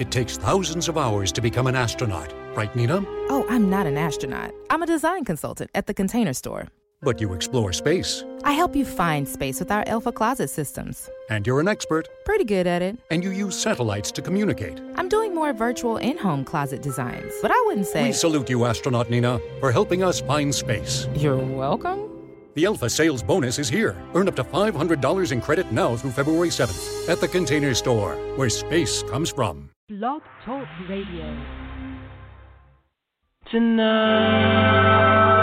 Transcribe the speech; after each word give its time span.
It 0.00 0.10
takes 0.10 0.38
thousands 0.38 0.88
of 0.88 0.96
hours 0.96 1.30
to 1.32 1.42
become 1.42 1.66
an 1.66 1.76
astronaut, 1.76 2.32
right, 2.56 2.74
Nina? 2.74 3.04
Oh, 3.28 3.44
I'm 3.50 3.68
not 3.68 3.86
an 3.86 3.98
astronaut. 3.98 4.50
I'm 4.70 4.82
a 4.82 4.86
design 4.86 5.26
consultant 5.26 5.70
at 5.74 5.86
the 5.86 5.92
Container 5.92 6.32
Store. 6.32 6.68
But 7.02 7.20
you 7.20 7.34
explore 7.34 7.70
space. 7.74 8.24
I 8.42 8.52
help 8.52 8.74
you 8.74 8.86
find 8.86 9.28
space 9.28 9.60
with 9.60 9.70
our 9.70 9.84
Alpha 9.86 10.10
Closet 10.10 10.48
systems. 10.48 11.10
And 11.28 11.46
you're 11.46 11.60
an 11.60 11.68
expert. 11.68 12.08
Pretty 12.24 12.44
good 12.44 12.66
at 12.66 12.80
it. 12.80 12.98
And 13.10 13.22
you 13.22 13.30
use 13.30 13.60
satellites 13.60 14.10
to 14.12 14.22
communicate. 14.22 14.80
I'm 14.96 15.10
doing 15.10 15.34
more 15.34 15.52
virtual 15.52 15.98
in 15.98 16.16
home 16.16 16.46
closet 16.46 16.80
designs, 16.80 17.34
but 17.42 17.50
I 17.50 17.62
wouldn't 17.66 17.86
say. 17.86 18.04
We 18.04 18.12
salute 18.12 18.48
you, 18.48 18.64
astronaut 18.64 19.10
Nina, 19.10 19.38
for 19.60 19.70
helping 19.70 20.02
us 20.02 20.22
find 20.22 20.54
space. 20.54 21.08
You're 21.14 21.36
welcome. 21.36 22.08
The 22.54 22.64
Alpha 22.64 22.88
Sales 22.88 23.22
Bonus 23.22 23.58
is 23.58 23.68
here. 23.68 24.02
Earn 24.14 24.28
up 24.28 24.36
to 24.36 24.44
$500 24.44 25.32
in 25.32 25.42
credit 25.42 25.70
now 25.70 25.94
through 25.94 26.12
February 26.12 26.48
7th 26.48 27.06
at 27.10 27.20
the 27.20 27.28
Container 27.28 27.74
Store, 27.74 28.14
where 28.36 28.48
space 28.48 29.02
comes 29.02 29.28
from. 29.28 29.68
Blog 29.90 30.22
Talk 30.46 30.68
Radio. 30.88 31.36
Tonight. 33.50 35.39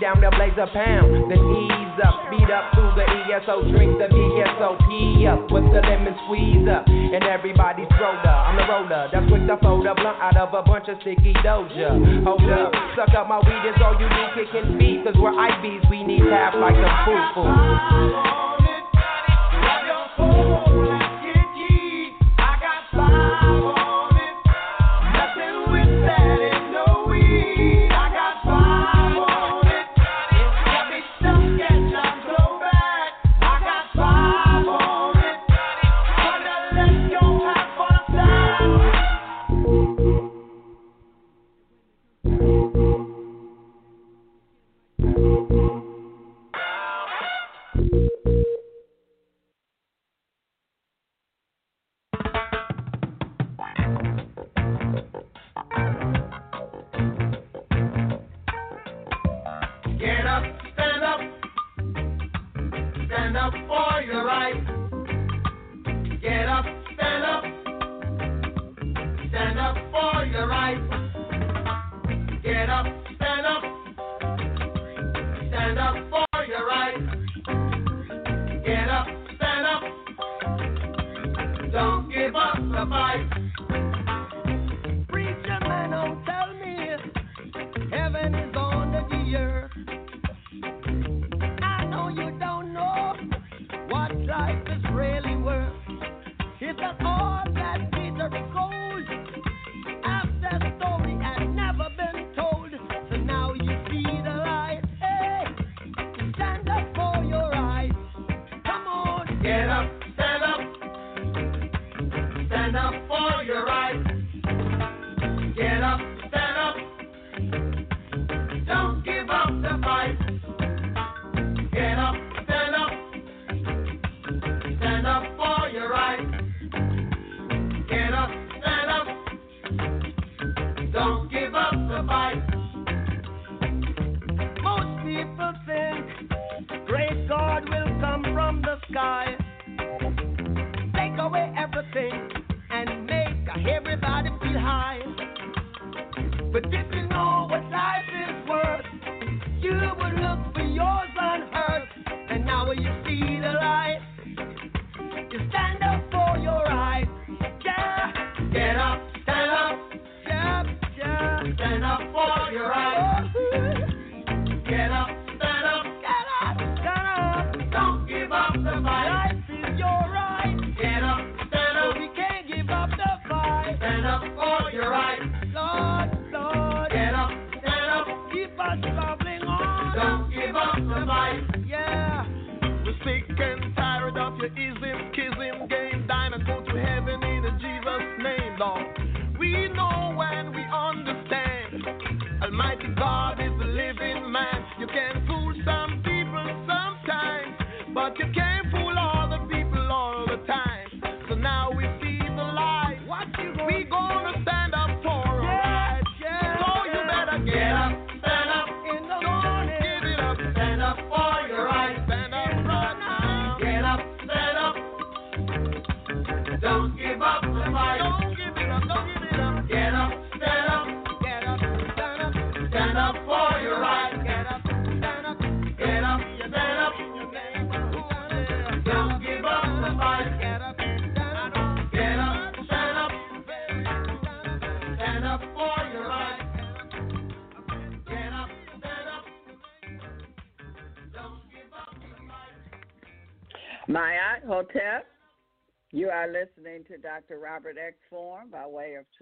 down 0.00 0.20
to 0.20 0.30
blaze 0.36 0.56
a 0.56 0.66
pound. 0.72 1.30
Then 1.30 1.40
ease 1.40 1.98
up, 2.04 2.30
beat 2.30 2.50
up 2.50 2.72
through 2.74 2.92
the 2.96 3.04
ESO, 3.06 3.68
drink 3.72 3.98
the 3.98 4.08
VSOP 4.12 4.88
up 5.26 5.50
with 5.50 5.64
the 5.72 5.80
lemon 5.80 6.14
squeeze 6.24 6.68
up. 6.68 6.86
And 6.86 7.24
everybody's 7.24 7.90
roller, 8.00 8.36
I'm 8.46 8.56
the 8.56 8.66
roller. 8.68 9.08
That's 9.12 9.26
quick 9.28 9.46
to 9.46 9.56
fold 9.62 9.86
a 9.86 9.94
blunt 9.94 10.18
out 10.20 10.36
of 10.36 10.54
a 10.54 10.62
bunch 10.62 10.88
of 10.88 11.00
sticky 11.00 11.34
doja. 11.44 12.24
Hold 12.24 12.50
up, 12.50 12.72
suck 12.96 13.14
up 13.16 13.28
my 13.28 13.38
weed, 13.40 13.62
it's 13.64 13.80
all 13.82 13.96
you 13.98 14.08
need, 14.08 14.30
kicking 14.36 14.78
feet. 14.78 15.04
Cause 15.04 15.14
we're 15.16 15.32
IBs, 15.32 15.90
we 15.90 16.04
need 16.04 16.22
half 16.28 16.54
like 16.54 16.76
a 16.76 16.90
foo. 17.04 18.45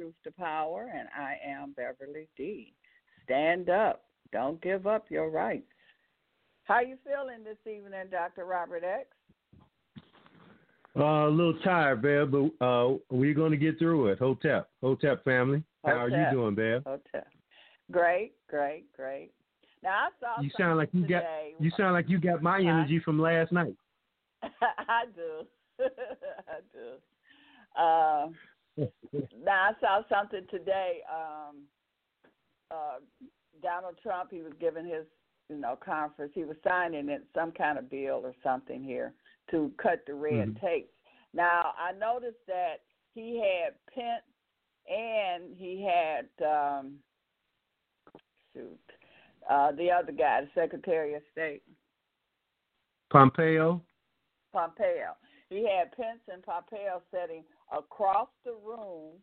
Truth 0.04 0.14
to 0.24 0.32
Power, 0.32 0.92
and 0.94 1.08
I 1.18 1.36
am 1.42 1.72
Beverly 1.72 2.28
D. 2.36 2.74
Stand 3.24 3.70
up. 3.70 4.02
Don't 4.32 4.60
give 4.60 4.86
up 4.86 5.06
your 5.08 5.30
rights. 5.30 5.64
How 6.64 6.80
you 6.80 6.98
feeling 7.04 7.42
this 7.42 7.56
evening, 7.66 8.08
Dr. 8.10 8.44
Robert 8.44 8.84
X? 8.84 9.06
Uh, 10.94 11.26
a 11.26 11.30
little 11.30 11.58
tired, 11.64 12.02
Bev, 12.02 12.30
but 12.30 12.50
uh, 12.62 12.98
we're 13.10 13.32
going 13.32 13.52
to 13.52 13.56
get 13.56 13.78
through 13.78 14.08
it. 14.08 14.18
Hotep, 14.18 14.68
Hotep 14.82 15.24
family. 15.24 15.62
Hotep. 15.82 15.96
How 15.96 16.04
are 16.04 16.10
you 16.10 16.30
doing, 16.30 16.54
Bev? 16.54 16.82
Hotep. 16.84 17.28
Great, 17.90 18.32
great, 18.50 18.84
great. 18.94 19.30
Now 19.82 20.08
I 20.08 20.08
saw 20.20 20.42
you 20.42 20.50
sound 20.58 20.76
like 20.76 20.90
you 20.92 21.00
today. 21.00 21.52
got 21.54 21.64
you 21.64 21.70
sound 21.78 21.94
like 21.94 22.10
you 22.10 22.18
got 22.20 22.42
my 22.42 22.58
energy 22.58 23.00
from 23.02 23.18
last 23.18 23.52
night. 23.52 23.74
I 24.42 25.04
do, 25.14 25.46
I 25.80 26.60
do. 26.74 27.82
Uh, 27.82 28.28
now 28.76 28.88
I 29.46 29.72
saw 29.80 30.02
something 30.08 30.46
today. 30.50 31.00
Um, 31.10 31.62
uh, 32.70 32.98
Donald 33.62 33.94
Trump, 34.02 34.30
he 34.30 34.40
was 34.40 34.52
giving 34.60 34.84
his 34.84 35.04
you 35.48 35.56
know 35.56 35.76
conference. 35.84 36.32
He 36.34 36.44
was 36.44 36.56
signing 36.66 37.08
it, 37.08 37.22
some 37.34 37.52
kind 37.52 37.78
of 37.78 37.90
bill 37.90 38.20
or 38.24 38.34
something 38.42 38.82
here 38.82 39.14
to 39.50 39.70
cut 39.80 40.00
the 40.06 40.14
red 40.14 40.48
mm-hmm. 40.48 40.66
tape. 40.66 40.90
Now 41.32 41.72
I 41.78 41.92
noticed 41.92 42.44
that 42.46 42.76
he 43.14 43.38
had 43.38 43.74
Pence 43.92 44.24
and 44.88 45.56
he 45.56 45.86
had 45.86 46.28
um, 46.46 46.94
shoot 48.52 48.78
uh, 49.48 49.72
the 49.72 49.90
other 49.90 50.12
guy, 50.12 50.42
the 50.42 50.60
Secretary 50.60 51.14
of 51.14 51.22
State. 51.32 51.62
Pompeo. 53.10 53.82
Pompeo. 54.52 55.16
He 55.50 55.66
had 55.68 55.92
Pence 55.92 56.20
and 56.32 56.42
Pompeo 56.42 57.02
setting 57.10 57.44
across 57.76 58.28
the 58.44 58.54
room, 58.64 59.14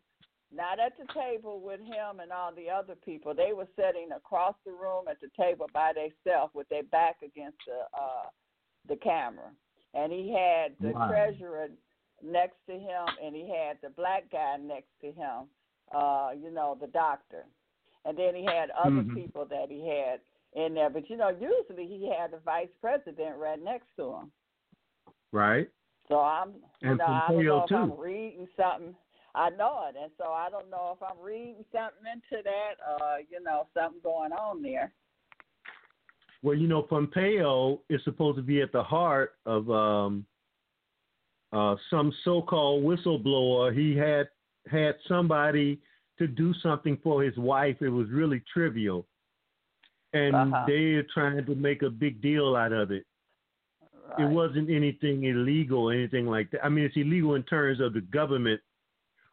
not 0.54 0.80
at 0.80 0.94
the 0.98 1.06
table 1.14 1.62
with 1.62 1.80
him 1.80 2.20
and 2.22 2.32
all 2.32 2.54
the 2.54 2.70
other 2.70 2.96
people. 2.96 3.34
They 3.34 3.54
were 3.54 3.68
sitting 3.76 4.10
across 4.16 4.56
the 4.66 4.72
room 4.72 5.06
at 5.10 5.20
the 5.22 5.30
table 5.40 5.68
by 5.74 5.94
themselves 5.94 6.54
with 6.54 6.68
their 6.70 6.84
back 6.84 7.18
against 7.24 7.58
the 7.66 7.86
uh 7.98 8.28
the 8.88 8.96
camera. 8.98 9.52
And 9.94 10.12
he 10.12 10.34
had 10.34 10.76
the 10.82 10.94
Wow. 10.94 11.08
treasurer 11.10 11.70
next 12.24 12.58
to 12.68 12.74
him 12.74 13.08
and 13.24 13.36
he 13.36 13.50
had 13.50 13.78
the 13.82 13.90
black 13.90 14.30
guy 14.32 14.58
next 14.58 14.90
to 15.02 15.12
him, 15.12 15.48
uh, 15.94 16.32
you 16.36 16.52
know, 16.52 16.78
the 16.80 16.88
doctor. 16.88 17.46
And 18.06 18.18
then 18.18 18.36
he 18.36 18.44
had 18.44 18.72
other 18.72 19.04
Mhm. 19.04 19.14
people 19.14 19.46
that 19.46 19.70
he 19.70 19.88
had 19.88 20.22
in 20.54 20.74
there. 20.74 20.90
But 20.90 21.10
you 21.10 21.18
know, 21.18 21.30
usually 21.30 21.88
he 21.88 22.10
had 22.10 22.32
the 22.32 22.40
vice 22.40 22.74
president 22.82 23.38
right 23.38 23.62
next 23.62 23.88
to 23.98 24.14
him. 24.16 24.32
Right. 25.32 25.70
So 26.12 26.20
I'm, 26.20 26.50
you 26.82 26.90
And 26.90 26.98
know, 26.98 27.06
I 27.06 27.28
don't 27.30 27.46
know 27.46 27.64
if 27.64 27.72
I'm 27.72 27.98
reading 27.98 28.48
something. 28.58 28.94
I 29.34 29.50
know 29.52 29.86
it, 29.88 29.96
and 29.98 30.12
so 30.18 30.26
I 30.26 30.50
don't 30.50 30.70
know 30.70 30.98
if 30.98 31.02
I'm 31.02 31.24
reading 31.24 31.64
something 31.72 32.04
into 32.12 32.44
that, 32.44 32.74
or 32.86 33.20
you 33.30 33.42
know, 33.42 33.68
something 33.74 34.02
going 34.04 34.34
on 34.34 34.62
there. 34.62 34.92
Well, 36.44 36.56
you 36.56 36.68
know, 36.68 36.82
Pompeo 36.82 37.80
is 37.90 38.04
supposed 38.04 38.36
to 38.36 38.42
be 38.44 38.62
at 38.62 38.74
the 38.74 38.84
heart 38.84 39.36
of 39.46 39.72
um, 39.72 40.26
uh, 41.54 41.76
some 41.90 42.12
so-called 42.26 42.84
whistleblower. 42.84 43.74
He 43.74 43.96
had 43.96 44.28
had 44.70 44.96
somebody 45.08 45.80
to 46.20 46.28
do 46.28 46.54
something 46.62 46.98
for 47.02 47.24
his 47.24 47.38
wife. 47.38 47.78
It 47.80 47.90
was 47.90 48.10
really 48.10 48.44
trivial, 48.54 49.08
and 50.12 50.36
Uh-huh. 50.36 50.66
they're 50.68 51.04
trying 51.14 51.46
to 51.46 51.56
make 51.56 51.84
a 51.84 51.90
big 51.90 52.22
deal 52.22 52.58
out 52.58 52.74
of 52.74 52.92
it. 52.92 53.06
It 54.20 54.30
wasn't 54.30 54.70
anything 54.70 55.24
illegal, 55.24 55.90
or 55.90 55.94
anything 55.94 56.28
like 56.28 56.52
that. 56.52 56.64
I 56.66 56.70
mean, 56.70 56.86
it's 56.86 56.98
illegal 56.98 57.36
in 57.36 57.44
terms 57.44 57.80
of 57.80 57.94
the 57.94 58.02
government 58.02 58.62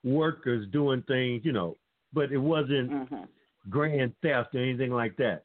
workers 0.05 0.67
doing 0.73 1.03
things, 1.09 1.43
you 1.45 1.53
know, 1.53 1.77
but 2.13 2.33
it 2.33 2.39
wasn't 2.39 2.91
hmm 2.91 3.23
grand 3.69 4.15
theft 4.23 4.55
or 4.55 4.61
anything 4.63 4.93
like 4.93 5.17
that. 5.17 5.45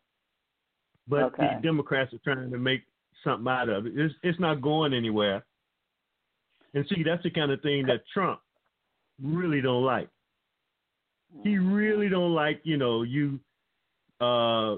But 1.08 1.24
Okay. 1.24 1.56
the 1.56 1.62
Democrats 1.62 2.14
are 2.14 2.20
trying 2.24 2.52
to 2.52 2.58
make 2.58 2.84
something 3.24 3.48
out 3.52 3.68
of 3.68 3.86
it. 3.86 3.98
It's 3.98 4.14
it's 4.24 4.40
not 4.40 4.62
going 4.62 4.94
anywhere. 4.94 5.44
And 6.74 6.86
see, 6.88 7.04
that's 7.04 7.24
the 7.24 7.30
kind 7.30 7.52
of 7.52 7.62
thing 7.62 7.86
that 7.88 8.04
Trump 8.14 8.40
really 9.22 9.62
don't 9.62 9.84
like. 9.84 10.10
He 11.44 11.58
really 11.58 12.10
don't 12.10 12.34
like, 12.34 12.62
you 12.64 12.78
know, 12.78 13.02
you 13.04 13.40
uh 14.22 14.78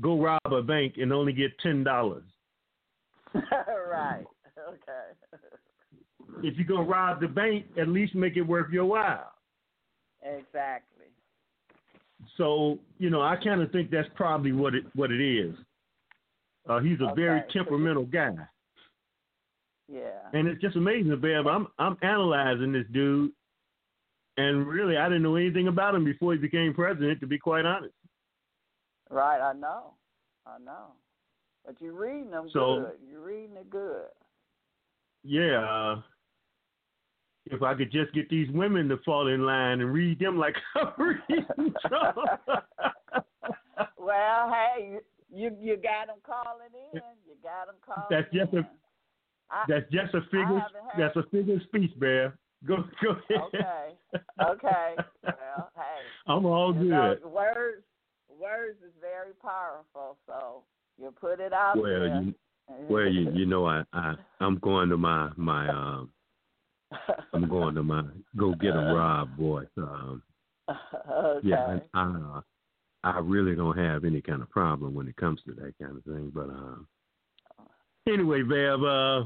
go 0.00 0.20
rob 0.20 0.52
a 0.52 0.62
bank 0.62 0.94
and 0.98 1.12
only 1.12 1.32
get 1.32 1.58
ten 1.60 1.82
dollars. 1.84 2.24
right. 3.90 4.24
Okay. 4.58 5.38
If 6.42 6.56
you're 6.56 6.66
gonna 6.66 6.88
rob 6.88 7.20
the 7.20 7.28
bank, 7.28 7.66
at 7.78 7.88
least 7.88 8.14
make 8.14 8.36
it 8.36 8.42
worth 8.42 8.70
your 8.70 8.84
while. 8.86 9.32
Exactly. 10.22 11.06
So, 12.36 12.78
you 12.98 13.08
know, 13.10 13.22
I 13.22 13.36
kind 13.36 13.62
of 13.62 13.72
think 13.72 13.90
that's 13.90 14.08
probably 14.14 14.52
what 14.52 14.74
it 14.74 14.84
what 14.94 15.10
it 15.10 15.20
is. 15.22 15.54
Uh, 16.68 16.78
he's 16.80 16.98
a 17.00 17.14
very 17.14 17.40
Okay, 17.40 17.46
you- 17.48 17.52
temperamental 17.64 18.04
guy. 18.04 18.34
Yeah. 19.88 20.20
And 20.34 20.46
it's 20.46 20.60
just 20.60 20.76
amazing, 20.76 21.18
Bev. 21.20 21.46
I'm 21.46 21.66
I'm 21.78 21.96
analyzing 22.02 22.72
this 22.72 22.86
dude, 22.92 23.32
and 24.36 24.66
really, 24.66 24.96
I 24.96 25.08
didn't 25.08 25.22
know 25.22 25.36
anything 25.36 25.66
about 25.68 25.94
him 25.94 26.04
before 26.04 26.32
he 26.32 26.38
became 26.38 26.74
president. 26.74 27.18
To 27.20 27.26
be 27.26 27.38
quite 27.38 27.64
honest, 27.64 27.94
Right. 29.10 29.40
I 29.40 29.52
know. 29.54 29.94
I 30.46 30.58
know. 30.58 30.92
But 31.64 31.80
you're 31.80 31.92
reading 31.92 32.30
them 32.30 32.48
So- 32.52 32.80
good. 32.80 32.98
You're 33.08 33.20
reading 33.24 33.56
it 33.56 33.68
good. 33.70 34.06
yeah. 35.22 35.60
Uh, 35.64 36.02
if 37.46 37.62
I 37.62 37.74
could 37.74 37.90
just 37.90 38.12
get 38.12 38.28
these 38.28 38.48
women 38.50 38.88
to 38.90 38.98
fall 38.98 39.26
in 39.28 39.44
line 39.44 39.80
and 39.80 39.92
read 39.92 40.18
them 40.18 40.38
like 40.38 40.54
I'm 40.76 40.92
reading 40.98 41.46
well, 43.98 44.52
hey, 44.52 44.98
you 45.32 45.50
you 45.60 45.76
got 45.76 46.06
them 46.08 46.18
calling 46.24 46.68
in. 46.94 47.00
You 47.26 47.34
got 47.42 47.66
them 47.66 47.76
calling 47.84 48.06
That's 48.10 48.30
just 48.32 48.52
a- 48.52 48.58
in. 48.58 48.66
I- 49.50 49.64
that's 49.68 49.90
just 49.90 50.14
a 50.14 50.20
figure. 50.30 50.64
That's 50.96 51.16
a 51.16 51.22
figure 51.30 51.56
of 51.56 51.62
speech, 51.62 51.90
Bev. 51.98 52.32
Go 52.66 52.76
go 53.02 53.10
ahead. 53.10 53.40
Okay. 53.54 53.98
Okay. 54.42 54.94
Well, 55.24 55.70
hey. 55.74 56.02
I'm 56.28 56.44
all 56.46 56.74
you 56.76 56.84
know, 56.90 57.16
good. 57.20 57.30
words 57.30 57.82
words 58.28 58.78
is 58.84 58.92
very 59.00 59.32
powerful, 59.42 60.18
so 60.26 60.62
you 61.00 61.12
put 61.18 61.40
it 61.40 61.52
out 61.52 61.76
Well, 61.76 61.84
there. 61.84 62.22
you 62.22 62.34
well 62.88 63.06
you 63.06 63.30
you 63.32 63.46
know 63.46 63.66
I 63.66 63.82
I 63.92 64.14
I'm 64.40 64.58
going 64.58 64.88
to 64.90 64.96
my 64.96 65.30
my 65.36 65.68
um 65.68 66.10
I'm 67.32 67.48
going 67.48 67.74
to 67.76 67.82
my 67.82 68.04
go 68.36 68.54
get 68.54 68.74
'em 68.74 68.94
Rob 68.94 69.36
boy. 69.36 69.64
Um, 69.76 70.22
okay. 70.68 71.48
Yeah, 71.48 71.78
I, 71.94 71.98
I, 71.98 72.04
uh, 72.04 72.40
I 73.04 73.18
really 73.20 73.54
don't 73.54 73.78
have 73.78 74.04
any 74.04 74.20
kind 74.20 74.42
of 74.42 74.50
problem 74.50 74.94
when 74.94 75.08
it 75.08 75.16
comes 75.16 75.40
to 75.46 75.54
that 75.54 75.74
kind 75.80 75.96
of 75.96 76.04
thing. 76.04 76.32
But 76.34 76.50
uh, 76.50 77.62
anyway, 78.12 78.42
Bev, 78.42 78.82
uh, 78.82 79.24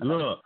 look, 0.00 0.40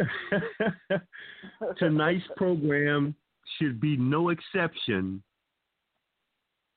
tonight's 1.78 2.24
program 2.36 3.14
should 3.58 3.80
be 3.80 3.96
no 3.96 4.30
exception 4.30 5.22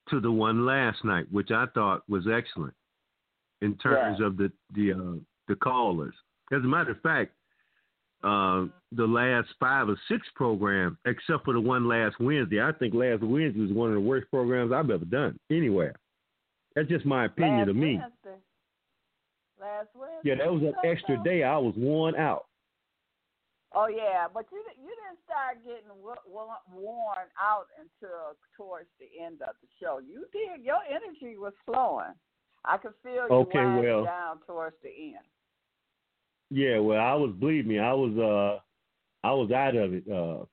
to 0.09 0.19
the 0.19 0.31
one 0.31 0.65
last 0.65 1.03
night, 1.03 1.25
which 1.31 1.49
I 1.51 1.65
thought 1.73 2.03
was 2.07 2.27
excellent 2.31 2.75
in 3.61 3.75
terms 3.77 4.19
of 4.21 4.37
the 4.37 4.51
the 4.73 4.93
uh, 4.93 5.19
the 5.47 5.55
callers. 5.55 6.13
As 6.51 6.59
a 6.63 6.67
matter 6.67 6.91
of 6.91 7.01
fact, 7.01 7.31
uh, 8.23 8.65
the 8.91 9.05
last 9.05 9.49
five 9.59 9.89
or 9.89 9.97
six 10.07 10.27
programs, 10.35 10.97
except 11.05 11.45
for 11.45 11.53
the 11.53 11.59
one 11.59 11.87
last 11.87 12.19
Wednesday. 12.19 12.61
I 12.61 12.71
think 12.71 12.93
last 12.93 13.21
Wednesday 13.21 13.61
was 13.61 13.71
one 13.71 13.89
of 13.89 13.95
the 13.95 14.01
worst 14.01 14.27
programs 14.29 14.71
I've 14.71 14.89
ever 14.89 15.05
done 15.05 15.39
anywhere. 15.51 15.95
That's 16.75 16.89
just 16.89 17.05
my 17.05 17.25
opinion 17.25 17.59
Last 17.59 17.69
of 17.69 17.75
me. 17.75 17.97
Wednesday. 17.97 18.41
Last 19.59 19.87
Wednesday. 19.95 20.29
Yeah, 20.29 20.35
that 20.35 20.51
was 20.51 20.61
an 20.61 20.73
extra 20.83 21.21
day. 21.23 21.43
I 21.43 21.57
was 21.57 21.73
worn 21.77 22.15
out. 22.15 22.45
Oh 23.73 23.87
yeah, 23.87 24.27
but 24.33 24.45
you 24.51 24.63
you 24.81 24.87
didn't 24.87 25.19
start 25.25 25.59
getting 25.63 25.91
wo- 26.01 26.23
wo- 26.25 26.63
worn 26.73 27.27
out 27.41 27.67
until 27.75 28.39
towards 28.55 28.87
the 28.99 29.23
end 29.23 29.41
of 29.41 29.55
the 29.61 29.67
show. 29.79 29.99
You 29.99 30.25
did. 30.31 30.63
Your 30.63 30.79
energy 30.87 31.37
was 31.37 31.53
flowing. 31.65 32.15
I 32.67 32.77
could 32.77 32.93
feel 33.03 33.13
you 33.13 33.21
Okay, 33.29 33.59
well. 33.59 34.03
down 34.05 34.37
towards 34.47 34.75
the 34.83 34.89
end. 34.89 35.25
Yeah, 36.51 36.79
well, 36.79 36.99
I 36.99 37.13
was 37.15 37.33
believe 37.39 37.65
me, 37.65 37.79
I 37.79 37.93
was 37.93 38.17
uh 38.17 38.59
I 39.27 39.31
was 39.33 39.51
out 39.51 39.75
of 39.75 39.93
it. 39.93 40.03
Uh 40.09 40.45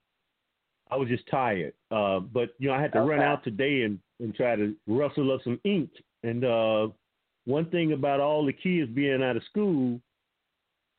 I 0.90 0.96
was 0.96 1.08
just 1.08 1.26
tired. 1.28 1.74
Uh 1.90 2.20
but 2.20 2.50
you 2.58 2.68
know, 2.68 2.74
I 2.74 2.80
had 2.80 2.92
to 2.92 3.00
run 3.00 3.20
out 3.20 3.44
today 3.44 3.82
and 3.82 3.98
and 4.20 4.34
try 4.34 4.56
to 4.56 4.74
rustle 4.86 5.32
up 5.32 5.42
some 5.44 5.60
ink. 5.64 5.90
And 6.22 6.44
uh 6.44 6.88
one 7.44 7.66
thing 7.70 7.92
about 7.92 8.20
all 8.20 8.44
the 8.46 8.52
kids 8.52 8.90
being 8.92 9.22
out 9.22 9.36
of 9.36 9.44
school, 9.44 10.00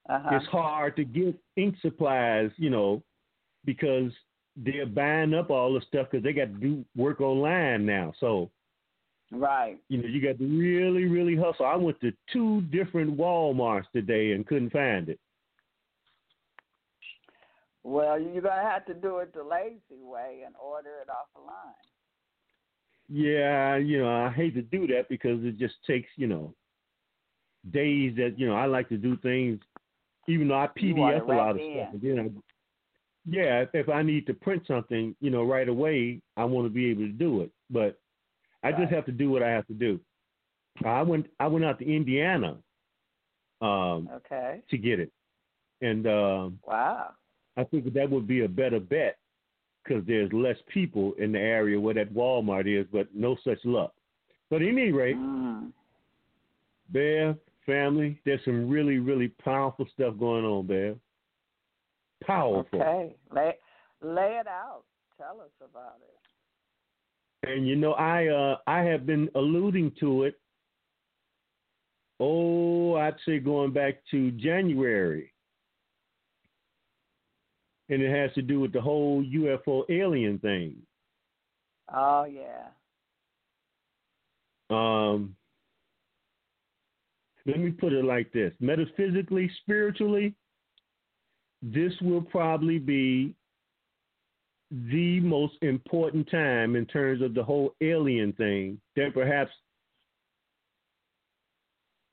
Uh-huh. 0.09 0.35
it's 0.35 0.45
hard 0.47 0.95
to 0.97 1.05
get 1.05 1.35
ink 1.55 1.75
supplies, 1.81 2.51
you 2.57 2.69
know, 2.69 3.01
because 3.65 4.11
they're 4.57 4.85
buying 4.85 5.33
up 5.33 5.49
all 5.49 5.73
the 5.73 5.81
stuff 5.87 6.07
because 6.11 6.23
they 6.23 6.33
got 6.33 6.45
to 6.53 6.59
do 6.59 6.85
work 6.95 7.21
online 7.21 7.85
now. 7.85 8.13
So, 8.19 8.51
Right. 9.35 9.79
you 9.89 9.97
know, 9.97 10.07
you 10.07 10.21
got 10.21 10.37
to 10.37 10.45
really, 10.45 11.05
really 11.05 11.35
hustle. 11.35 11.65
I 11.65 11.75
went 11.75 11.99
to 12.01 12.11
two 12.31 12.61
different 12.61 13.17
Walmarts 13.17 13.89
today 13.91 14.33
and 14.33 14.45
couldn't 14.45 14.71
find 14.71 15.09
it. 15.09 15.19
Well, 17.83 18.19
you're 18.19 18.41
gonna 18.41 18.61
have 18.61 18.85
to 18.85 18.93
do 18.93 19.17
it 19.17 19.33
the 19.33 19.43
lazy 19.43 20.01
way 20.01 20.43
and 20.45 20.55
order 20.63 20.91
it 21.01 21.09
off 21.09 21.27
the 21.35 21.41
line. 21.41 21.73
Yeah, 23.09 23.75
you 23.75 23.99
know, 23.99 24.09
I 24.09 24.31
hate 24.31 24.53
to 24.55 24.61
do 24.61 24.87
that 24.87 25.09
because 25.09 25.43
it 25.43 25.57
just 25.57 25.75
takes, 25.85 26.07
you 26.15 26.27
know, 26.27 26.53
days 27.71 28.15
that, 28.15 28.35
you 28.37 28.47
know, 28.47 28.55
I 28.55 28.65
like 28.65 28.87
to 28.89 28.97
do 28.97 29.17
things, 29.17 29.59
even 30.27 30.47
though 30.47 30.55
I 30.55 30.69
You 30.77 30.95
want 30.95 31.15
it 31.17 31.23
PDF 31.23 31.29
a 31.29 31.31
lot 31.33 31.49
of 31.51 31.57
stuff. 31.57 31.89
And 31.93 32.01
then 32.01 32.19
I, 32.19 32.39
yeah, 33.29 33.65
if 33.73 33.89
I 33.89 34.01
need 34.01 34.27
to 34.27 34.33
print 34.33 34.63
something, 34.67 35.15
you 35.19 35.29
know, 35.29 35.43
right 35.43 35.67
away, 35.67 36.21
I 36.37 36.45
want 36.45 36.65
to 36.65 36.69
be 36.69 36.89
able 36.89 37.03
to 37.03 37.11
do 37.11 37.41
it. 37.41 37.51
But 37.69 37.99
I 38.63 38.71
just 38.71 38.91
have 38.91 39.05
to 39.05 39.11
do 39.11 39.29
what 39.29 39.43
I 39.43 39.49
have 39.49 39.67
to 39.67 39.73
do. 39.73 39.99
I 40.85 41.01
went, 41.01 41.27
I 41.39 41.47
went 41.47 41.65
out 41.65 41.79
to 41.79 41.85
Indiana 41.85 42.57
um, 43.61 44.09
Okay. 44.11 44.61
to 44.69 44.77
get 44.77 44.99
it, 44.99 45.11
and 45.81 46.07
um, 46.07 46.59
Wow. 46.65 47.11
I 47.55 47.63
think 47.65 47.93
that 47.93 48.09
would 48.09 48.27
be 48.27 48.43
a 48.43 48.47
better 48.49 48.79
bet 48.79 49.17
because 49.83 50.03
there's 50.07 50.31
less 50.33 50.57
people 50.73 51.13
in 51.19 51.31
the 51.33 51.39
area 51.39 51.79
where 51.79 51.93
that 51.93 52.13
Walmart 52.13 52.67
is, 52.67 52.87
but 52.91 53.07
no 53.13 53.35
such 53.43 53.59
luck. 53.65 53.93
But 54.49 54.61
at 54.61 54.67
any 54.67 54.91
rate, 54.91 55.17
Mm. 55.17 55.71
Bev, 56.89 57.37
family, 57.65 58.19
there's 58.25 58.43
some 58.45 58.69
really, 58.69 58.99
really 58.99 59.29
powerful 59.29 59.87
stuff 59.93 60.17
going 60.19 60.45
on, 60.45 60.67
Bev. 60.67 60.99
Powerful. 62.21 62.81
Okay, 62.81 63.15
lay 63.31 63.57
lay 64.01 64.37
it 64.39 64.47
out. 64.47 64.83
Tell 65.17 65.41
us 65.41 65.51
about 65.61 65.99
it. 66.01 66.17
And 67.43 67.67
you 67.67 67.75
know, 67.75 67.93
I 67.93 68.27
uh 68.27 68.57
I 68.67 68.79
have 68.81 69.05
been 69.05 69.29
alluding 69.35 69.91
to 69.99 70.23
it. 70.23 70.39
Oh, 72.19 72.95
I'd 72.95 73.15
say 73.25 73.39
going 73.39 73.73
back 73.73 73.95
to 74.11 74.31
January. 74.31 75.33
And 77.89 78.01
it 78.01 78.09
has 78.09 78.33
to 78.35 78.41
do 78.41 78.59
with 78.61 78.71
the 78.71 78.81
whole 78.81 79.23
UFO 79.23 79.83
alien 79.89 80.39
thing. 80.39 80.77
Oh 81.93 82.25
yeah. 82.25 82.67
Um 84.69 85.35
let 87.45 87.59
me 87.59 87.71
put 87.71 87.91
it 87.91 88.05
like 88.05 88.31
this. 88.31 88.53
Metaphysically, 88.61 89.51
spiritually, 89.61 90.33
this 91.61 91.91
will 92.01 92.21
probably 92.21 92.79
be 92.79 93.35
the 94.89 95.19
most 95.19 95.53
important 95.61 96.27
time 96.31 96.75
in 96.75 96.85
terms 96.87 97.21
of 97.21 97.35
the 97.35 97.43
whole 97.43 97.75
alien 97.81 98.33
thing 98.33 98.81
that 98.95 99.13
perhaps 99.13 99.51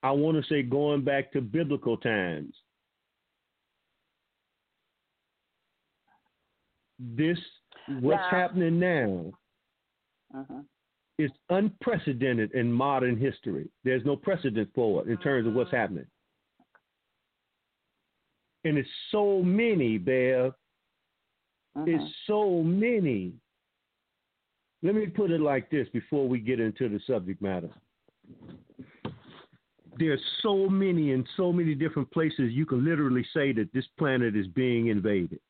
I 0.02 0.10
want 0.12 0.36
to 0.42 0.48
say 0.48 0.62
going 0.62 1.02
back 1.02 1.32
to 1.32 1.40
biblical 1.40 1.96
times. 1.96 2.54
This 6.98 7.38
what's 7.88 8.18
Now- 8.20 8.28
happening 8.30 8.78
now 8.78 9.32
Uh-huh. 10.34 10.62
is 11.18 11.30
unprecedented 11.48 12.52
in 12.52 12.70
modern 12.72 13.16
history. 13.16 13.70
There's 13.84 14.04
no 14.04 14.16
precedent 14.16 14.72
for 14.74 15.02
it 15.02 15.08
in 15.08 15.16
terms 15.18 15.46
of 15.46 15.54
what's 15.54 15.70
happening. 15.70 16.06
And 18.64 18.76
it's 18.78 18.90
so 19.10 19.42
many, 19.42 19.96
Bev. 19.98 20.54
Uh-huh. 21.76 21.84
It's 21.86 22.14
so 22.26 22.62
many. 22.62 23.32
Let 24.82 24.94
me 24.94 25.06
put 25.06 25.30
it 25.30 25.40
like 25.40 25.70
this 25.70 25.88
before 25.92 26.28
we 26.28 26.40
get 26.40 26.58
into 26.58 26.88
the 26.88 27.00
subject 27.06 27.40
matter. 27.42 27.70
There's 29.98 30.20
so 30.42 30.68
many 30.68 31.12
in 31.12 31.26
so 31.36 31.52
many 31.52 31.74
different 31.74 32.10
places 32.10 32.52
you 32.52 32.64
can 32.64 32.84
literally 32.84 33.26
say 33.34 33.52
that 33.52 33.68
this 33.74 33.84
planet 33.98 34.34
is 34.34 34.46
being 34.48 34.86
invaded. 34.86 35.40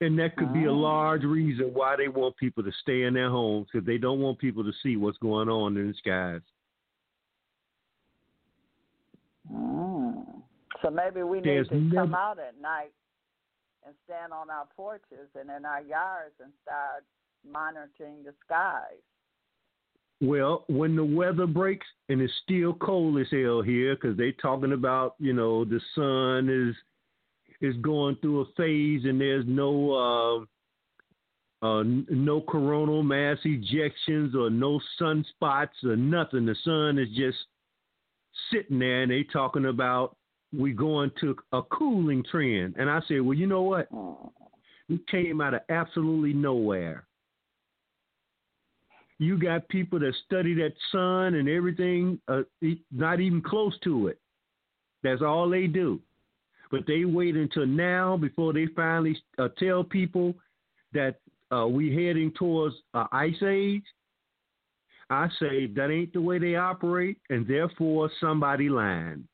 And 0.00 0.18
that 0.18 0.36
could 0.36 0.52
be 0.52 0.64
a 0.64 0.70
Oh. 0.70 0.76
large 0.76 1.24
reason 1.24 1.72
why 1.74 1.96
they 1.96 2.08
want 2.08 2.36
people 2.36 2.62
to 2.64 2.72
stay 2.82 3.02
in 3.02 3.14
their 3.14 3.30
homes 3.30 3.68
because 3.72 3.86
they 3.86 3.98
don't 3.98 4.20
want 4.20 4.38
people 4.38 4.64
to 4.64 4.72
see 4.82 4.96
what's 4.96 5.18
going 5.18 5.48
on 5.48 5.76
in 5.76 5.88
the 5.88 5.94
skies. 5.94 6.42
Mm. 9.52 10.42
So 10.82 10.90
maybe 10.90 11.22
we 11.22 11.38
need 11.38 11.46
There's 11.46 11.68
to 11.68 11.90
come 11.94 12.14
out 12.14 12.38
at 12.38 12.60
night 12.60 12.92
and 13.86 13.94
stand 14.04 14.32
on 14.32 14.50
our 14.50 14.66
porches 14.76 15.28
and 15.38 15.50
in 15.50 15.64
our 15.64 15.82
yards 15.82 16.34
and 16.42 16.52
start 16.62 17.04
monitoring 17.48 18.22
the 18.24 18.32
skies. 18.44 19.02
Well, 20.20 20.64
when 20.68 20.94
the 20.94 21.04
weather 21.04 21.46
breaks 21.46 21.86
and 22.08 22.20
it's 22.20 22.32
still 22.44 22.74
cold 22.74 23.18
as 23.18 23.26
hell 23.30 23.60
here, 23.60 23.96
because 23.96 24.16
they 24.16 24.32
talking 24.32 24.72
about 24.72 25.16
you 25.18 25.32
know 25.32 25.64
the 25.64 25.80
sun 25.94 26.48
is 26.48 26.76
is 27.60 27.76
going 27.82 28.16
through 28.16 28.42
a 28.42 28.44
phase 28.56 29.04
and 29.04 29.20
there's 29.20 29.44
no 29.48 30.46
uh, 31.62 31.66
uh, 31.66 31.82
no 31.84 32.40
coronal 32.40 33.02
mass 33.02 33.38
ejections 33.44 34.34
or 34.34 34.50
no 34.50 34.80
sunspots 35.00 35.82
or 35.84 35.96
nothing. 35.96 36.46
The 36.46 36.56
sun 36.64 36.98
is 36.98 37.08
just 37.16 37.38
sitting 38.52 38.78
there, 38.78 39.02
and 39.02 39.10
they're 39.10 39.24
talking 39.24 39.66
about 39.66 40.16
we 40.56 40.72
going 40.72 41.10
to 41.20 41.36
a 41.52 41.62
cooling 41.62 42.24
trend. 42.30 42.76
And 42.78 42.90
I 42.90 43.00
said, 43.08 43.20
well, 43.22 43.36
you 43.36 43.46
know 43.46 43.62
what? 43.62 43.88
We 44.88 45.00
came 45.10 45.40
out 45.40 45.54
of 45.54 45.62
absolutely 45.68 46.32
nowhere. 46.32 47.04
You 49.18 49.38
got 49.38 49.68
people 49.68 50.00
that 50.00 50.14
study 50.26 50.54
that 50.54 50.72
sun 50.90 51.34
and 51.34 51.48
everything, 51.48 52.18
uh, 52.28 52.42
not 52.90 53.20
even 53.20 53.40
close 53.40 53.78
to 53.84 54.08
it. 54.08 54.18
That's 55.02 55.22
all 55.22 55.48
they 55.48 55.68
do. 55.68 56.00
But 56.70 56.86
they 56.86 57.04
wait 57.04 57.36
until 57.36 57.66
now 57.66 58.16
before 58.16 58.52
they 58.52 58.66
finally 58.74 59.16
uh, 59.38 59.48
tell 59.58 59.84
people 59.84 60.34
that 60.92 61.20
uh, 61.54 61.66
we 61.66 61.94
heading 61.94 62.32
towards 62.32 62.74
uh, 62.94 63.06
ice 63.12 63.42
age. 63.46 63.84
I 65.08 65.28
say 65.38 65.66
that 65.66 65.90
ain't 65.90 66.14
the 66.14 66.20
way 66.22 66.38
they 66.38 66.56
operate, 66.56 67.18
and 67.28 67.46
therefore 67.46 68.10
somebody 68.20 68.68
lying. 68.68 69.28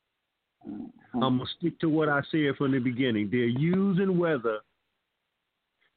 I'm 0.65 1.37
gonna 1.37 1.45
stick 1.57 1.79
to 1.79 1.89
what 1.89 2.09
I 2.09 2.21
said 2.31 2.55
from 2.57 2.71
the 2.71 2.79
beginning. 2.79 3.29
They're 3.31 3.45
using 3.45 4.17
weather. 4.17 4.59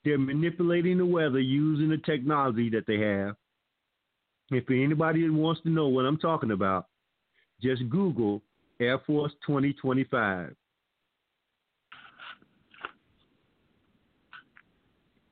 They're 0.05 0.19
manipulating 0.19 0.99
the 0.99 1.07
weather 1.07 1.41
using 1.41 1.89
the 1.89 1.99
technology 1.99 2.71
that 2.71 2.87
they 2.87 2.99
have. 2.99 3.37
If 4.51 4.69
anybody 4.71 5.29
wants 5.31 5.63
to 5.63 5.71
know 5.71 5.89
what 5.89 6.05
I'm 6.05 6.19
talking 6.19 6.51
about, 6.51 6.87
just 7.63 7.89
Google 7.89 8.43
Air 8.81 8.99
Force 9.07 9.33
2025. 9.47 10.55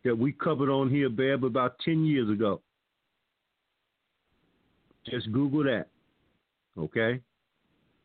That 0.05 0.17
we 0.17 0.33
covered 0.33 0.71
on 0.71 0.89
here, 0.89 1.11
Bev, 1.11 1.43
about 1.43 1.79
10 1.85 2.07
years 2.07 2.31
ago. 2.31 2.63
Just 5.05 5.31
Google 5.33 5.65
that. 5.65 5.89
Okay? 6.79 7.21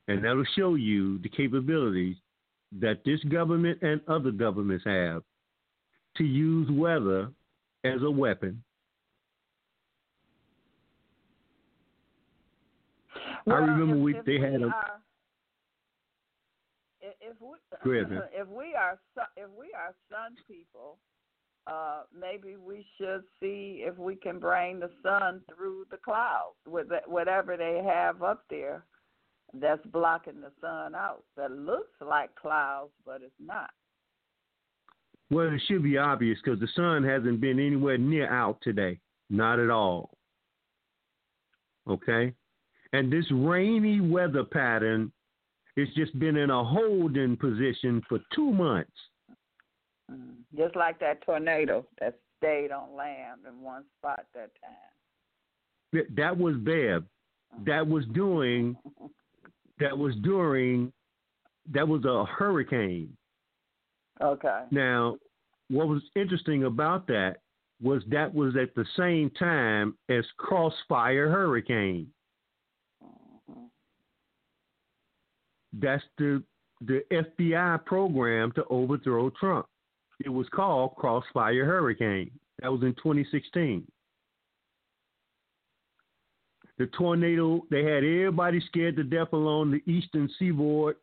And 0.08 0.24
that'll 0.24 0.46
show 0.56 0.76
you 0.76 1.18
the 1.20 1.30
capabilities 1.30 2.18
that 2.80 3.04
this 3.06 3.24
government 3.24 3.80
and 3.82 4.02
other 4.08 4.32
governments 4.32 4.86
have 4.86 5.24
to 6.18 6.24
use 6.24 6.70
weather 6.72 7.30
as 7.84 8.02
a 8.04 8.12
weapon. 8.12 8.64
Well, 13.46 13.58
I 13.58 13.60
remember 13.60 13.96
if, 13.96 14.02
we 14.02 14.16
if 14.18 14.26
they 14.26 14.40
had 14.40 14.62
a 14.62 14.68
are, 14.68 15.02
if 17.02 17.42
we 17.42 18.00
ahead, 18.00 18.30
if 18.34 18.48
we 18.48 18.74
are 18.76 19.00
if 19.38 19.50
we 19.58 19.72
are 19.76 19.94
sun 20.10 20.36
people, 20.48 20.98
uh, 21.68 22.04
maybe 22.20 22.56
we 22.56 22.86
should 22.98 23.24
see 23.40 23.84
if 23.86 23.98
we 23.98 24.16
can 24.16 24.40
bring 24.40 24.80
the 24.80 24.90
sun 25.04 25.42
through 25.56 25.86
the 25.92 25.98
clouds 25.98 26.56
with 26.68 26.88
whatever 27.08 27.56
they 27.58 27.84
have 27.86 28.24
up 28.24 28.44
there 28.50 28.84
that's 29.54 29.86
blocking 29.88 30.42
the 30.42 30.52
sun 30.62 30.96
out. 30.96 31.24
That 31.38 31.52
looks 31.52 31.94
like 32.02 32.36
clouds, 32.36 32.92
but 33.06 33.22
it's 33.22 33.34
not. 33.40 33.70
well, 35.32 35.48
it 35.54 35.62
should 35.68 35.84
be 35.84 35.98
obvious 35.98 36.38
because 36.44 36.60
the 36.60 36.68
sun 36.76 37.04
hasn't 37.04 37.42
been 37.42 37.60
anywhere 37.60 37.98
near 37.98 38.32
out 38.32 38.58
today, 38.62 39.00
not 39.30 39.60
at 39.60 39.70
all. 39.70 40.12
Okay, 41.90 42.34
and 42.94 43.12
this 43.14 43.26
rainy 43.32 44.02
weather 44.02 44.44
pattern 44.44 45.12
has 45.78 45.88
just 45.96 46.18
been 46.20 46.36
in 46.38 46.50
a 46.50 46.64
holding 46.64 47.38
position 47.38 48.02
for 48.10 48.20
two 48.34 48.52
months. 48.52 48.92
Mm. 50.12 50.36
Just 50.58 50.76
like 50.76 51.00
that 51.00 51.22
tornado 51.24 51.86
that 52.00 52.18
stayed 52.38 52.72
on 52.72 52.96
land 52.96 53.42
in 53.48 53.62
one 53.62 53.84
spot 54.00 54.26
that 54.34 54.52
time. 54.62 54.94
That- 55.94 56.16
That 56.16 56.38
was 56.38 56.56
Bev. 56.58 57.04
That 57.66 57.88
was 57.88 58.06
doing. 58.14 58.76
That 59.80 59.98
was 59.98 60.16
during. 60.18 60.92
That 61.72 61.88
was 61.88 62.06
a 62.06 62.26
hurricane. 62.26 63.16
Okay. 64.22 64.64
Now, 64.72 65.18
what 65.70 65.88
was 65.88 66.04
interesting 66.16 66.66
about 66.66 67.08
that 67.08 67.38
was 67.82 68.04
that 68.10 68.34
was 68.34 68.56
at 68.56 68.74
the 68.76 68.86
same 68.96 69.30
time 69.32 69.98
as 70.10 70.24
Crossfire 70.38 71.30
Hurricane. 71.30 72.12
Mhm. 73.04 73.70
That's 75.74 76.04
the 76.18 76.44
the 76.82 77.06
FBI 77.12 77.78
program 77.86 78.52
to 78.54 78.66
overthrow 78.66 79.30
Trump. 79.32 79.68
It 80.24 80.30
was 80.30 80.48
called 80.50 80.96
Crossfire 80.96 81.66
Hurricane. 81.66 82.32
That 82.62 82.72
was 82.72 82.84
in 82.84 82.94
2016. 82.96 83.86
The 86.78 86.88
tornado, 86.88 87.66
they 87.72 87.84
had 87.84 88.04
everybody 88.04 88.60
scared 88.68 88.98
to 88.98 89.04
death 89.04 89.32
along 89.32 89.72
the 89.72 89.92
eastern 89.92 90.30
seaboard 90.38 90.98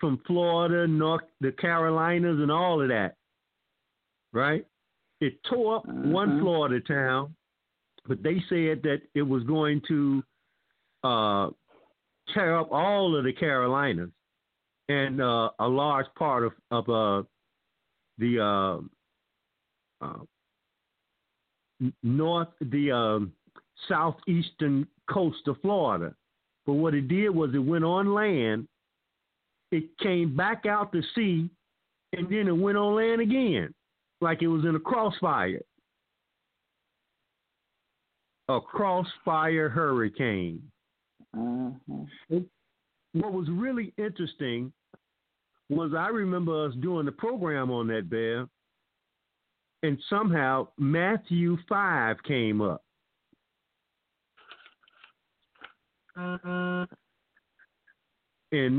from 0.00 0.20
Florida, 0.26 0.86
North, 0.86 1.22
the 1.40 1.52
Carolinas, 1.52 2.40
and 2.40 2.50
all 2.50 2.82
of 2.82 2.88
that. 2.88 3.16
Right? 4.32 4.66
It 5.20 5.42
tore 5.44 5.76
up 5.76 5.86
one 5.86 6.38
Mhm. 6.38 6.40
Florida 6.40 6.80
town, 6.80 7.34
but 8.06 8.22
they 8.22 8.40
said 8.48 8.82
that 8.82 9.02
it 9.14 9.22
was 9.22 9.42
going 9.44 9.80
to 9.82 10.22
uh, 11.04 11.50
tear 12.34 12.56
up 12.58 12.72
all 12.72 13.14
of 13.14 13.24
the 13.24 13.32
Carolinas 13.32 14.10
and 14.88 15.20
uh, 15.20 15.50
a 15.60 15.68
large 15.68 16.06
part 16.14 16.44
of 16.44 16.52
of 16.70 16.88
uh, 16.88 17.22
the 18.18 18.40
uh, 18.40 18.80
uh, 20.00 20.18
north, 22.02 22.48
the 22.60 22.90
um, 22.90 23.32
southeastern 23.88 24.86
coast 25.10 25.46
of 25.46 25.60
Florida. 25.60 26.14
But 26.66 26.74
what 26.74 26.94
it 26.94 27.08
did 27.08 27.30
was 27.30 27.54
it 27.54 27.58
went 27.58 27.84
on 27.84 28.12
land, 28.12 28.66
it 29.70 29.84
came 29.98 30.36
back 30.36 30.66
out 30.66 30.92
to 30.92 31.02
sea, 31.14 31.48
and 32.12 32.28
then 32.28 32.48
it 32.48 32.56
went 32.56 32.76
on 32.76 32.96
land 32.96 33.20
again, 33.20 33.72
like 34.20 34.42
it 34.42 34.48
was 34.48 34.64
in 34.64 34.74
a 34.74 34.80
crossfire. 34.80 35.62
A 38.48 38.60
crossfire 38.60 39.68
hurricane. 39.68 40.62
Mm-hmm. 41.34 42.38
What 43.12 43.32
was 43.32 43.48
really 43.50 43.92
interesting 43.98 44.72
was 45.68 45.92
I 45.96 46.08
remember 46.08 46.66
us 46.66 46.74
doing 46.80 47.06
the 47.06 47.12
program 47.12 47.70
on 47.70 47.88
that 47.88 48.08
bear, 48.08 48.46
and 49.82 49.98
somehow 50.08 50.68
Matthew 50.78 51.58
5 51.68 52.22
came 52.22 52.60
up. 52.60 52.82
And 56.16 56.88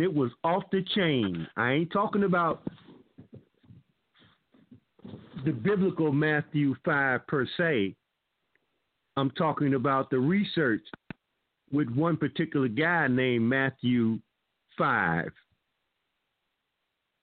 it 0.02 0.14
was 0.14 0.32
off 0.44 0.64
the 0.72 0.84
chain. 0.96 1.48
I 1.56 1.74
ain't 1.74 1.92
talking 1.92 2.24
about 2.24 2.64
the 5.46 5.52
biblical 5.52 6.12
Matthew 6.12 6.76
5 6.84 7.28
per 7.28 7.48
se. 7.58 7.96
I'm 9.16 9.32
talking 9.32 9.76
about 9.76 10.10
the 10.10 10.20
research 10.20 10.82
with 11.72 11.90
one 11.90 12.18
particular 12.18 12.68
guy 12.68 13.08
named 13.08 13.48
Matthew 13.48 14.20
5. 14.78 15.32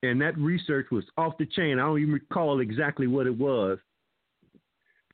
And 0.03 0.20
that 0.20 0.37
research 0.37 0.87
was 0.90 1.05
off 1.16 1.38
the 1.38 1.46
chain. 1.46 1.79
I 1.79 1.83
don't 1.83 1.98
even 1.98 2.12
recall 2.14 2.61
exactly 2.61 3.07
what 3.07 3.27
it 3.27 3.37
was. 3.37 3.79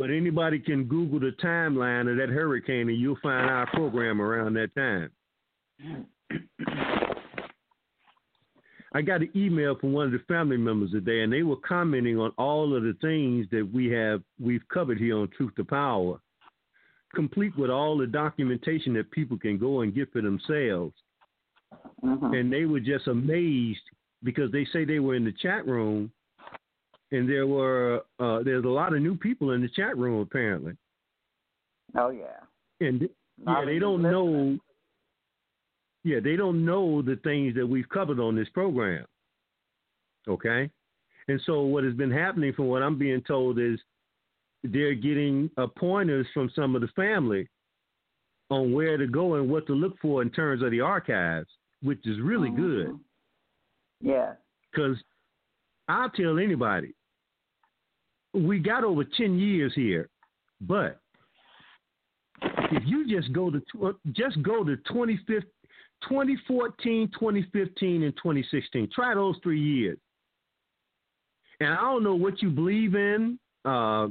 But 0.00 0.10
anybody 0.10 0.58
can 0.58 0.84
Google 0.84 1.20
the 1.20 1.32
timeline 1.44 2.10
of 2.10 2.16
that 2.16 2.30
hurricane 2.30 2.88
and 2.88 2.98
you'll 2.98 3.18
find 3.22 3.50
our 3.50 3.66
program 3.66 4.22
around 4.22 4.54
that 4.54 4.74
time. 4.74 5.10
I 8.94 9.02
got 9.02 9.20
an 9.20 9.28
email 9.36 9.76
from 9.78 9.92
one 9.92 10.06
of 10.06 10.12
the 10.12 10.22
family 10.26 10.56
members 10.56 10.92
today, 10.92 11.20
and 11.20 11.30
they 11.30 11.42
were 11.42 11.56
commenting 11.56 12.18
on 12.18 12.32
all 12.38 12.74
of 12.74 12.82
the 12.82 12.96
things 13.02 13.46
that 13.50 13.70
we 13.74 13.88
have 13.90 14.22
we've 14.42 14.66
covered 14.72 14.96
here 14.96 15.18
on 15.18 15.28
Truth 15.36 15.54
to 15.56 15.64
Power, 15.64 16.18
complete 17.14 17.54
with 17.58 17.68
all 17.68 17.98
the 17.98 18.06
documentation 18.06 18.94
that 18.94 19.10
people 19.10 19.36
can 19.36 19.58
go 19.58 19.82
and 19.82 19.94
get 19.94 20.10
for 20.14 20.22
themselves. 20.22 20.94
Mm-hmm. 22.02 22.32
And 22.32 22.50
they 22.50 22.64
were 22.64 22.80
just 22.80 23.06
amazed 23.06 23.82
because 24.24 24.50
they 24.50 24.66
say 24.72 24.86
they 24.86 24.98
were 24.98 25.14
in 25.14 25.26
the 25.26 25.34
chat 25.42 25.66
room, 25.66 26.10
and 27.12 27.28
there 27.28 27.46
were 27.46 28.02
uh, 28.18 28.42
there's 28.42 28.64
a 28.64 28.68
lot 28.68 28.94
of 28.94 29.00
new 29.00 29.16
people 29.16 29.52
in 29.52 29.62
the 29.62 29.68
chat 29.68 29.96
room 29.96 30.20
apparently, 30.20 30.76
Oh 31.96 32.10
yeah. 32.10 32.40
and 32.80 33.08
yeah, 33.46 33.64
they 33.64 33.78
don't 33.78 34.02
know. 34.02 34.58
Yeah, 36.04 36.20
they 36.22 36.36
don't 36.36 36.64
know 36.64 37.02
the 37.02 37.16
things 37.16 37.54
that 37.56 37.66
we've 37.66 37.88
covered 37.88 38.20
on 38.20 38.34
this 38.36 38.48
program. 38.50 39.04
Okay, 40.28 40.70
and 41.28 41.40
so 41.46 41.62
what 41.62 41.84
has 41.84 41.94
been 41.94 42.10
happening, 42.10 42.52
from 42.52 42.66
what 42.66 42.82
I'm 42.82 42.98
being 42.98 43.22
told, 43.22 43.58
is 43.58 43.78
they're 44.62 44.94
getting 44.94 45.50
uh, 45.56 45.66
pointers 45.66 46.26
from 46.34 46.50
some 46.54 46.74
of 46.74 46.82
the 46.82 46.88
family 46.88 47.48
on 48.50 48.72
where 48.72 48.96
to 48.96 49.06
go 49.06 49.34
and 49.36 49.48
what 49.48 49.66
to 49.66 49.72
look 49.72 49.98
for 50.00 50.22
in 50.22 50.30
terms 50.30 50.62
of 50.62 50.70
the 50.70 50.80
archives, 50.80 51.48
which 51.82 52.04
is 52.04 52.20
really 52.20 52.50
good. 52.50 52.88
Mhm. 52.88 53.00
Yeah. 54.00 54.34
Because 54.70 54.96
I'll 55.88 56.10
tell 56.10 56.38
anybody, 56.38 56.94
we 58.32 58.58
got 58.58 58.84
over 58.84 59.04
10 59.04 59.38
years 59.38 59.72
here, 59.74 60.08
but 60.60 61.00
if 62.42 62.82
you 62.86 63.08
just 63.08 63.32
go 63.32 63.50
to 63.50 63.60
just 64.12 64.40
go 64.42 64.64
to 64.64 64.76
25 64.92 65.42
2014, 66.08 67.10
2015, 67.12 68.02
and 68.02 68.16
2016, 68.16 68.88
try 68.94 69.14
those 69.14 69.36
three 69.42 69.60
years. 69.60 69.98
And 71.60 71.74
I 71.74 71.80
don't 71.80 72.02
know 72.02 72.14
what 72.14 72.40
you 72.40 72.48
believe 72.48 72.94
in. 72.94 73.38
Uh, 73.66 74.08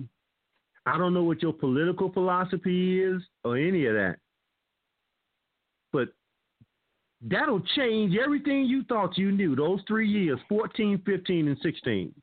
I 0.86 0.98
don't 0.98 1.14
know 1.14 1.24
what 1.24 1.42
your 1.42 1.54
political 1.54 2.12
philosophy 2.12 3.02
is 3.02 3.22
or 3.44 3.58
any 3.58 3.88
of 3.88 3.96
that. 3.96 4.18
But 5.92 6.10
that'll 7.22 7.62
change 7.76 8.16
everything 8.24 8.66
you 8.66 8.84
thought 8.84 9.18
you 9.18 9.32
knew 9.32 9.56
those 9.56 9.82
three 9.88 10.08
years 10.08 10.40
14 10.48 11.02
15 11.06 11.48
and 11.48 11.58
16 11.62 12.14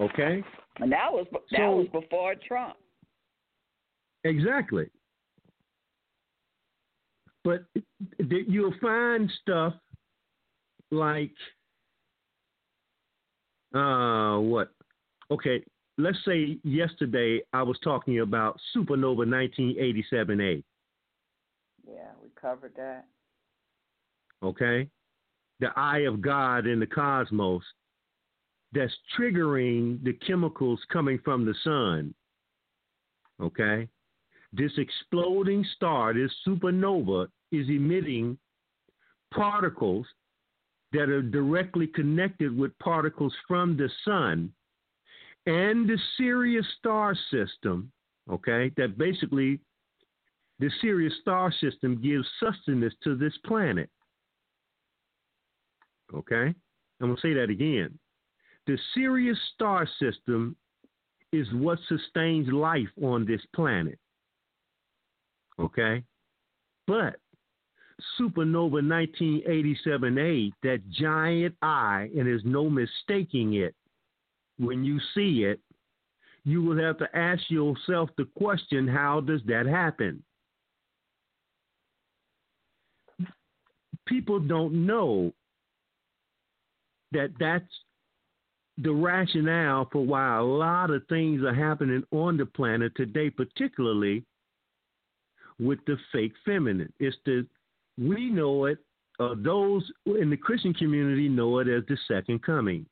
okay 0.00 0.42
And 0.80 0.90
that 0.92 1.12
was 1.12 1.26
that 1.32 1.40
So- 1.58 1.76
was 1.76 1.88
before 1.92 2.34
Trump. 2.46 2.76
exactly 4.24 4.88
but 7.44 7.64
you'll 8.30 8.74
find 8.80 9.30
stuff 9.42 9.74
like 10.90 11.32
uh 13.74 14.38
what 14.38 14.70
okay 15.30 15.62
let's 15.98 16.18
say 16.24 16.58
yesterday 16.64 17.40
i 17.52 17.62
was 17.62 17.78
talking 17.84 18.20
about 18.20 18.58
supernova 18.74 19.26
1987a 19.26 20.62
Yeah, 21.86 22.10
we 22.22 22.28
covered 22.40 22.72
that. 22.76 23.04
okay? 24.42 24.88
The 25.60 25.68
eye 25.76 26.00
of 26.08 26.20
God 26.20 26.66
in 26.66 26.80
the 26.80 26.86
cosmos 26.86 27.62
that's 28.74 28.92
triggering 29.18 30.02
the 30.04 30.12
chemicals 30.26 30.80
coming 30.92 31.18
from 31.24 31.44
the 31.44 31.54
sun, 31.62 32.14
okay? 33.40 33.88
This 34.52 34.72
exploding 34.78 35.64
star, 35.76 36.12
this 36.12 36.32
supernova, 36.46 37.28
is 37.52 37.68
emitting 37.68 38.36
particles 39.32 40.06
that 40.92 41.08
are 41.08 41.22
directly 41.22 41.86
connected 41.86 42.56
with 42.56 42.76
particles 42.78 43.34
from 43.48 43.76
the 43.76 43.88
sun 44.04 44.52
and 45.46 45.88
the 45.88 45.98
Sirius 46.16 46.66
star 46.78 47.16
system, 47.30 47.90
okay? 48.30 48.70
That 48.76 48.96
basically 48.96 49.60
the 50.58 50.70
Sirius 50.80 51.14
star 51.20 51.52
system 51.60 52.00
gives 52.00 52.26
sustenance 52.40 52.94
to 53.02 53.16
this 53.16 53.34
planet. 53.44 53.90
Okay? 56.14 56.54
I'm 57.00 57.08
going 57.08 57.16
to 57.16 57.20
say 57.20 57.34
that 57.34 57.50
again. 57.50 57.98
The 58.66 58.78
Sirius 58.94 59.38
star 59.54 59.86
system 59.98 60.56
is 61.32 61.46
what 61.52 61.78
sustains 61.88 62.48
life 62.48 62.88
on 63.02 63.26
this 63.26 63.40
planet. 63.54 63.98
Okay? 65.58 66.02
But 66.86 67.16
supernova 68.18 68.82
1987A, 68.82 70.52
that 70.62 70.82
giant 70.90 71.54
eye, 71.62 72.08
and 72.16 72.26
there's 72.26 72.44
no 72.44 72.70
mistaking 72.70 73.54
it, 73.54 73.74
when 74.58 74.84
you 74.84 74.98
see 75.14 75.44
it, 75.44 75.60
you 76.44 76.62
will 76.62 76.78
have 76.78 76.98
to 76.98 77.16
ask 77.16 77.42
yourself 77.48 78.10
the 78.16 78.28
question 78.36 78.86
how 78.86 79.20
does 79.20 79.40
that 79.46 79.66
happen? 79.66 80.22
people 84.06 84.40
don't 84.40 84.86
know 84.86 85.32
that 87.12 87.30
that's 87.38 87.64
the 88.78 88.92
rationale 88.92 89.88
for 89.92 90.04
why 90.04 90.36
a 90.36 90.42
lot 90.42 90.90
of 90.90 91.06
things 91.08 91.42
are 91.42 91.54
happening 91.54 92.02
on 92.10 92.36
the 92.36 92.46
planet 92.46 92.92
today, 92.96 93.30
particularly 93.30 94.24
with 95.60 95.78
the 95.86 95.96
fake 96.12 96.32
feminine. 96.44 96.92
It's 96.98 97.16
the 97.24 97.46
we 97.96 98.28
know 98.30 98.64
it, 98.64 98.78
uh, 99.20 99.34
those 99.36 99.88
in 100.06 100.30
the 100.30 100.36
Christian 100.36 100.74
community 100.74 101.28
know 101.28 101.60
it 101.60 101.68
as 101.68 101.84
the 101.86 101.96
second 102.08 102.42
coming. 102.42 102.86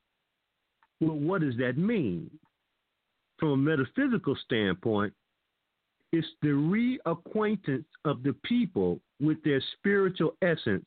Well, 1.01 1.17
what 1.17 1.41
does 1.41 1.57
that 1.57 1.77
mean? 1.77 2.31
From 3.39 3.51
a 3.51 3.57
metaphysical 3.57 4.37
standpoint, 4.45 5.13
it's 6.13 6.29
the 6.43 6.49
reacquaintance 6.49 7.87
of 8.05 8.23
the 8.23 8.37
people 8.45 9.01
with 9.21 9.43
their 9.43 9.61
spiritual 9.79 10.37
essence 10.43 10.85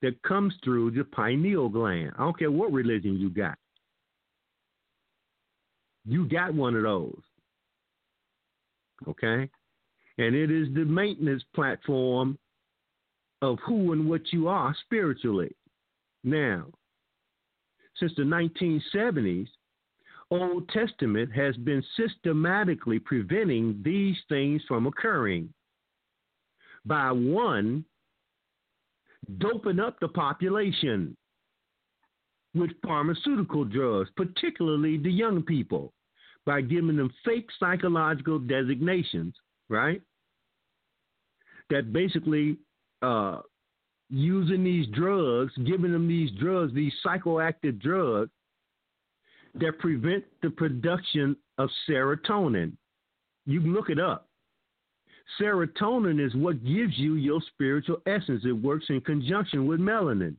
that 0.00 0.20
comes 0.22 0.54
through 0.64 0.90
the 0.90 1.04
pineal 1.04 1.68
gland. 1.68 2.12
I 2.18 2.24
don't 2.24 2.36
care 2.36 2.50
what 2.50 2.72
religion 2.72 3.20
you 3.20 3.30
got. 3.30 3.56
You 6.04 6.28
got 6.28 6.54
one 6.54 6.74
of 6.74 6.82
those. 6.82 7.20
Okay? 9.08 9.48
And 10.18 10.34
it 10.34 10.50
is 10.50 10.68
the 10.74 10.84
maintenance 10.84 11.42
platform 11.54 12.38
of 13.40 13.58
who 13.66 13.92
and 13.92 14.08
what 14.08 14.32
you 14.32 14.48
are 14.48 14.74
spiritually. 14.84 15.54
Now, 16.24 16.66
since 17.98 18.12
the 18.16 18.22
1970s, 18.22 19.48
Old 20.30 20.68
Testament 20.70 21.30
has 21.32 21.56
been 21.58 21.82
systematically 21.96 22.98
preventing 22.98 23.82
these 23.84 24.16
things 24.28 24.62
from 24.66 24.86
occurring 24.86 25.52
by 26.86 27.12
one, 27.12 27.84
doping 29.38 29.78
up 29.78 30.00
the 30.00 30.08
population. 30.08 31.16
With 32.54 32.70
pharmaceutical 32.82 33.64
drugs, 33.64 34.10
particularly 34.16 34.98
the 34.98 35.10
young 35.10 35.42
people, 35.42 35.92
by 36.44 36.60
giving 36.60 36.96
them 36.96 37.12
fake 37.24 37.48
psychological 37.58 38.38
designations, 38.38 39.34
right? 39.68 40.02
That 41.70 41.92
basically 41.92 42.58
uh, 43.00 43.38
using 44.10 44.62
these 44.62 44.86
drugs, 44.88 45.52
giving 45.64 45.92
them 45.92 46.06
these 46.06 46.30
drugs, 46.38 46.74
these 46.74 46.92
psychoactive 47.04 47.80
drugs 47.80 48.30
that 49.54 49.78
prevent 49.78 50.24
the 50.42 50.50
production 50.50 51.36
of 51.58 51.70
serotonin. 51.88 52.72
You 53.46 53.60
can 53.60 53.74
look 53.74 53.90
it 53.90 53.98
up. 53.98 54.28
Serotonin 55.40 56.24
is 56.24 56.34
what 56.34 56.64
gives 56.64 56.98
you 56.98 57.14
your 57.14 57.40
spiritual 57.54 58.02
essence. 58.06 58.42
It 58.44 58.52
works 58.52 58.86
in 58.88 59.00
conjunction 59.00 59.66
with 59.66 59.80
melanin. 59.80 60.36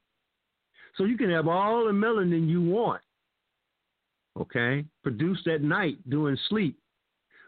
So 0.95 1.05
you 1.05 1.17
can 1.17 1.29
have 1.31 1.47
all 1.47 1.85
the 1.85 1.91
melanin 1.91 2.47
you 2.47 2.61
want, 2.61 3.01
okay, 4.39 4.85
produced 5.03 5.47
at 5.47 5.61
night 5.61 5.97
during 6.09 6.37
sleep. 6.49 6.77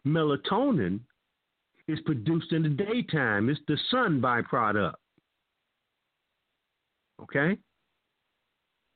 Melatonin 0.06 1.00
is 1.88 2.00
produced 2.06 2.52
in 2.52 2.64
the 2.64 2.70
daytime, 2.70 3.50
it's 3.50 3.60
the 3.68 3.78
sun 3.92 4.20
byproduct, 4.20 4.96
okay? 7.22 7.58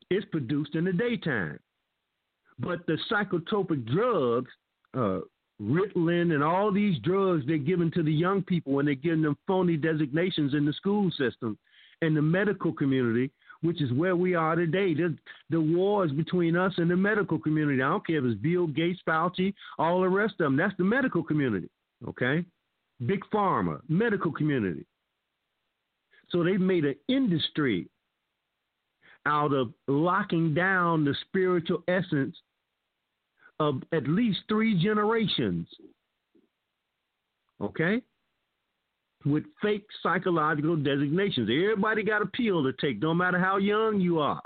It's 0.09 0.25
produced 0.31 0.75
in 0.75 0.85
the 0.85 0.93
daytime. 0.93 1.59
But 2.57 2.85
the 2.87 2.97
psychotropic 3.09 3.85
drugs, 3.85 4.51
uh, 4.97 5.19
Ritalin 5.61 6.33
and 6.33 6.43
all 6.43 6.71
these 6.71 6.97
drugs 6.99 7.43
they're 7.45 7.57
giving 7.57 7.91
to 7.91 8.03
the 8.03 8.11
young 8.11 8.41
people 8.41 8.79
and 8.79 8.87
they're 8.87 8.95
giving 8.95 9.21
them 9.21 9.37
phony 9.45 9.77
designations 9.77 10.53
in 10.53 10.65
the 10.65 10.73
school 10.73 11.11
system 11.11 11.57
and 12.01 12.15
the 12.15 12.21
medical 12.21 12.71
community, 12.71 13.29
which 13.61 13.81
is 13.81 13.91
where 13.93 14.15
we 14.15 14.35
are 14.35 14.55
today. 14.55 14.93
The, 14.93 15.15
the 15.49 15.59
wars 15.59 16.11
between 16.11 16.55
us 16.55 16.73
and 16.77 16.89
the 16.89 16.95
medical 16.95 17.39
community. 17.39 17.81
I 17.81 17.89
don't 17.89 18.05
care 18.05 18.17
if 18.17 18.25
it's 18.25 18.41
Bill 18.41 18.67
Gates, 18.67 18.99
Fauci, 19.07 19.53
all 19.77 20.01
the 20.01 20.09
rest 20.09 20.33
of 20.33 20.45
them. 20.45 20.57
That's 20.57 20.75
the 20.77 20.83
medical 20.83 21.23
community, 21.23 21.69
okay? 22.07 22.45
Big 23.05 23.21
pharma, 23.33 23.79
medical 23.87 24.31
community. 24.31 24.85
So 26.29 26.43
they've 26.43 26.59
made 26.59 26.85
an 26.85 26.95
industry 27.07 27.87
out 29.25 29.53
of 29.53 29.73
locking 29.87 30.53
down 30.53 31.03
the 31.03 31.15
spiritual 31.27 31.83
essence 31.87 32.35
of 33.59 33.81
at 33.91 34.07
least 34.07 34.39
three 34.47 34.81
generations. 34.81 35.67
Okay? 37.61 38.01
With 39.25 39.43
fake 39.61 39.85
psychological 40.01 40.77
designations. 40.77 41.49
Everybody 41.49 42.03
got 42.03 42.21
a 42.21 42.25
pill 42.25 42.63
to 42.63 42.71
take, 42.73 43.01
no 43.01 43.13
matter 43.13 43.37
how 43.37 43.57
young 43.57 43.99
you 43.99 44.19
are. 44.19 44.41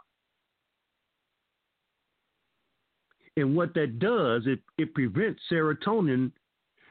And 3.38 3.56
what 3.56 3.74
that 3.76 4.00
does, 4.00 4.44
it, 4.46 4.60
it 4.78 4.94
prevents 4.94 5.42
serotonin. 5.52 6.32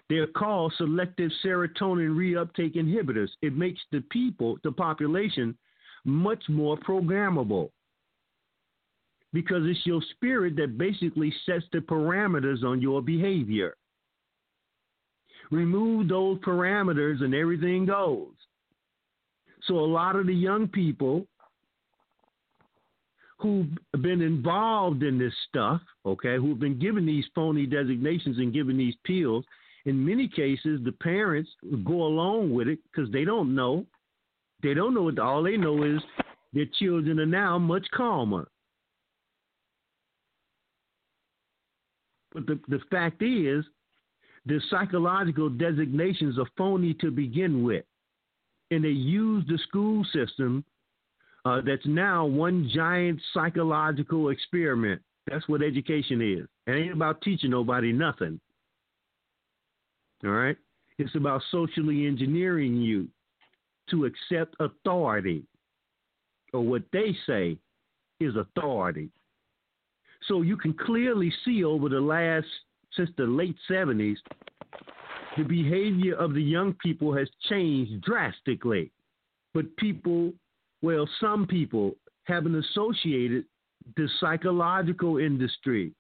They're 0.09 0.27
called 0.27 0.75
selective 0.77 1.31
serotonin 1.45 2.14
reuptake 2.14 2.77
inhibitors. 2.77 3.29
It 3.42 3.57
makes 3.57 3.81
the 3.90 4.01
people, 4.11 4.59
the 4.62 4.73
population, 4.73 5.57
much 6.05 6.42
more 6.49 6.77
programmable 6.77 7.71
because 9.33 9.62
it's 9.64 9.87
your 9.87 10.03
spirit 10.14 10.57
that 10.57 10.77
basically 10.77 11.33
sets 11.47 11.64
the 11.73 11.79
parameters 11.79 12.62
on 12.64 12.81
your 12.81 13.01
behavior. 13.01 13.75
Remove 15.53 16.09
those 16.09 16.38
parameters 16.38 17.23
and 17.23 17.35
everything 17.35 17.85
goes. 17.85 18.33
So, 19.65 19.79
a 19.79 19.87
lot 19.87 20.17
of 20.17 20.27
the 20.27 20.35
young 20.35 20.67
people 20.67 21.27
who've 23.38 23.69
been 24.01 24.23
involved 24.23 25.03
in 25.03 25.19
this 25.19 25.35
stuff, 25.51 25.83
okay, 26.07 26.37
who've 26.37 26.59
been 26.59 26.79
given 26.79 27.05
these 27.05 27.27
phony 27.35 27.67
designations 27.67 28.38
and 28.38 28.53
given 28.53 28.79
these 28.79 28.95
pills, 29.05 29.45
in 29.85 30.05
many 30.05 30.27
cases, 30.27 30.81
the 30.85 30.93
parents 31.03 31.51
go 31.85 32.05
along 32.05 32.55
with 32.55 32.67
it 32.67 32.79
because 32.85 33.12
they 33.12 33.25
don't 33.25 33.55
know. 33.55 33.85
They 34.62 34.73
don't 34.73 34.95
know 34.95 35.03
what 35.03 35.19
all 35.19 35.43
they 35.43 35.59
know 35.59 35.83
is 35.83 36.01
their 36.55 36.67
children 36.79 37.21
are 37.21 37.27
now 37.27 37.59
much 37.59 37.87
calmer. 37.95 38.49
But 42.33 42.47
the, 42.47 42.59
the 42.69 42.81
fact 42.91 43.23
is, 43.23 43.65
the 44.46 44.61
psychological 44.70 45.48
designations 45.48 46.38
are 46.38 46.48
phony 46.57 46.94
to 46.94 47.11
begin 47.11 47.62
with. 47.62 47.85
And 48.70 48.85
they 48.85 48.88
use 48.88 49.44
the 49.46 49.59
school 49.68 50.05
system 50.12 50.64
uh, 51.44 51.61
that's 51.64 51.87
now 51.87 52.24
one 52.24 52.70
giant 52.72 53.20
psychological 53.35 54.31
experiment. 54.31 55.02
That's 55.26 55.46
what 55.48 55.62
education 55.62 56.20
is. 56.20 56.48
It 56.66 56.72
ain't 56.72 56.92
about 56.92 57.20
teaching 57.22 57.50
nobody 57.50 57.92
nothing. 57.92 58.40
All 60.24 60.31
right? 60.31 60.57
It's 60.98 61.14
about 61.14 61.42
socially 61.50 62.07
engineering 62.07 62.76
you 62.76 63.09
to 63.90 64.05
accept 64.05 64.55
authority 64.61 65.44
or 66.52 66.61
what 66.61 66.83
they 66.92 67.16
say 67.26 67.59
is 68.20 68.37
authority. 68.37 69.11
So 70.28 70.42
you 70.42 70.57
can 70.57 70.74
clearly 70.74 71.33
see 71.44 71.64
over 71.64 71.88
the 71.88 72.00
last, 72.00 72.46
since 72.96 73.11
the 73.16 73.24
late 73.24 73.57
70s, 73.70 74.16
the 75.37 75.44
behavior 75.44 76.14
of 76.14 76.35
the 76.35 76.42
young 76.42 76.74
people 76.74 77.14
has 77.16 77.28
changed 77.48 78.02
drastically. 78.02 78.90
But 79.55 79.76
people, 79.76 80.33
well, 80.83 81.09
some 81.20 81.46
people 81.46 81.94
haven't 82.24 82.55
associated 82.55 83.44
the 83.96 84.09
psychological 84.20 85.18
industry. 85.18 85.92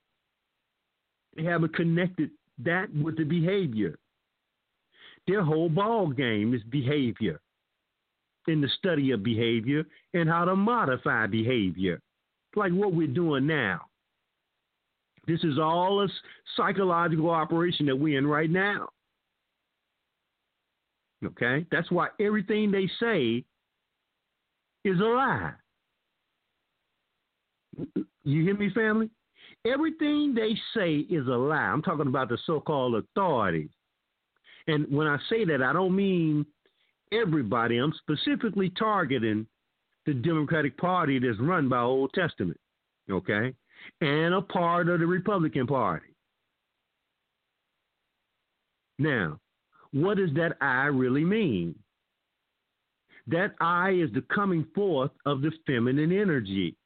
They 1.36 1.44
haven't 1.44 1.74
connected 1.74 2.30
that 2.58 2.94
with 2.94 3.16
the 3.16 3.24
behavior. 3.24 3.98
Their 5.26 5.42
whole 5.42 5.68
ball 5.68 6.08
game 6.08 6.52
is 6.52 6.62
behavior, 6.64 7.40
in 8.48 8.60
the 8.60 8.68
study 8.78 9.12
of 9.12 9.22
behavior 9.22 9.84
and 10.14 10.28
how 10.28 10.44
to 10.44 10.56
modify 10.56 11.26
behavior, 11.26 12.00
like 12.56 12.72
what 12.72 12.92
we're 12.92 13.06
doing 13.06 13.46
now. 13.46 13.82
This 15.26 15.40
is 15.44 15.58
all 15.58 16.02
a 16.02 16.08
psychological 16.56 17.30
operation 17.30 17.86
that 17.86 17.96
we're 17.96 18.18
in 18.18 18.26
right 18.26 18.50
now. 18.50 18.88
Okay? 21.24 21.64
That's 21.70 21.90
why 21.90 22.08
everything 22.20 22.70
they 22.70 22.90
say 22.98 23.44
is 24.84 24.98
a 24.98 25.04
lie. 25.04 25.52
You 28.24 28.42
hear 28.42 28.56
me, 28.56 28.70
family? 28.70 29.10
Everything 29.64 30.34
they 30.34 30.56
say 30.76 31.06
is 31.08 31.26
a 31.28 31.30
lie. 31.30 31.56
I'm 31.56 31.82
talking 31.82 32.08
about 32.08 32.28
the 32.28 32.38
so 32.44 32.58
called 32.60 32.96
authorities. 32.96 33.70
And 34.66 34.90
when 34.90 35.06
I 35.06 35.18
say 35.30 35.44
that, 35.44 35.62
I 35.62 35.72
don't 35.72 35.94
mean 35.94 36.44
everybody. 37.12 37.78
I'm 37.78 37.92
specifically 37.98 38.70
targeting 38.70 39.46
the 40.06 40.14
Democratic 40.14 40.76
Party 40.76 41.20
that's 41.20 41.38
run 41.38 41.68
by 41.68 41.80
Old 41.80 42.12
Testament. 42.12 42.58
Okay? 43.10 43.54
And 44.00 44.34
a 44.34 44.42
part 44.42 44.88
of 44.88 45.00
the 45.00 45.06
Republican 45.06 45.66
Party. 45.66 46.06
Now, 48.98 49.38
what 49.92 50.16
does 50.16 50.30
that 50.34 50.56
I 50.60 50.86
really 50.86 51.24
mean? 51.24 51.74
That 53.26 53.54
eye 53.60 53.92
is 53.92 54.10
the 54.12 54.24
coming 54.34 54.66
forth 54.74 55.12
of 55.26 55.42
the 55.42 55.52
feminine 55.66 56.12
energy. 56.12 56.76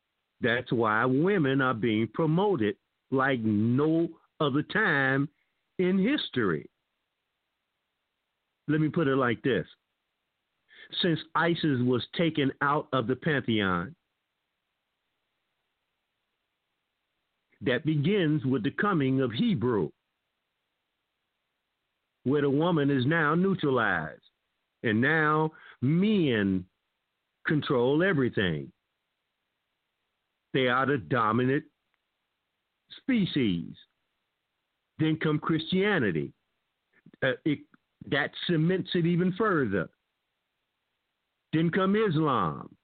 That's 0.41 0.71
why 0.71 1.05
women 1.05 1.61
are 1.61 1.75
being 1.75 2.09
promoted 2.13 2.77
like 3.11 3.41
no 3.41 4.09
other 4.41 4.63
time 4.63 5.29
in 5.79 5.99
history. 5.99 6.69
Let 8.69 8.81
me 8.81 8.89
put 8.89 9.09
it 9.09 9.17
like 9.17 9.41
this. 9.43 9.67
Since 11.03 11.21
Isis 11.35 11.81
was 11.83 12.07
taken 12.17 12.53
out 12.61 12.89
of 12.93 13.07
the 13.07 13.17
pantheon, 13.17 13.95
that 17.63 17.85
begins 17.85 18.45
with 18.45 18.63
the 18.63 18.71
coming 18.71 19.21
of 19.21 19.33
Hebrew, 19.33 19.91
where 22.25 22.43
the 22.43 22.51
woman 22.51 22.91
is 22.91 23.07
now 23.07 23.35
neutralized. 23.35 24.21
And 24.83 25.01
now 25.01 25.53
men 25.81 26.65
control 27.47 28.03
everything. 28.03 28.71
They 30.53 30.69
are 30.69 30.87
the 30.87 30.99
dominant 30.99 31.65
species. 32.99 33.75
Then 34.99 35.19
come 35.23 35.39
Christianity. 35.39 36.33
Uh, 37.23 37.33
it, 37.45 37.61
that 38.11 38.31
cements 38.47 38.91
it 38.95 39.07
even 39.07 39.33
further. 39.33 39.89
Then 41.53 41.71
come 41.71 41.97
Islam. 41.97 42.76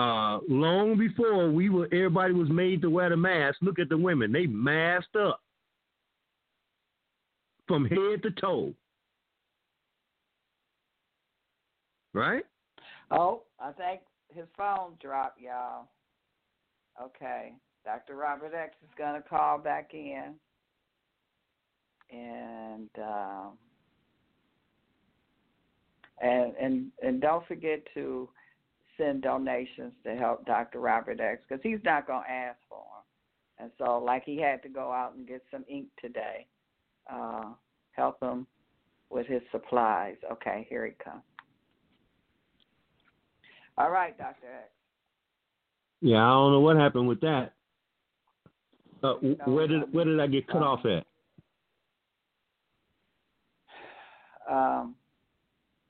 Uh, 0.00 0.38
long 0.48 0.96
before 0.96 1.50
we 1.50 1.68
were, 1.68 1.84
everybody 1.92 2.32
was 2.32 2.48
made 2.48 2.80
to 2.80 2.88
wear 2.88 3.10
the 3.10 3.16
mask. 3.18 3.58
Look 3.60 3.78
at 3.78 3.90
the 3.90 3.98
women; 3.98 4.32
they 4.32 4.46
masked 4.46 5.14
up 5.14 5.42
from 7.68 7.84
head 7.84 8.22
to 8.22 8.30
toe. 8.40 8.72
Right? 12.14 12.44
Oh, 13.10 13.42
I 13.60 13.72
think 13.72 14.00
his 14.34 14.46
phone 14.56 14.92
dropped, 15.02 15.38
y'all. 15.38 15.88
Okay. 17.02 17.52
Dr. 17.84 18.16
Robert 18.16 18.54
X 18.54 18.74
is 18.82 18.90
going 18.96 19.20
to 19.20 19.28
call 19.28 19.58
back 19.58 19.90
in. 19.92 20.34
And 22.10 22.88
um, 22.96 23.52
and 26.22 26.54
and 26.58 26.86
and 27.02 27.20
don't 27.20 27.46
forget 27.46 27.82
to 27.92 28.30
send 29.00 29.22
donations 29.22 29.92
to 30.04 30.14
help 30.14 30.44
Dr. 30.46 30.80
Robert 30.80 31.20
X 31.20 31.42
because 31.48 31.62
he's 31.62 31.78
not 31.84 32.06
going 32.06 32.22
to 32.24 32.30
ask 32.30 32.58
for 32.68 32.84
them. 33.58 33.64
And 33.64 33.70
so, 33.78 33.98
like 33.98 34.24
he 34.24 34.40
had 34.40 34.62
to 34.62 34.68
go 34.68 34.92
out 34.92 35.14
and 35.16 35.26
get 35.26 35.42
some 35.50 35.64
ink 35.68 35.86
today, 36.00 36.46
uh, 37.12 37.50
help 37.92 38.22
him 38.22 38.46
with 39.10 39.26
his 39.26 39.42
supplies. 39.50 40.16
Okay, 40.30 40.66
here 40.68 40.86
he 40.86 40.92
comes. 41.02 41.22
All 43.76 43.90
right, 43.90 44.16
Dr. 44.16 44.46
X. 44.46 44.70
Yeah, 46.00 46.24
I 46.24 46.30
don't 46.30 46.52
know 46.52 46.60
what 46.60 46.76
happened 46.76 47.08
with 47.08 47.20
that. 47.20 47.52
Uh, 49.02 49.14
where 49.46 49.66
did 49.66 49.92
where 49.92 50.04
did 50.04 50.20
I 50.20 50.26
get 50.26 50.46
cut 50.46 50.62
off 50.62 50.80
at? 50.84 51.06
Um, 54.50 54.94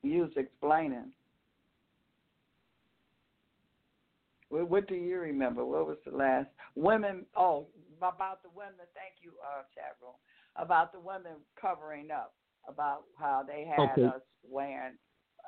you 0.02 0.22
was 0.22 0.30
explaining. 0.36 1.12
What, 4.50 4.88
do 4.88 4.94
you 4.94 5.18
remember? 5.18 5.64
What 5.64 5.86
was 5.86 5.96
the 6.04 6.16
last 6.16 6.48
women? 6.74 7.24
Oh, 7.36 7.66
about 7.98 8.42
the 8.42 8.50
women. 8.54 8.74
Thank 8.94 9.22
you, 9.22 9.32
uh, 9.42 9.62
chat 9.74 9.96
room. 10.02 10.14
About 10.56 10.92
the 10.92 10.98
women 11.00 11.32
covering 11.60 12.10
up. 12.10 12.34
About 12.68 13.04
how 13.16 13.42
they 13.46 13.64
had 13.64 13.92
Okay. 13.92 14.04
us 14.04 14.20
wearing, 14.46 14.98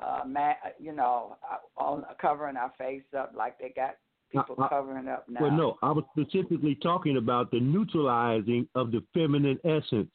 uh, 0.01 0.23
ma- 0.27 0.55
you 0.79 0.93
know, 0.93 1.37
uh, 1.49 1.59
on 1.77 2.07
covering 2.19 2.57
our 2.57 2.71
face 2.79 3.03
up 3.15 3.33
like 3.35 3.59
they 3.59 3.69
got 3.69 3.97
people 4.31 4.55
I- 4.59 4.65
I- 4.65 4.69
covering 4.69 5.09
up 5.09 5.29
now. 5.29 5.43
Well, 5.43 5.51
no, 5.51 5.79
I 5.83 5.91
was 5.91 6.05
specifically 6.13 6.75
talking 6.77 7.19
about 7.19 7.51
the 7.51 7.61
neutralizing 7.61 8.67
of 8.75 8.93
the 8.93 9.03
feminine 9.13 9.61
essence 9.65 10.11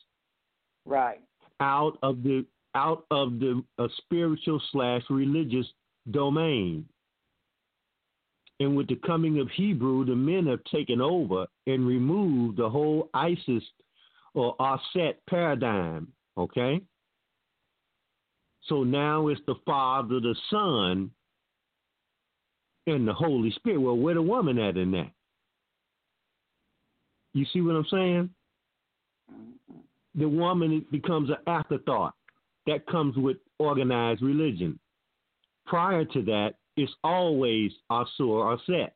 Right. 0.86 1.22
out 1.60 2.00
of 2.02 2.24
the 2.24 2.46
out 2.74 3.06
of 3.12 3.40
the 3.40 3.64
uh, 3.80 3.88
spiritual 3.98 4.60
slash 4.72 5.04
religious 5.10 5.72
domain. 6.12 6.88
And 8.60 8.76
with 8.76 8.88
the 8.88 9.00
coming 9.06 9.40
of 9.40 9.50
Hebrew, 9.52 10.04
the 10.06 10.16
men 10.16 10.48
have 10.48 10.64
taken 10.64 11.00
over 11.00 11.46
and 11.68 11.86
removed 11.86 12.58
the 12.58 12.70
whole 12.70 13.10
Isis 13.14 13.64
or 14.34 14.56
Aset 14.60 15.22
paradigm. 15.30 16.08
Okay? 16.38 16.82
So 18.64 18.84
now 18.84 19.28
it's 19.28 19.42
the 19.46 19.56
Father, 19.66 20.20
the 20.20 20.36
Son, 20.50 21.12
and 22.88 23.08
the 23.08 23.14
Holy 23.14 23.52
Spirit. 23.52 23.80
Well, 23.80 23.98
where 23.98 24.16
the 24.16 24.22
woman 24.22 24.58
at 24.58 24.78
in 24.78 24.92
that? 24.92 25.12
You 27.34 27.46
see 27.54 27.62
what 27.62 27.76
I'm 27.76 27.86
saying? 27.92 28.30
The 30.16 30.28
woman 30.28 30.86
becomes 30.92 31.30
an 31.30 31.38
afterthought. 31.46 32.14
That 32.66 32.86
comes 32.88 33.16
with 33.16 33.38
organized 33.60 34.22
religion. 34.22 34.80
Prior 35.68 36.04
to 36.06 36.22
that, 36.24 36.56
it's 36.78 36.94
always 37.04 37.72
Asur 37.92 38.08
or 38.20 38.60
Set. 38.66 38.96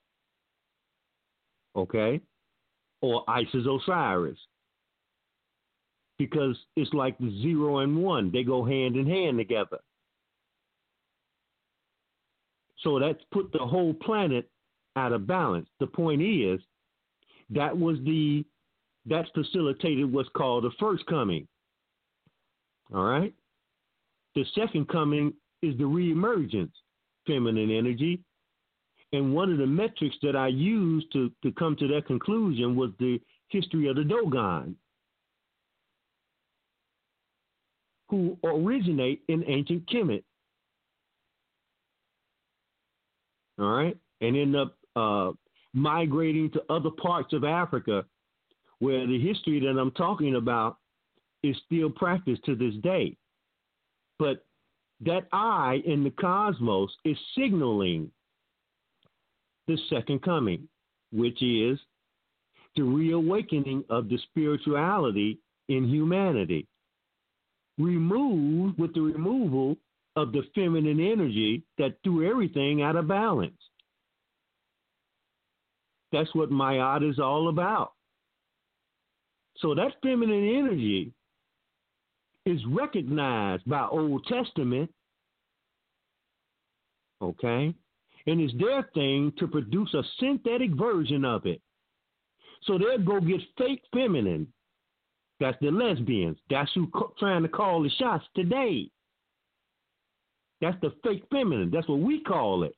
Okay? 1.76 2.22
Or 3.02 3.24
Isis 3.28 3.66
Osiris. 3.68 4.38
Because 6.18 6.56
it's 6.76 6.94
like 6.94 7.18
the 7.18 7.32
zero 7.42 7.80
and 7.80 7.98
one. 8.04 8.32
They 8.32 8.44
go 8.44 8.64
hand 8.64 8.96
in 8.96 9.08
hand 9.08 9.40
together. 9.40 9.80
So 12.84 13.00
that's 13.00 13.24
put 13.32 13.52
the 13.52 13.60
whole 13.60 13.94
planet 13.94 14.50
out 14.96 15.14
of 15.14 15.28
balance. 15.28 15.68
The 15.80 15.88
point 15.88 16.22
is, 16.22 16.60
that 17.50 17.78
was 17.78 17.98
the 18.06 18.46
that 19.08 19.26
facilitated 19.34 20.12
what's 20.12 20.30
called 20.30 20.64
the 20.64 20.72
first 20.80 21.06
coming. 21.08 21.48
All 22.94 23.04
right? 23.04 23.34
The 24.36 24.46
second 24.56 24.88
coming 24.90 25.34
is 25.62 25.76
the 25.78 25.84
reemergence, 25.84 26.72
feminine 27.26 27.72
energy. 27.72 28.20
And 29.14 29.34
one 29.34 29.52
of 29.52 29.58
the 29.58 29.68
metrics 29.68 30.16
that 30.22 30.36
I 30.36 30.48
used 30.48 31.12
to, 31.14 31.32
to 31.44 31.52
come 31.52 31.76
to 31.78 31.88
that 31.90 32.06
conclusion 32.08 32.76
was 32.76 32.92
the 33.00 33.20
history 33.50 33.90
of 33.90 33.98
the 33.98 34.04
Dogon, 34.04 34.76
who 38.10 38.38
originate 38.44 39.22
in 39.28 39.44
ancient 39.48 39.90
Kemet. 39.90 40.24
All 43.60 43.70
right? 43.70 43.98
And 44.22 44.38
end 44.38 44.56
up 44.56 44.78
uh, 44.96 45.32
migrating 45.74 46.50
to 46.52 46.64
other 46.70 46.90
parts 46.90 47.34
of 47.34 47.44
Africa 47.44 48.06
where 48.80 49.06
the 49.06 49.20
history 49.20 49.60
that 49.60 49.80
I'm 49.80 49.92
talking 49.92 50.36
about 50.36 50.78
is 51.44 51.56
still 51.66 51.90
practiced 51.90 52.44
to 52.46 52.56
this 52.56 52.74
day. 52.82 53.16
But 54.18 54.44
that 55.06 55.28
I 55.32 55.82
in 55.86 56.04
the 56.04 56.12
cosmos 56.12 56.92
is 57.06 57.18
signaling 57.36 58.12
the 59.68 59.78
second 59.90 60.22
coming, 60.22 60.68
which 61.12 61.42
is 61.42 61.80
the 62.76 62.84
reawakening 62.84 63.84
of 63.90 64.10
the 64.10 64.18
spirituality 64.30 65.40
in 65.70 65.88
humanity. 65.88 66.68
Removed 67.78 68.78
with 68.80 68.94
the 68.94 69.02
removal 69.02 69.78
of 70.16 70.32
the 70.32 70.44
feminine 70.54 71.00
energy 71.00 71.64
that 71.78 71.96
threw 72.04 72.30
everything 72.30 72.82
out 72.82 72.96
of 72.96 73.08
balance. 73.08 73.54
That's 76.12 76.34
what 76.36 76.52
Mayat 76.52 77.10
is 77.10 77.20
all 77.20 77.48
about. 77.48 77.94
So 79.58 79.74
that 79.76 79.94
feminine 80.04 80.58
energy 80.58 81.14
is 82.46 82.60
recognized 82.68 83.64
by 83.66 83.88
Old 83.88 84.26
Testament, 84.26 84.92
okay? 87.22 87.74
And 88.28 88.42
it's 88.42 88.54
their 88.60 88.84
thing 88.94 89.34
to 89.40 89.48
produce 89.48 89.94
a 89.94 90.04
synthetic 90.20 90.72
version 90.72 91.26
of 91.26 91.46
it. 91.46 91.62
So 92.64 92.78
they'll 92.78 93.04
go 93.04 93.20
get 93.20 93.42
fake 93.58 93.82
feminine. 93.94 94.48
That's 95.40 95.58
the 95.62 95.72
lesbians. 95.72 96.38
That's 96.50 96.72
who 96.76 96.88
co- 96.88 97.14
trying 97.18 97.42
to 97.42 97.50
call 97.50 97.82
the 97.82 97.90
shots 97.90 98.26
today. 98.36 98.90
That's 100.62 100.80
the 100.82 100.94
fake 101.04 101.24
feminine. 101.32 101.72
That's 101.72 101.88
what 101.88 102.00
we 102.00 102.22
call 102.22 102.64
it. 102.64 102.76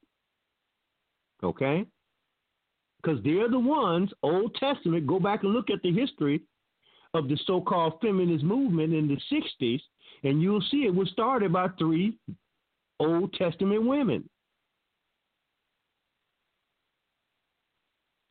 Okay? 1.44 1.86
Because 3.02 3.22
they're 3.26 3.50
the 3.50 3.60
ones, 3.60 4.10
Old 4.24 4.56
Testament, 4.56 5.06
go 5.06 5.20
back 5.20 5.44
and 5.44 5.52
look 5.52 5.70
at 5.70 5.82
the 5.84 5.92
history 5.92 6.42
of 7.14 7.28
the 7.28 7.38
so 7.46 7.62
called 7.62 8.00
feminist 8.02 8.44
movement 8.44 8.94
in 8.94 9.08
the 9.08 9.18
60s, 9.32 9.82
and 10.24 10.42
you'll 10.42 10.64
see 10.72 10.86
it 10.86 10.94
was 10.94 11.10
started 11.10 11.54
by 11.54 11.68
three 11.78 12.18
Old 13.00 13.34
Testament 13.34 13.86
women. 13.86 14.28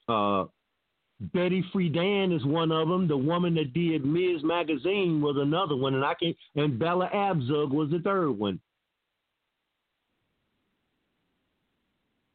Uh, 0.09 0.45
Betty 1.33 1.65
Friedan 1.73 2.35
is 2.35 2.45
one 2.45 2.73
of 2.73 2.89
them. 2.89 3.07
The 3.07 3.17
woman 3.17 3.55
that 3.55 3.73
did 3.73 4.05
Ms. 4.05 4.43
Magazine 4.43 5.21
was 5.21 5.37
another 5.39 5.77
one, 5.77 5.95
and 5.95 6.05
I 6.05 6.15
can 6.15 6.35
and 6.57 6.79
Bella 6.79 7.09
Abzug 7.15 7.71
was 7.71 7.91
the 7.91 8.01
third 8.01 8.33
one. 8.33 8.59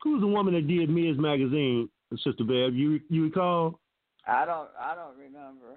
Who's 0.01 0.21
the 0.21 0.27
woman 0.27 0.53
that 0.53 0.67
did 0.67 0.89
Ms. 0.89 1.17
Magazine, 1.17 1.89
Sister 2.23 2.45
Bev? 2.45 2.73
You 2.73 3.01
you 3.09 3.25
recall? 3.25 3.81
I 4.25 4.45
don't. 4.45 4.69
I 4.79 4.95
don't 4.95 5.17
remember. 5.17 5.75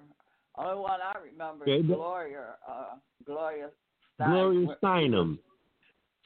Only 0.63 0.81
one 0.81 0.99
I 1.01 1.13
remember 1.19 1.63
Okay, 1.63 1.77
is 1.79 1.85
Gloria. 1.85 2.55
Uh, 2.67 2.95
Gloria. 3.25 3.69
Stein- 4.15 4.29
Gloria 4.29 4.77
Steinem. 4.81 5.39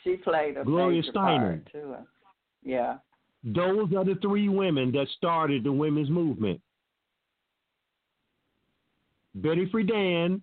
She 0.04 0.18
played 0.18 0.58
a 0.58 0.64
Gloria 0.64 1.02
major 1.02 1.12
Steinem. 1.14 1.40
part 1.64 1.72
too. 1.72 1.96
Yeah. 2.64 2.98
Those 3.44 3.94
are 3.96 4.04
the 4.04 4.16
three 4.22 4.50
women 4.50 4.92
that 4.92 5.08
started 5.18 5.64
the 5.64 5.72
women's 5.72 6.10
movement. 6.10 6.60
Betty 9.36 9.68
Friedan, 9.68 10.42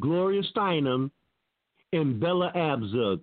Gloria 0.00 0.42
Steinem, 0.54 1.10
and 1.92 2.20
Bella 2.20 2.52
Abzug. 2.54 3.20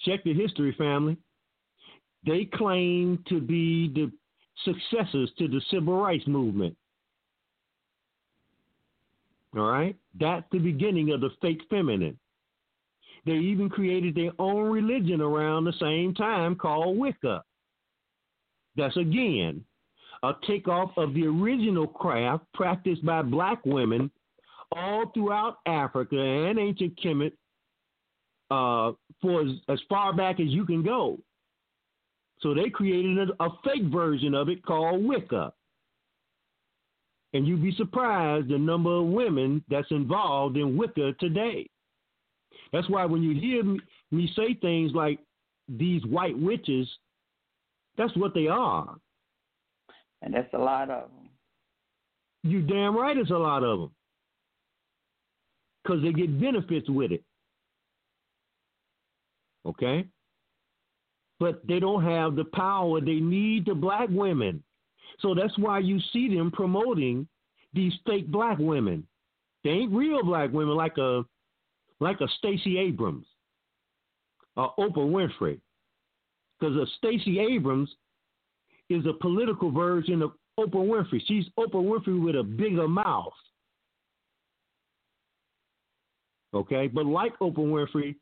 Check 0.00 0.22
the 0.24 0.34
history, 0.34 0.72
family. 0.76 1.16
They 2.26 2.44
claim 2.44 3.22
to 3.28 3.40
be 3.40 3.88
the 3.88 4.12
successors 4.64 5.30
to 5.38 5.48
the 5.48 5.60
civil 5.70 6.00
rights 6.00 6.26
movement. 6.26 6.76
All 9.56 9.62
right? 9.62 9.96
That's 10.18 10.44
the 10.52 10.58
beginning 10.58 11.12
of 11.12 11.20
the 11.20 11.30
fake 11.40 11.62
feminine. 11.70 12.18
They 13.26 13.32
even 13.32 13.70
created 13.70 14.14
their 14.14 14.32
own 14.38 14.70
religion 14.70 15.20
around 15.20 15.64
the 15.64 15.72
same 15.80 16.14
time 16.14 16.56
called 16.56 16.98
Wicca. 16.98 17.42
That's 18.76 18.96
again 18.96 19.64
a 20.22 20.32
takeoff 20.46 20.90
of 20.96 21.14
the 21.14 21.26
original 21.26 21.86
craft 21.86 22.44
practiced 22.54 23.04
by 23.04 23.22
black 23.22 23.64
women 23.64 24.10
all 24.72 25.10
throughout 25.12 25.58
Africa 25.66 26.18
and 26.18 26.58
ancient 26.58 26.98
Kemet 26.98 27.32
uh, 28.50 28.92
for 29.20 29.42
as, 29.42 29.50
as 29.68 29.80
far 29.88 30.12
back 30.14 30.40
as 30.40 30.48
you 30.48 30.64
can 30.64 30.82
go. 30.82 31.18
So 32.44 32.52
they 32.52 32.68
created 32.68 33.30
a, 33.30 33.42
a 33.42 33.48
fake 33.64 33.84
version 33.84 34.34
of 34.34 34.50
it 34.50 34.62
called 34.66 35.02
Wicca. 35.02 35.50
And 37.32 37.48
you'd 37.48 37.62
be 37.62 37.74
surprised 37.74 38.48
the 38.48 38.58
number 38.58 38.94
of 38.94 39.06
women 39.06 39.64
that's 39.70 39.90
involved 39.90 40.58
in 40.58 40.76
Wicca 40.76 41.14
today. 41.18 41.66
That's 42.70 42.88
why 42.90 43.06
when 43.06 43.22
you 43.22 43.34
hear 43.40 43.64
me, 43.64 43.80
me 44.10 44.30
say 44.36 44.52
things 44.60 44.92
like 44.94 45.20
these 45.68 46.04
white 46.04 46.38
witches, 46.38 46.86
that's 47.96 48.14
what 48.14 48.34
they 48.34 48.46
are. 48.46 48.94
And 50.20 50.34
that's 50.34 50.52
a 50.52 50.58
lot 50.58 50.90
of 50.90 51.08
them. 51.08 51.30
You 52.42 52.60
damn 52.60 52.94
right 52.94 53.16
it's 53.16 53.30
a 53.30 53.38
lot 53.38 53.64
of 53.64 53.80
them. 53.80 53.90
Because 55.82 56.02
they 56.02 56.12
get 56.12 56.38
benefits 56.38 56.90
with 56.90 57.10
it. 57.10 57.24
Okay? 59.64 60.06
But 61.44 61.60
they 61.68 61.78
don't 61.78 62.02
have 62.02 62.36
the 62.36 62.44
power 62.44 63.02
they 63.02 63.20
need 63.20 63.66
the 63.66 63.74
black 63.74 64.08
women. 64.08 64.62
So 65.20 65.34
that's 65.34 65.52
why 65.58 65.80
you 65.80 66.00
see 66.10 66.34
them 66.34 66.50
promoting 66.50 67.28
these 67.74 67.92
fake 68.06 68.28
black 68.28 68.56
women. 68.58 69.06
They 69.62 69.68
ain't 69.68 69.92
real 69.92 70.24
black 70.24 70.54
women 70.54 70.74
like 70.74 70.96
a 70.96 71.22
like 72.00 72.22
a 72.22 72.28
Stacey 72.38 72.78
Abrams 72.78 73.26
or 74.56 74.72
Oprah 74.78 74.96
Winfrey. 74.96 75.60
Because 76.58 76.76
a 76.76 76.86
Stacey 76.96 77.38
Abrams 77.38 77.94
is 78.88 79.04
a 79.04 79.12
political 79.12 79.70
version 79.70 80.22
of 80.22 80.32
Oprah 80.58 80.76
Winfrey. 80.76 81.20
She's 81.26 81.44
Oprah 81.58 81.74
Winfrey 81.74 82.24
with 82.24 82.36
a 82.36 82.42
bigger 82.42 82.88
mouth. 82.88 83.34
Okay, 86.54 86.86
but 86.86 87.04
like 87.04 87.38
Oprah 87.40 87.58
Winfrey, 87.58 88.14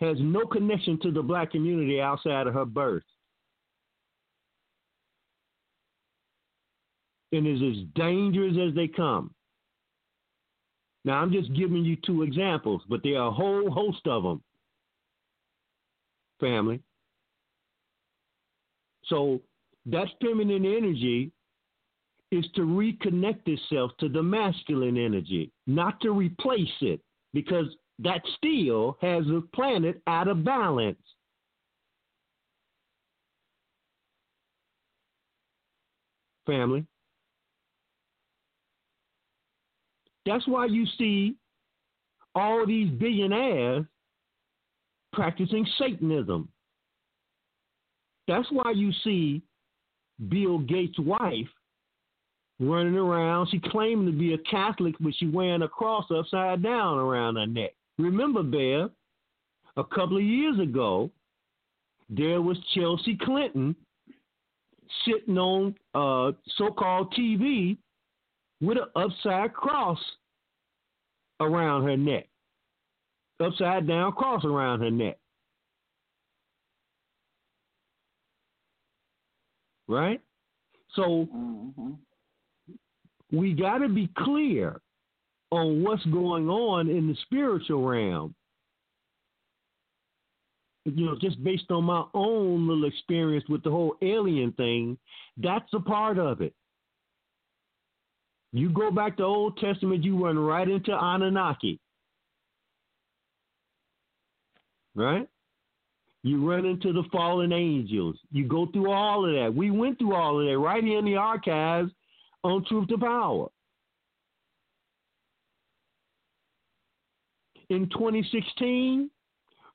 has 0.00 0.16
no 0.20 0.46
connection 0.46 0.98
to 1.00 1.10
the 1.10 1.22
black 1.22 1.50
community 1.52 2.00
outside 2.00 2.46
of 2.46 2.54
her 2.54 2.64
birth. 2.64 3.02
And 7.32 7.46
is 7.46 7.60
as 7.60 7.84
dangerous 7.94 8.56
as 8.68 8.74
they 8.74 8.88
come. 8.88 9.34
Now, 11.04 11.20
I'm 11.20 11.32
just 11.32 11.52
giving 11.54 11.84
you 11.84 11.96
two 12.04 12.22
examples, 12.22 12.82
but 12.88 13.00
there 13.02 13.18
are 13.18 13.28
a 13.28 13.32
whole 13.32 13.70
host 13.70 14.06
of 14.06 14.22
them, 14.22 14.42
family. 16.40 16.80
So, 19.06 19.40
that 19.86 20.08
feminine 20.20 20.64
energy 20.64 21.32
is 22.30 22.44
to 22.56 22.62
reconnect 22.62 23.46
itself 23.46 23.92
to 24.00 24.08
the 24.08 24.22
masculine 24.22 24.98
energy, 24.98 25.50
not 25.66 26.00
to 26.02 26.10
replace 26.10 26.68
it, 26.82 27.00
because 27.32 27.66
that 28.00 28.22
still 28.36 28.96
has 29.00 29.24
the 29.24 29.46
planet 29.54 30.00
out 30.06 30.28
of 30.28 30.44
balance. 30.44 30.98
Family. 36.46 36.86
That's 40.24 40.46
why 40.46 40.66
you 40.66 40.86
see 40.98 41.36
all 42.34 42.66
these 42.66 42.90
billionaires 42.90 43.84
practicing 45.12 45.66
Satanism. 45.78 46.48
That's 48.28 48.46
why 48.50 48.72
you 48.72 48.92
see 49.04 49.42
Bill 50.28 50.58
Gates' 50.58 50.98
wife 50.98 51.48
running 52.60 52.96
around. 52.96 53.48
She 53.50 53.58
claimed 53.58 54.06
to 54.06 54.12
be 54.12 54.34
a 54.34 54.38
Catholic, 54.38 54.94
but 55.00 55.14
she 55.16 55.26
wearing 55.26 55.62
a 55.62 55.68
cross 55.68 56.04
upside 56.14 56.62
down 56.62 56.98
around 56.98 57.36
her 57.36 57.46
neck. 57.46 57.72
Remember, 57.98 58.42
Bev, 58.42 58.90
a 59.76 59.84
couple 59.84 60.16
of 60.16 60.22
years 60.22 60.58
ago, 60.60 61.10
there 62.08 62.40
was 62.40 62.56
Chelsea 62.74 63.18
Clinton 63.20 63.74
sitting 65.04 65.36
on 65.36 65.74
uh, 65.94 66.32
so-called 66.56 67.12
TV 67.12 67.76
with 68.60 68.78
an 68.78 68.86
upside 68.96 69.52
cross 69.52 69.98
around 71.40 71.84
her 71.84 71.96
neck, 71.96 72.28
upside 73.40 73.86
down 73.86 74.12
cross 74.12 74.44
around 74.44 74.80
her 74.80 74.90
neck. 74.90 75.18
Right? 79.86 80.20
So 80.94 81.28
mm-hmm. 81.34 81.92
we 83.32 83.54
got 83.54 83.78
to 83.78 83.88
be 83.88 84.08
clear 84.18 84.80
on 85.50 85.82
what's 85.82 86.04
going 86.06 86.48
on 86.48 86.88
in 86.88 87.08
the 87.08 87.16
spiritual 87.22 87.86
realm. 87.86 88.34
You 90.84 91.06
know, 91.06 91.16
just 91.20 91.42
based 91.44 91.70
on 91.70 91.84
my 91.84 92.04
own 92.14 92.66
little 92.66 92.86
experience 92.86 93.44
with 93.48 93.62
the 93.62 93.70
whole 93.70 93.96
alien 94.00 94.52
thing, 94.52 94.96
that's 95.36 95.68
a 95.74 95.80
part 95.80 96.18
of 96.18 96.40
it. 96.40 96.54
You 98.52 98.70
go 98.70 98.90
back 98.90 99.18
to 99.18 99.24
Old 99.24 99.58
Testament, 99.58 100.04
you 100.04 100.24
run 100.24 100.38
right 100.38 100.66
into 100.66 100.92
Anunnaki. 100.92 101.78
Right? 104.94 105.28
You 106.22 106.48
run 106.48 106.64
into 106.64 106.92
the 106.92 107.04
fallen 107.12 107.52
angels. 107.52 108.16
You 108.32 108.48
go 108.48 108.66
through 108.66 108.90
all 108.90 109.26
of 109.26 109.34
that. 109.34 109.54
We 109.54 109.70
went 109.70 109.98
through 109.98 110.14
all 110.14 110.40
of 110.40 110.46
that 110.46 110.58
right 110.58 110.82
here 110.82 110.98
in 110.98 111.04
the 111.04 111.16
archives 111.16 111.92
on 112.42 112.64
Truth 112.64 112.88
to 112.88 112.98
Power. 112.98 113.48
In 117.70 117.88
2016, 117.90 119.10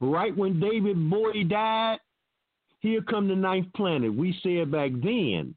right 0.01 0.35
when 0.35 0.59
David 0.59 1.09
Bowie 1.09 1.43
died, 1.43 1.99
here 2.79 3.01
come 3.01 3.27
the 3.27 3.35
ninth 3.35 3.67
planet. 3.75 4.13
We 4.13 4.37
said 4.43 4.71
back 4.71 4.91
then 5.01 5.55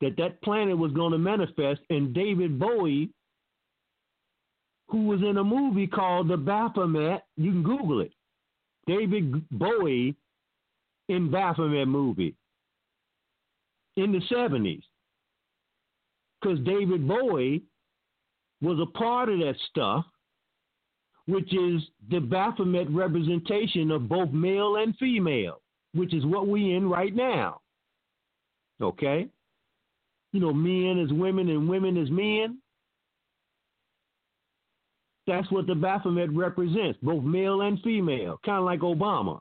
that 0.00 0.16
that 0.16 0.40
planet 0.42 0.76
was 0.76 0.92
going 0.92 1.12
to 1.12 1.18
manifest, 1.18 1.80
and 1.90 2.14
David 2.14 2.58
Bowie, 2.58 3.10
who 4.88 5.04
was 5.06 5.20
in 5.20 5.36
a 5.36 5.44
movie 5.44 5.86
called 5.86 6.28
The 6.28 6.36
Baphomet, 6.36 7.22
you 7.36 7.52
can 7.52 7.62
Google 7.62 8.00
it. 8.00 8.12
David 8.86 9.48
Bowie 9.50 10.16
in 11.08 11.30
Baphomet 11.30 11.86
movie 11.86 12.34
in 13.96 14.12
the 14.12 14.20
70s. 14.30 14.82
Because 16.40 16.58
David 16.60 17.06
Bowie 17.06 17.62
was 18.60 18.78
a 18.80 18.98
part 18.98 19.28
of 19.28 19.38
that 19.38 19.54
stuff 19.70 20.04
which 21.26 21.52
is 21.52 21.82
the 22.10 22.20
Baphomet 22.20 22.90
representation 22.90 23.90
of 23.90 24.08
both 24.08 24.30
male 24.32 24.76
and 24.76 24.96
female, 24.96 25.60
which 25.94 26.12
is 26.12 26.24
what 26.24 26.48
we 26.48 26.74
in 26.74 26.88
right 26.88 27.14
now. 27.14 27.60
Okay? 28.80 29.28
You 30.32 30.40
know, 30.40 30.52
men 30.52 30.98
as 30.98 31.12
women 31.12 31.48
and 31.48 31.68
women 31.68 31.96
as 31.96 32.10
men. 32.10 32.58
That's 35.26 35.50
what 35.52 35.68
the 35.68 35.74
Baphomet 35.74 36.30
represents, 36.32 36.98
both 37.00 37.22
male 37.22 37.60
and 37.60 37.80
female, 37.82 38.40
kind 38.44 38.58
of 38.58 38.64
like 38.64 38.80
Obama. 38.80 39.38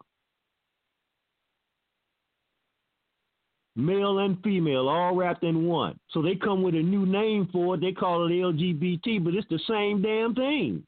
Male 3.75 4.19
and 4.19 4.37
female, 4.43 4.89
all 4.89 5.15
wrapped 5.15 5.43
in 5.43 5.65
one. 5.65 5.97
So 6.11 6.21
they 6.21 6.35
come 6.35 6.61
with 6.61 6.75
a 6.75 6.81
new 6.81 7.05
name 7.05 7.49
for 7.51 7.75
it. 7.75 7.81
They 7.81 7.93
call 7.93 8.27
it 8.27 8.29
LGBT, 8.29 9.23
but 9.23 9.33
it's 9.33 9.47
the 9.49 9.59
same 9.67 10.03
damn 10.03 10.35
thing. 10.35 10.83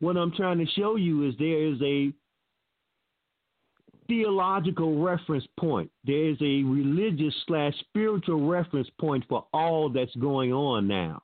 What 0.00 0.16
I'm 0.16 0.32
trying 0.32 0.58
to 0.58 0.66
show 0.72 0.96
you 0.96 1.28
is 1.28 1.34
there 1.38 1.62
is 1.62 1.80
a 1.82 2.12
theological 4.08 5.02
reference 5.02 5.46
point. 5.58 5.90
There 6.04 6.28
is 6.30 6.36
a 6.40 6.62
religious 6.62 7.34
slash 7.46 7.74
spiritual 7.80 8.46
reference 8.48 8.88
point 9.00 9.24
for 9.28 9.46
all 9.52 9.88
that's 9.88 10.14
going 10.16 10.52
on 10.52 10.86
now. 10.86 11.22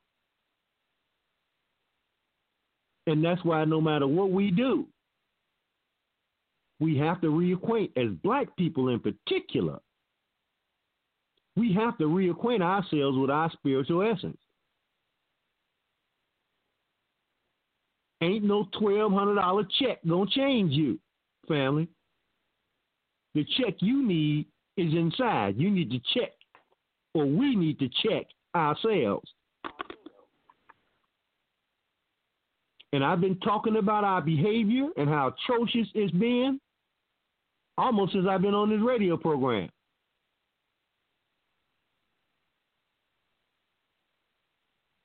And 3.05 3.23
that's 3.23 3.43
why 3.43 3.65
no 3.65 3.81
matter 3.81 4.07
what 4.07 4.31
we 4.31 4.51
do, 4.51 4.87
we 6.79 6.97
have 6.97 7.21
to 7.21 7.27
reacquaint, 7.27 7.91
as 7.95 8.11
black 8.23 8.55
people 8.57 8.89
in 8.89 8.99
particular, 8.99 9.79
we 11.55 11.73
have 11.73 11.97
to 11.99 12.05
reacquaint 12.05 12.61
ourselves 12.61 13.17
with 13.17 13.29
our 13.29 13.51
spiritual 13.51 14.01
essence. 14.01 14.37
Ain't 18.23 18.45
no 18.45 18.63
$1,200 18.79 19.65
check 19.81 19.99
going 20.07 20.27
to 20.27 20.33
change 20.33 20.71
you, 20.71 20.97
family. 21.45 21.89
The 23.35 23.45
check 23.57 23.75
you 23.79 24.01
need 24.07 24.45
is 24.77 24.93
inside. 24.93 25.55
You 25.57 25.69
need 25.69 25.91
to 25.91 25.99
check, 26.13 26.31
or 27.13 27.25
we 27.25 27.53
need 27.53 27.79
to 27.79 27.89
check 28.01 28.27
ourselves. 28.55 29.29
And 32.93 33.03
I've 33.03 33.19
been 33.19 33.37
talking 33.39 33.75
about 33.75 34.05
our 34.05 34.21
behavior 34.21 34.87
and 34.95 35.09
how 35.09 35.33
atrocious 35.35 35.87
it's 35.93 36.13
been 36.13 36.61
almost 37.77 38.13
since 38.13 38.25
I've 38.29 38.41
been 38.41 38.53
on 38.53 38.69
this 38.69 38.79
radio 38.81 39.17
program. 39.17 39.67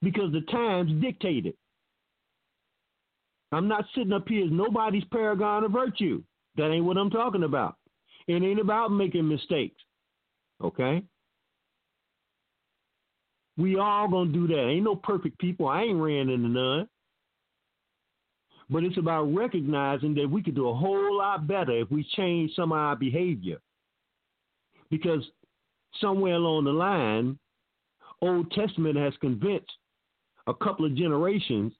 Because 0.02 0.30
the 0.30 0.42
times 0.52 0.92
dictate 1.02 1.46
it. 1.46 1.56
I'm 3.52 3.68
not 3.68 3.86
sitting 3.94 4.12
up 4.12 4.28
here 4.28 4.44
as 4.44 4.52
nobody's 4.52 5.04
paragon 5.04 5.64
of 5.64 5.72
virtue. 5.72 6.22
That 6.56 6.70
ain't 6.70 6.84
what 6.84 6.98
I'm 6.98 7.10
talking 7.10 7.44
about. 7.44 7.76
It 8.26 8.42
ain't 8.42 8.60
about 8.60 8.88
making 8.88 9.26
mistakes. 9.26 9.80
Okay? 10.62 11.02
We 13.56 13.78
all 13.78 14.08
gonna 14.08 14.32
do 14.32 14.46
that. 14.48 14.68
Ain't 14.68 14.84
no 14.84 14.96
perfect 14.96 15.38
people. 15.38 15.68
I 15.68 15.82
ain't 15.82 16.00
ran 16.00 16.28
into 16.28 16.48
none. 16.48 16.88
But 18.70 18.84
it's 18.84 18.98
about 18.98 19.34
recognizing 19.34 20.14
that 20.14 20.30
we 20.30 20.42
could 20.42 20.54
do 20.54 20.68
a 20.68 20.74
whole 20.74 21.16
lot 21.16 21.46
better 21.46 21.72
if 21.72 21.90
we 21.90 22.04
change 22.16 22.54
some 22.54 22.72
of 22.72 22.78
our 22.78 22.96
behavior. 22.96 23.58
Because 24.90 25.22
somewhere 26.00 26.34
along 26.34 26.64
the 26.64 26.72
line, 26.72 27.38
Old 28.20 28.50
Testament 28.50 28.96
has 28.96 29.14
convinced 29.20 29.72
a 30.46 30.54
couple 30.54 30.84
of 30.84 30.94
generations 30.94 31.72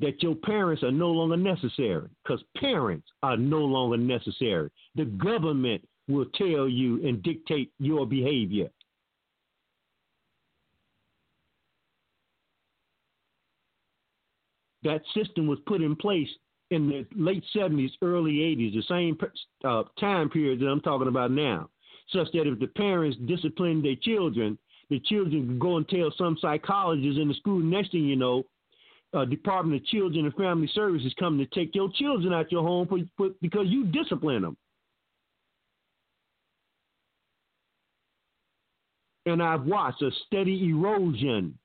that 0.00 0.22
your 0.22 0.34
parents 0.34 0.82
are 0.82 0.92
no 0.92 1.10
longer 1.10 1.36
necessary 1.36 2.08
because 2.22 2.42
parents 2.56 3.06
are 3.22 3.36
no 3.36 3.58
longer 3.58 3.96
necessary. 3.96 4.70
The 4.94 5.06
government 5.06 5.82
will 6.08 6.26
tell 6.36 6.68
you 6.68 7.06
and 7.06 7.22
dictate 7.22 7.72
your 7.78 8.06
behavior. 8.06 8.68
That 14.84 15.02
system 15.14 15.46
was 15.48 15.58
put 15.66 15.82
in 15.82 15.96
place 15.96 16.28
in 16.70 16.88
the 16.88 17.06
late 17.16 17.44
70s, 17.54 17.90
early 18.02 18.32
80s, 18.32 18.74
the 18.74 18.82
same 18.88 19.18
uh, 19.64 19.84
time 19.98 20.30
period 20.30 20.60
that 20.60 20.66
I'm 20.66 20.80
talking 20.80 21.08
about 21.08 21.30
now, 21.30 21.68
such 22.12 22.28
that 22.32 22.46
if 22.46 22.58
the 22.58 22.66
parents 22.68 23.18
disciplined 23.26 23.84
their 23.84 23.96
children, 23.96 24.58
the 24.90 25.00
children 25.00 25.58
go 25.58 25.76
and 25.76 25.88
tell 25.88 26.12
some 26.16 26.38
psychologist 26.40 27.18
in 27.18 27.28
the 27.28 27.34
school. 27.34 27.58
Next 27.58 27.92
thing 27.92 28.04
you 28.04 28.16
know, 28.16 28.44
uh, 29.14 29.24
Department 29.24 29.80
of 29.80 29.86
Children 29.86 30.26
and 30.26 30.34
Family 30.34 30.70
Services 30.74 31.14
coming 31.18 31.46
to 31.46 31.54
take 31.54 31.74
your 31.74 31.90
children 31.94 32.32
out 32.32 32.52
your 32.52 32.62
home 32.62 32.86
for, 32.86 32.98
for, 33.16 33.30
because 33.40 33.66
you 33.68 33.86
discipline 33.86 34.42
them. 34.42 34.56
And 39.26 39.42
I've 39.42 39.64
watched 39.64 40.02
a 40.02 40.10
steady 40.26 40.68
erosion 40.70 41.58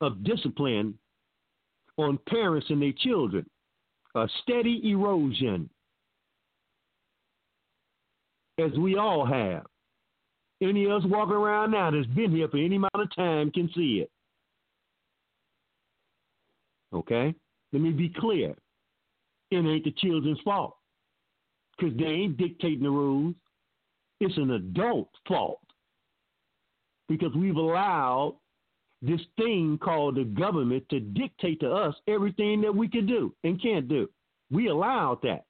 of 0.00 0.22
discipline 0.24 0.98
on 1.96 2.18
parents 2.28 2.66
and 2.70 2.80
their 2.80 2.92
children. 2.92 3.44
A 4.14 4.28
steady 4.42 4.80
erosion, 4.90 5.70
as 8.58 8.72
we 8.78 8.96
all 8.96 9.24
have. 9.24 9.66
Any 10.62 10.84
of 10.84 10.92
us 10.92 11.02
walking 11.06 11.34
around 11.34 11.70
now 11.70 11.90
that's 11.90 12.06
been 12.08 12.32
here 12.32 12.48
for 12.48 12.58
any 12.58 12.76
amount 12.76 12.90
of 12.94 13.14
time 13.14 13.50
can 13.50 13.70
see 13.74 14.02
it. 14.02 14.10
Okay? 16.92 17.34
Let 17.72 17.82
me 17.82 17.90
be 17.90 18.08
clear. 18.08 18.54
It 19.50 19.56
ain't 19.56 19.84
the 19.84 19.92
children's 19.92 20.40
fault 20.40 20.76
because 21.76 21.96
they 21.96 22.04
ain't 22.04 22.36
dictating 22.36 22.82
the 22.82 22.90
rules. 22.90 23.34
It's 24.20 24.36
an 24.36 24.50
adult's 24.50 25.18
fault 25.26 25.60
because 27.08 27.34
we've 27.34 27.56
allowed 27.56 28.36
this 29.02 29.20
thing 29.36 29.78
called 29.82 30.16
the 30.16 30.24
government 30.24 30.84
to 30.90 31.00
dictate 31.00 31.60
to 31.60 31.70
us 31.70 31.94
everything 32.06 32.60
that 32.60 32.74
we 32.74 32.86
can 32.86 33.06
do 33.06 33.34
and 33.44 33.60
can't 33.60 33.88
do. 33.88 34.08
We 34.50 34.68
allowed 34.68 35.20
that. 35.22 35.44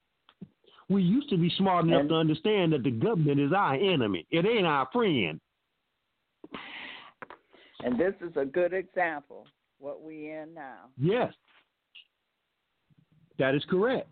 We 0.89 1.03
used 1.03 1.29
to 1.29 1.37
be 1.37 1.51
smart 1.57 1.85
enough 1.85 2.01
and, 2.01 2.09
to 2.09 2.15
understand 2.15 2.73
that 2.73 2.83
the 2.83 2.91
government 2.91 3.39
is 3.39 3.51
our 3.53 3.75
enemy. 3.75 4.25
It 4.31 4.45
ain't 4.45 4.65
our 4.65 4.87
friend. 4.91 5.39
And 7.83 7.99
this 7.99 8.13
is 8.21 8.35
a 8.35 8.45
good 8.45 8.73
example 8.73 9.47
what 9.81 10.03
we 10.03 10.31
in 10.31 10.53
now. 10.53 10.89
Yes. 10.97 11.33
That 13.39 13.55
is 13.55 13.63
correct. 13.69 14.09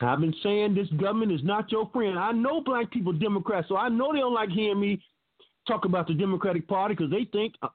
I've 0.00 0.20
been 0.20 0.34
saying 0.42 0.74
this 0.74 0.88
government 1.00 1.32
is 1.32 1.42
not 1.42 1.72
your 1.72 1.88
friend. 1.92 2.18
I 2.18 2.32
know 2.32 2.60
black 2.60 2.90
people 2.90 3.12
Democrats, 3.12 3.68
so 3.68 3.76
I 3.76 3.88
know 3.88 4.12
they 4.12 4.20
don't 4.20 4.34
like 4.34 4.50
hearing 4.50 4.80
me 4.80 5.00
talk 5.66 5.84
about 5.84 6.06
the 6.06 6.14
Democratic 6.14 6.68
Party 6.68 6.94
because 6.94 7.10
they 7.10 7.24
think 7.32 7.54
uh, 7.62 7.68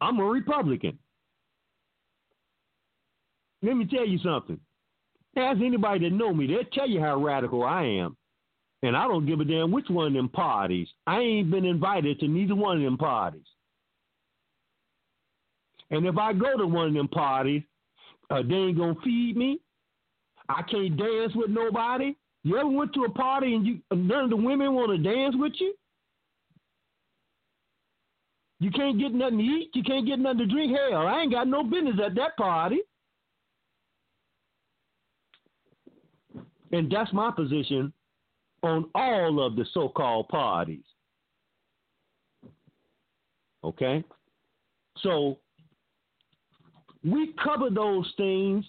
I'm 0.00 0.18
a 0.18 0.24
Republican. 0.24 0.98
Let 3.62 3.76
me 3.76 3.86
tell 3.86 4.06
you 4.06 4.18
something. 4.18 4.58
Ask 5.36 5.60
anybody 5.60 6.08
that 6.08 6.14
know 6.14 6.32
me, 6.32 6.46
they'll 6.46 6.64
tell 6.72 6.88
you 6.88 7.00
how 7.00 7.22
radical 7.22 7.64
I 7.64 7.84
am. 7.84 8.16
And 8.82 8.96
I 8.96 9.06
don't 9.06 9.26
give 9.26 9.40
a 9.40 9.44
damn 9.44 9.70
which 9.70 9.88
one 9.90 10.06
of 10.06 10.12
them 10.14 10.28
parties. 10.28 10.88
I 11.06 11.20
ain't 11.20 11.50
been 11.50 11.66
invited 11.66 12.18
to 12.20 12.28
neither 12.28 12.54
one 12.54 12.78
of 12.78 12.82
them 12.82 12.96
parties. 12.96 13.44
And 15.90 16.06
if 16.06 16.16
I 16.16 16.32
go 16.32 16.56
to 16.56 16.66
one 16.66 16.88
of 16.88 16.94
them 16.94 17.08
parties, 17.08 17.62
uh, 18.30 18.42
they 18.42 18.54
ain't 18.54 18.78
gonna 18.78 18.94
feed 19.04 19.36
me. 19.36 19.60
I 20.48 20.62
can't 20.62 20.96
dance 20.96 21.32
with 21.34 21.50
nobody. 21.50 22.14
You 22.42 22.58
ever 22.58 22.68
went 22.68 22.92
to 22.94 23.04
a 23.04 23.10
party 23.10 23.54
and 23.54 23.66
you 23.66 23.80
none 23.92 24.24
of 24.24 24.30
the 24.30 24.36
women 24.36 24.74
want 24.74 24.90
to 24.90 24.98
dance 24.98 25.34
with 25.38 25.52
you? 25.58 25.74
You 28.60 28.70
can't 28.70 28.98
get 28.98 29.12
nothing 29.12 29.38
to 29.38 29.44
eat. 29.44 29.70
You 29.74 29.82
can't 29.82 30.06
get 30.06 30.18
nothing 30.18 30.38
to 30.40 30.46
drink. 30.46 30.76
Hell, 30.76 31.06
I 31.06 31.22
ain't 31.22 31.32
got 31.32 31.48
no 31.48 31.64
business 31.64 31.96
at 32.04 32.14
that 32.14 32.36
party. 32.36 32.80
And 36.72 36.90
that's 36.90 37.12
my 37.12 37.30
position 37.30 37.92
on 38.62 38.88
all 38.94 39.44
of 39.44 39.56
the 39.56 39.64
so 39.72 39.88
called 39.88 40.28
parties. 40.28 40.84
Okay? 43.64 44.04
So 44.98 45.38
we 47.04 47.34
cover 47.42 47.70
those 47.70 48.12
things. 48.16 48.64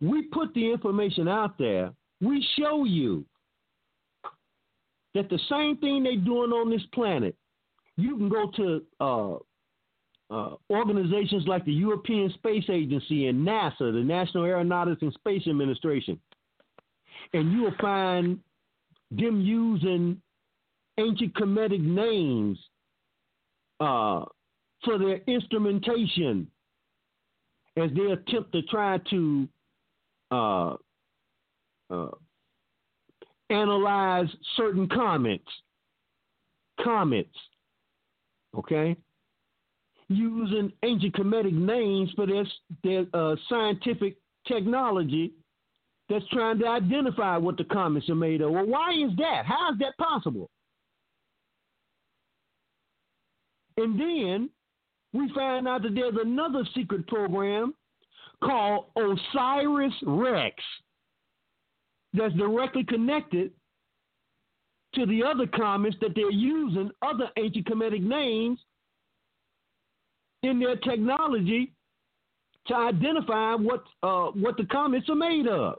We 0.00 0.22
put 0.22 0.54
the 0.54 0.70
information 0.70 1.28
out 1.28 1.58
there. 1.58 1.92
We 2.20 2.46
show 2.58 2.84
you 2.84 3.24
that 5.14 5.28
the 5.30 5.38
same 5.48 5.76
thing 5.78 6.02
they're 6.02 6.16
doing 6.16 6.50
on 6.50 6.70
this 6.70 6.82
planet, 6.92 7.36
you 7.96 8.16
can 8.16 8.28
go 8.28 8.50
to 8.56 8.82
uh, 9.00 10.34
uh, 10.34 10.56
organizations 10.70 11.46
like 11.46 11.64
the 11.64 11.72
European 11.72 12.32
Space 12.34 12.64
Agency 12.68 13.28
and 13.28 13.46
NASA, 13.46 13.92
the 13.92 14.02
National 14.04 14.44
Aeronautics 14.44 15.02
and 15.02 15.12
Space 15.14 15.42
Administration, 15.46 16.18
and 17.32 17.52
you 17.52 17.62
will 17.62 17.74
find 17.80 18.38
them 19.10 19.40
using 19.40 20.20
ancient 20.98 21.34
Kemetic 21.34 21.80
names 21.80 22.58
uh, 23.80 24.24
for 24.84 24.98
their 24.98 25.18
instrumentation 25.26 26.48
as 27.76 27.90
they 27.94 28.12
attempt 28.12 28.52
to 28.52 28.62
try 28.62 28.98
to 29.10 29.48
uh, 30.30 30.74
uh, 31.90 32.10
analyze 33.50 34.28
certain 34.56 34.88
comets, 34.88 35.48
comets, 36.82 37.36
okay, 38.56 38.96
using 40.08 40.72
ancient 40.82 41.14
Kemetic 41.14 41.52
names 41.52 42.10
for 42.14 42.26
their, 42.26 42.44
their 42.82 43.06
uh, 43.12 43.36
scientific 43.48 44.16
technology 44.46 45.32
that's 46.08 46.26
trying 46.28 46.58
to 46.58 46.68
identify 46.68 47.36
what 47.36 47.56
the 47.56 47.64
comets 47.64 48.08
are 48.08 48.14
made 48.14 48.40
of. 48.40 48.50
Well, 48.50 48.66
why 48.66 48.92
is 48.92 49.16
that? 49.16 49.44
How 49.46 49.72
is 49.72 49.78
that 49.78 49.96
possible? 49.98 50.50
And 53.76 53.98
then 53.98 54.50
we 55.14 55.32
find 55.32 55.66
out 55.66 55.82
that 55.82 55.94
there's 55.94 56.16
another 56.20 56.64
secret 56.74 57.06
program 57.06 57.72
called 58.42 58.86
Osiris 58.96 59.94
Rex 60.04 60.56
that's 62.12 62.34
directly 62.34 62.84
connected 62.84 63.52
to 64.96 65.06
the 65.06 65.22
other 65.22 65.46
comets 65.46 65.96
that 66.00 66.10
they're 66.14 66.30
using 66.30 66.90
other 67.00 67.28
ancient 67.38 67.66
Kemetic 67.66 68.02
names 68.02 68.58
in 70.42 70.58
their 70.58 70.76
technology 70.76 71.72
to 72.66 72.74
identify 72.74 73.54
what 73.54 73.84
uh, 74.02 74.26
what 74.32 74.56
the 74.56 74.66
comets 74.66 75.08
are 75.08 75.14
made 75.14 75.46
of. 75.46 75.76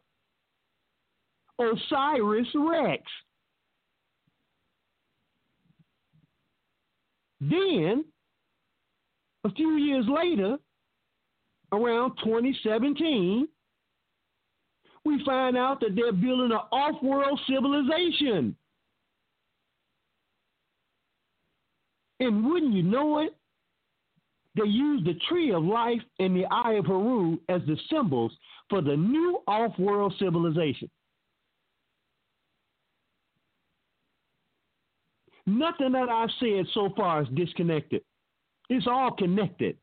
OSIRIS-REx. 1.60 3.02
Then 7.40 8.06
a 9.46 9.52
few 9.52 9.78
years 9.78 10.06
later, 10.08 10.58
around 11.72 12.18
2017, 12.24 13.48
we 15.06 15.24
find 15.24 15.56
out 15.56 15.80
that 15.82 15.96
they're 15.96 16.12
building 16.12 16.52
an 16.52 16.60
off 16.72 17.02
world 17.04 17.40
civilization. 17.48 18.56
And 22.20 22.46
wouldn't 22.46 22.74
you 22.74 22.82
know 22.82 23.20
it? 23.20 23.36
They 24.56 24.68
use 24.68 25.04
the 25.06 25.14
tree 25.30 25.54
of 25.54 25.64
life 25.64 26.02
and 26.18 26.36
the 26.36 26.46
eye 26.50 26.74
of 26.74 26.86
Haru 26.86 27.38
as 27.48 27.62
the 27.68 27.78
symbols 27.92 28.32
for 28.70 28.82
the 28.82 28.96
new 28.96 29.44
off 29.48 29.78
world 29.78 30.16
civilization. 30.18 30.90
Nothing 35.46 35.92
that 35.92 36.10
I've 36.10 36.30
said 36.40 36.66
so 36.74 36.90
far 36.98 37.22
is 37.22 37.28
disconnected. 37.36 38.02
It's 38.70 38.88
all 38.88 39.12
connected. 39.12 39.78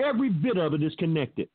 Every 0.00 0.30
bit 0.30 0.56
of 0.56 0.74
it 0.74 0.82
is 0.82 0.94
connected. 0.98 1.48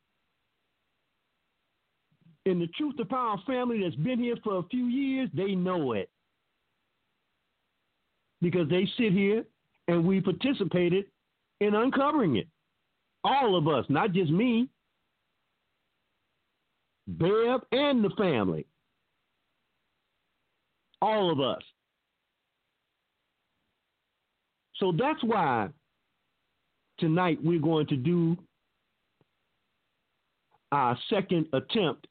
And 2.46 2.60
the 2.60 2.68
Truth 2.68 2.96
to 2.98 3.04
Power 3.04 3.36
family 3.46 3.82
that's 3.82 3.96
been 3.96 4.20
here 4.20 4.36
for 4.44 4.58
a 4.58 4.62
few 4.64 4.86
years, 4.86 5.28
they 5.34 5.54
know 5.54 5.92
it. 5.92 6.08
Because 8.40 8.68
they 8.68 8.88
sit 8.96 9.12
here 9.12 9.44
and 9.88 10.06
we 10.06 10.20
participated 10.20 11.06
in 11.60 11.74
uncovering 11.74 12.36
it. 12.36 12.46
All 13.24 13.56
of 13.56 13.66
us, 13.66 13.84
not 13.88 14.12
just 14.12 14.30
me, 14.30 14.68
Bev 17.08 17.60
and 17.72 18.04
the 18.04 18.10
family. 18.16 18.66
All 21.00 21.30
of 21.30 21.40
us. 21.40 21.62
So 24.78 24.92
that's 24.96 25.22
why 25.22 25.68
tonight 26.98 27.38
we're 27.42 27.60
going 27.60 27.86
to 27.88 27.96
do 27.96 28.36
our 30.72 30.98
second 31.08 31.46
attempt 31.52 32.06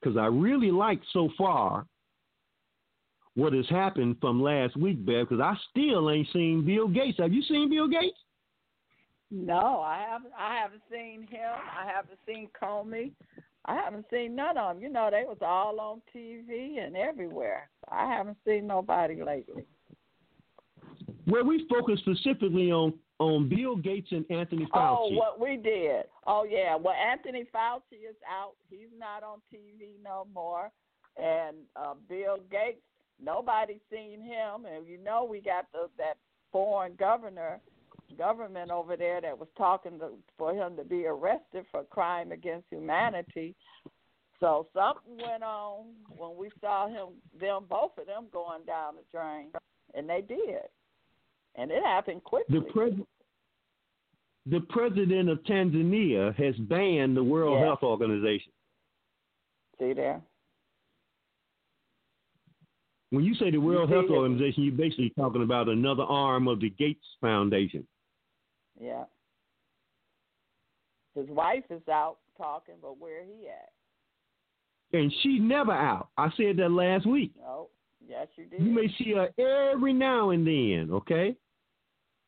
because 0.00 0.16
I 0.16 0.26
really 0.26 0.70
like 0.70 1.00
so 1.12 1.28
far 1.36 1.86
what 3.34 3.52
has 3.52 3.68
happened 3.68 4.16
from 4.20 4.42
last 4.42 4.76
week, 4.76 5.04
Bev, 5.04 5.28
because 5.28 5.40
I 5.40 5.54
still 5.70 6.10
ain't 6.10 6.28
seen 6.32 6.64
Bill 6.66 6.88
Gates. 6.88 7.18
Have 7.18 7.32
you 7.32 7.42
seen 7.42 7.70
Bill 7.70 7.88
Gates? 7.88 8.16
No, 9.30 9.80
I 9.80 10.04
haven't. 10.08 10.32
I 10.36 10.56
haven't 10.56 10.82
seen 10.90 11.22
him. 11.30 11.52
I 11.54 11.86
haven't 11.86 12.18
seen 12.26 12.48
Comey. 12.60 13.12
I 13.66 13.76
haven't 13.76 14.06
seen 14.10 14.34
none 14.34 14.58
of 14.58 14.74
them. 14.74 14.82
You 14.82 14.90
know, 14.90 15.08
they 15.10 15.22
was 15.24 15.38
all 15.40 15.78
on 15.78 16.02
TV 16.14 16.84
and 16.84 16.96
everywhere. 16.96 17.70
I 17.88 18.12
haven't 18.12 18.38
seen 18.44 18.66
nobody 18.66 19.22
lately. 19.22 19.66
Well, 21.30 21.44
we 21.44 21.66
focused 21.68 22.02
specifically 22.02 22.70
on 22.72 22.94
on 23.18 23.48
Bill 23.48 23.76
Gates 23.76 24.08
and 24.12 24.24
Anthony 24.30 24.64
Fauci. 24.66 24.96
Oh, 24.98 25.08
what 25.12 25.38
we 25.38 25.56
did. 25.56 26.04
Oh 26.26 26.46
yeah. 26.48 26.74
Well, 26.74 26.94
Anthony 26.94 27.44
Fauci 27.54 28.08
is 28.08 28.16
out. 28.28 28.54
He's 28.70 28.88
not 28.98 29.22
on 29.22 29.38
TV 29.52 30.02
no 30.02 30.26
more. 30.34 30.70
And 31.16 31.56
uh, 31.76 31.94
Bill 32.08 32.38
Gates, 32.50 32.80
nobody's 33.22 33.80
seen 33.92 34.22
him. 34.22 34.64
And 34.64 34.86
you 34.86 34.98
know, 34.98 35.26
we 35.30 35.40
got 35.40 35.66
the, 35.72 35.88
that 35.98 36.16
foreign 36.50 36.94
governor 36.98 37.60
government 38.16 38.70
over 38.70 38.96
there 38.96 39.20
that 39.20 39.38
was 39.38 39.48
talking 39.56 39.98
to, 39.98 40.10
for 40.36 40.52
him 40.52 40.76
to 40.76 40.84
be 40.84 41.06
arrested 41.06 41.64
for 41.70 41.84
crime 41.84 42.32
against 42.32 42.66
humanity. 42.70 43.54
So 44.40 44.66
something 44.74 45.18
went 45.28 45.42
on 45.42 45.88
when 46.16 46.36
we 46.36 46.50
saw 46.60 46.88
him, 46.88 47.08
them 47.38 47.66
both 47.68 47.92
of 47.98 48.06
them 48.06 48.26
going 48.32 48.64
down 48.64 48.94
the 48.96 49.02
drain, 49.12 49.48
and 49.94 50.08
they 50.08 50.22
did, 50.22 50.64
and 51.56 51.70
it 51.70 51.82
happened 51.82 52.24
quickly. 52.24 52.58
The 52.58 52.64
president, 52.72 53.08
the 54.46 54.60
president 54.68 55.28
of 55.28 55.38
Tanzania 55.44 56.34
has 56.36 56.56
banned 56.56 57.16
the 57.16 57.24
World 57.24 57.58
Yeah. 57.58 57.66
Health 57.66 57.82
Organization. 57.82 58.52
See 59.78 59.92
there? 59.92 60.20
When 63.10 63.24
you 63.24 63.34
say 63.34 63.50
the 63.50 63.58
World 63.58 63.90
Health. 63.90 64.08
Organization, 64.08 64.62
you're 64.64 64.72
basically 64.74 65.10
talking 65.18 65.42
about 65.42 65.68
another 65.68 66.04
arm 66.04 66.46
of 66.46 66.60
the 66.60 66.70
Gates 66.70 67.04
Foundation. 67.20 67.86
Yeah. 68.80 69.04
His 71.16 71.28
wife 71.28 71.64
is 71.70 71.86
out 71.88 72.18
talking, 72.38 72.76
but 72.80 72.98
where 72.98 73.24
he 73.24 73.48
at? 73.48 73.72
And 74.92 75.12
she 75.22 75.38
never 75.38 75.72
out. 75.72 76.08
I 76.16 76.30
said 76.36 76.56
that 76.58 76.70
last 76.70 77.06
week. 77.06 77.32
No. 77.36 77.68
Yes, 78.10 78.26
you. 78.34 78.46
You 78.58 78.72
may 78.72 78.92
see 78.98 79.12
her 79.12 79.28
every 79.72 79.92
now 79.92 80.30
and 80.30 80.44
then, 80.44 80.88
okay? 80.90 81.36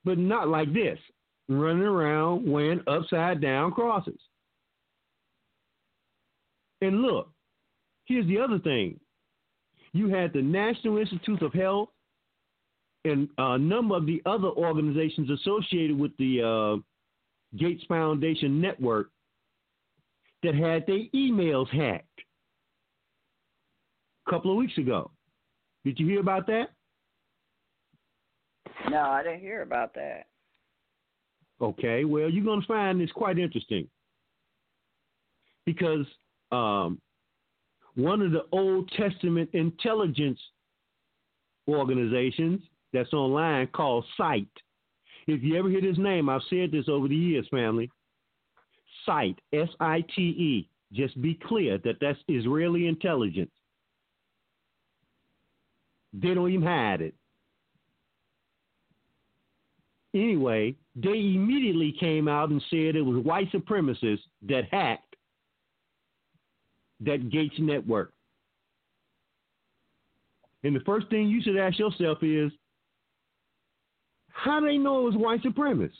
But 0.04 0.16
not 0.16 0.48
like 0.48 0.72
this, 0.72 0.98
running 1.48 1.82
around 1.82 2.48
wearing 2.48 2.82
upside 2.86 3.40
down 3.40 3.72
crosses. 3.72 4.20
And 6.82 7.02
look, 7.02 7.30
here's 8.04 8.26
the 8.28 8.38
other 8.38 8.60
thing. 8.60 9.00
You 9.92 10.08
had 10.08 10.32
the 10.32 10.40
National 10.40 10.98
Institute 10.98 11.42
of 11.42 11.52
Health 11.52 11.88
and 13.04 13.28
a 13.38 13.58
number 13.58 13.96
of 13.96 14.06
the 14.06 14.22
other 14.24 14.48
organizations 14.48 15.30
associated 15.30 15.98
with 15.98 16.16
the 16.16 16.42
uh, 16.42 17.58
Gates 17.58 17.82
Foundation 17.88 18.60
network 18.60 19.10
that 20.44 20.54
had 20.54 20.86
their 20.86 21.02
emails 21.12 21.68
hacked 21.70 22.06
a 24.26 24.30
couple 24.30 24.52
of 24.52 24.56
weeks 24.56 24.78
ago. 24.78 25.10
Did 25.84 25.98
you 25.98 26.06
hear 26.06 26.20
about 26.20 26.46
that? 26.46 26.70
No, 28.90 29.00
I 29.00 29.22
didn't 29.22 29.40
hear 29.40 29.62
about 29.62 29.94
that. 29.94 30.26
Okay, 31.60 32.04
well, 32.04 32.28
you're 32.28 32.44
going 32.44 32.60
to 32.60 32.66
find 32.66 33.00
this 33.00 33.12
quite 33.12 33.38
interesting 33.38 33.86
because 35.64 36.06
um, 36.50 37.00
one 37.94 38.20
of 38.20 38.32
the 38.32 38.44
Old 38.50 38.90
Testament 38.96 39.50
intelligence 39.52 40.40
organizations 41.68 42.60
that's 42.92 43.12
online 43.12 43.68
called 43.68 44.04
SITE. 44.16 44.48
If 45.26 45.42
you 45.42 45.56
ever 45.56 45.68
hear 45.68 45.80
this 45.80 45.98
name, 45.98 46.28
I've 46.28 46.42
said 46.50 46.72
this 46.72 46.88
over 46.88 47.06
the 47.06 47.14
years, 47.14 47.46
family. 47.50 47.90
SITE, 49.06 49.38
S 49.52 49.68
I 49.78 50.04
T 50.14 50.22
E. 50.22 50.68
Just 50.92 51.20
be 51.22 51.38
clear 51.46 51.78
that 51.78 51.96
that's 52.00 52.18
Israeli 52.28 52.88
intelligence. 52.88 53.52
They 56.12 56.34
don't 56.34 56.50
even 56.50 56.66
hide 56.66 57.00
it. 57.00 57.14
Anyway, 60.14 60.76
they 60.94 61.32
immediately 61.34 61.92
came 61.98 62.28
out 62.28 62.50
and 62.50 62.62
said 62.68 62.96
it 62.96 63.02
was 63.02 63.24
white 63.24 63.50
supremacists 63.50 64.20
that 64.42 64.64
hacked 64.70 65.16
that 67.00 67.30
Gates 67.30 67.54
network. 67.58 68.12
And 70.64 70.76
the 70.76 70.80
first 70.80 71.08
thing 71.08 71.28
you 71.28 71.42
should 71.42 71.56
ask 71.56 71.78
yourself 71.78 72.18
is, 72.22 72.52
how 74.28 74.60
do 74.60 74.66
they 74.66 74.78
know 74.78 75.00
it 75.00 75.04
was 75.04 75.16
white 75.16 75.42
supremacists? 75.42 75.90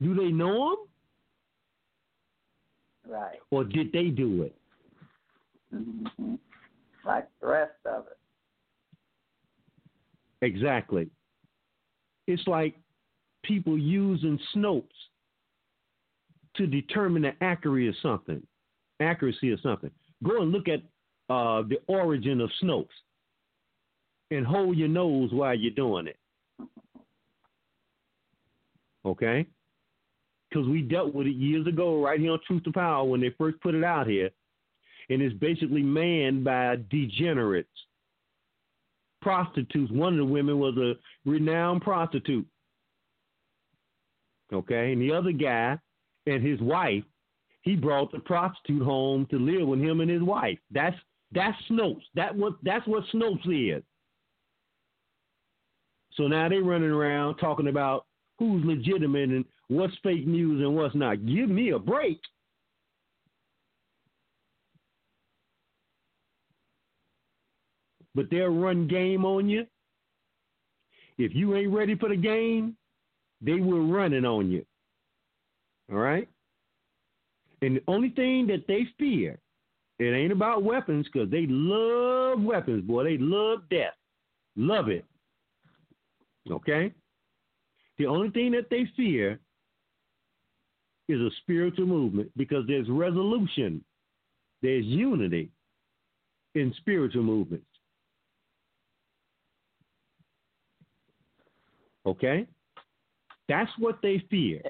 Do 0.00 0.14
they 0.14 0.30
know 0.30 0.70
them, 0.70 0.78
Right. 3.12 3.38
or 3.50 3.64
did 3.64 3.90
they 3.92 4.10
do 4.10 4.42
it? 4.42 4.57
Hmm 5.70 6.34
Like 7.04 7.28
the 7.40 7.46
rest 7.46 7.72
of 7.84 8.04
it. 8.06 8.18
Exactly. 10.40 11.08
It's 12.26 12.46
like 12.46 12.74
people 13.42 13.78
using 13.78 14.38
Snopes 14.54 14.84
to 16.56 16.66
determine 16.66 17.22
the 17.22 17.32
accuracy 17.40 17.88
of 17.88 17.94
something. 18.02 18.42
Accuracy 19.00 19.52
of 19.52 19.60
something. 19.60 19.90
Go 20.22 20.42
and 20.42 20.52
look 20.52 20.68
at 20.68 20.80
uh, 21.30 21.62
the 21.62 21.78
origin 21.86 22.40
of 22.40 22.50
Snopes 22.62 22.86
and 24.30 24.46
hold 24.46 24.76
your 24.76 24.88
nose 24.88 25.30
while 25.32 25.54
you're 25.54 25.70
doing 25.70 26.06
it. 26.06 26.16
Okay? 29.04 29.46
Because 30.48 30.66
we 30.68 30.82
dealt 30.82 31.14
with 31.14 31.26
it 31.26 31.36
years 31.36 31.66
ago 31.66 32.02
right 32.02 32.18
here 32.18 32.32
on 32.32 32.40
Truth 32.46 32.64
to 32.64 32.72
Power 32.72 33.04
when 33.04 33.20
they 33.20 33.30
first 33.38 33.60
put 33.60 33.74
it 33.74 33.84
out 33.84 34.06
here. 34.06 34.30
And 35.10 35.22
is 35.22 35.32
basically 35.34 35.82
manned 35.82 36.44
by 36.44 36.76
degenerates 36.90 37.70
prostitutes. 39.20 39.90
One 39.90 40.14
of 40.14 40.18
the 40.18 40.24
women 40.24 40.58
was 40.58 40.76
a 40.76 40.94
renowned 41.28 41.82
prostitute. 41.82 42.46
Okay, 44.52 44.92
and 44.92 45.02
the 45.02 45.12
other 45.12 45.32
guy 45.32 45.78
and 46.26 46.42
his 46.42 46.60
wife, 46.60 47.04
he 47.62 47.76
brought 47.76 48.12
the 48.12 48.20
prostitute 48.20 48.82
home 48.82 49.26
to 49.30 49.38
live 49.38 49.66
with 49.66 49.80
him 49.80 50.00
and 50.00 50.10
his 50.10 50.22
wife. 50.22 50.58
That's 50.70 50.96
that's 51.32 51.56
Snopes. 51.70 52.02
That 52.14 52.34
what 52.34 52.54
that's 52.62 52.86
what 52.86 53.04
Snopes 53.12 53.46
is. 53.46 53.82
So 56.14 56.26
now 56.26 56.48
they're 56.48 56.62
running 56.62 56.90
around 56.90 57.36
talking 57.36 57.68
about 57.68 58.06
who's 58.38 58.64
legitimate 58.64 59.28
and 59.28 59.44
what's 59.68 59.94
fake 60.02 60.26
news 60.26 60.62
and 60.62 60.74
what's 60.74 60.94
not. 60.94 61.26
Give 61.26 61.50
me 61.50 61.70
a 61.70 61.78
break. 61.78 62.20
But 68.18 68.30
they'll 68.30 68.48
run 68.48 68.88
game 68.88 69.24
on 69.24 69.48
you. 69.48 69.64
If 71.18 71.36
you 71.36 71.54
ain't 71.54 71.72
ready 71.72 71.94
for 71.94 72.08
the 72.08 72.16
game, 72.16 72.76
they 73.40 73.60
will 73.60 73.86
run 73.86 74.12
it 74.12 74.24
on 74.24 74.50
you. 74.50 74.66
All 75.92 75.98
right? 75.98 76.28
And 77.62 77.76
the 77.76 77.82
only 77.86 78.08
thing 78.10 78.48
that 78.48 78.66
they 78.66 78.88
fear, 78.98 79.38
it 80.00 80.10
ain't 80.10 80.32
about 80.32 80.64
weapons 80.64 81.06
because 81.06 81.30
they 81.30 81.46
love 81.48 82.42
weapons, 82.42 82.82
boy. 82.82 83.04
They 83.04 83.18
love 83.18 83.60
death. 83.70 83.94
Love 84.56 84.88
it. 84.88 85.04
Okay? 86.50 86.92
The 87.98 88.06
only 88.06 88.30
thing 88.30 88.50
that 88.50 88.68
they 88.68 88.90
fear 88.96 89.38
is 91.08 91.20
a 91.20 91.30
spiritual 91.42 91.86
movement 91.86 92.32
because 92.36 92.64
there's 92.66 92.88
resolution, 92.88 93.84
there's 94.60 94.84
unity 94.84 95.52
in 96.56 96.74
spiritual 96.78 97.22
movements. 97.22 97.67
Okay? 102.08 102.46
That's 103.48 103.70
what 103.78 103.98
they 104.02 104.22
fear. 104.30 104.60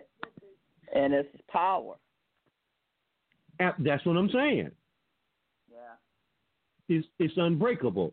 And 0.94 1.12
it's 1.12 1.28
power. 1.50 1.94
That's 3.58 4.04
what 4.06 4.16
I'm 4.16 4.30
saying. 4.30 4.70
Yeah. 5.70 5.96
It's 6.88 7.06
it's 7.18 7.34
unbreakable. 7.36 8.12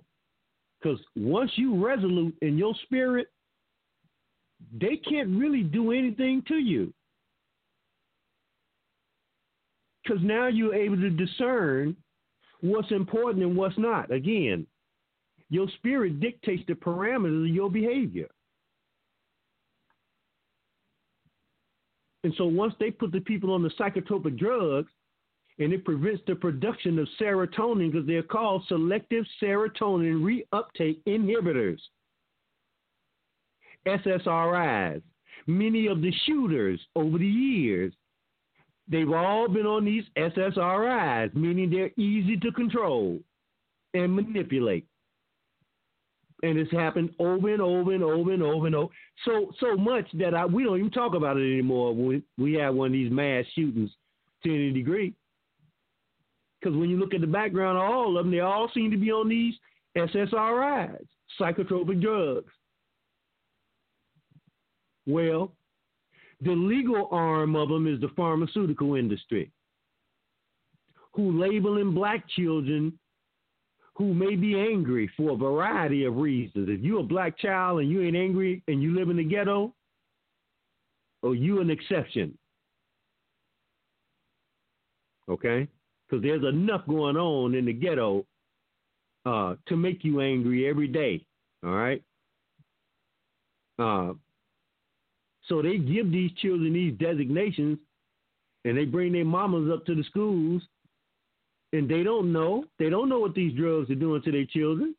Because 0.81 0.99
once 1.15 1.51
you 1.55 1.83
resolute 1.83 2.35
in 2.41 2.57
your 2.57 2.73
spirit, 2.83 3.27
they 4.79 4.97
can't 4.97 5.29
really 5.29 5.63
do 5.63 5.91
anything 5.91 6.43
to 6.47 6.55
you. 6.55 6.93
Because 10.03 10.21
now 10.23 10.47
you're 10.47 10.75
able 10.75 10.97
to 10.97 11.09
discern 11.09 11.95
what's 12.61 12.91
important 12.91 13.43
and 13.43 13.55
what's 13.55 13.77
not. 13.77 14.11
Again, 14.11 14.67
your 15.49 15.67
spirit 15.77 16.19
dictates 16.19 16.63
the 16.67 16.73
parameters 16.73 17.49
of 17.49 17.55
your 17.55 17.69
behavior. 17.69 18.27
And 22.25 22.33
so 22.39 22.45
once 22.47 22.73
they 22.79 22.89
put 22.89 23.11
the 23.11 23.19
people 23.19 23.53
on 23.53 23.61
the 23.61 23.69
psychotropic 23.79 24.39
drugs, 24.39 24.91
and 25.59 25.71
it 25.71 25.85
prevents 25.85 26.23
the 26.25 26.33
production 26.33 26.97
of 26.97 27.07
serotonin 27.21 27.91
because 27.91 28.07
they're 28.07 28.23
called 28.23 28.63
selective 28.67 29.25
serotonin 29.39 30.43
reuptake 30.51 30.97
inhibitors, 31.05 31.77
SSRIs. 33.87 35.03
Many 35.45 35.85
of 35.85 36.01
the 36.01 36.11
shooters 36.25 36.79
over 36.95 37.19
the 37.19 37.27
years, 37.27 37.93
they've 38.87 39.11
all 39.11 39.47
been 39.47 39.67
on 39.67 39.85
these 39.85 40.05
SSRIs, 40.17 41.35
meaning 41.35 41.69
they're 41.69 41.91
easy 41.95 42.37
to 42.37 42.51
control 42.53 43.19
and 43.93 44.15
manipulate 44.15 44.87
and 46.43 46.57
it's 46.57 46.71
happened 46.71 47.11
over 47.19 47.51
and 47.53 47.61
over 47.61 47.93
and 47.93 48.03
over 48.03 48.33
and 48.33 48.43
over 48.43 48.65
and 48.65 48.75
over. 48.75 48.93
So 49.23 49.51
so 49.59 49.75
much 49.75 50.07
that 50.13 50.33
I 50.33 50.45
we 50.45 50.63
don't 50.63 50.79
even 50.79 50.91
talk 50.91 51.15
about 51.15 51.37
it 51.37 51.51
anymore 51.51 51.93
when 51.95 52.23
we 52.37 52.53
have 52.53 52.75
one 52.75 52.87
of 52.87 52.93
these 52.93 53.11
mass 53.11 53.45
shootings 53.53 53.91
to 54.43 54.49
any 54.49 54.71
degree. 54.71 55.13
Because 56.59 56.77
when 56.77 56.89
you 56.89 56.97
look 56.97 57.13
at 57.13 57.21
the 57.21 57.27
background 57.27 57.77
of 57.77 57.83
all 57.83 58.17
of 58.17 58.25
them, 58.25 58.31
they 58.31 58.39
all 58.39 58.69
seem 58.73 58.91
to 58.91 58.97
be 58.97 59.11
on 59.11 59.29
these 59.29 59.53
SSRIs, 59.97 61.05
psychotropic 61.39 62.01
drugs. 62.01 62.51
Well, 65.05 65.53
the 66.41 66.51
legal 66.51 67.07
arm 67.11 67.55
of 67.55 67.69
them 67.69 67.87
is 67.87 68.01
the 68.01 68.09
pharmaceutical 68.15 68.95
industry, 68.95 69.51
who 71.13 71.39
labeling 71.39 71.93
black 71.93 72.27
children 72.29 72.97
who 73.95 74.13
may 74.13 74.35
be 74.35 74.59
angry 74.59 75.09
for 75.15 75.31
a 75.31 75.37
variety 75.37 76.03
of 76.03 76.17
reasons. 76.17 76.67
If 76.69 76.81
you're 76.81 76.99
a 76.99 77.03
black 77.03 77.37
child 77.37 77.79
and 77.79 77.89
you 77.89 78.01
ain't 78.03 78.15
angry 78.15 78.61
and 78.67 78.83
you 78.83 78.97
live 78.97 79.09
in 79.09 79.17
the 79.17 79.23
ghetto, 79.23 79.73
or 81.23 81.33
you 81.33 81.61
an 81.61 81.69
exception. 81.69 82.37
Okay? 85.29 85.67
Because 86.07 86.21
there's 86.21 86.43
enough 86.43 86.85
going 86.87 87.17
on 87.17 87.55
in 87.55 87.65
the 87.65 87.73
ghetto 87.73 88.25
uh, 89.25 89.55
to 89.67 89.75
make 89.75 90.03
you 90.03 90.21
angry 90.21 90.69
every 90.69 90.87
day. 90.87 91.25
All 91.63 91.71
right? 91.71 92.03
Uh, 93.79 94.13
so 95.47 95.61
they 95.61 95.77
give 95.77 96.11
these 96.11 96.31
children 96.33 96.73
these 96.73 96.93
designations 96.99 97.79
and 98.65 98.77
they 98.77 98.85
bring 98.85 99.13
their 99.13 99.25
mamas 99.25 99.71
up 99.71 99.85
to 99.85 99.95
the 99.95 100.03
schools 100.03 100.61
and 101.75 101.89
they 101.89 102.03
don't 102.03 102.31
know. 102.31 102.65
They 102.79 102.89
don't 102.89 103.09
know 103.09 103.19
what 103.19 103.35
these 103.35 103.55
drugs 103.55 103.89
are 103.89 103.95
doing 103.95 104.21
to 104.23 104.31
their 104.31 104.45
children. 104.45 104.95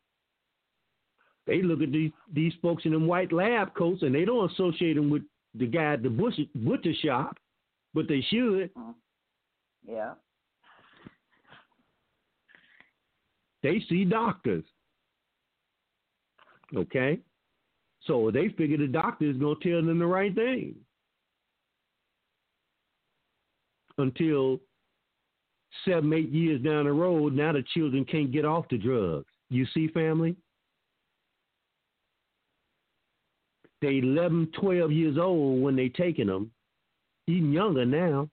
They 1.47 1.62
look 1.62 1.81
at 1.81 1.93
these 1.93 2.12
these 2.33 2.53
folks 2.61 2.85
in 2.85 2.93
them 2.93 3.07
white 3.07 3.33
lab 3.33 3.74
coats, 3.74 4.03
and 4.03 4.14
they 4.14 4.24
don't 4.24 4.51
associate 4.51 4.95
them 4.95 5.11
with 5.11 5.22
the 5.55 5.66
guy 5.66 5.95
at 5.95 6.03
the 6.03 6.11
butcher, 6.11 6.43
butcher 6.55 6.93
shop, 7.03 7.37
but 7.95 8.09
they 8.09 8.20
should. 8.29 8.70
Uh-huh. 8.77 8.93
Yeah. 9.89 10.14
They 13.62 13.83
see 13.89 14.05
doctors. 14.05 14.64
Okay? 16.77 17.18
So 18.07 18.31
they 18.31 18.49
figure 18.51 18.77
the 18.77 18.87
doctor 18.87 19.29
is 19.29 19.37
going 19.37 19.57
to 19.61 19.70
tell 19.70 19.85
them 19.85 19.99
the 19.99 20.07
right 20.07 20.35
thing. 20.35 20.74
Until 23.99 24.61
seven, 25.85 26.12
eight 26.12 26.31
years 26.31 26.61
down 26.62 26.85
the 26.85 26.93
road, 26.93 27.35
now 27.35 27.53
the 27.53 27.64
children 27.74 28.05
can't 28.05 28.33
get 28.33 28.45
off 28.45 28.66
the 28.70 28.79
drugs. 28.79 29.27
You 29.51 29.66
see, 29.74 29.89
family? 29.89 30.37
They 33.83 33.99
11, 33.99 34.53
12 34.59 34.91
years 34.91 35.18
old 35.18 35.62
when 35.62 35.77
they 35.77 35.89
taking 35.89 36.27
them, 36.27 36.51
even 37.27 37.53
younger 37.53 37.85
now. 37.85 38.29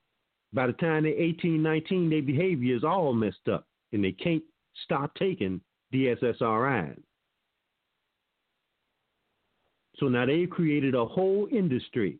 By 0.54 0.68
the 0.68 0.74
time 0.74 1.04
they're 1.04 1.14
18, 1.14 1.62
19, 1.62 2.10
their 2.10 2.22
behavior 2.22 2.76
is 2.76 2.84
all 2.84 3.14
messed 3.14 3.48
up, 3.52 3.66
and 3.92 4.04
they 4.04 4.12
can't 4.12 4.44
stop 4.84 5.14
taking 5.16 5.62
DSSRI. 5.94 6.98
So 9.98 10.08
now 10.08 10.26
they've 10.26 10.50
created 10.50 10.96
a 10.96 11.06
whole 11.06 11.48
industry. 11.52 12.18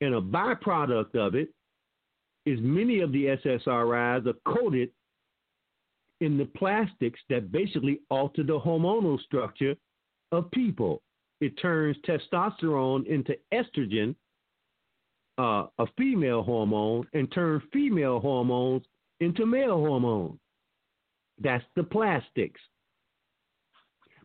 And 0.00 0.14
a 0.14 0.20
byproduct 0.20 1.14
of 1.14 1.34
it 1.34 1.53
is 2.46 2.58
many 2.60 3.00
of 3.00 3.12
the 3.12 3.36
SSRIs 3.44 4.26
are 4.26 4.54
coated 4.54 4.90
in 6.20 6.36
the 6.38 6.44
plastics 6.44 7.20
that 7.28 7.50
basically 7.50 8.00
alter 8.10 8.42
the 8.42 8.58
hormonal 8.58 9.20
structure 9.22 9.74
of 10.32 10.50
people. 10.50 11.02
It 11.40 11.60
turns 11.60 11.96
testosterone 12.06 13.06
into 13.06 13.34
estrogen, 13.52 14.14
uh, 15.38 15.66
a 15.78 15.86
female 15.98 16.42
hormone, 16.42 17.06
and 17.12 17.30
turns 17.32 17.62
female 17.72 18.20
hormones 18.20 18.84
into 19.20 19.46
male 19.46 19.78
hormones. 19.78 20.38
That's 21.40 21.64
the 21.74 21.82
plastics. 21.82 22.60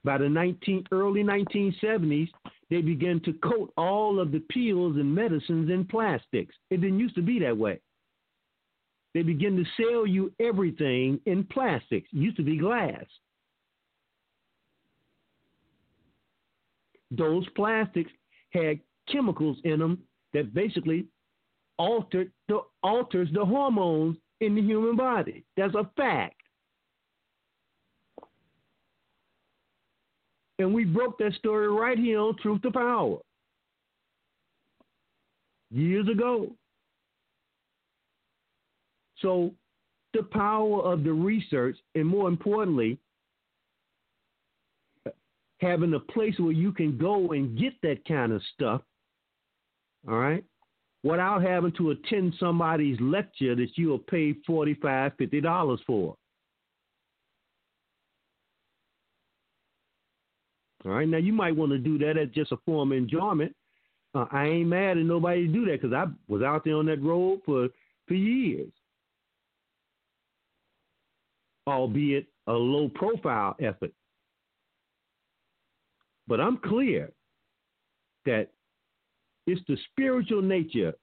By 0.04 0.20
the 0.20 0.30
19, 0.30 0.86
early 0.92 1.24
1970s, 1.24 2.30
they 2.70 2.82
began 2.82 3.20
to 3.22 3.34
coat 3.34 3.74
all 3.76 4.20
of 4.20 4.32
the 4.32 4.40
pills 4.40 4.96
and 4.96 5.14
medicines 5.14 5.70
in 5.70 5.86
plastics. 5.86 6.56
It 6.70 6.82
didn't 6.82 7.00
used 7.00 7.16
to 7.16 7.22
be 7.22 7.40
that 7.40 7.58
way 7.58 7.80
they 9.14 9.22
begin 9.22 9.56
to 9.58 9.64
sell 9.82 10.06
you 10.06 10.32
everything 10.40 11.20
in 11.26 11.44
plastics. 11.46 12.08
It 12.14 12.18
used 12.18 12.38
to 12.38 12.44
be 12.44 12.58
glass. 12.58 13.06
Those 17.12 17.48
plastics 17.56 18.12
had 18.52 18.80
chemicals 19.12 19.58
in 19.64 19.80
them 19.80 20.00
that 20.34 20.54
basically 20.54 21.08
altered 21.78 22.32
the, 22.48 22.60
alters 22.84 23.30
the 23.34 23.44
hormones 23.44 24.18
in 24.42 24.54
the 24.54 24.62
human 24.62 24.96
body. 24.96 25.44
That's 25.58 25.74
a 25.74 25.90
fact. 25.98 26.36
And 30.60 30.74
we 30.74 30.84
broke 30.84 31.18
that 31.20 31.34
story 31.34 31.70
right 31.70 31.98
here 31.98 32.20
on 32.20 32.36
Truth 32.38 32.62
to 32.64 32.72
Power 32.72 33.18
years 35.72 36.08
ago. 36.10 36.52
So, 39.22 39.54
the 40.14 40.24
power 40.24 40.82
of 40.82 41.04
the 41.04 41.14
research, 41.14 41.78
and 41.96 42.06
more 42.06 42.28
importantly, 42.28 42.98
having 45.60 45.94
a 45.94 46.00
place 46.00 46.34
where 46.40 46.52
you 46.52 46.72
can 46.72 46.98
go 46.98 47.32
and 47.32 47.58
get 47.58 47.74
that 47.84 48.06
kind 48.08 48.32
of 48.32 48.42
stuff, 48.56 48.82
all 50.08 50.18
right, 50.18 50.44
without 51.04 51.42
having 51.42 51.72
to 51.74 51.92
attend 51.92 52.34
somebody's 52.40 53.00
lecture 53.00 53.56
that 53.56 53.70
you'll 53.76 54.00
pay 54.00 54.34
$45, 54.48 54.80
$50 55.18 55.80
for. 55.86 56.16
All 60.86 60.92
right, 60.92 61.08
now 61.08 61.18
you 61.18 61.34
might 61.34 61.56
want 61.56 61.74
to 61.74 61.78
do 61.78 61.98
that 62.00 62.18
as 62.18 62.30
just 62.30 62.54
a 62.54 62.58
form 62.66 62.94
of 62.94 62.98
enjoyment. 62.98 63.54
Uh, 64.16 64.26
I 64.32 64.46
ain't 64.46 64.70
mad 64.70 64.98
at 64.98 65.06
nobody 65.06 65.46
to 65.46 65.54
do 65.54 65.66
that 65.66 65.82
because 65.82 65.94
I 65.94 66.06
was 66.28 66.42
out 66.42 66.64
there 66.64 66.76
on 66.76 66.86
that 66.88 67.04
road 67.04 67.42
for 67.46 67.68
for 68.08 68.14
years 68.16 68.72
albeit 71.70 72.28
a 72.48 72.54
low 72.54 72.90
profile 72.90 73.56
effort. 73.60 73.92
But 76.28 76.40
I'm 76.40 76.58
clear 76.58 77.12
that 78.26 78.50
it's 79.48 79.62
the 79.68 79.78
spiritual 79.92 80.42
nature 80.42 80.94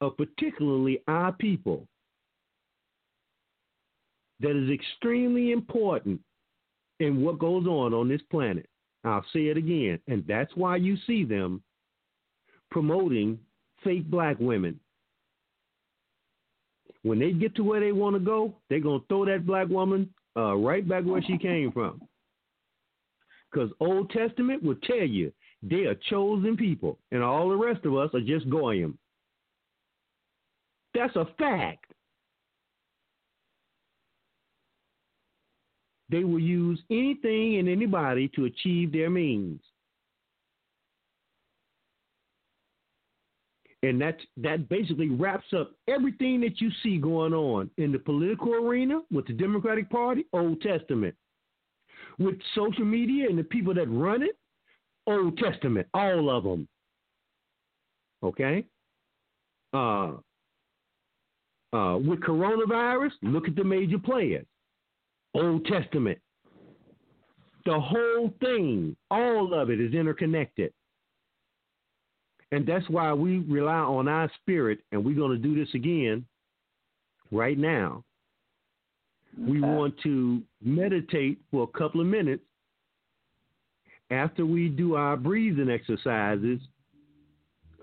of 0.00 0.16
particularly 0.16 1.00
our 1.06 1.32
people 1.32 1.86
that 4.40 4.56
is 4.56 4.70
extremely 4.70 5.52
important 5.52 6.20
in 7.00 7.22
what 7.22 7.38
goes 7.38 7.66
on 7.66 7.94
on 7.94 8.08
this 8.08 8.22
planet. 8.30 8.68
I'll 9.04 9.24
say 9.32 9.46
it 9.46 9.56
again, 9.56 9.98
and 10.08 10.24
that's 10.26 10.52
why 10.54 10.76
you 10.76 10.96
see 11.06 11.24
them 11.24 11.62
promoting 12.70 13.38
fake 13.82 14.10
black 14.10 14.36
women, 14.40 14.80
when 17.04 17.18
they 17.18 17.32
get 17.32 17.54
to 17.54 17.62
where 17.62 17.80
they 17.80 17.92
want 17.92 18.16
to 18.16 18.20
go, 18.20 18.54
they're 18.68 18.80
gonna 18.80 18.98
throw 19.08 19.26
that 19.26 19.46
black 19.46 19.68
woman 19.68 20.12
uh, 20.36 20.56
right 20.56 20.86
back 20.88 21.04
where 21.04 21.22
she 21.22 21.38
came 21.38 21.70
from. 21.70 22.00
Because 23.52 23.70
Old 23.78 24.10
Testament 24.10 24.62
will 24.64 24.74
tell 24.82 25.06
you 25.06 25.32
They 25.62 25.84
are 25.84 25.94
chosen 26.10 26.56
people, 26.56 26.98
and 27.12 27.22
all 27.22 27.48
the 27.48 27.56
rest 27.56 27.84
of 27.86 27.94
us 27.96 28.10
are 28.14 28.20
just 28.20 28.50
goyim. 28.50 28.98
That's 30.94 31.14
a 31.16 31.26
fact. 31.38 31.86
They 36.10 36.22
will 36.24 36.40
use 36.40 36.80
anything 36.90 37.58
and 37.58 37.68
anybody 37.68 38.28
to 38.36 38.44
achieve 38.44 38.92
their 38.92 39.10
means. 39.10 39.60
And 43.84 44.00
that 44.00 44.16
that 44.38 44.66
basically 44.70 45.10
wraps 45.10 45.52
up 45.54 45.72
everything 45.88 46.40
that 46.40 46.58
you 46.58 46.70
see 46.82 46.96
going 46.96 47.34
on 47.34 47.70
in 47.76 47.92
the 47.92 47.98
political 47.98 48.54
arena 48.54 49.02
with 49.12 49.26
the 49.26 49.34
Democratic 49.34 49.90
Party, 49.90 50.24
Old 50.32 50.62
Testament. 50.62 51.14
With 52.18 52.36
social 52.54 52.86
media 52.86 53.28
and 53.28 53.38
the 53.38 53.44
people 53.44 53.74
that 53.74 53.90
run 53.90 54.22
it, 54.22 54.38
Old 55.06 55.36
Testament, 55.36 55.86
all 55.92 56.30
of 56.34 56.44
them. 56.44 56.66
Okay? 58.22 58.64
Uh, 59.74 60.12
uh, 61.74 61.98
with 61.98 62.20
coronavirus, 62.20 63.10
look 63.20 63.48
at 63.48 63.54
the 63.54 63.64
major 63.64 63.98
players. 63.98 64.46
Old 65.34 65.66
Testament. 65.66 66.18
The 67.66 67.78
whole 67.78 68.32
thing, 68.40 68.96
all 69.10 69.52
of 69.52 69.68
it 69.68 69.78
is 69.78 69.92
interconnected. 69.92 70.72
And 72.54 72.64
that's 72.64 72.88
why 72.88 73.12
we 73.12 73.38
rely 73.38 73.72
on 73.72 74.06
our 74.06 74.30
spirit, 74.40 74.78
and 74.92 75.04
we're 75.04 75.16
going 75.16 75.32
to 75.32 75.42
do 75.42 75.56
this 75.56 75.74
again 75.74 76.24
right 77.32 77.58
now. 77.58 78.04
Okay. 79.42 79.50
We 79.50 79.60
want 79.60 79.98
to 80.04 80.40
meditate 80.62 81.40
for 81.50 81.64
a 81.64 81.78
couple 81.78 82.00
of 82.00 82.06
minutes 82.06 82.44
after 84.12 84.46
we 84.46 84.68
do 84.68 84.94
our 84.94 85.16
breathing 85.16 85.68
exercises, 85.68 86.60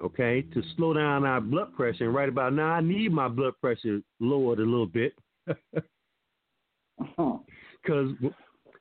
okay, 0.02 0.44
to 0.54 0.64
slow 0.78 0.94
down 0.94 1.26
our 1.26 1.42
blood 1.42 1.76
pressure. 1.76 2.06
And 2.06 2.16
right 2.16 2.30
about 2.30 2.54
now, 2.54 2.70
I 2.70 2.80
need 2.80 3.12
my 3.12 3.28
blood 3.28 3.56
pressure 3.60 4.00
lowered 4.22 4.60
a 4.60 4.64
little 4.64 4.88
bit. 4.88 5.14
Uh-huh. 5.50 7.38
Because 7.84 8.12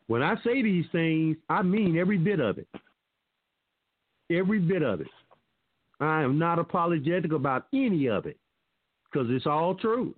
when 0.08 0.22
I 0.22 0.34
say 0.44 0.62
these 0.62 0.84
things, 0.92 1.38
I 1.48 1.62
mean 1.62 1.96
every 1.96 2.18
bit 2.18 2.38
of 2.38 2.58
it. 2.58 2.68
Every 4.30 4.58
bit 4.58 4.82
of 4.82 5.00
it. 5.00 5.06
I 6.00 6.22
am 6.22 6.38
not 6.38 6.58
apologetic 6.58 7.32
about 7.32 7.66
any 7.72 8.08
of 8.08 8.26
it 8.26 8.38
because 9.04 9.28
it's 9.30 9.46
all 9.46 9.74
true. 9.74 10.14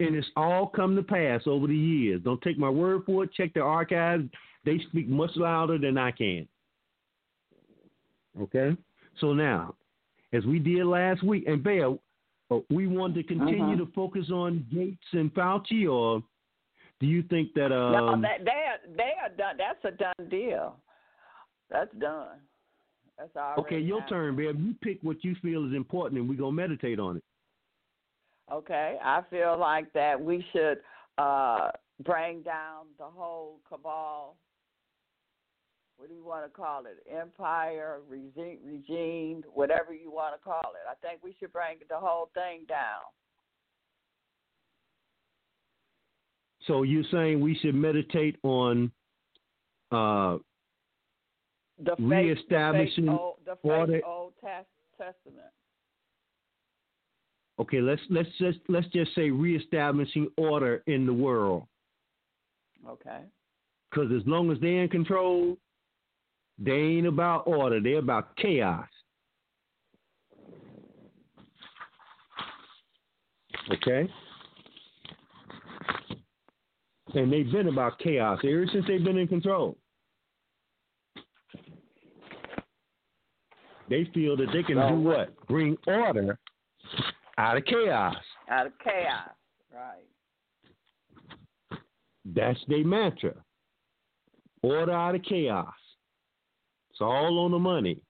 And 0.00 0.14
it's 0.14 0.28
all 0.36 0.68
come 0.68 0.94
to 0.96 1.02
pass 1.02 1.42
over 1.46 1.66
the 1.66 1.76
years. 1.76 2.22
Don't 2.22 2.40
take 2.42 2.58
my 2.58 2.70
word 2.70 3.02
for 3.04 3.24
it. 3.24 3.32
Check 3.32 3.54
the 3.54 3.60
archives. 3.60 4.24
They 4.64 4.78
speak 4.90 5.08
much 5.08 5.30
louder 5.34 5.78
than 5.78 5.98
I 5.98 6.12
can. 6.12 6.46
Okay? 8.40 8.76
So 9.20 9.32
now, 9.32 9.74
as 10.32 10.44
we 10.44 10.58
did 10.58 10.84
last 10.86 11.22
week, 11.24 11.44
and 11.46 11.62
Bev, 11.62 11.98
uh, 12.50 12.58
we 12.70 12.86
want 12.86 13.14
to 13.14 13.22
continue 13.22 13.74
uh-huh. 13.74 13.84
to 13.84 13.92
focus 13.94 14.30
on 14.30 14.66
Gates 14.72 14.98
and 15.12 15.32
Fauci, 15.34 15.90
or 15.90 16.22
do 17.00 17.06
you 17.06 17.22
think 17.24 17.52
that? 17.54 17.72
Um, 17.72 17.92
no, 17.92 18.20
they 18.20 18.44
they 18.44 18.50
are, 18.50 18.96
they 18.96 19.12
are 19.22 19.28
done. 19.36 19.56
That's 19.58 19.84
a 19.84 19.96
done 19.96 20.28
deal. 20.30 20.76
That's 21.70 21.92
done. 21.98 22.38
That's 23.18 23.58
okay. 23.58 23.80
Your 23.80 24.00
happened. 24.00 24.16
turn, 24.16 24.36
babe. 24.36 24.60
You 24.60 24.74
pick 24.80 24.98
what 25.02 25.24
you 25.24 25.34
feel 25.42 25.66
is 25.66 25.74
important, 25.74 26.20
and 26.20 26.28
we're 26.28 26.38
gonna 26.38 26.52
meditate 26.52 27.00
on 27.00 27.16
it. 27.16 27.24
Okay, 28.52 28.96
I 29.04 29.22
feel 29.28 29.58
like 29.58 29.92
that 29.92 30.20
we 30.20 30.44
should 30.52 30.78
uh, 31.18 31.70
bring 32.04 32.42
down 32.42 32.86
the 32.98 33.04
whole 33.04 33.58
cabal. 33.68 34.36
What 35.96 36.08
do 36.08 36.14
you 36.14 36.24
want 36.24 36.44
to 36.44 36.50
call 36.50 36.84
it? 36.86 37.04
Empire, 37.12 37.98
regime, 38.08 38.58
regime, 38.64 39.42
whatever 39.52 39.92
you 39.92 40.12
want 40.12 40.34
to 40.36 40.40
call 40.42 40.60
it. 40.60 40.88
I 40.88 40.94
think 41.06 41.20
we 41.24 41.34
should 41.40 41.52
bring 41.52 41.78
the 41.88 41.96
whole 41.96 42.30
thing 42.34 42.60
down. 42.68 43.02
So 46.68 46.84
you're 46.84 47.02
saying 47.10 47.40
we 47.40 47.58
should 47.60 47.74
meditate 47.74 48.36
on 48.44 48.92
uh, 49.90 50.36
the 51.82 51.94
reestablishing 51.98 53.06
fake 53.06 53.18
old, 53.18 53.36
the 53.44 53.56
order. 53.62 54.00
Old 54.04 54.32
Testament. 54.40 55.46
Okay, 57.60 57.80
let's 57.80 58.02
let's 58.10 58.28
just 58.38 58.58
let's 58.68 58.86
just 58.88 59.14
say 59.14 59.30
reestablishing 59.30 60.28
order 60.36 60.82
in 60.86 61.06
the 61.06 61.12
world. 61.12 61.64
Okay. 62.88 63.20
Because 63.90 64.12
as 64.12 64.22
long 64.26 64.50
as 64.52 64.58
they're 64.60 64.82
in 64.82 64.88
control, 64.88 65.56
they 66.58 66.72
ain't 66.72 67.06
about 67.06 67.46
order. 67.46 67.80
They're 67.80 67.98
about 67.98 68.36
chaos. 68.36 68.88
Okay. 73.72 74.08
And 77.14 77.32
they've 77.32 77.50
been 77.50 77.68
about 77.68 77.98
chaos 77.98 78.38
ever 78.44 78.66
since 78.72 78.84
they've 78.86 79.02
been 79.02 79.18
in 79.18 79.28
control. 79.28 79.76
They 83.88 84.08
feel 84.12 84.36
that 84.36 84.48
they 84.52 84.62
can 84.62 84.76
do 84.76 85.00
what? 85.00 85.46
Bring 85.46 85.76
order 85.86 86.38
out 87.38 87.56
of 87.56 87.64
chaos. 87.64 88.16
Out 88.50 88.66
of 88.66 88.72
chaos, 88.82 89.30
right. 89.72 90.04
That's 92.24 92.58
their 92.68 92.84
mantra. 92.84 93.34
Order 94.62 94.92
out 94.92 95.14
of 95.14 95.22
chaos. 95.22 95.72
It's 96.90 97.00
all 97.00 97.44
on 97.44 97.52
the 97.52 97.58
money. 97.58 98.02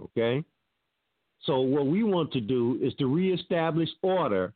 Okay? 0.00 0.44
So, 1.42 1.60
what 1.60 1.86
we 1.86 2.02
want 2.02 2.32
to 2.32 2.40
do 2.40 2.78
is 2.82 2.94
to 2.94 3.06
reestablish 3.06 3.88
order 4.02 4.52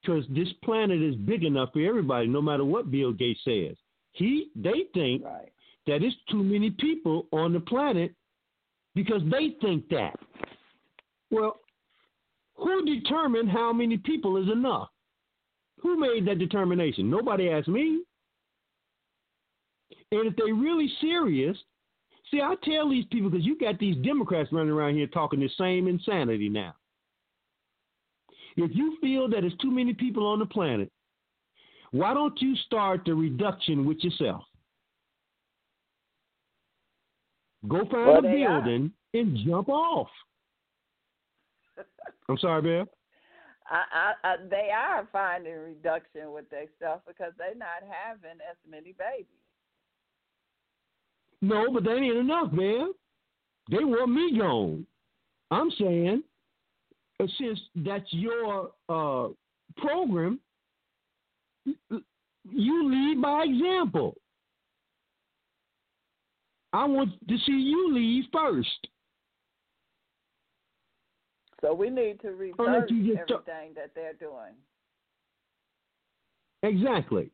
because 0.00 0.24
this 0.30 0.48
planet 0.64 1.00
is 1.00 1.14
big 1.14 1.44
enough 1.44 1.70
for 1.72 1.80
everybody, 1.80 2.26
no 2.26 2.40
matter 2.40 2.64
what 2.64 2.90
Bill 2.90 3.12
Gates 3.12 3.40
says. 3.44 3.76
He, 4.12 4.48
they 4.56 4.86
think 4.94 5.24
right. 5.24 5.52
that 5.86 6.02
it's 6.02 6.16
too 6.30 6.42
many 6.42 6.70
people 6.70 7.26
on 7.32 7.52
the 7.52 7.60
planet 7.60 8.14
because 8.94 9.22
they 9.30 9.56
think 9.60 9.88
that. 9.88 10.14
Well, 11.30 11.60
who 12.56 12.84
determined 12.84 13.50
how 13.50 13.72
many 13.72 13.96
people 13.96 14.36
is 14.36 14.50
enough? 14.50 14.88
Who 15.80 15.98
made 15.98 16.26
that 16.26 16.38
determination? 16.38 17.10
Nobody 17.10 17.50
asked 17.50 17.68
me. 17.68 18.02
And 20.12 20.26
if 20.26 20.36
they 20.36 20.52
really 20.52 20.92
serious, 21.00 21.56
see, 22.30 22.40
I 22.40 22.54
tell 22.62 22.90
these 22.90 23.06
people 23.10 23.30
because 23.30 23.46
you 23.46 23.58
got 23.58 23.78
these 23.78 23.96
Democrats 24.04 24.52
running 24.52 24.72
around 24.72 24.94
here 24.94 25.06
talking 25.06 25.40
the 25.40 25.50
same 25.58 25.88
insanity 25.88 26.48
now. 26.48 26.74
If 28.56 28.70
you 28.74 28.98
feel 29.00 29.28
that 29.30 29.44
it's 29.44 29.56
too 29.56 29.70
many 29.70 29.94
people 29.94 30.26
on 30.26 30.38
the 30.38 30.46
planet, 30.46 30.90
why 31.92 32.12
don't 32.12 32.40
you 32.40 32.54
start 32.66 33.02
the 33.06 33.14
reduction 33.14 33.86
with 33.86 34.04
yourself? 34.04 34.44
Go 37.68 37.78
find 37.90 38.06
well, 38.06 38.18
a 38.18 38.22
building 38.22 38.92
are. 39.14 39.20
and 39.20 39.38
jump 39.46 39.68
off. 39.68 40.08
I'm 42.28 42.38
sorry, 42.38 42.62
Bill. 42.62 42.86
I, 43.70 43.82
I, 43.92 44.28
I, 44.28 44.36
they 44.50 44.70
are 44.74 45.08
finding 45.12 45.54
reduction 45.54 46.32
with 46.32 46.48
their 46.50 46.66
stuff 46.76 47.00
because 47.06 47.32
they're 47.38 47.54
not 47.54 47.82
having 47.88 48.38
as 48.50 48.56
many 48.68 48.92
babies. 48.92 49.26
No, 51.40 51.72
but 51.72 51.84
that 51.84 51.96
ain't 51.96 52.16
enough, 52.16 52.52
man. 52.52 52.92
They 53.70 53.84
want 53.84 54.12
me 54.12 54.38
gone. 54.38 54.86
I'm 55.50 55.70
saying, 55.78 56.22
uh, 57.20 57.26
since 57.38 57.60
that's 57.76 58.10
your 58.10 58.70
uh, 58.88 59.28
program, 59.76 60.40
you 62.50 62.90
lead 62.90 63.22
by 63.22 63.44
example. 63.44 64.16
I 66.72 66.84
want 66.86 67.10
to 67.28 67.38
see 67.46 67.52
you 67.52 67.92
leave 67.92 68.24
first. 68.32 68.88
So 71.60 71.72
we 71.74 71.90
need 71.90 72.20
to 72.22 72.30
reverse 72.30 72.84
everything 72.90 73.74
that 73.76 73.92
they're 73.94 74.14
doing. 74.14 74.54
Exactly. 76.62 77.30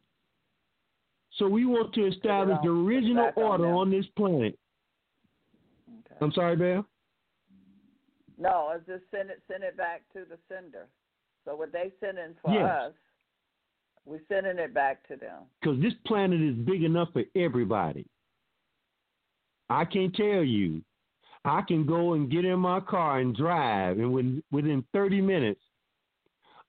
So 1.37 1.49
we 1.49 1.65
want 1.65 1.95
to 1.95 2.07
establish 2.07 2.59
the 2.63 2.71
original 2.71 3.31
order 3.37 3.69
on, 3.69 3.89
on, 3.89 3.91
this 3.91 4.07
planet. 4.17 4.59
Okay. 5.89 6.17
I'm 6.21 6.33
sorry, 6.33 6.57
Belle. 6.57 6.87
No, 8.39 8.73
it's 8.75 8.87
just 8.87 9.05
send 9.11 9.31
it 9.31 9.43
send 9.51 9.63
it 9.65 9.77
back 9.77 10.03
to 10.13 10.21
the 10.29 10.39
sender. 10.49 10.89
So 11.45 11.57
what 11.57 11.73
they 11.73 11.93
sending 12.01 12.35
for 12.43 12.53
yes. 12.53 12.65
us, 12.65 12.93
we're 14.05 14.21
sending 14.29 14.59
it 14.59 14.75
back 14.75 15.07
to 15.09 15.17
them. 15.17 15.45
Because 15.61 15.81
this 15.81 15.95
planet 16.07 16.41
is 16.41 16.55
big 16.55 16.83
enough 16.83 17.09
for 17.13 17.23
everybody. 17.35 18.07
I 19.71 19.85
can 19.85 20.13
tell 20.13 20.43
you, 20.43 20.83
I 21.45 21.63
can 21.63 21.87
go 21.87 22.15
and 22.15 22.31
get 22.31 22.45
in 22.45 22.59
my 22.59 22.81
car 22.81 23.21
and 23.21 23.37
drive, 23.37 23.99
and 23.99 24.13
within, 24.13 24.43
within 24.51 24.85
30 24.93 25.21
minutes, 25.21 25.61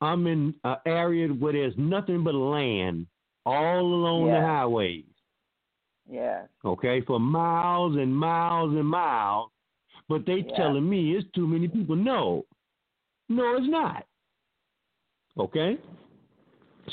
I'm 0.01 0.27
in 0.27 0.53
an 0.63 0.77
area 0.85 1.27
where 1.27 1.53
there's 1.53 1.73
nothing 1.77 2.23
but 2.23 2.33
land 2.33 3.07
all 3.45 3.81
along 3.81 4.27
yeah. 4.27 4.39
the 4.39 4.45
highways. 4.45 5.05
Yes. 6.09 6.47
Okay, 6.65 7.01
for 7.01 7.19
miles 7.19 7.95
and 7.97 8.15
miles 8.15 8.71
and 8.71 8.87
miles. 8.87 9.51
But 10.07 10.25
they 10.25 10.39
Yeah. 10.39 10.55
telling 10.55 10.89
me 10.89 11.15
it's 11.15 11.29
too 11.31 11.45
many 11.45 11.67
people. 11.67 11.95
No. 11.95 12.45
No, 13.27 13.57
it's 13.57 13.67
not. 13.67 14.05
Okay? 15.37 15.77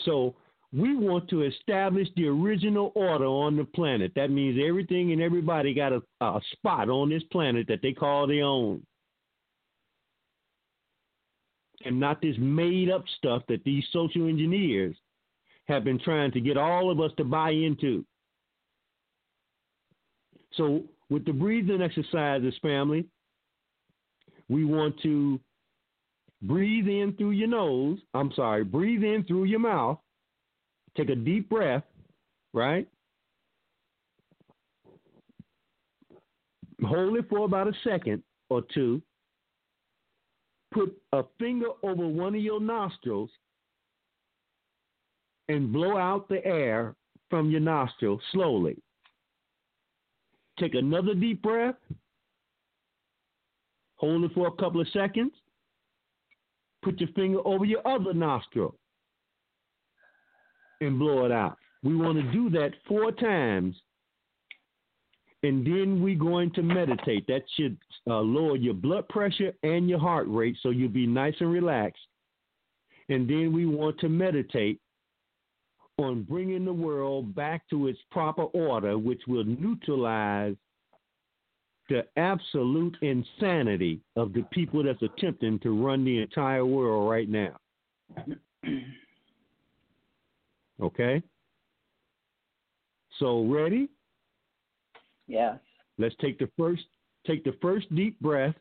So 0.04 0.34
we 0.72 0.96
want 0.96 1.28
to 1.30 1.42
establish 1.42 2.08
the 2.16 2.26
original 2.26 2.92
order 2.94 3.24
on 3.24 3.56
the 3.56 3.64
planet. 3.64 4.12
That 4.16 4.30
means 4.30 4.60
everything 4.62 5.12
and 5.12 5.22
everybody 5.22 5.72
got 5.72 5.92
a, 5.92 6.02
a 6.20 6.40
spot 6.52 6.88
on 6.88 7.08
this 7.08 7.22
planet 7.30 7.66
that 7.68 7.80
they 7.82 7.92
call 7.92 8.26
their 8.26 8.44
own. 8.44 8.82
And 11.84 12.00
not 12.00 12.20
this 12.20 12.36
made 12.38 12.90
up 12.90 13.04
stuff 13.18 13.42
that 13.48 13.62
these 13.64 13.84
social 13.92 14.28
engineers 14.28 14.96
have 15.68 15.84
been 15.84 16.00
trying 16.00 16.32
to 16.32 16.40
get 16.40 16.56
all 16.56 16.90
of 16.90 17.00
us 17.00 17.12
to 17.18 17.24
buy 17.24 17.50
into. 17.50 18.04
So, 20.54 20.84
with 21.10 21.24
the 21.24 21.32
breathing 21.32 21.82
exercises, 21.82 22.54
family, 22.60 23.06
we 24.48 24.64
want 24.64 25.00
to 25.02 25.38
breathe 26.42 26.88
in 26.88 27.14
through 27.16 27.32
your 27.32 27.48
nose. 27.48 27.98
I'm 28.14 28.32
sorry, 28.34 28.64
breathe 28.64 29.04
in 29.04 29.24
through 29.24 29.44
your 29.44 29.60
mouth. 29.60 29.98
Take 30.96 31.10
a 31.10 31.14
deep 31.14 31.50
breath, 31.50 31.84
right? 32.54 32.88
Hold 36.84 37.16
it 37.16 37.28
for 37.28 37.44
about 37.44 37.68
a 37.68 37.72
second 37.84 38.22
or 38.48 38.62
two. 38.72 39.02
Put 40.72 40.96
a 41.12 41.22
finger 41.38 41.68
over 41.82 42.06
one 42.06 42.34
of 42.34 42.40
your 42.40 42.60
nostrils 42.60 43.30
and 45.48 45.72
blow 45.72 45.96
out 45.96 46.28
the 46.28 46.44
air 46.44 46.94
from 47.30 47.50
your 47.50 47.60
nostril 47.60 48.20
slowly. 48.32 48.76
Take 50.58 50.74
another 50.74 51.14
deep 51.14 51.42
breath. 51.42 51.76
Hold 53.96 54.24
it 54.24 54.32
for 54.34 54.48
a 54.48 54.52
couple 54.52 54.80
of 54.80 54.88
seconds. 54.88 55.32
Put 56.82 57.00
your 57.00 57.10
finger 57.14 57.40
over 57.44 57.64
your 57.64 57.86
other 57.86 58.12
nostril 58.14 58.76
and 60.80 60.98
blow 60.98 61.24
it 61.24 61.32
out. 61.32 61.56
We 61.82 61.96
want 61.96 62.18
to 62.18 62.32
do 62.32 62.50
that 62.50 62.72
four 62.88 63.12
times. 63.12 63.76
And 65.42 65.64
then 65.64 66.02
we're 66.02 66.18
going 66.18 66.50
to 66.54 66.62
meditate. 66.62 67.26
That 67.28 67.42
should 67.56 67.76
uh, 68.08 68.18
lower 68.20 68.56
your 68.56 68.74
blood 68.74 69.08
pressure 69.08 69.52
and 69.62 69.88
your 69.88 70.00
heart 70.00 70.26
rate 70.28 70.56
so 70.62 70.70
you'll 70.70 70.88
be 70.88 71.06
nice 71.06 71.34
and 71.40 71.52
relaxed. 71.52 72.02
And 73.08 73.28
then 73.28 73.52
we 73.52 73.66
want 73.66 74.00
to 74.00 74.08
meditate 74.08 74.80
on 75.98 76.24
bringing 76.24 76.64
the 76.64 76.72
world 76.72 77.34
back 77.34 77.62
to 77.70 77.86
its 77.86 77.98
proper 78.10 78.42
order, 78.44 78.98
which 78.98 79.22
will 79.28 79.44
neutralize 79.44 80.56
the 81.88 82.04
absolute 82.16 82.96
insanity 83.00 84.00
of 84.16 84.32
the 84.32 84.42
people 84.50 84.82
that's 84.82 85.02
attempting 85.02 85.58
to 85.60 85.70
run 85.70 86.04
the 86.04 86.20
entire 86.20 86.66
world 86.66 87.08
right 87.08 87.28
now. 87.28 87.56
Okay? 90.80 91.22
So 93.18 93.44
ready? 93.44 93.88
Yes. 95.26 95.58
Let's 95.98 96.14
take 96.20 96.38
the 96.38 96.48
first 96.58 96.82
take 97.26 97.42
the 97.44 97.56
first 97.60 97.92
deep 97.94 98.18
breath 98.20 98.54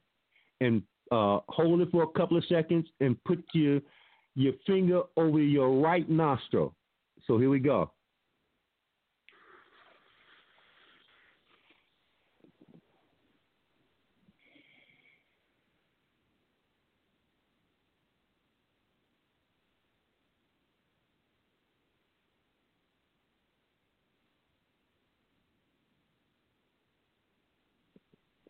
and 0.62 0.82
uh, 1.12 1.40
hold 1.50 1.82
it 1.82 1.92
for 1.92 2.04
a 2.04 2.08
couple 2.08 2.38
of 2.38 2.44
seconds 2.46 2.88
and 3.00 3.22
put 3.26 3.44
your 3.54 3.82
your 4.36 4.54
finger 4.66 5.02
over 5.18 5.40
your 5.40 5.80
right 5.80 6.10
nostril. 6.10 6.74
So 7.28 7.38
here 7.38 7.50
we 7.50 7.60
go. 7.60 7.92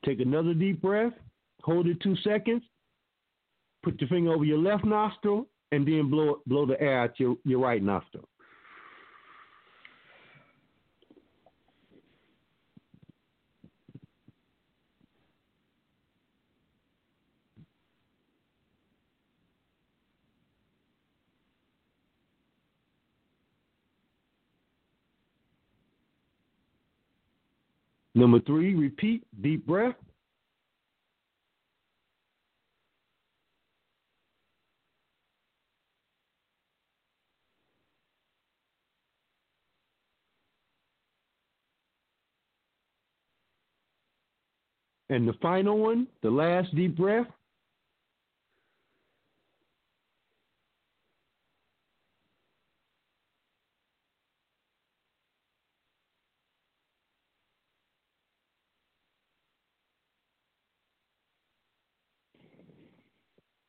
Take 0.06 0.20
another 0.20 0.54
deep 0.54 0.82
breath. 0.82 1.14
Hold 1.64 1.88
it 1.88 2.00
two 2.02 2.16
seconds. 2.18 2.62
Put 3.84 4.00
your 4.00 4.08
finger 4.08 4.32
over 4.32 4.46
your 4.46 4.60
left 4.60 4.86
nostril 4.86 5.48
and 5.72 5.88
then 5.88 6.10
blow 6.10 6.42
blow 6.46 6.66
the 6.66 6.80
air 6.80 7.02
out 7.02 7.20
your, 7.20 7.38
your 7.44 7.60
right 7.60 7.82
nostril. 7.82 8.28
Number 28.18 28.40
three, 28.40 28.74
repeat 28.76 29.24
deep 29.42 29.68
breath. 29.68 29.96
And 45.10 45.28
the 45.28 45.34
final 45.42 45.78
one, 45.78 46.08
the 46.24 46.32
last 46.32 46.74
deep 46.74 46.98
breath. 46.98 47.28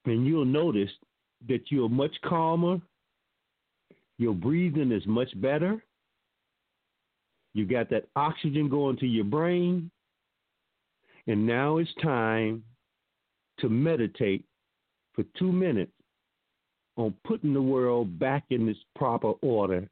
And 0.06 0.26
you'll 0.26 0.44
notice 0.44 0.90
that 1.48 1.70
you're 1.70 1.88
much 1.88 2.14
calmer. 2.24 2.80
Your 4.18 4.34
breathing 4.34 4.92
is 4.92 5.06
much 5.06 5.28
better. 5.40 5.84
You 7.54 7.66
got 7.66 7.90
that 7.90 8.08
oxygen 8.16 8.68
going 8.68 8.96
to 8.98 9.06
your 9.06 9.24
brain. 9.24 9.90
And 11.26 11.46
now 11.46 11.78
it's 11.78 11.90
time 12.02 12.62
to 13.60 13.68
meditate 13.68 14.44
for 15.14 15.24
two 15.38 15.50
minutes 15.50 15.92
on 16.96 17.14
putting 17.24 17.52
the 17.52 17.62
world 17.62 18.18
back 18.18 18.44
in 18.50 18.68
its 18.68 18.78
proper 18.94 19.32
order 19.42 19.88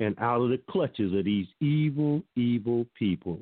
and 0.00 0.18
out 0.18 0.40
of 0.40 0.50
the 0.50 0.60
clutches 0.70 1.12
of 1.12 1.24
these 1.24 1.46
evil, 1.60 2.22
evil 2.34 2.86
people. 2.94 3.38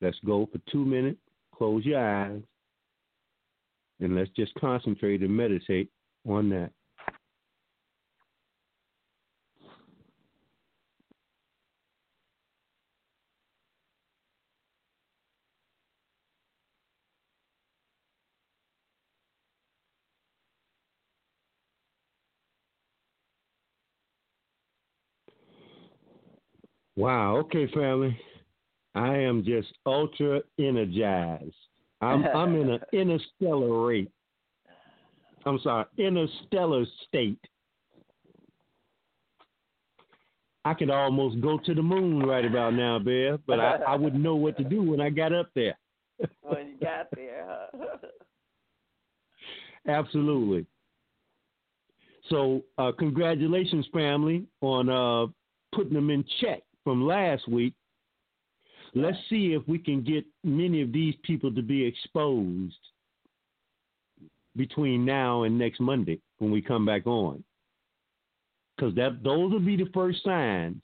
Let's 0.00 0.18
go 0.24 0.48
for 0.50 0.60
two 0.70 0.84
minutes. 0.84 1.20
Close 1.54 1.84
your 1.84 2.00
eyes. 2.00 2.40
And 4.00 4.14
let's 4.16 4.30
just 4.30 4.54
concentrate 4.54 5.22
and 5.22 5.36
meditate 5.36 5.90
on 6.26 6.48
that. 6.50 6.70
Wow. 26.96 27.36
Okay, 27.38 27.66
family. 27.72 28.18
I 28.94 29.16
am 29.16 29.44
just 29.44 29.68
ultra 29.86 30.40
energized. 30.58 31.54
I'm 32.00 32.24
I'm 32.34 32.54
in 32.56 32.70
an 32.70 32.80
interstellar 32.92 33.86
rate. 33.86 34.10
I'm 35.46 35.58
sorry, 35.62 35.86
interstellar 35.96 36.84
state. 37.06 37.38
I 40.64 40.74
could 40.74 40.90
almost 40.90 41.40
go 41.40 41.58
to 41.58 41.74
the 41.74 41.82
moon 41.82 42.20
right 42.20 42.44
about 42.44 42.74
now, 42.74 42.98
Bear, 42.98 43.38
but 43.46 43.60
I, 43.60 43.76
I 43.88 43.94
wouldn't 43.96 44.22
know 44.22 44.36
what 44.36 44.58
to 44.58 44.64
do 44.64 44.82
when 44.82 45.00
I 45.00 45.08
got 45.08 45.32
up 45.32 45.48
there. 45.54 45.78
when 46.42 46.68
you 46.68 46.78
got 46.78 47.08
there, 47.16 47.46
huh? 47.74 47.96
Absolutely. 49.88 50.66
So, 52.28 52.62
uh, 52.76 52.92
congratulations, 52.98 53.86
family, 53.92 54.44
on 54.60 54.90
uh, 54.90 55.32
putting 55.74 55.94
them 55.94 56.10
in 56.10 56.24
check 56.40 56.62
from 56.84 57.06
last 57.06 57.48
week. 57.48 57.74
Let's 58.94 59.18
see 59.28 59.52
if 59.52 59.66
we 59.68 59.78
can 59.78 60.02
get 60.02 60.24
many 60.42 60.82
of 60.82 60.92
these 60.92 61.14
people 61.22 61.52
to 61.54 61.62
be 61.62 61.84
exposed 61.84 62.74
between 64.56 65.04
now 65.04 65.44
and 65.44 65.56
next 65.58 65.80
Monday 65.80 66.20
when 66.38 66.50
we 66.50 66.60
come 66.60 66.84
back 66.84 67.06
on. 67.06 67.44
Because 68.76 68.94
that 68.96 69.22
those 69.22 69.52
will 69.52 69.60
be 69.60 69.76
the 69.76 69.90
first 69.94 70.24
signs 70.24 70.82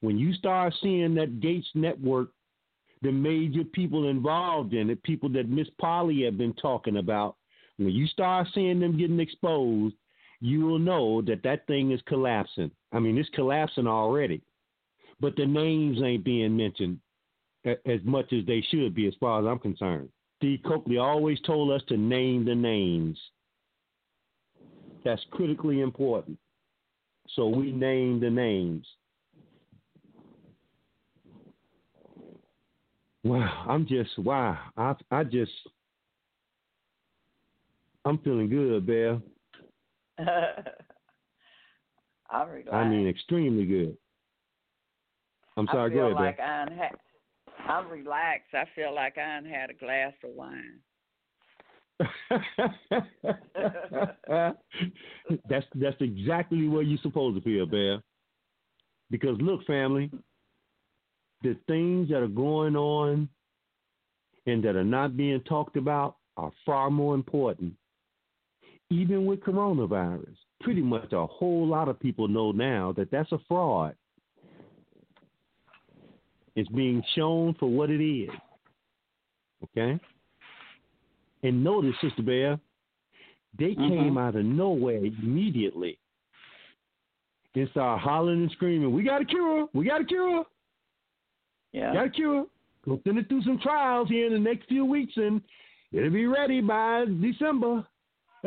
When 0.00 0.18
you 0.18 0.32
start 0.34 0.74
seeing 0.82 1.14
that 1.14 1.40
Gates 1.40 1.68
network, 1.74 2.30
the 3.02 3.12
major 3.12 3.62
people 3.62 4.08
involved 4.08 4.74
in 4.74 4.90
it, 4.90 5.02
people 5.02 5.28
that 5.30 5.48
Miss 5.48 5.68
Polly 5.80 6.24
have 6.24 6.38
been 6.38 6.54
talking 6.54 6.96
about, 6.96 7.36
when 7.76 7.90
you 7.90 8.06
start 8.06 8.48
seeing 8.54 8.80
them 8.80 8.98
getting 8.98 9.20
exposed, 9.20 9.94
you 10.40 10.60
will 10.60 10.78
know 10.78 11.22
that 11.22 11.42
that 11.44 11.66
thing 11.66 11.92
is 11.92 12.00
collapsing. 12.06 12.70
I 12.92 12.98
mean, 12.98 13.18
it's 13.18 13.28
collapsing 13.30 13.86
already, 13.86 14.42
but 15.20 15.36
the 15.36 15.46
names 15.46 15.98
ain't 16.02 16.24
being 16.24 16.56
mentioned 16.56 16.98
as 17.66 18.00
much 18.04 18.32
as 18.32 18.44
they 18.46 18.64
should 18.70 18.94
be, 18.94 19.06
as 19.06 19.14
far 19.18 19.40
as 19.40 19.46
I'm 19.46 19.58
concerned. 19.58 20.08
Steve 20.38 20.60
Cokely 20.66 20.98
always 20.98 21.40
told 21.40 21.72
us 21.72 21.82
to 21.88 21.96
name 21.96 22.44
the 22.44 22.54
names. 22.54 23.18
That's 25.04 25.22
critically 25.30 25.80
important. 25.80 26.38
So 27.34 27.48
we 27.48 27.72
name 27.72 28.20
the 28.20 28.30
names. 28.30 28.86
Wow, 33.24 33.64
I'm 33.68 33.86
just 33.86 34.16
wow. 34.18 34.56
I 34.76 34.94
I 35.10 35.24
just 35.24 35.50
I'm 38.04 38.18
feeling 38.18 38.48
good, 38.48 38.86
Bear. 38.86 39.20
I'm. 42.30 42.48
I 42.72 42.88
mean, 42.88 43.08
extremely 43.08 43.64
good. 43.64 43.96
I'm 45.56 45.66
sorry. 45.66 45.90
I 45.90 45.94
feel 45.94 45.98
go 45.98 46.04
ahead, 46.06 46.24
like 46.24 46.36
Bear. 46.36 46.46
I 46.46 46.74
had, 46.74 46.92
I'm 47.68 47.88
relaxed. 47.88 48.54
I 48.54 48.64
feel 48.74 48.94
like 48.94 49.18
I 49.18 49.40
had 49.48 49.70
a 49.70 49.74
glass 49.74 50.12
of 50.24 50.30
wine. 50.30 50.80
that's 55.48 55.66
that's 55.74 55.96
exactly 56.00 56.68
where 56.68 56.82
you're 56.82 56.98
supposed 57.02 57.36
to 57.36 57.42
feel, 57.42 57.66
Bear. 57.66 58.02
Because 59.10 59.40
look, 59.40 59.64
family, 59.66 60.10
the 61.42 61.56
things 61.66 62.08
that 62.10 62.22
are 62.22 62.28
going 62.28 62.76
on 62.76 63.28
and 64.46 64.62
that 64.64 64.76
are 64.76 64.84
not 64.84 65.16
being 65.16 65.40
talked 65.42 65.76
about 65.76 66.16
are 66.36 66.52
far 66.64 66.90
more 66.90 67.14
important. 67.14 67.74
Even 68.90 69.26
with 69.26 69.40
coronavirus, 69.40 70.36
pretty 70.60 70.82
much 70.82 71.12
a 71.12 71.26
whole 71.26 71.66
lot 71.66 71.88
of 71.88 71.98
people 71.98 72.28
know 72.28 72.52
now 72.52 72.92
that 72.96 73.10
that's 73.10 73.32
a 73.32 73.38
fraud. 73.48 73.96
It's 76.56 76.68
being 76.70 77.02
shown 77.14 77.54
for 77.60 77.68
what 77.68 77.90
it 77.90 78.02
is. 78.02 78.30
Okay? 79.64 80.00
And 81.42 81.62
notice, 81.62 81.94
Sister 82.00 82.22
Bear, 82.22 82.58
they 83.58 83.74
came 83.74 84.18
out 84.18 84.36
of 84.36 84.44
nowhere 84.44 85.04
immediately 85.04 85.98
and 87.54 87.68
started 87.70 88.02
hollering 88.02 88.42
and 88.42 88.50
screaming, 88.52 88.92
We 88.92 89.02
got 89.02 89.22
a 89.22 89.24
cure! 89.24 89.66
We 89.72 89.86
got 89.86 90.00
a 90.00 90.04
cure! 90.04 90.44
Yeah. 91.72 91.92
Got 91.94 92.06
a 92.06 92.10
cure. 92.10 92.46
We'll 92.86 93.00
send 93.04 93.18
it 93.18 93.28
through 93.28 93.42
some 93.42 93.58
trials 93.62 94.08
here 94.08 94.26
in 94.26 94.32
the 94.32 94.38
next 94.38 94.68
few 94.68 94.84
weeks 94.84 95.12
and 95.16 95.40
it'll 95.92 96.10
be 96.10 96.26
ready 96.26 96.60
by 96.60 97.04
December. 97.20 97.86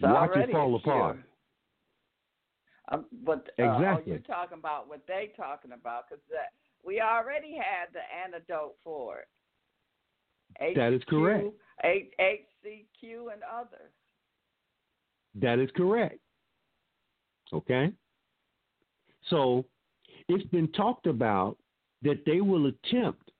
Watch 0.00 0.36
it 0.36 0.50
fall 0.50 0.76
apart. 0.76 1.16
cure. 1.16 1.24
Um, 2.90 3.06
but 3.24 3.48
uh, 3.58 3.62
Exactly. 3.62 4.12
you're 4.12 4.20
talking 4.20 4.58
about 4.58 4.88
what 4.88 5.00
they 5.08 5.32
talking 5.36 5.72
about 5.72 6.04
because 6.08 6.22
we 6.84 7.00
already 7.00 7.54
had 7.56 7.88
the 7.92 8.00
antidote 8.24 8.74
for 8.84 9.20
it. 9.20 10.76
That 10.76 10.92
is 10.92 11.02
correct. 11.08 11.46
H- 11.82 12.12
HCQ 12.20 13.32
and 13.32 13.42
others. 13.52 13.90
That 15.40 15.58
is 15.58 15.70
correct. 15.74 16.18
Okay? 17.52 17.90
So 19.30 19.64
it's 20.28 20.46
been 20.50 20.68
talked 20.72 21.06
about 21.06 21.56
that 22.02 22.24
they 22.26 22.40
will 22.40 22.66
attempt 22.66 23.30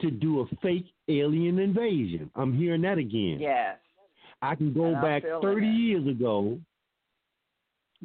to 0.00 0.10
do 0.10 0.40
a 0.40 0.46
fake 0.62 0.86
alien 1.08 1.58
invasion. 1.58 2.30
I'm 2.34 2.56
hearing 2.56 2.82
that 2.82 2.98
again. 2.98 3.38
Yes. 3.40 3.78
I 4.42 4.54
can 4.54 4.72
go 4.72 4.86
And 4.86 5.00
back 5.00 5.22
30 5.22 5.66
it. 5.66 5.70
years 5.70 6.06
ago 6.08 6.58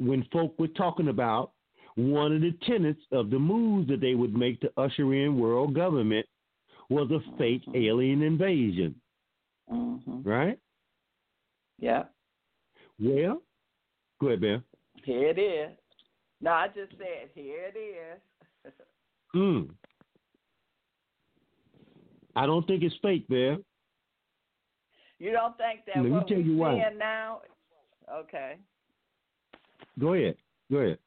when 0.06 0.24
folk 0.32 0.58
were 0.58 0.68
talking 0.68 1.08
about 1.08 1.52
one 1.96 2.32
of 2.34 2.40
the 2.40 2.52
tenets 2.66 3.00
of 3.12 3.30
the 3.30 3.38
moves 3.38 3.88
that 3.88 4.00
they 4.00 4.14
would 4.14 4.34
make 4.34 4.60
to 4.60 4.72
usher 4.76 5.12
in 5.14 5.38
world 5.38 5.74
government 5.74 6.26
was 6.88 7.10
a 7.10 7.20
fake 7.38 7.62
alien 7.74 8.22
invasion, 8.22 8.94
Mm-hmm. 9.72 10.22
right? 10.28 10.58
Yeah. 11.78 12.04
Well, 13.00 13.42
go 14.20 14.28
ahead, 14.28 14.40
Ben. 14.40 14.62
Here 15.04 15.28
it 15.28 15.38
is. 15.38 15.70
No, 16.40 16.50
I 16.50 16.66
just 16.68 16.92
said 16.98 17.30
here 17.34 17.70
it 17.74 17.78
is. 17.78 18.72
Hmm. 19.32 19.62
I 22.36 22.46
don't 22.46 22.66
think 22.66 22.82
it's 22.82 22.94
fake, 23.02 23.26
Bear. 23.28 23.56
you 25.18 25.32
don't 25.32 25.56
think 25.56 25.80
that 25.86 25.96
Let 25.96 26.04
me 26.04 26.10
tell 26.28 26.36
we're 26.38 26.42
you 26.42 26.56
why. 26.56 26.74
seeing 26.86 26.98
now? 26.98 27.40
Okay. 28.12 28.56
Go 29.98 30.14
ahead. 30.14 30.36
Go 30.70 30.78
ahead. 30.78 30.98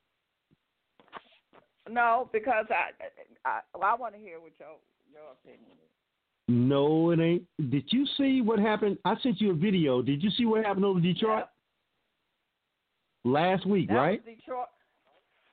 No, 1.89 2.29
because 2.33 2.65
I, 2.69 3.47
I, 3.47 3.59
well, 3.73 3.89
I 3.91 3.95
want 3.95 4.15
to 4.15 4.19
hear 4.19 4.39
what 4.39 4.53
your 4.59 4.69
your 5.11 5.31
opinion 5.33 5.71
is. 5.71 5.86
No, 6.47 7.11
it 7.11 7.19
ain't. 7.19 7.43
Did 7.71 7.86
you 7.89 8.05
see 8.17 8.41
what 8.41 8.59
happened? 8.59 8.97
I 9.05 9.15
sent 9.21 9.41
you 9.41 9.51
a 9.51 9.55
video. 9.55 10.01
Did 10.01 10.21
you 10.21 10.29
see 10.31 10.45
what 10.45 10.63
happened 10.63 10.86
over 10.86 10.99
Detroit 10.99 11.45
last 13.23 13.65
week, 13.65 13.89
That 13.89 13.95
right? 13.95 14.25
Detroit 14.25 14.67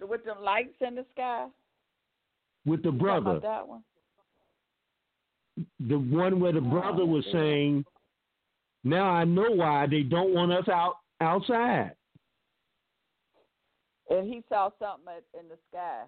with 0.00 0.24
them 0.24 0.38
lights 0.42 0.76
in 0.80 0.94
the 0.94 1.06
sky. 1.12 1.46
With 2.64 2.82
the 2.82 2.92
brother, 2.92 3.40
that 3.40 3.66
one? 3.66 3.82
the 5.80 5.98
one 5.98 6.40
where 6.40 6.52
the 6.52 6.58
oh, 6.58 6.70
brother 6.70 7.04
was 7.04 7.24
saying, 7.32 7.84
"Now 8.84 9.08
I 9.08 9.24
know 9.24 9.50
why 9.50 9.86
they 9.86 10.02
don't 10.02 10.34
want 10.34 10.52
us 10.52 10.68
out 10.68 10.96
outside." 11.20 11.92
And 14.12 14.28
he 14.28 14.42
saw 14.48 14.68
something 14.78 15.14
in 15.32 15.48
the 15.48 15.56
sky. 15.70 16.02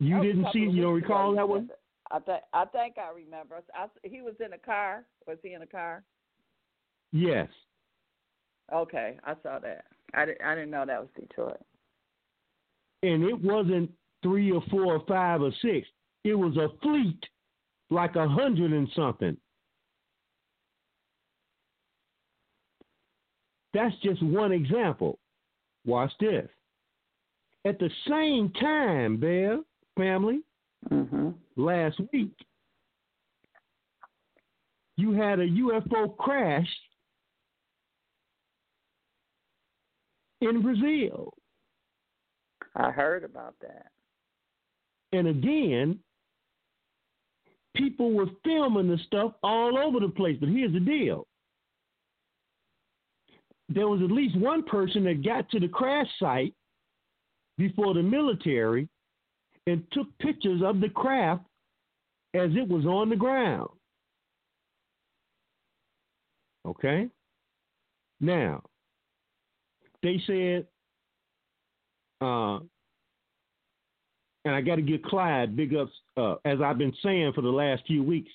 You 0.00 0.22
didn't 0.22 0.46
see? 0.52 0.60
You 0.60 0.82
don't 0.82 0.94
recall 0.94 1.34
that 1.36 1.48
one? 1.48 1.68
I 2.10 2.18
think 2.18 2.40
I 2.52 2.64
think 2.64 2.96
I 2.98 3.14
remember. 3.14 3.62
I, 3.74 3.86
he 4.02 4.22
was 4.22 4.34
in 4.44 4.52
a 4.54 4.58
car. 4.58 5.04
Was 5.26 5.38
he 5.42 5.52
in 5.52 5.62
a 5.62 5.66
car? 5.66 6.02
Yes. 7.12 7.48
Okay, 8.72 9.18
I 9.24 9.34
saw 9.42 9.58
that. 9.58 9.84
I 10.14 10.24
didn't. 10.24 10.42
I 10.42 10.54
didn't 10.54 10.70
know 10.70 10.84
that 10.86 11.00
was 11.00 11.10
Detroit. 11.14 11.60
and 13.02 13.24
it 13.24 13.40
wasn't 13.42 13.90
three 14.22 14.50
or 14.50 14.62
four 14.70 14.94
or 14.96 15.04
five 15.06 15.42
or 15.42 15.52
six. 15.60 15.86
It 16.24 16.34
was 16.34 16.56
a 16.56 16.68
fleet, 16.82 17.18
like 17.90 18.16
a 18.16 18.28
hundred 18.28 18.72
and 18.72 18.88
something. 18.96 19.36
That's 23.74 23.94
just 24.02 24.22
one 24.22 24.52
example. 24.52 25.18
Watch 25.84 26.12
this. 26.20 26.48
At 27.64 27.78
the 27.78 27.90
same 28.08 28.50
time, 28.60 29.18
Bear 29.18 29.60
family, 29.96 30.40
Mm-hmm. 30.90 31.28
last 31.56 32.00
week, 32.12 32.34
you 34.96 35.12
had 35.12 35.38
a 35.38 35.46
UFO 35.46 36.16
crash 36.16 36.66
in 40.40 40.60
Brazil. 40.60 41.32
I 42.74 42.90
heard 42.90 43.22
about 43.22 43.54
that. 43.60 43.86
And 45.12 45.28
again, 45.28 46.00
people 47.76 48.12
were 48.12 48.26
filming 48.44 48.88
the 48.88 48.98
stuff 49.06 49.34
all 49.44 49.78
over 49.78 50.00
the 50.00 50.08
place. 50.08 50.36
But 50.40 50.48
here's 50.48 50.72
the 50.72 50.80
deal 50.80 51.26
there 53.74 53.88
was 53.88 54.02
at 54.02 54.10
least 54.10 54.36
one 54.36 54.62
person 54.62 55.04
that 55.04 55.24
got 55.24 55.48
to 55.50 55.60
the 55.60 55.68
crash 55.68 56.08
site 56.18 56.54
before 57.58 57.94
the 57.94 58.02
military 58.02 58.88
and 59.66 59.84
took 59.92 60.06
pictures 60.18 60.62
of 60.64 60.80
the 60.80 60.88
craft 60.88 61.44
as 62.34 62.50
it 62.54 62.68
was 62.68 62.84
on 62.86 63.08
the 63.08 63.16
ground. 63.16 63.68
Okay? 66.66 67.08
Now, 68.20 68.62
they 70.02 70.20
said, 70.26 70.66
uh, 72.20 72.60
and 74.44 74.54
I 74.54 74.60
got 74.60 74.76
to 74.76 74.82
give 74.82 75.02
Clyde 75.02 75.56
big 75.56 75.74
ups, 75.74 75.92
uh, 76.16 76.36
as 76.44 76.60
I've 76.60 76.78
been 76.78 76.94
saying 77.02 77.32
for 77.34 77.42
the 77.42 77.48
last 77.48 77.82
few 77.86 78.02
weeks. 78.02 78.30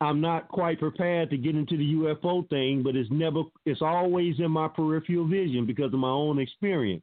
I'm 0.00 0.20
not 0.20 0.48
quite 0.48 0.80
prepared 0.80 1.30
to 1.30 1.36
get 1.36 1.54
into 1.54 1.76
the 1.76 1.94
UFO 1.94 2.48
thing, 2.48 2.82
but 2.82 2.96
it's 2.96 3.10
never, 3.10 3.42
it's 3.64 3.80
always 3.80 4.38
in 4.38 4.50
my 4.50 4.68
peripheral 4.68 5.26
vision 5.26 5.66
because 5.66 5.92
of 5.92 5.98
my 5.98 6.10
own 6.10 6.38
experience. 6.38 7.02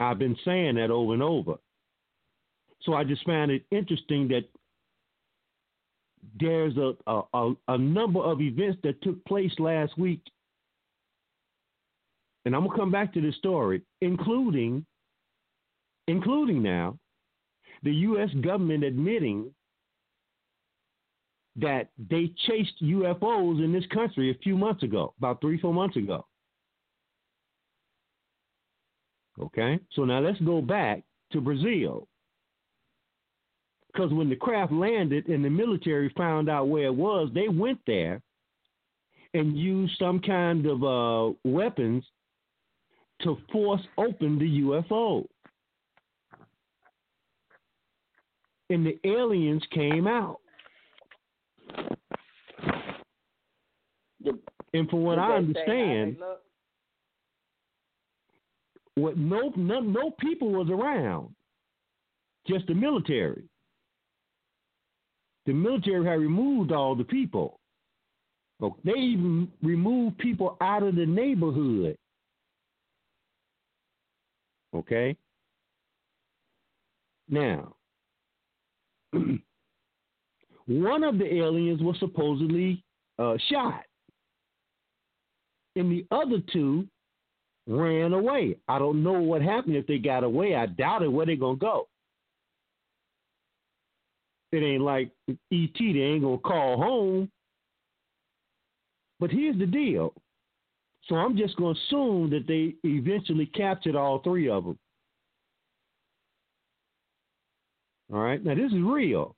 I've 0.00 0.18
been 0.18 0.36
saying 0.44 0.76
that 0.76 0.90
over 0.90 1.12
and 1.12 1.22
over. 1.22 1.54
So 2.82 2.94
I 2.94 3.04
just 3.04 3.24
found 3.24 3.50
it 3.50 3.64
interesting 3.70 4.28
that 4.28 4.44
there's 6.40 6.76
a, 6.76 6.94
a, 7.06 7.22
a, 7.32 7.54
a 7.68 7.78
number 7.78 8.20
of 8.20 8.40
events 8.40 8.78
that 8.82 9.00
took 9.02 9.24
place 9.24 9.52
last 9.58 9.96
week 9.96 10.20
and 12.44 12.54
I'm 12.54 12.66
gonna 12.66 12.76
come 12.76 12.90
back 12.90 13.12
to 13.14 13.20
this 13.20 13.36
story, 13.36 13.82
including, 14.00 14.84
including 16.08 16.62
now, 16.62 16.98
the 17.82 17.92
U.S. 17.92 18.30
government 18.42 18.84
admitting 18.84 19.54
that 21.56 21.90
they 22.10 22.32
chased 22.46 22.82
UFOs 22.82 23.64
in 23.64 23.72
this 23.72 23.86
country 23.92 24.30
a 24.30 24.42
few 24.42 24.56
months 24.56 24.82
ago, 24.82 25.14
about 25.18 25.40
three, 25.40 25.58
four 25.60 25.72
months 25.72 25.96
ago. 25.96 26.26
Okay, 29.40 29.78
so 29.92 30.04
now 30.04 30.20
let's 30.20 30.40
go 30.40 30.60
back 30.60 31.02
to 31.32 31.40
Brazil. 31.40 32.08
Because 33.92 34.12
when 34.12 34.28
the 34.28 34.36
craft 34.36 34.72
landed 34.72 35.28
and 35.28 35.44
the 35.44 35.50
military 35.50 36.12
found 36.16 36.48
out 36.48 36.68
where 36.68 36.86
it 36.86 36.94
was, 36.94 37.30
they 37.32 37.48
went 37.48 37.78
there 37.86 38.20
and 39.34 39.58
used 39.58 39.96
some 39.98 40.20
kind 40.20 40.66
of 40.66 40.82
uh, 40.82 41.32
weapons 41.44 42.04
to 43.22 43.38
force 43.52 43.82
open 43.98 44.38
the 44.38 44.60
UFO. 44.62 45.26
And 48.70 48.86
the 48.86 48.98
aliens 49.04 49.62
came 49.72 50.06
out. 50.06 50.40
And 54.72 54.90
from 54.90 55.02
what 55.02 55.18
I 55.18 55.36
understand, 55.36 56.16
what 58.96 59.16
no, 59.16 59.52
no 59.56 59.80
no 59.80 60.10
people 60.18 60.50
was 60.50 60.68
around, 60.70 61.34
just 62.48 62.66
the 62.66 62.74
military. 62.74 63.44
The 65.46 65.52
military 65.52 66.04
had 66.04 66.18
removed 66.18 66.72
all 66.72 66.94
the 66.94 67.04
people. 67.04 67.60
They 68.82 68.92
even 68.92 69.48
removed 69.62 70.18
people 70.18 70.56
out 70.60 70.82
of 70.82 70.94
the 70.96 71.04
neighborhood. 71.04 71.98
Okay. 74.74 75.16
Now, 77.28 77.74
one 80.66 81.04
of 81.04 81.18
the 81.18 81.34
aliens 81.34 81.82
was 81.82 81.96
supposedly 81.98 82.82
uh, 83.18 83.36
shot, 83.50 83.82
and 85.76 85.90
the 85.90 86.06
other 86.10 86.38
two 86.52 86.86
ran 87.66 88.12
away. 88.12 88.56
I 88.68 88.78
don't 88.78 89.02
know 89.02 89.20
what 89.20 89.42
happened 89.42 89.76
if 89.76 89.86
they 89.86 89.98
got 89.98 90.24
away. 90.24 90.54
I 90.54 90.66
doubt 90.66 91.02
it. 91.02 91.08
Where 91.08 91.26
they 91.26 91.36
gonna 91.36 91.56
go? 91.56 91.88
It 94.52 94.58
ain't 94.62 94.82
like 94.82 95.10
ET. 95.28 95.38
They 95.50 95.98
ain't 95.98 96.22
gonna 96.22 96.38
call 96.38 96.76
home. 96.76 97.30
But 99.20 99.30
here's 99.30 99.58
the 99.58 99.66
deal. 99.66 100.14
So 101.08 101.16
I'm 101.16 101.36
just 101.36 101.56
gonna 101.56 101.78
assume 101.88 102.30
that 102.30 102.46
they 102.46 102.74
eventually 102.88 103.46
captured 103.46 103.96
all 103.96 104.20
three 104.20 104.48
of 104.48 104.64
them. 104.64 104.78
All 108.12 108.20
right. 108.20 108.42
Now 108.42 108.54
this 108.54 108.72
is 108.72 108.80
real. 108.80 109.34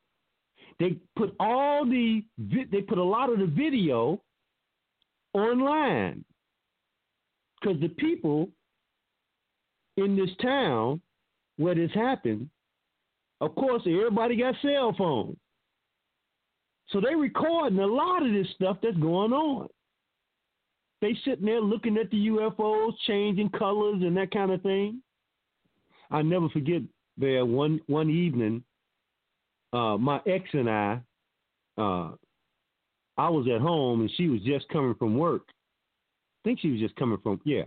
They 0.78 0.96
put 1.16 1.34
all 1.40 1.86
the 1.86 2.22
they 2.38 2.82
put 2.82 2.98
a 2.98 3.04
lot 3.04 3.32
of 3.32 3.38
the 3.38 3.46
video 3.46 4.20
online 5.32 6.24
because 7.60 7.80
the 7.80 7.88
people 7.88 8.48
in 9.96 10.16
this 10.16 10.30
town 10.42 11.00
where 11.56 11.74
this 11.74 11.90
happened, 11.94 12.50
of 13.40 13.54
course, 13.54 13.82
everybody 13.86 14.36
got 14.36 14.54
cell 14.62 14.94
phones. 14.96 15.36
So 16.90 17.00
they 17.00 17.14
recording 17.14 17.78
a 17.78 17.86
lot 17.86 18.24
of 18.24 18.32
this 18.32 18.46
stuff 18.54 18.78
that's 18.82 18.96
going 18.98 19.32
on. 19.32 19.68
They 21.02 21.16
sitting 21.24 21.46
there 21.46 21.60
looking 21.60 21.98
at 21.98 22.10
the 22.10 22.28
UFOs, 22.28 22.92
changing 23.06 23.50
colors 23.50 24.00
and 24.02 24.16
that 24.16 24.30
kind 24.30 24.50
of 24.50 24.62
thing. 24.62 25.02
I 26.10 26.22
never 26.22 26.48
forget 26.48 26.82
there 27.18 27.44
one 27.44 27.80
one 27.86 28.08
evening, 28.10 28.62
uh, 29.72 29.96
my 29.96 30.20
ex 30.26 30.44
and 30.52 30.70
I, 30.70 31.00
uh, 31.78 32.10
I 33.18 33.30
was 33.30 33.46
at 33.54 33.60
home 33.60 34.02
and 34.02 34.10
she 34.16 34.28
was 34.28 34.40
just 34.42 34.68
coming 34.68 34.94
from 34.94 35.16
work, 35.16 35.42
I 35.48 36.48
think 36.48 36.60
she 36.60 36.70
was 36.70 36.80
just 36.80 36.96
coming 36.96 37.18
from 37.22 37.40
yeah, 37.44 37.64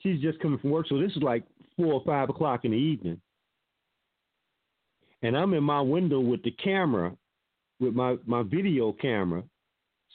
she's 0.00 0.20
just 0.20 0.40
coming 0.40 0.58
from 0.58 0.70
work. 0.70 0.86
So 0.88 0.98
this 1.00 1.12
is 1.12 1.22
like 1.22 1.44
four 1.76 1.94
or 1.94 2.02
five 2.04 2.30
o'clock 2.30 2.64
in 2.64 2.70
the 2.70 2.76
evening, 2.76 3.20
and 5.22 5.36
I'm 5.36 5.54
in 5.54 5.64
my 5.64 5.80
window 5.80 6.20
with 6.20 6.42
the 6.42 6.52
camera, 6.52 7.16
with 7.80 7.94
my 7.94 8.16
my 8.26 8.42
video 8.42 8.92
camera, 8.92 9.42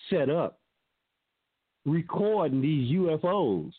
set 0.10 0.30
up, 0.30 0.60
recording 1.85 2.61
these 2.61 2.91
UFOs 2.93 3.72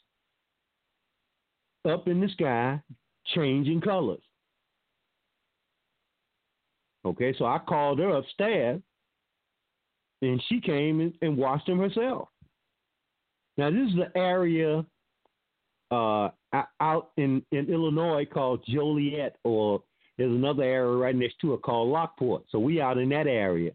up 1.89 2.07
in 2.07 2.21
the 2.21 2.29
sky, 2.29 2.81
changing 3.35 3.81
colors. 3.81 4.23
Okay, 7.05 7.35
so 7.37 7.45
I 7.45 7.59
called 7.59 7.99
her 7.99 8.17
upstairs, 8.17 8.81
and 10.21 10.43
she 10.49 10.61
came 10.61 11.13
and, 11.21 11.37
watched 11.37 11.67
them 11.67 11.79
herself. 11.79 12.29
Now, 13.57 13.71
this 13.71 13.89
is 13.89 13.97
the 13.97 14.17
area 14.17 14.85
uh, 15.91 16.31
out 16.81 17.11
in, 17.17 17.45
in 17.51 17.69
Illinois 17.69 18.25
called 18.25 18.65
Joliet, 18.67 19.37
or 19.45 19.83
there's 20.17 20.31
another 20.31 20.63
area 20.63 20.97
right 20.97 21.17
next 21.17 21.39
to 21.41 21.55
it 21.55 21.63
called 21.63 21.91
Lockport. 21.91 22.45
So 22.51 22.59
we 22.59 22.81
out 22.81 22.99
in 22.99 23.09
that 23.11 23.27
area 23.27 23.73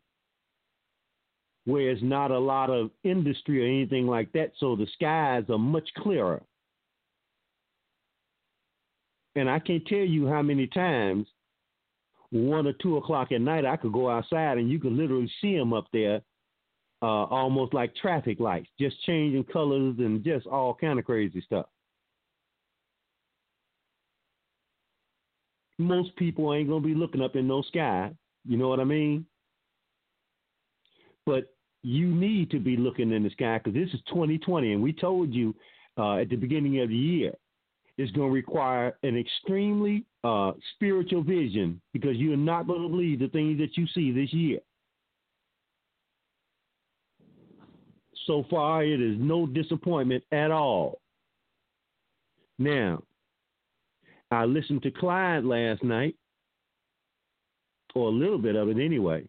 where 1.65 1.83
there's 1.83 2.01
not 2.01 2.31
a 2.31 2.39
lot 2.39 2.69
of 2.69 2.91
industry 3.03 3.61
or 3.61 3.67
anything 3.67 4.07
like 4.07 4.31
that. 4.31 4.53
So 4.57 4.77
the 4.77 4.87
skies 4.93 5.43
are 5.49 5.57
much 5.57 5.89
clearer. 5.97 6.41
And 9.35 9.49
I 9.49 9.59
can't 9.59 9.85
tell 9.85 9.99
you 9.99 10.27
how 10.27 10.41
many 10.41 10.65
times 10.65 11.27
one 12.31 12.67
or 12.67 12.73
two 12.73 12.97
o'clock 12.97 13.31
at 13.31 13.41
night 13.41 13.65
I 13.65 13.77
could 13.77 13.93
go 13.93 14.09
outside 14.09 14.57
and 14.57 14.69
you 14.69 14.79
could 14.79 14.91
literally 14.91 15.31
see 15.41 15.57
them 15.57 15.73
up 15.73 15.87
there 15.93 16.21
uh, 17.01 17.25
almost 17.25 17.73
like 17.73 17.95
traffic 17.95 18.39
lights, 18.39 18.69
just 18.79 19.01
changing 19.03 19.43
colors 19.45 19.95
and 19.99 20.23
just 20.23 20.47
all 20.47 20.73
kind 20.73 20.97
of 20.97 21.05
crazy 21.05 21.41
stuff. 21.41 21.67
Most 25.77 26.15
people 26.15 26.53
ain't 26.53 26.69
gonna 26.69 26.85
be 26.85 26.95
looking 26.95 27.21
up 27.21 27.35
in 27.35 27.47
no 27.47 27.61
sky. 27.61 28.11
You 28.45 28.57
know 28.57 28.67
what 28.67 28.79
I 28.79 28.83
mean? 28.83 29.25
But 31.25 31.53
you 31.83 32.07
need 32.07 32.49
to 32.51 32.59
be 32.59 32.77
looking 32.77 33.11
in 33.11 33.23
the 33.23 33.29
sky 33.29 33.59
because 33.63 33.75
this 33.75 33.93
is 33.93 34.01
2020, 34.09 34.73
and 34.73 34.81
we 34.81 34.91
told 34.91 35.33
you 35.33 35.55
uh, 35.97 36.15
at 36.15 36.29
the 36.29 36.35
beginning 36.35 36.81
of 36.81 36.89
the 36.89 36.95
year 36.95 37.33
it's 37.97 38.11
going 38.11 38.29
to 38.29 38.33
require 38.33 38.95
an 39.03 39.17
extremely 39.17 40.05
uh, 40.23 40.51
spiritual 40.75 41.23
vision 41.23 41.81
because 41.93 42.15
you 42.17 42.33
are 42.33 42.37
not 42.37 42.67
going 42.67 42.83
to 42.83 42.89
believe 42.89 43.19
the 43.19 43.27
things 43.29 43.57
that 43.59 43.75
you 43.75 43.87
see 43.87 44.11
this 44.11 44.31
year. 44.31 44.59
So 48.27 48.45
far, 48.49 48.83
it 48.83 49.01
is 49.01 49.15
no 49.17 49.47
disappointment 49.47 50.23
at 50.31 50.51
all. 50.51 50.99
Now, 52.59 53.01
I 54.29 54.45
listened 54.45 54.83
to 54.83 54.91
Clyde 54.91 55.45
last 55.45 55.83
night, 55.83 56.15
or 57.95 58.09
a 58.09 58.11
little 58.11 58.37
bit 58.37 58.55
of 58.55 58.69
it 58.69 58.77
anyway, 58.77 59.23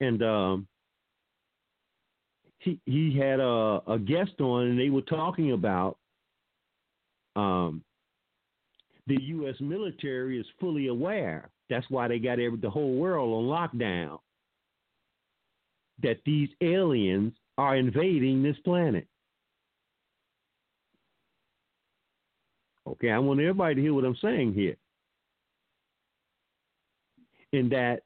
and 0.00 0.22
um, 0.22 0.66
he 2.58 2.80
he 2.86 3.16
had 3.16 3.40
a, 3.40 3.80
a 3.86 3.98
guest 3.98 4.40
on, 4.40 4.68
and 4.68 4.80
they 4.80 4.88
were 4.88 5.02
talking 5.02 5.52
about 5.52 5.98
um, 7.36 7.82
the 9.06 9.20
U.S. 9.20 9.56
military 9.60 10.38
is 10.38 10.46
fully 10.60 10.88
aware. 10.88 11.50
That's 11.70 11.86
why 11.88 12.08
they 12.08 12.18
got 12.18 12.38
every, 12.38 12.58
the 12.58 12.70
whole 12.70 12.94
world 12.94 13.32
on 13.32 13.70
lockdown. 13.70 14.18
That 16.02 16.18
these 16.24 16.48
aliens 16.60 17.32
are 17.58 17.76
invading 17.76 18.42
this 18.42 18.56
planet. 18.64 19.06
Okay, 22.86 23.10
I 23.10 23.18
want 23.18 23.40
everybody 23.40 23.76
to 23.76 23.80
hear 23.80 23.94
what 23.94 24.04
I'm 24.04 24.16
saying 24.20 24.54
here. 24.54 24.76
In 27.52 27.68
that 27.68 28.02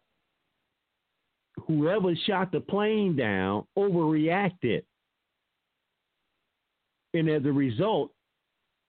whoever 1.67 2.15
shot 2.27 2.53
the 2.53 2.61
plane 2.61 3.17
down 3.17 3.65
overreacted. 3.77 4.83
And 7.15 7.29
as 7.29 7.45
a 7.45 7.53
result, 7.53 8.11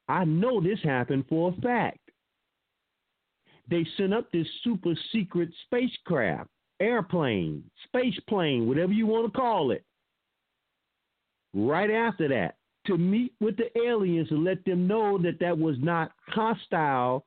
I 0.07 0.23
know 0.25 0.61
this 0.61 0.79
happened 0.83 1.25
for 1.27 1.49
a 1.49 1.61
fact. 1.61 1.99
They 3.69 3.85
sent 3.97 4.13
up 4.13 4.31
this 4.31 4.47
super 4.63 4.93
secret 5.11 5.49
spacecraft, 5.65 6.49
airplane, 6.79 7.63
space 7.85 8.17
plane, 8.29 8.67
whatever 8.67 8.93
you 8.93 9.05
want 9.05 9.31
to 9.31 9.37
call 9.37 9.71
it 9.71 9.83
right 11.53 11.89
after 11.89 12.27
that 12.29 12.55
to 12.85 12.97
meet 12.97 13.33
with 13.41 13.57
the 13.57 13.77
aliens 13.79 14.27
and 14.31 14.43
let 14.43 14.63
them 14.63 14.87
know 14.87 15.17
that 15.17 15.39
that 15.39 15.57
was 15.57 15.75
not 15.79 16.11
hostile 16.27 17.25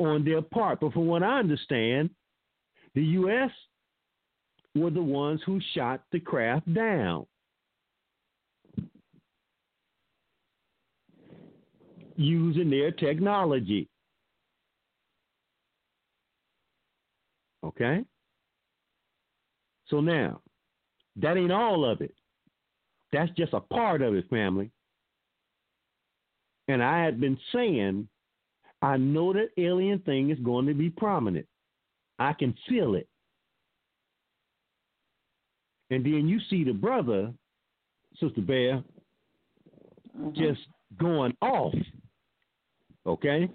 on 0.00 0.24
their 0.24 0.42
part. 0.42 0.80
But 0.80 0.92
from 0.92 1.06
what 1.06 1.22
I 1.22 1.38
understand, 1.38 2.10
the 2.94 3.02
U.S. 3.02 3.50
were 4.74 4.90
the 4.90 5.02
ones 5.02 5.40
who 5.46 5.60
shot 5.74 6.02
the 6.10 6.18
craft 6.18 6.72
down. 6.74 7.26
Using 12.20 12.70
their 12.70 12.90
technology. 12.90 13.88
Okay? 17.64 18.04
So 19.88 20.00
now, 20.00 20.40
that 21.16 21.36
ain't 21.36 21.52
all 21.52 21.84
of 21.84 22.00
it. 22.00 22.14
That's 23.12 23.30
just 23.36 23.52
a 23.54 23.60
part 23.60 24.02
of 24.02 24.14
it, 24.14 24.28
family. 24.30 24.70
And 26.68 26.82
I 26.82 27.02
had 27.02 27.20
been 27.20 27.38
saying, 27.52 28.08
I 28.82 28.96
know 28.96 29.32
that 29.32 29.50
alien 29.56 29.98
thing 30.00 30.30
is 30.30 30.38
going 30.38 30.66
to 30.66 30.74
be 30.74 30.90
prominent. 30.90 31.46
I 32.18 32.32
can 32.32 32.54
feel 32.68 32.94
it. 32.94 33.08
And 35.90 36.04
then 36.04 36.28
you 36.28 36.38
see 36.48 36.62
the 36.62 36.72
brother, 36.72 37.32
Sister 38.20 38.40
Bear, 38.40 38.84
Mm-hmm. 40.18 40.40
just 40.40 40.60
going 40.98 41.36
off. 41.40 41.74
Okay? 43.06 43.50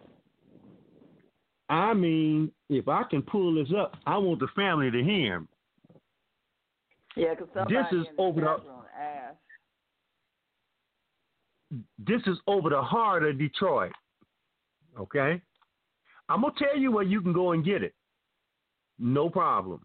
I 1.70 1.94
mean, 1.94 2.52
if 2.70 2.88
I 2.88 3.04
can 3.04 3.22
pull 3.22 3.56
this 3.56 3.74
up, 3.78 3.96
I 4.06 4.18
want 4.18 4.40
the 4.40 4.48
family 4.56 4.92
to 4.92 5.04
hear 5.04 5.36
him. 5.36 5.48
Yeah, 7.16 7.34
because 7.34 7.48
somebody 7.54 7.76
This 7.76 7.86
is 8.02 8.08
the 8.16 8.22
over 8.22 8.42
the- 8.42 9.00
asked. 9.00 9.38
This 11.98 12.22
is 12.28 12.38
over 12.48 12.70
the 12.70 12.82
heart 12.82 13.24
of 13.24 13.38
Detroit. 13.40 13.92
Okay? 15.00 15.42
I'm 16.30 16.42
going 16.42 16.54
to 16.54 16.64
tell 16.64 16.78
you 16.78 16.92
where 16.92 17.04
you 17.04 17.22
can 17.22 17.34
go 17.34 17.52
and 17.52 17.64
get 17.66 17.84
it. 17.84 17.94
No 19.00 19.30
problem. 19.30 19.82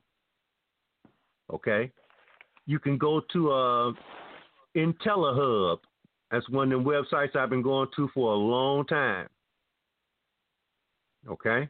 Okay? 1.53 1.91
You 2.66 2.78
can 2.78 2.99
go 2.99 3.20
to 3.32 3.51
uh, 3.51 3.93
IntelliHub. 4.77 5.78
That's 6.31 6.49
one 6.51 6.70
of 6.73 6.85
the 6.85 6.89
websites 6.89 7.35
I've 7.35 7.51
been 7.51 7.62
going 7.62 7.89
to 7.97 8.09
for 8.15 8.32
a 8.32 8.37
long 8.37 8.87
time. 8.87 9.28
Okay? 11.29 11.69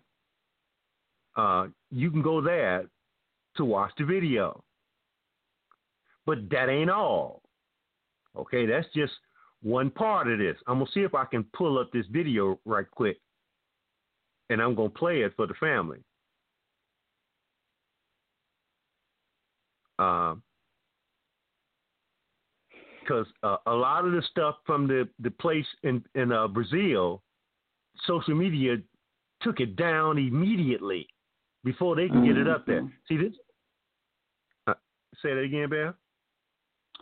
Uh, 1.37 1.67
you 1.91 2.11
can 2.11 2.23
go 2.23 2.41
there 2.41 2.85
to 3.57 3.65
watch 3.65 3.93
the 3.99 4.05
video. 4.05 4.63
But 6.27 6.49
that 6.51 6.69
ain't 6.69 6.91
all. 6.91 7.43
Okay, 8.37 8.67
that's 8.67 8.87
just 8.95 9.13
one 9.63 9.91
part 9.91 10.29
of 10.29 10.39
this. 10.39 10.57
I'm 10.67 10.79
gonna 10.79 10.91
see 10.93 11.01
if 11.01 11.15
I 11.15 11.25
can 11.25 11.45
pull 11.57 11.79
up 11.79 11.91
this 11.93 12.07
video 12.11 12.59
right 12.65 12.89
quick, 12.91 13.19
and 14.49 14.63
I'm 14.63 14.75
gonna 14.75 14.91
play 14.91 15.23
it 15.23 15.33
for 15.37 15.47
the 15.47 15.55
family. 15.55 15.99
Because 23.03 23.27
uh, 23.43 23.57
a 23.67 23.75
lot 23.75 24.07
of 24.07 24.13
the 24.13 24.23
stuff 24.31 24.57
from 24.65 24.87
the 24.87 25.09
the 25.19 25.31
place 25.31 25.67
in 25.83 26.03
in 26.15 26.33
uh, 26.33 26.49
Brazil, 26.49 27.23
social 28.07 28.35
media 28.35 28.77
took 29.43 29.61
it 29.61 29.77
down 29.77 30.19
immediately 30.19 31.07
before 31.65 31.97
they 31.97 32.09
can 32.09 32.25
get 32.25 32.37
it 32.37 32.49
up 32.49 32.67
there. 32.67 32.89
See 33.09 33.17
this? 33.17 33.33
Uh, 34.67 34.75
say 35.23 35.35
that 35.35 35.41
again, 35.41 35.69
Bear. 35.69 35.95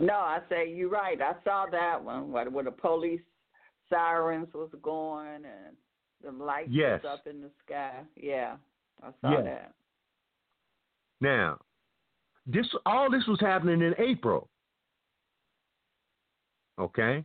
No, 0.01 0.15
I 0.15 0.41
say 0.49 0.73
you're 0.73 0.89
right. 0.89 1.21
I 1.21 1.35
saw 1.45 1.67
that 1.71 2.03
one 2.03 2.31
where, 2.31 2.49
where 2.51 2.65
the 2.65 2.71
police 2.71 3.21
sirens 3.89 4.49
was 4.55 4.71
going 4.83 5.45
and 5.45 5.77
the 6.23 6.31
lights 6.31 6.71
Yes. 6.71 7.03
was 7.03 7.19
up 7.19 7.27
in 7.27 7.41
the 7.41 7.51
sky. 7.65 8.03
Yeah, 8.17 8.57
I 9.03 9.11
saw 9.21 9.33
Yeah. 9.33 9.43
that. 9.43 9.75
Now, 11.21 11.59
this 12.47 12.67
all 12.87 13.11
this 13.11 13.27
was 13.27 13.41
happening 13.41 13.83
in 13.83 13.95
April. 13.99 14.49
Okay? 16.79 17.25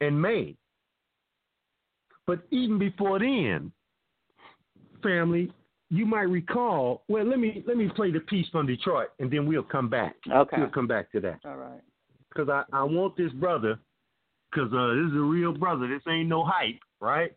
In 0.00 0.20
May. 0.20 0.56
But 2.26 2.40
even 2.50 2.78
before 2.78 3.18
then, 3.18 3.72
family, 5.02 5.52
you 5.90 6.06
might 6.06 6.22
recall, 6.22 7.02
well, 7.08 7.24
let 7.24 7.38
me 7.38 7.62
let 7.66 7.76
me 7.76 7.90
play 7.94 8.10
the 8.10 8.20
piece 8.20 8.48
from 8.48 8.66
Detroit 8.66 9.08
and 9.18 9.30
then 9.30 9.46
we'll 9.46 9.62
come 9.62 9.88
back. 9.88 10.16
Okay. 10.30 10.56
We'll 10.58 10.70
come 10.70 10.86
back 10.86 11.12
to 11.12 11.20
that. 11.20 11.40
All 11.44 11.56
right. 11.56 11.80
Cuz 12.34 12.48
I 12.48 12.64
I 12.72 12.82
want 12.82 13.16
this 13.16 13.32
brother 13.32 13.78
cuz 14.54 14.72
uh 14.72 14.94
this 14.94 15.10
is 15.10 15.16
a 15.16 15.26
real 15.36 15.52
brother. 15.52 15.86
This 15.86 16.02
ain't 16.08 16.28
no 16.28 16.44
hype, 16.44 16.80
right? 17.00 17.32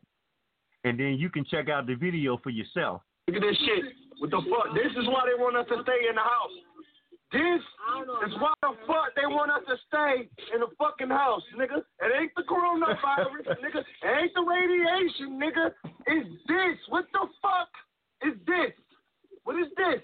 And 0.85 0.99
then 0.99 1.15
you 1.17 1.29
can 1.29 1.43
check 1.45 1.67
out 1.67 1.87
the 1.87 1.95
video 1.95 2.37
for 2.37 2.51
yourself. 2.51 3.01
Look 3.27 3.37
at 3.37 3.41
this 3.41 3.57
shit. 3.57 3.83
What 4.19 4.29
the 4.29 4.41
fuck? 4.49 4.73
This 4.73 4.91
is 4.95 5.07
why 5.07 5.25
they 5.25 5.35
want 5.35 5.57
us 5.57 5.67
to 5.67 5.81
stay 5.83 6.07
in 6.07 6.15
the 6.15 6.21
house. 6.21 6.55
This 7.35 8.31
is 8.31 8.39
why 8.39 8.53
the 8.63 8.71
fuck 8.87 9.11
they 9.19 9.27
want 9.27 9.51
us 9.51 9.67
to 9.67 9.75
stay 9.91 10.23
in 10.55 10.59
the 10.63 10.71
fucking 10.79 11.09
house, 11.11 11.43
nigga. 11.59 11.83
It 11.83 12.09
ain't 12.15 12.31
the 12.35 12.47
coronavirus, 12.47 13.43
nigga. 13.63 13.83
It 13.83 14.07
ain't 14.07 14.33
the 14.33 14.45
radiation, 14.45 15.35
nigga. 15.35 15.75
It's 16.07 16.29
this. 16.47 16.77
What 16.87 17.05
the 17.11 17.27
fuck 17.43 17.69
is 18.23 18.39
this? 18.47 18.71
What 19.43 19.59
is 19.59 19.67
this? 19.75 19.99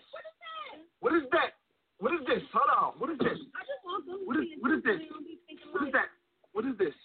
What 0.99 1.16
is 1.16 1.24
that? 1.32 1.56
What 1.99 2.14
is 2.14 2.20
this? 2.28 2.44
Hold 2.52 2.68
on. 2.76 2.99
What 2.99 3.10
is 3.12 3.20
this? 3.20 3.40
What 4.28 4.38
is 4.38 4.48
what 4.60 4.72
is 4.76 4.84
this? 4.84 4.99
What 5.72 5.88
is 5.88 5.94
that? 5.94 6.10
What 6.52 6.66
is 6.66 6.76
this? 6.78 6.95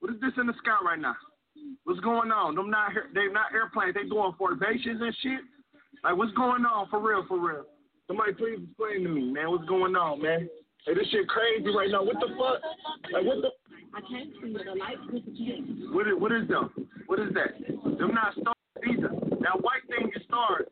What 0.00 0.14
is 0.14 0.20
this 0.20 0.32
in 0.40 0.46
the 0.46 0.56
sky 0.64 0.80
right 0.84 0.98
now? 0.98 1.16
What's 1.84 2.00
going 2.00 2.32
on? 2.32 2.54
Them 2.54 2.70
not 2.70 2.96
air- 2.96 3.10
they 3.14 3.28
not 3.28 3.52
airplanes. 3.52 3.94
They 3.94 4.08
doing 4.08 4.32
formations 4.38 5.04
and 5.04 5.14
shit. 5.20 5.40
Like 6.02 6.16
what's 6.16 6.32
going 6.32 6.64
on 6.64 6.88
for 6.88 6.98
real? 6.98 7.26
For 7.28 7.38
real? 7.38 7.66
Somebody 8.10 8.32
please 8.34 8.58
explain 8.66 9.04
to 9.04 9.08
me, 9.08 9.30
man. 9.30 9.54
What's 9.54 9.70
going 9.70 9.94
on, 9.94 10.20
man? 10.20 10.50
Hey, 10.84 10.94
this 10.98 11.06
shit 11.14 11.28
crazy 11.28 11.70
right 11.70 11.94
now. 11.94 12.02
What 12.02 12.18
the 12.18 12.26
fuck? 12.34 12.58
Like 13.14 13.22
what 13.22 13.38
the? 13.38 13.54
I 13.94 14.02
can't 14.02 14.34
see 14.42 14.50
the 14.50 14.74
light. 14.74 14.98
What 15.94 16.10
is 16.10 16.18
what 16.18 16.32
is 16.34 16.48
them? 16.50 16.74
What 17.06 17.20
is 17.22 17.30
that? 17.38 17.54
Them 18.02 18.10
not 18.10 18.34
stars 18.34 18.82
either. 18.82 19.14
That 19.14 19.62
white 19.62 19.86
thing 19.86 20.10
is 20.10 20.26
stars. 20.26 20.66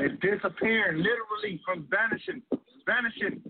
It's 0.00 0.16
disappearing, 0.24 1.04
literally 1.04 1.60
from 1.68 1.86
vanishing, 1.92 2.40
vanishing, 2.88 3.44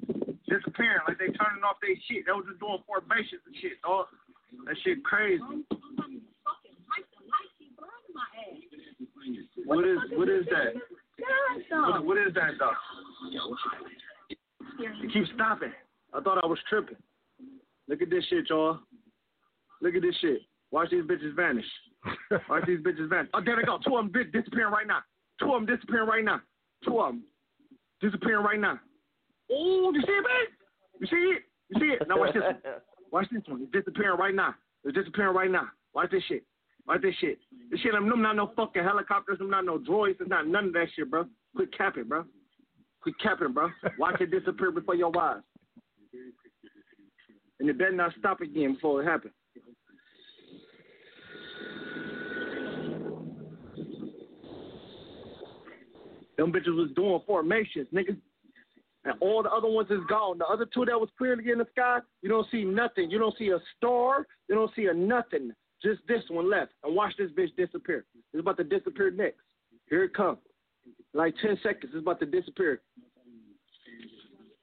disappearing. 0.51 1.07
Like 1.07 1.23
they 1.23 1.31
turning 1.31 1.62
off 1.62 1.79
their 1.79 1.95
shit. 2.11 2.27
They 2.27 2.35
was 2.35 2.51
just 2.51 2.59
doing 2.59 2.83
formations 2.83 3.47
and 3.47 3.55
shit, 3.62 3.79
dog. 3.87 4.11
That 4.66 4.74
shit 4.83 5.05
crazy. 5.05 5.62
What 9.64 9.86
is 9.86 9.98
what 10.12 10.28
is 10.28 10.44
that? 10.47 10.74
What, 11.70 12.05
what 12.05 12.18
is 12.18 12.34
that 12.34 12.52
though? 12.59 12.72
It 14.30 15.12
keeps 15.12 15.28
stopping. 15.34 15.72
I 16.14 16.20
thought 16.20 16.43
I 16.43 16.47
was 16.47 16.59
tripping. 16.68 16.97
Look 17.89 18.02
at 18.02 18.10
this 18.10 18.24
shit, 18.28 18.48
y'all. 18.48 18.78
Look 19.80 19.94
at 19.94 20.02
this 20.02 20.14
shit. 20.20 20.40
Watch 20.70 20.90
these 20.90 21.05
bitches 21.05 21.34
vanish. 21.34 21.66
Watch 22.48 22.64
these 22.66 22.80
bitches 22.80 23.09
vanish. 23.09 23.30
Oh, 23.34 23.40
there 23.44 23.56
they 23.56 23.62
go. 23.62 23.78
Two 23.86 23.97
of 23.97 24.12
them 24.12 24.30
disappearing 24.32 24.72
right 24.72 24.86
now. 24.86 25.01
Two 25.40 25.52
of 25.52 25.66
them 25.66 25.76
disappearing 25.76 26.09
right 26.09 26.24
now. 26.24 26.40
Two 26.84 27.01
of 27.01 27.09
them 27.09 27.24
disappearing 28.01 28.44
right 28.44 28.60
now. 28.60 28.80
Oh, 29.51 29.93
you 29.94 30.01
see 30.01 30.12
it, 30.12 30.24
man? 30.24 30.47
You 31.01 31.06
see 31.06 31.16
it? 31.16 31.43
You 31.68 31.80
see 31.80 31.94
it? 31.94 32.09
Now 32.09 32.18
watch 32.18 32.34
this 32.34 32.43
one. 32.43 32.56
Watch 33.12 33.26
this 33.30 33.43
one. 33.47 33.62
It's 33.62 33.72
disappearing 33.72 34.18
right 34.18 34.34
now. 34.34 34.55
It's 34.84 34.97
disappearing 34.97 35.36
right 35.36 35.51
now. 35.51 35.68
Watch 35.93 36.10
this 36.10 36.22
shit. 36.28 36.44
Watch 36.87 37.03
this 37.03 37.15
shit. 37.21 37.39
This 37.71 37.81
shit, 37.81 37.95
I'm 37.95 38.09
not 38.09 38.37
no 38.37 38.53
fucking 38.57 38.83
helicopters. 38.83 39.39
I'm 39.41 39.51
not 39.51 39.65
no 39.65 39.79
droids. 39.79 40.21
It's 40.21 40.29
not 40.29 40.49
none 40.49 40.67
of 40.67 40.73
that 40.73 40.89
shit, 40.95 41.11
bro. 41.11 41.27
Quit 41.55 41.77
capping, 41.77 42.05
bro. 42.05 42.25
Quit 43.03 43.15
capping, 43.23 43.53
bro. 43.53 43.71
Watch 43.99 44.21
it 44.21 44.31
disappear 44.31 44.73
before 44.73 44.95
your 44.95 45.17
eyes. 45.17 45.43
And 47.61 47.69
it 47.69 47.79
better 47.79 47.93
not 47.93 48.13
stop 48.19 48.41
again 48.41 48.75
before 48.75 49.03
it 49.03 49.07
happens. 49.07 49.35
Them 56.37 56.51
bitches 56.51 56.75
was 56.75 56.91
doing 56.97 57.21
formations, 57.27 57.87
nigga. 57.95 58.17
And 59.05 59.15
all 59.21 59.43
the 59.43 59.51
other 59.51 59.69
ones 59.69 59.91
is 59.91 60.01
gone. 60.09 60.39
The 60.39 60.47
other 60.47 60.67
two 60.73 60.85
that 60.85 60.99
was 60.99 61.09
clearly 61.19 61.51
in 61.51 61.59
the 61.59 61.67
sky, 61.71 61.99
you 62.23 62.29
don't 62.29 62.47
see 62.51 62.65
nothing. 62.65 63.11
You 63.11 63.19
don't 63.19 63.37
see 63.37 63.51
a 63.51 63.59
star. 63.77 64.27
You 64.49 64.55
don't 64.55 64.71
see 64.75 64.87
a 64.87 64.95
nothing. 64.95 65.53
Just 65.83 66.01
this 66.07 66.23
one 66.29 66.51
left. 66.51 66.73
And 66.85 66.95
watch 66.95 67.13
this 67.19 67.31
bitch 67.33 67.55
disappear. 67.57 68.05
It's 68.33 68.41
about 68.41 68.57
to 68.59 68.65
disappear 68.65 69.11
next. 69.11 69.41
Here 69.89 70.05
it 70.05 70.15
comes. 70.15 70.39
Like 71.15 71.35
10 71.43 71.59
seconds, 71.63 71.93
it's 71.95 72.03
about 72.03 72.21
to 72.21 72.27
disappear. 72.27 72.81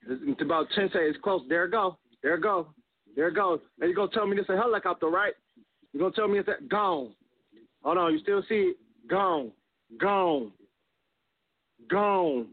It's 0.10 0.42
about 0.42 0.68
10 0.76 0.88
seconds. 0.88 1.16
It's 1.16 1.24
close. 1.24 1.42
There 1.50 1.66
it 1.66 1.72
go. 1.72 1.98
There 2.24 2.36
it 2.36 2.42
go. 2.42 2.68
There 3.16 3.28
it 3.28 3.36
goes. 3.36 3.60
And 3.80 3.90
you 3.90 3.96
going 3.96 4.10
to 4.10 4.16
tell 4.16 4.26
me 4.26 4.36
this 4.36 4.46
a 4.50 4.56
helicopter, 4.56 5.08
right? 5.08 5.34
you 5.94 6.00
going 6.00 6.12
to 6.12 6.16
tell 6.16 6.28
me 6.28 6.40
it's 6.40 6.48
that 6.48 6.70
gone. 6.70 7.14
Hold 7.84 7.98
on. 7.98 8.14
You 8.14 8.20
still 8.20 8.44
see 8.50 8.72
it? 8.72 8.78
Gone. 9.10 9.52
Gone. 10.00 10.52
Gone. 11.90 12.48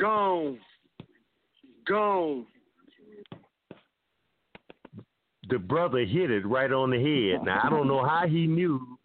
Gone. 0.00 0.58
Gone. 1.86 2.46
The 5.48 5.58
brother 5.58 6.04
hit 6.04 6.30
it 6.30 6.46
right 6.46 6.72
on 6.72 6.90
the 6.90 6.96
head. 6.98 7.44
Now 7.44 7.60
I 7.64 7.70
don't 7.70 7.88
know 7.88 8.04
how 8.06 8.26
he 8.26 8.46
knew, 8.46 8.98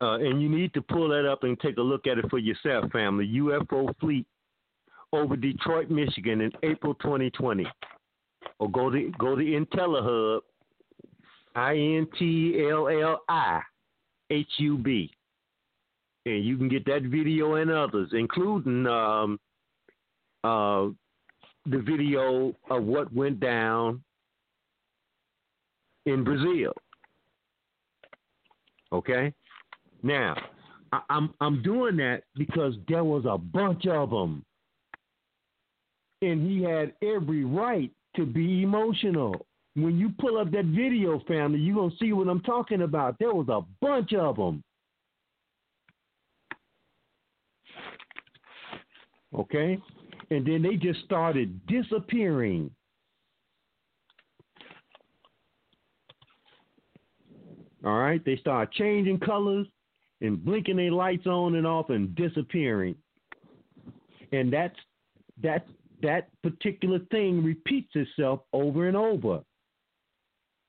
uh, 0.00 0.14
and 0.14 0.40
you 0.42 0.48
need 0.48 0.72
to 0.74 0.82
pull 0.82 1.08
that 1.08 1.26
up 1.30 1.42
and 1.44 1.58
take 1.60 1.76
a 1.78 1.82
look 1.82 2.06
at 2.06 2.18
it 2.18 2.28
for 2.30 2.38
yourself, 2.38 2.90
family. 2.92 3.26
UFO 3.36 3.94
fleet 3.98 4.26
over 5.12 5.36
Detroit, 5.36 5.90
Michigan, 5.90 6.40
in 6.40 6.52
April 6.62 6.94
2020. 6.94 7.66
or 8.58 8.70
go 8.70 8.90
to 8.90 9.12
go 9.18 9.36
to 9.36 9.42
IntelliHub, 9.42 10.40
I 11.54 11.72
N 11.76 12.06
T 12.18 12.66
L 12.70 12.88
L 12.88 13.22
I 13.28 13.60
H 14.30 14.48
U 14.58 14.78
B, 14.78 15.10
and 16.24 16.44
you 16.44 16.56
can 16.56 16.68
get 16.68 16.84
that 16.86 17.02
video 17.02 17.54
and 17.54 17.70
others, 17.70 18.10
including 18.12 18.86
um, 18.86 19.38
uh, 20.44 20.86
the 21.66 21.78
video 21.78 22.54
of 22.70 22.84
what 22.84 23.12
went 23.12 23.40
down 23.40 24.02
in 26.06 26.24
Brazil. 26.24 26.72
Okay, 28.92 29.32
now 30.02 30.36
I, 30.92 31.00
I'm 31.10 31.34
I'm 31.40 31.62
doing 31.62 31.96
that 31.96 32.22
because 32.36 32.74
there 32.88 33.04
was 33.04 33.24
a 33.28 33.36
bunch 33.36 33.86
of 33.86 34.10
them, 34.10 34.44
and 36.22 36.48
he 36.48 36.62
had 36.62 36.94
every 37.02 37.44
right 37.44 37.90
to 38.14 38.24
be 38.24 38.62
emotional. 38.62 39.34
When 39.74 39.98
you 39.98 40.10
pull 40.18 40.38
up 40.38 40.50
that 40.52 40.64
video, 40.64 41.20
family, 41.28 41.58
you're 41.58 41.76
gonna 41.76 41.94
see 42.00 42.12
what 42.12 42.28
I'm 42.28 42.40
talking 42.40 42.82
about. 42.82 43.18
There 43.18 43.34
was 43.34 43.48
a 43.48 43.62
bunch 43.84 44.14
of 44.14 44.36
them. 44.36 44.62
Okay, 49.34 49.78
and 50.30 50.46
then 50.46 50.62
they 50.62 50.76
just 50.76 51.04
started 51.04 51.60
disappearing. 51.66 52.70
All 57.86 57.98
right, 57.98 58.22
they 58.24 58.36
start 58.36 58.72
changing 58.72 59.20
colors 59.20 59.68
and 60.20 60.44
blinking 60.44 60.76
their 60.76 60.90
lights 60.90 61.26
on 61.28 61.54
and 61.54 61.66
off 61.66 61.88
and 61.90 62.14
disappearing. 62.16 62.96
And 64.32 64.52
that's 64.52 64.74
that 65.40 65.68
that 66.02 66.28
particular 66.42 66.98
thing 67.12 67.44
repeats 67.44 67.92
itself 67.94 68.40
over 68.52 68.88
and 68.88 68.96
over. 68.96 69.40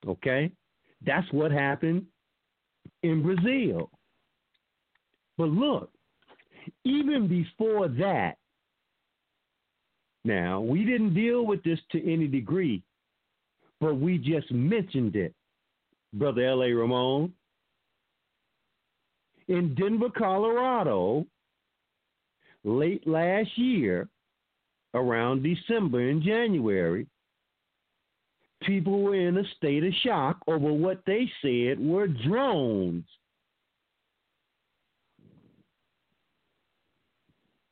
Okay? 0.07 0.51
That's 1.05 1.25
what 1.31 1.51
happened 1.51 2.05
in 3.01 3.23
Brazil. 3.23 3.89
But 5.39 5.49
look, 5.49 5.89
even 6.85 7.27
before 7.27 7.87
that, 7.87 8.37
now 10.23 10.61
we 10.61 10.85
didn't 10.85 11.15
deal 11.15 11.47
with 11.47 11.63
this 11.63 11.79
to 11.93 12.11
any 12.13 12.27
degree, 12.27 12.83
but 13.81 13.95
we 13.95 14.19
just 14.19 14.51
mentioned 14.51 15.15
it, 15.15 15.33
Brother 16.17 16.45
L.A. 16.45 16.71
Ramon. 16.73 17.33
In 19.47 19.75
Denver, 19.75 20.09
Colorado, 20.09 21.25
late 22.63 23.07
last 23.07 23.57
year, 23.57 24.09
around 24.93 25.43
December 25.43 26.09
and 26.09 26.21
January, 26.21 27.07
people 28.63 29.03
were 29.03 29.15
in 29.15 29.37
a 29.37 29.43
state 29.55 29.83
of 29.83 29.93
shock 30.03 30.37
over 30.47 30.73
what 30.73 31.01
they 31.05 31.29
said 31.41 31.79
were 31.79 32.07
drones. 32.07 33.05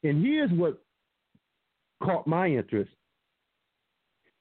And 0.03 0.23
here's 0.23 0.51
what 0.51 0.81
caught 2.03 2.27
my 2.27 2.47
interest. 2.47 2.91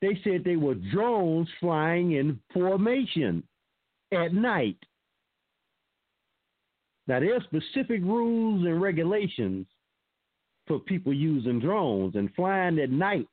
They 0.02 0.20
said 0.22 0.44
they 0.44 0.56
were 0.56 0.74
drones 0.74 1.48
flying 1.59 2.12
in 2.12 2.39
formation 2.52 3.43
at 4.15 4.32
night. 4.32 4.78
Now, 7.07 7.20
there 7.20 7.36
are 7.36 7.43
specific 7.43 8.01
rules 8.03 8.65
and 8.65 8.81
regulations 8.81 9.66
for 10.66 10.78
people 10.78 11.12
using 11.12 11.61
drones 11.61 12.15
and 12.15 12.32
flying 12.35 12.78
at 12.78 12.91
night 12.91 13.28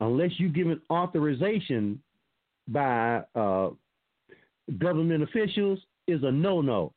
unless 0.00 0.30
you 0.38 0.48
give 0.48 0.68
an 0.68 0.80
authorization 0.90 2.00
by 2.68 3.22
uh, 3.34 3.70
government 4.78 5.22
officials 5.22 5.78
is 6.06 6.22
a 6.22 6.30
no-no. 6.30 6.92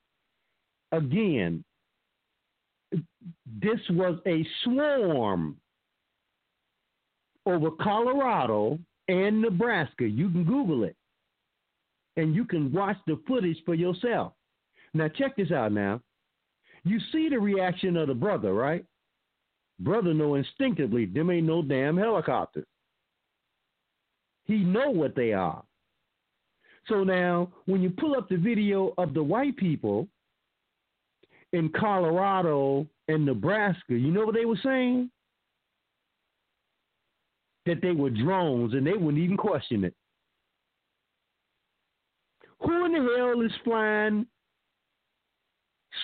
Again, 0.91 1.63
this 2.91 3.79
was 3.91 4.19
a 4.25 4.45
swarm 4.63 5.57
over 7.45 7.69
Colorado 7.71 8.79
and 9.07 9.41
Nebraska. 9.41 10.07
You 10.07 10.29
can 10.29 10.43
Google 10.43 10.83
it, 10.83 10.95
and 12.19 12.35
you 12.35 12.45
can 12.45 12.71
watch 12.71 12.97
the 13.07 13.19
footage 13.27 13.57
for 13.65 13.73
yourself. 13.73 14.33
Now, 14.93 15.07
check 15.07 15.37
this 15.37 15.51
out. 15.51 15.71
Now, 15.71 16.01
you 16.83 16.99
see 17.11 17.29
the 17.29 17.39
reaction 17.39 17.97
of 17.97 18.07
the 18.07 18.13
brother, 18.13 18.53
right? 18.53 18.85
Brother 19.79 20.13
know 20.13 20.35
instinctively 20.35 21.05
them 21.05 21.29
ain't 21.29 21.47
no 21.47 21.61
damn 21.61 21.97
helicopters. 21.97 22.65
He 24.45 24.57
know 24.57 24.89
what 24.89 25.15
they 25.15 25.31
are. 25.33 25.63
So 26.87 27.03
now, 27.03 27.51
when 27.65 27.81
you 27.81 27.91
pull 27.91 28.15
up 28.15 28.29
the 28.29 28.37
video 28.37 28.93
of 28.97 29.13
the 29.13 29.23
white 29.23 29.55
people 29.57 30.07
in 31.53 31.69
Colorado 31.69 32.87
and 33.07 33.25
Nebraska, 33.25 33.93
you 33.93 34.11
know 34.11 34.25
what 34.25 34.35
they 34.35 34.45
were 34.45 34.59
saying? 34.63 35.11
That 37.65 37.81
they 37.81 37.91
were 37.91 38.09
drones 38.09 38.73
and 38.73 38.85
they 38.85 38.93
wouldn't 38.93 39.23
even 39.23 39.37
question 39.37 39.83
it. 39.83 39.93
In 42.89 43.05
the 43.05 43.15
hell 43.17 43.41
is 43.41 43.51
flying 43.63 44.25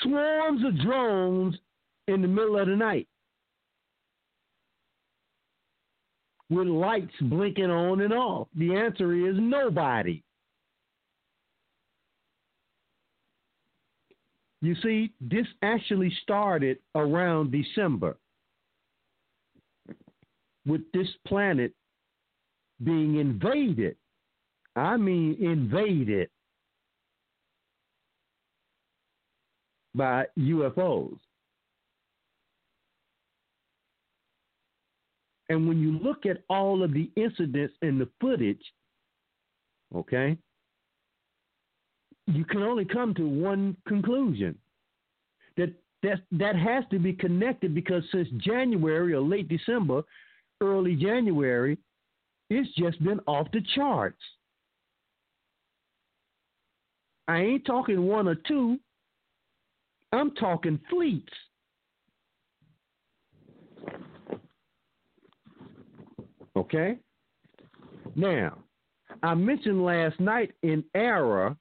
swarms 0.04 0.64
of 0.64 0.80
drones 0.82 1.56
in 2.08 2.22
the 2.22 2.28
middle 2.28 2.60
of 2.60 2.68
the 2.68 2.76
night? 2.76 3.08
with 6.48 6.68
lights 6.68 7.16
blinking 7.22 7.72
on 7.72 8.02
and 8.02 8.14
off? 8.14 8.48
The 8.56 8.76
answer 8.76 9.14
is 9.14 9.36
nobody. 9.40 10.22
You 14.62 14.76
see, 14.84 15.12
this 15.20 15.48
actually 15.64 16.16
started 16.22 16.78
around 16.94 17.52
December 17.52 18.18
with 20.68 20.82
this 20.94 21.08
planet 21.26 21.74
being 22.84 23.16
invaded. 23.16 23.96
I 24.76 24.98
mean, 24.98 25.36
invaded 25.40 26.30
by 29.96 30.26
UFOs. 30.38 31.18
And 35.50 35.68
when 35.68 35.80
you 35.80 36.00
look 36.00 36.26
at 36.26 36.44
all 36.50 36.84
of 36.84 36.94
the 36.94 37.12
incidents 37.16 37.74
in 37.82 38.00
the 38.00 38.10
footage, 38.20 38.62
okay, 39.96 40.38
you 42.28 42.44
can 42.46 42.64
only 42.64 42.86
come 42.86 43.14
to 43.14 43.28
one 43.28 43.78
conclusion 43.88 44.58
that 45.58 45.72
that 46.02 46.22
that 46.32 46.56
has 46.56 46.84
to 46.92 47.00
be 47.00 47.14
connected 47.14 47.76
because 47.76 48.04
since 48.12 48.28
January 48.38 49.14
or 49.14 49.22
late 49.22 49.48
December, 49.48 50.02
early 50.62 50.96
January, 50.96 51.78
it's 52.50 52.70
just 52.76 53.04
been 53.04 53.20
off 53.28 53.48
the 53.54 53.62
charts. 53.76 54.22
I 57.28 57.40
ain't 57.40 57.66
talking 57.66 58.06
one 58.06 58.28
or 58.28 58.36
two. 58.36 58.80
I'm 60.16 60.32
talking 60.32 60.80
fleets. 60.90 61.34
Okay? 66.56 66.98
Now, 68.16 68.58
I 69.24 69.36
mentioned 69.36 69.84
last 69.84 70.20
night 70.20 70.54
in 70.64 70.84
error, 70.94 71.56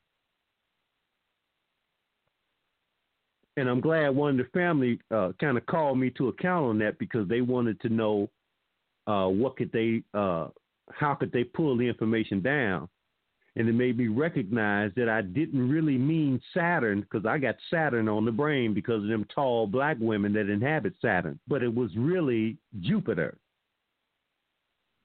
and 3.57 3.69
I'm 3.69 3.81
glad 3.81 4.11
one 4.11 4.39
of 4.39 4.47
the 4.47 4.59
family 4.59 5.01
uh, 5.11 5.33
kind 5.41 5.57
of 5.57 5.67
called 5.67 5.99
me 5.99 6.11
to 6.11 6.29
account 6.29 6.67
on 6.67 6.79
that 6.79 6.99
because 6.99 7.29
they 7.29 7.41
wanted 7.41 7.81
to 7.81 7.89
know 7.89 8.31
uh, 9.07 9.27
what 9.27 9.57
could 9.57 9.73
they, 9.73 10.03
uh, 10.15 10.49
how 10.91 11.15
could 11.15 11.33
they 11.33 11.45
pull 11.45 11.77
the 11.77 11.87
information 11.87 12.41
down, 12.41 12.89
and 13.57 13.69
it 13.69 13.73
made 13.73 13.97
me 13.97 14.09
recognize 14.09 14.91
that 14.97 15.09
I 15.09 15.23
didn't 15.23 15.69
really 15.69 15.97
mean 15.97 16.41
Saturn 16.53 17.01
because 17.01 17.25
I 17.25 17.39
got 17.39 17.55
Saturn 17.71 18.09
on 18.09 18.25
the 18.25 18.33
brain 18.33 18.75
because 18.75 19.03
of 19.03 19.09
them 19.09 19.27
tall 19.33 19.67
black 19.67 19.97
women 20.01 20.33
that 20.33 20.51
inhabit 20.51 20.95
Saturn, 21.01 21.39
but 21.47 21.63
it 21.63 21.73
was 21.73 21.91
really 21.97 22.59
Jupiter 22.81 23.37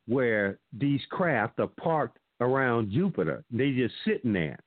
where 0.08 0.58
these 0.74 1.02
craft 1.12 1.60
are 1.60 1.68
parked 1.68 2.18
around 2.42 2.92
Jupiter. 2.92 3.44
They 3.52 3.72
just 3.72 3.94
sitting 4.06 4.34
there. 4.34 4.58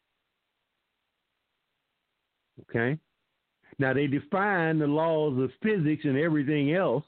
Okay? 2.61 2.99
Now 3.81 3.93
they 3.93 4.07
define 4.07 4.79
the 4.79 4.87
laws 4.87 5.37
of 5.43 5.51
physics 5.61 6.05
and 6.05 6.17
everything 6.17 6.75
else, 6.75 7.05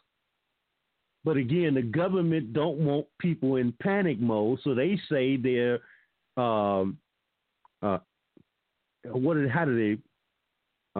but 1.25 1.37
again, 1.37 1.75
the 1.75 1.83
government 1.83 2.53
don't 2.53 2.79
want 2.79 3.07
people 3.21 3.57
in 3.57 3.73
panic 3.81 4.19
mode, 4.21 4.59
so 4.65 4.75
they 4.75 4.99
say 5.09 5.37
they're 5.37 5.79
um, 6.36 6.98
uh, 7.82 7.98
what? 9.05 9.35
did, 9.35 9.51
How 9.51 9.65
do 9.65 9.77
they? 9.77 10.02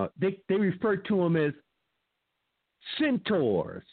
Uh, 0.01 0.09
they 0.21 0.39
they 0.49 0.57
refer 0.57 0.97
to 0.97 1.17
them 1.17 1.37
as 1.37 1.53
centaurs. 2.99 3.85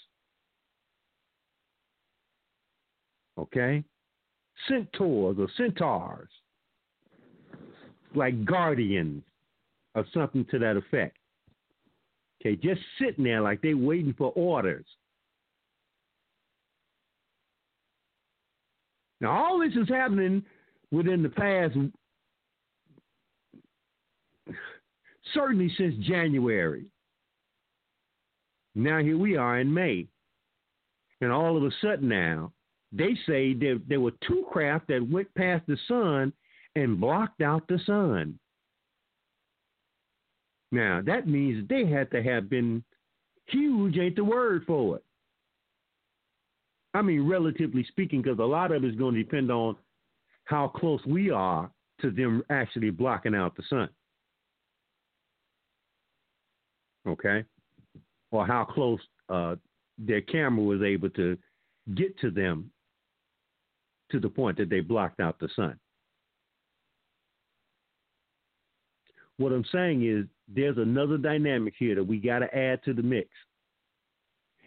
Okay? 3.37 3.83
centaurs 4.67 5.37
or 5.39 5.47
centaurs, 5.57 6.29
like 8.15 8.45
guardians 8.45 9.23
or 9.95 10.05
something 10.13 10.45
to 10.51 10.59
that 10.59 10.77
effect. 10.77 11.17
Okay, 12.41 12.55
just 12.55 12.81
sitting 12.99 13.23
there 13.23 13.41
like 13.41 13.61
they 13.61 13.73
waiting 13.73 14.15
for 14.17 14.31
orders. 14.35 14.85
Now, 19.19 19.31
all 19.31 19.59
this 19.59 19.75
is 19.75 19.87
happening 19.87 20.43
within 20.91 21.23
the 21.23 21.29
past, 21.29 21.75
certainly 25.33 25.71
since 25.77 25.95
January. 26.05 26.85
Now, 28.75 28.99
here 28.99 29.17
we 29.17 29.35
are 29.35 29.59
in 29.59 29.73
May. 29.73 30.07
And 31.21 31.31
all 31.31 31.55
of 31.57 31.63
a 31.63 31.71
sudden 31.81 32.07
now, 32.07 32.51
they 32.91 33.15
say 33.27 33.53
there, 33.53 33.77
there 33.87 33.99
were 33.99 34.13
two 34.27 34.45
craft 34.51 34.87
that 34.87 35.07
went 35.09 35.33
past 35.35 35.65
the 35.67 35.77
sun 35.87 36.33
and 36.75 36.99
blocked 36.99 37.41
out 37.41 37.67
the 37.67 37.79
sun. 37.85 38.39
Now, 40.71 41.01
that 41.05 41.27
means 41.27 41.67
they 41.67 41.85
had 41.85 42.09
to 42.11 42.23
have 42.23 42.49
been 42.49 42.83
huge, 43.47 43.97
ain't 43.97 44.15
the 44.15 44.23
word 44.23 44.63
for 44.65 44.97
it. 44.97 45.03
I 46.93 47.01
mean, 47.01 47.27
relatively 47.27 47.85
speaking, 47.85 48.21
because 48.21 48.39
a 48.39 48.43
lot 48.43 48.71
of 48.71 48.83
it 48.83 48.87
is 48.87 48.95
going 48.95 49.15
to 49.15 49.23
depend 49.23 49.51
on 49.51 49.75
how 50.51 50.67
close 50.67 50.99
we 51.07 51.31
are 51.31 51.71
to 52.01 52.11
them 52.11 52.43
actually 52.49 52.89
blocking 52.89 53.33
out 53.33 53.55
the 53.55 53.63
sun. 53.69 53.89
Okay? 57.07 57.45
Or 58.31 58.45
how 58.45 58.65
close 58.65 58.99
uh, 59.29 59.55
their 59.97 60.21
camera 60.21 60.63
was 60.63 60.81
able 60.81 61.09
to 61.11 61.37
get 61.95 62.19
to 62.19 62.29
them 62.29 62.69
to 64.11 64.19
the 64.19 64.29
point 64.29 64.57
that 64.57 64.69
they 64.69 64.81
blocked 64.81 65.21
out 65.21 65.39
the 65.39 65.47
sun. 65.55 65.79
What 69.37 69.53
I'm 69.53 69.65
saying 69.71 70.05
is 70.05 70.25
there's 70.53 70.77
another 70.77 71.17
dynamic 71.17 71.75
here 71.79 71.95
that 71.95 72.03
we 72.03 72.17
got 72.17 72.39
to 72.39 72.55
add 72.55 72.83
to 72.83 72.93
the 72.93 73.01
mix. 73.01 73.29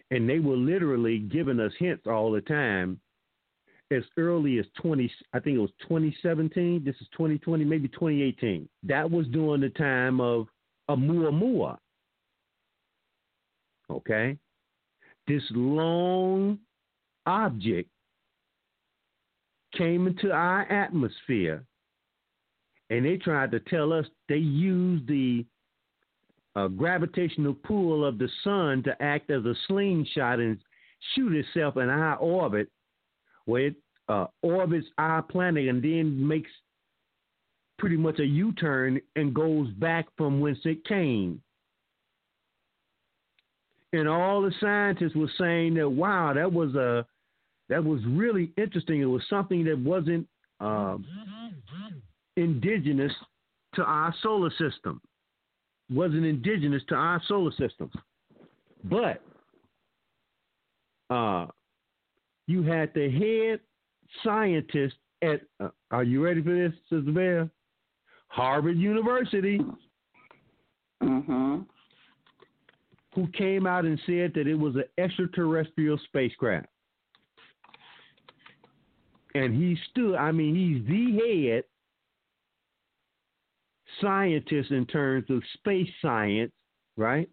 And 0.09 0.27
they 0.27 0.39
were 0.39 0.57
literally 0.57 1.19
giving 1.19 1.59
us 1.59 1.71
hints 1.77 2.07
all 2.07 2.31
the 2.31 2.41
time 2.41 2.99
as 3.91 4.03
early 4.17 4.59
as 4.59 4.65
20, 4.81 5.11
I 5.33 5.39
think 5.39 5.57
it 5.57 5.61
was 5.61 5.71
2017. 5.81 6.83
This 6.83 6.95
is 7.01 7.07
2020, 7.11 7.63
maybe 7.65 7.87
2018. 7.89 8.67
That 8.83 9.09
was 9.09 9.27
during 9.27 9.61
the 9.61 9.69
time 9.69 10.19
of 10.19 10.47
Oumuamua. 10.89 11.77
Okay? 13.89 14.37
This 15.27 15.43
long 15.51 16.59
object 17.25 17.89
came 19.75 20.07
into 20.07 20.31
our 20.31 20.61
atmosphere 20.71 21.63
and 22.89 23.05
they 23.05 23.17
tried 23.17 23.51
to 23.51 23.59
tell 23.61 23.91
us 23.91 24.05
they 24.29 24.35
used 24.35 25.07
the 25.07 25.45
uh, 26.55 26.67
gravitational 26.67 27.53
pull 27.53 28.05
of 28.05 28.17
the 28.17 28.29
sun 28.43 28.83
to 28.83 28.95
act 29.01 29.29
as 29.31 29.43
a 29.45 29.55
slingshot 29.67 30.39
and 30.39 30.57
shoot 31.13 31.33
itself 31.33 31.77
in 31.77 31.89
our 31.89 32.15
orbit, 32.17 32.69
where 33.45 33.67
it 33.67 33.75
uh, 34.09 34.25
orbits 34.41 34.87
our 34.97 35.21
planet 35.21 35.67
and 35.67 35.83
then 35.83 36.27
makes 36.27 36.49
pretty 37.77 37.97
much 37.97 38.19
a 38.19 38.25
U 38.25 38.53
turn 38.53 38.99
and 39.15 39.33
goes 39.33 39.69
back 39.71 40.07
from 40.17 40.39
whence 40.39 40.59
it 40.63 40.85
came. 40.85 41.41
And 43.93 44.07
all 44.07 44.41
the 44.41 44.53
scientists 44.59 45.15
were 45.15 45.31
saying 45.37 45.75
that, 45.75 45.89
wow, 45.89 46.33
that 46.33 46.51
was 46.51 46.75
a 46.75 47.05
that 47.69 47.83
was 47.83 47.99
really 48.07 48.51
interesting. 48.57 49.01
It 49.01 49.05
was 49.05 49.23
something 49.29 49.63
that 49.65 49.79
wasn't 49.79 50.27
uh, 50.59 50.97
indigenous 52.37 53.11
to 53.75 53.83
our 53.83 54.13
solar 54.21 54.51
system 54.51 55.01
wasn't 55.89 56.25
indigenous 56.25 56.81
to 56.89 56.95
our 56.95 57.21
solar 57.27 57.51
system. 57.51 57.91
But 58.83 59.21
uh, 61.09 61.47
you 62.47 62.63
had 62.63 62.91
the 62.93 63.09
head 63.09 63.59
scientist 64.23 64.95
at, 65.21 65.41
uh, 65.59 65.69
are 65.91 66.03
you 66.03 66.23
ready 66.23 66.41
for 66.41 66.53
this, 66.53 66.73
Sister 66.89 67.11
Bear? 67.11 67.49
Harvard 68.27 68.77
University. 68.77 69.59
Mm-hmm. 71.01 71.61
Who 73.13 73.27
came 73.29 73.65
out 73.65 73.85
and 73.85 73.99
said 74.05 74.33
that 74.35 74.47
it 74.47 74.55
was 74.55 74.75
an 74.75 74.83
extraterrestrial 74.97 75.97
spacecraft. 76.05 76.67
And 79.33 79.53
he 79.53 79.77
stood, 79.91 80.15
I 80.15 80.31
mean, 80.31 80.55
he's 80.55 80.87
the 80.87 81.51
head 81.51 81.63
scientist 84.01 84.71
in 84.71 84.85
terms 84.85 85.25
of 85.29 85.41
space 85.53 85.89
science, 86.01 86.51
right? 86.97 87.29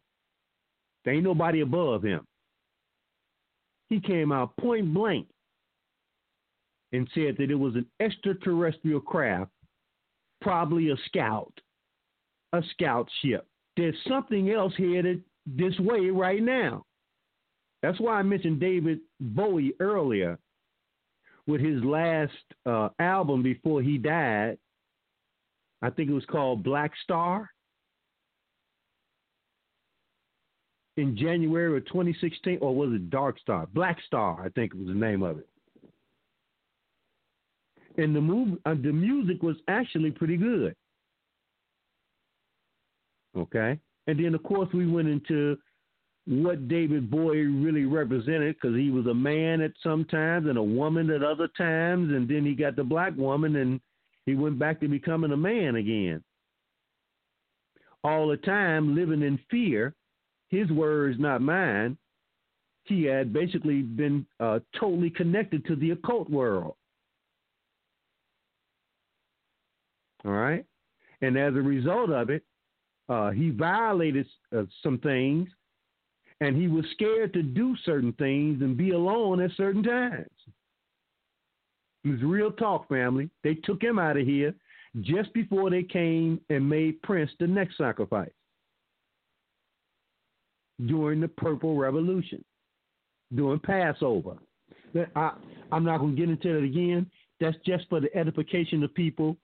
There 1.05 1.15
ain't 1.15 1.25
nobody 1.25 1.61
above 1.61 2.03
him. 2.03 2.25
He 3.93 4.01
came 4.01 4.33
out 4.33 4.57
point 4.57 4.95
blank 4.95 5.27
and 6.93 7.07
said 7.15 7.37
that 7.37 7.51
it 7.51 7.55
was 7.55 7.75
an 7.75 7.85
extraterrestrial 8.01 9.01
craft, 9.01 9.51
probably 10.41 10.89
a 10.89 10.97
scout, 11.09 11.53
a 12.55 12.63
scout 12.73 13.07
ship. 13.21 13.47
There's 13.77 13.95
something 14.09 14.51
else 14.51 14.73
headed 14.79 15.23
this 15.45 15.79
way 15.79 16.09
right 16.09 16.43
now. 16.43 16.87
That's 17.83 18.01
why 18.01 18.15
I 18.15 18.23
mentioned 18.23 18.61
David 18.61 19.01
Bowie 19.21 19.75
earlier 19.79 20.39
with 21.47 21.61
his 21.61 21.85
last 21.85 22.33
uh, 22.65 22.89
album 22.99 23.43
before 23.43 23.83
he 23.83 23.99
died, 23.99 24.57
I 25.83 25.91
think 25.91 26.09
it 26.09 26.15
was 26.15 26.25
called 26.25 26.63
Black 26.63 26.93
Star. 27.05 27.51
In 30.97 31.17
January 31.17 31.77
of 31.77 31.87
2016, 31.87 32.59
or 32.61 32.75
was 32.75 32.93
it 32.93 33.09
Dark 33.09 33.39
Star? 33.39 33.67
Black 33.73 33.99
Star, 34.07 34.43
I 34.45 34.51
think 34.51 34.75
was 34.75 34.89
the 34.89 34.95
name 34.95 35.23
of 35.23 35.39
it. 35.39 35.49
And 37.97 38.15
the 38.15 38.21
movie, 38.21 38.59
uh, 38.67 38.75
the 38.75 38.93
music 38.93 39.43
was 39.43 39.57
actually 39.69 40.11
pretty 40.11 40.37
good. 40.37 40.75
Okay, 43.37 43.79
and 44.07 44.23
then 44.23 44.35
of 44.35 44.43
course 44.43 44.69
we 44.75 44.87
went 44.87 45.09
into 45.09 45.57
what 46.27 46.69
David 46.69 47.11
Bowie 47.11 47.47
really 47.47 47.85
represented 47.85 48.55
because 48.55 48.77
he 48.77 48.91
was 48.91 49.07
a 49.07 49.15
man 49.15 49.61
at 49.61 49.73
some 49.83 50.05
times 50.05 50.47
and 50.47 50.59
a 50.59 50.63
woman 50.63 51.11
at 51.11 51.23
other 51.23 51.49
times, 51.57 52.13
and 52.13 52.29
then 52.29 52.45
he 52.45 52.55
got 52.55 52.77
the 52.77 52.85
black 52.85 53.17
woman 53.17 53.57
and 53.57 53.81
he 54.27 54.35
went 54.35 54.59
back 54.59 54.81
to 54.81 54.89
becoming 54.89 55.33
a 55.33 55.37
man 55.37 55.77
again. 55.77 56.23
All 58.05 58.29
the 58.29 58.37
time 58.37 58.95
living 58.95 59.23
in 59.23 59.39
fear, 59.51 59.95
his 60.53 60.71
words, 60.71 61.19
not 61.19 61.41
mine. 61.41 61.97
He 62.85 63.05
had 63.05 63.33
basically 63.33 63.81
been 63.81 64.27
uh, 64.39 64.61
totally 64.79 65.09
connected 65.09 65.65
to 65.67 65.75
the 65.75 65.91
occult 65.93 66.29
world. 66.29 66.75
All 70.25 70.33
right? 70.33 70.65
And 71.23 71.39
as 71.39 71.55
a 71.55 71.63
result 71.63 72.11
of 72.11 72.29
it, 72.29 72.45
uh, 73.09 73.31
he 73.31 73.51
violated 73.51 74.27
uh, 74.57 74.65
some 74.83 74.99
things 74.99 75.49
and 76.41 76.57
he 76.57 76.69
was 76.69 76.85
scared 76.93 77.33
to 77.33 77.43
do 77.43 77.75
certain 77.85 78.13
things 78.15 78.63
and 78.63 78.77
be 78.77 78.91
alone 78.91 79.41
at 79.41 79.53
certain 79.57 79.83
times. 79.83 80.27
It 82.05 82.11
was 82.11 82.23
real 82.23 82.51
talk, 82.51 82.89
family. 82.89 83.31
They 83.43 83.55
took 83.55 83.81
him 83.81 83.99
out 83.99 84.17
of 84.17 84.27
here 84.27 84.55
just 85.01 85.33
before 85.33 85.71
they 85.71 85.85
came 85.85 86.41
and 86.51 86.69
made 86.69 87.01
Prince 87.03 87.31
the 87.39 87.47
next 87.47 87.79
sacrifice 87.79 88.33
during 90.87 91.21
the 91.21 91.29
Purple 91.29 91.77
Revolution, 91.77 92.45
during 93.35 93.61
Passover. 93.61 94.37
I, 95.17 95.33
I'm 95.71 95.85
not 95.85 95.99
going 95.99 96.15
to 96.15 96.21
get 96.21 96.31
into 96.31 96.53
that 96.53 96.65
again. 96.65 97.11
That's 97.41 97.57
just 97.67 97.89
for 97.89 98.01
the 98.01 98.15
edification 98.17 98.83
of 98.83 98.95
people. 98.95 99.37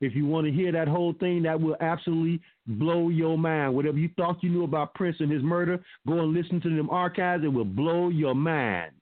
If 0.00 0.16
you 0.16 0.26
want 0.26 0.46
to 0.46 0.52
hear 0.52 0.72
that 0.72 0.88
whole 0.88 1.14
thing, 1.20 1.42
that 1.44 1.60
will 1.60 1.76
absolutely 1.80 2.40
blow 2.66 3.08
your 3.08 3.38
mind. 3.38 3.74
Whatever 3.74 3.98
you 3.98 4.10
thought 4.16 4.42
you 4.42 4.50
knew 4.50 4.64
about 4.64 4.94
Prince 4.94 5.16
and 5.20 5.30
his 5.30 5.42
murder, 5.42 5.82
go 6.08 6.20
and 6.20 6.32
listen 6.32 6.60
to 6.60 6.76
them 6.76 6.90
archives. 6.90 7.44
It 7.44 7.48
will 7.48 7.64
blow 7.64 8.08
your 8.08 8.34
mind 8.34 8.92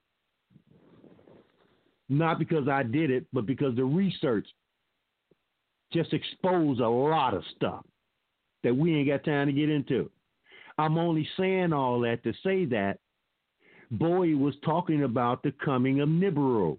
not 2.11 2.41
because 2.41 2.69
I 2.69 2.83
did 2.83 3.11
it, 3.11 3.25
but 3.33 3.47
because 3.47 3.77
the 3.77 3.85
research 3.85 4.47
just 5.93 6.12
exposed 6.12 6.81
a 6.81 6.89
lot 6.89 7.35
of 7.35 7.45
stuff 7.57 7.85
that 8.65 8.77
we 8.77 8.95
ain't 8.97 9.09
got 9.09 9.25
time 9.25 9.47
to 9.47 9.53
get 9.53 9.71
into. 9.71 10.11
I'm 10.81 10.97
only 10.97 11.28
saying 11.36 11.73
all 11.73 12.01
that 12.01 12.24
to 12.24 12.32
say 12.43 12.65
that 12.66 12.98
Bowie 13.90 14.35
was 14.35 14.55
talking 14.65 15.02
about 15.02 15.43
the 15.43 15.52
coming 15.65 16.01
of 16.01 16.09
Nibiru. 16.09 16.78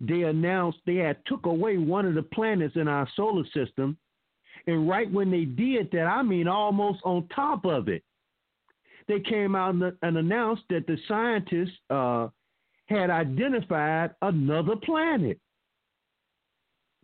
They 0.00 0.22
announced 0.22 0.78
they 0.86 0.96
had 0.96 1.18
took 1.26 1.46
away 1.46 1.78
one 1.78 2.06
of 2.06 2.14
the 2.14 2.22
planets 2.22 2.76
in 2.76 2.86
our 2.86 3.08
solar 3.16 3.44
system, 3.54 3.96
and 4.66 4.88
right 4.88 5.10
when 5.10 5.30
they 5.30 5.44
did 5.44 5.90
that, 5.92 6.06
I 6.06 6.22
mean 6.22 6.46
almost 6.46 7.00
on 7.04 7.26
top 7.34 7.64
of 7.64 7.88
it, 7.88 8.02
they 9.08 9.20
came 9.20 9.54
out 9.54 9.74
and 9.74 10.16
announced 10.16 10.62
that 10.70 10.86
the 10.86 10.98
scientists 11.08 11.78
uh, 11.90 12.28
had 12.86 13.10
identified 13.10 14.10
another 14.22 14.76
planet. 14.76 15.38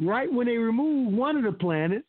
right 0.00 0.32
when 0.32 0.46
they 0.46 0.56
remove 0.58 1.12
one 1.12 1.36
of 1.36 1.44
the 1.44 1.52
planets, 1.52 2.06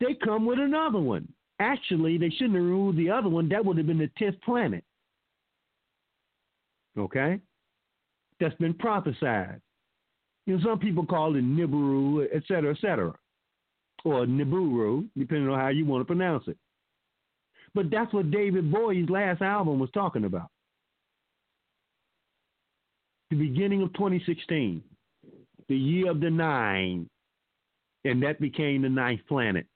they 0.00 0.14
come 0.14 0.44
with 0.46 0.58
another 0.58 0.98
one. 0.98 1.28
Actually, 1.62 2.18
they 2.18 2.28
shouldn't 2.28 2.54
have 2.54 2.64
removed 2.64 2.98
the 2.98 3.08
other 3.08 3.28
one. 3.28 3.48
That 3.48 3.64
would 3.64 3.78
have 3.78 3.86
been 3.86 3.98
the 3.98 4.10
10th 4.20 4.40
planet. 4.42 4.82
Okay? 6.98 7.38
That's 8.40 8.54
been 8.56 8.74
prophesied. 8.74 9.60
You 10.46 10.56
know, 10.56 10.64
some 10.64 10.80
people 10.80 11.06
call 11.06 11.36
it 11.36 11.44
Nibiru, 11.44 12.26
et 12.34 12.42
cetera, 12.48 12.72
et 12.72 12.80
cetera. 12.80 13.14
Or 14.04 14.26
Nibiru, 14.26 15.06
depending 15.16 15.48
on 15.48 15.58
how 15.60 15.68
you 15.68 15.84
want 15.84 16.00
to 16.00 16.04
pronounce 16.04 16.48
it. 16.48 16.56
But 17.74 17.90
that's 17.90 18.12
what 18.12 18.32
David 18.32 18.72
Bowie's 18.72 19.08
last 19.08 19.40
album 19.40 19.78
was 19.78 19.90
talking 19.94 20.24
about. 20.24 20.48
The 23.30 23.36
beginning 23.36 23.82
of 23.82 23.92
2016, 23.92 24.82
the 25.68 25.76
year 25.76 26.10
of 26.10 26.20
the 26.20 26.28
nine, 26.28 27.08
and 28.04 28.20
that 28.24 28.40
became 28.40 28.82
the 28.82 28.88
ninth 28.88 29.20
planet. 29.28 29.66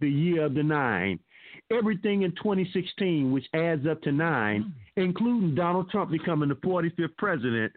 The 0.00 0.08
year 0.08 0.46
of 0.46 0.54
the 0.54 0.62
nine. 0.62 1.20
Everything 1.70 2.22
in 2.22 2.32
2016, 2.32 3.32
which 3.32 3.46
adds 3.54 3.86
up 3.86 4.00
to 4.02 4.12
nine, 4.12 4.74
hmm. 4.96 5.00
including 5.02 5.54
Donald 5.54 5.90
Trump 5.90 6.10
becoming 6.10 6.48
the 6.48 6.54
45th 6.56 7.16
president, 7.16 7.72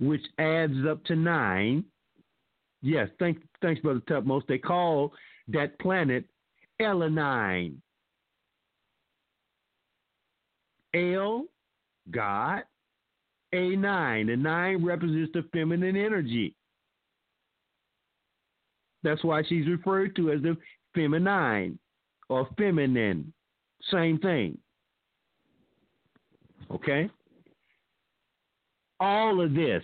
which 0.00 0.22
adds 0.38 0.86
up 0.88 1.04
to 1.04 1.16
nine. 1.16 1.84
Yes, 2.82 3.08
thanks, 3.18 3.40
thanks, 3.62 3.80
Brother 3.80 4.00
Tupmos. 4.08 4.46
They 4.46 4.58
call 4.58 5.12
that 5.48 5.78
planet 5.78 6.24
Elanine. 6.80 7.76
L, 10.94 11.44
God, 12.10 12.62
A9. 13.54 14.26
The 14.26 14.36
nine 14.36 14.84
represents 14.84 15.32
the 15.34 15.44
feminine 15.52 15.96
energy. 15.96 16.54
That's 19.02 19.22
why 19.22 19.42
she's 19.48 19.68
referred 19.68 20.16
to 20.16 20.32
as 20.32 20.42
the 20.42 20.56
feminine 20.94 21.78
or 22.28 22.48
feminine. 22.58 23.32
Same 23.90 24.18
thing. 24.18 24.58
Okay? 26.70 27.08
All 28.98 29.40
of 29.40 29.54
this, 29.54 29.82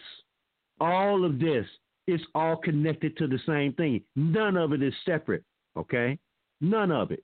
all 0.81 1.25
of 1.25 1.39
this 1.39 1.67
is 2.07 2.21
all 2.35 2.57
connected 2.57 3.17
to 3.17 3.27
the 3.27 3.39
same 3.47 3.73
thing. 3.75 4.03
None 4.17 4.57
of 4.57 4.73
it 4.73 4.83
is 4.83 4.95
separate. 5.05 5.45
Okay? 5.77 6.19
None 6.61 6.91
of 6.91 7.11
it. 7.11 7.23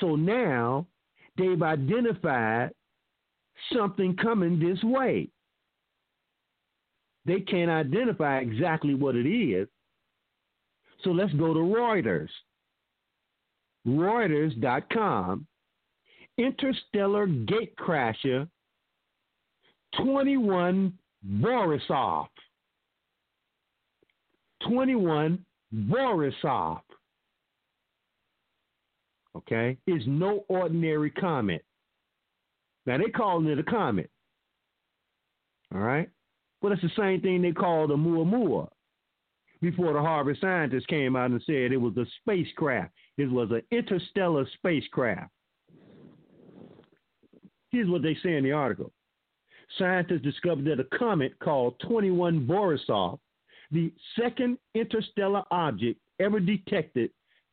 So 0.00 0.16
now 0.16 0.86
they've 1.38 1.62
identified 1.62 2.70
something 3.72 4.16
coming 4.16 4.58
this 4.58 4.82
way. 4.82 5.28
They 7.26 7.40
can't 7.40 7.70
identify 7.70 8.38
exactly 8.38 8.94
what 8.94 9.16
it 9.16 9.26
is. 9.26 9.68
So 11.02 11.10
let's 11.10 11.32
go 11.34 11.54
to 11.54 11.60
Reuters. 11.60 12.28
Reuters.com. 13.86 15.46
Interstellar 16.36 17.26
gatecrasher 17.26 18.48
21 19.96 20.92
Borisov. 21.24 22.26
21 24.66 25.44
Borisov 25.72 26.80
okay, 29.36 29.76
is 29.86 30.02
no 30.06 30.44
ordinary 30.48 31.10
comet. 31.10 31.64
Now 32.86 32.98
they 32.98 33.10
calling 33.10 33.46
it 33.46 33.58
a 33.58 33.62
comet. 33.62 34.10
All 35.74 35.80
right? 35.80 36.08
Well, 36.60 36.72
it's 36.72 36.82
the 36.82 36.90
same 36.96 37.20
thing 37.20 37.42
they 37.42 37.52
called 37.52 37.90
Oumuamua 37.90 38.68
before 39.60 39.92
the 39.92 40.00
Harvard 40.00 40.38
scientists 40.40 40.86
came 40.86 41.16
out 41.16 41.30
and 41.30 41.42
said 41.46 41.72
it 41.72 41.80
was 41.80 41.96
a 41.96 42.06
spacecraft. 42.20 42.92
It 43.16 43.30
was 43.30 43.50
an 43.50 43.62
interstellar 43.70 44.46
spacecraft. 44.54 45.30
Here's 47.70 47.88
what 47.88 48.02
they 48.02 48.16
say 48.22 48.36
in 48.36 48.44
the 48.44 48.52
article. 48.52 48.92
Scientists 49.78 50.22
discovered 50.22 50.64
that 50.66 50.80
a 50.80 50.96
comet 50.96 51.38
called 51.40 51.78
21 51.80 52.46
Borisov, 52.46 53.18
the 53.70 53.92
second 54.18 54.58
interstellar 54.74 55.42
object 55.50 56.00
ever 56.20 56.38
detected 56.38 57.10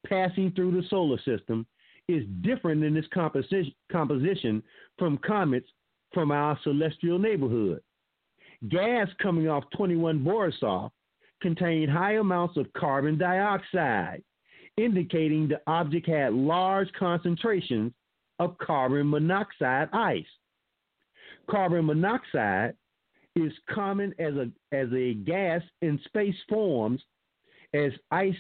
passing 0.08 0.52
through 0.52 0.72
the 0.72 0.88
solar 0.90 1.18
system, 1.22 1.66
is 2.08 2.24
different 2.42 2.84
in 2.84 2.98
its 2.98 3.08
composition, 3.14 3.74
composition 3.92 4.62
from 4.98 5.18
comets 5.20 5.68
from 6.14 6.32
our 6.32 6.60
celestial 6.64 7.18
neighborhood. 7.18 7.82
Gas 8.70 9.08
coming 9.22 9.48
off 9.48 9.64
21 9.76 10.20
Borisov 10.20 10.92
contained 11.42 11.90
high 11.90 12.14
amounts 12.14 12.58
of 12.58 12.72
carbon 12.74 13.18
dioxide, 13.18 14.24
indicating 14.77 15.48
the 15.48 15.61
object 15.68 16.07
had 16.07 16.34
large 16.34 16.91
concentrations 16.98 17.93
of 18.39 18.57
carbon 18.57 19.10
monoxide 19.10 19.89
ice. 19.93 20.26
Carbon 21.49 21.85
monoxide 21.85 22.76
is 23.35 23.52
common 23.69 24.14
as 24.19 24.34
a, 24.35 24.49
as 24.76 24.88
a 24.93 25.14
gas 25.14 25.61
in 25.81 25.99
space 26.06 26.35
forms 26.49 27.02
as 27.73 27.91
ice 28.10 28.35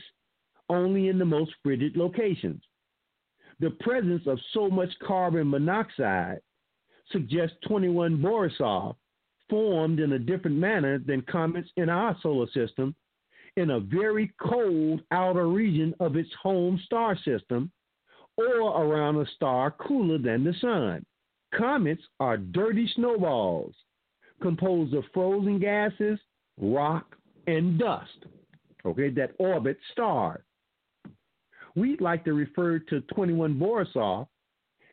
only 0.69 1.09
in 1.09 1.19
the 1.19 1.25
most 1.25 1.51
frigid 1.63 1.95
locations. 1.95 2.61
The 3.59 3.71
presence 3.81 4.23
of 4.25 4.39
so 4.53 4.69
much 4.69 4.89
carbon 5.05 5.49
monoxide 5.49 6.39
suggests 7.11 7.55
21 7.67 8.17
Borisov 8.17 8.95
formed 9.49 9.99
in 9.99 10.13
a 10.13 10.19
different 10.19 10.57
manner 10.57 10.97
than 10.97 11.21
comets 11.23 11.69
in 11.75 11.89
our 11.89 12.17
solar 12.23 12.47
system 12.53 12.95
in 13.57 13.71
a 13.71 13.79
very 13.79 14.31
cold 14.41 15.01
outer 15.11 15.47
region 15.47 15.93
of 15.99 16.15
its 16.15 16.29
home 16.41 16.79
star 16.85 17.17
system 17.17 17.71
or 18.37 18.81
around 18.81 19.17
a 19.17 19.25
star 19.35 19.71
cooler 19.71 20.17
than 20.17 20.43
the 20.43 20.53
sun. 20.61 21.05
Comets 21.55 22.01
are 22.19 22.37
dirty 22.37 22.89
snowballs 22.95 23.73
composed 24.41 24.93
of 24.93 25.03
frozen 25.13 25.59
gases, 25.59 26.19
rock, 26.59 27.15
and 27.47 27.77
dust, 27.77 28.25
okay, 28.85 29.09
that 29.09 29.31
orbit 29.37 29.77
stars 29.91 30.41
we'd 31.75 32.01
like 32.01 32.25
to 32.25 32.33
refer 32.33 32.79
to 32.79 33.01
21 33.01 33.55
Borisov 33.55 34.27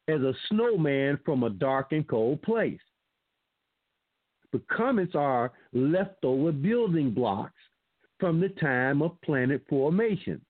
as 0.09 0.21
a 0.21 0.33
snowman 0.49 1.19
from 1.25 1.43
a 1.43 1.51
dark 1.51 1.93
and 1.93 2.07
cold 2.07 2.41
place. 2.43 2.81
But 4.53 4.67
comets 4.69 5.15
are 5.15 5.53
leftover 5.73 6.53
building 6.53 7.13
blocks 7.13 7.61
from 8.19 8.41
the 8.41 8.49
time 8.49 9.03
of 9.03 9.21
planet 9.23 9.63
formation. 9.69 10.41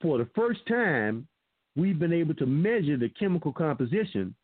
For 0.00 0.18
the 0.18 0.28
first 0.34 0.66
time, 0.66 1.26
we've 1.76 1.98
been 1.98 2.12
able 2.12 2.34
to 2.34 2.46
measure 2.46 2.96
the 2.96 3.10
chemical 3.10 3.52
composition 3.52 4.34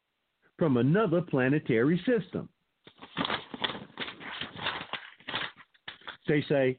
from 0.58 0.76
another 0.76 1.20
planetary 1.20 1.98
system. 2.06 2.48
They 6.28 6.44
say 6.48 6.78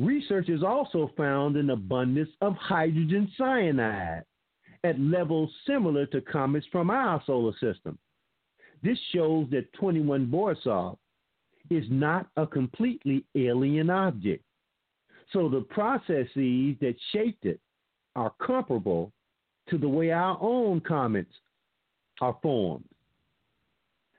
Researchers 0.00 0.62
also 0.62 1.10
found 1.14 1.56
an 1.56 1.68
abundance 1.68 2.30
of 2.40 2.54
hydrogen 2.56 3.30
cyanide 3.36 4.24
at 4.82 4.98
levels 4.98 5.50
similar 5.66 6.06
to 6.06 6.22
comets 6.22 6.66
from 6.72 6.90
our 6.90 7.22
solar 7.26 7.52
system. 7.60 7.98
This 8.82 8.98
shows 9.12 9.46
that 9.50 9.70
21 9.74 10.26
Borisov 10.28 10.96
is 11.70 11.84
not 11.88 12.26
a 12.36 12.46
completely 12.46 13.24
alien 13.34 13.90
object. 13.90 14.44
So 15.32 15.48
the 15.48 15.60
processes 15.62 16.76
that 16.80 16.94
shaped 17.12 17.46
it 17.46 17.60
are 18.16 18.32
comparable 18.44 19.12
to 19.68 19.78
the 19.78 19.88
way 19.88 20.10
our 20.10 20.36
own 20.40 20.80
comets 20.80 21.32
are 22.20 22.36
formed. 22.42 22.84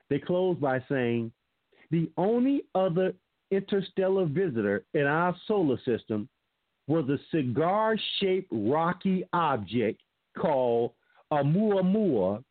They 0.08 0.18
close 0.18 0.56
by 0.56 0.82
saying 0.88 1.32
the 1.90 2.10
only 2.16 2.64
other 2.74 3.12
interstellar 3.50 4.24
visitor 4.24 4.84
in 4.94 5.06
our 5.06 5.36
solar 5.46 5.78
system 5.84 6.28
was 6.86 7.08
a 7.08 7.18
cigar 7.30 7.96
shaped 8.18 8.48
rocky 8.50 9.24
object 9.32 10.00
called 10.36 10.92
Oumuamua, 11.32 12.42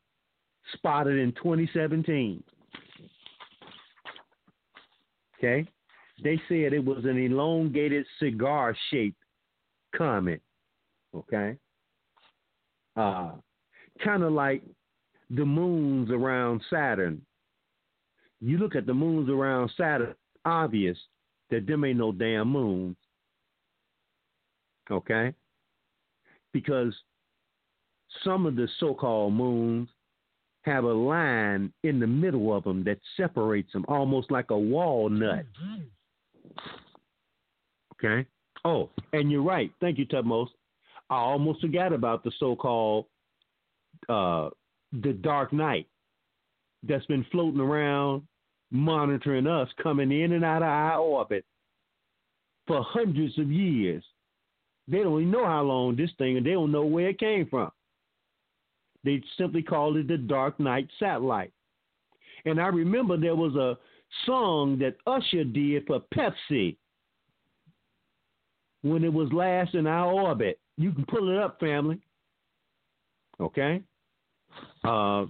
spotted 0.73 1.17
in 1.17 1.31
2017. 1.33 2.43
Okay? 5.41 5.67
They 6.23 6.39
said 6.47 6.73
it 6.73 6.85
was 6.85 7.03
an 7.05 7.17
elongated 7.17 8.05
cigar 8.19 8.75
shaped 8.91 9.17
comet. 9.95 10.41
Okay? 11.15 11.57
Uh, 12.95 13.31
kind 14.03 14.23
of 14.23 14.33
like 14.33 14.61
the 15.31 15.45
moons 15.45 16.11
around 16.11 16.61
Saturn. 16.69 17.21
You 18.39 18.57
look 18.57 18.75
at 18.75 18.85
the 18.85 18.93
moons 18.93 19.29
around 19.29 19.71
Saturn, 19.77 20.13
obvious 20.45 20.97
that 21.49 21.65
them 21.65 21.85
ain't 21.85 21.97
no 21.97 22.11
damn 22.11 22.49
moons. 22.49 22.97
Okay? 24.91 25.33
Because 26.53 26.93
some 28.23 28.45
of 28.45 28.55
the 28.55 28.67
so 28.79 28.93
called 28.93 29.33
moons 29.33 29.89
have 30.63 30.83
a 30.83 30.93
line 30.93 31.73
in 31.83 31.99
the 31.99 32.07
middle 32.07 32.55
of 32.55 32.63
them 32.63 32.83
that 32.83 32.99
separates 33.17 33.73
them, 33.73 33.85
almost 33.87 34.31
like 34.31 34.51
a 34.51 34.57
walnut. 34.57 35.45
Okay. 37.95 38.27
Oh, 38.63 38.89
and 39.13 39.31
you're 39.31 39.41
right. 39.41 39.71
Thank 39.79 39.97
you, 39.97 40.05
Tubmos. 40.05 40.47
I 41.09 41.15
almost 41.15 41.61
forgot 41.61 41.93
about 41.93 42.23
the 42.23 42.31
so-called 42.39 43.05
uh, 44.07 44.49
the 44.93 45.13
Dark 45.13 45.51
Knight 45.51 45.87
that's 46.87 47.05
been 47.07 47.25
floating 47.31 47.59
around, 47.59 48.23
monitoring 48.71 49.47
us, 49.47 49.67
coming 49.81 50.11
in 50.11 50.33
and 50.33 50.45
out 50.45 50.61
of 50.61 50.69
our 50.69 50.99
orbit 50.99 51.45
for 52.67 52.83
hundreds 52.83 53.37
of 53.39 53.51
years. 53.51 54.03
They 54.87 54.99
don't 54.99 55.21
even 55.21 55.31
know 55.31 55.45
how 55.45 55.63
long 55.63 55.95
this 55.95 56.11
thing, 56.17 56.37
and 56.37 56.45
they 56.45 56.51
don't 56.51 56.71
know 56.71 56.85
where 56.85 57.09
it 57.09 57.19
came 57.19 57.47
from. 57.47 57.71
They 59.03 59.21
simply 59.37 59.63
called 59.63 59.97
it 59.97 60.07
the 60.07 60.17
Dark 60.17 60.59
Knight 60.59 60.87
satellite. 60.99 61.51
And 62.45 62.59
I 62.59 62.67
remember 62.67 63.17
there 63.17 63.35
was 63.35 63.55
a 63.55 63.77
song 64.25 64.79
that 64.79 64.95
Usher 65.07 65.43
did 65.43 65.85
for 65.87 66.01
Pepsi 66.13 66.75
when 68.81 69.03
it 69.03 69.13
was 69.13 69.31
last 69.31 69.75
in 69.75 69.87
our 69.87 70.11
orbit. 70.11 70.59
You 70.77 70.91
can 70.91 71.05
pull 71.05 71.31
it 71.31 71.37
up, 71.37 71.59
family. 71.59 71.99
Okay? 73.39 73.81
Uh, 74.83 75.25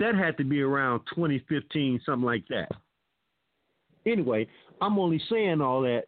that 0.00 0.14
had 0.14 0.36
to 0.38 0.44
be 0.44 0.60
around 0.60 1.00
2015, 1.14 2.00
something 2.04 2.24
like 2.24 2.46
that. 2.48 2.68
Anyway, 4.06 4.46
I'm 4.80 4.98
only 4.98 5.20
saying 5.30 5.60
all 5.60 5.82
that 5.82 6.04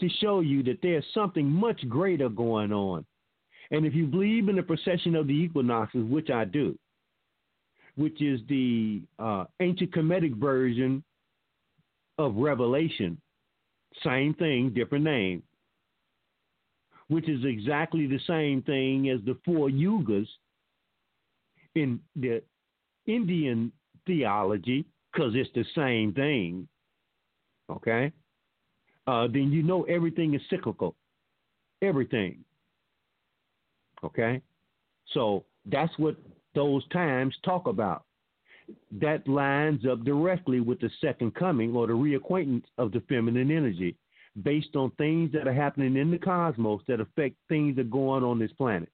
to 0.00 0.08
show 0.20 0.40
you 0.40 0.62
that 0.64 0.78
there's 0.82 1.04
something 1.12 1.46
much 1.46 1.88
greater 1.88 2.28
going 2.28 2.72
on. 2.72 3.04
And 3.72 3.86
if 3.86 3.94
you 3.94 4.06
believe 4.06 4.50
in 4.50 4.56
the 4.56 4.62
precession 4.62 5.16
of 5.16 5.26
the 5.26 5.32
equinoxes, 5.32 6.04
which 6.04 6.28
I 6.28 6.44
do, 6.44 6.78
which 7.96 8.20
is 8.20 8.40
the 8.48 9.00
uh, 9.18 9.44
ancient 9.60 9.92
Kemetic 9.92 10.36
version 10.36 11.02
of 12.18 12.36
Revelation, 12.36 13.18
same 14.04 14.34
thing, 14.34 14.72
different 14.74 15.04
name, 15.04 15.42
which 17.08 17.28
is 17.28 17.44
exactly 17.44 18.06
the 18.06 18.20
same 18.26 18.62
thing 18.62 19.08
as 19.08 19.20
the 19.24 19.38
four 19.44 19.68
yugas 19.68 20.28
in 21.74 21.98
the 22.14 22.42
Indian 23.06 23.72
theology, 24.06 24.84
because 25.12 25.32
it's 25.34 25.50
the 25.54 25.64
same 25.74 26.12
thing, 26.12 26.68
okay? 27.70 28.12
Uh, 29.06 29.26
then 29.26 29.50
you 29.50 29.62
know 29.62 29.84
everything 29.84 30.34
is 30.34 30.42
cyclical. 30.50 30.94
Everything. 31.80 32.44
Okay? 34.04 34.40
So 35.12 35.44
that's 35.66 35.92
what 35.98 36.16
those 36.54 36.86
times 36.88 37.34
talk 37.44 37.66
about. 37.66 38.04
That 39.00 39.26
lines 39.26 39.84
up 39.90 40.04
directly 40.04 40.60
with 40.60 40.80
the 40.80 40.90
second 41.00 41.34
coming 41.34 41.74
or 41.74 41.86
the 41.86 41.92
reacquaintance 41.92 42.64
of 42.78 42.92
the 42.92 43.02
feminine 43.08 43.50
energy 43.50 43.96
based 44.42 44.76
on 44.76 44.90
things 44.92 45.30
that 45.32 45.46
are 45.46 45.52
happening 45.52 45.96
in 45.96 46.10
the 46.10 46.18
cosmos 46.18 46.80
that 46.88 47.00
affect 47.00 47.36
things 47.48 47.76
that 47.76 47.82
are 47.82 47.90
going 47.90 48.24
on 48.24 48.38
this 48.38 48.52
planet. 48.52 48.88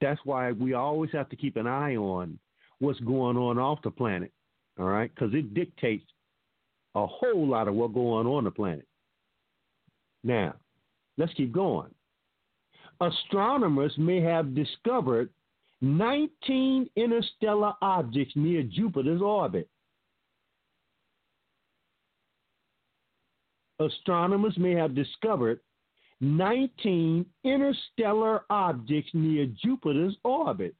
That's 0.00 0.20
why 0.24 0.52
we 0.52 0.74
always 0.74 1.10
have 1.12 1.28
to 1.30 1.36
keep 1.36 1.56
an 1.56 1.66
eye 1.66 1.96
on 1.96 2.38
what's 2.78 3.00
going 3.00 3.36
on 3.36 3.58
off 3.58 3.82
the 3.82 3.90
planet, 3.90 4.32
all 4.78 4.86
right? 4.86 5.10
Because 5.14 5.34
it 5.34 5.54
dictates 5.54 6.04
a 6.94 7.06
whole 7.06 7.46
lot 7.46 7.68
of 7.68 7.74
what's 7.74 7.94
going 7.94 8.26
on 8.26 8.32
on 8.32 8.44
the 8.44 8.50
planet. 8.50 8.86
Now, 10.22 10.54
let's 11.16 11.32
keep 11.34 11.52
going. 11.52 11.90
Astronomers 13.00 13.94
may 13.96 14.20
have 14.20 14.54
discovered 14.54 15.30
19 15.80 16.90
interstellar 16.96 17.72
objects 17.80 18.34
near 18.34 18.62
Jupiter's 18.62 19.22
orbit. 19.22 19.68
Astronomers 23.78 24.58
may 24.58 24.72
have 24.72 24.96
discovered 24.96 25.60
19 26.20 27.24
interstellar 27.44 28.42
objects 28.50 29.10
near 29.14 29.46
Jupiter's 29.62 30.16
orbit. 30.24 30.74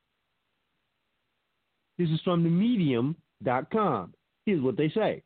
This 1.96 2.10
is 2.10 2.20
from 2.22 2.42
the 2.42 2.50
medium.com. 2.50 4.14
Here's 4.46 4.62
what 4.62 4.76
they 4.76 4.88
say. 4.88 5.22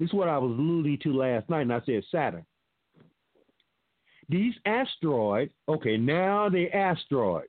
This 0.00 0.08
is 0.08 0.14
what 0.14 0.28
I 0.28 0.38
was 0.38 0.50
alluding 0.50 0.98
to 1.04 1.12
last 1.12 1.48
night, 1.48 1.62
and 1.62 1.72
I 1.72 1.80
said 1.86 2.02
Saturn. 2.10 2.44
These 4.28 4.54
asteroids, 4.64 5.52
okay, 5.68 5.96
now 5.96 6.48
they're 6.48 6.74
asteroids, 6.74 7.48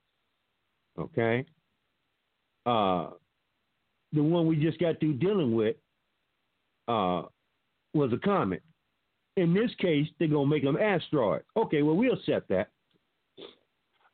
okay? 1.00 1.46
Uh, 2.66 3.12
the 4.12 4.24
one 4.24 4.48
we 4.48 4.56
just 4.56 4.80
got 4.80 5.00
through 5.00 5.14
dealing 5.14 5.56
with 5.56 5.76
uh, 6.88 7.24
was 7.94 8.12
a 8.14 8.18
comet. 8.18 8.64
In 9.38 9.54
this 9.54 9.72
case, 9.80 10.08
they're 10.18 10.28
going 10.28 10.48
to 10.48 10.56
make 10.56 10.64
them 10.64 10.78
asteroids. 10.78 11.46
Okay, 11.58 11.82
well, 11.82 11.96
we'll 11.96 12.14
accept 12.14 12.50
that 12.50 12.70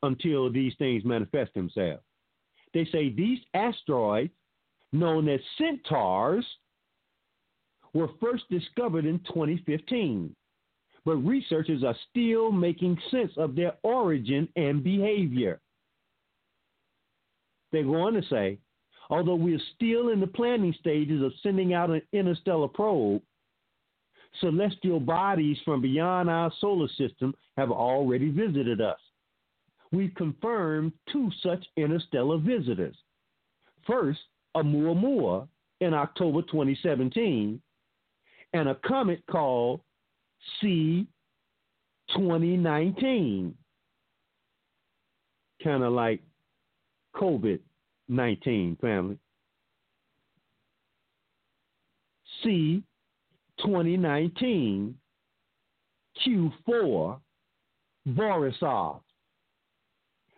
until 0.04 0.52
these 0.52 0.74
things 0.80 1.06
manifest 1.06 1.54
themselves. 1.54 2.02
They 2.74 2.86
say 2.92 3.10
these 3.10 3.40
asteroids, 3.54 4.32
known 4.94 5.28
as 5.30 5.40
centaurs, 5.58 6.46
were 7.94 8.10
first 8.20 8.44
discovered 8.50 9.06
in 9.06 9.20
2015, 9.20 10.36
but 11.06 11.16
researchers 11.16 11.84
are 11.84 11.96
still 12.10 12.52
making 12.52 12.98
sense 13.10 13.32
of 13.38 13.56
their 13.56 13.74
origin 13.84 14.48
and 14.56 14.84
behavior. 14.84 15.60
They 17.72 17.84
go 17.84 18.02
on 18.02 18.14
to 18.14 18.22
say, 18.30 18.60
although 19.10 19.36
we 19.36 19.56
are 19.56 19.62
still 19.76 20.10
in 20.10 20.20
the 20.20 20.28
planning 20.28 20.76
stages 20.80 21.24
of 21.24 21.32
sending 21.42 21.74
out 21.74 21.90
an 21.90 22.02
interstellar 22.14 22.68
probe, 22.68 23.22
celestial 24.40 25.00
bodies 25.00 25.58
from 25.66 25.82
beyond 25.82 26.30
our 26.30 26.52
solar 26.60 26.88
system 26.98 27.34
have 27.58 27.72
already 27.72 28.30
visited 28.30 28.82
us. 28.82 29.00
We've 29.92 30.14
confirmed 30.16 30.94
two 31.12 31.30
such 31.44 31.66
interstellar 31.76 32.38
visitors. 32.38 32.96
First, 33.86 34.20
Oumuamua 34.56 35.48
in 35.82 35.94
October 35.94 36.42
2017, 36.44 37.62
and 38.54 38.70
a 38.70 38.76
comet 38.86 39.24
called 39.30 39.82
C 40.60 41.08
2019. 42.16 43.56
Kind 45.64 45.84
of 45.84 45.94
like 45.94 46.22
COVID 47.16 47.60
19, 48.10 48.78
family. 48.82 49.18
C 52.44 52.84
2019 53.60 54.96
Q4 56.26 57.20
Borisov, 58.10 59.02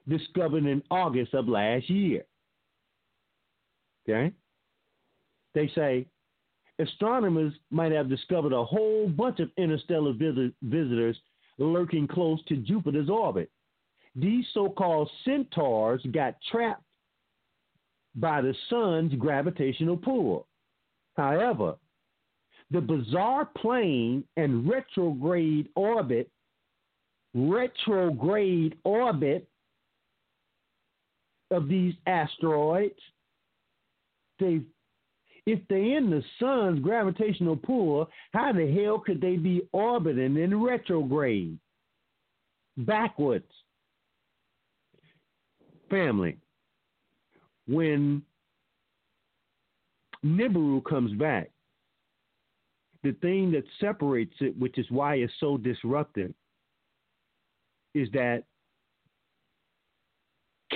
discovered 0.07 0.65
in 0.65 0.83
August 0.91 1.33
of 1.33 1.47
last 1.47 1.89
year. 1.89 2.23
Okay? 4.07 4.33
They 5.53 5.71
say 5.73 6.05
astronomers 6.83 7.53
might 7.71 7.91
have 7.91 8.09
discovered 8.09 8.53
a 8.53 8.63
whole 8.63 9.07
bunch 9.07 9.39
of 9.39 9.49
interstellar 9.57 10.13
visit- 10.13 10.53
visitors 10.61 11.17
lurking 11.57 12.07
close 12.07 12.43
to 12.45 12.57
Jupiter's 12.57 13.09
orbit. 13.09 13.49
These 14.15 14.45
so 14.53 14.69
called 14.69 15.09
centaurs 15.25 16.01
got 16.11 16.35
trapped 16.51 16.83
by 18.15 18.41
the 18.41 18.53
sun's 18.69 19.13
gravitational 19.15 19.97
pull. 19.97 20.47
However, 21.15 21.75
the 22.71 22.81
bizarre 22.81 23.45
plane 23.45 24.23
and 24.37 24.67
retrograde 24.69 25.69
orbit, 25.75 26.29
retrograde 27.33 28.77
orbit 28.83 29.47
of 31.51 31.67
these 31.67 31.93
asteroids, 32.07 32.99
they 34.39 34.61
if 35.45 35.59
they're 35.67 35.97
in 35.97 36.09
the 36.09 36.23
sun's 36.39 36.79
gravitational 36.79 37.57
pull, 37.57 38.09
how 38.31 38.53
the 38.53 38.71
hell 38.71 38.99
could 38.99 39.19
they 39.19 39.35
be 39.35 39.61
orbiting 39.71 40.37
in 40.37 40.63
retrograde? 40.63 41.57
Backwards. 42.77 43.51
Family. 45.89 46.37
When 47.67 48.23
Nibiru 50.25 50.83
comes 50.85 51.13
back, 51.13 51.51
the 53.03 53.11
thing 53.21 53.51
that 53.51 53.65
separates 53.81 54.35
it, 54.39 54.57
which 54.57 54.77
is 54.77 54.85
why 54.89 55.15
it's 55.15 55.33
so 55.39 55.57
disruptive, 55.57 56.33
is 57.93 58.07
that 58.13 58.43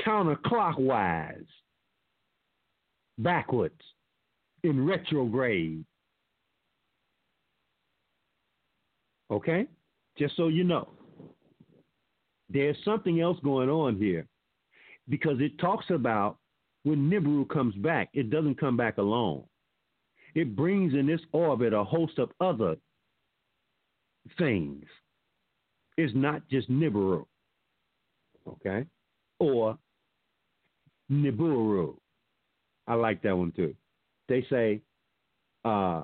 counterclockwise, 0.05 1.45
backwards, 3.17 3.81
in 4.63 4.85
retrograde. 4.85 5.83
Okay? 9.31 9.67
Just 10.17 10.35
so 10.35 10.47
you 10.47 10.63
know. 10.63 10.89
There's 12.49 12.77
something 12.85 13.19
else 13.19 13.37
going 13.43 13.69
on 13.69 13.97
here 13.97 14.25
because 15.09 15.39
it 15.39 15.57
talks 15.59 15.85
about 15.89 16.37
when 16.83 17.09
Nibiru 17.09 17.47
comes 17.49 17.75
back, 17.75 18.09
it 18.13 18.29
doesn't 18.29 18.59
come 18.59 18.77
back 18.77 18.97
alone. 18.97 19.43
It 20.35 20.55
brings 20.55 20.93
in 20.93 21.07
this 21.07 21.21
orbit 21.31 21.73
a 21.73 21.83
host 21.83 22.19
of 22.19 22.31
other 22.39 22.77
things. 24.37 24.85
It's 25.97 26.13
not 26.15 26.47
just 26.47 26.69
Nibiru, 26.69 27.25
okay, 28.47 28.85
or 29.39 29.77
Nibiru. 31.11 31.95
I 32.87 32.93
like 32.93 33.21
that 33.23 33.35
one 33.35 33.51
too. 33.51 33.75
They 34.27 34.45
say, 34.49 34.81
uh, 35.63 36.03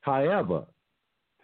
however, 0.00 0.66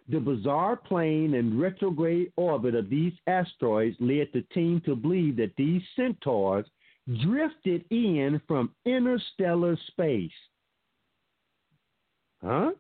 the 0.09 0.21
bizarre 0.21 0.77
plane 0.77 1.35
and 1.35 1.61
retrograde 1.61 2.33
orbit 2.37 2.75
of 2.75 2.89
these 2.89 3.13
asteroids 3.27 3.97
led 3.99 4.29
the 4.33 4.43
team 4.55 4.81
to 4.87 4.95
believe 4.95 5.37
that 5.37 5.57
these 5.57 5.83
centaurs 5.97 6.67
drifted 7.23 7.85
in 7.91 8.41
from 8.47 8.71
interstellar 8.85 9.77
space. 9.89 10.31
Huh? 12.43 12.73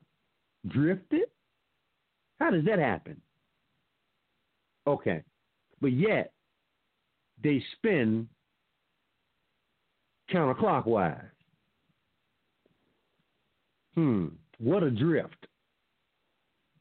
Drifted? 0.68 1.28
How 2.38 2.50
does 2.50 2.64
that 2.66 2.78
happen? 2.78 3.20
Okay. 4.86 5.22
But 5.80 5.92
yet, 5.92 6.32
they 7.42 7.62
spin 7.76 8.28
counterclockwise. 10.32 11.30
Hmm, 13.97 14.27
what 14.59 14.82
a 14.82 14.90
drift. 14.90 15.47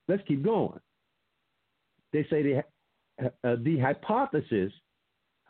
Let's 0.07 0.23
keep 0.27 0.43
going. 0.43 0.79
They 2.13 2.25
say 2.29 2.43
the, 2.43 2.63
uh, 3.43 3.55
the 3.63 3.79
hypothesis 3.79 4.71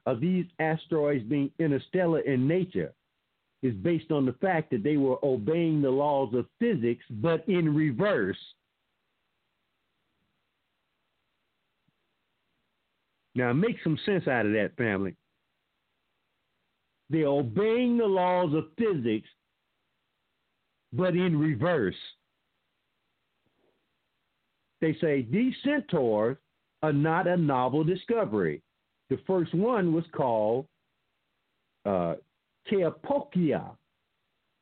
of 0.05 0.21
these 0.21 0.45
asteroids 0.59 1.23
being 1.23 1.51
interstellar 1.59 2.19
in 2.21 2.47
nature 2.47 2.93
is 3.63 3.73
based 3.73 4.11
on 4.11 4.25
the 4.25 4.33
fact 4.33 4.69
that 4.71 4.83
they 4.83 4.97
were 4.97 5.17
obeying 5.23 5.81
the 5.81 5.89
laws 5.89 6.33
of 6.35 6.45
physics, 6.59 7.03
but 7.09 7.47
in 7.49 7.73
reverse. 7.73 8.37
Now, 13.33 13.51
make 13.53 13.77
some 13.83 13.97
sense 14.05 14.27
out 14.27 14.45
of 14.45 14.53
that, 14.53 14.77
family. 14.77 15.15
They're 17.09 17.27
obeying 17.27 17.97
the 17.97 18.05
laws 18.05 18.53
of 18.53 18.65
physics, 18.77 19.27
but 20.93 21.15
in 21.15 21.37
reverse. 21.37 21.95
They 24.81 24.95
say 25.01 25.27
these 25.31 25.53
centaurs 25.63 26.37
are 26.83 26.93
not 26.93 27.27
a 27.27 27.37
novel 27.37 27.83
discovery. 27.83 28.61
The 29.09 29.19
first 29.27 29.53
one 29.53 29.93
was 29.93 30.03
called 30.15 30.67
uh, 31.85 32.15
Keapokia. 32.71 33.71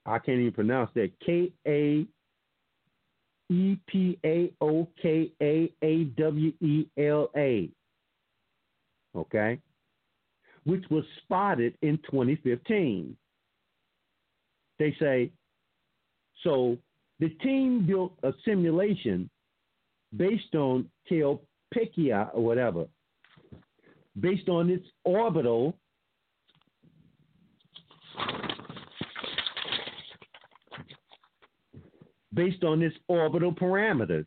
I 0.06 0.20
can't 0.20 0.40
even 0.40 0.52
pronounce 0.52 0.92
that. 0.96 1.12
K 1.26 1.52
A 1.68 2.06
E 3.50 3.78
P 3.88 4.20
A 4.26 4.52
O 4.62 4.88
K 5.02 5.32
A 5.42 5.72
A 5.82 6.04
W 6.04 6.54
E 6.62 6.86
L 6.98 7.30
A. 7.36 7.70
Okay? 9.16 9.60
Which 10.66 10.84
was 10.90 11.04
spotted 11.24 11.78
in 11.82 11.98
2015. 12.10 13.16
They 14.80 14.96
say, 15.00 15.32
so 16.44 16.78
the 17.20 17.30
team 17.30 17.86
built 17.86 18.14
a 18.24 18.34
simulation 18.46 19.30
based 20.16 20.56
on 20.56 20.90
Keopekia 21.10 22.30
or 22.34 22.44
whatever, 22.44 22.86
based 24.20 24.50
on 24.50 24.70
its 24.70 24.86
orbital 25.04 25.76
based 32.34 32.64
on 32.64 32.82
its 32.82 32.96
orbital 33.08 33.54
parameters. 33.54 34.26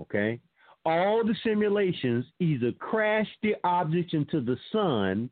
Okay? 0.00 0.40
All 0.86 1.24
the 1.24 1.34
simulations 1.42 2.24
either 2.40 2.72
crashed 2.72 3.36
the 3.42 3.54
objects 3.64 4.14
into 4.14 4.40
the 4.40 4.56
sun 4.72 5.30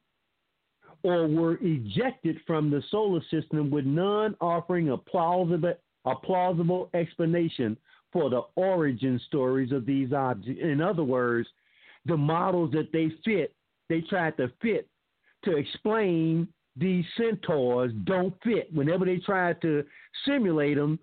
or 1.03 1.27
were 1.27 1.59
ejected 1.63 2.39
from 2.47 2.71
the 2.71 2.83
solar 2.91 3.21
system 3.31 3.71
with 3.71 3.85
none 3.85 4.37
offering 4.41 4.91
a 4.91 4.97
plausible, 4.97 5.75
a 6.05 6.15
plausible 6.15 6.91
explanation 6.95 7.77
for 8.13 8.29
the 8.29 8.43
origin 8.57 9.21
stories 9.27 9.73
of 9.73 9.87
these 9.87 10.13
objects. 10.13 10.61
In 10.63 10.81
other 10.81 11.05
words, 11.05 11.49
the 12.07 12.17
models 12.17 12.73
that 12.73 12.93
they 12.93 13.11
fit, 13.25 13.55
they 13.89 14.01
tried 14.03 14.37
to 14.37 14.51
fit 14.61 14.89
to 15.45 15.57
explain 15.57 16.49
these 16.77 17.05
centaurs 17.17 17.93
don't 18.05 18.35
fit. 18.43 18.73
Whenever 18.73 19.05
they 19.05 19.19
tried 19.19 19.61
to 19.63 19.85
simulate 20.27 20.77
them, 20.77 20.99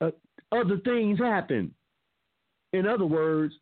uh, 0.00 0.10
other 0.52 0.78
things 0.84 1.18
happen. 1.18 1.72
In 2.72 2.86
other 2.86 3.06
words, 3.06 3.54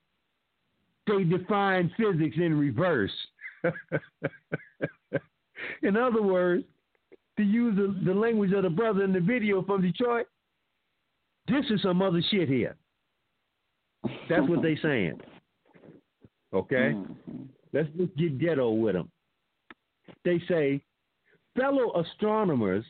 they 1.06 1.24
define 1.24 1.90
physics 1.96 2.36
in 2.36 2.58
reverse. 2.58 3.12
in 5.82 5.96
other 5.96 6.22
words, 6.22 6.64
to 7.38 7.42
use 7.42 7.76
the, 7.76 7.98
the 8.04 8.14
language 8.14 8.52
of 8.52 8.64
the 8.64 8.70
brother 8.70 9.04
in 9.04 9.12
the 9.12 9.20
video 9.20 9.62
from 9.62 9.80
Detroit, 9.82 10.26
this 11.48 11.64
is 11.70 11.82
some 11.82 12.02
other 12.02 12.22
shit 12.30 12.48
here. 12.48 12.76
That's 14.28 14.48
what 14.48 14.62
they 14.62 14.76
saying. 14.82 15.20
Okay? 16.52 16.94
Mm-hmm. 16.94 17.42
Let's 17.72 17.88
just 17.96 18.16
get 18.16 18.38
ghetto 18.38 18.70
with 18.70 18.94
them. 18.94 19.10
They 20.24 20.40
say 20.48 20.82
fellow 21.56 22.00
astronomers 22.00 22.84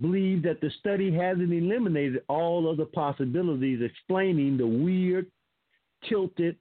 believe 0.00 0.42
that 0.42 0.60
the 0.60 0.70
study 0.80 1.12
hasn't 1.14 1.52
eliminated 1.52 2.22
all 2.28 2.68
of 2.68 2.76
the 2.76 2.86
possibilities 2.86 3.80
explaining 3.82 4.56
the 4.56 4.66
weird, 4.66 5.26
tilted, 6.08 6.56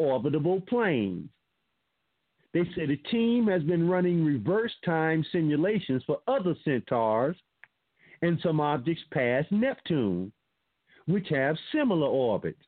orbitable 0.00 0.66
planes. 0.66 1.28
They 2.54 2.64
say 2.74 2.86
the 2.86 2.96
team 3.10 3.46
has 3.48 3.62
been 3.62 3.88
running 3.88 4.24
reverse 4.24 4.72
time 4.84 5.24
simulations 5.30 6.02
for 6.06 6.18
other 6.26 6.54
centaurs 6.64 7.36
and 8.22 8.38
some 8.42 8.60
objects 8.60 9.02
past 9.12 9.52
Neptune, 9.52 10.32
which 11.06 11.28
have 11.30 11.56
similar 11.72 12.06
orbits. 12.06 12.62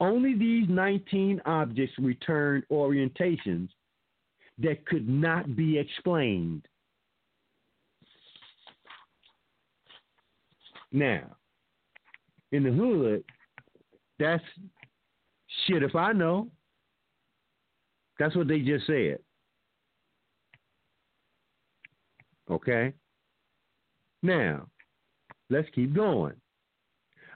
Only 0.00 0.34
these 0.34 0.66
19 0.68 1.42
objects 1.44 1.94
returned 1.98 2.64
orientations 2.72 3.68
that 4.58 4.86
could 4.86 5.08
not 5.08 5.56
be 5.56 5.78
explained. 5.78 6.66
Now, 10.92 11.36
in 12.52 12.64
the 12.64 12.72
hood, 12.72 13.22
that's 14.18 14.42
shit 15.66 15.82
if 15.82 15.94
I 15.94 16.12
know. 16.12 16.48
That's 18.18 18.34
what 18.34 18.48
they 18.48 18.60
just 18.60 18.86
said. 18.86 19.18
Okay? 22.50 22.92
Now, 24.22 24.66
let's 25.48 25.68
keep 25.74 25.94
going. 25.94 26.39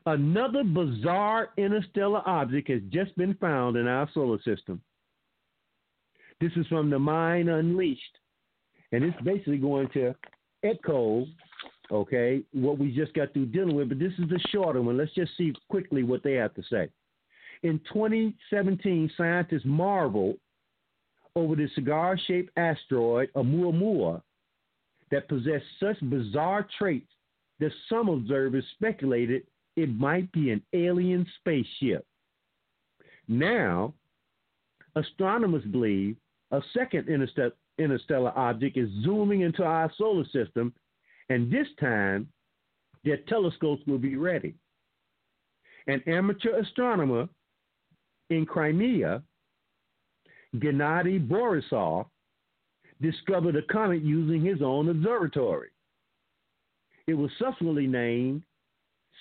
Another 0.07 0.65
bizarre 0.65 1.51
interstellar 1.57 2.23
object 2.27 2.69
has 2.69 2.83
just 2.91 3.17
been 3.17 3.35
found 3.35 3.77
in 3.77 3.87
our 3.87 4.09
solar 4.13 4.39
system. 4.43 4.83
This 6.41 6.53
is 6.57 6.67
from 6.67 6.91
the 6.91 6.99
Mind 6.99 7.49
Unleashed, 7.49 8.19
and 8.93 9.03
it's 9.03 9.21
basically 9.23 9.57
going 9.57 9.89
to 9.95 10.15
echo, 10.63 11.27
okay, 11.91 12.43
what 12.53 12.79
we 12.79 12.95
just 12.95 13.15
got 13.15 13.33
through 13.33 13.47
dealing 13.47 13.77
with, 13.77 13.89
but 13.89 13.99
this 13.99 14.13
is 14.19 14.29
the 14.29 14.41
shorter 14.51 14.83
one. 14.83 14.99
Let's 14.99 15.15
just 15.15 15.37
see 15.39 15.55
quickly 15.71 16.03
what 16.03 16.23
they 16.23 16.35
have 16.35 16.53
to 16.55 16.63
say. 16.71 16.91
In 17.63 17.81
2017, 17.93 19.11
scientists 19.17 19.65
marveled 19.65 20.37
over 21.35 21.57
the 21.57 21.69
cigar 21.75 22.19
shaped 22.27 22.51
asteroid 22.59 23.31
Oumuamua 23.35 24.21
that 25.11 25.29
possessed 25.29 25.65
such 25.81 25.99
bizarre 26.11 26.67
traits 26.79 27.09
that 27.59 27.73
some 27.89 28.09
observers 28.11 28.65
speculated 28.75 29.45
it 29.77 29.89
might 29.89 30.31
be 30.33 30.51
an 30.51 30.63
alien 30.73 31.27
spaceship. 31.41 32.07
Now, 33.27 33.95
astronomers 34.97 35.65
believe 35.65 36.17
a 36.51 36.61
second 36.73 37.09
interstellar 37.79 38.33
object 38.37 38.77
is 38.77 38.89
zooming 39.03 39.41
into 39.41 39.65
our 39.65 39.91
solar 39.97 40.25
system, 40.27 40.73
and 41.29 41.51
this 41.51 41.67
time 41.81 42.29
their 43.03 43.19
telescopes 43.29 43.83
will 43.87 43.99
be 43.99 44.17
ready. 44.17 44.55
An 45.87 46.03
amateur 46.07 46.59
astronomer 46.59 47.29
in 48.31 48.47
Crimea, 48.47 49.23
Gennady 50.57 51.27
Borisov, 51.27 52.07
discovered 53.03 53.57
a 53.57 53.63
comet 53.63 54.03
using 54.03 54.43
his 54.43 54.63
own 54.63 54.89
observatory. 54.89 55.69
It 57.07 57.15
was 57.15 57.31
subsequently 57.39 57.87
named 57.87 58.45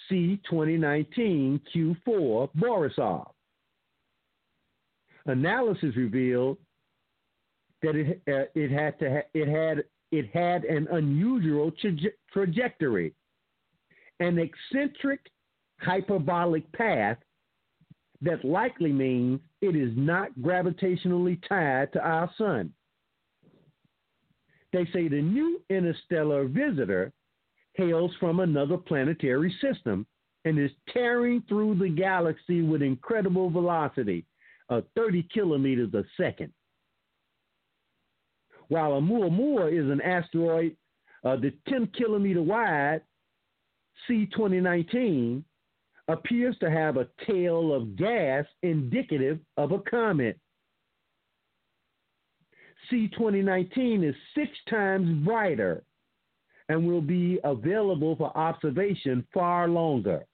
C 0.10 0.40
2019 0.50 1.62
Q4 1.74 2.50
Borisov. 2.58 3.32
Analysis 5.26 5.96
revealed 5.96 6.58
that 7.82 7.96
it, 7.96 8.22
uh, 8.28 8.46
it 8.56 8.72
had 8.72 9.00
to 9.00 9.10
ha- 9.10 9.30
it 9.34 9.48
had 9.48 9.84
it 10.12 10.30
had 10.34 10.64
an 10.66 10.88
unusual 10.92 11.72
tra- 11.72 12.12
trajectory, 12.32 13.14
an 14.20 14.38
eccentric 14.38 15.20
hyperbolic 15.80 16.70
path 16.74 17.18
that 18.22 18.46
likely 18.46 18.92
means 18.92 19.40
it 19.62 19.76
is 19.76 19.92
not 19.96 20.30
gravitationally 20.42 21.38
tied 21.48 21.92
to 21.94 22.00
our 22.00 22.30
sun. 22.38 22.74
They 24.72 24.86
say 24.94 25.08
the 25.08 25.22
new 25.22 25.62
interstellar 25.70 26.46
visitor 26.48 27.12
hails 27.74 28.12
from 28.20 28.40
another 28.40 28.78
planetary 28.78 29.54
system 29.62 30.06
and 30.46 30.60
is 30.60 30.72
tearing 30.92 31.44
through 31.48 31.76
the 31.76 31.90
galaxy 31.90 32.62
with 32.62 32.82
incredible 32.82 33.50
velocity 33.50 34.26
of 34.70 34.84
30 34.96 35.28
kilometers 35.34 35.94
a 35.94 36.04
second. 36.18 36.52
While 38.68 38.92
Oumuamua 38.92 39.72
is 39.72 39.90
an 39.90 40.02
asteroid 40.02 40.76
uh, 41.24 41.38
the 41.38 41.54
10 41.70 41.88
kilometer 41.96 42.42
wide 42.42 43.02
C2019 44.10 45.44
appears 46.10 46.58
to 46.60 46.70
have 46.70 46.98
a 46.98 47.08
tail 47.26 47.74
of 47.74 47.96
gas 47.96 48.46
indicative 48.62 49.40
of 49.56 49.72
a 49.72 49.80
comet. 49.80 50.38
C2019 52.92 54.08
is 54.08 54.16
six 54.36 54.50
times 54.70 55.26
brighter 55.26 55.84
and 56.70 56.88
will 56.88 57.02
be 57.02 57.40
available 57.44 58.16
for 58.16 58.36
observation 58.38 59.26
far 59.34 59.68
longer. 59.68 60.26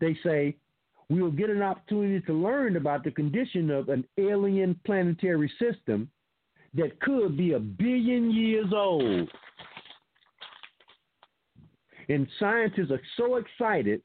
They 0.00 0.16
say 0.24 0.56
we 1.08 1.22
will 1.22 1.30
get 1.30 1.50
an 1.50 1.62
opportunity 1.62 2.24
to 2.26 2.32
learn 2.32 2.76
about 2.76 3.04
the 3.04 3.10
condition 3.10 3.70
of 3.70 3.88
an 3.88 4.04
alien 4.18 4.78
planetary 4.84 5.50
system 5.58 6.10
that 6.74 7.00
could 7.00 7.36
be 7.36 7.52
a 7.52 7.58
billion 7.58 8.30
years 8.30 8.72
old. 8.74 9.28
And 12.08 12.26
scientists 12.38 12.90
are 12.90 13.00
so 13.16 13.36
excited 13.36 14.02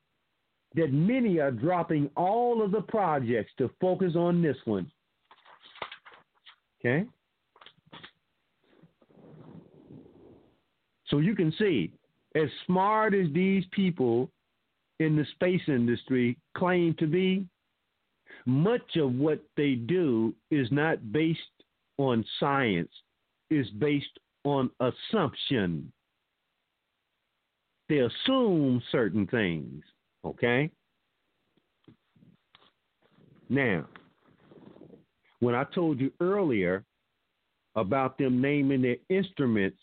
that 0.75 0.91
many 0.91 1.39
are 1.39 1.51
dropping 1.51 2.09
all 2.15 2.63
of 2.63 2.71
the 2.71 2.81
projects 2.81 3.51
to 3.57 3.69
focus 3.79 4.15
on 4.15 4.41
this 4.41 4.57
one. 4.65 4.91
Okay? 6.79 7.05
So 11.13 11.19
you 11.19 11.35
can 11.35 11.53
see, 11.59 11.91
as 12.33 12.49
smart 12.65 13.13
as 13.13 13.27
these 13.33 13.63
people 13.69 14.31
in 14.99 15.15
the 15.15 15.23
space 15.33 15.61
industry 15.67 16.39
claim 16.57 16.95
to 16.97 17.05
be, 17.05 17.45
much 18.47 18.95
of 18.95 19.13
what 19.13 19.39
they 19.55 19.75
do 19.75 20.33
is 20.49 20.67
not 20.71 21.11
based 21.11 21.39
on 21.99 22.25
science, 22.39 22.89
is 23.51 23.69
based 23.77 24.17
on 24.43 24.71
assumption. 24.79 25.93
They 27.89 27.99
assume 27.99 28.81
certain 28.91 29.27
things, 29.27 29.83
okay? 30.25 30.71
Now, 33.49 33.85
when 35.41 35.53
I 35.53 35.65
told 35.75 35.99
you 35.99 36.11
earlier 36.19 36.83
about 37.75 38.17
them 38.17 38.41
naming 38.41 38.81
their 38.81 38.97
instruments 39.09 39.77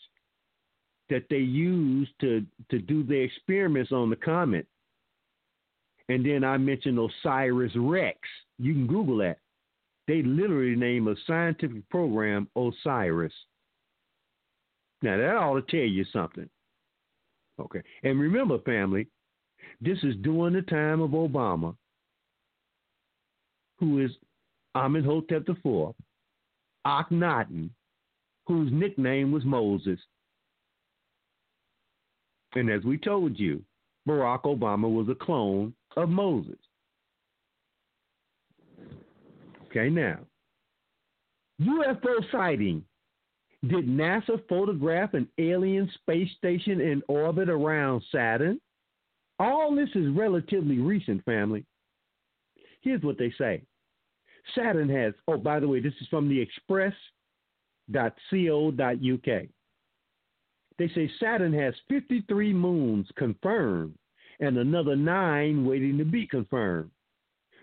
that 1.11 1.25
they 1.29 1.37
use 1.37 2.07
to, 2.21 2.43
to 2.71 2.79
do 2.79 3.03
their 3.03 3.23
experiments 3.23 3.91
on 3.91 4.09
the 4.09 4.15
comet, 4.15 4.65
and 6.07 6.25
then 6.25 6.43
I 6.43 6.57
mentioned 6.57 6.97
OSIRIS-REx. 6.97 8.17
You 8.57 8.73
can 8.73 8.87
Google 8.87 9.17
that. 9.17 9.37
They 10.07 10.23
literally 10.23 10.75
name 10.75 11.07
a 11.07 11.15
scientific 11.27 11.87
program 11.89 12.47
Osiris. 12.55 13.33
Now 15.01 15.17
that 15.17 15.35
ought 15.35 15.65
to 15.65 15.71
tell 15.71 15.87
you 15.87 16.05
something. 16.11 16.49
Okay. 17.59 17.81
And 18.03 18.19
remember, 18.19 18.59
family, 18.59 19.07
this 19.81 19.97
is 20.03 20.15
during 20.21 20.53
the 20.53 20.61
time 20.61 21.01
of 21.01 21.11
Obama, 21.11 21.75
who 23.79 23.99
is 23.99 24.11
Amenhotep 24.75 25.47
IV, 25.47 25.93
Akhenaten, 26.87 27.69
whose 28.47 28.71
nickname 28.71 29.31
was 29.31 29.43
Moses. 29.43 29.99
And 32.55 32.69
as 32.69 32.83
we 32.83 32.97
told 32.97 33.39
you, 33.39 33.63
Barack 34.07 34.43
Obama 34.43 34.91
was 34.93 35.07
a 35.09 35.15
clone 35.15 35.73
of 35.95 36.09
Moses. 36.09 36.57
Okay, 39.67 39.89
now, 39.89 40.19
UFO 41.61 42.31
sighting. 42.31 42.83
Did 43.67 43.87
NASA 43.87 44.41
photograph 44.49 45.13
an 45.13 45.27
alien 45.37 45.89
space 45.93 46.29
station 46.35 46.81
in 46.81 47.03
orbit 47.07 47.47
around 47.47 48.01
Saturn? 48.11 48.59
All 49.37 49.75
this 49.75 49.89
is 49.93 50.09
relatively 50.15 50.79
recent, 50.79 51.23
family. 51.25 51.63
Here's 52.81 53.03
what 53.03 53.19
they 53.19 53.31
say 53.37 53.61
Saturn 54.55 54.89
has, 54.89 55.13
oh, 55.27 55.37
by 55.37 55.59
the 55.59 55.67
way, 55.67 55.79
this 55.79 55.93
is 56.01 56.07
from 56.07 56.27
the 56.27 56.41
express.co.uk. 56.41 56.91
They 60.81 60.89
say 60.95 61.11
Saturn 61.19 61.53
has 61.53 61.75
53 61.89 62.53
moons 62.53 63.07
confirmed 63.15 63.93
and 64.39 64.57
another 64.57 64.95
nine 64.95 65.63
waiting 65.63 65.99
to 65.99 66.05
be 66.05 66.25
confirmed. 66.25 66.89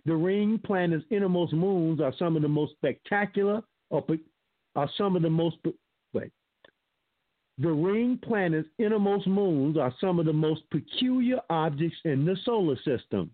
The 0.04 0.14
ring 0.14 0.60
planet's 0.64 1.04
innermost 1.10 1.52
moons 1.52 2.00
are 2.00 2.14
some 2.16 2.36
of 2.36 2.42
the 2.42 2.48
most 2.48 2.74
spectacular, 2.74 3.60
or 3.90 4.04
are 4.76 4.88
some 4.96 5.16
of 5.16 5.22
the 5.22 5.30
most 5.30 5.56
wait. 6.12 6.30
The 7.58 7.72
ring 7.72 8.20
planet's 8.22 8.68
innermost 8.78 9.26
moons 9.26 9.76
are 9.76 9.92
some 10.00 10.20
of 10.20 10.26
the 10.26 10.32
most 10.32 10.62
peculiar 10.70 11.40
objects 11.50 11.98
in 12.04 12.24
the 12.24 12.36
solar 12.44 12.76
system. 12.84 13.32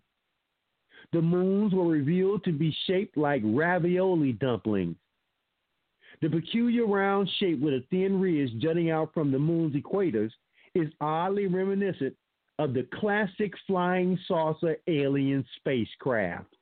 The 1.13 1.21
moons 1.21 1.75
were 1.75 1.85
revealed 1.85 2.43
to 2.45 2.51
be 2.51 2.75
shaped 2.87 3.17
like 3.17 3.43
ravioli 3.45 4.31
dumplings. 4.31 4.95
The 6.21 6.29
peculiar 6.29 6.85
round 6.85 7.29
shape 7.39 7.59
with 7.59 7.73
a 7.73 7.83
thin 7.89 8.19
ridge 8.19 8.51
jutting 8.59 8.89
out 8.89 9.13
from 9.13 9.31
the 9.31 9.39
moon's 9.39 9.75
equators 9.75 10.31
is 10.73 10.91
oddly 11.01 11.47
reminiscent 11.47 12.15
of 12.59 12.73
the 12.73 12.87
classic 12.99 13.53
flying 13.67 14.17
saucer 14.27 14.77
alien 14.87 15.45
spacecraft. 15.57 16.55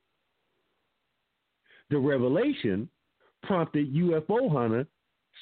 The 1.90 1.98
revelation 1.98 2.88
prompted 3.42 3.94
UFO 3.94 4.50
hunter 4.50 4.86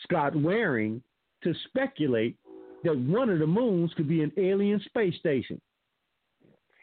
Scott 0.02 0.34
Waring 0.36 1.02
to 1.44 1.54
speculate 1.68 2.36
that 2.84 2.96
one 2.96 3.30
of 3.30 3.38
the 3.38 3.46
moons 3.46 3.92
could 3.94 4.08
be 4.08 4.22
an 4.22 4.32
alien 4.36 4.80
space 4.86 5.14
station. 5.18 5.60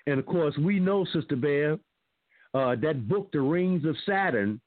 And 0.08 0.20
of 0.20 0.26
course, 0.26 0.58
we 0.58 0.80
know, 0.80 1.06
Sister 1.14 1.36
Bear, 1.36 1.74
uh, 2.54 2.76
that 2.82 3.08
book, 3.08 3.32
The 3.32 3.42
Rings 3.42 3.86
of 3.86 3.96
Saturn, 4.06 4.60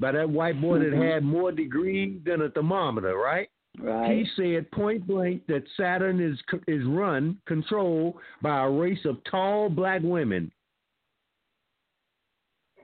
by 0.00 0.12
that 0.12 0.28
white 0.28 0.60
boy 0.60 0.78
mm-hmm. 0.78 0.98
that 0.98 1.06
had 1.06 1.24
more 1.24 1.52
degrees 1.52 2.18
than 2.24 2.42
a 2.42 2.50
thermometer, 2.50 3.16
right? 3.16 3.48
Right. 3.78 4.18
He 4.18 4.26
said 4.34 4.70
point 4.72 5.06
blank 5.06 5.46
that 5.46 5.62
Saturn 5.76 6.20
is 6.20 6.38
is 6.66 6.84
run, 6.86 7.38
controlled 7.46 8.14
by 8.42 8.64
a 8.64 8.70
race 8.70 9.04
of 9.04 9.18
tall 9.30 9.68
black 9.68 10.02
women, 10.02 10.50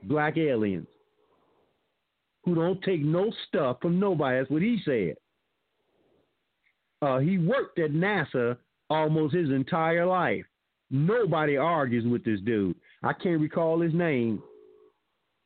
black 0.03 0.37
aliens 0.37 0.87
who 2.45 2.55
don't 2.55 2.81
take 2.83 3.01
no 3.01 3.29
stuff 3.47 3.77
from 3.81 3.99
nobody. 3.99 4.39
That's 4.39 4.49
what 4.49 4.61
he 4.61 4.79
said. 4.85 5.15
Uh, 7.01 7.19
he 7.19 7.37
worked 7.37 7.77
at 7.79 7.91
NASA 7.91 8.55
almost 8.89 9.35
his 9.35 9.49
entire 9.49 10.05
life. 10.05 10.45
Nobody 10.89 11.57
argues 11.57 12.05
with 12.05 12.23
this 12.23 12.39
dude. 12.45 12.77
I 13.03 13.11
can't 13.11 13.41
recall 13.41 13.81
his 13.81 13.93
name, 13.93 14.41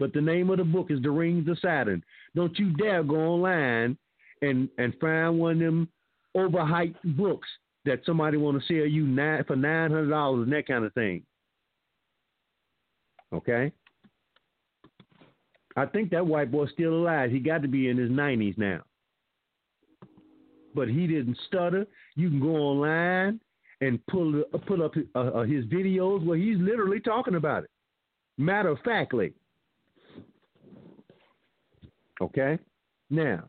but 0.01 0.13
the 0.13 0.19
name 0.19 0.49
of 0.49 0.57
the 0.57 0.63
book 0.63 0.87
is 0.89 0.99
The 1.03 1.11
Rings 1.11 1.47
of 1.47 1.59
Saturn. 1.59 2.03
Don't 2.35 2.57
you 2.57 2.73
dare 2.73 3.03
go 3.03 3.17
online 3.17 3.95
and 4.41 4.67
and 4.79 4.95
find 4.99 5.37
one 5.37 5.53
of 5.53 5.59
them 5.59 5.89
overhyped 6.35 6.95
books 7.15 7.47
that 7.85 8.01
somebody 8.03 8.37
want 8.37 8.59
to 8.59 8.67
sell 8.67 8.87
you 8.87 9.05
nine, 9.05 9.43
for 9.45 9.55
nine 9.55 9.91
hundred 9.91 10.09
dollars 10.09 10.45
and 10.45 10.53
that 10.53 10.67
kind 10.67 10.85
of 10.85 10.93
thing. 10.93 11.21
Okay. 13.31 13.71
I 15.77 15.85
think 15.85 16.09
that 16.09 16.25
white 16.25 16.51
boy's 16.51 16.71
still 16.73 16.93
alive. 16.95 17.29
He 17.29 17.37
got 17.37 17.61
to 17.61 17.67
be 17.67 17.87
in 17.87 17.97
his 17.97 18.09
90s 18.09 18.57
now. 18.57 18.81
But 20.73 20.89
he 20.89 21.05
didn't 21.05 21.37
stutter. 21.47 21.85
You 22.15 22.29
can 22.29 22.41
go 22.41 22.55
online 22.55 23.39
and 23.79 24.03
pull 24.07 24.43
put 24.65 24.81
up 24.81 24.93
uh, 25.15 25.19
uh, 25.19 25.43
his 25.43 25.63
videos 25.65 26.25
where 26.25 26.37
he's 26.37 26.57
literally 26.57 26.99
talking 26.99 27.35
about 27.35 27.63
it. 27.63 27.69
Matter 28.37 28.69
of 28.69 28.79
factly. 28.83 29.33
Okay? 32.21 32.59
Now, 33.09 33.43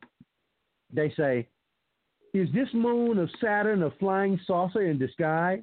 they 0.92 1.12
say, 1.16 1.48
is 2.34 2.48
this 2.54 2.68
moon 2.72 3.18
of 3.18 3.28
Saturn 3.40 3.82
a 3.82 3.90
flying 3.92 4.40
saucer 4.46 4.82
in 4.82 4.98
disguise? 4.98 5.60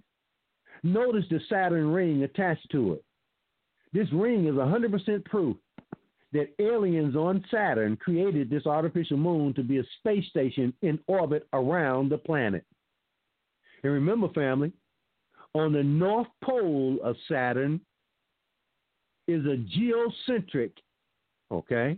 Notice 0.83 1.25
the 1.29 1.39
Saturn 1.49 1.91
ring 1.91 2.23
attached 2.23 2.69
to 2.71 2.93
it. 2.93 3.03
This 3.91 4.07
ring 4.13 4.45
is 4.45 4.53
100% 4.53 5.25
proof 5.25 5.57
that 6.31 6.53
aliens 6.59 7.15
on 7.15 7.43
Saturn 7.49 7.97
created 7.97 8.49
this 8.49 8.67
artificial 8.67 9.17
moon 9.17 9.53
to 9.55 9.63
be 9.63 9.79
a 9.79 9.83
space 9.97 10.27
station 10.29 10.71
in 10.83 10.99
orbit 11.07 11.47
around 11.53 12.09
the 12.09 12.19
planet. 12.19 12.63
And 13.83 13.91
remember, 13.91 14.29
family, 14.29 14.71
on 15.55 15.73
the 15.73 15.81
north 15.81 16.27
pole 16.43 16.99
of 17.03 17.15
Saturn 17.27 17.81
is 19.27 19.43
a 19.45 19.57
geocentric, 19.57 20.71
okay? 21.51 21.97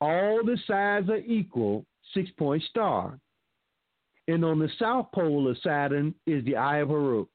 All 0.00 0.40
the 0.44 0.56
sides 0.66 1.08
are 1.10 1.18
equal, 1.18 1.84
six 2.14 2.30
point 2.38 2.62
star. 2.70 3.18
And 4.28 4.44
on 4.44 4.58
the 4.58 4.68
south 4.78 5.08
pole 5.12 5.48
of 5.50 5.58
Saturn 5.58 6.14
is 6.26 6.44
the 6.44 6.56
Eye 6.56 6.78
of 6.78 6.88
Haru. 6.88 7.26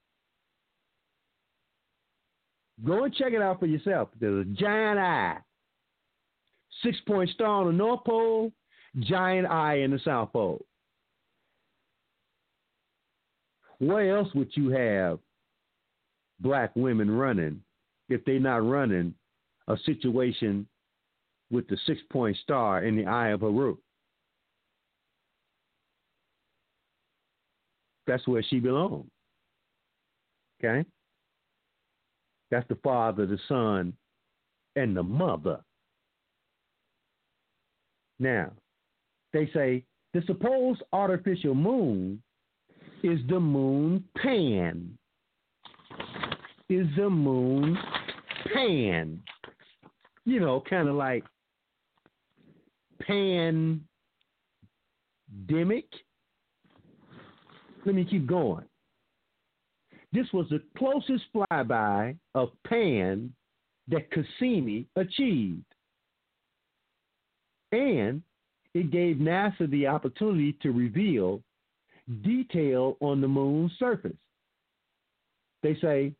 Go 2.83 3.03
and 3.03 3.13
check 3.13 3.33
it 3.33 3.41
out 3.41 3.59
for 3.59 3.65
yourself. 3.67 4.09
There's 4.19 4.45
a 4.45 4.49
giant 4.49 4.99
eye. 4.99 5.37
Six 6.83 6.97
point 7.07 7.29
star 7.29 7.61
on 7.61 7.67
the 7.67 7.73
North 7.73 8.03
Pole, 8.05 8.51
giant 8.99 9.47
eye 9.47 9.79
in 9.79 9.91
the 9.91 9.99
South 9.99 10.33
Pole. 10.33 10.65
Where 13.79 14.17
else 14.17 14.29
would 14.33 14.49
you 14.55 14.69
have 14.69 15.19
black 16.39 16.71
women 16.75 17.11
running 17.11 17.61
if 18.09 18.23
they're 18.25 18.39
not 18.39 18.67
running 18.67 19.13
a 19.67 19.77
situation 19.85 20.67
with 21.51 21.67
the 21.67 21.77
six 21.85 22.01
point 22.11 22.37
star 22.37 22.83
in 22.83 22.95
the 22.95 23.05
eye 23.05 23.29
of 23.29 23.41
Haru? 23.41 23.77
That's 28.07 28.27
where 28.27 28.43
she 28.43 28.59
belongs. 28.59 29.09
Okay? 30.63 30.87
That's 32.51 32.67
the 32.67 32.75
father, 32.83 33.25
the 33.25 33.39
son, 33.47 33.93
and 34.75 34.95
the 34.95 35.03
mother. 35.03 35.59
Now, 38.19 38.51
they 39.33 39.49
say 39.53 39.83
the 40.13 40.21
supposed 40.25 40.81
artificial 40.93 41.55
moon 41.55 42.21
is 43.03 43.19
the 43.27 43.39
moon 43.39 44.03
Pan. 44.17 44.97
Is 46.69 46.87
the 46.95 47.09
moon 47.09 47.77
Pan. 48.53 49.21
You 50.25 50.39
know, 50.39 50.63
kind 50.67 50.87
of 50.87 50.95
like 50.95 51.23
pandemic. 53.07 53.79
Let 57.85 57.95
me 57.95 58.05
keep 58.05 58.25
going. 58.27 58.65
This 60.11 60.27
was 60.33 60.47
the 60.49 60.61
closest 60.77 61.25
flyby 61.33 62.17
of 62.35 62.49
Pan 62.65 63.33
that 63.87 64.09
Cassini 64.11 64.87
achieved. 64.95 65.65
And 67.71 68.21
it 68.73 68.91
gave 68.91 69.17
NASA 69.17 69.69
the 69.69 69.87
opportunity 69.87 70.53
to 70.61 70.71
reveal 70.71 71.41
detail 72.23 72.97
on 73.01 73.21
the 73.21 73.27
moon's 73.27 73.71
surface. 73.77 74.15
They 75.63 75.75
say 75.81 76.13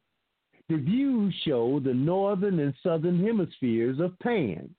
the 0.70 0.78
views 0.78 1.34
show 1.46 1.80
the 1.80 1.94
northern 1.94 2.60
and 2.60 2.74
southern 2.82 3.24
hemispheres 3.24 4.00
of 4.00 4.18
Pan. 4.20 4.70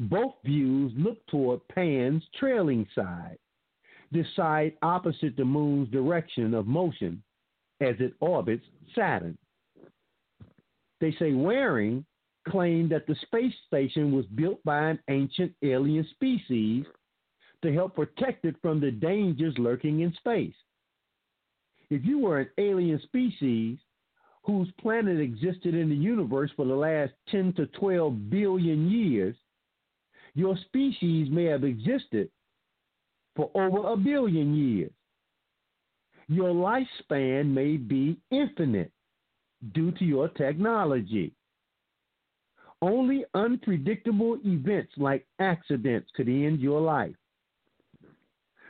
Both 0.00 0.34
views 0.44 0.92
look 0.96 1.24
toward 1.26 1.66
Pan's 1.68 2.22
trailing 2.38 2.86
side, 2.94 3.38
the 4.12 4.24
side 4.36 4.74
opposite 4.82 5.36
the 5.36 5.44
moon's 5.44 5.88
direction 5.90 6.54
of 6.54 6.66
motion 6.66 7.22
as 7.80 7.96
it 7.98 8.14
orbits 8.20 8.64
Saturn. 8.94 9.36
They 11.00 11.12
say 11.18 11.32
Waring 11.32 12.04
claimed 12.48 12.90
that 12.90 13.06
the 13.06 13.16
space 13.22 13.54
station 13.66 14.12
was 14.12 14.26
built 14.26 14.62
by 14.64 14.88
an 14.88 14.98
ancient 15.08 15.52
alien 15.62 16.06
species 16.12 16.84
to 17.62 17.72
help 17.72 17.96
protect 17.96 18.44
it 18.44 18.56
from 18.62 18.80
the 18.80 18.90
dangers 18.90 19.54
lurking 19.58 20.00
in 20.00 20.12
space. 20.14 20.54
If 21.90 22.04
you 22.04 22.18
were 22.18 22.40
an 22.40 22.50
alien 22.58 23.00
species 23.02 23.78
whose 24.44 24.70
planet 24.80 25.20
existed 25.20 25.74
in 25.74 25.88
the 25.88 25.96
universe 25.96 26.50
for 26.56 26.64
the 26.64 26.74
last 26.74 27.12
10 27.30 27.54
to 27.54 27.66
12 27.66 28.30
billion 28.30 28.90
years, 28.90 29.36
your 30.38 30.56
species 30.66 31.26
may 31.32 31.46
have 31.46 31.64
existed 31.64 32.28
for 33.34 33.50
over 33.56 33.92
a 33.92 33.96
billion 33.96 34.54
years. 34.54 34.92
Your 36.28 36.50
lifespan 36.50 37.46
may 37.46 37.76
be 37.76 38.16
infinite 38.30 38.92
due 39.74 39.90
to 39.92 40.04
your 40.04 40.28
technology. 40.28 41.32
Only 42.80 43.24
unpredictable 43.34 44.38
events 44.44 44.92
like 44.96 45.26
accidents 45.40 46.08
could 46.14 46.28
end 46.28 46.60
your 46.60 46.80
life. 46.80 47.16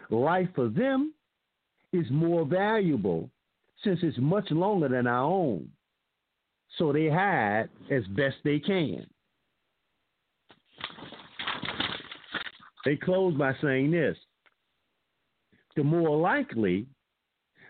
Life 0.09 0.49
for 0.55 0.71
them 0.71 1.13
is 1.93 2.07
more 2.11 2.47
valuable 2.47 3.29
since 3.85 3.99
it's 4.03 4.17
much 4.17 4.51
longer 4.51 4.89
than 4.89 5.07
our 5.07 5.25
own. 5.25 5.69
So 6.79 6.95
they 6.95 7.11
hide 7.11 7.69
as 7.91 8.07
best 8.17 8.37
they 8.43 8.59
can. 8.59 9.07
They 12.85 12.97
close 12.97 13.35
by 13.35 13.55
saying 13.61 13.91
this 13.91 14.17
the 15.77 15.85
more 15.85 16.17
likely 16.17 16.87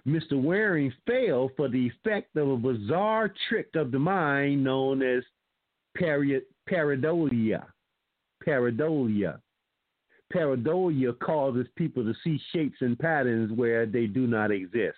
Mr. 0.06 0.42
Waring 0.42 0.92
failed 1.06 1.52
for 1.56 1.68
the 1.68 1.86
effect 1.86 2.34
of 2.36 2.48
a 2.48 2.56
bizarre 2.56 3.32
trick 3.48 3.68
of 3.74 3.90
the 3.90 3.98
mind 3.98 4.64
known 4.64 5.02
as 5.02 5.22
peri- 5.94 6.42
pareidolia. 6.68 7.66
Pareidolia. 8.46 9.40
Pareidolia 10.32 11.18
causes 11.18 11.66
people 11.76 12.02
to 12.02 12.14
see 12.24 12.40
shapes 12.52 12.78
and 12.80 12.98
patterns 12.98 13.52
where 13.52 13.84
they 13.84 14.06
do 14.06 14.26
not 14.26 14.50
exist. 14.50 14.96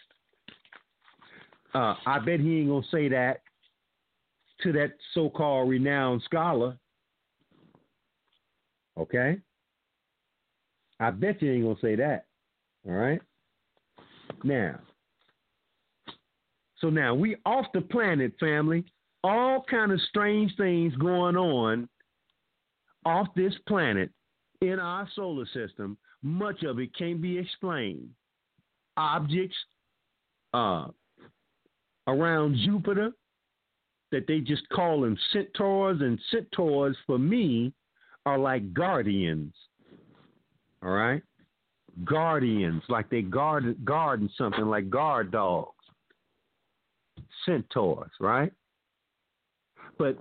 Uh, 1.75 1.95
I 2.07 2.21
bet 2.21 2.39
he 2.39 2.61
ain't 2.61 2.69
gonna 2.69 2.87
say 2.91 3.09
that 3.09 3.43
to 4.63 4.73
that 4.73 4.93
so-called 5.15 5.69
renowned 5.69 6.23
scholar. 6.23 6.77
Okay? 8.99 9.39
I 11.01 11.11
bet 11.11 11.41
you 11.41 11.53
ain't 11.53 11.65
gonna 11.65 11.77
say 11.81 11.97
that. 11.97 12.27
All 12.87 12.93
right? 12.93 13.21
Now, 14.45 14.79
so 16.79 16.89
now 16.89 17.15
we 17.15 17.37
off 17.45 17.67
the 17.75 17.81
planet, 17.81 18.33
family. 18.39 18.85
All 19.23 19.65
kind 19.71 19.93
of 19.93 20.01
strange 20.09 20.53
things 20.57 20.95
going 20.97 21.37
on 21.37 21.89
off 23.05 23.29
this 23.35 23.55
planet 23.67 24.11
in 24.63 24.79
our 24.79 25.09
solar 25.15 25.47
system. 25.47 25.99
Much 26.23 26.63
of 26.65 26.79
it 26.79 26.95
can't 26.97 27.21
be 27.21 27.39
explained. 27.39 28.09
Objects 28.97 29.57
uh, 30.55 30.87
around 32.07 32.57
Jupiter 32.65 33.13
that 34.11 34.27
they 34.27 34.41
just 34.41 34.69
call 34.71 35.03
them 35.03 35.17
centaurs, 35.33 36.01
and 36.01 36.19
centaurs 36.31 36.97
for 37.07 37.19
me 37.19 37.73
are 38.27 38.39
like 38.39 38.75
guardians. 38.75 39.55
All 40.83 40.91
right, 40.91 41.23
guardians, 42.05 42.83
like 42.89 43.11
they 43.11 43.23
guard 43.23 43.85
guarding 43.85 44.31
something, 44.37 44.65
like 44.67 44.91
guard 44.91 45.31
dogs. 45.31 45.75
Centaurs, 47.45 48.11
right? 48.19 48.53
But 49.99 50.19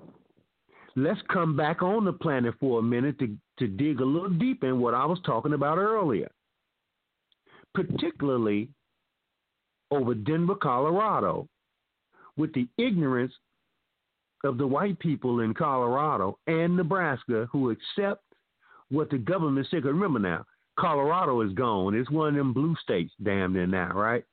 let's 0.95 1.22
come 1.31 1.56
back 1.56 1.81
on 1.81 2.06
the 2.06 2.14
planet 2.14 2.56
for 2.60 2.80
a 2.80 2.84
minute 2.84 3.18
to, 3.19 3.36
to 3.60 3.68
dig 3.68 4.02
a 4.02 4.06
little 4.06 4.30
deep 4.30 4.64
in 4.64 4.80
what 4.80 4.94
I 4.94 5.06
was 5.06 5.19
talking 5.26 5.53
about 5.53 5.77
earlier, 5.77 6.30
particularly 7.73 8.69
over 9.91 10.14
Denver, 10.14 10.56
Colorado, 10.56 11.48
with 12.38 12.53
the 12.53 12.68
ignorance 12.77 13.34
of 14.44 14.57
the 14.57 14.68
white 14.68 14.99
people 14.99 15.41
in 15.41 15.53
Colorado 15.53 16.38
and 16.48 16.76
Nebraska 16.76 17.48
who 17.52 17.72
accept 17.72 18.23
what 18.90 19.10
the 19.10 19.18
government 19.18 19.68
said. 19.70 19.86
Remember 19.86 20.20
now, 20.20 20.45
Colorado 20.78 21.41
is 21.41 21.53
gone. 21.53 21.95
It's 21.95 22.10
one 22.10 22.30
of 22.30 22.36
them 22.36 22.53
blue 22.53 22.76
states, 22.82 23.14
damn 23.22 23.53
near 23.53 23.68
now, 23.68 23.91
right? 23.94 24.24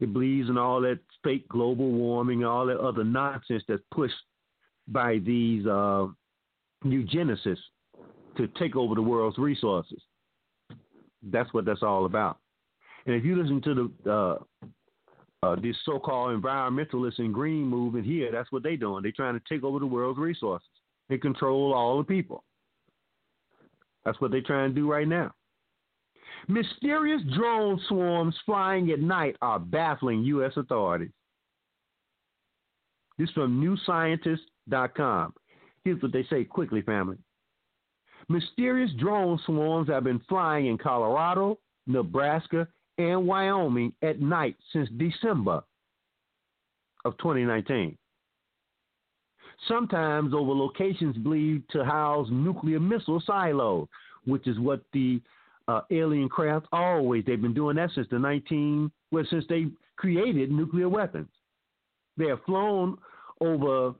It 0.00 0.12
believes 0.12 0.48
in 0.48 0.58
all 0.58 0.80
that 0.82 0.98
fake 1.22 1.48
global 1.48 1.90
warming, 1.90 2.40
and 2.40 2.46
all 2.46 2.66
that 2.66 2.78
other 2.78 3.04
nonsense 3.04 3.62
that's 3.68 3.82
pushed 3.92 4.14
by 4.88 5.18
these 5.18 5.66
uh, 5.66 6.06
eugenicists 6.84 7.58
to 8.36 8.48
take 8.58 8.74
over 8.76 8.94
the 8.94 9.02
world's 9.02 9.38
resources. 9.38 10.02
That's 11.22 11.52
what 11.54 11.64
that's 11.64 11.82
all 11.82 12.06
about. 12.06 12.38
And 13.06 13.14
if 13.14 13.24
you 13.24 13.40
listen 13.40 13.62
to 13.62 13.90
the 14.04 14.10
uh, 14.10 14.38
uh, 15.44 15.56
this 15.56 15.76
so-called 15.84 16.40
environmentalists 16.40 17.18
and 17.18 17.34
green 17.34 17.64
movement 17.64 18.06
here, 18.06 18.30
that's 18.30 18.50
what 18.52 18.62
they're 18.62 18.76
doing. 18.76 19.02
They're 19.02 19.12
trying 19.12 19.34
to 19.34 19.42
take 19.48 19.64
over 19.64 19.78
the 19.78 19.86
world's 19.86 20.18
resources 20.18 20.68
and 21.10 21.20
control 21.20 21.74
all 21.74 21.98
the 21.98 22.04
people. 22.04 22.44
That's 24.04 24.20
what 24.20 24.30
they're 24.30 24.40
trying 24.42 24.70
to 24.70 24.74
do 24.74 24.90
right 24.90 25.06
now. 25.06 25.32
Mysterious 26.48 27.22
drone 27.36 27.80
swarms 27.88 28.36
flying 28.44 28.90
at 28.90 29.00
night 29.00 29.36
are 29.42 29.60
baffling 29.60 30.24
U.S. 30.24 30.52
authorities. 30.56 31.12
This 33.18 33.28
is 33.28 33.34
from 33.34 33.62
newscientist.com. 33.62 35.34
Here's 35.84 36.02
what 36.02 36.12
they 36.12 36.24
say 36.28 36.44
quickly, 36.44 36.82
family. 36.82 37.16
Mysterious 38.28 38.90
drone 38.98 39.38
swarms 39.46 39.88
have 39.88 40.04
been 40.04 40.20
flying 40.28 40.66
in 40.66 40.78
Colorado, 40.78 41.58
Nebraska, 41.86 42.68
and 42.98 43.26
Wyoming 43.26 43.92
at 44.02 44.20
night 44.20 44.56
since 44.72 44.88
December 44.96 45.62
of 47.04 47.16
2019. 47.18 47.96
Sometimes 49.68 50.34
over 50.34 50.52
locations 50.52 51.16
believed 51.16 51.70
to 51.70 51.84
house 51.84 52.28
nuclear 52.30 52.80
missile 52.80 53.22
silos, 53.26 53.88
which 54.24 54.46
is 54.46 54.58
what 54.58 54.82
the 54.92 55.20
uh, 55.68 55.82
alien 55.90 56.28
craft 56.28 56.66
always 56.72 57.24
they've 57.24 57.40
been 57.40 57.54
doing 57.54 57.76
that 57.76 57.90
since 57.94 58.08
the 58.10 58.18
19 58.18 58.90
well 59.12 59.24
since 59.30 59.44
they 59.48 59.66
created 59.96 60.50
nuclear 60.50 60.88
weapons. 60.88 61.28
They 62.16 62.26
have 62.26 62.42
flown 62.44 62.98
over 63.40 63.94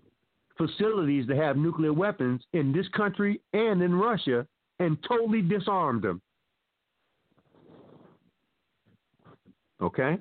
facilities 0.56 1.26
that 1.28 1.36
have 1.36 1.56
nuclear 1.56 1.92
weapons 1.92 2.42
in 2.52 2.72
this 2.72 2.88
country 2.88 3.40
and 3.52 3.82
in 3.82 3.94
Russia 3.94 4.46
and 4.78 4.98
totally 5.06 5.42
disarmed 5.42 6.02
them. 6.02 6.20
Okay? 9.80 10.18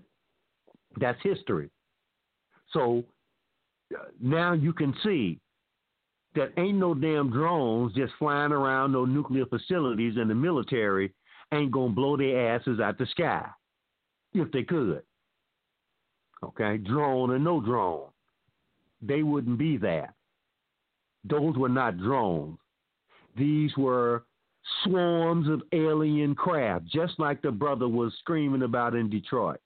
That's 1.00 1.20
history. 1.22 1.70
So 2.74 3.04
now 4.20 4.54
you 4.54 4.74
can 4.74 4.94
see 5.04 5.40
that 6.36 6.54
ain't 6.58 6.78
no 6.78 6.94
damn 6.94 7.30
drones 7.30 7.94
just 7.94 8.14
flying 8.18 8.52
around 8.52 8.92
no 8.92 9.06
nuclear 9.06 9.46
facilities 9.46 10.16
and 10.18 10.30
the 10.30 10.36
military 10.36 11.14
ain't 11.54 11.72
gonna 11.72 11.90
blow 11.90 12.16
their 12.16 12.56
asses 12.56 12.80
out 12.80 12.98
the 12.98 13.06
sky 13.08 13.46
if 14.34 14.52
they 14.52 14.64
could. 14.64 15.04
Okay, 16.44 16.78
drone 16.78 17.30
or 17.30 17.40
no 17.40 17.62
drone, 17.62 18.08
they 19.02 19.24
wouldn't 19.24 19.60
be 19.60 19.78
there. 19.78 20.14
Those 21.24 21.56
were 21.56 21.70
not 21.70 21.98
drones. 21.98 22.58
These 23.38 23.72
were 23.78 24.24
swarms 24.84 25.48
of 25.48 25.62
alien 25.72 26.34
craft, 26.36 26.86
just 26.86 27.20
like 27.20 27.42
the 27.42 27.52
brother 27.52 27.88
was 27.88 28.14
screaming 28.20 28.64
about 28.64 28.96
in 28.96 29.10
Detroit. 29.10 29.60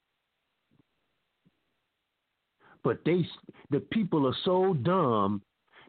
But 2.86 3.00
they, 3.04 3.26
the 3.70 3.80
people 3.80 4.28
are 4.28 4.36
so 4.44 4.72
dumb 4.72 5.42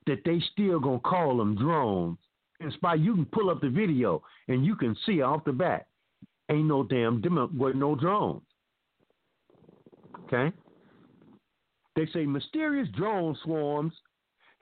that 0.08 0.24
they 0.26 0.42
still 0.54 0.80
gonna 0.80 1.00
call 1.00 1.38
them 1.38 1.56
drones. 1.56 2.18
In 2.60 2.72
spite, 2.72 3.02
you 3.02 3.14
can 3.14 3.26
pull 3.26 3.52
up 3.52 3.62
the 3.62 3.70
video 3.70 4.24
and 4.48 4.66
you 4.66 4.76
can 4.76 4.98
see 5.06 5.22
off 5.22 5.46
the 5.46 5.52
bat, 5.52 5.86
ain't 6.50 6.66
no 6.66 6.82
damn 6.82 7.22
with 7.56 7.76
no 7.76 7.94
drones. 7.94 8.42
Okay. 10.24 10.52
They 11.96 12.08
say 12.08 12.26
mysterious 12.26 12.90
drone 12.98 13.38
swarms 13.44 13.94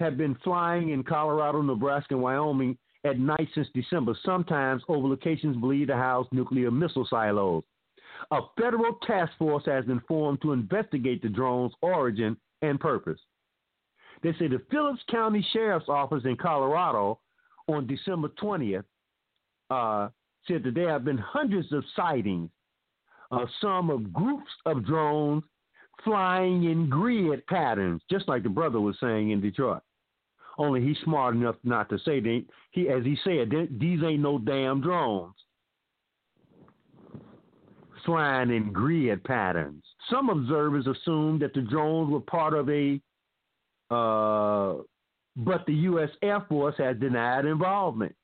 have 0.01 0.17
been 0.17 0.35
flying 0.43 0.89
in 0.89 1.03
Colorado, 1.03 1.61
Nebraska, 1.61 2.15
and 2.15 2.21
Wyoming 2.21 2.77
at 3.05 3.17
night 3.17 3.47
since 3.55 3.69
December, 3.73 4.13
sometimes 4.25 4.83
over 4.89 5.07
locations 5.07 5.55
believed 5.55 5.87
to 5.87 5.95
house 5.95 6.27
nuclear 6.33 6.69
missile 6.69 7.07
silos. 7.09 7.63
A 8.31 8.41
federal 8.59 8.93
task 9.05 9.31
force 9.37 9.63
has 9.65 9.85
been 9.85 10.01
formed 10.07 10.41
to 10.41 10.51
investigate 10.53 11.21
the 11.21 11.29
drone's 11.29 11.73
origin 11.81 12.37
and 12.61 12.79
purpose. 12.79 13.19
They 14.23 14.33
say 14.33 14.47
the 14.47 14.61
Phillips 14.71 15.01
County 15.09 15.45
Sheriff's 15.53 15.89
Office 15.89 16.23
in 16.25 16.35
Colorado 16.35 17.19
on 17.67 17.87
December 17.87 18.29
20th 18.41 18.83
uh, 19.69 20.09
said 20.47 20.63
that 20.63 20.73
there 20.73 20.89
have 20.89 21.05
been 21.05 21.17
hundreds 21.17 21.71
of 21.71 21.83
sightings, 21.95 22.49
of 23.31 23.47
some 23.59 23.89
of 23.89 24.13
groups 24.13 24.51
of 24.65 24.85
drones 24.85 25.43
flying 26.03 26.65
in 26.65 26.89
grid 26.89 27.45
patterns, 27.47 28.01
just 28.09 28.27
like 28.27 28.43
the 28.43 28.49
brother 28.49 28.79
was 28.79 28.95
saying 28.99 29.31
in 29.31 29.41
Detroit. 29.41 29.81
Only 30.57 30.81
he's 30.81 30.97
smart 31.03 31.35
enough 31.35 31.55
not 31.63 31.89
to 31.89 31.97
say 31.99 32.19
that 32.19 32.45
he, 32.71 32.87
as 32.87 33.03
he 33.03 33.17
said, 33.23 33.51
these 33.79 34.03
ain't 34.03 34.21
no 34.21 34.37
damn 34.37 34.81
drones 34.81 35.35
flying 38.05 38.51
in 38.51 38.71
grid 38.71 39.23
patterns. 39.23 39.83
Some 40.09 40.29
observers 40.29 40.87
assumed 40.87 41.41
that 41.41 41.53
the 41.53 41.61
drones 41.61 42.11
were 42.11 42.21
part 42.21 42.53
of 42.53 42.69
a, 42.69 42.99
uh, 43.89 44.81
but 45.35 45.65
the 45.65 45.73
U.S. 45.73 46.09
Air 46.21 46.45
Force 46.47 46.75
has 46.77 46.97
denied 46.97 47.45
involvement. 47.45 48.15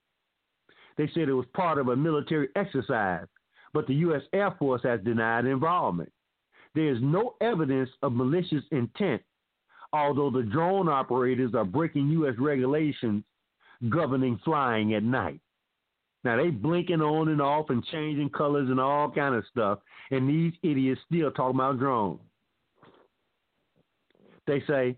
They 0.98 1.10
said 1.14 1.30
it 1.30 1.34
was 1.34 1.46
part 1.54 1.78
of 1.78 1.88
a 1.88 1.96
military 1.96 2.50
exercise, 2.56 3.26
but 3.74 3.88
the 3.88 3.96
U.S. 3.96 4.22
Air 4.34 4.56
Force 4.60 4.82
has 4.84 5.00
denied 5.02 5.46
involvement. 5.46 6.12
There 6.76 6.94
is 6.94 7.00
no 7.02 7.36
evidence 7.42 7.90
of 8.02 8.14
malicious 8.14 8.64
intent, 8.72 9.22
although 9.94 10.30
the 10.30 10.44
drone 10.44 10.88
operators 10.88 11.54
are 11.56 11.66
breaking 11.66 12.10
U.S. 12.10 12.36
regulations 12.38 13.24
governing 13.90 14.40
flying 14.46 14.94
at 14.94 15.04
night. 15.04 15.42
Now 16.24 16.38
they 16.38 16.50
blinking 16.50 17.02
on 17.02 17.30
and 17.30 17.42
off 17.42 17.70
and 17.70 17.84
changing 17.86 18.30
colors 18.30 18.70
and 18.70 18.80
all 18.80 19.10
kind 19.10 19.36
of 19.36 19.44
stuff, 19.52 19.80
and 20.12 20.30
these 20.30 20.54
idiots 20.62 21.02
still 21.08 21.32
talking 21.32 21.56
about 21.56 21.80
drones. 21.80 22.20
They 24.46 24.62
say 24.68 24.96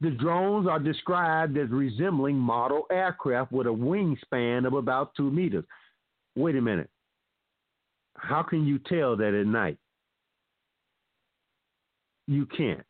the 0.00 0.10
drones 0.10 0.66
are 0.66 0.78
described 0.78 1.56
as 1.58 1.68
resembling 1.70 2.36
model 2.36 2.86
aircraft 2.90 3.52
with 3.52 3.66
a 3.66 3.70
wingspan 3.70 4.66
of 4.66 4.72
about 4.72 5.14
two 5.14 5.30
meters. 5.30 5.64
Wait 6.36 6.56
a 6.56 6.60
minute. 6.60 6.88
How 8.16 8.42
can 8.42 8.66
you 8.66 8.78
tell 8.78 9.16
that 9.16 9.34
at 9.34 9.46
night? 9.46 9.78
You 12.26 12.46
can't. 12.46 12.84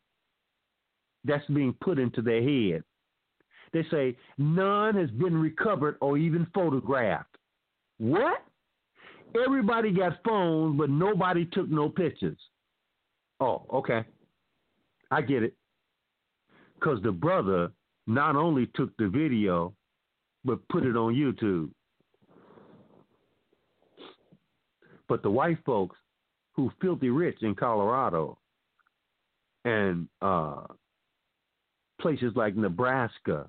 That's 1.25 1.45
being 1.47 1.75
put 1.81 1.99
into 1.99 2.21
their 2.21 2.41
head. 2.41 2.83
They 3.73 3.85
say 3.89 4.17
none 4.37 4.95
has 4.95 5.09
been 5.11 5.37
recovered 5.37 5.97
or 6.01 6.17
even 6.17 6.47
photographed. 6.53 7.30
What? 8.01 8.43
Everybody 9.45 9.91
got 9.91 10.17
phones, 10.27 10.75
but 10.75 10.89
nobody 10.89 11.45
took 11.45 11.69
no 11.69 11.87
pictures. 11.87 12.39
Oh, 13.39 13.63
okay. 13.71 14.03
I 15.11 15.21
get 15.21 15.43
it. 15.43 15.53
Because 16.73 16.99
the 17.03 17.11
brother 17.11 17.69
not 18.07 18.35
only 18.35 18.67
took 18.73 18.89
the 18.97 19.07
video, 19.07 19.75
but 20.43 20.67
put 20.69 20.83
it 20.83 20.97
on 20.97 21.13
YouTube. 21.13 21.69
But 25.07 25.21
the 25.21 25.29
white 25.29 25.59
folks 25.63 25.97
who 26.53 26.71
filthy 26.81 27.11
rich 27.11 27.37
in 27.43 27.53
Colorado 27.53 28.39
and 29.63 30.07
uh, 30.23 30.63
places 32.01 32.33
like 32.35 32.55
Nebraska, 32.55 33.45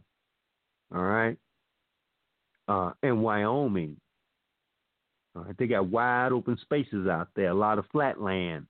all 0.95 1.03
right, 1.03 1.39
uh, 2.69 2.91
and 3.03 3.23
Wyoming, 3.23 3.97
right, 5.35 5.57
they 5.59 5.67
got 5.67 5.89
wide 5.89 6.33
open 6.33 6.59
spaces 6.61 7.07
out 7.07 7.29
there, 7.35 7.49
a 7.49 7.55
lot 7.55 7.79
of 7.79 7.87
flat 7.91 8.21
land. 8.21 8.67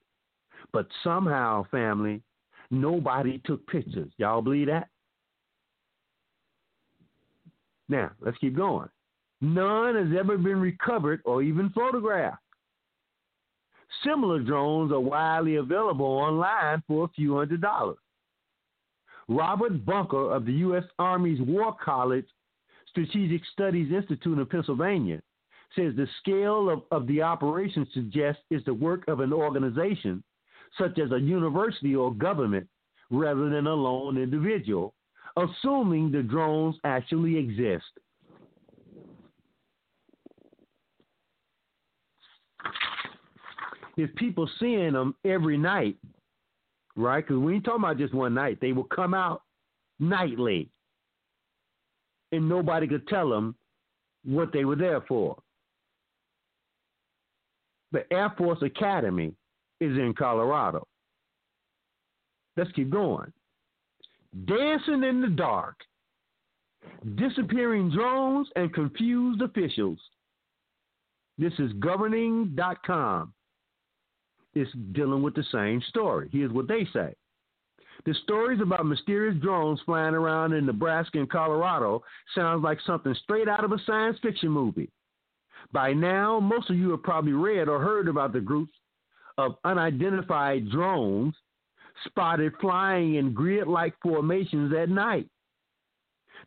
But 0.73 0.87
somehow, 1.03 1.65
family, 1.71 2.23
nobody 2.71 3.41
took 3.45 3.67
pictures. 3.67 4.13
Y'all 4.17 4.43
believe 4.43 4.69
that? 4.69 4.89
Now, 7.89 8.13
let's 8.21 8.39
keep 8.39 8.57
going. 8.57 8.89
None 9.41 9.97
has 9.97 10.17
ever 10.19 10.39
been 10.39 10.61
recovered 10.61 11.21
or 11.25 11.43
even 11.43 11.71
photographed. 11.71 12.39
Similar 14.05 14.41
drones 14.41 14.93
are 14.93 15.01
widely 15.01 15.57
available 15.57 16.07
online 16.07 16.83
for 16.87 17.05
a 17.05 17.09
few 17.09 17.37
hundred 17.37 17.61
dollars. 17.61 17.99
Robert 19.29 19.85
Bunker 19.85 20.33
of 20.33 20.47
the 20.47 20.53
U.S. 20.53 20.85
Army's 20.99 21.41
War 21.41 21.77
College 21.85 22.27
Strategic 22.89 23.43
Studies 23.53 23.93
Institute 23.93 24.39
in 24.39 24.47
Pennsylvania 24.47 25.21
says 25.77 25.95
the 25.97 26.09
scale 26.21 26.69
of, 26.69 26.83
of 26.91 27.07
the 27.07 27.23
operation 27.23 27.87
suggests 27.93 28.43
is 28.51 28.65
the 28.65 28.75
work 28.75 29.05
of 29.09 29.21
an 29.21 29.33
organization 29.33 30.23
such 30.79 30.99
as 30.99 31.11
a 31.13 31.21
university 31.21 31.95
or 31.95 32.13
government 32.15 32.67
rather 33.11 33.51
than 33.51 33.67
a 33.67 33.75
lone 33.75 34.17
individual, 34.17 34.95
assuming 35.37 36.11
the 36.11 36.23
drones 36.23 36.77
actually 36.85 37.37
exist. 37.37 37.85
If 43.99 44.15
people 44.15 44.49
seeing 44.59 44.95
them 44.95 45.15
every 45.25 45.59
night, 45.59 45.97
right? 46.97 47.27
Because 47.27 47.39
we 47.39 47.55
ain't 47.55 47.65
talking 47.65 47.85
about 47.85 47.99
just 47.99 48.15
one 48.15 48.33
night. 48.33 48.59
They 48.61 48.73
will 48.73 48.85
come 48.85 49.13
out 49.13 49.43
nightly, 49.99 50.71
and 52.33 52.49
nobody 52.49 52.87
could 52.87 53.07
tell 53.09 53.29
them 53.29 53.55
what 54.25 54.53
they 54.53 54.65
were 54.65 54.77
there 54.77 55.03
for 55.03 55.37
the 57.93 58.11
Air 58.13 58.33
Force 58.37 58.63
Academy 58.63 59.35
is 59.81 59.97
in 59.97 60.15
Colorado. 60.17 60.87
Let's 62.57 62.73
keep 62.73 62.91
going. 62.91 63.33
Dancing 64.47 65.05
in 65.05 65.21
the 65.21 65.29
dark, 65.29 65.77
disappearing 67.17 67.91
drones, 67.91 68.49
and 68.57 68.73
confused 68.73 69.43
officials. 69.43 69.99
This 71.39 71.53
is 71.59 71.73
governing.com. 71.81 73.33
It's 74.55 74.71
dealing 74.93 75.23
with 75.23 75.35
the 75.35 75.45
same 75.51 75.83
story. 75.89 76.29
Here's 76.31 76.53
what 76.53 76.69
they 76.69 76.87
say. 76.93 77.15
The 78.05 78.15
stories 78.25 78.61
about 78.61 78.85
mysterious 78.87 79.41
drones 79.41 79.81
flying 79.87 80.15
around 80.15 80.53
in 80.53 80.67
Nebraska 80.67 81.19
and 81.19 81.31
Colorado 81.31 82.03
sounds 82.35 82.63
like 82.63 82.79
something 82.87 83.15
straight 83.23 83.49
out 83.49 83.65
of 83.65 83.73
a 83.73 83.79
science 83.87 84.19
fiction 84.23 84.51
movie. 84.51 84.91
By 85.71 85.93
now, 85.93 86.41
most 86.41 86.71
of 86.71 86.77
you 86.77 86.91
have 86.91 87.03
probably 87.03 87.33
read 87.33 87.69
or 87.69 87.79
heard 87.81 88.09
about 88.09 88.33
the 88.33 88.41
groups 88.41 88.73
of 89.39 89.57
unidentified 89.65 90.71
drones 90.71 91.35
spotted 92.07 92.53
flying 92.61 93.15
in 93.15 93.33
grid 93.33 93.69
like 93.69 93.95
formations 94.03 94.73
at 94.75 94.89
night. 94.89 95.29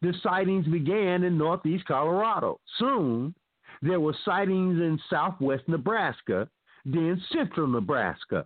the 0.02 0.14
sightings 0.22 0.66
began 0.68 1.24
in 1.24 1.38
northeast 1.38 1.86
Colorado. 1.86 2.60
Soon, 2.78 3.34
there 3.82 4.00
were 4.00 4.16
sightings 4.26 4.80
in 4.80 5.00
southwest 5.10 5.64
Nebraska, 5.68 6.50
then 6.84 7.22
central 7.32 7.68
Nebraska. 7.68 8.46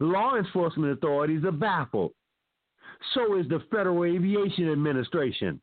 Law 0.00 0.36
enforcement 0.36 0.92
authorities 0.92 1.44
are 1.44 1.52
baffled. 1.52 2.12
So 3.14 3.36
is 3.38 3.48
the 3.48 3.60
Federal 3.70 4.04
Aviation 4.04 4.70
Administration. 4.70 5.60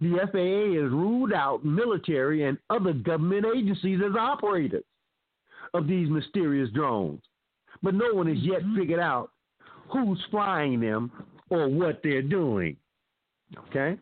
The 0.00 0.18
FAA 0.30 0.82
has 0.82 0.92
ruled 0.92 1.32
out 1.32 1.64
military 1.64 2.44
and 2.44 2.58
other 2.70 2.92
government 2.92 3.46
agencies 3.56 4.00
as 4.04 4.14
operators 4.14 4.84
of 5.74 5.86
these 5.86 6.08
mysterious 6.08 6.70
drones, 6.70 7.22
but 7.82 7.94
no 7.94 8.12
one 8.12 8.26
has 8.26 8.38
yet 8.38 8.62
mm-hmm. 8.62 8.76
figured 8.76 9.00
out 9.00 9.30
who's 9.90 10.22
flying 10.30 10.80
them 10.80 11.10
or 11.50 11.68
what 11.68 12.00
they're 12.02 12.22
doing. 12.22 12.76
Okay? 13.68 13.98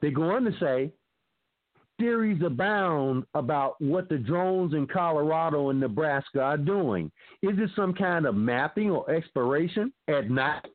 They 0.00 0.10
go 0.10 0.30
on 0.30 0.44
to 0.44 0.52
say 0.60 0.92
theories 1.98 2.42
abound 2.44 3.24
about 3.34 3.80
what 3.80 4.08
the 4.08 4.18
drones 4.18 4.74
in 4.74 4.86
Colorado 4.86 5.70
and 5.70 5.80
Nebraska 5.80 6.40
are 6.40 6.58
doing. 6.58 7.10
Is 7.42 7.58
it 7.58 7.70
some 7.74 7.94
kind 7.94 8.26
of 8.26 8.34
mapping 8.34 8.90
or 8.90 9.10
exploration 9.10 9.92
at 10.08 10.30
night? 10.30 10.66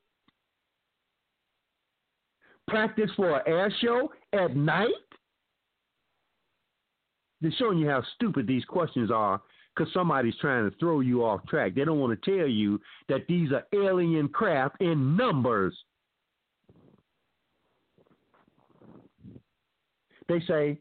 Practice 2.72 3.12
for 3.18 3.38
an 3.38 3.42
air 3.46 3.74
show 3.82 4.10
at 4.32 4.56
night? 4.56 4.88
They're 7.42 7.52
showing 7.60 7.80
you 7.80 7.90
how 7.90 8.02
stupid 8.16 8.48
these 8.48 8.64
questions 8.64 9.12
are 9.12 9.42
because 9.76 9.92
somebody's 9.94 10.38
trying 10.40 10.70
to 10.70 10.78
throw 10.78 11.02
you 11.02 11.26
off 11.26 11.46
track. 11.48 11.76
They 11.76 11.84
don't 11.84 12.00
want 12.00 12.22
to 12.22 12.38
tell 12.38 12.48
you 12.48 12.80
that 13.10 13.28
these 13.28 13.52
are 13.52 13.66
alien 13.74 14.30
craft 14.30 14.78
in 14.80 15.18
numbers. 15.18 15.78
They 20.30 20.40
say, 20.48 20.80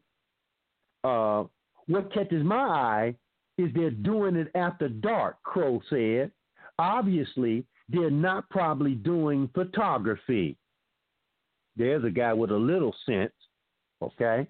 uh, 1.02 1.44
what 1.88 2.14
catches 2.14 2.44
my 2.44 2.56
eye 2.56 3.14
is 3.58 3.70
they're 3.74 3.90
doing 3.90 4.36
it 4.36 4.48
after 4.54 4.88
dark, 4.88 5.42
Crow 5.42 5.82
said. 5.90 6.30
Obviously, 6.78 7.64
they're 7.88 8.12
not 8.12 8.48
probably 8.48 8.94
doing 8.94 9.50
photography. 9.54 10.56
There's 11.76 12.04
a 12.04 12.10
guy 12.10 12.32
with 12.32 12.50
a 12.50 12.56
little 12.56 12.94
sense, 13.06 13.32
okay? 14.02 14.48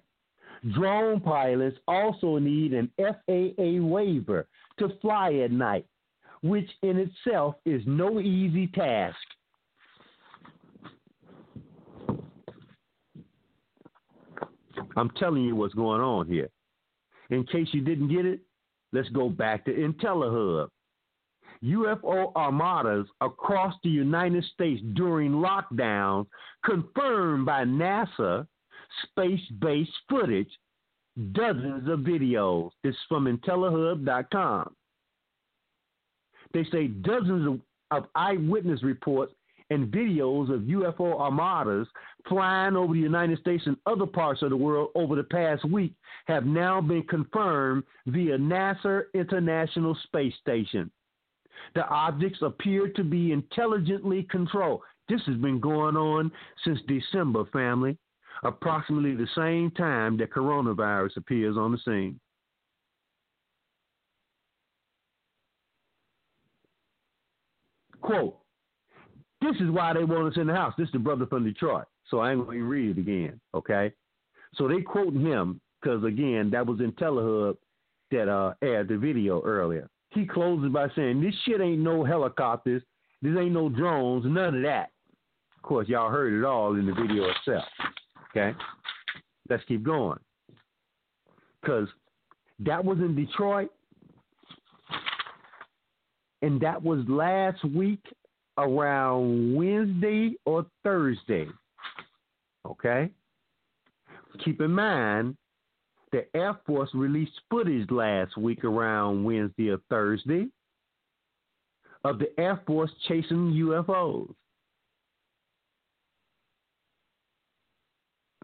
Drone 0.73 1.19
pilots 1.21 1.77
also 1.87 2.37
need 2.37 2.73
an 2.73 2.91
FAA 2.97 3.85
waiver 3.85 4.47
to 4.79 4.89
fly 5.01 5.33
at 5.35 5.51
night, 5.51 5.85
which 6.41 6.69
in 6.83 6.97
itself 6.97 7.55
is 7.65 7.81
no 7.85 8.19
easy 8.19 8.67
task. 8.67 9.17
I'm 14.97 15.09
telling 15.11 15.43
you 15.43 15.55
what's 15.55 15.73
going 15.73 16.01
on 16.01 16.27
here. 16.27 16.49
In 17.29 17.45
case 17.45 17.67
you 17.71 17.81
didn't 17.81 18.09
get 18.09 18.25
it, 18.25 18.41
let's 18.91 19.09
go 19.09 19.29
back 19.29 19.65
to 19.65 19.71
IntelliHub. 19.71 20.67
UFO 21.63 22.31
armadas 22.35 23.07
across 23.21 23.75
the 23.83 23.89
United 23.89 24.43
States 24.53 24.81
during 24.95 25.31
lockdown 25.31 26.25
confirmed 26.65 27.45
by 27.45 27.63
NASA 27.63 28.47
space 29.03 29.41
based 29.59 29.91
footage, 30.09 30.49
dozens 31.33 31.87
of 31.87 31.99
videos. 31.99 32.71
This 32.83 32.95
is 32.95 33.01
from 33.07 33.25
IntelliHub.com. 33.25 34.75
They 36.53 36.65
say 36.71 36.87
dozens 36.87 37.47
of, 37.47 37.59
of 37.91 38.09
eyewitness 38.15 38.83
reports 38.83 39.33
and 39.69 39.91
videos 39.91 40.53
of 40.53 40.61
UFO 40.61 41.17
armadas 41.19 41.87
flying 42.27 42.75
over 42.75 42.93
the 42.93 42.99
United 42.99 43.39
States 43.39 43.63
and 43.65 43.77
other 43.85 44.05
parts 44.05 44.41
of 44.41 44.49
the 44.49 44.57
world 44.57 44.89
over 44.95 45.15
the 45.15 45.23
past 45.23 45.63
week 45.63 45.93
have 46.25 46.45
now 46.45 46.81
been 46.81 47.03
confirmed 47.03 47.83
via 48.07 48.37
NASA 48.37 49.03
International 49.13 49.95
Space 50.03 50.33
Station. 50.41 50.91
The 51.75 51.85
objects 51.87 52.39
appear 52.41 52.89
to 52.89 53.03
be 53.03 53.31
intelligently 53.31 54.27
controlled. 54.29 54.81
This 55.09 55.21
has 55.25 55.37
been 55.37 55.59
going 55.59 55.95
on 55.95 56.31
since 56.63 56.79
December, 56.87 57.45
family, 57.51 57.97
approximately 58.43 59.15
the 59.15 59.27
same 59.35 59.71
time 59.71 60.17
that 60.17 60.31
coronavirus 60.31 61.17
appears 61.17 61.57
on 61.57 61.71
the 61.71 61.77
scene. 61.79 62.19
Quote, 68.01 68.37
this 69.41 69.55
is 69.57 69.69
why 69.69 69.93
they 69.93 70.03
want 70.03 70.33
us 70.33 70.39
in 70.39 70.47
the 70.47 70.55
house. 70.55 70.73
This 70.77 70.87
is 70.87 70.93
the 70.93 70.99
brother 70.99 71.25
from 71.25 71.43
Detroit. 71.43 71.85
So 72.07 72.19
I 72.19 72.31
ain't 72.31 72.45
going 72.45 72.59
to 72.59 72.63
read 72.63 72.97
it 72.97 73.01
again, 73.01 73.39
okay? 73.53 73.91
So 74.55 74.67
they 74.67 74.81
quoting 74.81 75.21
him 75.21 75.61
because, 75.81 76.03
again, 76.03 76.49
that 76.51 76.65
was 76.65 76.79
IntelliHub 76.79 77.57
that 78.11 78.27
uh, 78.29 78.53
aired 78.61 78.89
the 78.89 78.97
video 78.97 79.41
earlier. 79.43 79.89
He 80.11 80.25
closes 80.25 80.71
by 80.71 80.87
saying, 80.95 81.21
this 81.21 81.33
shit 81.45 81.61
ain't 81.61 81.79
no 81.79 82.03
helicopters. 82.03 82.83
This 83.21 83.33
ain't 83.37 83.53
no 83.53 83.69
drones, 83.69 84.25
none 84.25 84.55
of 84.55 84.63
that. 84.63 84.89
Of 85.55 85.61
course, 85.61 85.87
y'all 85.87 86.09
heard 86.09 86.33
it 86.33 86.43
all 86.43 86.75
in 86.75 86.85
the 86.85 86.93
video 86.93 87.29
itself, 87.29 87.65
okay? 88.31 88.57
Let's 89.47 89.63
keep 89.67 89.83
going. 89.83 90.19
Because 91.61 91.87
that 92.59 92.83
was 92.83 92.97
in 92.97 93.15
Detroit, 93.15 93.69
and 96.41 96.59
that 96.61 96.81
was 96.81 97.05
last 97.07 97.63
week 97.63 98.03
around 98.57 99.55
Wednesday 99.55 100.33
or 100.45 100.65
Thursday. 100.83 101.47
Okay? 102.65 103.11
Keep 104.43 104.61
in 104.61 104.71
mind, 104.71 105.37
the 106.11 106.25
Air 106.35 106.59
Force 106.65 106.89
released 106.93 107.39
footage 107.49 107.89
last 107.89 108.37
week 108.37 108.63
around 108.63 109.23
Wednesday 109.23 109.69
or 109.69 109.77
Thursday 109.89 110.47
of 112.03 112.19
the 112.19 112.27
Air 112.39 112.61
Force 112.65 112.91
chasing 113.07 113.53
UFOs. 113.53 114.33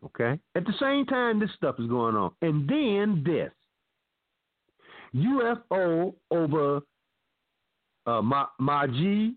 Okay? 0.05 0.39
At 0.55 0.65
the 0.65 0.73
same 0.79 1.05
time, 1.05 1.39
this 1.39 1.49
stuff 1.55 1.75
is 1.79 1.87
going 1.87 2.15
on. 2.15 2.31
And 2.41 2.67
then 2.69 3.23
this 3.25 3.51
UFO 5.15 6.13
over 6.31 6.81
uh, 8.05 8.21
Magé, 8.61 9.33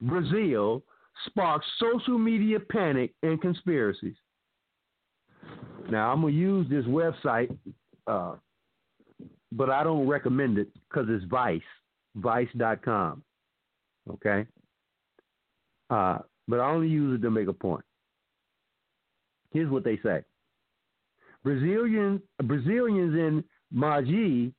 Brazil, 0.00 0.82
sparks 1.26 1.66
social 1.78 2.18
media 2.18 2.60
panic 2.60 3.12
and 3.22 3.40
conspiracies. 3.40 4.16
Now, 5.90 6.12
I'm 6.12 6.20
going 6.20 6.34
to 6.34 6.38
use 6.38 6.66
this 6.68 6.84
website, 6.84 7.56
uh, 8.06 8.34
but 9.52 9.70
I 9.70 9.82
don't 9.82 10.06
recommend 10.06 10.58
it 10.58 10.68
because 10.88 11.06
it's 11.08 11.24
Vice, 11.24 11.60
vice.com. 12.16 13.22
Okay? 14.10 14.46
Uh, 15.90 16.18
but 16.46 16.60
I 16.60 16.70
only 16.70 16.88
use 16.88 17.18
it 17.18 17.22
to 17.22 17.30
make 17.30 17.48
a 17.48 17.52
point. 17.52 17.84
Here's 19.52 19.70
what 19.70 19.84
they 19.84 19.98
say 20.02 20.22
Brazilian, 21.42 22.20
Brazilians 22.42 23.14
in 23.14 23.44
Magé, 23.74 24.52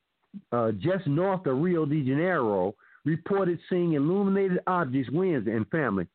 uh, 0.52 0.72
just 0.72 1.06
north 1.08 1.46
of 1.46 1.60
Rio 1.60 1.86
de 1.86 2.04
Janeiro, 2.04 2.74
reported 3.06 3.60
seeing 3.70 3.94
illuminated 3.94 4.60
objects 4.66 5.12
Wednesday 5.12 5.56
and 5.56 5.68
family. 5.70 6.08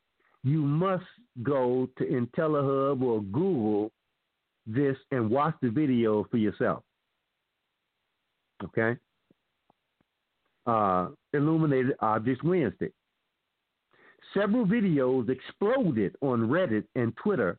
You 0.43 0.63
must 0.63 1.05
go 1.43 1.89
to 1.99 2.05
IntelliHub 2.05 3.03
or 3.03 3.23
Google 3.23 3.93
this 4.67 4.97
and 5.11 5.31
watch 5.31 5.55
the 5.61 5.71
video 5.71 6.27
for 6.31 6.37
yourself. 6.37 6.83
Okay? 8.63 8.97
Uh, 10.67 11.09
illuminated 11.33 11.97
Objects 12.01 12.43
Wednesday. 12.43 12.91
Several 14.33 14.67
videos 14.67 15.29
exploded 15.29 16.17
on 16.21 16.49
Reddit 16.49 16.85
and 16.95 17.15
Twitter, 17.17 17.59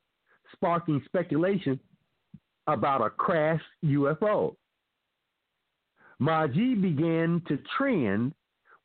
sparking 0.51 1.01
speculation 1.05 1.79
about 2.67 3.01
a 3.05 3.09
crashed 3.09 3.63
UFO. 3.83 4.55
Magé 6.21 6.81
began 6.81 7.41
to 7.47 7.59
trend 7.77 8.33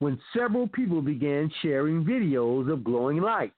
when 0.01 0.19
several 0.37 0.67
people 0.69 1.01
began 1.01 1.51
sharing 1.63 2.05
videos 2.05 2.71
of 2.71 2.85
glowing 2.85 3.21
lights. 3.21 3.55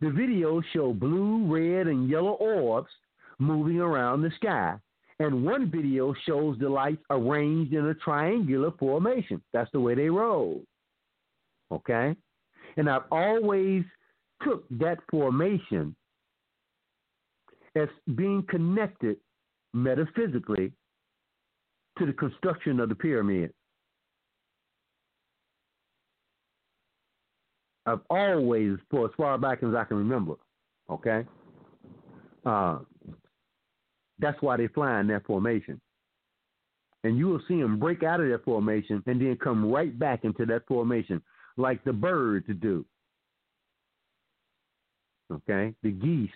The 0.00 0.08
videos 0.08 0.62
show 0.72 0.92
blue, 0.92 1.46
red, 1.52 1.86
and 1.86 2.08
yellow 2.08 2.32
orbs 2.32 2.90
moving 3.38 3.80
around 3.80 4.22
the 4.22 4.30
sky. 4.36 4.76
And 5.20 5.44
one 5.44 5.70
video 5.70 6.14
shows 6.26 6.58
the 6.58 6.68
lights 6.68 7.02
arranged 7.10 7.72
in 7.72 7.86
a 7.86 7.94
triangular 7.94 8.72
formation. 8.78 9.40
That's 9.52 9.70
the 9.72 9.80
way 9.80 9.94
they 9.94 10.08
roll. 10.08 10.62
Okay? 11.72 12.16
And 12.76 12.90
I've 12.90 13.04
always 13.12 13.84
took 14.42 14.68
that 14.70 14.98
formation 15.10 15.94
as 17.76 17.88
being 18.16 18.44
connected 18.48 19.16
metaphysically 19.72 20.72
to 21.98 22.06
the 22.06 22.12
construction 22.12 22.80
of 22.80 22.88
the 22.88 22.94
pyramid. 22.94 23.52
I've 27.86 28.00
always, 28.08 28.78
for 28.90 29.06
as 29.06 29.12
far 29.16 29.36
back 29.38 29.62
as 29.62 29.74
I 29.74 29.84
can 29.84 29.98
remember, 29.98 30.34
okay, 30.90 31.24
uh, 32.46 32.78
that's 34.18 34.40
why 34.40 34.56
they 34.56 34.68
fly 34.68 35.00
in 35.00 35.08
that 35.08 35.26
formation. 35.26 35.80
And 37.02 37.18
you 37.18 37.26
will 37.26 37.42
see 37.46 37.60
them 37.60 37.78
break 37.78 38.02
out 38.02 38.20
of 38.20 38.28
that 38.28 38.44
formation 38.44 39.02
and 39.06 39.20
then 39.20 39.36
come 39.42 39.70
right 39.70 39.96
back 39.98 40.24
into 40.24 40.46
that 40.46 40.66
formation, 40.66 41.20
like 41.56 41.84
the 41.84 41.92
birds 41.92 42.46
to 42.46 42.54
do. 42.54 42.84
Okay, 45.30 45.74
the 45.82 45.90
geese 45.90 46.30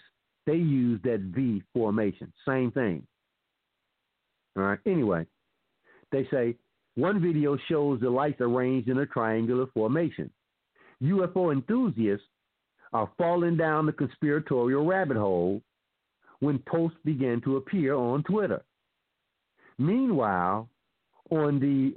they 0.48 0.54
use 0.54 0.98
that 1.04 1.20
V 1.20 1.62
formation, 1.74 2.32
same 2.48 2.72
thing. 2.72 3.06
All 4.56 4.62
right. 4.62 4.78
Anyway, 4.86 5.26
they 6.10 6.26
say 6.30 6.56
one 6.94 7.20
video 7.20 7.58
shows 7.68 8.00
the 8.00 8.08
lights 8.08 8.40
arranged 8.40 8.88
in 8.88 8.98
a 8.98 9.04
triangular 9.04 9.66
formation. 9.74 10.30
UFO 11.02 11.52
enthusiasts 11.52 12.24
are 12.94 13.10
falling 13.18 13.58
down 13.58 13.84
the 13.84 13.92
conspiratorial 13.92 14.86
rabbit 14.86 15.18
hole 15.18 15.60
when 16.40 16.58
posts 16.60 16.98
began 17.04 17.40
to 17.42 17.56
appear 17.56 17.94
on 17.94 18.22
Twitter. 18.22 18.62
Meanwhile, 19.78 20.68
on 21.30 21.60
the 21.60 21.94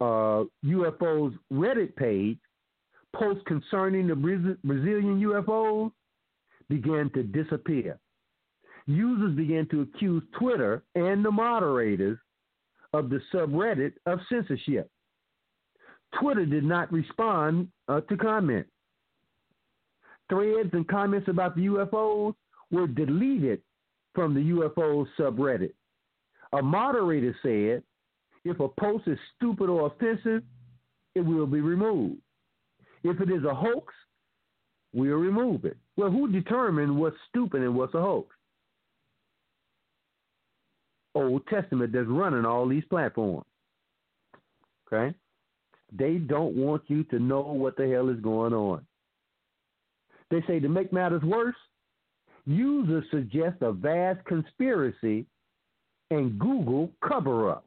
uh, 0.00 0.44
UFO's 0.64 1.34
Reddit 1.52 1.94
page, 1.96 2.38
posts 3.14 3.42
concerning 3.46 4.06
the 4.06 4.14
Brazilian 4.64 5.20
UFOs 5.20 5.92
began 6.68 7.10
to 7.14 7.22
disappear. 7.22 7.98
Users 8.86 9.36
began 9.36 9.66
to 9.68 9.82
accuse 9.82 10.22
Twitter 10.38 10.82
and 10.94 11.24
the 11.24 11.30
moderators 11.30 12.18
of 12.92 13.10
the 13.10 13.20
subreddit 13.32 13.92
of 14.06 14.18
censorship. 14.28 14.90
Twitter 16.18 16.46
did 16.46 16.64
not 16.64 16.90
respond 16.92 17.68
uh, 17.88 18.00
to 18.02 18.16
comments. 18.16 18.70
Threads 20.28 20.70
and 20.72 20.86
comments 20.88 21.28
about 21.28 21.56
the 21.56 21.66
UFOs 21.66 22.34
were 22.70 22.86
deleted 22.86 23.60
from 24.14 24.34
the 24.34 24.40
UFO 24.40 25.06
subreddit. 25.18 25.72
A 26.52 26.62
moderator 26.62 27.36
said, 27.42 27.82
if 28.44 28.58
a 28.60 28.68
post 28.68 29.06
is 29.06 29.18
stupid 29.36 29.68
or 29.68 29.86
offensive, 29.86 30.42
it 31.14 31.20
will 31.20 31.46
be 31.46 31.60
removed. 31.60 32.20
If 33.02 33.20
it 33.20 33.30
is 33.30 33.44
a 33.44 33.54
hoax, 33.54 33.94
we'll 34.92 35.16
remove 35.16 35.64
it. 35.64 35.76
Well, 35.96 36.10
who 36.10 36.30
determined 36.30 36.96
what's 36.96 37.16
stupid 37.28 37.62
and 37.62 37.74
what's 37.74 37.94
a 37.94 38.00
hoax? 38.00 38.34
Old 41.14 41.46
Testament 41.48 41.92
that's 41.92 42.06
running 42.06 42.44
all 42.44 42.68
these 42.68 42.84
platforms. 42.88 43.46
Okay? 44.86 45.14
They 45.92 46.14
don't 46.14 46.54
want 46.54 46.82
you 46.86 47.04
to 47.04 47.18
know 47.18 47.40
what 47.40 47.76
the 47.76 47.88
hell 47.88 48.08
is 48.08 48.20
going 48.20 48.52
on. 48.52 48.86
They 50.30 50.42
say 50.46 50.60
to 50.60 50.68
make 50.68 50.92
matters 50.92 51.22
worse, 51.22 51.56
users 52.50 53.04
suggest 53.10 53.56
a 53.62 53.72
vast 53.72 54.24
conspiracy 54.24 55.26
and 56.10 56.38
Google 56.38 56.90
cover 57.06 57.50
up. 57.50 57.64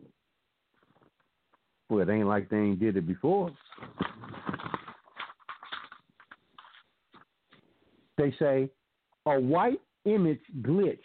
Well, 1.90 2.02
it 2.02 2.12
ain't 2.12 2.28
like 2.28 2.50
they 2.50 2.58
ain't 2.58 2.80
did 2.80 2.98
it 2.98 3.08
before. 3.08 3.52
They 8.18 8.34
say 8.40 8.70
a 9.26 9.40
white 9.40 9.82
image 10.06 10.42
glitch 10.62 11.00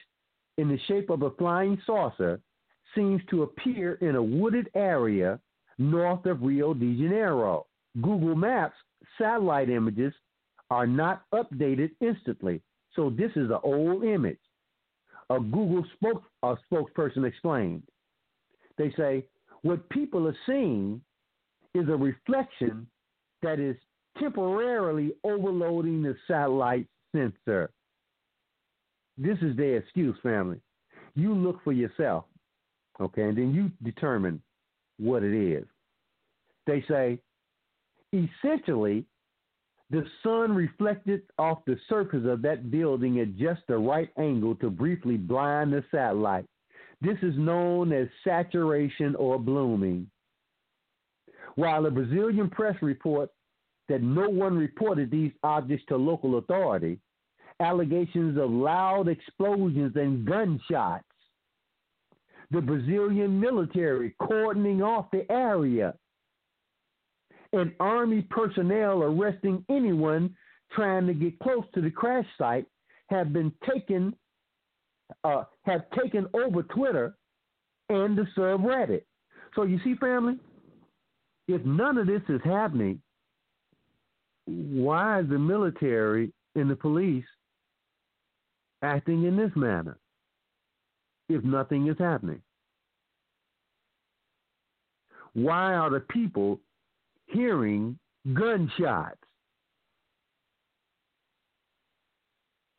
in 0.59 0.69
the 0.69 0.79
shape 0.89 1.11
of 1.11 1.23
a 1.23 1.31
flying 1.33 1.81
saucer 1.87 2.41
seems 2.95 3.23
to 3.31 3.43
appear 3.45 3.95
in 3.95 4.17
a 4.17 4.23
wooded 4.23 4.69
area 4.75 5.39
north 5.79 6.27
of 6.27 6.43
Rio 6.43 6.75
de 6.75 6.97
Janeiro. 6.97 7.67
Google 8.03 8.35
Maps 8.35 8.77
satellite 9.17 9.71
images 9.71 10.13
are 10.71 10.87
not 10.87 11.23
updated 11.33 11.91
instantly, 12.01 12.61
so 12.95 13.11
this 13.11 13.31
is 13.37 13.51
an 13.51 13.59
old 13.63 14.05
image. 14.05 14.39
A 15.31 15.39
Google 15.39 15.85
spoke, 15.95 16.23
a 16.43 16.57
spokesperson 16.71 17.27
explained. 17.27 17.83
They 18.77 18.93
say 18.97 19.25
what 19.63 19.89
people 19.91 20.27
are 20.27 20.37
seeing 20.47 21.01
is 21.75 21.89
a 21.89 21.97
reflection 21.97 22.87
that 23.43 23.59
is 23.59 23.77
temporarily 24.19 25.13
overloading 25.25 26.03
the 26.03 26.17
satellite 26.27 26.87
sensor. 27.15 27.71
This 29.17 29.39
is 29.43 29.57
their 29.57 29.79
excuse, 29.79 30.17
family. 30.23 30.61
You 31.15 31.35
look 31.35 31.63
for 31.65 31.73
yourself, 31.73 32.25
okay, 33.01 33.23
and 33.23 33.37
then 33.37 33.53
you 33.53 33.71
determine 33.83 34.41
what 34.99 35.23
it 35.23 35.35
is. 35.35 35.67
They 36.67 36.85
say, 36.89 37.19
essentially, 38.13 39.05
the 39.91 40.05
sun 40.23 40.55
reflected 40.55 41.23
off 41.39 41.65
the 41.67 41.79
surface 41.89 42.25
of 42.27 42.43
that 42.43 42.71
building 42.71 43.21
at 43.21 43.37
just 43.37 43.63
the 43.69 43.77
right 43.77 44.11
angle 44.19 44.55
to 44.57 44.69
briefly 44.69 45.17
blind 45.17 45.73
the 45.73 45.83
satellite. 45.91 46.45
This 47.01 47.17
is 47.23 47.35
known 47.39 47.93
as 47.93 48.09
saturation 48.25 49.15
or 49.17 49.39
blooming. 49.39 50.11
While 51.55 51.85
the 51.85 51.91
Brazilian 51.91 52.51
press 52.51 52.77
reports 52.83 53.33
that 53.89 54.03
no 54.03 54.29
one 54.29 54.57
reported 54.57 55.11
these 55.11 55.33
objects 55.43 55.85
to 55.89 55.97
local 55.97 56.39
authority, 56.39 56.99
allegations 57.61 58.39
of 58.39 58.51
loud 58.51 59.09
explosions 59.09 59.97
and 59.97 60.27
gunshots. 60.27 61.05
The 62.51 62.61
Brazilian 62.61 63.41
military 63.41 64.15
cordoning 64.21 64.83
off 64.83 65.11
the 65.11 65.31
area, 65.31 65.95
and 67.53 67.73
army 67.81 68.23
personnel 68.23 69.03
arresting 69.03 69.65
anyone 69.71 70.35
trying 70.73 71.07
to 71.07 71.15
get 71.15 71.39
close 71.39 71.65
to 71.75 71.81
the 71.81 71.91
crash 71.91 72.27
site 72.37 72.67
have 73.09 73.33
been 73.33 73.53
taken 73.69 74.15
uh, 75.25 75.45
have 75.63 75.83
taken 76.03 76.27
over 76.35 76.63
Twitter 76.63 77.15
and 77.89 78.17
the 78.17 78.27
subreddit. 78.37 79.03
So 79.55 79.63
you 79.63 79.81
see, 79.83 79.95
family, 79.95 80.39
if 81.47 81.65
none 81.65 81.97
of 81.97 82.07
this 82.07 82.21
is 82.29 82.41
happening, 82.45 83.01
why 84.47 85.21
is 85.21 85.29
the 85.29 85.39
military 85.39 86.33
and 86.55 86.71
the 86.71 86.77
police 86.77 87.25
acting 88.83 89.25
in 89.25 89.37
this 89.37 89.51
manner 89.57 89.99
if 91.31 91.43
nothing 91.43 91.89
is 91.89 91.97
happening? 91.99 92.43
Why 95.33 95.75
are 95.75 95.91
the 95.91 96.01
people 96.01 96.61
hearing 97.29 97.99
gunshots 98.35 99.19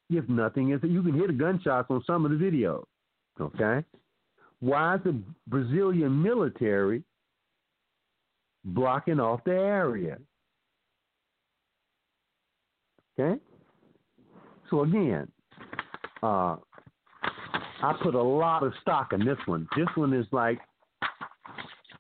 if 0.10 0.28
nothing 0.28 0.72
is? 0.72 0.80
You 0.84 1.04
can 1.04 1.14
hear 1.14 1.28
the 1.28 1.34
gunshots 1.34 1.88
on 1.90 2.04
some 2.06 2.26
of 2.26 2.32
the 2.32 2.38
videos. 2.38 2.84
Okay? 3.40 3.86
Why 4.60 4.96
is 4.96 5.02
the 5.04 5.22
Brazilian 5.48 6.22
military 6.22 7.04
blocking 8.66 9.20
off 9.20 9.42
the 9.46 9.54
area? 9.54 10.18
Okay? 13.18 13.40
So 14.70 14.84
again, 14.84 15.28
uh, 16.22 16.58
I 17.82 17.94
put 18.04 18.16
a 18.16 18.22
lot 18.22 18.64
of 18.64 18.74
stock 18.82 19.14
in 19.14 19.26
this 19.26 19.38
one. 19.46 19.68
This 19.78 19.88
one 19.96 20.14
is 20.14 20.26
like 20.32 20.60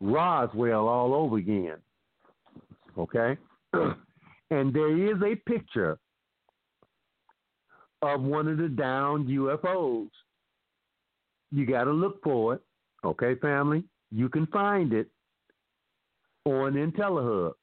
Roswell 0.01 0.87
all 0.87 1.13
over 1.13 1.37
again. 1.37 1.77
Okay? 2.99 3.37
and 4.51 4.73
there 4.73 4.95
is 4.97 5.21
a 5.23 5.35
picture 5.49 5.97
of 8.01 8.21
one 8.21 8.47
of 8.47 8.57
the 8.57 8.69
downed 8.69 9.27
UFOs. 9.27 10.09
You 11.51 11.65
got 11.65 11.85
to 11.85 11.91
look 11.91 12.21
for 12.23 12.55
it. 12.55 12.61
Okay, 13.03 13.35
family? 13.35 13.83
You 14.11 14.29
can 14.29 14.45
find 14.47 14.93
it 14.93 15.07
on 16.45 16.73
IntelliHub. 16.73 17.53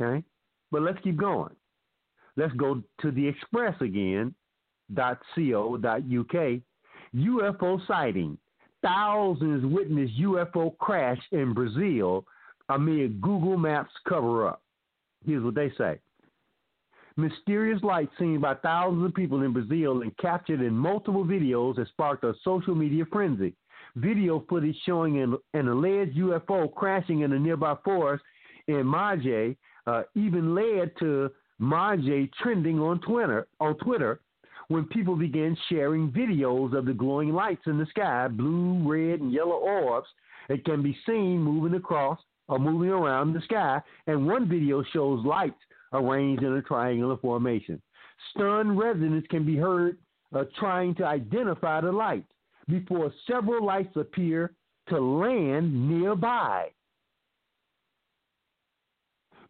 Okay? 0.00 0.24
But 0.70 0.82
let's 0.82 0.98
keep 1.02 1.16
going. 1.16 1.54
Let's 2.36 2.52
go 2.54 2.82
to 3.00 3.10
the 3.10 3.26
Express 3.26 3.80
again, 3.80 4.34
.co.uk. 4.94 6.60
UFO 7.14 7.86
sighting. 7.86 8.38
Thousands 8.82 9.64
witness 9.66 10.10
UFO 10.20 10.76
crash 10.78 11.18
in 11.32 11.52
Brazil 11.52 12.24
amid 12.70 13.20
Google 13.20 13.58
Maps 13.58 13.92
cover 14.08 14.48
up. 14.48 14.62
Here's 15.26 15.44
what 15.44 15.54
they 15.54 15.70
say. 15.76 15.98
Mysterious 17.16 17.82
light 17.82 18.08
seen 18.18 18.40
by 18.40 18.54
thousands 18.54 19.04
of 19.04 19.14
people 19.14 19.42
in 19.42 19.52
Brazil 19.52 20.02
and 20.02 20.16
captured 20.16 20.60
in 20.60 20.72
multiple 20.72 21.24
videos 21.24 21.76
has 21.78 21.88
sparked 21.88 22.24
a 22.24 22.32
social 22.42 22.74
media 22.74 23.04
frenzy. 23.12 23.54
Video 23.96 24.44
footage 24.48 24.76
showing 24.86 25.20
an, 25.20 25.36
an 25.52 25.68
alleged 25.68 26.16
UFO 26.16 26.72
crashing 26.72 27.20
in 27.20 27.32
a 27.32 27.38
nearby 27.38 27.74
forest 27.84 28.24
in 28.68 28.84
Magé 28.84 29.56
uh, 29.86 30.02
even 30.14 30.54
led 30.54 30.92
to 31.00 31.30
Magé 31.60 32.30
trending 32.40 32.78
on 32.78 33.00
Twitter, 33.00 33.48
on 33.58 33.76
Twitter 33.78 34.20
when 34.68 34.84
people 34.84 35.16
began 35.16 35.56
sharing 35.68 36.12
videos 36.12 36.76
of 36.76 36.86
the 36.86 36.92
glowing 36.92 37.32
lights 37.32 37.66
in 37.66 37.76
the 37.76 37.86
sky, 37.86 38.28
blue, 38.28 38.88
red, 38.88 39.20
and 39.20 39.32
yellow 39.32 39.56
orbs 39.56 40.06
that 40.48 40.64
can 40.64 40.80
be 40.80 40.96
seen 41.04 41.42
moving 41.42 41.76
across 41.76 42.20
or 42.50 42.58
moving 42.58 42.90
around 42.90 43.32
the 43.32 43.40
sky. 43.42 43.80
And 44.06 44.26
one 44.26 44.48
video 44.48 44.82
shows 44.92 45.24
lights 45.24 45.60
arranged 45.92 46.42
in 46.42 46.52
a 46.52 46.62
triangular 46.62 47.16
formation. 47.16 47.80
Stunned 48.34 48.78
residents 48.78 49.26
can 49.30 49.46
be 49.46 49.56
heard 49.56 49.96
uh, 50.34 50.44
trying 50.58 50.94
to 50.96 51.04
identify 51.04 51.80
the 51.80 51.92
lights 51.92 52.28
before 52.68 53.12
several 53.26 53.64
lights 53.64 53.96
appear 53.96 54.52
to 54.88 55.00
land 55.00 55.88
nearby. 55.88 56.68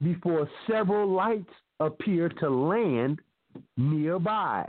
Before 0.02 0.48
several 0.70 1.10
lights 1.10 1.51
appear 1.81 2.28
to 2.28 2.48
land 2.48 3.20
nearby. 3.77 4.68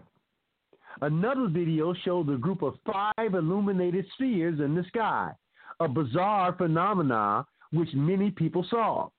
Another 1.01 1.47
video 1.47 1.93
shows 2.05 2.27
a 2.29 2.37
group 2.37 2.61
of 2.61 2.75
five 2.85 3.33
illuminated 3.33 4.05
spheres 4.13 4.59
in 4.59 4.75
the 4.75 4.83
sky, 4.89 5.31
a 5.79 5.87
bizarre 5.87 6.53
phenomenon 6.57 7.45
which 7.71 7.89
many 7.93 8.31
people 8.31 8.65
saw. 8.69 9.09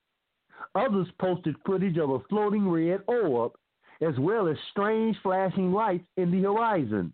Others 0.75 1.09
posted 1.21 1.57
footage 1.67 1.99
of 1.99 2.11
a 2.11 2.21
floating 2.29 2.69
red 2.69 3.01
orb, 3.07 3.53
as 4.01 4.19
well 4.19 4.49
as 4.49 4.57
strange 4.71 5.17
flashing 5.23 5.73
lights 5.73 6.05
in 6.17 6.31
the 6.31 6.43
horizon. 6.43 7.13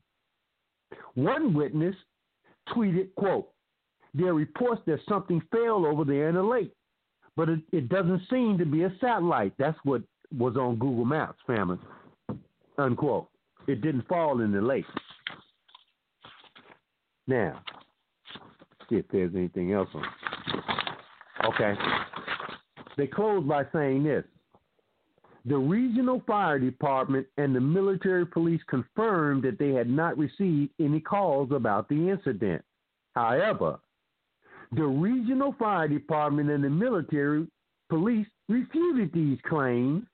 One 1.15 1.55
witness 1.55 1.97
tweeted, 2.71 3.15
quote, 3.17 3.49
there 4.15 4.29
are 4.29 4.35
reports 4.35 4.83
that 4.87 5.01
something 5.09 5.43
fell 5.51 5.85
over 5.85 6.05
there 6.05 6.29
in 6.29 6.35
the 6.35 6.43
lake, 6.43 6.73
but 7.37 7.49
it, 7.49 7.61
it 7.73 7.89
doesn't 7.89 8.23
seem 8.31 8.59
to 8.59 8.65
be 8.65 8.85
a 8.85 8.93
satellite. 9.01 9.53
That's 9.59 9.79
what 9.85 10.03
was 10.37 10.57
on 10.57 10.77
Google 10.77 11.05
Maps, 11.05 11.39
family. 11.47 11.79
Unquote. 12.79 13.29
It 13.67 13.83
didn't 13.83 14.09
fall 14.09 14.41
in 14.41 14.51
the 14.53 14.63
lake. 14.63 14.87
Now, 17.27 17.61
see 18.89 18.97
if 18.97 19.05
there's 19.13 19.35
anything 19.35 19.73
else 19.73 19.91
on. 19.95 20.05
Okay. 21.49 21.75
They 22.97 23.07
close 23.07 23.45
by 23.45 23.65
saying 23.73 24.05
this. 24.05 24.25
The 25.45 25.57
regional 25.57 26.23
fire 26.27 26.59
department 26.59 27.27
and 27.39 27.55
the 27.55 27.61
military 27.61 28.27
police 28.27 28.61
confirmed 28.69 29.45
that 29.45 29.59
they 29.59 29.71
had 29.71 29.89
not 29.89 30.19
received 30.19 30.73
any 30.79 31.01
calls 31.01 31.53
about 31.53 31.89
the 31.89 32.11
incident. 32.11 32.63
However, 33.15 33.79
the 34.73 34.85
regional 34.85 35.55
fire 35.59 35.89
department 35.89 36.51
and 36.51 36.63
the 36.63 36.69
military 36.69 37.47
police 37.89 38.27
refuted 38.49 39.13
these 39.15 39.39
claims, 39.49 40.05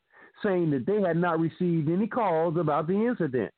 saying 0.43 0.70
that 0.70 0.86
they 0.86 1.01
had 1.01 1.16
not 1.16 1.40
received 1.40 1.89
any 1.89 2.06
calls 2.06 2.56
about 2.56 2.86
the 2.86 3.06
incident. 3.06 3.51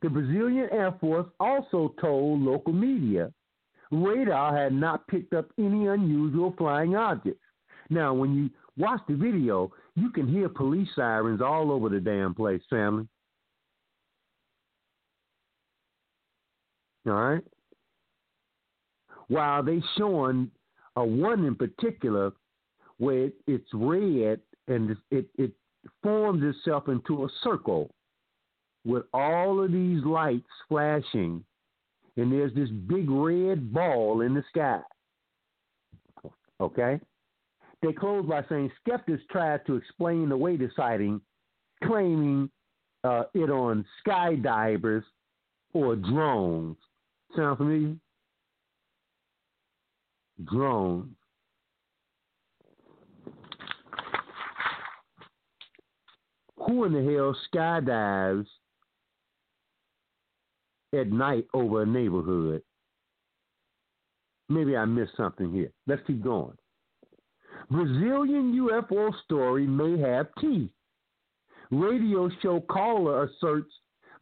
The 0.00 0.08
Brazilian 0.08 0.68
Air 0.72 0.94
Force 1.00 1.26
also 1.38 1.94
told 2.00 2.40
local 2.40 2.72
media 2.72 3.32
radar 3.90 4.56
had 4.56 4.72
not 4.72 5.06
picked 5.08 5.32
up 5.32 5.46
any 5.58 5.86
unusual 5.86 6.54
flying 6.56 6.96
objects. 6.96 7.40
Now, 7.90 8.12
when 8.14 8.34
you 8.34 8.50
watch 8.76 9.00
the 9.08 9.14
video, 9.14 9.70
you 9.94 10.10
can 10.10 10.26
hear 10.26 10.48
police 10.48 10.88
sirens 10.96 11.40
all 11.40 11.70
over 11.70 11.88
the 11.88 12.00
damn 12.00 12.34
place, 12.34 12.62
family. 12.68 13.06
All 17.06 17.12
right? 17.12 17.44
While 19.28 19.62
they 19.62 19.82
showing 19.96 20.50
a 20.96 21.04
one 21.04 21.44
in 21.44 21.54
particular 21.54 22.32
where 22.98 23.24
it, 23.26 23.34
it's 23.46 23.68
red 23.72 24.40
and 24.68 24.96
it, 25.10 25.26
it 25.36 25.52
forms 26.02 26.42
itself 26.42 26.88
into 26.88 27.24
a 27.24 27.28
circle 27.42 27.90
with 28.84 29.04
all 29.12 29.62
of 29.62 29.72
these 29.72 30.04
lights 30.04 30.46
flashing, 30.68 31.44
and 32.16 32.32
there's 32.32 32.54
this 32.54 32.70
big 32.70 33.10
red 33.10 33.72
ball 33.72 34.22
in 34.22 34.34
the 34.34 34.42
sky. 34.50 34.80
Okay? 36.60 37.00
They 37.82 37.92
close 37.92 38.26
by 38.26 38.42
saying 38.48 38.72
skeptics 38.80 39.22
tried 39.30 39.66
to 39.66 39.76
explain 39.76 40.32
away 40.32 40.56
the 40.56 40.70
sighting, 40.74 41.20
claiming 41.84 42.50
uh, 43.04 43.24
it 43.34 43.50
on 43.50 43.84
skydivers 44.06 45.04
or 45.74 45.96
drones. 45.96 46.76
Sound 47.36 47.58
familiar? 47.58 47.94
Drones. 50.50 51.14
Who 56.66 56.84
in 56.84 56.92
the 56.94 57.12
hell 57.12 57.36
skydives 57.54 58.46
at 60.96 61.12
night 61.12 61.46
over 61.54 61.82
a 61.82 61.86
neighborhood? 61.86 62.62
Maybe 64.48 64.76
I 64.76 64.84
missed 64.84 65.16
something 65.16 65.52
here. 65.52 65.72
Let's 65.86 66.02
keep 66.06 66.22
going. 66.22 66.56
Brazilian 67.70 68.54
UFO 68.54 69.10
story 69.24 69.66
may 69.66 69.98
have 69.98 70.28
teeth. 70.40 70.70
Radio 71.70 72.30
show 72.42 72.60
caller 72.60 73.24
asserts 73.24 73.72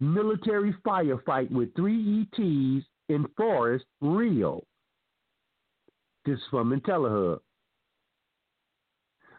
military 0.01 0.75
firefight 0.87 1.51
with 1.51 1.75
three 1.75 2.23
ETs 2.23 2.87
in 3.09 3.27
forest 3.37 3.85
Rio. 4.01 4.63
This 6.25 6.39
is 6.39 6.45
from 6.51 6.79
IntelliHub. 6.79 7.41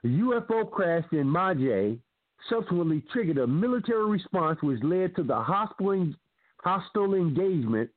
A 0.04 0.08
UFO 0.08 0.70
crash 0.70 1.06
in 1.14 1.26
Magé 1.26 1.98
subsequently 2.48 3.04
triggered 3.12 3.40
a 3.40 3.48
military 3.48 4.06
response 4.06 4.62
which 4.62 4.84
led 4.84 5.16
to 5.16 5.24
the 5.24 5.36
hostile, 5.36 6.14
hostile 6.66 7.14
engagement 7.14 7.92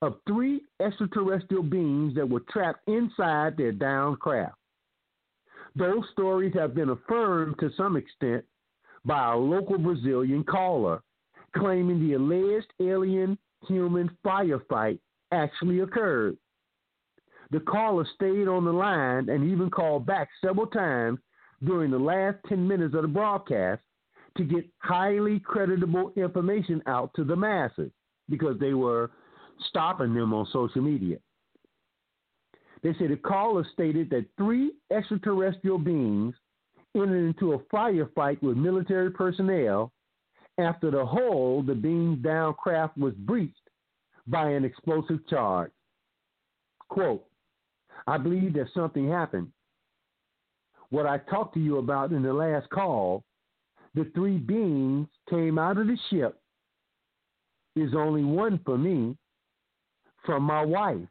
of 0.00 0.16
three 0.26 0.60
extraterrestrial 0.80 1.64
beings 1.64 2.14
that 2.14 2.28
were 2.28 2.42
trapped 2.48 2.86
inside 2.86 3.56
their 3.56 3.72
downed 3.72 4.20
craft. 4.20 4.54
Those 5.74 6.04
stories 6.12 6.54
have 6.54 6.76
been 6.76 6.90
affirmed 6.90 7.56
to 7.58 7.70
some 7.76 7.96
extent 7.96 8.44
by 9.04 9.32
a 9.32 9.36
local 9.36 9.78
Brazilian 9.78 10.44
caller, 10.44 11.00
claiming 11.56 11.98
the 11.98 12.14
alleged 12.14 12.72
alien 12.80 13.36
human 13.66 14.08
firefight 14.24 15.00
actually 15.32 15.80
occurred. 15.80 16.36
The 17.50 17.60
caller 17.60 18.06
stayed 18.14 18.46
on 18.46 18.64
the 18.64 18.72
line 18.72 19.28
and 19.28 19.50
even 19.50 19.70
called 19.70 20.06
back 20.06 20.28
several 20.40 20.68
times 20.68 21.18
during 21.64 21.90
the 21.90 21.98
last 21.98 22.38
10 22.48 22.66
minutes 22.66 22.94
of 22.94 23.02
the 23.02 23.08
broadcast 23.08 23.82
to 24.38 24.44
get 24.44 24.64
highly 24.78 25.40
creditable 25.40 26.12
information 26.16 26.80
out 26.86 27.10
to 27.16 27.24
the 27.24 27.36
masses 27.36 27.90
because 28.28 28.58
they 28.58 28.74
were 28.74 29.10
stopping 29.68 30.14
them 30.14 30.32
on 30.32 30.46
social 30.52 30.82
media. 30.82 31.18
They 32.82 32.92
say 32.94 33.06
the 33.06 33.16
caller 33.16 33.66
stated 33.72 34.10
that 34.10 34.26
three 34.36 34.72
extraterrestrial 34.90 35.78
beings 35.78 36.34
entered 36.94 37.26
into 37.26 37.54
a 37.54 37.58
firefight 37.74 38.42
with 38.42 38.56
military 38.56 39.10
personnel 39.10 39.90
after 40.58 40.90
the 40.90 41.04
hull, 41.04 41.62
the 41.62 41.74
beam 41.74 42.20
down 42.22 42.54
craft, 42.54 42.96
was 42.96 43.14
breached 43.14 43.56
by 44.26 44.50
an 44.50 44.64
explosive 44.64 45.26
charge. 45.28 45.72
Quote, 46.88 47.24
I 48.06 48.18
believe 48.18 48.52
that 48.54 48.68
something 48.74 49.08
happened. 49.08 49.48
What 50.90 51.06
I 51.06 51.18
talked 51.18 51.54
to 51.54 51.60
you 51.60 51.78
about 51.78 52.12
in 52.12 52.22
the 52.22 52.32
last 52.32 52.68
call, 52.70 53.24
the 53.94 54.10
three 54.14 54.36
beings 54.36 55.08
came 55.28 55.58
out 55.58 55.78
of 55.78 55.86
the 55.86 55.98
ship, 56.10 56.40
is 57.76 57.94
only 57.94 58.24
one 58.24 58.60
for 58.64 58.78
me 58.78 59.16
from 60.24 60.42
my 60.42 60.64
wife 60.64 61.06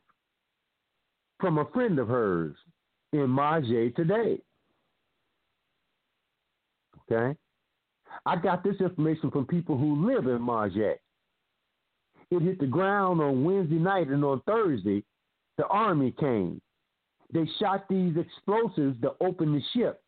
from 1.40 1.58
a 1.58 1.66
friend 1.72 2.00
of 2.00 2.08
hers 2.08 2.56
in 3.12 3.28
Magé 3.28 3.94
today. 3.96 4.40
Okay? 7.12 7.38
I 8.26 8.36
got 8.38 8.64
this 8.64 8.80
information 8.80 9.30
from 9.30 9.46
people 9.46 9.78
who 9.78 10.08
live 10.08 10.28
in 10.28 10.40
Magé. 10.40 10.96
It 12.32 12.42
hit 12.42 12.60
the 12.60 12.66
ground 12.66 13.22
on 13.22 13.44
Wednesday 13.44 13.76
night, 13.76 14.08
and 14.08 14.24
on 14.24 14.42
Thursday, 14.48 15.04
the 15.58 15.68
army 15.68 16.14
came. 16.20 16.62
They 17.34 17.48
shot 17.60 17.86
these 17.90 18.16
explosives 18.18 19.00
to 19.02 19.12
open 19.20 19.54
the 19.54 19.62
ship. 19.74 20.02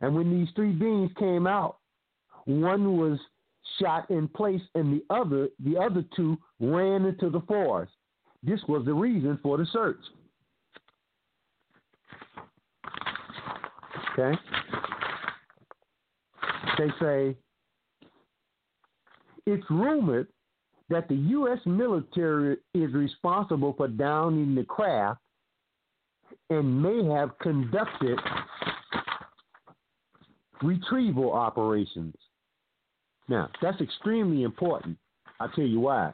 And 0.00 0.14
when 0.14 0.30
these 0.30 0.48
three 0.54 0.72
beings 0.72 1.10
came 1.18 1.46
out, 1.46 1.78
one 2.44 2.96
was 2.96 3.18
shot 3.78 4.10
in 4.10 4.28
place, 4.28 4.60
and 4.74 4.92
the 4.92 5.14
other, 5.14 5.48
the 5.64 5.76
other 5.76 6.04
two 6.16 6.38
ran 6.60 7.04
into 7.04 7.30
the 7.30 7.40
forest. 7.42 7.92
This 8.42 8.60
was 8.68 8.84
the 8.84 8.94
reason 8.94 9.38
for 9.42 9.58
the 9.58 9.66
search. 9.72 10.00
Okay? 14.12 14.38
They 16.78 16.88
say 17.00 17.36
it's 19.46 19.64
rumored 19.70 20.28
that 20.88 21.08
the 21.08 21.14
U.S. 21.14 21.58
military 21.66 22.56
is 22.74 22.92
responsible 22.92 23.74
for 23.76 23.88
downing 23.88 24.54
the 24.54 24.64
craft 24.64 25.20
and 26.48 26.82
may 26.82 27.04
have 27.04 27.38
conducted 27.38 28.18
retrieval 30.62 31.32
operations. 31.32 32.14
Now, 33.30 33.48
that's 33.62 33.80
extremely 33.80 34.42
important. 34.42 34.98
I'll 35.38 35.48
tell 35.50 35.64
you 35.64 35.80
why. 35.80 36.12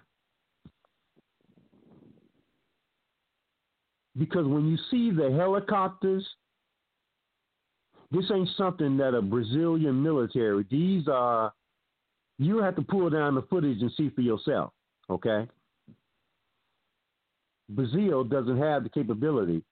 Because 4.18 4.46
when 4.46 4.68
you 4.68 4.76
see 4.90 5.10
the 5.10 5.34
helicopters 5.34 6.26
This 8.10 8.30
ain't 8.32 8.48
something 8.56 8.96
that 8.98 9.14
a 9.14 9.22
Brazilian 9.22 10.02
military. 10.02 10.64
These 10.70 11.08
are 11.08 11.52
you 12.38 12.58
have 12.58 12.76
to 12.76 12.82
pull 12.82 13.10
down 13.10 13.34
the 13.34 13.42
footage 13.42 13.80
and 13.80 13.90
see 13.96 14.10
for 14.10 14.20
yourself. 14.20 14.72
Okay. 15.10 15.48
Brazil 17.70 18.24
doesn't 18.24 18.58
have 18.58 18.84
the 18.84 18.90
capability. 18.90 19.62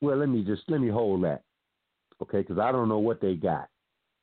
Well, 0.00 0.16
let 0.16 0.28
me 0.28 0.42
just 0.42 0.62
let 0.68 0.80
me 0.80 0.88
hold 0.88 1.24
that, 1.24 1.42
okay? 2.22 2.38
Because 2.38 2.58
I 2.58 2.72
don't 2.72 2.88
know 2.88 2.98
what 2.98 3.20
they 3.20 3.34
got. 3.34 3.68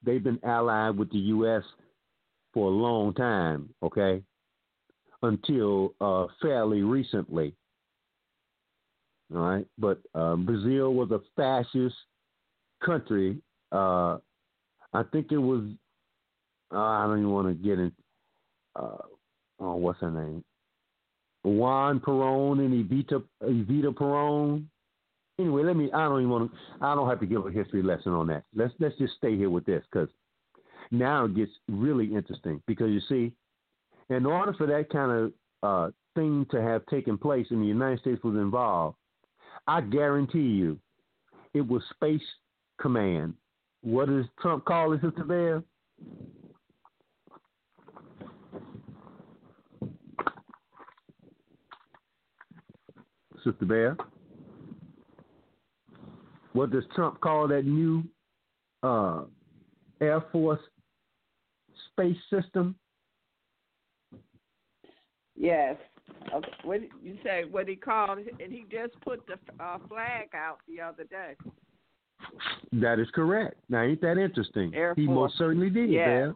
They've 0.04 0.24
been 0.24 0.40
allied 0.44 0.98
with 0.98 1.12
the 1.12 1.20
U.S. 1.20 1.64
for 2.56 2.70
a 2.70 2.74
long 2.74 3.14
time, 3.14 3.70
okay? 3.84 4.24
Until 5.22 5.94
uh, 6.02 6.26
fairly 6.42 6.82
recently. 6.82 7.54
All 9.36 9.42
right, 9.42 9.66
but 9.78 10.00
uh, 10.16 10.36
Brazil 10.36 10.94
was 10.94 11.12
a 11.12 11.20
fascist 11.36 11.96
country. 12.84 13.38
Uh, 13.72 14.18
I 14.94 15.04
think 15.12 15.32
it 15.32 15.38
was. 15.38 15.64
Uh, 16.74 16.80
I 16.80 17.06
don't 17.08 17.20
even 17.20 17.32
want 17.32 17.48
to 17.48 17.54
get 17.54 17.80
in. 17.80 17.92
Uh, 18.76 18.98
oh, 19.60 19.76
what's 19.76 20.00
her 20.02 20.12
name? 20.12 20.44
Juan 21.44 22.00
Perón 22.00 22.60
and 22.60 22.90
Evita 22.90 23.24
Evita 23.44 23.94
Perón. 23.94 24.66
Anyway, 25.40 25.64
let 25.64 25.76
me. 25.76 25.92
I 25.92 26.08
don't 26.08 26.20
even 26.20 26.30
want 26.30 26.52
to. 26.52 26.86
I 26.86 26.94
don't 26.94 27.10
have 27.10 27.20
to 27.20 27.26
give 27.26 27.46
a 27.46 27.52
history 27.52 27.82
lesson 27.82 28.14
on 28.14 28.28
that. 28.28 28.44
Let's 28.56 28.74
let's 28.80 28.98
just 28.98 29.16
stay 29.18 29.36
here 29.36 29.50
with 29.50 29.66
this 29.66 29.84
because 29.92 30.10
now 30.92 31.26
it 31.26 31.36
gets 31.36 31.52
really 31.70 32.14
interesting. 32.14 32.62
Because 32.68 32.90
you 32.90 33.02
see, 33.08 33.34
in 34.10 34.26
order 34.26 34.54
for 34.54 34.68
that 34.68 34.90
kind 34.90 35.12
of 35.12 35.34
uh, 35.64 35.92
thing 36.16 36.46
to 36.52 36.62
have 36.62 36.86
taken 36.88 37.18
place, 37.18 37.48
and 37.50 37.62
the 37.62 37.68
United 37.68 38.00
States 38.00 38.24
was 38.24 38.36
involved, 38.36 38.98
I 39.68 39.82
guarantee 39.82 40.40
you, 40.40 40.80
it 41.54 41.68
was 41.68 41.82
Space 41.96 42.22
Command. 42.80 43.34
What 43.82 44.08
does 44.10 44.26
Trump 44.42 44.66
call 44.66 44.94
it, 44.94 45.02
Sister 45.02 45.24
Bear? 45.24 45.64
Sister 53.44 53.66
Bear. 53.66 53.98
What 56.54 56.72
does 56.72 56.84
Trump 56.96 57.20
call 57.22 57.48
that 57.50 57.66
new 57.66 58.04
uh, 58.82 59.24
Air 60.02 60.24
Force 60.32 60.60
space 61.96 62.18
system? 62.30 62.76
Yes. 65.36 65.76
Okay. 66.34 66.48
What 66.64 66.82
you 67.04 67.18
say? 67.24 67.44
What 67.50 67.68
he 67.68 67.76
called? 67.76 68.20
And 68.20 68.52
he 68.52 68.66
just 68.72 69.00
put 69.02 69.26
the 69.28 69.34
uh, 69.64 69.78
flag 69.88 70.30
out 70.34 70.60
the 70.68 70.82
other 70.82 71.04
day. 71.04 71.36
That 72.74 73.00
is 73.00 73.08
correct. 73.14 73.56
Now, 73.70 73.84
ain't 73.84 74.02
that 74.02 74.18
interesting? 74.18 74.74
Air 74.74 74.94
he 74.96 75.06
Force. 75.06 75.16
most 75.16 75.38
certainly 75.38 75.70
did. 75.70 75.90
Yeah. 75.90 76.32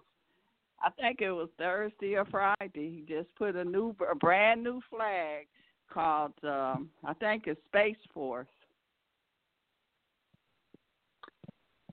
I 0.81 0.89
think 0.91 1.21
it 1.21 1.31
was 1.31 1.49
Thursday 1.57 2.15
or 2.15 2.25
Friday. 2.25 2.69
He 2.73 3.03
just 3.07 3.33
put 3.35 3.55
a 3.55 3.63
new, 3.65 3.95
a 4.09 4.15
brand 4.15 4.63
new 4.63 4.81
flag 4.89 5.47
called, 5.91 6.33
um, 6.43 6.89
I 7.03 7.13
think 7.15 7.47
it's 7.47 7.59
Space 7.67 7.97
Force. 8.13 8.47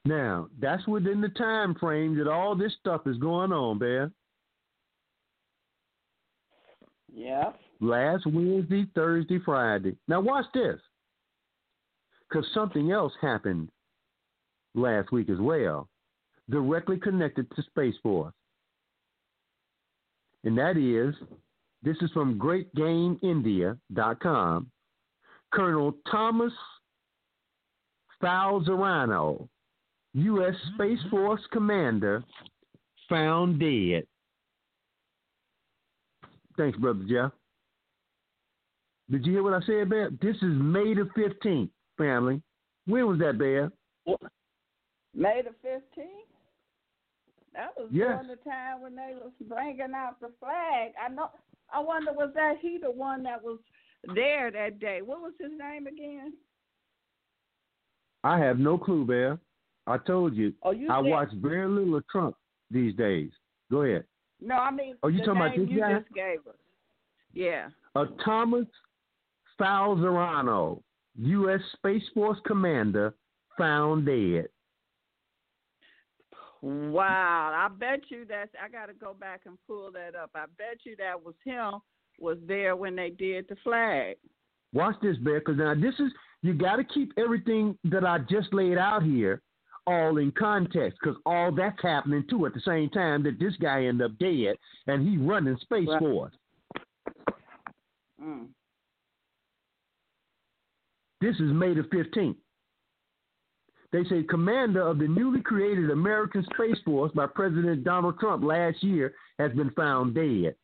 Now, 0.07 0.49
that's 0.61 0.87
within 0.87 1.21
the 1.21 1.31
time 1.31 1.75
frame 1.75 2.17
that 2.17 2.29
all 2.29 2.55
this 2.55 2.73
stuff 2.79 3.03
is 3.07 3.19
going 3.19 3.53
on, 3.53 3.79
Bear. 3.79 4.13
Yeah. 7.13 7.51
Last 7.81 8.25
Wednesday, 8.27 8.87
Thursday, 8.95 9.41
Friday. 9.45 9.97
Now, 10.07 10.21
watch 10.21 10.45
this. 10.55 10.81
Because 12.29 12.47
something 12.55 12.93
else 12.93 13.13
happened 13.21 13.69
last 14.77 15.11
week 15.11 15.29
as 15.29 15.39
well, 15.39 15.89
directly 16.51 16.99
connected 16.99 17.51
to 17.57 17.63
Space 17.63 17.97
Force. 18.03 18.35
And 20.45 20.57
that 20.59 20.77
is, 20.77 21.15
this 21.83 21.97
is 22.01 22.11
from 22.13 22.39
GreatGameIndia.com. 22.39 24.71
Colonel 25.53 25.95
Thomas 26.11 26.53
Falzarano, 28.23 29.49
U.S. 30.17 30.55
Mm-hmm. 30.55 30.75
Space 30.75 30.99
mm-hmm. 31.01 31.11
Force 31.11 31.43
commander, 31.53 32.25
found 33.09 33.61
dead. 33.61 34.05
Thanks, 36.57 36.79
Brother 36.79 37.05
Jeff. 37.09 37.33
Did 39.11 39.27
you 39.27 39.33
hear 39.35 39.43
what 39.43 39.53
I 39.53 39.61
said, 39.67 39.91
Bear? 39.91 40.11
This 40.21 40.37
is 40.37 40.43
May 40.43 40.95
the 40.95 41.09
15th, 41.17 41.69
family. 41.99 42.43
When 42.87 43.07
was 43.07 43.19
that, 43.19 43.39
Bear? 43.39 43.71
May 45.15 45.43
the 45.43 45.55
15th? 45.69 46.07
That 47.53 47.77
was 47.77 47.89
Yes. 47.91 48.09
during 48.09 48.29
the 48.29 48.37
time 48.51 48.81
when 48.81 48.97
they 48.97 49.15
was 49.15 49.33
bringing 49.43 49.95
out 49.95 50.19
the 50.21 50.31
flag. 50.41 50.93
I 51.01 51.09
know. 51.09 51.31
I 51.73 51.81
wonder 51.81 52.13
was 52.13 52.33
that 52.35 52.59
he 52.59 52.79
the 52.79 52.91
one 52.91 53.23
that 53.25 53.43
was 53.43 53.59
there 54.15 54.51
that 54.51 54.79
day? 54.79 55.03
What 55.03 55.21
was 55.21 55.33
his 55.41 55.53
name 55.59 55.87
again? 55.87 56.33
I 58.25 58.39
have 58.39 58.59
no 58.59 58.79
clue, 58.79 59.05
Bear. 59.05 59.39
I 59.87 59.99
told 59.99 60.35
you, 60.35 60.53
Oh, 60.63 60.73
you 60.73 60.89
I 60.91 61.03
said- 61.03 61.11
watch 61.11 61.29
very 61.35 61.69
little 61.69 61.97
of 61.97 62.07
Trump 62.09 62.37
these 62.71 62.95
days. 62.95 63.31
Go 63.71 63.83
ahead. 63.83 64.05
No, 64.41 64.57
I 64.57 64.71
mean 64.71 64.97
Oh, 65.03 65.09
you 65.09 65.19
talking 65.21 65.37
about 65.43 65.57
this 65.57 65.69
you 65.69 65.81
guy? 65.81 65.99
just 65.99 66.13
gave 66.13 66.41
us. 66.47 66.57
Yeah. 67.33 67.69
Uh, 67.95 68.07
Thomas 68.25 68.67
Falzarano, 69.59 70.83
U.S. 71.17 71.61
Space 71.75 72.03
Force 72.15 72.39
commander, 72.47 73.15
found 73.57 74.07
dead. 74.07 74.49
Wow, 76.63 77.53
I 77.55 77.69
bet 77.75 78.01
you 78.11 78.25
that's. 78.29 78.51
I 78.63 78.69
got 78.69 78.87
to 78.87 78.95
go 78.95 79.15
back 79.15 79.43
and 79.47 79.57
pull 79.67 79.91
that 79.93 80.15
up. 80.15 80.31
I 80.35 80.47
bet 80.59 80.79
you 80.85 80.97
that 80.97 81.23
was 81.23 81.35
him. 81.45 81.81
Was 82.19 82.39
there 82.47 82.75
when 82.77 82.97
they 82.97 83.11
did 83.11 83.47
the 83.49 83.57
flag? 83.63 84.17
Watch 84.73 84.97
this, 85.03 85.17
Bear, 85.19 85.39
because 85.41 85.59
now 85.59 85.75
this 85.75 85.95
is 86.01 86.11
you 86.43 86.55
got 86.55 86.77
to 86.77 86.85
keep 86.85 87.13
everything 87.19 87.79
that 87.85 88.05
I 88.05 88.19
just 88.19 88.53
laid 88.53 88.79
out 88.79 89.03
here 89.03 89.43
all 89.87 90.19
in 90.19 90.33
context, 90.33 90.99
because 91.01 91.19
all 91.27 91.53
that's 91.53 91.81
happening 91.83 92.25
too 92.29 92.47
at 92.47 92.55
the 92.55 92.61
same 92.61 92.91
time 92.91 93.23
that 93.23 93.39
this 93.39 93.55
guy 93.61 93.85
ended 93.85 94.11
up 94.11 94.19
dead 94.19 94.57
and 94.87 95.09
he 95.09 95.17
running 95.17 95.57
Space 95.61 95.89
Right. 95.89 95.99
Force. 95.99 96.33
Mm. 98.23 98.49
This 101.21 101.37
is 101.37 101.53
May 101.53 101.75
the 101.75 101.83
15th. 101.83 102.37
They 103.93 104.05
say 104.05 104.25
commander 104.25 104.83
of 104.83 104.99
the 104.99 105.09
newly 105.09 105.41
created 105.41 105.91
American 105.91 106.45
Space 106.55 106.79
Force 106.85 107.13
by 107.15 107.27
President 107.27 107.85
Donald 107.85 108.19
Trump 108.19 108.45
last 108.45 108.83
year 108.83 109.15
has 109.39 109.53
been 109.53 109.71
found 109.71 110.15
dead. 110.15 110.55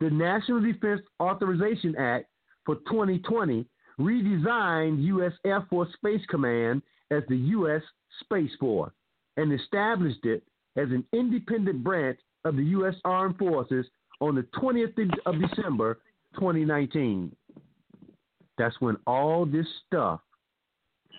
The 0.00 0.10
National 0.10 0.60
Defense 0.60 1.02
Authorization 1.22 1.94
Act 1.96 2.26
for 2.66 2.76
2020 2.90 3.66
redesigned 4.00 5.04
U.S. 5.04 5.32
Air 5.44 5.66
Force 5.70 5.88
Space 5.94 6.24
Command 6.28 6.82
as 7.10 7.22
the 7.28 7.36
U.S. 7.36 7.82
Space 8.20 8.50
Force 8.58 8.92
and 9.36 9.52
established 9.52 10.24
it 10.24 10.42
as 10.76 10.88
an 10.90 11.04
independent 11.12 11.82
branch 11.82 12.18
of 12.44 12.56
the 12.56 12.64
U.S. 12.64 12.94
Armed 13.04 13.38
Forces 13.38 13.86
on 14.20 14.34
the 14.34 14.46
20th 14.60 15.10
of 15.26 15.40
December 15.40 16.00
2019. 16.34 17.34
That's 18.58 18.80
when 18.80 18.96
all 19.06 19.46
this 19.46 19.66
stuff 19.86 20.20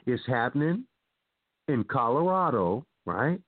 is 0.06 0.20
happening 0.28 0.86
in 1.68 1.84
Colorado, 1.84 2.86
right? 3.06 3.40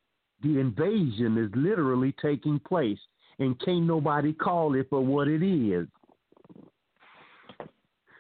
The 0.43 0.59
invasion 0.59 1.37
is 1.37 1.49
literally 1.55 2.13
taking 2.21 2.59
place, 2.59 2.99
and 3.39 3.59
can't 3.61 3.83
nobody 3.83 4.33
call 4.33 4.75
it 4.75 4.87
for 4.89 5.01
what 5.01 5.27
it 5.27 5.43
is. 5.43 5.87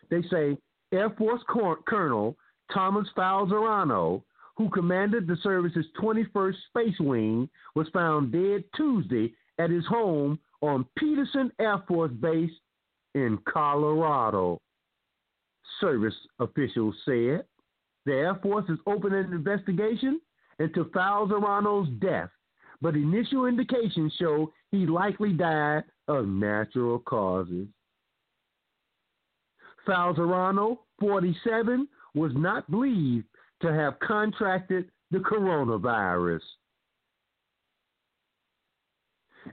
They 0.09 0.21
say 0.29 0.57
Air 0.93 1.09
Force 1.11 1.41
Colonel 1.47 2.37
Thomas 2.73 3.07
Falzarano, 3.17 4.23
who 4.57 4.69
commanded 4.69 5.27
the 5.27 5.37
service's 5.43 5.85
21st 6.01 6.55
Space 6.69 6.99
Wing, 6.99 7.47
was 7.75 7.87
found 7.93 8.31
dead 8.31 8.63
Tuesday 8.75 9.33
at 9.59 9.69
his 9.69 9.85
home 9.85 10.39
on 10.61 10.85
Peterson 10.97 11.51
Air 11.59 11.83
Force 11.87 12.11
Base 12.19 12.51
in 13.13 13.37
Colorado. 13.47 14.59
Service 15.79 16.15
officials 16.39 16.95
said 17.05 17.45
the 18.05 18.13
Air 18.13 18.39
Force 18.41 18.65
is 18.69 18.79
opening 18.87 19.25
an 19.25 19.33
investigation 19.33 20.19
into 20.59 20.85
Falzarano's 20.85 21.89
death, 21.99 22.29
but 22.81 22.95
initial 22.95 23.45
indications 23.45 24.13
show 24.19 24.51
he 24.71 24.87
likely 24.87 25.33
died 25.33 25.83
of 26.07 26.27
natural 26.27 26.97
causes. 26.99 27.67
Falzarano, 29.87 30.79
47, 30.99 31.87
was 32.15 32.31
not 32.35 32.69
believed 32.71 33.25
to 33.61 33.73
have 33.73 33.99
contracted 33.99 34.89
the 35.11 35.19
coronavirus. 35.19 36.41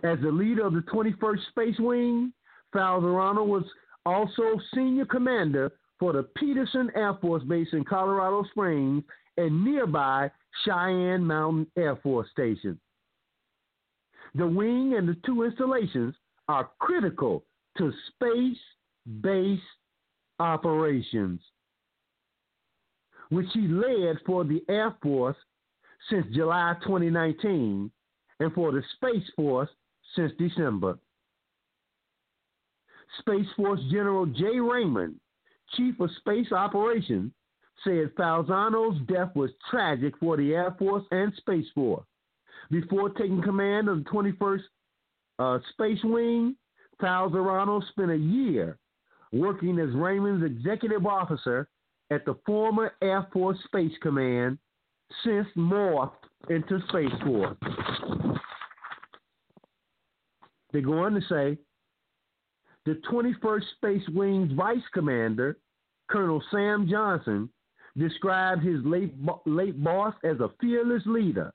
As 0.02 0.18
the 0.20 0.30
leader 0.30 0.66
of 0.66 0.74
the 0.74 0.80
21st 0.80 1.48
Space 1.50 1.78
Wing, 1.78 2.32
Falzarano 2.74 3.46
was 3.46 3.64
also 4.04 4.60
senior 4.74 5.04
commander 5.04 5.70
for 5.98 6.12
the 6.12 6.24
Peterson 6.36 6.90
Air 6.94 7.14
Force 7.20 7.44
Base 7.44 7.68
in 7.72 7.84
Colorado 7.84 8.44
Springs 8.50 9.04
and 9.36 9.64
nearby 9.64 10.30
Cheyenne 10.64 11.24
Mountain 11.24 11.66
Air 11.76 11.96
Force 11.96 12.28
Station. 12.30 12.78
The 14.34 14.46
wing 14.46 14.94
and 14.96 15.08
the 15.08 15.16
two 15.24 15.44
installations 15.44 16.14
are 16.48 16.68
critical 16.80 17.44
to 17.78 17.92
space 18.08 18.58
based 19.20 19.62
operations, 20.40 21.40
which 23.30 23.46
he 23.52 23.66
led 23.68 24.18
for 24.26 24.44
the 24.44 24.62
Air 24.68 24.94
Force 25.02 25.36
since 26.10 26.26
July 26.34 26.74
2019 26.82 27.90
and 28.40 28.52
for 28.52 28.72
the 28.72 28.82
Space 28.96 29.28
Force 29.36 29.70
since 30.14 30.32
December. 30.38 30.98
Space 33.20 33.46
Force 33.56 33.80
General 33.90 34.26
Jay 34.26 34.58
Raymond, 34.58 35.14
Chief 35.76 35.98
of 36.00 36.10
Space 36.18 36.50
Operations, 36.52 37.32
said 37.82 38.14
Falzano's 38.16 39.00
death 39.06 39.34
was 39.34 39.50
tragic 39.70 40.14
for 40.18 40.36
the 40.36 40.54
Air 40.54 40.74
Force 40.78 41.04
and 41.10 41.32
Space 41.36 41.66
Force. 41.74 42.04
Before 42.70 43.10
taking 43.10 43.42
command 43.42 43.88
of 43.88 44.04
the 44.04 44.10
21st 44.10 44.62
uh, 45.38 45.58
Space 45.72 46.02
Wing, 46.04 46.56
Falzano 47.00 47.86
spent 47.88 48.10
a 48.10 48.16
year 48.16 48.78
working 49.32 49.78
as 49.78 49.90
Raymond's 49.94 50.44
executive 50.44 51.06
officer 51.06 51.68
at 52.10 52.24
the 52.24 52.36
former 52.46 52.92
Air 53.02 53.26
Force 53.32 53.58
Space 53.64 53.92
Command, 54.02 54.58
since 55.24 55.46
morphed 55.56 56.12
into 56.48 56.80
Space 56.88 57.12
Force. 57.24 57.56
They 60.72 60.80
go 60.80 60.98
on 61.04 61.14
to 61.14 61.20
say 61.28 61.58
the 62.84 63.00
21st 63.10 63.62
Space 63.76 64.08
Wing's 64.14 64.52
vice 64.52 64.82
commander, 64.92 65.56
Colonel 66.10 66.42
Sam 66.50 66.86
Johnson, 66.90 67.48
described 67.96 68.62
his 68.62 68.84
late, 68.84 69.14
late 69.46 69.82
boss 69.82 70.14
as 70.24 70.40
a 70.40 70.50
fearless 70.60 71.02
leader. 71.06 71.52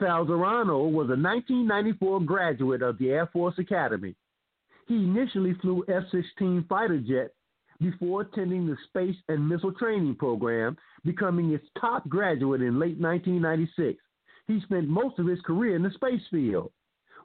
Falzarano 0.00 0.90
was 0.90 1.08
a 1.08 1.16
1994 1.16 2.20
graduate 2.22 2.82
of 2.82 2.98
the 2.98 3.10
Air 3.10 3.28
Force 3.32 3.54
Academy. 3.58 4.14
He 4.88 4.96
initially 4.96 5.54
flew 5.60 5.84
F 5.88 6.04
16 6.10 6.64
fighter 6.68 6.98
jets 6.98 7.34
before 7.80 8.22
attending 8.22 8.66
the 8.66 8.76
Space 8.88 9.16
and 9.28 9.48
Missile 9.48 9.72
Training 9.72 10.16
Program, 10.16 10.76
becoming 11.04 11.52
its 11.52 11.66
top 11.80 12.08
graduate 12.08 12.62
in 12.62 12.78
late 12.78 12.98
1996. 12.98 13.98
He 14.46 14.60
spent 14.62 14.88
most 14.88 15.18
of 15.18 15.26
his 15.26 15.40
career 15.40 15.76
in 15.76 15.82
the 15.82 15.90
space 15.90 16.22
field, 16.30 16.70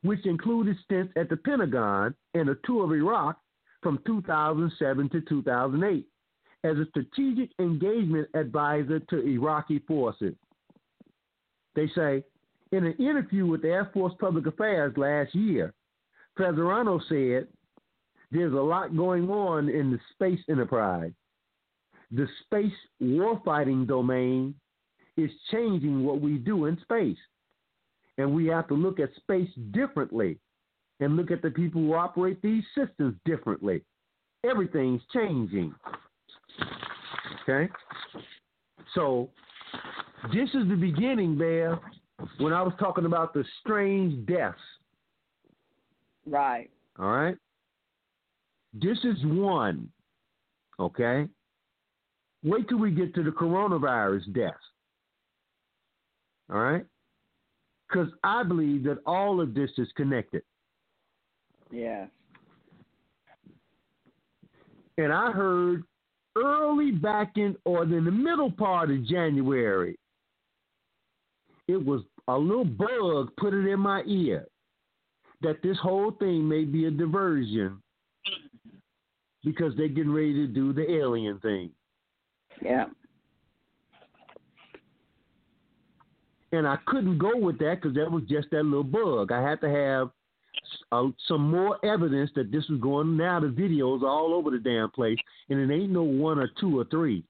which 0.01 0.25
included 0.25 0.75
stints 0.83 1.13
at 1.15 1.29
the 1.29 1.37
Pentagon 1.37 2.15
and 2.33 2.49
a 2.49 2.55
tour 2.65 2.85
of 2.85 2.91
Iraq 2.91 3.37
from 3.81 3.99
2007 4.05 5.09
to 5.09 5.21
2008 5.21 6.07
as 6.63 6.77
a 6.77 6.85
strategic 6.89 7.49
engagement 7.59 8.27
advisor 8.35 8.99
to 8.99 9.25
Iraqi 9.25 9.79
forces. 9.87 10.35
They 11.75 11.87
say, 11.95 12.23
in 12.71 12.85
an 12.85 12.93
interview 12.93 13.45
with 13.45 13.63
the 13.63 13.69
Air 13.69 13.89
Force 13.93 14.13
Public 14.19 14.45
Affairs 14.45 14.95
last 14.97 15.33
year, 15.33 15.73
Falzarano 16.37 17.01
said, 17.09 17.47
There's 18.31 18.53
a 18.53 18.57
lot 18.57 18.95
going 18.95 19.29
on 19.29 19.69
in 19.69 19.91
the 19.91 19.99
space 20.13 20.39
enterprise. 20.49 21.11
The 22.11 22.27
space 22.45 22.73
warfighting 23.01 23.87
domain 23.87 24.55
is 25.17 25.29
changing 25.51 26.03
what 26.03 26.21
we 26.21 26.37
do 26.37 26.65
in 26.65 26.79
space. 26.81 27.17
And 28.17 28.33
we 28.33 28.47
have 28.47 28.67
to 28.67 28.73
look 28.73 28.99
at 28.99 29.09
space 29.15 29.49
differently 29.71 30.37
and 30.99 31.15
look 31.15 31.31
at 31.31 31.41
the 31.41 31.49
people 31.49 31.81
who 31.81 31.93
operate 31.93 32.41
these 32.41 32.63
systems 32.75 33.15
differently. 33.25 33.81
Everything's 34.49 35.01
changing. 35.13 35.73
Okay? 37.43 37.71
So, 38.93 39.29
this 40.33 40.49
is 40.49 40.67
the 40.69 40.77
beginning, 40.79 41.37
Bear, 41.37 41.79
when 42.37 42.53
I 42.53 42.61
was 42.61 42.73
talking 42.79 43.05
about 43.05 43.33
the 43.33 43.43
strange 43.61 44.25
deaths. 44.27 44.59
Right. 46.25 46.69
All 46.99 47.07
right? 47.07 47.37
This 48.73 48.97
is 49.03 49.17
one. 49.23 49.89
Okay? 50.79 51.27
Wait 52.43 52.67
till 52.67 52.79
we 52.79 52.91
get 52.91 53.13
to 53.15 53.23
the 53.23 53.29
coronavirus 53.29 54.33
deaths. 54.33 54.57
All 56.51 56.59
right? 56.59 56.85
Because 57.87 58.09
I 58.23 58.43
believe 58.43 58.83
that 58.85 58.99
all 59.05 59.41
of 59.41 59.53
this 59.53 59.69
is 59.77 59.87
connected. 59.95 60.41
Yeah. 61.71 62.05
And 64.97 65.11
I 65.11 65.31
heard 65.31 65.83
early 66.35 66.91
back 66.91 67.33
in 67.35 67.55
or 67.65 67.83
in 67.83 68.05
the 68.05 68.11
middle 68.11 68.51
part 68.51 68.91
of 68.91 69.05
January, 69.05 69.97
it 71.67 71.83
was 71.83 72.01
a 72.27 72.37
little 72.37 72.65
bug 72.65 73.29
put 73.37 73.53
it 73.53 73.67
in 73.67 73.79
my 73.79 74.03
ear 74.05 74.45
that 75.41 75.61
this 75.63 75.77
whole 75.81 76.11
thing 76.11 76.47
may 76.47 76.63
be 76.63 76.85
a 76.85 76.91
diversion 76.91 77.81
because 79.43 79.73
they're 79.75 79.87
getting 79.87 80.13
ready 80.13 80.33
to 80.33 80.47
do 80.47 80.73
the 80.73 80.89
alien 80.89 81.39
thing. 81.39 81.71
Yeah. 82.63 82.85
And 86.51 86.67
I 86.67 86.77
couldn't 86.85 87.17
go 87.17 87.37
with 87.37 87.59
that 87.59 87.79
because 87.81 87.95
that 87.95 88.11
was 88.11 88.23
just 88.29 88.49
that 88.51 88.63
little 88.63 88.83
bug. 88.83 89.31
I 89.31 89.41
had 89.41 89.61
to 89.61 89.69
have 89.69 90.09
uh, 90.91 91.07
some 91.27 91.49
more 91.49 91.83
evidence 91.85 92.29
that 92.35 92.51
this 92.51 92.67
was 92.69 92.79
going. 92.81 93.15
Now 93.15 93.39
the 93.39 93.47
videos 93.47 94.01
are 94.01 94.09
all 94.09 94.33
over 94.33 94.51
the 94.51 94.59
damn 94.59 94.91
place, 94.91 95.17
and 95.49 95.59
it 95.59 95.73
ain't 95.73 95.91
no 95.91 96.03
one 96.03 96.39
or 96.39 96.49
two 96.59 96.79
or 96.79 96.85
three. 96.85 97.23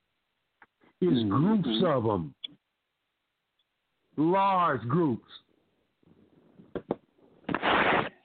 It's 1.02 1.12
mm-hmm. 1.12 1.30
groups 1.30 1.84
of 1.86 2.04
them, 2.04 2.34
large 4.18 4.82
groups. 4.88 5.28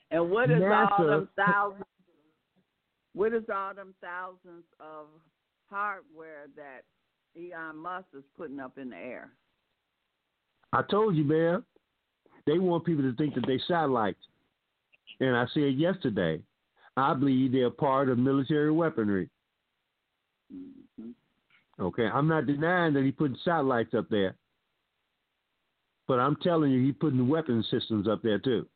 And 0.09 0.29
what 0.31 0.49
is 0.49 0.61
NASA, 0.61 0.99
all 0.99 1.07
them 1.07 1.29
thousands? 1.35 1.83
What 3.17 3.33
is 3.33 3.45
all 3.51 3.73
them 3.73 3.95
thousands 3.99 4.63
of 4.79 5.07
hardware 5.71 6.45
that 6.55 6.83
Elon 7.35 7.75
Musk 7.77 8.05
is 8.15 8.23
putting 8.37 8.59
up 8.59 8.77
in 8.77 8.91
the 8.91 8.95
air? 8.95 9.31
I 10.71 10.83
told 10.83 11.15
you, 11.15 11.23
man. 11.23 11.63
They 12.45 12.59
want 12.59 12.85
people 12.85 13.01
to 13.01 13.15
think 13.15 13.33
that 13.33 13.47
they 13.47 13.59
satellites. 13.67 14.19
And 15.19 15.35
I 15.35 15.45
said 15.51 15.73
yesterday, 15.73 16.43
I 16.95 17.15
believe 17.15 17.53
they're 17.53 17.71
part 17.71 18.09
of 18.09 18.19
military 18.19 18.71
weaponry. 18.71 19.31
Mm-hmm. 20.53 21.09
Okay, 21.81 22.05
I'm 22.05 22.27
not 22.27 22.45
denying 22.45 22.93
that 22.93 23.03
he 23.03 23.11
putting 23.11 23.37
satellites 23.43 23.95
up 23.95 24.09
there, 24.09 24.35
but 26.07 26.19
I'm 26.19 26.35
telling 26.43 26.71
you, 26.71 26.85
he's 26.85 26.95
putting 26.99 27.27
weapon 27.27 27.65
systems 27.71 28.07
up 28.07 28.21
there 28.21 28.37
too. 28.37 28.67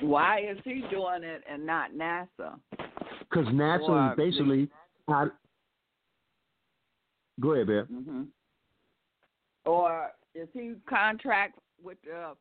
Why 0.00 0.40
is 0.40 0.58
he 0.64 0.82
doing 0.90 1.22
it 1.22 1.42
and 1.50 1.64
not 1.66 1.92
NASA? 1.92 2.58
Because 3.20 3.46
NASA 3.52 3.88
or 3.88 4.10
is 4.10 4.16
basically. 4.16 4.68
The, 5.06 5.12
I, 5.12 5.26
go 7.40 7.52
ahead, 7.52 7.66
Bear. 7.66 7.84
Mm-hmm. 7.84 8.22
Or 9.64 10.10
is 10.34 10.48
he 10.52 10.74
contract 10.88 11.58
with 11.82 11.98
the 12.02 12.34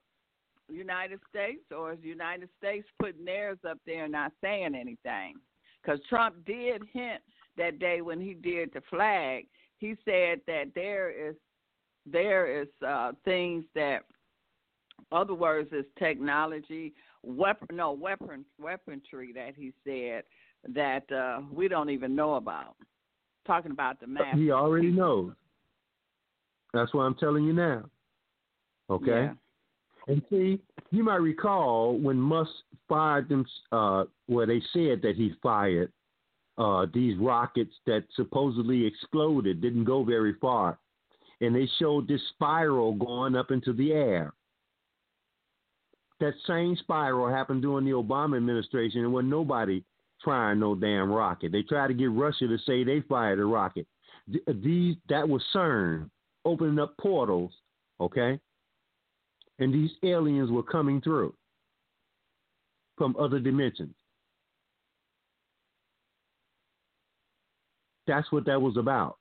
United 0.73 1.19
States, 1.29 1.61
or 1.75 1.93
is 1.93 1.99
the 2.01 2.07
United 2.07 2.49
States 2.57 2.87
putting 2.99 3.25
theirs 3.25 3.57
up 3.67 3.77
there 3.85 4.03
and 4.03 4.11
not 4.11 4.31
saying 4.41 4.75
anything? 4.75 5.35
Because 5.81 5.99
Trump 6.09 6.35
did 6.45 6.83
hint 6.93 7.21
that 7.57 7.79
day 7.79 8.01
when 8.01 8.21
he 8.21 8.33
did 8.33 8.71
the 8.73 8.81
flag, 8.89 9.47
he 9.77 9.95
said 10.05 10.41
that 10.47 10.71
there 10.75 11.09
is 11.09 11.35
there 12.05 12.61
is 12.61 12.67
uh, 12.85 13.11
things 13.23 13.63
that, 13.75 13.99
other 15.11 15.33
words, 15.33 15.71
is 15.71 15.85
technology, 15.97 16.93
weapon, 17.23 17.75
no 17.75 17.91
weapon, 17.91 18.45
weaponry 18.59 19.33
that 19.33 19.53
he 19.55 19.73
said 19.83 20.23
that 20.73 21.11
uh, 21.11 21.41
we 21.51 21.67
don't 21.67 21.89
even 21.89 22.15
know 22.15 22.35
about. 22.35 22.75
Talking 23.47 23.71
about 23.71 23.99
the 23.99 24.07
mass. 24.07 24.35
He 24.35 24.51
already 24.51 24.91
knows. 24.91 25.33
That's 26.73 26.93
what 26.93 27.01
I'm 27.01 27.15
telling 27.15 27.45
you 27.45 27.53
now. 27.53 27.85
Okay. 28.89 29.07
Yeah. 29.07 29.33
And 30.07 30.21
see, 30.29 30.59
you 30.91 31.03
might 31.03 31.15
recall 31.21 31.97
when 31.97 32.17
Musk 32.17 32.51
fired 32.87 33.29
them, 33.29 33.45
uh, 33.71 34.05
where 34.27 34.45
they 34.45 34.61
said 34.73 35.01
that 35.03 35.13
he 35.15 35.33
fired 35.41 35.91
uh, 36.57 36.87
these 36.93 37.17
rockets 37.17 37.73
that 37.85 38.03
supposedly 38.15 38.85
exploded, 38.85 39.61
didn't 39.61 39.85
go 39.85 40.03
very 40.03 40.33
far. 40.41 40.77
And 41.41 41.55
they 41.55 41.69
showed 41.79 42.07
this 42.07 42.21
spiral 42.33 42.93
going 42.93 43.35
up 43.35 43.49
into 43.49 43.71
the 43.71 43.93
air. 43.93 44.33
That 46.19 46.33
same 46.45 46.75
spiral 46.77 47.33
happened 47.33 47.61
during 47.61 47.85
the 47.85 47.91
Obama 47.91 48.37
administration, 48.37 49.01
and 49.01 49.13
when 49.13 49.29
nobody 49.29 49.83
firing 50.23 50.59
no 50.59 50.75
damn 50.75 51.11
rocket. 51.11 51.51
They 51.51 51.63
tried 51.63 51.87
to 51.87 51.93
get 51.93 52.11
Russia 52.11 52.47
to 52.47 52.57
say 52.65 52.83
they 52.83 53.01
fired 53.01 53.39
a 53.39 53.45
rocket. 53.45 53.87
These 54.27 54.95
that 55.07 55.27
was 55.27 55.43
CERN 55.53 56.09
opening 56.45 56.79
up 56.79 56.95
portals, 56.97 57.51
okay? 57.99 58.39
And 59.59 59.73
these 59.73 59.91
aliens 60.03 60.51
were 60.51 60.63
coming 60.63 61.01
through 61.01 61.33
from 62.97 63.15
other 63.17 63.39
dimensions. 63.39 63.95
That's 68.07 68.31
what 68.31 68.45
that 68.45 68.61
was 68.61 68.77
about. 68.77 69.17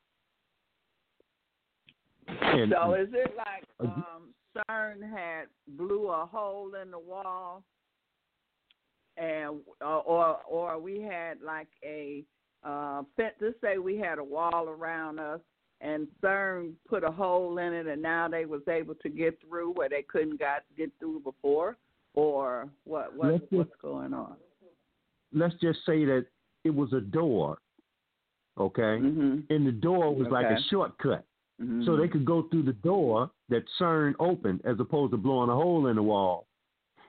And, 2.26 2.74
so 2.76 2.94
is 2.94 3.08
it 3.12 3.34
like 3.36 3.64
um, 3.80 4.17
CERN 4.58 5.02
had 5.10 5.46
blew 5.76 6.08
a 6.08 6.26
hole 6.26 6.72
in 6.80 6.90
the 6.90 6.98
wall, 6.98 7.62
and 9.16 9.60
uh, 9.80 9.98
or 9.98 10.38
or 10.48 10.78
we 10.78 11.00
had 11.00 11.40
like 11.42 11.68
a 11.84 12.24
uh, 12.64 13.02
fence? 13.16 13.34
Let's 13.40 13.60
say 13.60 13.78
we 13.78 13.96
had 13.96 14.18
a 14.18 14.24
wall 14.24 14.68
around 14.68 15.18
us, 15.18 15.40
and 15.80 16.08
CERN 16.22 16.72
put 16.88 17.04
a 17.04 17.10
hole 17.10 17.58
in 17.58 17.72
it, 17.72 17.86
and 17.86 18.02
now 18.02 18.28
they 18.28 18.44
was 18.44 18.62
able 18.68 18.94
to 18.96 19.08
get 19.08 19.38
through 19.40 19.72
where 19.72 19.88
they 19.88 20.02
couldn't 20.02 20.38
got 20.38 20.62
get 20.76 20.90
through 20.98 21.20
before, 21.20 21.76
or 22.14 22.68
what? 22.84 23.14
What 23.16 23.32
Let's 23.32 23.44
what's 23.50 23.70
going 23.80 24.12
on? 24.12 24.36
let's 25.32 25.54
just 25.60 25.80
say 25.84 26.04
that 26.06 26.26
it 26.64 26.74
was 26.74 26.92
a 26.92 27.00
door, 27.00 27.58
okay, 28.58 28.98
Mm-hmm. 28.98 29.52
and 29.52 29.66
the 29.66 29.72
door 29.72 30.14
was 30.14 30.26
like 30.30 30.46
a 30.46 30.58
shortcut, 30.70 31.24
Mhm. 31.60 31.84
so 31.84 31.96
they 31.96 32.06
could 32.08 32.24
go 32.24 32.42
through 32.42 32.62
the 32.62 32.72
door 32.72 33.30
that 33.48 33.64
CERN 33.80 34.14
opened, 34.20 34.60
as 34.64 34.78
opposed 34.78 35.10
to 35.10 35.16
blowing 35.16 35.50
a 35.50 35.54
hole 35.54 35.88
in 35.88 35.96
the 35.96 36.02
wall. 36.02 36.46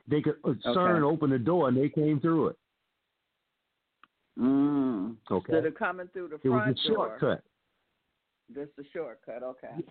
They 0.07 0.21
could 0.21 0.37
uh, 0.43 0.53
CERN 0.65 1.03
opened 1.03 1.33
the 1.33 1.39
door 1.39 1.67
and 1.67 1.77
they 1.77 1.87
came 1.89 2.19
through 2.19 2.47
it. 2.47 2.57
Mm. 4.39 5.17
Okay. 5.29 5.53
Instead 5.53 5.65
of 5.67 5.75
coming 5.75 6.07
through 6.07 6.29
the 6.29 6.39
It 6.43 6.49
was 6.49 6.61
a 6.69 6.87
door, 6.87 7.17
shortcut. 7.19 7.43
just 8.53 8.71
a 8.79 8.83
shortcut. 8.91 9.43
Okay. 9.43 9.85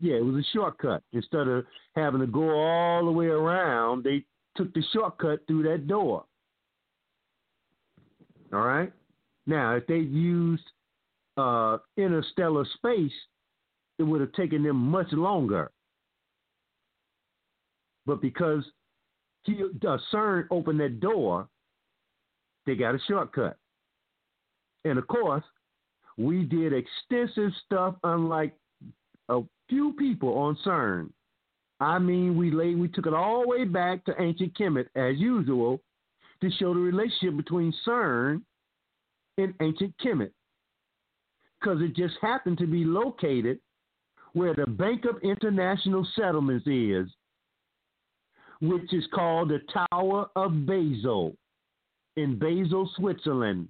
Yeah, 0.00 0.14
it 0.14 0.24
was 0.24 0.36
a 0.36 0.48
shortcut. 0.52 1.02
Instead 1.12 1.48
of 1.48 1.66
having 1.94 2.20
to 2.20 2.26
go 2.26 2.50
all 2.50 3.04
the 3.04 3.12
way 3.12 3.26
around, 3.26 4.02
they 4.04 4.24
took 4.56 4.72
the 4.74 4.82
shortcut 4.92 5.46
through 5.46 5.64
that 5.64 5.86
door. 5.86 6.24
All 8.52 8.60
right. 8.60 8.92
Now, 9.46 9.74
if 9.76 9.86
they 9.86 9.98
used 9.98 10.64
uh, 11.36 11.78
interstellar 11.96 12.64
space, 12.76 13.12
it 14.02 14.06
would 14.10 14.20
have 14.20 14.32
taken 14.32 14.62
them 14.64 14.76
much 14.76 15.12
longer. 15.12 15.70
But 18.04 18.20
because 18.20 18.64
he, 19.44 19.62
uh, 19.62 19.96
CERN 20.12 20.46
opened 20.50 20.80
that 20.80 20.98
door, 20.98 21.48
they 22.66 22.74
got 22.74 22.96
a 22.96 22.98
shortcut. 23.08 23.56
And 24.84 24.98
of 24.98 25.06
course, 25.06 25.44
we 26.18 26.42
did 26.42 26.72
extensive 26.72 27.52
stuff, 27.64 27.94
unlike 28.02 28.54
a 29.28 29.40
few 29.68 29.92
people 29.92 30.36
on 30.36 30.58
CERN. 30.66 31.10
I 31.78 31.98
mean, 31.98 32.36
we 32.36 32.50
laid, 32.50 32.78
we 32.78 32.88
took 32.88 33.06
it 33.06 33.14
all 33.14 33.42
the 33.42 33.48
way 33.48 33.64
back 33.64 34.04
to 34.04 34.20
ancient 34.20 34.56
Kemet 34.58 34.86
as 34.96 35.16
usual 35.18 35.80
to 36.40 36.50
show 36.58 36.74
the 36.74 36.80
relationship 36.80 37.36
between 37.36 37.72
CERN 37.86 38.42
and 39.38 39.54
ancient 39.60 39.94
Kemet, 40.04 40.32
because 41.60 41.80
it 41.80 41.94
just 41.94 42.14
happened 42.20 42.58
to 42.58 42.66
be 42.66 42.84
located 42.84 43.58
where 44.34 44.54
the 44.54 44.66
Bank 44.66 45.04
of 45.04 45.22
International 45.22 46.06
Settlements 46.16 46.66
is, 46.66 47.08
which 48.60 48.92
is 48.92 49.04
called 49.12 49.50
the 49.50 49.60
Tower 49.90 50.26
of 50.36 50.66
Basel 50.66 51.34
in 52.16 52.38
Basel, 52.38 52.90
Switzerland. 52.96 53.68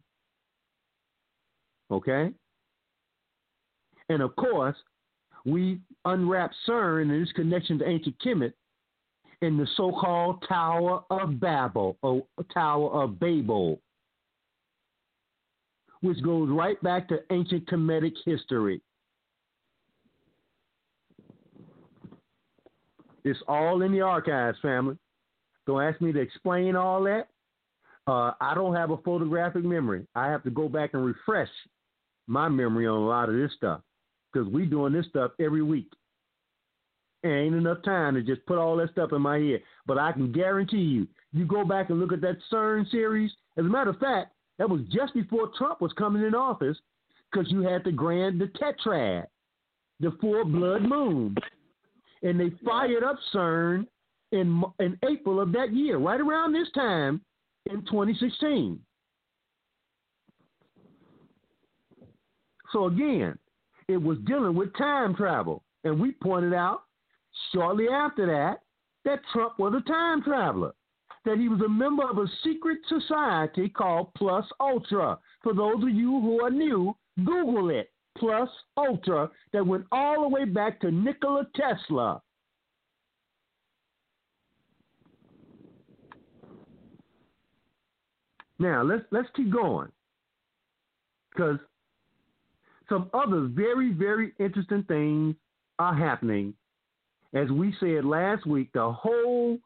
Okay? 1.90 2.30
And 4.08 4.22
of 4.22 4.36
course, 4.36 4.76
we 5.44 5.80
unwrap 6.04 6.52
CERN 6.68 7.10
and 7.10 7.22
its 7.22 7.32
connection 7.32 7.78
to 7.78 7.88
ancient 7.88 8.16
Kemet 8.24 8.52
in 9.40 9.56
the 9.56 9.66
so 9.76 9.90
called 9.90 10.44
Tower 10.48 11.02
of 11.10 11.40
Babel, 11.40 11.96
or 12.02 12.22
Tower 12.54 13.02
of 13.02 13.18
Babel, 13.18 13.80
which 16.00 16.22
goes 16.22 16.48
right 16.48 16.80
back 16.82 17.08
to 17.08 17.18
ancient 17.30 17.68
Kemetic 17.68 18.14
history. 18.24 18.80
It's 23.24 23.38
all 23.46 23.82
in 23.82 23.92
the 23.92 24.00
archives, 24.00 24.58
family. 24.60 24.96
Don't 25.66 25.82
ask 25.82 26.00
me 26.00 26.12
to 26.12 26.20
explain 26.20 26.76
all 26.76 27.02
that. 27.04 27.28
Uh, 28.06 28.32
I 28.40 28.54
don't 28.54 28.74
have 28.74 28.90
a 28.90 28.96
photographic 28.98 29.64
memory. 29.64 30.06
I 30.14 30.26
have 30.26 30.42
to 30.44 30.50
go 30.50 30.68
back 30.68 30.90
and 30.94 31.04
refresh 31.04 31.48
my 32.26 32.48
memory 32.48 32.86
on 32.86 32.96
a 32.96 33.06
lot 33.06 33.28
of 33.28 33.36
this 33.36 33.52
stuff 33.56 33.80
because 34.32 34.48
we 34.48 34.66
doing 34.66 34.92
this 34.92 35.06
stuff 35.06 35.32
every 35.38 35.62
week. 35.62 35.90
And 37.22 37.32
ain't 37.32 37.54
enough 37.54 37.78
time 37.84 38.14
to 38.14 38.22
just 38.22 38.44
put 38.46 38.58
all 38.58 38.76
that 38.76 38.90
stuff 38.90 39.12
in 39.12 39.22
my 39.22 39.38
head. 39.38 39.62
But 39.86 39.98
I 39.98 40.10
can 40.10 40.32
guarantee 40.32 40.78
you, 40.78 41.06
you 41.32 41.44
go 41.44 41.64
back 41.64 41.90
and 41.90 42.00
look 42.00 42.12
at 42.12 42.20
that 42.22 42.38
CERN 42.50 42.90
series. 42.90 43.30
As 43.56 43.64
a 43.64 43.68
matter 43.68 43.90
of 43.90 43.98
fact, 43.98 44.32
that 44.58 44.68
was 44.68 44.80
just 44.90 45.14
before 45.14 45.50
Trump 45.56 45.80
was 45.80 45.92
coming 45.92 46.24
in 46.24 46.34
office 46.34 46.76
because 47.30 47.50
you 47.50 47.62
had 47.62 47.84
the 47.84 47.92
grand, 47.92 48.40
the 48.40 48.46
tetrad, 48.46 49.26
the 50.00 50.16
four 50.20 50.44
blood 50.44 50.82
moon. 50.82 51.36
And 52.22 52.38
they 52.38 52.50
fired 52.64 53.02
up 53.02 53.16
CERN 53.34 53.86
in, 54.32 54.62
in 54.78 54.98
April 55.08 55.40
of 55.40 55.52
that 55.52 55.72
year, 55.72 55.98
right 55.98 56.20
around 56.20 56.52
this 56.52 56.70
time 56.74 57.20
in 57.70 57.84
2016. 57.84 58.78
So 62.72 62.86
again, 62.86 63.38
it 63.88 63.98
was 63.98 64.18
dealing 64.26 64.54
with 64.54 64.76
time 64.76 65.14
travel. 65.14 65.62
And 65.84 66.00
we 66.00 66.12
pointed 66.12 66.54
out 66.54 66.84
shortly 67.52 67.88
after 67.88 68.26
that 68.26 68.60
that 69.04 69.20
Trump 69.32 69.58
was 69.58 69.74
a 69.74 69.88
time 69.88 70.22
traveler, 70.22 70.72
that 71.24 71.38
he 71.38 71.48
was 71.48 71.60
a 71.60 71.68
member 71.68 72.08
of 72.08 72.18
a 72.18 72.26
secret 72.44 72.78
society 72.88 73.68
called 73.68 74.14
Plus 74.14 74.44
Ultra. 74.60 75.18
For 75.42 75.52
those 75.54 75.82
of 75.82 75.90
you 75.90 76.20
who 76.20 76.42
are 76.42 76.50
new, 76.50 76.96
Google 77.24 77.70
it. 77.70 77.90
Plus 78.18 78.48
Ultra 78.76 79.30
that 79.52 79.66
went 79.66 79.84
all 79.90 80.22
the 80.22 80.28
way 80.28 80.44
back 80.44 80.80
to 80.80 80.90
Nikola 80.90 81.46
Tesla. 81.54 82.20
Now 88.58 88.82
let's 88.82 89.02
let's 89.10 89.28
keep 89.34 89.50
going 89.52 89.88
because 91.30 91.58
some 92.88 93.10
other 93.12 93.48
very 93.52 93.92
very 93.92 94.32
interesting 94.38 94.84
things 94.84 95.34
are 95.80 95.94
happening. 95.94 96.54
As 97.34 97.50
we 97.50 97.74
said 97.80 98.04
last 98.04 98.46
week, 98.46 98.68
the 98.72 98.92
whole 98.92 99.58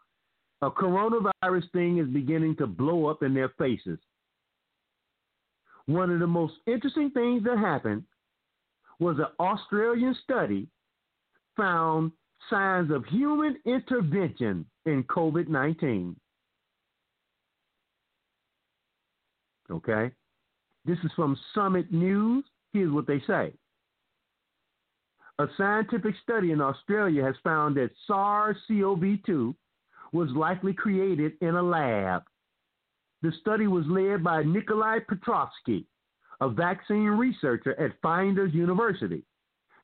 uh, 0.62 0.70
coronavirus 0.70 1.70
thing 1.72 1.98
is 1.98 2.06
beginning 2.06 2.56
to 2.56 2.66
blow 2.66 3.06
up 3.06 3.22
in 3.22 3.34
their 3.34 3.50
faces. 3.58 3.98
One 5.86 6.10
of 6.10 6.20
the 6.20 6.26
most 6.26 6.54
interesting 6.66 7.10
things 7.10 7.44
that 7.44 7.58
happened 7.58 8.04
was 8.98 9.18
an 9.18 9.26
Australian 9.38 10.16
study 10.22 10.68
found 11.56 12.12
signs 12.50 12.90
of 12.90 13.04
human 13.06 13.56
intervention 13.64 14.64
in 14.84 15.04
COVID 15.04 15.48
19. 15.48 16.16
Okay? 19.70 20.10
This 20.84 20.98
is 21.02 21.10
from 21.16 21.36
Summit 21.54 21.92
News. 21.92 22.44
Here's 22.72 22.92
what 22.92 23.06
they 23.06 23.20
say. 23.26 23.52
A 25.38 25.46
scientific 25.58 26.14
study 26.22 26.52
in 26.52 26.60
Australia 26.60 27.22
has 27.22 27.34
found 27.44 27.76
that 27.76 27.90
SARS 28.06 28.56
CoV 28.68 29.02
2 29.26 29.54
was 30.12 30.30
likely 30.30 30.72
created 30.72 31.32
in 31.40 31.56
a 31.56 31.62
lab. 31.62 32.22
The 33.22 33.32
study 33.40 33.66
was 33.66 33.84
led 33.86 34.22
by 34.22 34.44
Nikolai 34.44 35.00
Petrovsky, 35.06 35.86
a 36.40 36.48
vaccine 36.48 37.06
researcher 37.06 37.78
at 37.80 38.00
Flinders 38.02 38.52
University. 38.54 39.22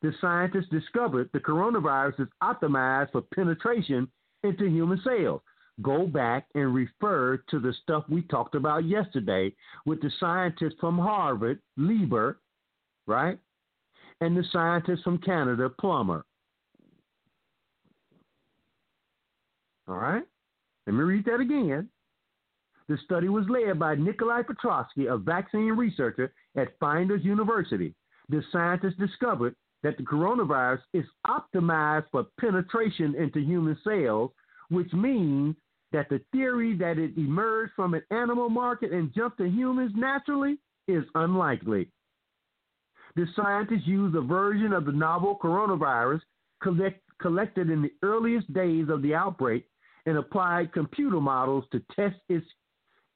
The 0.02 0.12
scientists 0.20 0.68
discovered 0.70 1.30
the 1.32 1.38
coronavirus 1.40 2.22
is 2.22 2.28
optimized 2.42 3.12
for 3.12 3.22
penetration 3.34 4.08
into 4.42 4.66
human 4.66 5.00
cells. 5.04 5.40
Go 5.80 6.06
back 6.06 6.46
and 6.54 6.74
refer 6.74 7.38
to 7.50 7.58
the 7.58 7.72
stuff 7.82 8.04
we 8.08 8.22
talked 8.22 8.54
about 8.54 8.84
yesterday 8.84 9.54
with 9.86 10.02
the 10.02 10.10
scientist 10.20 10.76
from 10.80 10.98
Harvard, 10.98 11.60
Lieber, 11.76 12.40
right? 13.06 13.38
And 14.20 14.36
the 14.36 14.44
scientist 14.52 15.02
from 15.02 15.18
Canada, 15.18 15.70
Plummer. 15.80 16.24
All 19.88 19.96
right? 19.96 20.24
Let 20.86 20.94
me 20.94 21.02
read 21.02 21.24
that 21.24 21.40
again. 21.40 21.88
The 22.88 22.98
study 23.04 23.28
was 23.28 23.46
led 23.48 23.78
by 23.78 23.94
Nikolai 23.94 24.42
Petrovsky, 24.42 25.06
a 25.06 25.16
vaccine 25.16 25.70
researcher 25.70 26.32
at 26.56 26.78
Flinders 26.78 27.24
University. 27.24 27.94
The 28.28 28.42
scientists 28.52 28.96
discovered 28.98 29.54
that 29.82 29.96
the 29.96 30.02
coronavirus 30.04 30.80
is 30.94 31.04
optimized 31.26 32.06
for 32.12 32.26
penetration 32.40 33.14
into 33.16 33.40
human 33.40 33.76
cells, 33.84 34.30
which 34.68 34.92
means 34.92 35.56
that 35.92 36.08
the 36.08 36.20
theory 36.32 36.76
that 36.76 36.98
it 36.98 37.16
emerged 37.16 37.72
from 37.74 37.94
an 37.94 38.02
animal 38.10 38.48
market 38.48 38.92
and 38.92 39.12
jumped 39.14 39.38
to 39.38 39.48
humans 39.48 39.92
naturally 39.94 40.58
is 40.88 41.04
unlikely. 41.14 41.88
The 43.16 43.26
scientists 43.36 43.86
used 43.86 44.16
a 44.16 44.22
version 44.22 44.72
of 44.72 44.86
the 44.86 44.92
novel 44.92 45.38
coronavirus 45.42 46.20
collect, 46.62 47.00
collected 47.20 47.68
in 47.68 47.82
the 47.82 47.92
earliest 48.02 48.50
days 48.54 48.86
of 48.88 49.02
the 49.02 49.14
outbreak 49.14 49.66
and 50.06 50.16
applied 50.16 50.72
computer 50.72 51.20
models 51.20 51.64
to 51.72 51.82
test 51.94 52.16
its 52.28 52.46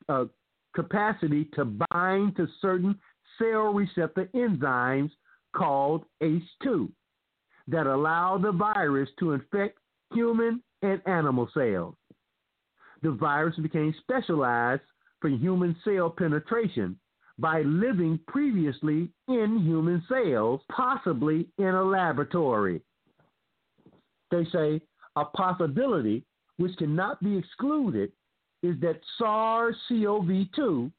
uh, 0.09 0.27
capacity 0.75 1.49
to 1.55 1.65
bind 1.91 2.37
to 2.37 2.47
certain 2.61 2.99
cell 3.39 3.73
receptor 3.73 4.29
enzymes 4.35 5.11
called 5.55 6.05
ACE2. 6.23 6.89
that 7.69 7.87
allow 7.87 8.39
the 8.39 8.53
virus 8.53 9.09
to 9.19 9.33
infect 9.33 9.79
human 10.15 10.63
and 10.83 11.01
animal 11.07 11.49
cells. 11.53 11.97
The 13.03 13.11
virus 13.11 13.57
became 13.57 13.95
specialized 14.01 14.83
for 15.21 15.29
human 15.29 15.77
cell 15.85 16.11
penetration 16.11 16.99
by 17.39 17.63
living 17.63 18.19
previously 18.29 19.11
in 19.29 19.59
human 19.65 20.03
cells, 20.09 20.61
possibly 20.71 21.49
in 21.59 21.67
a 21.67 21.83
laboratory. 21.83 22.81
They 24.31 24.45
say 24.53 24.81
a 25.17 25.25
possibility 25.25 26.25
which 26.57 26.77
cannot 26.79 27.23
be 27.23 27.37
excluded 27.37 28.13
is 28.63 28.81
that 28.81 29.01
SARS 29.19 29.77
CoV 29.89 30.29
2 30.55 30.91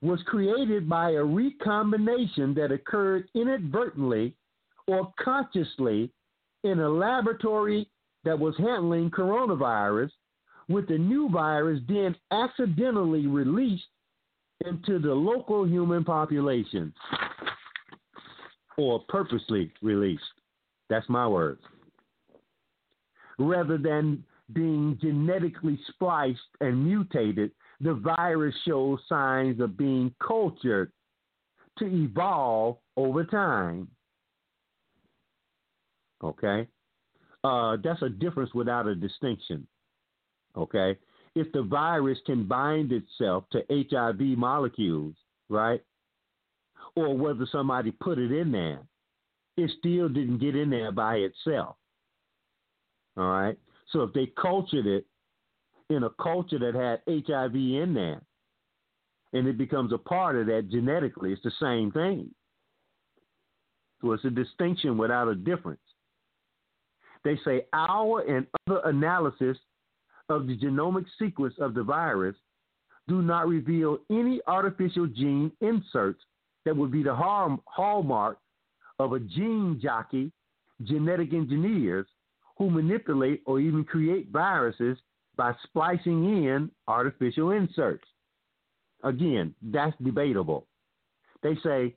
was 0.00 0.20
created 0.26 0.88
by 0.88 1.12
a 1.12 1.24
recombination 1.24 2.54
that 2.54 2.70
occurred 2.72 3.28
inadvertently 3.34 4.34
or 4.86 5.12
consciously 5.22 6.10
in 6.64 6.80
a 6.80 6.88
laboratory 6.88 7.88
that 8.24 8.38
was 8.38 8.56
handling 8.58 9.10
coronavirus, 9.10 10.10
with 10.68 10.86
the 10.88 10.98
new 10.98 11.28
virus 11.30 11.80
then 11.88 12.14
accidentally 12.30 13.26
released 13.26 13.86
into 14.66 14.98
the 14.98 15.12
local 15.12 15.66
human 15.66 16.04
population 16.04 16.92
or 18.76 19.02
purposely 19.08 19.72
released. 19.82 20.22
That's 20.90 21.08
my 21.08 21.26
words. 21.26 21.60
Rather 23.38 23.78
than 23.78 24.24
being 24.52 24.98
genetically 25.00 25.78
spliced 25.88 26.40
and 26.60 26.84
mutated, 26.84 27.50
the 27.80 27.94
virus 27.94 28.54
shows 28.66 28.98
signs 29.08 29.60
of 29.60 29.76
being 29.76 30.12
cultured 30.26 30.90
to 31.78 31.86
evolve 31.86 32.76
over 32.96 33.24
time. 33.24 33.88
Okay? 36.22 36.66
Uh, 37.44 37.76
that's 37.82 38.02
a 38.02 38.08
difference 38.08 38.52
without 38.52 38.86
a 38.86 38.94
distinction. 38.94 39.66
Okay? 40.56 40.98
If 41.34 41.52
the 41.52 41.62
virus 41.62 42.18
can 42.26 42.48
bind 42.48 42.90
itself 42.90 43.44
to 43.52 43.62
HIV 43.70 44.20
molecules, 44.36 45.14
right? 45.48 45.80
Or 46.96 47.16
whether 47.16 47.46
somebody 47.52 47.92
put 47.92 48.18
it 48.18 48.32
in 48.32 48.50
there, 48.50 48.80
it 49.56 49.70
still 49.78 50.08
didn't 50.08 50.38
get 50.38 50.56
in 50.56 50.70
there 50.70 50.90
by 50.90 51.16
itself. 51.16 51.76
All 53.16 53.30
right? 53.30 53.56
So 53.92 54.02
if 54.02 54.12
they 54.12 54.32
cultured 54.40 54.86
it 54.86 55.06
in 55.90 56.04
a 56.04 56.10
culture 56.22 56.58
that 56.58 56.74
had 56.74 57.00
HIV 57.26 57.54
in 57.54 57.94
there, 57.94 58.20
and 59.32 59.46
it 59.46 59.58
becomes 59.58 59.92
a 59.92 59.98
part 59.98 60.36
of 60.36 60.46
that 60.46 60.68
genetically, 60.70 61.32
it's 61.32 61.42
the 61.42 61.52
same 61.60 61.92
thing. 61.92 62.30
So 64.00 64.12
it's 64.12 64.24
a 64.24 64.30
distinction 64.30 64.96
without 64.96 65.28
a 65.28 65.34
difference. 65.34 65.80
They 67.24 67.38
say 67.44 67.66
our 67.72 68.20
and 68.20 68.46
other 68.66 68.80
analysis 68.84 69.56
of 70.28 70.46
the 70.46 70.56
genomic 70.56 71.04
sequence 71.18 71.54
of 71.58 71.74
the 71.74 71.82
virus 71.82 72.36
do 73.08 73.22
not 73.22 73.48
reveal 73.48 73.98
any 74.10 74.40
artificial 74.46 75.06
gene 75.06 75.50
inserts 75.60 76.22
that 76.64 76.76
would 76.76 76.92
be 76.92 77.02
the 77.02 77.14
hallmark 77.14 78.38
of 78.98 79.14
a 79.14 79.20
gene 79.20 79.80
jockey, 79.82 80.30
genetic 80.84 81.32
engineers 81.32 82.06
who 82.56 82.70
manipulate 82.70 83.42
or 83.46 83.58
even 83.58 83.84
create 83.84 84.28
viruses 84.30 84.98
by 85.38 85.54
splicing 85.62 86.44
in 86.44 86.70
artificial 86.86 87.52
inserts. 87.52 88.04
Again, 89.02 89.54
that's 89.62 89.96
debatable. 90.04 90.66
They 91.42 91.56
say 91.64 91.94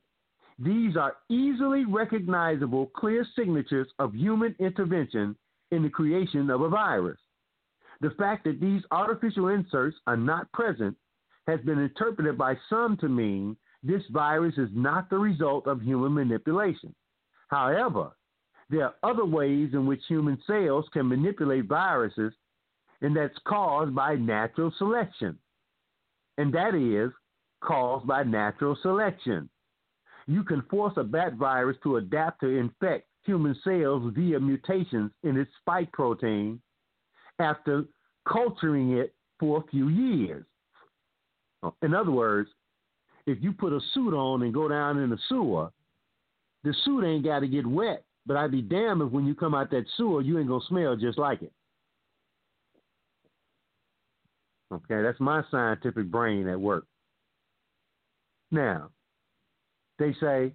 these 0.60 0.96
are 0.96 1.16
easily 1.30 1.84
recognizable, 1.86 2.86
clear 2.96 3.26
signatures 3.36 3.88
of 4.00 4.14
human 4.14 4.56
intervention 4.60 5.36
in 5.72 5.84
the 5.84 5.90
creation 5.90 6.50
of 6.50 6.62
a 6.62 6.70
virus. 6.70 7.18
The 8.00 8.12
fact 8.12 8.44
that 8.46 8.62
these 8.62 8.84
artificial 8.92 9.50
inserts 9.50 9.98
are 10.08 10.18
not 10.18 10.52
present 10.54 10.96
has 11.48 11.60
been 11.62 11.80
interpreted 11.80 12.38
by 12.38 12.56
some 12.70 12.96
to 12.98 13.10
mean 13.10 13.58
this 13.84 14.04
virus 14.12 14.56
is 14.58 14.70
not 14.74 15.10
the 15.10 15.18
result 15.18 15.66
of 15.66 15.82
human 15.82 16.14
manipulation. 16.14 16.94
However, 17.48 18.12
there 18.70 18.86
are 18.86 18.96
other 19.04 19.26
ways 19.26 19.72
in 19.74 19.86
which 19.86 20.02
human 20.08 20.38
cells 20.46 20.86
can 20.94 21.10
manipulate 21.10 21.66
viruses, 21.66 22.34
and 23.02 23.16
that's 23.16 23.38
caused 23.46 23.96
by 23.96 24.16
natural 24.16 24.74
selection. 24.78 25.38
And 26.38 26.54
that 26.54 26.76
is 26.76 27.12
caused 27.62 28.08
by 28.08 28.24
natural 28.24 28.78
selection 28.82 29.50
you 30.28 30.44
can 30.44 30.62
force 30.70 30.94
a 30.98 31.04
bat 31.04 31.34
virus 31.34 31.78
to 31.84 31.98
adapt 31.98 32.42
to 32.42 32.48
infect 32.48 33.08
human 33.26 33.56
cells 33.64 34.12
via 34.16 34.40
mutations 34.40 35.12
in 35.24 35.38
its 35.38 35.52
spike 35.60 35.92
protein 35.92 36.62
after 37.40 37.84
culturing 38.32 38.98
it 38.98 39.14
for 39.40 39.60
a 39.60 39.72
few 39.72 39.90
years. 39.90 40.46
In 41.82 41.94
other 41.94 42.12
words, 42.12 42.50
if 43.28 43.38
you 43.42 43.52
put 43.52 43.74
a 43.74 43.80
suit 43.94 44.14
on 44.14 44.42
and 44.42 44.54
go 44.54 44.68
down 44.68 44.98
in 45.00 45.10
the 45.10 45.20
sewer, 45.30 45.72
the 46.64 46.74
suit 46.86 47.04
ain't 47.04 47.26
got 47.26 47.40
to 47.40 47.48
get 47.48 47.66
wet, 47.66 48.04
but 48.26 48.38
I'd 48.38 48.52
be 48.52 48.62
damned 48.62 49.02
if 49.02 49.12
when 49.12 49.26
you 49.26 49.36
come 49.36 49.54
out 49.54 49.70
that 49.72 49.86
sewer, 49.98 50.22
you 50.22 50.40
ain't 50.40 50.48
going 50.48 50.62
to 50.62 50.68
smell 50.68 50.96
just 50.96 51.18
like 51.18 51.42
it. 51.42 51.52
Okay, 54.72 55.02
that's 55.02 55.20
my 55.20 55.44
scientific 55.52 56.10
brain 56.10 56.48
at 56.48 56.60
work. 56.60 56.86
Now, 58.52 58.90
they 60.00 60.14
say 60.20 60.54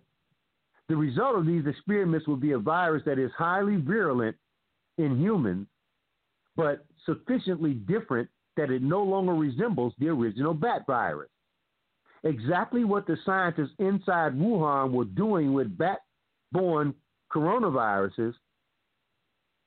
the 0.89 0.97
result 0.97 1.37
of 1.37 1.47
these 1.47 1.67
experiments 1.67 2.27
will 2.27 2.37
be 2.37 2.53
a 2.53 2.59
virus 2.59 3.03
that 3.07 3.19
is 3.19 3.31
highly 3.37 3.77
virulent 3.77 4.37
in 4.99 5.19
humans, 5.21 5.67
but 6.57 6.85
sufficiently 7.05 7.75
different 7.75 8.29
that 8.57 8.71
it 8.71 8.83
no 8.83 9.03
longer 9.03 9.35
resembles 9.35 9.93
the 9.99 10.09
original 10.09 10.55
bat 10.55 10.83
virus. 10.87 11.29
Exactly 12.25 12.85
what 12.85 13.07
the 13.07 13.17
scientists 13.25 13.75
inside 13.79 14.33
Wuhan 14.35 14.93
were 14.93 15.05
doing 15.05 15.53
with 15.53 15.77
bat 15.77 15.99
borne 16.53 16.95
coronaviruses 17.33 18.35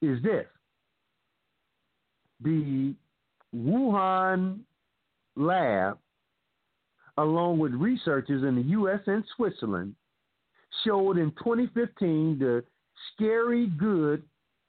is 0.01 0.21
this 0.23 0.45
the 2.41 2.95
Wuhan 3.55 4.59
lab 5.35 5.97
along 7.19 7.59
with 7.59 7.73
researchers 7.73 8.43
in 8.43 8.55
the 8.55 8.61
U.S. 8.61 9.01
and 9.05 9.23
Switzerland, 9.35 9.93
showed 10.85 11.17
in 11.17 11.31
2015 11.31 12.39
the 12.39 12.63
scary 13.13 13.67
good 13.67 14.23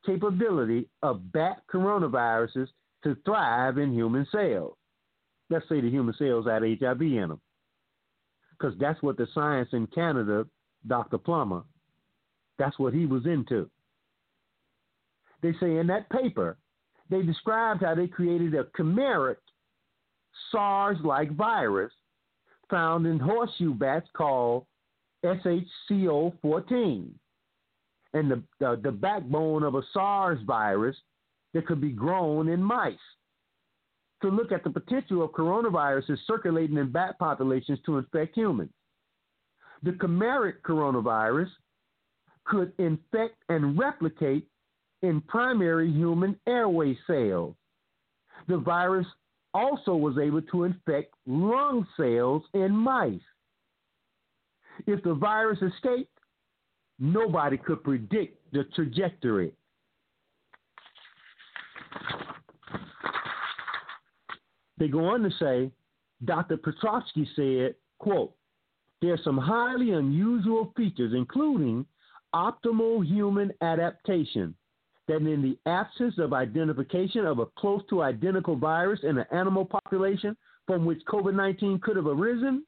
capability 0.05 0.89
of 1.03 1.33
bat 1.33 1.63
coronaviruses 1.73 2.67
to 3.05 3.17
thrive 3.25 3.79
in 3.79 3.93
human 3.93 4.27
cells. 4.33 4.75
Let's 5.49 5.69
say 5.69 5.81
the 5.81 5.91
human 5.91 6.15
cells 6.19 6.47
had 6.47 6.63
HIV 6.63 7.03
in 7.03 7.29
them. 7.29 7.41
Because 8.53 8.75
that's 8.79 9.01
what 9.03 9.17
the 9.17 9.29
science 9.33 9.69
in 9.73 9.87
Canada, 9.87 10.47
Dr. 10.87 11.19
Plummer, 11.19 11.63
that's 12.59 12.79
what 12.79 12.93
he 12.93 13.07
was 13.07 13.27
into. 13.27 13.71
They 15.43 15.53
say 15.61 15.77
in 15.77 15.87
that 15.87 16.11
paper, 16.11 16.59
they 17.11 17.23
described 17.23 17.83
how 17.83 17.95
they 17.95 18.07
created 18.07 18.55
a 18.55 18.65
chimeric 18.79 19.37
SARS 20.51 20.99
like 21.05 21.35
virus 21.37 21.93
found 22.71 23.07
in 23.07 23.19
horseshoe 23.19 23.75
bats 23.75 24.09
called 24.15 24.65
SHCO14 25.25 27.11
and 28.13 28.31
the, 28.31 28.43
the, 28.59 28.81
the 28.83 28.93
backbone 28.93 29.63
of 29.63 29.75
a 29.75 29.83
SARS 29.93 30.41
virus 30.47 30.97
that 31.53 31.67
could 31.67 31.81
be 31.81 31.91
grown 31.91 32.49
in 32.49 32.63
mice. 32.63 32.95
To 34.23 34.29
look 34.29 34.53
at 34.53 34.63
the 34.65 34.71
potential 34.71 35.23
of 35.25 35.31
coronaviruses 35.31 36.19
circulating 36.27 36.77
in 36.77 36.93
bat 36.93 37.19
populations 37.19 37.79
to 37.87 37.99
infect 37.99 38.37
humans. 38.37 38.71
The 39.83 39.93
chimeric 39.93 40.61
coronavirus 40.63 41.49
could 42.45 42.73
infect 42.79 43.37
and 43.49 43.79
replicate 43.79 44.50
in 45.03 45.21
primary 45.23 45.91
human 45.91 46.39
airway 46.47 46.97
cells. 47.07 47.55
The 48.49 48.59
virus 48.59 49.07
also 49.55 49.95
was 49.95 50.19
able 50.19 50.43
to 50.43 50.65
infect 50.65 51.15
lung 51.27 51.87
cells 51.97 52.43
in 52.55 52.73
mice. 52.73 53.21
If 54.87 55.03
the 55.03 55.15
virus 55.15 55.59
escaped, 55.63 56.19
nobody 56.99 57.57
could 57.59 57.83
predict 57.83 58.53
the 58.53 58.65
trajectory. 58.75 59.53
They 64.79 64.89
go 64.89 65.07
on 65.07 65.23
to 65.23 65.31
say, 65.39 65.71
Dr. 66.25 66.57
Petrovsky 66.57 67.29
said, 67.37 67.75
quote, 67.99 68.35
there 69.03 69.15
are 69.15 69.21
some 69.25 69.39
highly 69.39 69.93
unusual 69.93 70.73
features, 70.77 71.13
including 71.15 71.87
optimal 72.35 73.05
human 73.05 73.53
adaptation, 73.61 74.55
that 75.11 75.17
in 75.27 75.43
the 75.43 75.59
absence 75.69 76.15
of 76.19 76.33
identification 76.33 77.27
of 77.27 77.41
a 77.41 77.47
close 77.59 77.83
to 77.91 78.01
identical 78.01 78.55
virus 78.55 79.01
in 79.03 79.19
an 79.19 79.27
animal 79.33 79.65
population 79.65 80.37
from 80.69 80.85
which 80.85 81.01
COVID 81.09 81.35
19 81.35 81.81
could 81.81 81.97
have 81.97 82.07
arisen, 82.07 82.65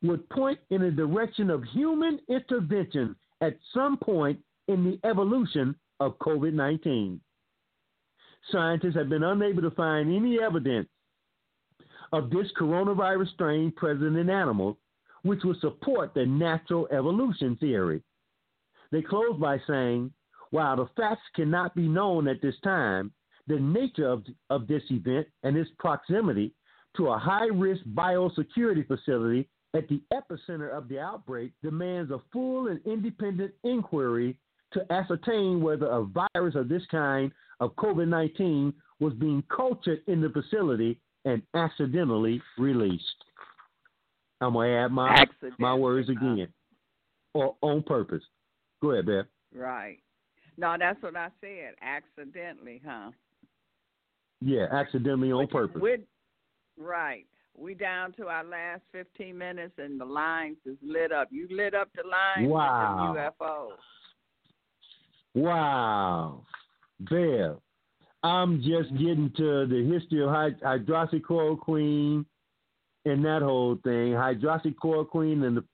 would 0.00 0.28
point 0.30 0.60
in 0.70 0.82
the 0.82 0.90
direction 0.92 1.50
of 1.50 1.64
human 1.64 2.20
intervention 2.28 3.16
at 3.40 3.56
some 3.72 3.96
point 3.96 4.38
in 4.68 4.84
the 4.84 5.08
evolution 5.08 5.74
of 5.98 6.16
COVID 6.20 6.52
19. 6.52 7.20
Scientists 8.52 8.94
have 8.94 9.08
been 9.08 9.24
unable 9.24 9.62
to 9.62 9.72
find 9.72 10.14
any 10.14 10.40
evidence 10.40 10.88
of 12.12 12.30
this 12.30 12.46
coronavirus 12.56 13.32
strain 13.32 13.72
present 13.72 14.16
in 14.16 14.30
animals, 14.30 14.76
which 15.22 15.42
would 15.42 15.58
support 15.60 16.14
the 16.14 16.24
natural 16.24 16.86
evolution 16.92 17.56
theory. 17.56 18.00
They 18.92 19.02
close 19.02 19.36
by 19.40 19.60
saying, 19.66 20.12
while 20.54 20.76
the 20.76 20.86
facts 20.96 21.24
cannot 21.34 21.74
be 21.74 21.88
known 21.88 22.28
at 22.28 22.40
this 22.40 22.54
time, 22.62 23.10
the 23.48 23.58
nature 23.58 24.06
of, 24.06 24.22
of 24.50 24.68
this 24.68 24.84
event 24.88 25.26
and 25.42 25.56
its 25.56 25.68
proximity 25.80 26.52
to 26.96 27.08
a 27.08 27.18
high 27.18 27.48
risk 27.52 27.82
biosecurity 27.92 28.86
facility 28.86 29.48
at 29.74 29.88
the 29.88 30.00
epicenter 30.12 30.70
of 30.70 30.88
the 30.88 30.96
outbreak 30.96 31.50
demands 31.60 32.12
a 32.12 32.20
full 32.32 32.68
and 32.68 32.78
independent 32.86 33.52
inquiry 33.64 34.36
to 34.72 34.92
ascertain 34.92 35.60
whether 35.60 35.86
a 35.86 36.04
virus 36.04 36.54
of 36.54 36.68
this 36.68 36.82
kind 36.88 37.32
of 37.58 37.74
COVID 37.74 38.06
19 38.06 38.72
was 39.00 39.12
being 39.14 39.42
cultured 39.54 40.02
in 40.06 40.20
the 40.20 40.28
facility 40.28 41.00
and 41.24 41.42
accidentally 41.56 42.40
released. 42.58 43.02
I'm 44.40 44.52
going 44.52 44.70
to 44.70 44.76
add 44.76 44.92
my, 44.92 45.24
my 45.58 45.74
words 45.74 46.08
again, 46.08 46.46
or 47.32 47.56
on 47.60 47.82
purpose. 47.82 48.22
Go 48.80 48.92
ahead, 48.92 49.06
Beth. 49.06 49.26
Right. 49.52 49.98
No, 50.56 50.76
that's 50.78 51.02
what 51.02 51.16
I 51.16 51.28
said. 51.40 51.74
Accidentally, 51.82 52.80
huh? 52.86 53.10
Yeah, 54.40 54.66
accidentally 54.70 55.32
on 55.32 55.46
purpose. 55.46 55.80
We're, 55.80 55.98
right. 56.78 57.26
We 57.56 57.74
down 57.74 58.12
to 58.14 58.26
our 58.26 58.44
last 58.44 58.82
15 58.92 59.36
minutes 59.36 59.74
and 59.78 60.00
the 60.00 60.04
lines 60.04 60.56
is 60.66 60.76
lit 60.82 61.12
up. 61.12 61.28
You 61.30 61.46
lit 61.50 61.74
up 61.74 61.88
the 61.94 62.02
lines 62.08 62.50
wow. 62.50 63.12
with 63.14 63.16
the 63.16 63.44
UFOs. 63.44 63.70
Wow. 65.34 66.42
Bev, 67.00 67.58
I'm 68.22 68.58
just 68.58 68.92
mm-hmm. 68.92 68.98
getting 68.98 69.32
to 69.36 69.66
the 69.66 69.88
history 69.92 70.22
of 70.22 70.30
hydroxychloroquine 70.30 72.24
and 73.04 73.24
that 73.24 73.42
whole 73.42 73.78
thing. 73.84 74.12
Hydroxychloroquine 74.12 75.44
and 75.44 75.56
the 75.56 75.64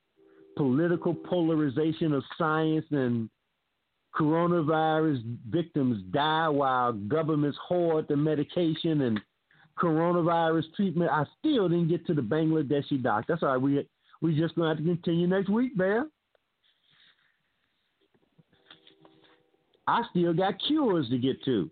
political 0.56 1.14
polarization 1.14 2.12
of 2.12 2.22
science 2.36 2.84
and 2.90 3.30
coronavirus 4.14 5.22
victims 5.48 6.02
die 6.10 6.48
while 6.48 6.92
governments 6.92 7.58
hoard 7.66 8.06
the 8.08 8.16
medication 8.16 9.02
and 9.02 9.20
coronavirus 9.78 10.64
treatment. 10.76 11.10
I 11.10 11.24
still 11.38 11.68
didn't 11.68 11.88
get 11.88 12.06
to 12.06 12.14
the 12.14 12.22
Bangladeshi 12.22 13.02
doc. 13.02 13.24
That's 13.28 13.42
all 13.42 13.50
right. 13.50 13.56
We 13.60 13.86
we 14.20 14.38
just 14.38 14.54
gonna 14.54 14.68
have 14.68 14.78
to 14.78 14.84
continue 14.84 15.26
next 15.26 15.48
week, 15.48 15.76
Bear. 15.76 16.06
I 19.86 20.02
still 20.10 20.32
got 20.32 20.54
cures 20.66 21.08
to 21.08 21.18
get 21.18 21.42
to. 21.44 21.70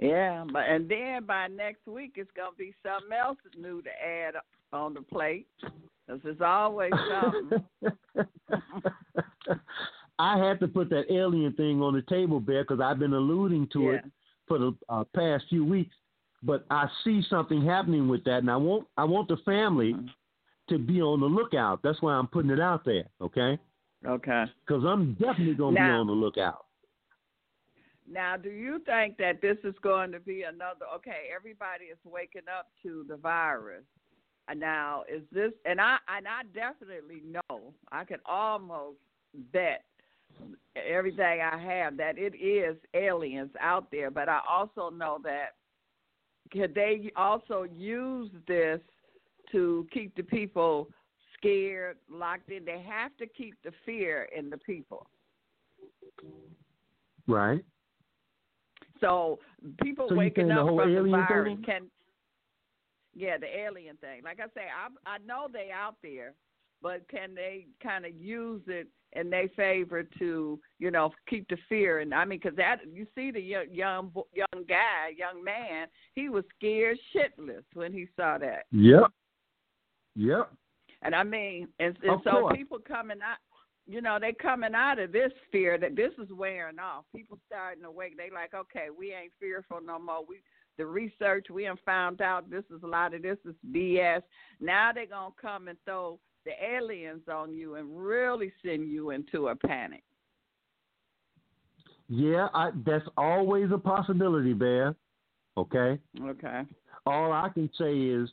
Yeah, 0.00 0.44
but 0.52 0.64
and 0.68 0.88
then 0.88 1.24
by 1.24 1.48
next 1.48 1.86
week 1.86 2.12
it's 2.16 2.30
gonna 2.36 2.50
be 2.58 2.74
something 2.82 3.16
else 3.16 3.38
new 3.56 3.80
to 3.82 3.90
add 3.90 4.34
on 4.72 4.94
the 4.94 5.00
plate. 5.00 5.46
Cause 6.08 6.20
there's 6.22 6.40
always 6.40 6.92
something. 7.22 7.64
I 10.18 10.38
had 10.38 10.60
to 10.60 10.68
put 10.68 10.88
that 10.90 11.12
alien 11.12 11.52
thing 11.52 11.82
on 11.82 11.94
the 11.94 12.02
table, 12.02 12.40
Bear, 12.40 12.64
because 12.64 12.80
I've 12.80 12.98
been 12.98 13.12
alluding 13.12 13.68
to 13.74 13.80
yeah. 13.82 13.90
it 13.90 14.04
for 14.48 14.58
the 14.58 14.74
uh, 14.88 15.04
past 15.14 15.44
few 15.48 15.64
weeks. 15.64 15.94
But 16.42 16.64
I 16.70 16.86
see 17.02 17.22
something 17.28 17.64
happening 17.64 18.08
with 18.08 18.24
that, 18.24 18.38
and 18.38 18.50
I 18.50 18.56
want 18.56 18.86
I 18.96 19.04
want 19.04 19.28
the 19.28 19.38
family 19.44 19.94
Mm-hmm. 19.94 20.06
to 20.74 20.78
be 20.78 21.00
on 21.00 21.20
the 21.20 21.26
lookout. 21.26 21.80
That's 21.82 22.00
why 22.02 22.14
I'm 22.14 22.26
putting 22.26 22.50
it 22.50 22.60
out 22.60 22.84
there. 22.84 23.04
Okay. 23.20 23.58
Okay. 24.06 24.44
Because 24.66 24.84
I'm 24.84 25.14
definitely 25.14 25.54
going 25.54 25.74
to 25.74 25.80
be 25.80 25.86
on 25.86 26.06
the 26.06 26.12
lookout. 26.12 26.66
Now, 28.10 28.36
do 28.36 28.50
you 28.50 28.80
think 28.86 29.16
that 29.18 29.40
this 29.42 29.56
is 29.64 29.74
going 29.82 30.12
to 30.12 30.20
be 30.20 30.42
another? 30.42 30.86
Okay, 30.96 31.28
everybody 31.34 31.86
is 31.86 31.98
waking 32.04 32.42
up 32.56 32.68
to 32.82 33.04
the 33.08 33.16
virus. 33.16 33.84
And 34.48 34.60
Now, 34.60 35.02
is 35.12 35.22
this? 35.32 35.50
And 35.64 35.80
I 35.80 35.96
and 36.08 36.26
I 36.28 36.42
definitely 36.54 37.22
know. 37.24 37.74
I 37.90 38.04
can 38.04 38.20
almost 38.26 38.98
bet 39.52 39.84
everything 40.76 41.40
I 41.40 41.58
have 41.58 41.96
that 41.96 42.18
it 42.18 42.34
is 42.36 42.76
aliens 42.94 43.50
out 43.60 43.90
there. 43.90 44.10
But 44.10 44.28
I 44.28 44.40
also 44.48 44.90
know 44.90 45.18
that 45.24 45.54
could 46.52 46.74
they 46.74 47.10
also 47.16 47.64
use 47.64 48.30
this 48.46 48.80
to 49.52 49.86
keep 49.92 50.14
the 50.16 50.22
people 50.22 50.88
scared, 51.36 51.96
locked 52.10 52.50
in? 52.50 52.64
They 52.64 52.84
have 52.86 53.16
to 53.18 53.26
keep 53.26 53.54
the 53.64 53.72
fear 53.84 54.28
in 54.36 54.50
the 54.50 54.58
people. 54.58 55.06
Right. 57.26 57.64
So 59.00 59.38
people 59.82 60.06
So 60.08 60.14
waking 60.14 60.48
the 60.48 60.54
up 60.54 60.68
from 60.68 60.94
the 60.94 61.02
virus 61.10 61.56
thing? 61.56 61.62
can, 61.64 61.82
yeah, 63.14 63.36
the 63.38 63.46
alien 63.46 63.96
thing. 63.96 64.22
Like 64.24 64.40
I 64.40 64.46
say, 64.54 64.66
I 64.66 65.10
I 65.10 65.18
know 65.26 65.48
they 65.52 65.70
out 65.70 65.96
there, 66.02 66.34
but 66.86 67.08
can 67.08 67.34
they 67.34 67.66
kind 67.82 68.06
of 68.06 68.14
use 68.14 68.62
it 68.68 68.86
in 69.14 69.28
their 69.28 69.48
favor 69.56 70.04
to 70.20 70.60
you 70.78 70.90
know 70.92 71.10
keep 71.28 71.48
the 71.48 71.56
fear? 71.68 71.98
And 71.98 72.14
I 72.14 72.24
mean, 72.24 72.38
because 72.40 72.56
that 72.58 72.76
you 72.88 73.08
see 73.12 73.32
the 73.32 73.40
young 73.40 73.66
young 73.72 74.12
young 74.32 74.64
guy, 74.68 75.10
young 75.16 75.42
man, 75.42 75.88
he 76.14 76.28
was 76.28 76.44
scared 76.56 76.96
shitless 77.12 77.64
when 77.74 77.92
he 77.92 78.06
saw 78.14 78.38
that. 78.38 78.66
Yep. 78.70 79.10
Yep. 80.14 80.52
And 81.02 81.12
I 81.12 81.24
mean, 81.24 81.66
and, 81.80 81.98
and 82.04 82.20
so 82.22 82.30
course. 82.30 82.56
people 82.56 82.78
coming 82.86 83.18
out, 83.20 83.38
you 83.88 84.00
know, 84.00 84.18
they 84.20 84.32
coming 84.32 84.76
out 84.76 85.00
of 85.00 85.10
this 85.10 85.32
fear 85.50 85.78
that 85.78 85.96
this 85.96 86.12
is 86.22 86.30
wearing 86.30 86.78
off. 86.78 87.04
People 87.12 87.40
starting 87.48 87.82
to 87.82 87.90
wake. 87.90 88.16
They 88.16 88.30
like, 88.32 88.54
okay, 88.54 88.86
we 88.96 89.12
ain't 89.12 89.32
fearful 89.40 89.80
no 89.84 89.98
more. 89.98 90.24
We 90.24 90.36
the 90.78 90.86
research 90.86 91.46
we 91.50 91.64
have 91.64 91.78
found 91.84 92.20
out 92.20 92.48
this 92.48 92.64
is 92.70 92.84
a 92.84 92.86
lot 92.86 93.12
of 93.12 93.22
this 93.22 93.38
is 93.44 93.56
BS. 93.72 94.22
Now 94.60 94.92
they're 94.92 95.06
gonna 95.06 95.34
come 95.40 95.66
and 95.66 95.78
throw 95.84 96.20
the 96.46 96.52
aliens 96.64 97.22
on 97.30 97.52
you 97.52 97.74
and 97.74 97.86
really 97.94 98.50
send 98.64 98.88
you 98.88 99.10
into 99.10 99.48
a 99.48 99.54
panic. 99.54 100.02
Yeah, 102.08 102.48
I, 102.54 102.70
that's 102.86 103.04
always 103.16 103.70
a 103.72 103.78
possibility, 103.78 104.52
Bear. 104.54 104.94
Okay. 105.56 105.98
Okay. 106.22 106.62
All 107.04 107.32
I 107.32 107.48
can 107.52 107.68
say 107.78 107.98
is 107.98 108.30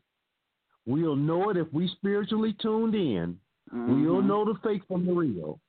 we'll 0.85 1.15
know 1.15 1.49
it 1.49 1.57
if 1.57 1.67
we 1.73 1.87
spiritually 1.97 2.55
tuned 2.61 2.95
in. 2.95 3.37
We'll 3.71 4.21
Mhm. 4.21 4.25
know 4.27 4.45
the 4.45 4.59
fake 4.59 4.83
from 4.87 5.05
the 5.05 5.13
real. 5.13 5.59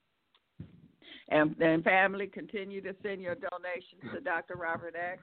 And, 1.29 1.61
and 1.61 1.83
family, 1.83 2.29
continue 2.29 2.81
to 2.83 2.95
send 3.03 3.21
your 3.21 3.35
donations 3.35 4.01
to 4.15 4.21
Dr. 4.21 4.55
Robert 4.55 4.95
X. 4.95 5.21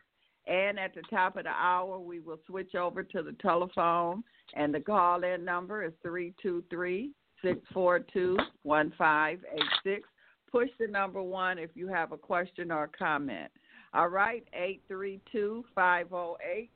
And 0.48 0.78
at 0.78 0.94
the 0.94 1.02
top 1.10 1.38
of 1.38 1.46
the 1.46 1.52
hour, 1.52 1.98
we 1.98 2.20
will 2.20 2.42
switch 2.46 2.76
over 2.76 3.04
to 3.04 3.24
the 3.24 3.32
telephone, 3.42 4.22
and 4.56 4.74
the 4.74 4.82
call 4.82 5.24
in 5.24 5.46
number 5.46 5.86
is 5.86 5.94
323 6.02 7.12
642 7.42 8.38
1586. 8.64 10.10
Push 10.52 10.70
the 10.80 10.88
number 10.88 11.24
one 11.24 11.58
if 11.58 11.70
you 11.76 11.88
have 11.88 12.12
a 12.12 12.18
question 12.18 12.72
or 12.72 12.88
comment. 12.88 13.50
All 13.94 14.10
right, 14.10 14.46
832 14.54 15.64
508. 15.74 16.70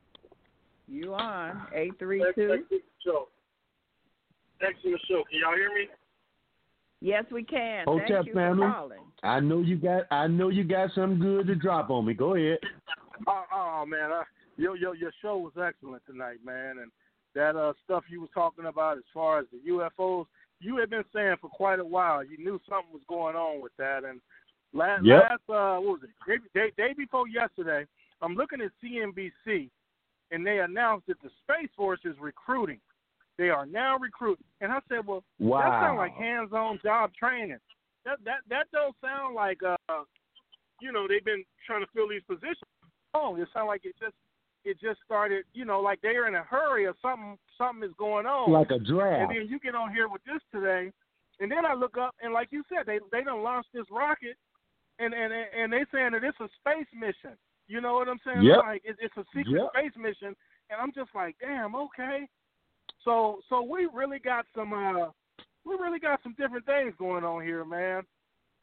You 0.88 1.14
on? 1.14 1.66
832. 1.74 2.80
Show. 3.04 3.28
Excellent 4.60 5.00
show. 5.08 5.22
Can 5.30 5.40
y'all 5.40 5.54
hear 5.54 5.68
me? 5.74 5.88
Yes, 7.00 7.24
we 7.30 7.44
can. 7.44 7.84
Hotep 7.86 8.08
Thank 8.08 8.26
you 8.26 8.34
family. 8.34 8.66
for 8.66 8.72
calling. 8.72 8.98
I 9.22 9.40
know 9.40 9.60
you 9.60 9.76
got 9.76 10.02
I 10.10 10.26
know 10.26 10.48
you 10.48 10.64
got 10.64 10.90
something 10.94 11.20
good 11.20 11.46
to 11.46 11.54
drop 11.54 11.90
on 11.90 12.06
me. 12.06 12.14
Go 12.14 12.34
ahead. 12.34 12.58
Oh, 13.26 13.44
oh 13.52 13.84
man, 13.86 14.10
your 14.56 14.76
your 14.76 14.96
your 14.96 15.12
show 15.22 15.38
was 15.38 15.52
excellent 15.60 16.02
tonight, 16.06 16.38
man, 16.44 16.78
and 16.78 16.90
that 17.34 17.54
uh 17.54 17.72
stuff 17.84 18.04
you 18.10 18.20
was 18.20 18.30
talking 18.34 18.66
about 18.66 18.98
as 18.98 19.04
far 19.14 19.38
as 19.38 19.46
the 19.52 19.70
UFOs, 19.70 20.26
you 20.60 20.76
had 20.78 20.90
been 20.90 21.04
saying 21.14 21.36
for 21.40 21.48
quite 21.48 21.78
a 21.78 21.84
while. 21.84 22.24
You 22.24 22.38
knew 22.38 22.60
something 22.68 22.92
was 22.92 23.02
going 23.08 23.36
on 23.36 23.60
with 23.62 23.72
that, 23.78 24.04
and 24.04 24.20
last 24.72 25.04
Yep. 25.04 25.22
last 25.22 25.42
uh 25.48 25.80
what 25.80 26.00
was 26.00 26.02
it 26.02 26.10
day, 26.26 26.60
day 26.60 26.72
day 26.76 26.94
before 26.96 27.28
yesterday, 27.28 27.86
I'm 28.22 28.34
looking 28.34 28.60
at 28.60 28.72
CNBC, 28.82 29.70
and 30.30 30.46
they 30.46 30.60
announced 30.60 31.06
that 31.06 31.20
the 31.22 31.30
Space 31.42 31.70
Force 31.76 32.00
is 32.04 32.14
recruiting. 32.20 32.80
They 33.38 33.50
are 33.50 33.66
now 33.66 33.96
recruiting, 33.98 34.44
and 34.60 34.72
I 34.72 34.80
said, 34.88 35.06
well, 35.06 35.22
that 35.38 35.46
Wow. 35.46 35.80
sounds 35.80 35.98
like 35.98 36.12
hands-on 36.14 36.80
job 36.82 37.12
training. 37.14 37.58
That 38.04 38.18
that 38.24 38.40
that 38.48 38.66
don't 38.72 38.96
sound 39.00 39.34
like 39.34 39.60
uh 39.62 39.76
you 40.80 40.92
know 40.92 41.06
they've 41.06 41.24
been 41.24 41.44
trying 41.66 41.80
to 41.82 41.90
fill 41.94 42.08
these 42.08 42.22
positions. 42.26 42.64
Oh, 43.14 43.36
it 43.36 43.48
sounds 43.52 43.68
like 43.68 43.84
it 43.84 43.94
just 44.00 44.14
it 44.64 44.80
just 44.80 45.00
started. 45.04 45.44
You 45.52 45.64
know, 45.64 45.80
like 45.80 46.00
they're 46.00 46.26
in 46.26 46.34
a 46.34 46.42
hurry 46.42 46.86
or 46.86 46.94
something. 47.02 47.36
Something 47.56 47.88
is 47.88 47.94
going 47.98 48.26
on. 48.26 48.50
Like 48.50 48.70
a 48.70 48.78
drag. 48.78 49.20
And 49.20 49.28
draft. 49.28 49.32
then 49.34 49.48
you 49.48 49.58
get 49.60 49.74
on 49.74 49.92
here 49.92 50.08
with 50.08 50.22
this 50.24 50.42
today, 50.52 50.90
and 51.40 51.50
then 51.50 51.64
I 51.66 51.74
look 51.74 51.96
up 51.98 52.14
and 52.22 52.32
like 52.32 52.48
you 52.50 52.62
said, 52.68 52.86
they 52.86 52.98
they 53.12 53.22
done 53.22 53.42
launched 53.42 53.70
this 53.74 53.86
rocket, 53.90 54.36
and 54.98 55.12
and 55.14 55.32
and 55.32 55.72
they 55.72 55.84
saying 55.92 56.12
that 56.12 56.24
it's 56.24 56.40
a 56.40 56.48
space 56.60 56.88
mission. 56.94 57.36
You 57.68 57.80
know 57.80 57.94
what 57.94 58.08
I'm 58.08 58.18
saying? 58.24 58.42
Yep. 58.44 58.58
Like 58.58 58.82
it, 58.84 58.96
it's 58.98 59.16
a 59.16 59.24
secret 59.34 59.60
Yep. 59.60 59.70
space 59.74 59.96
mission, 59.96 60.34
and 60.70 60.80
I'm 60.80 60.92
just 60.92 61.10
like, 61.14 61.36
damn, 61.40 61.74
okay. 61.74 62.26
So 63.04 63.40
so 63.48 63.62
we 63.62 63.88
really 63.92 64.18
got 64.18 64.46
some 64.54 64.72
uh 64.72 65.10
we 65.64 65.74
really 65.74 65.98
got 66.00 66.22
some 66.22 66.34
different 66.38 66.64
things 66.66 66.94
going 66.98 67.24
on 67.24 67.42
here, 67.42 67.64
man. 67.64 68.02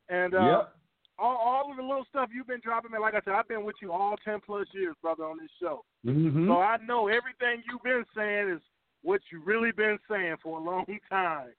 And 0.10 0.34
uh 0.34 0.40
Yep. 0.48 0.76
all 1.20 1.38
all 1.38 1.72
of 1.72 1.78
the 1.78 1.84
little 1.84 2.06
stuff 2.10 2.30
you've 2.34 2.48
been 2.48 2.62
dropping, 2.64 2.92
man. 2.92 3.02
Like 3.02 3.14
I 3.14 3.22
said, 3.24 3.34
I've 3.34 3.48
been 3.48 3.64
with 3.64 3.76
you 3.82 3.92
all 3.92 4.16
ten 4.26 4.40
plus 4.46 4.68
years, 4.74 4.96
brother, 5.02 5.24
on 5.26 5.38
this 5.38 5.52
show. 5.62 5.86
Mhm. 6.06 6.48
So 6.48 6.60
I 6.60 6.78
know 6.86 7.08
everything 7.08 7.64
you've 7.70 7.84
been 7.84 8.06
saying 8.16 8.50
is 8.50 8.62
what 9.04 9.22
you 9.32 9.40
really 9.44 9.72
been 9.72 10.00
saying 10.10 10.38
for 10.42 10.60
a 10.60 10.64
long 10.64 10.86
time. 11.10 11.54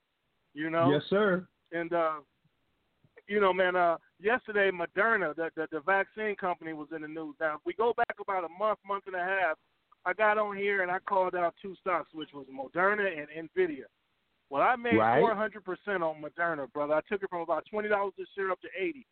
You 0.52 0.70
know? 0.70 0.90
Yes, 0.90 1.02
sir. 1.08 1.46
And 1.72 1.92
uh 1.92 2.20
you 3.28 3.40
know, 3.40 3.52
man, 3.52 3.76
uh 3.76 3.96
yesterday 4.20 4.70
Moderna, 4.70 5.34
the, 5.34 5.50
the 5.56 5.66
the 5.70 5.80
vaccine 5.80 6.36
company 6.36 6.72
was 6.72 6.88
in 6.94 7.02
the 7.02 7.08
news. 7.08 7.34
Now 7.40 7.54
if 7.54 7.60
we 7.64 7.74
go 7.74 7.92
back 7.96 8.16
about 8.20 8.44
a 8.44 8.48
month, 8.58 8.78
month 8.86 9.04
and 9.06 9.16
a 9.16 9.24
half, 9.24 9.56
I 10.04 10.12
got 10.12 10.38
on 10.38 10.56
here 10.56 10.82
and 10.82 10.90
I 10.90 10.98
called 11.00 11.34
out 11.34 11.54
two 11.60 11.74
stocks, 11.80 12.10
which 12.14 12.30
was 12.32 12.46
Moderna 12.46 13.06
and 13.06 13.50
Nvidia. 13.50 13.84
Well, 14.50 14.62
I 14.62 14.76
made 14.76 14.96
Right. 14.96 15.20
four 15.20 15.34
hundred 15.34 15.64
percent 15.64 16.02
on 16.02 16.22
Moderna, 16.22 16.70
brother. 16.72 16.94
I 16.94 17.00
took 17.08 17.22
it 17.22 17.30
from 17.30 17.40
about 17.40 17.64
twenty 17.70 17.88
dollars 17.88 18.14
a 18.20 18.24
share 18.34 18.50
up 18.50 18.60
to 18.60 18.68
eighty. 18.78 19.06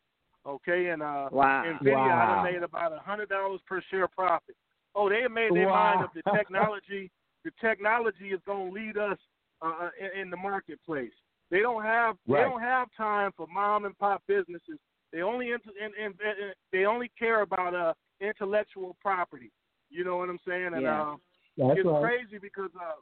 Okay, 0.45 0.87
and 0.87 1.01
uh 1.01 1.29
Wow. 1.31 1.63
Nvidia 1.65 1.85
I 1.85 2.25
Wow. 2.25 2.35
done 2.35 2.53
made 2.53 2.63
about 2.63 2.93
a 2.93 2.99
hundred 2.99 3.29
dollars 3.29 3.61
per 3.67 3.81
share 3.89 4.07
profit. 4.07 4.55
Oh, 4.95 5.09
they 5.09 5.27
made 5.27 5.53
their 5.53 5.67
mind 5.67 6.01
up. 6.03 6.13
The 6.13 6.21
technology, 6.31 7.11
the 7.43 7.51
technology 7.59 8.29
is 8.29 8.39
going 8.45 8.73
to 8.73 8.79
lead 8.79 8.97
us 8.97 9.17
uh, 9.61 9.89
in, 9.99 10.21
in 10.21 10.29
the 10.29 10.37
marketplace. 10.37 11.11
They 11.51 11.59
don't 11.59 11.83
have 11.83 12.15
they 12.27 12.33
don't 12.35 12.61
have 12.61 12.87
time 12.97 13.31
for 13.37 13.47
mom 13.47 13.85
and 13.85 13.97
pop 13.97 14.23
businesses. 14.27 14.79
They 15.11 15.21
only 15.21 15.51
in, 15.51 15.59
in, 15.79 16.05
in, 16.05 16.11
in, 16.11 16.51
they 16.71 16.85
only 16.85 17.11
care 17.17 17.41
about 17.41 17.75
uh 17.75 17.93
intellectual 18.19 18.97
property. 19.01 19.51
You 19.89 20.03
know 20.03 20.17
what 20.17 20.29
I'm 20.29 20.39
saying? 20.47 20.71
And 20.73 20.81
Yeah. 20.81 21.01
uh, 21.01 21.15
That's 21.57 21.79
it's 21.79 21.87
right. 21.87 22.01
crazy 22.01 22.39
because 22.41 22.71
uh 22.75 22.99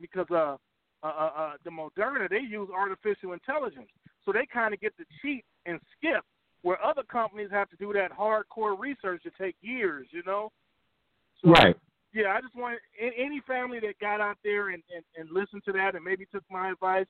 because 0.00 0.26
uh, 0.30 0.56
uh, 1.02 1.06
uh, 1.06 1.30
uh 1.36 1.52
the 1.64 1.70
Moderna 1.70 2.28
they 2.28 2.40
use 2.40 2.68
artificial 2.74 3.32
intelligence, 3.32 3.88
so 4.24 4.32
they 4.32 4.46
kind 4.52 4.74
of 4.74 4.80
get 4.80 4.96
to 4.96 5.04
cheat 5.22 5.44
and 5.66 5.80
skip 5.96 6.24
where 6.62 6.82
other 6.84 7.02
companies 7.04 7.50
have 7.52 7.68
to 7.70 7.76
do 7.76 7.92
that 7.92 8.10
hardcore 8.10 8.78
research 8.78 9.22
to 9.22 9.30
take 9.40 9.54
years. 9.60 10.08
You 10.10 10.22
know. 10.26 10.50
So, 11.42 11.50
Right. 11.50 11.76
Yeah, 12.12 12.28
I 12.28 12.40
just 12.40 12.54
want 12.54 12.78
any 13.00 13.42
family 13.44 13.80
that 13.80 13.98
got 14.00 14.20
out 14.20 14.36
there 14.44 14.68
and, 14.68 14.82
and, 14.94 15.04
and 15.16 15.28
listened 15.34 15.62
to 15.64 15.72
that 15.72 15.96
and 15.96 16.04
maybe 16.04 16.26
took 16.26 16.44
my 16.48 16.70
advice. 16.70 17.06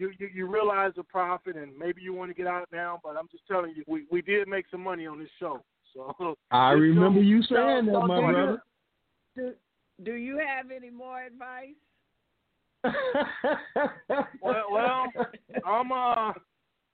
You, 0.00 0.10
you 0.18 0.28
you 0.34 0.46
realize 0.46 0.92
the 0.96 1.02
profit 1.02 1.56
and 1.56 1.76
maybe 1.78 2.00
you 2.00 2.14
want 2.14 2.30
to 2.30 2.34
get 2.34 2.46
out 2.46 2.66
now, 2.72 2.98
but 3.04 3.16
I'm 3.18 3.28
just 3.30 3.46
telling 3.46 3.74
you, 3.76 3.84
we 3.86 4.06
we 4.10 4.22
did 4.22 4.48
make 4.48 4.64
some 4.70 4.82
money 4.82 5.06
on 5.06 5.18
this 5.18 5.28
show. 5.38 5.62
So 5.92 6.36
I 6.50 6.70
remember 6.70 7.20
show- 7.20 7.24
you 7.24 7.42
saying 7.42 7.86
that, 7.86 7.92
Don't- 7.92 8.08
my 8.08 8.20
don't- 8.20 8.32
brother. 8.32 8.62
Do, 9.36 9.52
do 10.02 10.14
you 10.14 10.38
have 10.38 10.70
any 10.70 10.90
more 10.90 11.22
advice? 11.22 11.76
Well, 14.42 14.64
well, 14.72 15.06
I'm 15.66 15.92
uh, 15.92 16.32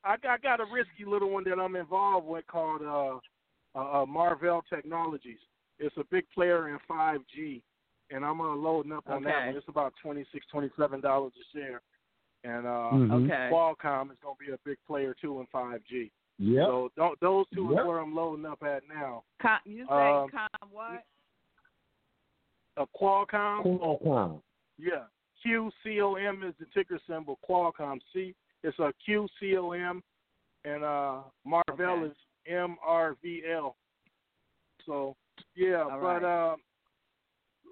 I 0.05 0.17
got, 0.23 0.27
I 0.27 0.39
got 0.43 0.61
a 0.61 0.65
risky 0.65 1.05
little 1.07 1.31
one 1.31 1.45
that 1.45 1.59
I'm 1.61 1.77
involved 1.77 2.27
with 2.27 2.47
called 2.49 2.83
uh, 2.83 3.79
uh, 3.79 4.03
uh, 4.03 4.07
Marvell 4.07 4.63
Technologies. 4.69 5.39
It's 5.79 5.97
a 5.97 6.05
big 6.11 6.25
player 6.35 6.69
in 6.69 6.79
5G, 6.91 7.63
and 8.11 8.25
I'm 8.25 8.41
uh, 8.41 8.55
loading 8.55 8.93
up 8.93 9.05
on 9.09 9.23
that 9.25 9.47
one. 9.47 9.57
It's 9.57 9.69
about 9.69 9.93
twenty 10.03 10.25
six, 10.33 10.45
twenty 10.51 10.71
seven 10.79 11.01
dollars 11.01 11.33
a 11.41 11.57
share, 11.57 11.81
and 12.47 12.67
uh, 12.67 12.91
Mhm. 12.93 13.25
Okay. 13.25 13.49
Qualcomm 13.53 14.11
is 14.13 14.19
going 14.23 14.37
to 14.39 14.45
be 14.47 14.53
a 14.53 14.59
big 14.65 14.79
player 14.87 15.15
too 15.21 15.41
in 15.41 15.47
5G. 15.49 16.11
Yep. 16.39 16.67
So 16.67 16.91
th- 16.97 17.19
those 17.21 17.47
two 17.55 17.71
Yep. 17.71 17.81
is 17.81 17.87
where 17.87 17.99
I'm 17.99 18.15
loading 18.15 18.47
up 18.47 18.63
at 18.63 18.83
now. 18.89 19.25
Com, 19.41 19.59
you 19.65 19.85
say 19.87 20.13
Um, 20.13 20.31
com 20.31 20.49
what? 20.71 21.05
Uh, 22.77 22.85
Qualcomm, 22.95 23.63
Qualcomm. 23.63 24.43
yeah. 24.79 25.05
QCOM 25.45 26.45
is 26.49 26.55
the 26.59 26.67
ticker 26.75 26.99
symbol. 27.07 27.39
Qualcomm. 27.49 28.01
C. 28.13 28.35
It's 28.63 28.79
a 28.79 28.93
Q 29.05 29.29
C 29.41 29.57
O 29.57 29.73
M, 29.73 30.03
and 30.65 30.83
uh, 30.85 31.23
Marvell 31.45 32.03
Okay. 32.05 32.11
is 32.11 32.17
MRVL. 32.49 33.75
So 34.85 35.17
yeah, 35.55 35.83
All 35.83 36.01
but 36.01 36.23
right. 36.23 36.53
uh, 36.53 36.57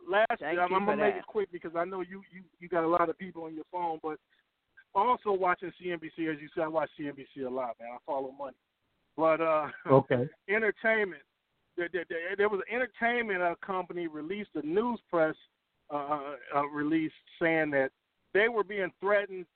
last 0.08 0.40
Thank 0.40 0.58
I'm, 0.58 0.74
I'm 0.74 0.84
gonna 0.86 0.96
make 1.02 1.16
it 1.16 1.26
quick 1.26 1.50
because 1.52 1.72
I 1.76 1.84
know 1.84 2.00
you, 2.00 2.22
you 2.32 2.42
you 2.60 2.68
got 2.68 2.84
a 2.84 2.88
lot 2.88 3.08
of 3.08 3.18
people 3.18 3.44
on 3.44 3.54
your 3.54 3.64
phone, 3.70 3.98
but 4.02 4.18
also 4.94 5.32
watching 5.32 5.72
CNBC 5.82 6.32
as 6.32 6.40
you 6.40 6.48
said, 6.54 6.64
I 6.64 6.68
watch 6.68 6.90
CNBC 6.98 7.46
a 7.46 7.50
lot, 7.50 7.76
man. 7.80 7.90
I 7.94 7.98
follow 8.06 8.32
money, 8.38 8.56
but 9.16 9.40
uh, 9.40 9.68
Okay. 9.90 10.28
entertainment. 10.48 11.22
There, 11.76 11.88
there, 11.92 12.04
there, 12.36 12.48
was 12.48 12.60
an 12.68 12.74
entertainment 12.74 13.42
uh, 13.42 13.56
company 13.64 14.06
released 14.06 14.50
a 14.54 14.64
news 14.64 15.00
press 15.10 15.34
uh, 15.92 16.36
uh, 16.54 16.66
release 16.66 17.10
saying 17.42 17.70
that 17.72 17.90
they 18.32 18.48
were 18.48 18.62
being 18.62 18.92
threatened 19.00 19.46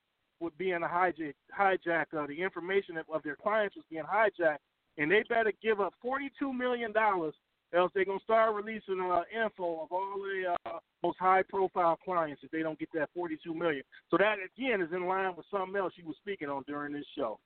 with 0.41 0.57
being 0.59 0.83
a 0.83 0.89
hijack, 0.89 1.35
hijack 1.57 2.07
uh, 2.17 2.27
the 2.27 2.43
information 2.43 2.97
of, 2.97 3.07
of 3.13 3.23
their 3.23 3.37
clients 3.37 3.77
was 3.77 3.85
being 3.91 4.03
hijacked, 4.03 4.59
and 4.97 5.11
they 5.11 5.23
better 5.29 5.53
give 5.63 5.81
up 5.81 5.95
forty-two 6.03 6.53
million 6.53 6.93
dollars, 6.93 7.35
else 7.75 7.93
they're 7.95 8.05
gonna 8.05 8.19
start 8.25 8.55
releasing 8.55 9.01
uh, 9.01 9.23
info 9.45 9.83
of 9.83 9.93
all 9.93 10.15
the 10.17 10.55
uh, 10.71 10.79
most 11.03 11.19
high-profile 11.19 11.99
clients 12.05 12.43
if 12.43 12.51
they 12.51 12.63
don't 12.63 12.79
get 12.79 12.89
that 12.95 13.11
forty-two 13.15 13.55
million. 13.55 13.83
So 14.11 14.17
that 14.17 14.37
again 14.57 14.81
is 14.81 14.93
in 14.93 15.07
line 15.07 15.35
with 15.37 15.47
something 15.51 15.77
else 15.77 15.93
you 15.97 16.07
were 16.07 16.15
speaking 16.21 16.49
on 16.49 16.65
during 16.67 16.93
this 16.93 17.05
show. 17.17 17.39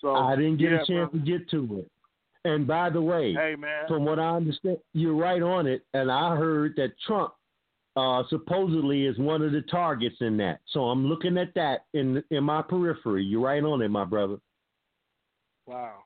So 0.00 0.14
I 0.14 0.34
didn't 0.36 0.56
get 0.56 0.70
yeah, 0.70 0.82
a 0.82 0.86
chance 0.86 1.10
brother. 1.10 1.18
to 1.18 1.38
get 1.38 1.50
to 1.50 1.78
it. 1.78 1.90
And 2.44 2.66
by 2.66 2.88
the 2.90 3.02
way, 3.02 3.34
Hey 3.34 3.54
man, 3.56 3.86
from 3.86 4.04
what 4.04 4.18
I 4.18 4.34
understand, 4.36 4.78
you're 4.94 5.14
right 5.14 5.42
on 5.42 5.66
it. 5.66 5.84
And 5.92 6.10
I 6.10 6.36
heard 6.36 6.74
that 6.76 6.92
Trump 7.06 7.34
uh, 7.96 8.22
supposedly 8.30 9.04
is 9.06 9.18
one 9.18 9.42
of 9.42 9.52
the 9.52 9.62
targets 9.62 10.16
in 10.20 10.36
that. 10.38 10.60
So 10.72 10.84
I'm 10.84 11.06
looking 11.06 11.36
at 11.36 11.54
that 11.54 11.84
in 11.92 12.24
in 12.30 12.44
my 12.44 12.62
periphery. 12.62 13.24
You're 13.24 13.42
right 13.42 13.62
on 13.62 13.82
it, 13.82 13.88
my 13.90 14.04
brother. 14.04 14.38
Wow. 15.66 15.98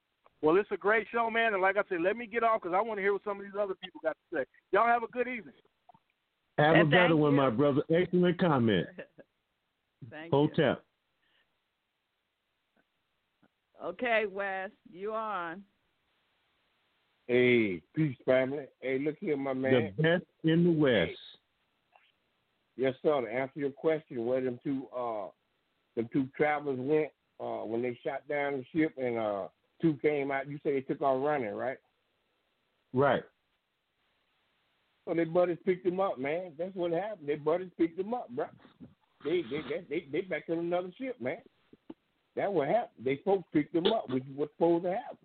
Well, 0.44 0.56
it's 0.56 0.70
a 0.72 0.76
great 0.76 1.06
show, 1.10 1.30
man. 1.30 1.54
And 1.54 1.62
like 1.62 1.78
I 1.78 1.82
said, 1.88 2.02
let 2.02 2.18
me 2.18 2.26
get 2.26 2.42
off 2.42 2.60
because 2.60 2.76
I 2.76 2.82
want 2.82 2.98
to 2.98 3.02
hear 3.02 3.14
what 3.14 3.24
some 3.24 3.38
of 3.38 3.44
these 3.44 3.58
other 3.58 3.72
people 3.82 3.98
got 4.02 4.10
to 4.10 4.36
say. 4.36 4.44
Y'all 4.72 4.86
have 4.86 5.02
a 5.02 5.06
good 5.06 5.26
evening. 5.26 5.54
Have 6.58 6.76
a 6.76 6.80
And 6.80 6.90
better 6.90 7.08
thank 7.08 7.18
one, 7.18 7.30
you. 7.30 7.36
my 7.38 7.48
brother. 7.48 7.80
Excellent 7.90 8.38
comment. 8.38 8.86
Thank 10.10 10.30
you. 10.30 10.38
Hotep. 10.38 10.84
Okay, 13.82 14.24
Wes, 14.30 14.68
you 14.92 15.14
on? 15.14 15.62
Hey, 17.26 17.80
peace, 17.96 18.16
family. 18.26 18.66
Hey, 18.82 18.98
look 18.98 19.16
here, 19.18 19.38
my 19.38 19.54
man. 19.54 19.94
The 19.96 20.02
best 20.02 20.24
in 20.44 20.64
the 20.64 20.70
West. 20.70 21.12
Yes, 22.76 22.92
sir. 23.02 23.22
To 23.22 23.26
answer 23.26 23.60
your 23.60 23.70
question, 23.70 24.26
where 24.26 24.42
them 24.42 24.60
two 24.62 24.88
uh 24.94 25.28
them 25.96 26.10
two 26.12 26.28
travelers 26.36 26.78
went 26.78 27.08
uh 27.40 27.64
when 27.64 27.80
they 27.80 27.98
shot 28.04 28.28
down 28.28 28.58
the 28.58 28.78
ship 28.78 28.92
and 28.98 29.16
uh 29.16 29.48
two 29.84 29.98
came 30.00 30.30
out, 30.30 30.48
you 30.48 30.58
say 30.64 30.72
they 30.72 30.80
took 30.80 31.02
off 31.02 31.22
running, 31.22 31.54
right? 31.54 31.76
Right. 32.94 33.22
So 35.06 35.12
their 35.12 35.26
buddies 35.26 35.58
picked 35.66 35.84
them 35.84 36.00
up, 36.00 36.18
man. 36.18 36.52
That's 36.58 36.74
what 36.74 36.92
happened. 36.92 37.28
Their 37.28 37.36
buddies 37.36 37.68
picked 37.76 37.98
them 37.98 38.14
up, 38.14 38.30
bro. 38.30 38.46
They 39.22 39.42
they 39.42 39.60
they 39.68 39.84
they, 39.90 40.06
they 40.10 40.20
back 40.22 40.44
on 40.48 40.58
another 40.58 40.90
ship, 40.96 41.20
man. 41.20 41.38
That 42.36 42.50
what 42.50 42.68
happened. 42.68 43.04
They 43.04 43.20
folks 43.24 43.44
picked 43.52 43.74
them 43.74 43.86
up, 43.88 44.08
which 44.08 44.24
is 44.24 44.34
what's 44.34 44.52
supposed 44.54 44.84
to 44.84 44.92
happen. 44.92 45.18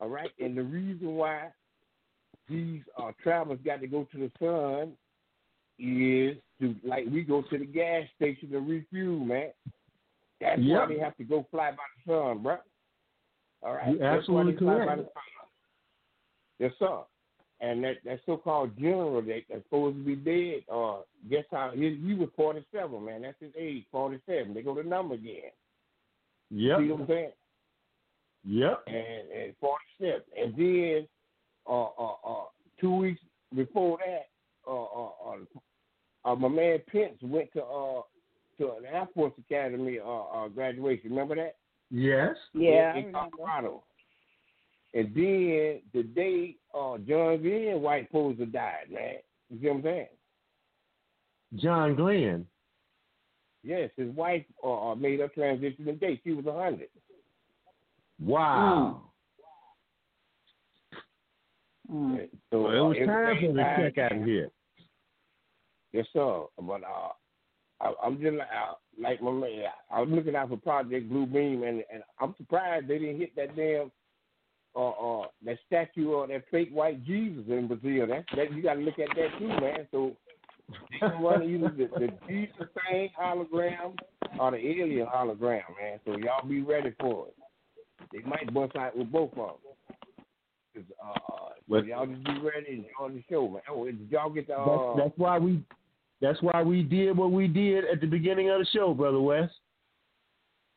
All 0.00 0.08
right, 0.08 0.30
and 0.38 0.56
the 0.56 0.62
reason 0.62 1.16
why 1.16 1.48
these 2.48 2.82
uh, 2.96 3.10
travelers 3.20 3.58
got 3.64 3.80
to 3.80 3.88
go 3.88 4.06
to 4.12 4.18
the 4.18 4.30
sun 4.38 4.92
is 5.80 6.36
to 6.60 6.76
like 6.88 7.06
we 7.10 7.22
go 7.22 7.42
to 7.42 7.58
the 7.58 7.66
gas 7.66 8.04
station 8.14 8.50
to 8.50 8.60
refuel, 8.60 9.24
man. 9.24 9.50
That's 10.40 10.60
Yep. 10.60 10.78
why 10.78 10.94
they 10.94 11.00
have 11.00 11.16
to 11.16 11.24
go 11.24 11.46
fly 11.50 11.72
by 11.72 11.82
the 12.06 12.12
sun, 12.12 12.42
bro. 12.44 12.58
All 13.62 13.74
right, 13.74 13.94
You're 13.94 14.04
absolutely 14.04 14.52
they 14.52 14.58
fly 14.58 14.78
by 14.78 14.94
correct. 14.94 15.08
Yes, 16.58 16.72
sir. 16.78 16.98
And 17.60 17.82
that 17.82 17.96
that 18.04 18.20
so-called 18.24 18.76
general 18.78 19.20
that, 19.20 19.40
that's 19.50 19.64
supposed 19.64 19.96
to 19.96 20.04
be 20.04 20.14
dead, 20.14 20.62
uh, 20.72 20.98
guess 21.28 21.44
how 21.50 21.72
he, 21.74 22.00
he 22.06 22.14
was 22.14 22.28
forty-seven, 22.36 23.04
man. 23.04 23.22
That's 23.22 23.36
his 23.40 23.52
age, 23.58 23.84
forty-seven. 23.90 24.54
They 24.54 24.62
go 24.62 24.74
to 24.74 24.88
number 24.88 25.14
again. 25.14 25.50
Yep. 26.50 26.78
See 26.78 26.88
what 26.90 27.00
I'm 27.00 27.06
saying? 27.08 27.30
Yep. 28.44 28.84
and, 28.86 29.42
and 29.42 29.54
47. 29.60 30.22
And 30.40 30.56
then 30.56 31.08
uh, 31.68 31.84
uh, 31.84 32.14
uh, 32.24 32.44
two 32.80 32.94
weeks 32.94 33.20
before 33.54 33.98
that, 33.98 34.28
uh, 34.66 34.84
uh, 34.84 35.10
uh, 35.26 36.30
uh, 36.30 36.36
my 36.36 36.48
man 36.48 36.78
Pence 36.90 37.18
went 37.22 37.52
to 37.54 37.62
uh, 37.62 38.02
to 38.58 38.72
an 38.72 38.84
Air 38.90 39.08
Force 39.14 39.32
Academy 39.38 39.98
uh, 39.98 40.08
uh, 40.08 40.48
graduation. 40.48 41.10
Remember 41.10 41.34
that? 41.36 41.56
Yes. 41.90 42.36
Yeah, 42.54 42.96
in, 42.96 43.06
in. 43.06 43.12
Colorado. 43.12 43.82
And 44.94 45.14
then 45.14 45.80
the 45.92 46.02
day 46.14 46.56
uh, 46.74 46.98
John 46.98 47.42
Glenn 47.42 47.80
White 47.82 48.10
Poser 48.10 48.46
died, 48.46 48.90
man. 48.90 49.14
You 49.50 49.60
see 49.60 49.66
what 49.68 49.76
I'm 49.76 49.82
saying? 49.82 50.06
John 51.56 51.94
Glenn. 51.94 52.46
Yes, 53.62 53.90
his 53.96 54.14
wife 54.14 54.44
uh, 54.64 54.90
uh, 54.90 54.94
made 54.94 55.20
her 55.20 55.28
transition 55.28 55.84
today. 55.84 56.20
She 56.24 56.32
was 56.32 56.46
a 56.46 56.52
hundred. 56.52 56.88
Wow. 58.20 59.02
Mm. 61.90 62.28
So 62.50 62.62
Well, 62.62 62.74
it 62.74 62.80
was 62.80 62.96
uh, 62.96 63.06
time 63.06 63.06
for 63.06 63.24
everything 63.24 63.56
the 63.56 63.74
check 63.76 63.98
out 63.98 64.16
of 64.16 64.24
here. 64.24 64.50
Yes, 65.92 66.06
sir. 66.12 66.44
But 66.60 66.82
uh, 66.82 67.12
I, 67.80 67.92
I'm 68.04 68.20
just 68.20 68.36
like, 68.36 68.48
uh, 68.48 68.74
like 69.00 69.22
my 69.22 69.30
man. 69.30 69.64
I 69.90 70.00
was 70.00 70.10
looking 70.10 70.34
out 70.34 70.48
for 70.48 70.56
Project 70.56 71.08
Blue 71.08 71.26
Beam, 71.26 71.62
and 71.62 71.84
and 71.92 72.02
I'm 72.20 72.34
surprised 72.36 72.88
they 72.88 72.98
didn't 72.98 73.18
hit 73.18 73.36
that 73.36 73.56
damn 73.56 73.90
uh 74.76 74.90
uh 74.90 75.26
that 75.44 75.58
statue 75.66 76.12
of 76.12 76.28
that 76.28 76.44
fake 76.50 76.70
white 76.70 77.04
Jesus 77.04 77.44
in 77.48 77.68
Brazil. 77.68 78.06
That 78.06 78.24
that 78.36 78.52
you 78.52 78.62
got 78.62 78.74
to 78.74 78.80
look 78.80 78.98
at 78.98 79.08
that 79.16 79.38
too, 79.38 79.48
man. 79.48 79.86
So 79.90 80.16
they 80.90 80.98
can 80.98 81.22
run 81.22 81.42
either 81.42 81.68
the, 81.68 81.88
the 81.98 82.12
Jesus 82.28 82.68
thing 82.90 83.10
hologram 83.18 83.96
or 84.38 84.50
the 84.50 84.58
alien 84.58 85.06
hologram, 85.06 85.62
man. 85.80 86.00
So 86.04 86.16
y'all 86.18 86.46
be 86.46 86.62
ready 86.62 86.94
for 87.00 87.28
it. 87.28 87.34
They 88.12 88.28
might 88.28 88.52
bust 88.52 88.76
out 88.76 88.96
with 88.96 89.10
both 89.10 89.30
of 89.32 89.36
them. 89.36 90.84
Uh, 91.02 91.14
so 91.16 91.52
Well- 91.68 91.84
y'all 91.84 92.06
just 92.06 92.24
be 92.24 92.38
ready 92.40 92.66
and 92.68 92.84
enjoy 92.84 93.14
the 93.14 93.24
show, 93.30 93.48
man. 93.48 93.62
Oh, 93.70 93.84
did 93.84 94.08
y'all 94.10 94.30
get 94.30 94.46
the 94.46 94.54
That's, 94.54 94.68
uh, 94.68 94.94
that's 94.96 95.18
why 95.18 95.38
we. 95.38 95.62
That's 96.20 96.40
why 96.42 96.62
we 96.62 96.82
did 96.82 97.16
what 97.16 97.30
we 97.30 97.46
did 97.46 97.84
at 97.84 98.00
the 98.00 98.06
beginning 98.06 98.50
of 98.50 98.58
the 98.58 98.66
show, 98.72 98.92
brother 98.94 99.20
West. 99.20 99.54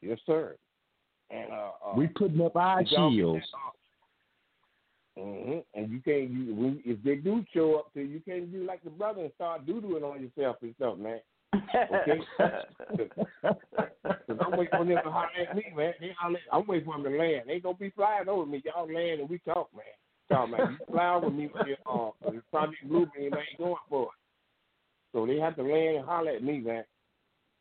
Yes, 0.01 0.19
sir. 0.25 0.55
And 1.29 1.51
uh, 1.51 1.71
uh 1.85 1.95
we 1.95 2.07
putting 2.07 2.41
up 2.41 2.55
our 2.55 2.83
did 2.83 2.91
y'all 2.91 3.09
get 3.09 3.15
shields. 3.15 3.45
hmm 5.17 5.59
And 5.73 5.91
you 5.91 6.01
can't 6.01 6.29
you 6.29 6.55
when, 6.55 6.81
if 6.85 7.01
they 7.03 7.15
do 7.15 7.43
show 7.53 7.75
up 7.75 7.93
to 7.93 8.01
you, 8.01 8.07
you 8.07 8.19
can't 8.19 8.51
do 8.51 8.65
like 8.65 8.83
the 8.83 8.89
brother 8.89 9.21
and 9.21 9.31
start 9.35 9.65
doodling 9.65 10.03
on 10.03 10.21
yourself 10.21 10.57
and 10.61 10.75
stuff, 10.75 10.97
man. 10.97 11.19
Okay. 11.53 12.19
Cause 13.41 14.37
I'm 14.39 14.51
waiting 14.57 14.77
for 14.77 14.85
them 14.85 14.97
to 15.03 15.11
holler 15.11 15.27
at 15.49 15.55
me, 15.55 15.65
man. 15.75 15.93
They 15.99 16.11
holler, 16.17 16.39
I'm 16.51 16.65
waiting 16.67 16.85
for 16.85 16.93
them 16.93 17.11
to 17.11 17.17
land. 17.17 17.43
They 17.47 17.59
gonna 17.59 17.77
be 17.77 17.89
flying 17.91 18.29
over 18.29 18.45
me. 18.45 18.63
Y'all 18.65 18.91
land 18.91 19.21
and 19.21 19.29
we 19.29 19.39
talk, 19.39 19.69
man. 19.73 19.83
Talk, 20.29 20.49
man. 20.49 20.77
You 20.79 20.93
fly 20.93 21.15
over 21.15 21.29
me 21.29 21.49
with 21.53 21.67
your 21.67 21.77
uh, 21.85 22.11
the 22.31 22.41
Project 22.51 22.87
Bluebeam, 22.89 23.31
man. 23.31 23.43
Going 23.57 23.75
for 23.89 24.03
it. 24.03 24.20
So 25.13 25.25
they 25.25 25.37
have 25.37 25.55
to 25.57 25.63
land 25.63 25.97
and 25.97 26.05
holler 26.05 26.31
at 26.31 26.43
me, 26.43 26.59
man. 26.59 26.83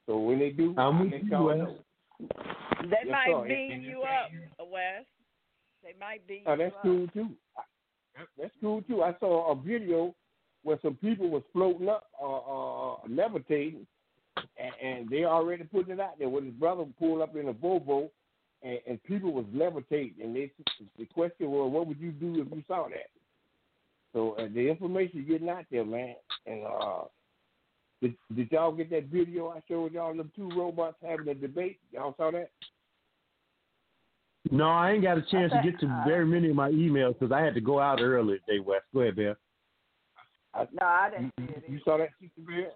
So 0.07 0.19
when 0.19 0.39
they 0.39 0.51
do, 0.51 0.75
I'm 0.77 0.99
I 0.99 1.03
with 1.03 1.13
let 1.13 1.23
you, 1.23 1.31
y'all 1.31 1.47
Wes. 1.47 1.59
They 2.81 2.87
Yes, 3.05 3.07
might 3.11 3.27
sir. 3.27 3.45
beam 3.49 3.83
you 3.83 4.03
up, 4.03 4.31
Wes. 4.71 5.05
They 5.83 5.95
might 5.99 6.27
beam 6.27 6.43
Oh, 6.47 6.53
you 6.53 6.59
that's 6.59 6.75
up. 6.75 6.83
cool 6.83 7.09
too. 7.09 7.31
That's 8.39 8.55
cool 8.61 8.83
too. 8.83 9.03
I 9.03 9.17
saw 9.21 9.53
a 9.53 9.55
video 9.57 10.15
where 10.63 10.79
some 10.83 10.95
people 10.97 11.31
was 11.31 11.43
floating 11.53 11.89
up, 11.89 12.09
uh, 12.21 12.37
uh, 12.37 12.97
levitating, 13.09 13.87
and, 14.37 14.73
and 14.83 15.09
they 15.09 15.25
already 15.25 15.65
putting 15.65 15.95
it 15.95 16.01
out 16.01 16.19
there. 16.19 16.29
When 16.29 16.45
his 16.45 16.55
brother 16.55 16.85
pulled 16.99 17.23
up 17.23 17.35
in 17.37 17.49
a 17.49 17.55
Volvo, 17.55 18.11
and, 18.63 18.79
and 18.87 19.03
people 19.05 19.33
was 19.33 19.47
levitating, 19.55 20.23
and 20.23 20.37
they 20.37 20.53
the 20.99 21.07
question 21.07 21.51
was, 21.51 21.73
what 21.73 21.87
would 21.87 21.99
you 21.99 22.13
do 22.13 22.43
if 22.43 22.49
you 22.55 22.63
saw 22.67 22.89
that? 22.89 23.11
So 24.13 24.33
uh, 24.33 24.49
the 24.53 24.69
information 24.69 25.25
getting 25.27 25.49
out 25.49 25.65
there, 25.71 25.85
man. 25.85 26.15
And 26.47 26.67
uh, 26.67 27.05
did, 28.03 28.15
did 28.35 28.51
y'all 28.53 28.73
get 28.73 28.91
that 28.91 29.07
video 29.07 29.49
I 29.51 29.61
showed 29.69 29.93
y'all? 29.93 30.15
Them 30.17 30.31
two 30.35 30.49
robots 30.57 30.97
having 31.07 31.29
a 31.29 31.35
debate. 31.35 31.79
Y'all 31.93 32.15
saw 32.17 32.31
that? 32.31 32.51
No, 34.51 34.69
I 34.69 34.93
ain't 34.93 35.03
got 35.03 35.19
a 35.19 35.23
chance 35.23 35.53
to 35.53 35.61
get 35.63 35.79
to 35.81 35.87
uh, 35.87 36.05
very 36.07 36.25
many 36.27 36.49
of 36.51 36.57
my 36.57 36.71
emails 36.71 37.19
because 37.19 37.31
I 37.31 37.41
had 37.41 37.55
to 37.55 37.61
go 37.61 37.79
out 37.79 38.01
early 38.01 38.39
today, 38.47 38.59
West. 38.59 38.85
Go 38.95 39.01
ahead, 39.03 39.17
Bill. 39.17 39.35
No, 40.73 40.85
I 40.87 41.11
didn't 41.11 41.33
You, 41.39 41.47
see 41.47 41.53
it. 41.53 41.65
you 41.69 41.81
saw 41.85 41.99
that, 41.99 42.09
Sister 42.21 42.41
Bill? 42.47 42.73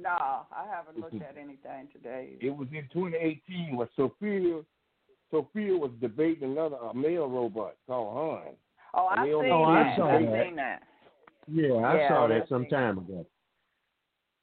No, 0.00 0.10
I 0.10 0.66
haven't 0.70 0.98
looked 1.00 1.14
at 1.22 1.36
anything 1.40 1.88
today. 1.92 2.36
It 2.40 2.50
was 2.54 2.68
in 2.72 2.88
2018 2.92 3.76
when 3.76 3.88
Sophia 3.96 4.60
Sophia 5.30 5.76
was 5.76 5.90
debating 6.00 6.52
another 6.52 6.76
a 6.76 6.94
male 6.94 7.26
robot 7.28 7.74
called 7.88 8.14
Han. 8.44 8.54
Oh, 8.94 9.06
I 9.06 9.24
they 9.24 9.30
seen 9.30 9.34
only- 9.34 9.50
Oh, 9.50 9.62
I 9.64 9.82
that. 9.82 9.96
saw 9.96 10.08
I 10.08 10.22
that. 10.24 10.44
seen 10.44 10.56
that. 10.56 10.82
Yeah, 11.48 11.74
I 11.74 11.96
Yeah, 11.96 12.08
saw 12.08 12.24
I 12.24 12.28
that 12.28 12.48
some 12.48 12.66
time 12.66 12.98
ago. 12.98 13.26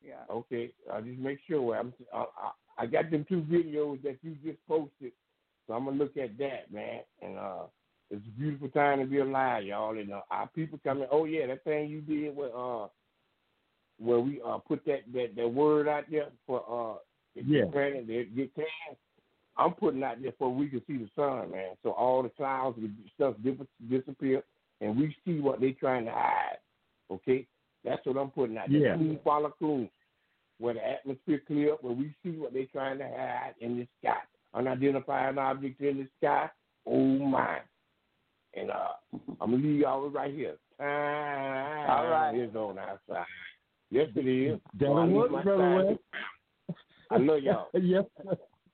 Yeah. 0.05 0.23
Okay, 0.29 0.71
I 0.91 1.01
just 1.01 1.19
make 1.19 1.39
sure. 1.47 1.75
I'm, 1.77 1.93
I, 2.13 2.19
I, 2.19 2.83
I 2.83 2.85
got 2.87 3.11
them 3.11 3.25
two 3.29 3.41
videos 3.41 4.01
that 4.03 4.17
you 4.23 4.35
just 4.43 4.57
posted, 4.67 5.11
so 5.67 5.73
I'm 5.73 5.85
gonna 5.85 5.97
look 5.97 6.17
at 6.17 6.37
that, 6.39 6.71
man. 6.71 7.01
And 7.21 7.37
uh, 7.37 7.63
it's 8.09 8.25
a 8.25 8.39
beautiful 8.39 8.69
time 8.69 8.99
to 8.99 9.05
be 9.05 9.19
alive, 9.19 9.63
y'all. 9.63 9.97
And 9.97 10.11
uh, 10.11 10.21
our 10.31 10.47
people 10.47 10.79
coming. 10.83 11.07
Oh 11.11 11.25
yeah, 11.25 11.47
that 11.47 11.63
thing 11.63 11.89
you 11.89 12.01
did 12.01 12.35
with 12.35 12.51
uh, 12.55 12.87
where 13.99 14.19
we 14.19 14.41
uh 14.45 14.57
put 14.57 14.83
that 14.85 15.01
that, 15.13 15.35
that 15.35 15.47
word 15.47 15.87
out 15.87 16.05
there 16.09 16.27
for 16.47 16.63
uh, 16.67 16.97
if 17.35 17.45
Yeah. 17.45 17.61
get 17.61 17.71
granted, 17.71 18.07
they 18.07 18.25
get 18.25 18.55
canned. 18.55 18.97
I'm 19.57 19.73
putting 19.73 20.01
out 20.03 20.21
there 20.21 20.31
for 20.39 20.49
we 20.49 20.69
can 20.69 20.81
see 20.87 20.97
the 20.97 21.09
sun, 21.15 21.51
man. 21.51 21.75
So 21.83 21.91
all 21.91 22.23
the 22.23 22.29
clouds 22.29 22.77
and 22.79 22.95
stuff 23.13 23.35
dis- 23.43 23.67
disappear, 23.89 24.43
and 24.79 24.97
we 24.97 25.15
see 25.25 25.39
what 25.39 25.59
they 25.59 25.71
trying 25.73 26.05
to 26.05 26.11
hide. 26.11 26.57
Okay, 27.11 27.45
that's 27.83 28.05
what 28.05 28.17
I'm 28.17 28.31
putting 28.31 28.57
out 28.57 28.69
there. 28.69 28.79
Yeah. 28.79 28.95
Coon 28.95 29.19
follow 29.23 29.53
coon, 29.59 29.89
where 30.59 30.75
the 30.75 30.87
atmosphere 30.87 31.41
clear 31.45 31.73
up, 31.73 31.83
where 31.83 31.93
we 31.93 32.13
see 32.23 32.31
what 32.31 32.53
they're 32.53 32.65
trying 32.71 32.99
to 32.99 33.05
hide 33.05 33.53
in 33.59 33.77
the 33.77 33.87
sky, 34.01 34.17
unidentified 34.53 35.37
objects 35.37 35.81
in 35.81 35.97
the 35.97 36.07
sky. 36.19 36.49
Oh 36.85 37.19
my! 37.19 37.59
And 38.53 38.71
uh, 38.71 39.17
I'm 39.39 39.51
gonna 39.51 39.57
leave 39.57 39.79
y'all 39.79 40.09
right 40.09 40.33
here. 40.33 40.55
Time 40.79 41.89
All 41.89 42.07
right. 42.07 42.35
is 42.35 42.55
on 42.55 42.79
our 42.79 42.99
side. 43.07 43.25
Yes, 43.91 44.07
it 44.15 44.27
is. 44.27 44.59
That'll 44.79 44.95
So 44.95 44.99
I 44.99 45.05
work, 45.05 45.43
brother 45.43 45.57
time. 45.57 45.85
West. 45.85 45.99
I 47.11 47.17
love 47.17 47.39
y'all. 47.43 47.67
yes. 47.81 48.03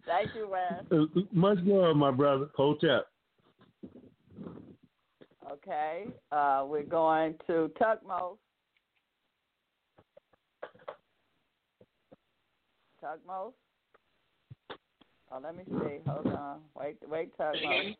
Thank 0.05 0.29
you, 0.35 0.49
Wes. 0.49 0.85
Uh, 0.91 1.21
Much 1.33 1.57
love, 1.63 1.97
my 1.97 2.11
brother. 2.11 2.47
Hotep. 2.55 3.07
Okay. 5.51 6.05
Uh, 6.31 6.63
we're 6.65 6.83
going 6.83 7.35
to 7.47 7.71
Tugmo. 7.81 8.37
Tugmo. 13.07 13.53
Oh, 15.31 15.39
let 15.41 15.55
me 15.55 15.63
see. 15.65 15.99
Hold 16.07 16.27
on. 16.27 16.59
Wait, 16.77 16.97
wait, 17.09 17.37
Tugmo. 17.37 17.95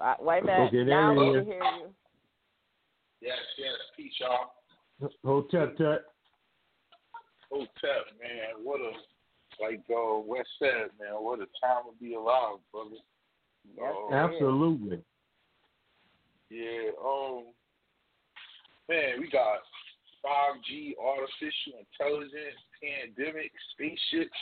Uh, 0.00 0.14
Wait 0.20 0.42
a 0.42 0.46
minute. 0.46 0.68
Okay, 0.68 0.84
now 0.84 1.12
we 1.12 1.34
can 1.34 1.44
hear 1.44 1.62
you. 1.62 1.88
Yes, 3.20 3.38
yes. 3.58 3.74
Peace, 3.96 4.12
y'all. 4.18 5.10
Hotep 5.24 5.76
Tut. 5.76 6.04
Hotep, 7.50 8.06
man. 8.20 8.62
What 8.64 8.80
a, 8.80 8.92
like 9.62 9.80
uh, 9.90 10.20
West 10.20 10.48
said, 10.58 10.88
man, 10.98 11.14
what 11.18 11.40
a 11.40 11.48
time 11.60 11.84
to 11.90 11.94
be 12.00 12.14
alive, 12.14 12.58
brother. 12.72 12.96
Yes, 13.76 13.94
Uh. 14.10 14.14
Absolutely. 14.14 15.02
Yeah, 16.50 16.90
um, 17.04 17.44
man, 18.88 19.20
we 19.20 19.30
got 19.30 19.60
5G, 20.24 20.94
artificial 20.98 21.78
intelligence, 21.78 22.58
pandemic, 22.80 23.52
spaceships, 23.72 24.36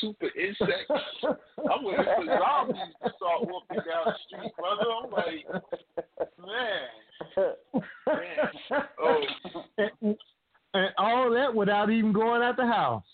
super 0.00 0.28
insects. 0.38 0.90
I'm 1.24 1.84
waiting 1.84 2.04
for 2.04 2.26
zombies 2.26 2.94
to 3.04 3.10
start 3.16 3.42
walking 3.42 3.76
down 3.76 4.04
the 4.06 4.14
street, 4.26 4.52
brother. 4.56 4.86
I'm 5.02 5.10
like, 5.10 5.46
man, 6.38 7.46
man. 8.06 8.82
Oh, 9.00 9.20
and, 9.78 10.16
and 10.74 10.90
all 10.98 11.30
that 11.30 11.54
without 11.54 11.90
even 11.90 12.12
going 12.12 12.42
out 12.42 12.56
the 12.56 12.66
house. 12.66 13.04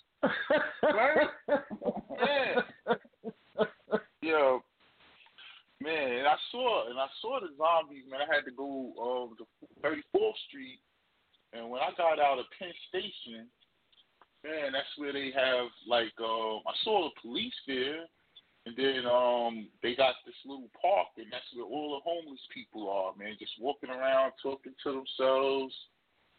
right? 0.83 1.29
Yeah. 1.49 2.95
Yo, 4.21 4.63
man, 5.81 6.13
and 6.13 6.27
I 6.27 6.35
saw 6.51 6.91
and 6.91 6.99
I 6.99 7.07
saw 7.23 7.41
the 7.41 7.49
zombies, 7.57 8.05
man. 8.11 8.21
I 8.21 8.35
had 8.35 8.45
to 8.45 8.51
go 8.51 8.93
um 8.99 9.37
to 9.39 9.47
34th 9.83 10.33
Street, 10.49 10.81
and 11.53 11.71
when 11.71 11.81
I 11.81 11.91
got 11.97 12.19
out 12.19 12.39
of 12.39 12.47
Penn 12.59 12.73
Station, 12.89 13.47
man, 14.45 14.73
that's 14.73 14.93
where 14.97 15.13
they 15.13 15.31
have 15.35 15.69
like 15.87 16.13
um 16.21 16.63
I 16.67 16.75
saw 16.85 17.09
the 17.09 17.21
police 17.21 17.55
there, 17.67 18.07
and 18.67 18.77
then 18.77 19.07
um 19.07 19.69
they 19.83 19.95
got 19.95 20.15
this 20.27 20.39
little 20.45 20.71
park, 20.81 21.09
and 21.17 21.27
that's 21.31 21.47
where 21.55 21.67
all 21.67 21.99
the 21.99 22.05
homeless 22.05 22.41
people 22.53 22.89
are, 22.91 23.17
man, 23.17 23.37
just 23.39 23.53
walking 23.61 23.91
around 23.91 24.33
talking 24.43 24.75
to 24.85 24.91
themselves. 24.93 25.75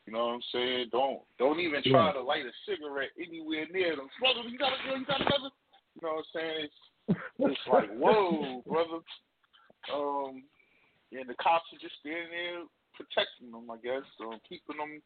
You 0.05 0.13
know 0.13 0.25
what 0.27 0.41
I'm 0.41 0.47
saying? 0.51 0.89
Don't 0.91 1.21
don't 1.37 1.59
even 1.59 1.83
try 1.83 2.07
Yeah. 2.07 2.13
to 2.13 2.21
light 2.21 2.45
a 2.45 2.53
cigarette 2.65 3.11
anywhere 3.19 3.67
near 3.71 3.95
them. 3.95 4.09
Brother, 4.19 4.47
you 4.47 4.57
got 4.57 4.73
a 4.73 4.79
girl, 4.87 4.97
you 4.97 5.05
got 5.05 5.21
another. 5.21 5.51
You 5.95 6.01
know 6.01 6.15
what 6.15 6.25
I'm 6.25 6.33
saying? 6.33 6.65
It's, 6.65 7.19
it's 7.39 7.67
like 7.71 7.89
whoa, 7.99 8.63
brother. 8.65 9.03
Um, 9.93 10.43
and 11.11 11.27
the 11.27 11.35
cops 11.41 11.65
are 11.73 11.81
just 11.81 11.95
standing 12.01 12.29
there 12.29 12.63
protecting 12.93 13.51
them, 13.51 13.69
I 13.71 13.77
guess, 13.81 14.05
um, 14.21 14.39
keeping 14.47 14.77
them 14.77 15.01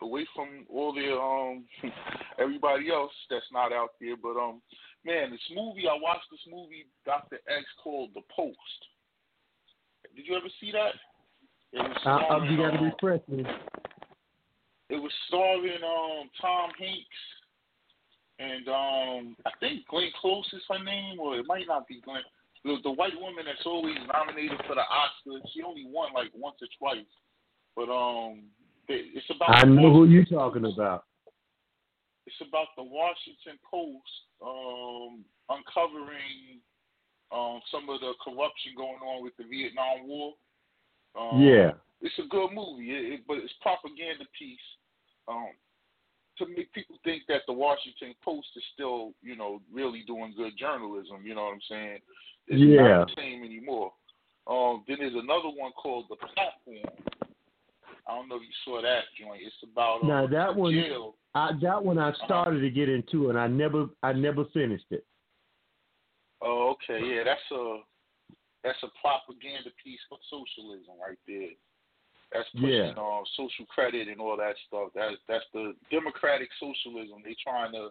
away 0.00 0.26
from 0.34 0.66
all 0.70 0.92
the 0.92 1.12
um 1.12 1.64
everybody 2.38 2.90
else 2.90 3.12
that's 3.30 3.50
not 3.52 3.72
out 3.72 3.90
there. 4.00 4.16
But 4.16 4.36
um, 4.36 4.60
man, 5.04 5.30
this 5.30 5.40
movie 5.54 5.88
I 5.88 5.98
watched 6.00 6.30
this 6.30 6.44
movie 6.50 6.86
Doctor 7.04 7.38
X 7.48 7.64
called 7.82 8.10
The 8.14 8.22
Post. 8.34 8.80
Did 10.14 10.26
you 10.26 10.36
ever 10.36 10.48
see 10.60 10.72
that? 10.72 10.92
It 11.72 11.80
was 11.88 11.96
I, 12.04 12.10
I, 12.10 12.24
starring, 12.26 12.52
you 12.52 12.58
got 12.58 12.70
to 12.70 12.78
um, 12.78 12.84
refresh 12.84 13.28
me. 13.28 13.44
it 14.90 15.00
was 15.00 15.12
starring 15.28 15.82
um 15.82 16.28
Tom 16.40 16.70
Hanks 16.78 17.22
and 18.38 18.68
um 18.68 19.36
I 19.46 19.52
think 19.60 19.86
Glenn 19.88 20.10
Close 20.20 20.48
is 20.52 20.62
her 20.68 20.82
name, 20.82 21.20
or 21.20 21.38
it 21.38 21.46
might 21.46 21.66
not 21.66 21.86
be 21.86 22.00
Glenn. 22.00 22.22
The, 22.64 22.76
the 22.84 22.92
white 22.92 23.18
woman 23.18 23.44
that's 23.44 23.66
always 23.66 23.96
nominated 24.06 24.58
for 24.68 24.76
the 24.76 24.86
Oscar, 24.86 25.42
she 25.52 25.62
only 25.62 25.84
won 25.84 26.12
like 26.14 26.30
once 26.34 26.56
or 26.62 26.68
twice. 26.78 27.10
But 27.74 27.90
um, 27.90 28.44
it's 28.88 29.30
about 29.30 29.64
I 29.64 29.64
know 29.64 29.92
who 29.92 30.04
you're 30.06 30.24
talking 30.24 30.64
about. 30.64 31.04
It's 32.26 32.40
about 32.48 32.68
the 32.76 32.82
Washington 32.82 33.58
Post 33.68 34.12
um 34.44 35.24
uncovering 35.48 36.60
um 37.30 37.60
some 37.70 37.88
of 37.88 38.00
the 38.00 38.12
corruption 38.24 38.72
going 38.76 39.00
on 39.02 39.22
with 39.22 39.36
the 39.38 39.44
Vietnam 39.44 40.06
War. 40.06 40.34
Um, 41.14 41.42
Yeah. 41.42 41.72
it's 42.00 42.18
a 42.18 42.28
good 42.28 42.50
movie, 42.52 42.90
it, 42.90 43.12
it, 43.12 43.20
but 43.26 43.38
it's 43.38 43.52
propaganda 43.60 44.24
piece 44.38 44.58
um, 45.28 45.50
to 46.38 46.46
make 46.46 46.72
people 46.72 46.96
think 47.04 47.22
that 47.28 47.42
the 47.46 47.52
Washington 47.52 48.14
Post 48.24 48.48
is 48.56 48.64
still, 48.74 49.12
you 49.22 49.36
know, 49.36 49.60
really 49.72 50.02
doing 50.06 50.32
good 50.36 50.56
journalism. 50.56 51.24
You 51.24 51.34
know 51.34 51.44
what 51.44 51.54
I'm 51.54 51.68
saying? 51.68 51.98
It's 52.48 52.60
Yeah. 52.60 52.82
not 52.82 53.08
the 53.08 53.14
same 53.16 53.44
anymore. 53.44 53.92
Um, 54.46 54.84
then 54.88 54.98
there's 54.98 55.14
another 55.14 55.50
one 55.54 55.72
called 55.72 56.06
The 56.08 56.16
Platform. 56.16 56.82
I 58.12 58.16
don't 58.16 58.28
know 58.28 58.36
if 58.36 58.42
you 58.42 58.48
saw 58.64 58.82
that 58.82 59.04
joint. 59.18 59.40
It's 59.44 59.56
about 59.64 60.02
um, 60.02 60.08
Now 60.08 60.26
that 60.26 60.54
one, 60.54 60.74
jail. 60.74 61.16
I, 61.34 61.52
that 61.62 61.82
one 61.82 61.98
I 61.98 62.12
started 62.26 62.60
to 62.60 62.70
get 62.70 62.88
into, 62.88 63.30
and 63.30 63.38
I 63.38 63.46
never, 63.46 63.86
I 64.02 64.12
never 64.12 64.44
finished 64.52 64.84
it. 64.90 65.04
Oh, 66.42 66.74
okay, 66.76 67.00
yeah, 67.04 67.22
that's 67.24 67.48
a 67.52 67.78
that's 68.64 68.82
a 68.82 68.90
propaganda 69.00 69.70
piece 69.82 70.00
for 70.08 70.18
socialism 70.30 70.94
right 71.00 71.18
there. 71.26 71.54
That's 72.32 72.48
pushing 72.54 72.94
Yeah. 72.94 72.98
um, 72.98 73.24
social 73.36 73.66
credit 73.66 74.08
and 74.08 74.20
all 74.20 74.36
that 74.36 74.56
stuff. 74.66 74.90
That's 74.94 75.16
that's 75.28 75.44
the 75.54 75.74
democratic 75.90 76.48
socialism. 76.60 77.22
They're 77.24 77.38
trying 77.42 77.72
to 77.72 77.88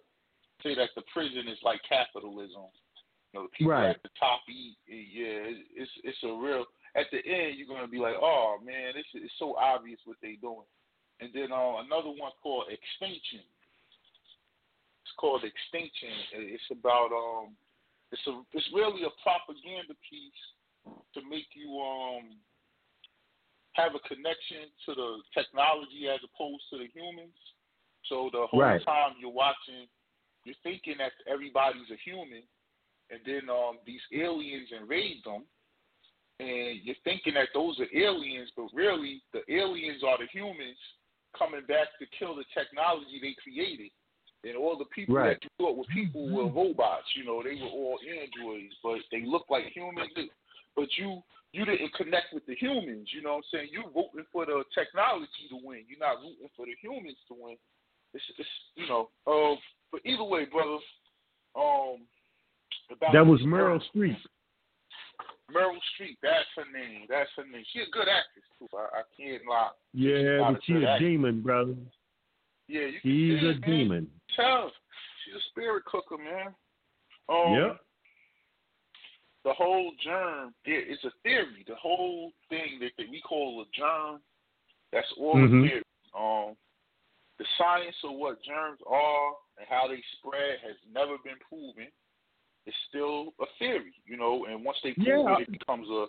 say 0.63 0.75
that 0.75 0.89
the 0.95 1.03
prison 1.13 1.47
is 1.47 1.57
like 1.63 1.81
capitalism. 1.87 2.69
You 3.33 3.39
know, 3.39 3.43
the 3.47 3.53
people 3.57 3.71
Right. 3.71 3.89
at 3.95 4.03
the 4.03 4.09
top 4.19 4.41
eat. 4.49 4.77
Yeah, 4.87 5.47
it's 5.75 5.91
it's 6.03 6.23
a 6.23 6.33
real. 6.35 6.65
At 6.95 7.07
the 7.11 7.23
end, 7.23 7.55
you're 7.57 7.67
gonna 7.71 7.87
be 7.87 7.99
like, 7.99 8.15
oh 8.19 8.57
man, 8.63 8.93
this 8.95 9.07
is 9.15 9.25
it's 9.31 9.39
so 9.39 9.55
obvious 9.55 9.99
what 10.05 10.17
they're 10.21 10.39
doing. 10.41 10.67
And 11.21 11.29
then 11.33 11.51
uh, 11.51 11.85
another 11.85 12.09
one 12.09 12.33
called 12.41 12.65
Extinction. 12.67 13.45
It's 15.05 15.15
called 15.17 15.43
Extinction. 15.45 16.11
It's 16.51 16.69
about 16.71 17.13
um, 17.13 17.55
it's 18.11 18.25
a 18.27 18.41
it's 18.53 18.67
really 18.73 19.03
a 19.03 19.13
propaganda 19.23 19.95
piece 20.09 20.43
to 21.15 21.21
make 21.29 21.47
you 21.53 21.79
um 21.79 22.35
have 23.73 23.95
a 23.95 24.03
connection 24.03 24.67
to 24.85 24.91
the 24.91 25.09
technology 25.31 26.11
as 26.11 26.19
opposed 26.27 26.63
to 26.71 26.77
the 26.77 26.91
humans. 26.91 27.37
So 28.11 28.27
the 28.33 28.47
whole 28.51 28.59
Right. 28.59 28.83
time 28.83 29.15
you're 29.21 29.31
watching, 29.31 29.87
you're 30.43 30.59
thinking 30.63 30.97
that 30.99 31.13
everybody's 31.23 31.87
a 31.87 31.95
human, 32.03 32.43
and 33.09 33.21
then 33.23 33.47
um 33.47 33.79
these 33.85 34.03
aliens 34.11 34.67
invade 34.75 35.23
them, 35.23 35.45
and 36.39 36.79
you're 36.83 36.95
thinking 37.03 37.35
that 37.35 37.49
those 37.53 37.79
are 37.79 37.89
aliens, 37.93 38.49
but 38.55 38.67
really 38.73 39.21
the 39.33 39.41
aliens 39.53 40.03
are 40.03 40.17
the 40.17 40.27
humans 40.31 40.77
coming 41.37 41.61
back 41.67 41.87
to 41.99 42.05
kill 42.17 42.35
the 42.35 42.45
technology 42.53 43.19
they 43.21 43.35
created. 43.41 43.91
And 44.43 44.57
all 44.57 44.75
the 44.77 44.85
people 44.85 45.15
Right. 45.15 45.37
that 45.37 45.43
you 45.43 45.49
thought 45.59 45.77
were 45.77 45.93
people 45.93 46.27
were 46.29 46.49
robots. 46.49 47.05
You 47.15 47.25
know, 47.25 47.43
they 47.43 47.55
were 47.61 47.69
all 47.69 47.99
androids, 48.01 48.73
but 48.81 48.99
they 49.11 49.21
look 49.23 49.45
like 49.49 49.65
humans. 49.71 50.09
But 50.75 50.89
you 50.97 51.21
you 51.53 51.65
didn't 51.65 51.93
connect 51.93 52.33
with 52.33 52.45
the 52.45 52.55
humans. 52.55 53.09
You 53.13 53.21
know 53.21 53.35
what 53.35 53.37
I'm 53.37 53.51
saying? 53.51 53.69
You're 53.71 53.91
rooting 53.93 54.25
for 54.31 54.45
the 54.45 54.63
technology 54.73 55.45
to 55.49 55.59
win. 55.61 55.83
You're 55.87 55.99
not 55.99 56.21
rooting 56.23 56.49
for 56.55 56.65
the 56.65 56.75
humans 56.81 57.17
to 57.27 57.35
win. 57.37 57.57
It's, 58.13 58.23
it's 58.37 58.49
you 58.75 58.87
know. 58.87 59.09
Um, 59.27 59.57
but 59.91 60.01
either 60.05 60.23
way, 60.23 60.45
brother. 60.45 60.79
Um, 61.55 62.07
about 62.89 63.13
That 63.13 63.25
was 63.25 63.41
Meryl 63.41 63.81
Streep. 63.93 64.17
Meryl 65.51 65.77
Streep. 65.95 66.17
That's 66.21 66.47
her 66.55 66.65
name. 66.71 67.05
That's 67.09 67.29
her 67.37 67.45
name. 67.45 67.63
She's 67.73 67.87
a 67.87 67.91
good 67.91 68.07
actress 68.07 68.45
too. 68.57 68.67
I, 68.75 68.99
I 68.99 69.03
can't 69.15 69.41
lie. 69.49 69.69
Yeah, 69.93 70.37
not 70.37 70.53
but 70.53 70.59
a 70.59 70.65
she's 70.65 70.83
a 70.83 70.99
demon, 70.99 71.41
brother. 71.41 71.75
Yeah, 72.67 72.87
you 72.87 72.99
She's 73.01 73.39
see 73.41 73.47
a 73.47 73.51
man. 73.51 73.61
demon. 73.61 74.11
Tell. 74.35 74.71
She's 75.25 75.35
a 75.35 75.43
spirit 75.51 75.83
cooker, 75.85 76.17
man. 76.17 76.55
Um, 77.29 77.53
Yep. 77.53 77.79
the 79.43 79.53
whole 79.53 79.91
germ 80.03 80.53
there 80.65 80.81
is 80.81 80.97
a 81.03 81.11
theory. 81.23 81.63
The 81.67 81.75
whole 81.75 82.31
thing 82.49 82.79
that, 82.79 82.91
that 82.97 83.09
we 83.09 83.21
call 83.21 83.61
a 83.61 83.65
germ, 83.77 84.21
that's 84.91 85.11
all 85.17 85.35
Mhm. 85.35 85.65
a 85.65 85.67
theory. 85.67 85.83
Um, 86.13 86.55
the 87.39 87.45
science 87.57 87.95
of 88.03 88.11
what 88.13 88.41
germs 88.43 88.79
are 88.85 89.33
and 89.57 89.67
how 89.67 89.87
they 89.87 90.01
spread 90.17 90.59
has 90.61 90.75
never 90.93 91.17
been 91.23 91.37
proven. 91.49 91.87
It's 92.65 92.77
still 92.89 93.33
a 93.41 93.45
theory, 93.57 93.93
you 94.05 94.17
know. 94.17 94.45
And 94.45 94.63
once 94.63 94.77
they 94.83 94.93
prove 94.93 95.07
Yeah. 95.07 95.37
it, 95.37 95.41
it 95.41 95.51
becomes 95.59 95.89
a, 95.89 96.05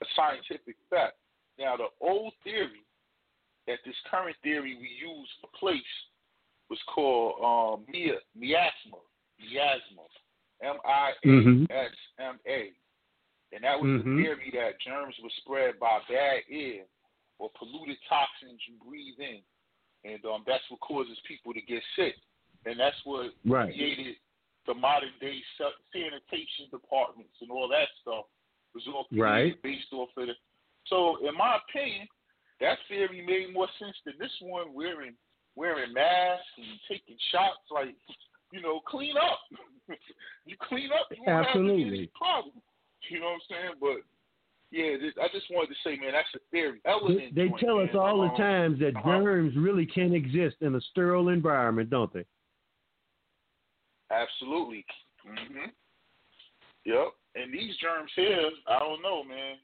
a 0.00 0.06
scientific 0.16 0.76
fact. 0.90 1.16
Now, 1.58 1.76
the 1.76 1.88
old 2.00 2.32
theory 2.42 2.84
that 3.66 3.78
this 3.84 3.94
current 4.10 4.36
theory 4.42 4.76
we 4.76 4.88
use 4.88 5.28
for 5.40 5.48
place 5.58 5.94
was 6.68 6.78
called 6.92 7.34
um, 7.44 7.86
mia, 7.92 8.18
miasma, 8.34 8.98
miasma, 9.38 10.02
M 10.62 10.76
I 10.84 11.12
A 11.24 11.66
S 11.70 11.90
M 12.18 12.38
A, 12.46 12.72
and 13.52 13.62
that 13.62 13.78
was 13.80 13.90
Mhm. 13.90 13.98
the 13.98 14.22
theory 14.22 14.50
that 14.54 14.80
germs 14.80 15.18
were 15.22 15.30
spread 15.30 15.78
by 15.78 16.00
bad 16.08 16.42
air 16.50 16.84
or 17.38 17.50
polluted 17.50 17.98
toxins 18.08 18.60
you 18.66 18.74
breathe 18.84 19.20
in, 19.20 19.42
and 20.04 20.24
um, 20.24 20.42
that's 20.46 20.68
what 20.70 20.80
causes 20.80 21.18
people 21.20 21.52
to 21.52 21.60
get 21.60 21.82
sick, 21.96 22.16
and 22.66 22.78
that's 22.78 22.96
what 23.04 23.32
Right. 23.44 23.72
created 23.72 24.16
the 24.66 24.74
modern 24.74 25.12
day 25.20 25.38
sanitation 25.92 26.70
departments 26.70 27.34
and 27.40 27.50
all 27.50 27.68
that 27.68 27.88
stuff. 28.02 28.24
Was 28.74 28.82
all 28.90 29.06
created 29.06 29.62
based 29.62 29.92
off 29.92 30.08
of 30.16 30.26
the. 30.26 30.34
So, 30.86 31.16
in 31.22 31.34
my 31.38 31.58
opinion, 31.62 32.08
that 32.60 32.78
theory 32.88 33.22
made 33.24 33.54
more 33.54 33.68
sense 33.78 33.94
than 34.04 34.14
this 34.18 34.32
one 34.42 34.74
wearing 34.74 35.14
wearing 35.54 35.92
masks 35.92 36.44
and 36.58 36.78
taking 36.90 37.16
shots. 37.30 37.62
Like, 37.70 37.94
you 38.52 38.60
know, 38.60 38.80
clean 38.86 39.14
up. 39.16 39.38
you 40.46 40.56
clean 40.68 40.90
up, 40.90 41.06
you 41.10 41.22
Absolutely. 41.30 42.10
problem. 42.16 42.54
You 43.10 43.20
know 43.20 43.26
what 43.26 43.32
I'm 43.32 43.40
saying? 43.48 43.74
But 43.80 44.02
yeah, 44.70 44.96
this, 45.00 45.12
I 45.22 45.28
just 45.32 45.46
wanted 45.50 45.68
to 45.68 45.78
say, 45.84 45.96
man, 45.96 46.12
that's 46.12 46.28
a 46.34 46.42
theory. 46.50 46.80
Element 46.84 47.34
They 47.34 47.48
joint, 47.48 47.60
tell 47.60 47.78
us 47.78 47.90
man. 47.92 48.02
all 48.02 48.22
the 48.22 48.28
Um, 48.28 48.36
times 48.36 48.78
that 48.80 48.96
uh-huh. 48.96 49.20
germs 49.20 49.54
really 49.56 49.86
can't 49.86 50.14
exist 50.14 50.56
in 50.62 50.74
a 50.74 50.80
sterile 50.90 51.28
environment, 51.28 51.90
don't 51.90 52.12
they? 52.12 52.24
Absolutely. 54.10 54.84
Mhm. 55.24 55.72
Yep. 56.84 57.14
And 57.34 57.52
these 57.52 57.76
germs 57.78 58.12
here, 58.14 58.50
I 58.66 58.78
don't 58.78 59.02
know, 59.02 59.24
man. 59.24 59.58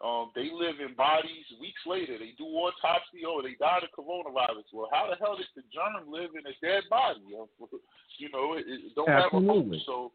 Um, 0.00 0.32
they 0.34 0.48
live 0.50 0.80
in 0.80 0.94
bodies 0.94 1.44
weeks 1.60 1.80
later. 1.84 2.16
They 2.16 2.32
do 2.38 2.44
autopsy. 2.44 3.20
Oh, 3.26 3.42
they 3.42 3.54
died 3.60 3.82
of 3.84 3.90
coronavirus. 3.92 4.64
Well, 4.72 4.88
how 4.90 5.10
the 5.10 5.16
hell 5.16 5.36
does 5.36 5.46
the 5.54 5.62
germ 5.68 6.10
live 6.10 6.30
in 6.32 6.46
a 6.46 6.56
dead 6.62 6.84
body? 6.88 7.20
You 8.18 8.28
know, 8.28 8.52
it, 8.52 8.64
it 8.68 8.94
don't 8.94 9.08
Absolutely. 9.08 9.48
have 9.48 9.56
a 9.56 9.60
home. 9.60 9.80
So, 9.86 10.12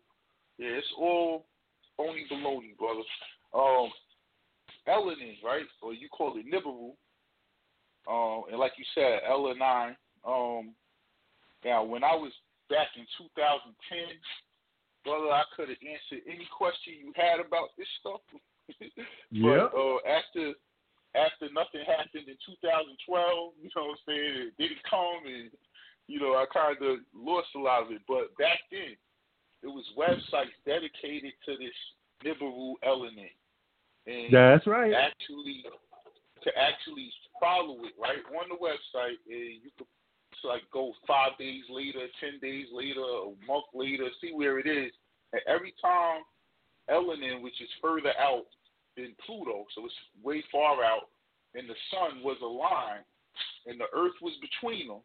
yeah, 0.59 0.77
it's 0.77 0.93
all 0.95 1.47
phony 1.97 2.27
baloney, 2.31 2.77
brother. 2.77 3.01
Um, 3.51 3.89
Elenin, 4.87 5.41
right? 5.43 5.65
Or 5.81 5.91
you 5.91 6.07
call 6.09 6.37
it 6.37 6.45
Nibiru. 6.45 6.91
Um, 8.07 8.43
and 8.51 8.59
like 8.59 8.73
you 8.77 8.85
said, 8.93 9.21
L9. 9.27 9.95
Um, 10.23 10.75
now, 11.63 11.83
when 11.83 12.03
I 12.03 12.13
was 12.13 12.31
back 12.69 12.93
in 12.97 13.05
2010, 13.17 13.73
brother, 15.05 15.29
I 15.29 15.45
could 15.55 15.69
have 15.69 15.83
answered 15.83 16.25
any 16.25 16.47
question 16.49 16.97
you 16.97 17.13
had 17.15 17.39
about 17.39 17.73
this 17.77 17.89
stuff. 18.01 18.23
But 19.29 19.69
uh, 19.77 20.01
after 20.09 20.57
after 21.15 21.47
nothing 21.55 21.85
happened 21.87 22.27
in 22.27 22.37
2012, 22.43 23.55
you 23.61 23.69
know 23.71 23.93
what 23.93 23.95
I'm 23.95 24.03
saying, 24.03 24.51
it 24.51 24.57
didn't 24.59 24.83
come 24.83 25.23
and, 25.23 25.47
you 26.07 26.19
know, 26.19 26.35
I 26.35 26.45
kind 26.51 26.75
of 26.75 26.99
lost 27.15 27.55
a 27.55 27.59
lot 27.59 27.87
of 27.87 27.91
it. 27.91 28.03
But 28.07 28.35
back 28.35 28.59
then, 28.69 28.99
it 29.63 29.71
was 29.71 29.87
websites 29.95 30.53
dedicated 30.67 31.31
to 31.47 31.55
this 31.55 31.77
Nibiru 32.21 32.75
element. 32.83 33.31
And 34.05 34.29
That's 34.29 34.67
right. 34.67 34.93
Actually, 34.93 35.63
to 36.43 36.49
actually 36.53 37.09
follow 37.39 37.79
it 37.87 37.95
right 37.97 38.21
on 38.35 38.51
the 38.51 38.59
website, 38.59 39.17
and 39.25 39.63
you 39.63 39.71
could 39.77 39.87
like 40.43 40.64
go 40.72 40.93
five 41.07 41.38
days 41.39 41.64
later, 41.69 42.07
ten 42.19 42.39
days 42.41 42.67
later, 42.73 43.01
a 43.01 43.31
month 43.47 43.65
later, 43.73 44.07
see 44.22 44.33
where 44.33 44.59
it 44.59 44.67
is. 44.67 44.91
And 45.33 45.41
every 45.47 45.73
time 45.81 46.22
Elenin, 46.89 47.41
which 47.41 47.59
is 47.61 47.69
further 47.81 48.14
out 48.19 48.45
than 48.95 49.15
Pluto, 49.25 49.65
so 49.73 49.85
it's 49.85 49.93
way 50.23 50.43
far 50.51 50.83
out, 50.83 51.09
and 51.53 51.67
the 51.69 51.75
sun 51.91 52.23
was 52.23 52.38
aligned, 52.41 53.05
and 53.65 53.80
the 53.80 53.89
Earth 53.93 54.15
was 54.22 54.33
between 54.38 54.88
them. 54.88 55.01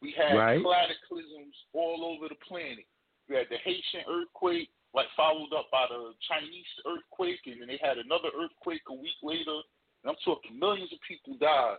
We 0.00 0.12
had 0.12 0.36
Right. 0.36 0.62
cataclysms 0.62 1.54
all 1.72 2.04
over 2.04 2.28
the 2.28 2.36
planet. 2.36 2.86
We 3.28 3.36
had 3.36 3.48
the 3.48 3.58
Haitian 3.58 4.04
earthquake, 4.08 4.70
like 4.94 5.10
followed 5.16 5.52
up 5.52 5.70
by 5.70 5.86
the 5.88 6.14
Chinese 6.20 6.66
earthquake, 6.86 7.46
and 7.46 7.60
then 7.60 7.68
they 7.68 7.78
had 7.78 7.98
another 7.98 8.30
earthquake 8.34 8.82
a 8.88 8.94
week 8.94 9.16
later. 9.22 9.60
And 10.02 10.10
I'm 10.10 10.16
talking 10.24 10.58
millions 10.58 10.92
of 10.92 11.00
people 11.00 11.34
died. 11.34 11.78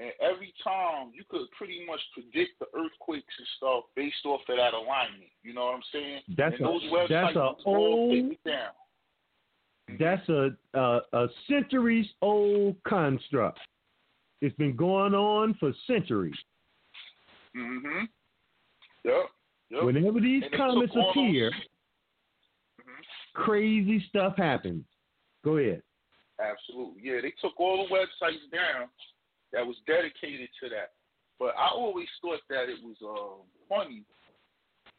And 0.00 0.12
every 0.20 0.54
time 0.62 1.10
you 1.12 1.24
could 1.28 1.50
pretty 1.56 1.84
much 1.86 1.98
predict 2.14 2.58
the 2.60 2.66
earthquakes 2.78 3.34
and 3.36 3.46
stuff 3.56 3.84
based 3.96 4.24
off 4.24 4.40
of 4.48 4.56
that 4.56 4.72
alignment. 4.72 5.30
You 5.42 5.54
know 5.54 5.64
what 5.66 5.74
I'm 5.74 5.82
saying? 5.92 6.20
That's 6.36 6.54
and 6.54 6.64
a- 6.64 6.68
those 6.68 6.82
websites 6.84 7.08
that's 7.08 7.36
a 7.36 7.54
old, 7.66 8.36
down. 8.46 9.98
That's 9.98 10.28
a, 10.28 10.50
a 10.74 11.00
a 11.12 11.26
centuries 11.48 12.06
old 12.22 12.76
construct. 12.86 13.58
It's 14.40 14.54
been 14.56 14.76
going 14.76 15.14
on 15.14 15.54
for 15.58 15.72
centuries. 15.88 16.36
Mm-hmm. 17.56 18.04
Yep. 19.04 19.14
Yep. 19.70 19.82
Whenever 19.82 20.20
these 20.20 20.44
And 20.44 20.52
they 20.52 20.56
comets 20.56 20.92
took 20.92 21.02
all 21.02 21.12
those- 21.14 21.26
appear, 21.28 21.50
crazy 23.34 24.04
stuff 24.08 24.34
happens. 24.36 24.84
Go 25.44 25.56
ahead. 25.56 25.82
Absolutely. 26.40 27.02
Yeah, 27.02 27.20
they 27.22 27.32
took 27.40 27.58
all 27.58 27.86
the 27.88 27.94
websites 27.94 28.48
down 28.52 28.88
that 29.52 29.66
was 29.66 29.76
dedicated 29.86 30.48
to 30.62 30.68
that. 30.70 30.92
But 31.38 31.54
I 31.56 31.68
always 31.72 32.08
thought 32.20 32.40
that 32.50 32.68
it 32.68 32.82
was 32.82 32.96
um, 33.04 33.46
funny. 33.68 34.04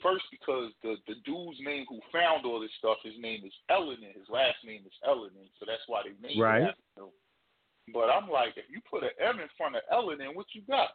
First, 0.02 0.24
because 0.32 0.72
the 0.82 0.96
the 1.08 1.16
dude's 1.26 1.60
name 1.60 1.86
who 1.90 2.00
found 2.14 2.46
all 2.46 2.60
this 2.62 2.72
stuff, 2.80 2.98
his 3.04 3.16
name 3.20 3.44
is 3.44 3.52
Elenin. 3.70 4.16
His 4.16 4.30
last 4.30 4.56
name 4.64 4.82
is 4.86 4.96
Elenin, 5.04 5.50
so 5.60 5.66
that's 5.68 5.84
why 5.88 6.02
they 6.08 6.16
named 6.26 6.40
Right. 6.40 6.62
it 6.64 6.70
after 6.72 7.04
him. 7.04 7.12
But 7.92 8.08
I'm 8.08 8.30
like, 8.30 8.56
if 8.56 8.70
you 8.72 8.80
put 8.90 9.04
an 9.04 9.10
M 9.20 9.40
in 9.42 9.50
front 9.58 9.76
of 9.76 9.82
Elenin, 9.92 10.36
what 10.36 10.46
you 10.54 10.62
got? 10.70 10.90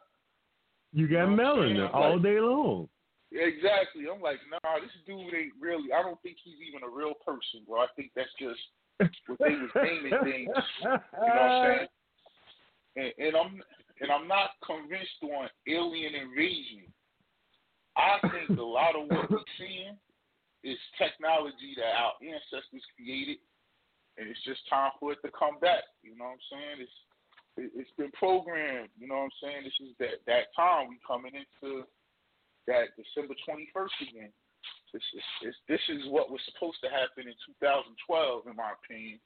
You 0.93 1.07
got 1.07 1.29
You 1.29 1.35
know 1.35 1.43
melanin 1.43 1.93
all 1.93 2.13
Like- 2.13 2.23
day 2.23 2.39
long. 2.39 2.89
Exactly. 3.31 4.05
I'm 4.07 4.21
like, 4.21 4.39
nah, 4.49 4.79
this 4.79 4.89
dude 5.05 5.33
ain't 5.33 5.53
really. 5.59 5.91
I 5.91 6.01
don't 6.01 6.21
think 6.23 6.37
he's 6.41 6.55
even 6.65 6.87
a 6.87 6.89
real 6.89 7.13
person, 7.25 7.65
bro. 7.67 7.81
I 7.81 7.87
think 7.95 8.11
that's 8.15 8.31
just 8.39 8.61
what 9.27 9.37
they 9.39 9.55
was 9.59 9.69
naming 9.75 10.13
things. 10.23 10.49
You 10.81 10.87
know 10.87 10.99
what 11.13 11.21
I'm 11.21 11.75
saying? 11.77 11.87
And, 12.95 13.11
and 13.17 13.35
I'm 13.35 13.61
and 14.01 14.11
I'm 14.11 14.27
not 14.27 14.59
convinced 14.65 15.19
on 15.23 15.47
alien 15.67 16.15
invasion. 16.15 16.91
I 17.95 18.19
think 18.27 18.59
a 18.59 18.63
lot 18.63 18.95
of 18.95 19.07
what 19.07 19.31
we're 19.31 19.51
seeing 19.55 19.95
is 20.63 20.75
technology 20.99 21.77
that 21.79 21.95
our 21.95 22.19
ancestors 22.19 22.83
created, 22.97 23.39
and 24.19 24.27
it's 24.27 24.43
just 24.43 24.67
time 24.67 24.91
for 24.99 25.13
it 25.15 25.23
to 25.23 25.31
come 25.31 25.59
back. 25.63 25.87
You 26.03 26.17
know 26.19 26.27
what 26.27 26.39
I'm 26.39 26.47
saying? 26.51 26.77
It's 26.83 26.97
it, 27.55 27.71
it's 27.75 27.95
been 27.95 28.11
programmed. 28.11 28.91
You 28.99 29.07
know 29.07 29.23
what 29.23 29.31
I'm 29.31 29.39
saying? 29.39 29.63
This 29.63 29.79
is 29.79 29.95
that 29.99 30.19
that 30.27 30.51
time 30.55 30.91
we 30.91 30.99
coming 31.07 31.31
into 31.31 31.87
that 32.67 32.91
December 32.99 33.35
21st 33.47 33.95
again. 34.11 34.33
This 34.91 35.03
is 35.15 35.25
this, 35.43 35.57
this 35.67 35.85
is 35.87 36.07
what 36.11 36.31
was 36.31 36.43
supposed 36.51 36.79
to 36.83 36.91
happen 36.91 37.27
in 37.27 37.37
2012, 37.63 38.47
in 38.47 38.55
my 38.55 38.75
opinion. 38.75 39.19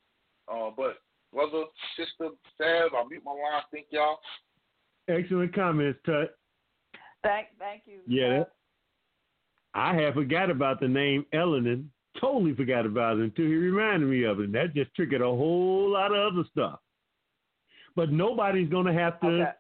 Uh, 0.50 0.70
but 0.74 1.02
brother, 1.33 1.64
sister, 1.98 2.33
Fab, 2.58 2.91
I'll 2.95 3.08
mute 3.08 3.24
my 3.25 3.32
line. 3.32 3.64
Thank 3.72 3.88
y'all. 3.91 4.17
Excellent 5.08 5.53
comments, 5.53 5.99
Tut. 6.06 6.35
Thank, 7.24 7.48
thank 7.58 7.83
you. 7.85 7.99
Yeah, 8.08 8.40
that, 8.40 8.51
I 9.74 9.95
had 9.95 10.14
forgot 10.14 10.49
about 10.49 10.80
the 10.80 10.88
name 10.88 11.25
Elenin. 11.33 11.85
Totally 12.19 12.56
forgot 12.56 12.85
about 12.85 13.17
it 13.17 13.24
until 13.24 13.45
he 13.45 13.56
reminded 13.56 14.09
me 14.09 14.24
of 14.24 14.40
it. 14.40 14.45
And 14.45 14.56
that 14.56 14.74
just 14.74 14.93
triggered 14.95 15.22
a 15.22 15.25
whole 15.25 15.91
lot 15.91 16.14
of 16.14 16.33
other 16.33 16.43
stuff. 16.51 16.80
But 17.95 18.11
nobody's 18.11 18.69
going 18.69 18.85
to 18.85 18.93
have 18.93 19.19
to 19.22 19.53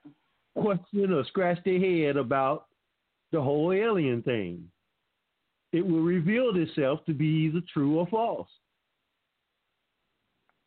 question 0.57 1.13
or 1.13 1.23
scratch 1.25 1.59
their 1.63 1.79
head 1.79 2.17
about 2.17 2.67
the 3.31 3.41
whole 3.41 3.71
alien 3.71 4.21
thing. 4.23 4.63
It 5.71 5.85
will 5.85 6.01
reveal 6.01 6.51
itself 6.55 7.05
to 7.05 7.13
be 7.13 7.25
either 7.25 7.61
true 7.71 7.99
or 7.99 8.07
false. 8.07 8.49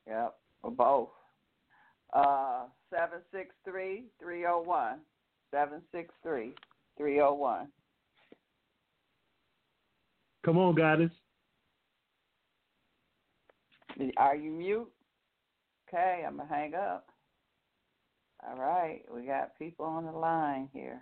Yep, 0.07 0.35
for 0.63 0.71
both. 0.71 1.09
Uh, 2.13 2.65
763 2.91 4.05
301. 4.21 4.99
763 5.51 6.55
301. 6.97 7.69
Come 10.45 10.59
on, 10.59 10.75
goddess. 10.75 11.11
Are 14.17 14.37
you 14.37 14.51
mute? 14.51 14.91
Okay, 15.89 16.25
I'm 16.27 16.37
going 16.37 16.49
to 16.49 16.55
hang 16.55 16.75
up. 16.75 17.07
All 18.49 18.59
right, 18.59 19.03
we 19.15 19.27
got 19.27 19.57
people 19.59 19.85
on 19.87 20.07
the 20.07 20.13
line 20.13 20.69
here. 20.73 21.01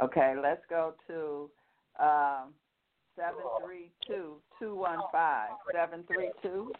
Okay, 0.00 0.34
let's 0.40 0.62
go 0.70 0.94
to 1.08 1.50
um, 1.98 2.54
732 3.16 4.40
215. 4.58 5.56
732. 5.72 6.72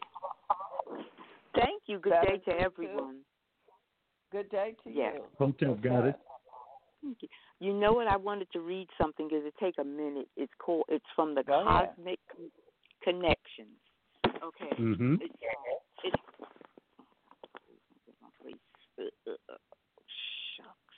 Thank 1.90 2.04
you. 2.04 2.10
Good 2.10 2.44
day 2.44 2.52
to 2.52 2.60
everyone. 2.60 3.16
Good 4.30 4.48
day 4.50 4.76
to 4.84 4.90
Yeah. 4.90 5.14
you. 5.14 5.24
Hotel 5.38 5.74
goddess. 5.74 6.14
Thank 7.02 7.22
you. 7.22 7.28
You 7.58 7.72
know 7.74 7.92
what? 7.94 8.06
I 8.06 8.16
wanted 8.16 8.50
to 8.52 8.60
read 8.60 8.88
something. 8.96 9.26
Does 9.28 9.44
it 9.44 9.54
take 9.58 9.76
a 9.78 9.84
minute? 9.84 10.28
It's 10.36 10.52
called. 10.58 10.84
It's 10.88 11.04
from 11.16 11.34
the 11.34 11.42
Go 11.42 11.66
ahead. 11.66 11.94
Cosmic 11.96 12.20
Connections. 13.02 13.76
Okay. 14.24 14.70
Mm-hmm. 14.78 15.14
It's, 15.20 15.34
it's, 16.04 16.16
shucks. 20.56 20.96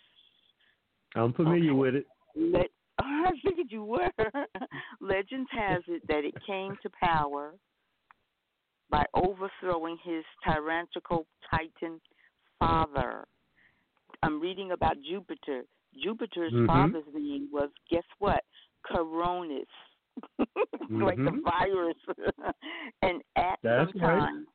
I'm 1.14 1.32
familiar 1.32 1.74
with 1.74 1.94
it. 1.94 2.06
Let, 2.36 2.70
I 2.98 3.30
figured 3.42 3.68
you 3.70 3.84
were. 3.84 4.10
Legends 5.00 5.48
has 5.52 5.82
it 5.88 6.06
that 6.08 6.24
it 6.24 6.34
came 6.46 6.76
to 6.82 6.90
power 7.02 7.54
by 8.92 9.04
overthrowing 9.14 9.96
his 10.04 10.22
tyrannical 10.46 11.26
titan 11.50 12.00
father. 12.60 13.24
I'm 14.22 14.38
reading 14.40 14.70
about 14.72 14.96
Jupiter. 15.02 15.64
Jupiter's 15.96 16.52
Mhm. 16.52 16.66
father's 16.66 17.12
name 17.12 17.48
was, 17.50 17.70
guess 17.90 18.04
what? 18.18 18.44
Coronis. 18.84 19.66
like 20.90 21.16
the 21.16 21.30
Mhm. 21.32 21.42
virus. 21.42 21.96
and 23.02 23.22
at 23.36 23.58
That's 23.62 23.90
some 23.92 24.00
right. 24.02 24.46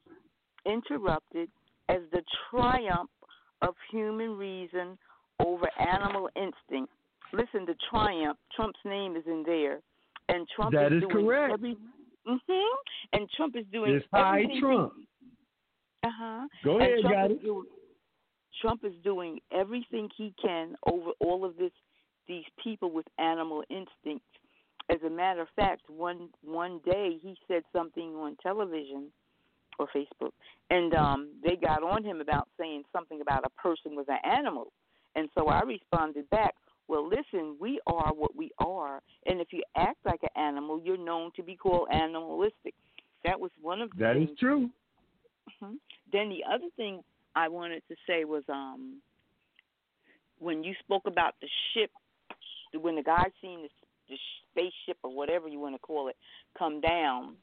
interrupted 0.65 1.49
as 1.89 2.01
the 2.11 2.23
triumph 2.49 3.09
of 3.63 3.75
human 3.89 4.37
reason 4.37 4.97
over 5.39 5.67
animal 5.79 6.29
instinct. 6.35 6.93
Listen, 7.33 7.65
the 7.65 7.75
triumph. 7.89 8.37
Trump's 8.55 8.79
name 8.85 9.15
is 9.15 9.25
in 9.25 9.43
there, 9.43 9.81
and 10.29 10.47
Trump 10.49 10.73
That 10.73 10.93
is 10.93 11.03
is 11.03 11.09
doing 11.09 11.25
correct. 11.25 11.53
every. 11.53 11.75
Mhm. 12.27 12.73
And 13.13 13.29
Trump 13.31 13.55
is 13.55 13.65
doing 13.71 13.95
It's 13.95 14.05
high. 14.11 14.45
Trump. 14.59 14.93
Uh 16.03 16.09
huh. 16.11 16.47
Go 16.63 16.77
ahead, 16.77 16.99
Trump 17.01 17.15
got 17.15 17.31
is 17.31 17.37
it. 17.37 17.43
doing, 17.43 17.65
Trump 18.61 18.83
is 18.83 18.93
doing 19.03 19.39
everything 19.51 20.09
he 20.15 20.33
can 20.41 20.75
over 20.85 21.11
all 21.19 21.45
of 21.45 21.57
this. 21.57 21.71
These 22.27 22.45
people 22.61 22.91
with 22.91 23.05
animal 23.17 23.63
instincts. 23.69 24.27
As 24.89 25.01
a 25.05 25.09
matter 25.09 25.41
of 25.41 25.47
fact, 25.55 25.89
one 25.89 26.29
one 26.43 26.79
day 26.85 27.17
he 27.21 27.37
said 27.47 27.63
something 27.73 28.15
on 28.15 28.35
television 28.43 29.11
or 29.79 29.87
Facebook, 29.95 30.31
and 30.69 30.93
um, 30.93 31.29
they 31.45 31.55
got 31.55 31.83
on 31.83 32.03
him 32.03 32.19
about 32.19 32.49
saying 32.59 32.83
something 32.91 33.21
about 33.21 33.45
a 33.45 33.49
person 33.61 33.95
was 33.95 34.05
an 34.09 34.17
animal, 34.25 34.73
and 35.15 35.29
so 35.35 35.47
I 35.47 35.61
responded 35.61 36.29
back, 36.29 36.55
well, 36.87 37.07
listen, 37.07 37.57
we 37.59 37.79
are 37.87 38.13
what 38.13 38.35
we 38.35 38.51
are, 38.59 39.01
and 39.25 39.41
if 39.41 39.49
you 39.51 39.61
act 39.75 39.97
like 40.05 40.21
an 40.23 40.41
animal, 40.41 40.81
you're 40.83 40.97
known 40.97 41.31
to 41.35 41.43
be 41.43 41.55
called 41.55 41.87
animalistic. 41.91 42.73
That 43.25 43.39
was 43.39 43.51
one 43.61 43.81
of 43.81 43.89
the 43.91 43.97
That 43.99 44.13
things. 44.15 44.29
is 44.31 44.37
true. 44.39 44.69
hmm 45.59 45.75
Then 46.11 46.29
the 46.29 46.43
other 46.49 46.67
thing 46.75 47.03
I 47.35 47.47
wanted 47.49 47.83
to 47.89 47.95
say 48.07 48.23
was 48.25 48.43
um 48.49 49.01
when 50.39 50.63
you 50.63 50.73
spoke 50.79 51.03
about 51.07 51.33
the 51.41 51.47
ship, 51.73 51.91
when 52.79 52.95
the 52.95 53.03
guy 53.03 53.23
seen 53.41 53.63
the, 53.63 53.69
the 54.09 54.17
spaceship 54.51 54.97
or 55.03 55.13
whatever 55.15 55.47
you 55.47 55.59
want 55.59 55.75
to 55.75 55.79
call 55.79 56.07
it 56.09 56.15
come 56.57 56.79
down, 56.81 57.35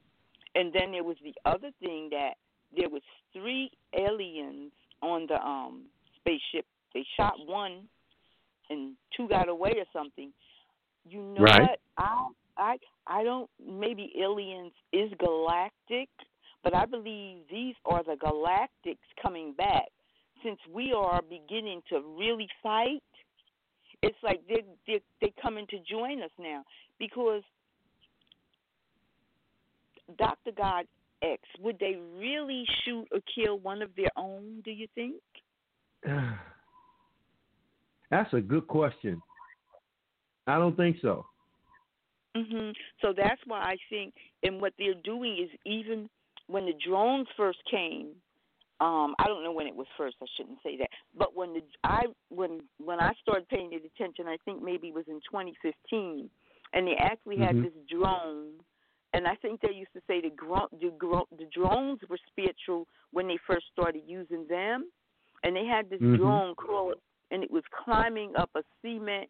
and 0.55 0.73
then 0.73 0.92
there 0.92 1.05
was 1.05 1.16
the 1.24 1.34
other 1.44 1.70
thing 1.81 2.08
that 2.10 2.34
there 2.76 2.89
was 2.89 3.02
three 3.32 3.70
aliens 3.98 4.73
on 5.02 5.26
the 5.28 5.40
um 5.44 5.84
spaceship. 6.20 6.66
They 6.94 7.05
shot 7.16 7.34
one, 7.47 7.89
and 8.70 8.94
two 9.17 9.28
got 9.28 9.49
away 9.49 9.73
or 9.76 9.84
something. 9.93 10.33
You 11.09 11.23
know 11.23 11.43
Right. 11.43 11.60
what? 11.60 11.78
I 11.99 12.26
I 12.57 12.76
I 13.07 13.25
don't. 13.25 13.51
Maybe 13.65 14.12
aliens 14.20 14.73
is 14.93 15.10
galactic, 15.18 16.09
but 16.62 16.75
I 16.75 16.86
believe 16.86 17.39
these 17.51 17.75
are 17.84 18.02
the 18.02 18.17
galactics 18.17 19.05
coming 19.23 19.52
back. 19.55 19.89
Since 20.43 20.59
we 20.73 20.93
are 20.97 21.23
beginning 21.23 21.83
to 21.91 22.01
really 22.18 22.49
fight, 22.62 23.02
it's 24.02 24.17
like 24.23 24.41
they're 24.49 24.59
they're, 24.86 25.01
they're 25.20 25.43
coming 25.43 25.67
to 25.68 25.78
join 25.81 26.23
us 26.23 26.31
now 26.39 26.62
because 26.99 27.43
Dr. 30.18 30.52
God 30.57 30.86
X, 31.23 31.43
would 31.60 31.78
they 31.78 31.97
really 32.18 32.65
shoot 32.84 33.07
or 33.12 33.20
kill 33.34 33.59
one 33.59 33.83
of 33.83 33.91
their 33.97 34.10
own, 34.17 34.60
do 34.65 34.70
you 34.70 34.86
think? 34.94 35.15
That's 38.15 38.33
a 38.33 38.41
good 38.41 38.68
question. 38.68 39.20
I 40.47 40.57
don't 40.57 40.76
think 40.76 40.99
so. 41.02 41.26
hmm 42.36 42.70
So 43.02 43.12
that's 43.17 43.41
why 43.44 43.59
I 43.59 43.76
think, 43.91 44.15
and 44.44 44.60
what 44.60 44.73
they're 44.78 44.94
doing 45.02 45.36
is 45.43 45.51
even 45.67 46.09
when 46.47 46.65
the 46.67 46.75
drones 46.86 47.26
first 47.36 47.59
came, 47.68 48.10
um, 48.81 49.17
I 49.18 49.25
don't 49.26 49.43
know 49.43 49.51
when 49.51 49.67
it 49.67 49.75
was 49.75 49.89
first. 49.97 50.15
I 50.23 50.26
shouldn't 50.36 50.59
say 50.62 50.76
that, 50.76 50.91
but 51.18 51.34
when 51.34 51.55
the 51.55 51.62
I 51.83 52.02
when 52.28 52.60
when 52.78 53.01
I 53.01 53.12
started 53.20 53.49
paying 53.49 53.73
it 53.73 53.83
attention, 53.84 54.26
I 54.28 54.36
think 54.44 54.62
maybe 54.62 54.89
it 54.89 54.94
was 54.94 55.07
in 55.09 55.18
2015, 55.28 56.31
and 56.73 56.86
they 56.86 56.94
actually 57.01 57.39
had 57.39 57.57
Mhm. 57.57 57.62
this 57.62 57.73
drone, 57.91 58.52
and 59.12 59.26
I 59.26 59.34
think 59.43 59.60
they 59.60 59.75
used 59.75 59.93
to 59.94 60.02
say 60.07 60.20
the 60.20 60.31
gro- 60.31 60.68
the, 60.81 60.93
gro- 60.99 61.26
the 61.36 61.47
drones 61.52 61.99
were 62.09 62.18
spiritual 62.31 62.86
when 63.10 63.26
they 63.26 63.39
first 63.44 63.67
started 63.73 64.02
using 64.07 64.47
them, 64.49 64.89
and 65.43 65.57
they 65.57 65.65
had 65.67 65.91
this 65.91 66.01
Mhm. 66.01 66.17
drone 66.17 66.55
crawl, 66.55 66.94
and 67.30 67.42
it 67.42 67.50
was 67.50 67.62
climbing 67.84 68.32
up 68.36 68.50
a 68.54 68.62
cement 68.82 69.28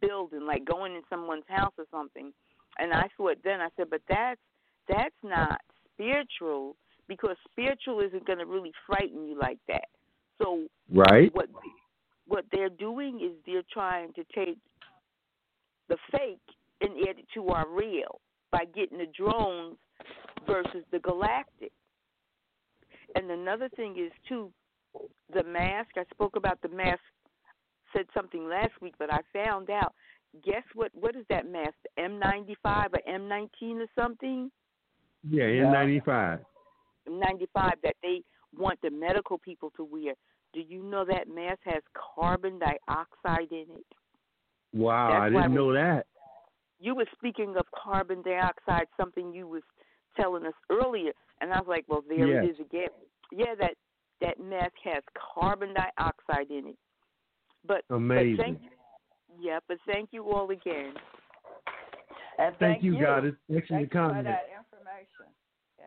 building, 0.00 0.46
like 0.46 0.64
going 0.64 0.94
in 0.94 1.02
someone's 1.10 1.44
house 1.48 1.72
or 1.78 1.84
something. 1.90 2.32
And 2.78 2.92
I 2.92 3.08
thought 3.16 3.36
then 3.44 3.60
I 3.60 3.68
said, 3.76 3.86
but 3.90 4.02
that's 4.08 4.40
that's 4.88 5.14
not 5.22 5.60
spiritual 5.92 6.76
because 7.08 7.36
spiritual 7.50 8.00
isn't 8.00 8.26
going 8.26 8.38
to 8.38 8.46
really 8.46 8.72
frighten 8.86 9.26
you 9.26 9.38
like 9.38 9.58
that. 9.68 9.88
So 10.40 10.66
Right. 10.92 11.34
what 11.34 11.48
what 12.26 12.44
they're 12.52 12.68
doing 12.68 13.20
is 13.20 13.32
they're 13.44 13.62
trying 13.72 14.12
to 14.14 14.24
take 14.34 14.58
the 15.88 15.96
fake 16.12 16.38
and 16.80 16.92
add 17.08 17.18
it 17.18 17.26
to 17.34 17.48
our 17.48 17.66
real 17.68 18.20
by 18.52 18.64
getting 18.74 18.98
the 18.98 19.06
drones 19.06 19.76
versus 20.46 20.84
the 20.92 20.98
galactic. 21.00 21.72
And 23.14 23.30
another 23.30 23.68
thing 23.70 23.96
is 23.98 24.12
too, 24.28 24.52
the 25.34 25.42
mask. 25.42 25.90
I 25.96 26.04
spoke 26.12 26.36
about 26.36 26.60
the 26.62 26.68
mask. 26.68 27.00
Said 27.96 28.06
something 28.14 28.48
last 28.48 28.72
week, 28.80 28.94
but 28.98 29.12
I 29.12 29.18
found 29.32 29.70
out. 29.70 29.94
Guess 30.44 30.62
what? 30.74 30.92
What 30.94 31.16
is 31.16 31.24
that 31.28 31.50
mask? 31.50 31.74
The 31.96 32.02
M95 32.02 32.90
or 32.94 33.00
M19 33.12 33.80
or 33.80 33.86
something? 34.00 34.50
Yeah, 35.28 35.46
Yeah. 35.48 35.64
N95. 35.64 36.40
95 37.08 37.72
that 37.82 37.96
they 38.02 38.22
want 38.56 38.80
the 38.82 38.90
medical 38.90 39.38
people 39.38 39.70
to 39.76 39.82
wear. 39.84 40.14
Do 40.52 40.60
you 40.60 40.82
know 40.84 41.04
that 41.04 41.28
mask 41.28 41.58
has 41.64 41.82
carbon 41.94 42.60
dioxide 42.60 43.50
in 43.50 43.66
it? 43.70 43.86
Wow, 44.72 45.10
That's 45.10 45.22
I 45.22 45.28
didn't 45.30 45.50
we- 45.50 45.56
know 45.56 45.72
that. 45.72 46.06
You 46.78 46.94
were 46.94 47.06
speaking 47.12 47.56
of 47.56 47.66
carbon 47.72 48.22
dioxide, 48.22 48.86
something 48.96 49.34
you 49.34 49.46
was 49.48 49.62
telling 50.16 50.46
us 50.46 50.54
earlier, 50.70 51.12
and 51.40 51.52
I 51.52 51.58
was 51.58 51.66
like, 51.68 51.84
well, 51.88 52.02
there 52.02 52.26
Yes. 52.26 52.44
it 52.44 52.50
is 52.52 52.60
again. 52.60 52.88
Yeah, 53.32 53.54
that 53.56 53.76
that 54.20 54.38
mask 54.38 54.76
has 54.84 55.02
carbon 55.14 55.74
dioxide 55.74 56.50
in 56.50 56.68
it. 56.68 56.78
But 57.66 57.84
Amazing. 57.90 58.36
But 58.36 58.42
thank, 58.44 58.58
yeah, 59.40 59.58
but 59.68 59.78
thank 59.86 60.08
you 60.12 60.24
all 60.30 60.50
again. 60.50 60.94
And 62.38 62.54
Thank 62.58 62.82
you, 62.82 62.98
God. 62.98 63.26
It's 63.26 63.36
excellent 63.54 63.68
Thank 63.68 63.92
for 63.92 63.98
comment. 63.98 64.24
that 64.24 64.46
information. 64.56 65.26
Yes. 65.78 65.86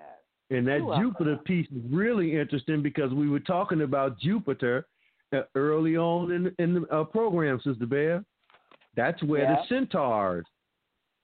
And 0.51 0.67
that 0.67 0.77
You're 0.77 0.85
welcome. 0.85 1.09
Jupiter 1.09 1.37
piece 1.37 1.67
is 1.71 1.81
really 1.91 2.39
interesting 2.39 2.83
because 2.83 3.11
we 3.11 3.27
were 3.27 3.39
talking 3.39 3.81
about 3.81 4.19
Jupiter 4.19 4.85
uh, 5.35 5.41
early 5.55 5.97
on 5.97 6.31
in 6.31 6.53
in 6.59 6.75
the 6.75 6.87
uh, 6.95 7.03
program, 7.05 7.59
Sister 7.63 7.87
Bear. 7.87 8.23
That's 8.95 9.21
where 9.23 9.41
Yeah. 9.43 9.55
the 9.55 9.67
centaurs 9.67 10.45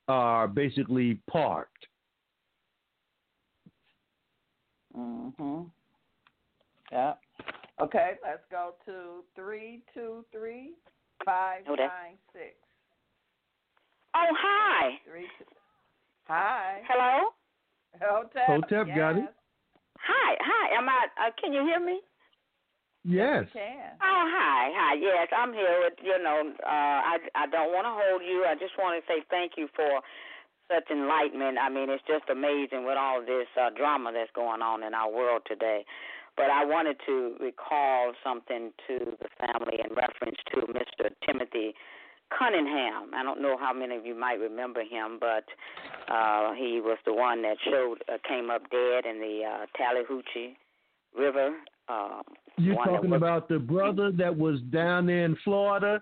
are 0.07 0.47
basically 0.47 1.19
parked. 1.29 1.85
Mm-hmm. 4.97 5.61
Yeah. 6.91 7.13
Okay, 7.81 8.11
let's 8.23 8.43
go 8.51 8.73
to 8.85 9.23
three 9.35 9.81
two 9.93 10.25
three 10.31 10.71
five 11.25 11.63
Oh, 11.67 11.75
that- 11.75 11.87
nine 11.87 12.17
six. 12.33 12.55
Oh, 14.15 14.33
hi. 14.35 14.99
Three. 15.05 15.27
Two. 15.37 15.45
Hi. 16.27 16.81
Hello. 16.87 17.29
Hotep. 18.01 18.45
Hotep 18.47 18.87
yes. 18.87 18.97
got 18.97 19.17
it. 19.17 19.33
Hi, 19.99 20.35
hi. 20.39 20.77
Am 20.77 20.89
I? 20.89 21.07
Uh, 21.17 21.31
can 21.39 21.53
you 21.53 21.61
hear 21.61 21.79
me? 21.79 22.01
Yes. 23.05 23.45
Can. 23.53 23.95
Oh, 24.01 24.23
hi, 24.27 24.71
hi. 24.75 24.93
Yes, 24.99 25.27
I'm 25.35 25.53
here. 25.53 25.79
With, 25.83 25.93
you 26.03 26.21
know, 26.21 26.51
uh, 26.65 26.99
I 27.15 27.17
I 27.35 27.47
don't 27.47 27.71
want 27.71 27.85
to 27.85 27.93
hold 27.95 28.21
you. 28.25 28.45
I 28.45 28.55
just 28.55 28.77
want 28.77 28.99
to 28.99 29.05
say 29.07 29.23
thank 29.29 29.53
you 29.57 29.67
for 29.75 30.01
such 30.69 30.89
enlightenment. 30.91 31.57
I 31.57 31.69
mean, 31.69 31.89
it's 31.89 32.03
just 32.05 32.29
amazing 32.29 32.85
with 32.85 32.97
all 32.97 33.21
this 33.21 33.47
uh, 33.59 33.69
drama 33.75 34.11
that's 34.13 34.31
going 34.35 34.61
on 34.61 34.83
in 34.83 34.93
our 34.93 35.09
world 35.11 35.41
today. 35.47 35.85
But 36.39 36.49
I 36.51 36.63
wanted 36.63 36.95
to 37.05 37.35
recall 37.41 38.13
something 38.23 38.71
to 38.87 38.99
the 39.19 39.27
family 39.45 39.77
in 39.83 39.93
reference 39.93 40.37
to 40.55 40.61
Mr. 40.71 41.09
Timothy 41.27 41.73
Cunningham. 42.31 43.11
I 43.13 43.23
don't 43.23 43.41
know 43.41 43.57
how 43.59 43.73
many 43.73 43.97
of 43.97 44.05
you 44.05 44.17
might 44.17 44.39
remember 44.39 44.79
him, 44.81 45.17
but 45.19 45.43
uh, 46.09 46.53
he 46.53 46.79
was 46.79 46.97
the 47.05 47.13
one 47.13 47.41
that 47.41 47.57
showed 47.69 47.97
uh, 48.07 48.17
came 48.25 48.49
up 48.49 48.61
dead 48.71 49.05
in 49.05 49.19
the 49.19 49.41
uh, 49.43 49.65
Tallahatchie 49.75 50.55
River. 51.17 51.55
Uh, 51.89 52.21
You're 52.57 52.75
talking 52.85 53.09
was- 53.09 53.17
about 53.17 53.49
the 53.49 53.59
brother 53.59 54.11
that 54.13 54.33
was 54.37 54.61
down 54.71 55.07
there 55.07 55.25
in 55.25 55.35
Florida 55.43 56.01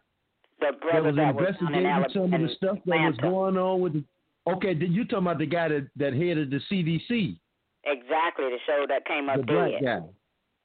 the 0.59 0.67
that 0.71 0.81
brother 0.81 1.07
was 1.07 1.15
that 1.15 1.33
was 1.35 1.45
in 1.61 1.67
investigating 1.67 1.85
Alabama. 1.87 2.13
some 2.13 2.33
of 2.33 2.41
the 2.41 2.55
stuff 2.57 2.77
that 2.85 2.95
was 2.97 3.17
going 3.21 3.57
on 3.57 3.81
with 3.81 3.93
the 3.93 4.03
Okay, 4.47 4.73
did 4.73 4.93
you 4.93 5.03
talking 5.03 5.25
about 5.25 5.39
the 5.39 5.45
guy 5.45 5.67
that, 5.67 5.87
that 5.97 6.13
headed 6.13 6.49
the 6.51 6.59
CDC? 6.71 7.37
Exactly, 7.83 8.45
the 8.45 8.57
show 8.65 8.85
that 8.87 9.05
came 9.05 9.29
up 9.29 9.37
The 9.37 9.43
black 9.43 9.71
dead. 9.71 9.83
guy. 9.83 9.99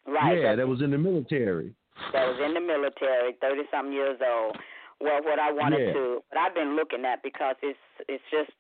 Right. 0.07 0.41
Yeah, 0.41 0.57
that, 0.57 0.67
was 0.67 0.83
in 0.83 0.91
the 0.91 0.99
military. 0.99 1.75
that 2.13 2.27
was 2.27 2.39
in 2.45 2.55
the 2.55 2.61
military, 2.61 3.35
thirty 3.41 3.63
something 3.71 3.93
years 3.93 4.19
old. 4.21 4.57
Well, 5.01 5.23
what 5.23 5.39
I 5.39 5.51
wanted 5.53 5.87
Yeah. 5.89 5.93
to, 5.95 6.23
what 6.31 6.39
I've 6.39 6.55
been 6.55 6.75
looking 6.77 7.05
at 7.05 7.23
because 7.23 7.57
it's 7.63 7.79
it's 8.09 8.23
just, 8.31 8.53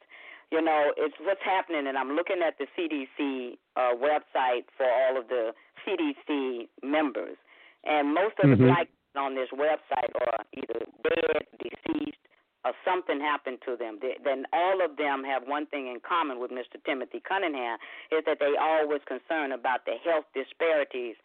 you 0.50 0.60
know, 0.62 0.92
it's 0.96 1.14
what's 1.20 1.42
happening, 1.42 1.86
and 1.86 1.96
I'm 1.98 2.12
looking 2.14 2.42
at 2.46 2.58
the 2.58 2.66
CDC 2.78 3.58
uh, 3.76 3.94
website 3.98 4.64
for 4.76 4.86
all 4.86 5.18
of 5.18 5.28
the 5.28 5.52
CDC 5.86 6.68
members, 6.82 7.36
and 7.84 8.14
most 8.14 8.38
of 8.42 8.50
the 8.50 8.56
Mhm. 8.56 8.66
black 8.70 8.88
on 9.16 9.34
this 9.34 9.50
website 9.50 10.14
are 10.22 10.40
either 10.54 10.86
dead, 11.04 11.42
deceased, 11.58 12.21
or 12.64 12.72
something 12.84 13.20
happened 13.20 13.58
to 13.66 13.76
them. 13.76 13.98
They, 14.00 14.16
then 14.22 14.44
all 14.52 14.84
of 14.84 14.96
them 14.96 15.24
have 15.24 15.42
one 15.46 15.66
thing 15.66 15.88
in 15.88 15.98
common 16.00 16.38
with 16.38 16.50
Mr. 16.50 16.78
Timothy 16.84 17.20
Cunningham 17.20 17.78
is 18.10 18.22
that 18.26 18.38
they 18.38 18.54
always 18.60 19.00
concerned 19.06 19.52
about 19.52 19.84
the 19.84 19.98
health 20.04 20.26
disparities 20.34 21.16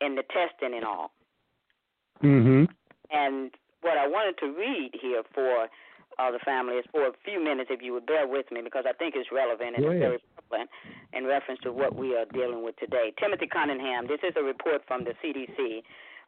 in 0.00 0.16
the 0.16 0.22
testing 0.28 0.76
and 0.76 0.84
all. 0.84 1.12
Mm-hmm. 2.22 2.64
And 3.10 3.50
what 3.80 3.96
I 3.96 4.06
wanted 4.06 4.38
to 4.38 4.52
read 4.52 4.92
here 5.00 5.22
for 5.34 5.68
uh, 6.18 6.30
the 6.30 6.38
family 6.44 6.76
is 6.76 6.84
for 6.92 7.06
a 7.06 7.12
few 7.24 7.42
minutes, 7.42 7.70
if 7.72 7.80
you 7.82 7.92
would 7.92 8.06
bear 8.06 8.28
with 8.28 8.50
me, 8.52 8.60
because 8.62 8.84
I 8.86 8.92
think 8.92 9.14
it's 9.16 9.32
relevant 9.32 9.76
and 9.76 9.84
Go 9.84 9.90
it's 9.90 10.00
very 10.00 10.20
relevant 10.20 10.70
in 11.12 11.24
reference 11.24 11.60
to 11.64 11.72
what 11.72 11.96
we 11.96 12.14
are 12.16 12.26
dealing 12.32 12.64
with 12.64 12.76
today. 12.76 13.12
Timothy 13.18 13.46
Cunningham, 13.46 14.06
this 14.06 14.20
is 14.22 14.34
a 14.36 14.42
report 14.42 14.82
from 14.86 15.04
the 15.04 15.14
CDC. 15.24 15.82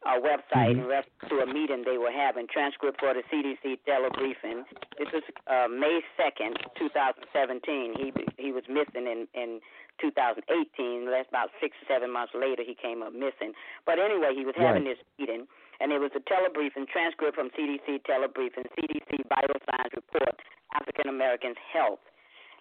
Uh, 0.04 0.20
website 0.20 0.74
Mhm. 0.76 0.84
in 0.84 0.86
reference 0.86 1.28
to 1.28 1.40
a 1.40 1.46
meeting 1.46 1.82
they 1.84 1.98
were 1.98 2.10
having. 2.12 2.46
Transcript 2.46 3.00
for 3.00 3.14
the 3.14 3.22
CDC 3.30 3.78
telebriefing. 3.86 4.64
This 4.98 5.10
was 5.12 5.22
uh, 5.46 5.68
May 5.68 6.02
second, 6.16 6.58
2017. 6.76 7.94
He 7.94 8.12
he 8.38 8.52
was 8.52 8.64
missing 8.68 9.06
in 9.06 9.26
in 9.34 9.60
2018. 9.98 11.06
That's 11.06 11.28
about 11.28 11.50
six 11.60 11.76
or 11.82 11.86
seven 11.86 12.10
months 12.10 12.34
later 12.34 12.62
he 12.62 12.74
came 12.74 13.02
up 13.02 13.12
missing. 13.12 13.54
But 13.86 13.98
anyway, 13.98 14.34
he 14.34 14.44
was 14.44 14.54
having 14.56 14.84
Right. 14.84 14.96
this 14.96 15.04
meeting, 15.18 15.46
and 15.80 15.92
it 15.92 15.98
was 16.00 16.10
a 16.14 16.20
telebriefing 16.20 16.88
transcript 16.88 17.34
from 17.36 17.50
CDC 17.50 17.98
telebriefing, 18.00 18.66
CDC 18.76 19.22
vital 19.28 19.56
signs 19.70 19.92
report, 19.94 20.40
African 20.74 21.08
Americans 21.08 21.56
health, 21.72 22.00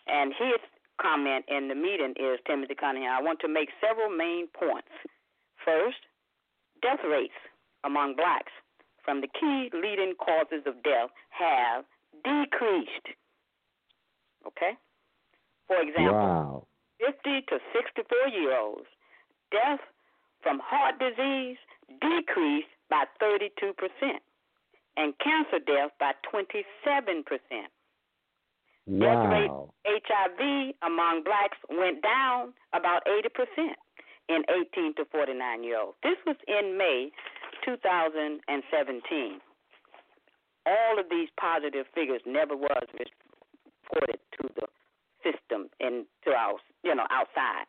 and 0.07 0.33
his 0.33 0.59
comment 0.99 1.43
in 1.47 1.67
the 1.67 1.75
meeting 1.75 2.13
is 2.15 2.39
Timothy 2.45 2.75
Cunningham. 2.75 3.17
I 3.17 3.22
want 3.22 3.39
to 3.41 3.47
make 3.47 3.69
several 3.81 4.09
main 4.09 4.47
points. 4.47 4.91
First, 5.65 6.05
death 6.84 7.00
rates 7.10 7.34
among 7.84 8.16
blacks 8.16 8.52
from 9.03 9.22
the 9.22 9.28
key 9.28 9.70
leading 9.74 10.14
causes 10.20 10.64
of 10.68 10.76
death 10.84 11.10
have 11.30 11.86
decreased. 12.24 13.08
Okay? 14.45 14.78
For 15.68 15.82
example, 15.82 16.14
Wow. 16.14 16.68
50 17.00 17.42
to 17.50 17.60
64 17.74 18.28
year 18.30 18.56
olds, 18.58 18.88
death 19.52 19.80
from 20.42 20.60
heart 20.60 21.00
disease 21.00 21.58
decreased 22.00 22.68
by 22.90 23.06
32%, 23.20 24.20
and 24.98 25.14
cancer 25.20 25.60
death 25.60 25.92
by 26.00 26.14
27%. 26.24 27.68
Wow. 28.86 29.00
Death 29.00 29.32
rate 29.32 30.02
HIV 30.12 30.76
among 30.82 31.24
blacks 31.24 31.58
went 31.70 32.02
down 32.03 32.53
about 32.74 33.03
80% 33.06 33.76
in 34.30 34.43
18 34.76 34.95
to 34.95 35.06
49 35.11 35.64
year 35.64 35.80
olds. 35.80 35.98
This 36.03 36.18
was 36.26 36.38
in 36.48 36.77
May 36.77 37.11
2017. 37.66 39.40
All 40.66 41.00
of 41.00 41.06
these 41.10 41.27
positive 41.40 41.85
figures 41.93 42.22
never 42.26 42.56
was 42.56 42.88
reported 42.92 44.19
to 44.40 44.50
the 44.56 44.68
system 45.24 45.69
and 45.80 46.06
to 46.24 46.32
our, 46.32 46.56
you 46.84 46.95
know, 46.95 47.06
outside. 47.11 47.66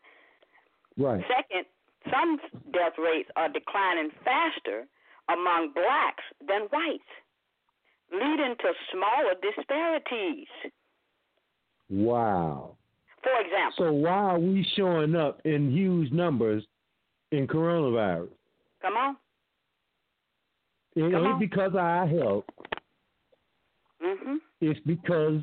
Right. 0.97 1.25
Second, 1.27 1.67
some 2.11 2.39
death 2.73 2.95
rates 2.99 3.31
are 3.37 3.49
declining 3.49 4.11
faster 4.25 4.87
among 5.29 5.73
blacks 5.75 6.23
than 6.47 6.69
whites, 6.71 7.03
leading 8.13 8.55
to 8.61 8.73
smaller 8.93 9.35
disparities. 9.43 10.47
Wow. 11.89 12.77
For 13.25 13.41
example, 13.41 13.73
So 13.87 13.93
why 13.93 14.11
are 14.13 14.39
we 14.39 14.63
showing 14.77 15.17
up 15.17 15.41
in 15.45 15.73
huge 15.73 16.13
numbers 16.13 16.63
in 17.33 17.47
coronavirus? 17.49 18.29
come 18.81 18.97
on. 18.97 19.17
It 20.95 21.01
Come 21.11 21.15
ain't 21.15 21.27
on. 21.35 21.39
because 21.41 21.71
of 21.71 21.77
our 21.77 22.07
health. 22.07 22.45
Mhm. 24.01 24.41
It's 24.61 24.79
because 24.81 25.41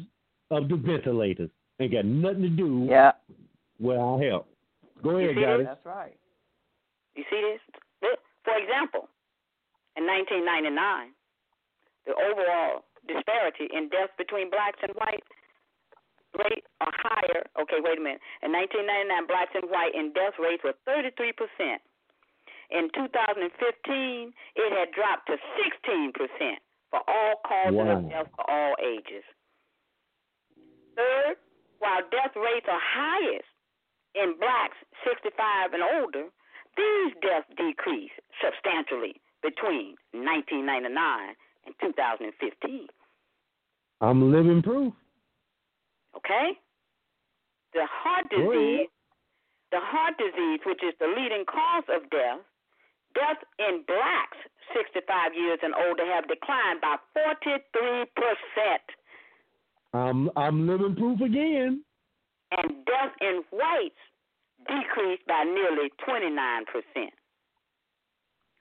of 0.52 0.70
the 0.70 0.76
ventilators. 0.78 1.50
Ain't 1.80 1.92
got 1.92 2.06
nothing 2.06 2.44
to 2.44 2.50
do 2.50 2.86
Yeah, 2.88 3.14
with 3.80 3.98
our 3.98 4.20
health. 4.22 4.48
Go 5.02 5.18
ahead, 5.18 5.36
guys. 5.36 5.66
that's 5.66 5.86
right. 5.86 6.16
You 7.16 7.24
see 7.30 7.42
this? 7.42 7.62
For 8.44 8.56
example, 8.58 9.10
in 9.98 10.06
1999, 10.06 11.14
the 12.06 12.14
overall 12.16 12.86
disparity 13.08 13.66
in 13.74 13.90
death 13.90 14.16
between 14.18 14.50
blacks 14.50 14.80
and 14.84 14.94
whites 14.96 15.28
rate 16.38 16.64
are 16.80 16.94
higher. 17.04 17.44
Okay, 17.60 17.80
wait 17.84 17.98
a 17.98 18.02
minute. 18.02 18.22
In 18.44 18.52
1999, 18.52 19.28
blacks 19.28 19.54
and 19.56 19.68
white 19.70 19.94
in 19.96 20.12
death 20.14 20.36
rates 20.40 20.64
were 20.64 20.76
33%. 20.88 21.82
In 22.72 22.88
2015, 22.96 24.32
it 24.56 24.70
had 24.72 24.92
dropped 24.96 25.28
to 25.28 25.36
16% 25.60 26.56
for 26.90 27.02
all 27.08 27.36
causes 27.44 27.76
Wow. 27.76 27.98
of 28.00 28.10
death 28.10 28.30
for 28.36 28.46
all 28.50 28.76
ages. 28.80 29.24
Third, 30.96 31.36
while 31.80 32.02
death 32.12 32.36
rates 32.36 32.68
are 32.70 32.80
highest 32.80 33.48
in 34.16 34.36
blacks 34.40 34.78
65 35.04 35.74
and 35.74 35.84
older, 35.84 36.28
these 36.78 37.14
deaths 37.22 37.48
decreased 37.58 38.16
substantially 38.44 39.20
between 39.42 39.96
1999 40.14 41.36
and 41.66 41.76
2015. 41.82 42.88
I'm 44.00 44.32
living 44.32 44.62
proof. 44.62 44.94
Okay? 46.18 46.58
The 47.74 47.86
heart 47.88 48.30
disease, 48.30 48.88
the 49.72 49.80
heart 49.80 50.16
disease, 50.18 50.60
which 50.66 50.84
is 50.84 50.94
the 51.00 51.08
leading 51.08 51.46
cause 51.46 51.88
of 51.88 52.10
death, 52.10 52.44
death 53.16 53.40
in 53.60 53.84
blacks 53.88 54.38
65 54.76 55.34
years 55.36 55.60
and 55.64 55.74
older 55.76 56.06
have 56.06 56.28
declined 56.28 56.82
by 56.82 56.96
43%, 57.16 58.06
I'm 59.94 60.30
I'm 60.38 60.68
living 60.68 60.96
proof 60.96 61.20
again. 61.22 61.84
and 62.52 62.86
death 62.86 63.14
in 63.22 63.44
whites 63.52 64.00
decreased 64.68 65.26
by 65.28 65.44
nearly 65.44 65.90
29%. 66.08 67.12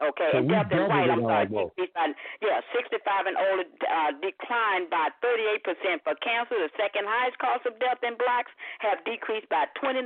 Okay, 0.00 0.32
So 0.32 0.40
and 0.40 0.48
in 0.48 0.88
white, 0.88 1.12
I'm 1.12 1.20
sorry, 1.20 1.44
65, 1.76 2.16
yeah, 2.40 2.64
65 2.72 3.28
and 3.28 3.36
older 3.36 3.68
uh, 3.84 4.16
declined 4.24 4.88
by 4.88 5.12
38% 5.20 5.60
for 6.08 6.16
cancer. 6.24 6.56
The 6.56 6.72
second 6.80 7.04
highest 7.04 7.36
cause 7.36 7.60
of 7.68 7.76
death 7.84 8.00
in 8.00 8.16
blacks 8.16 8.48
have 8.80 9.04
decreased 9.04 9.52
by 9.52 9.68
29%, 9.76 10.00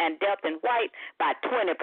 and 0.00 0.16
death 0.24 0.40
in 0.48 0.56
white 0.64 0.88
by 1.20 1.36
20%. 1.44 1.76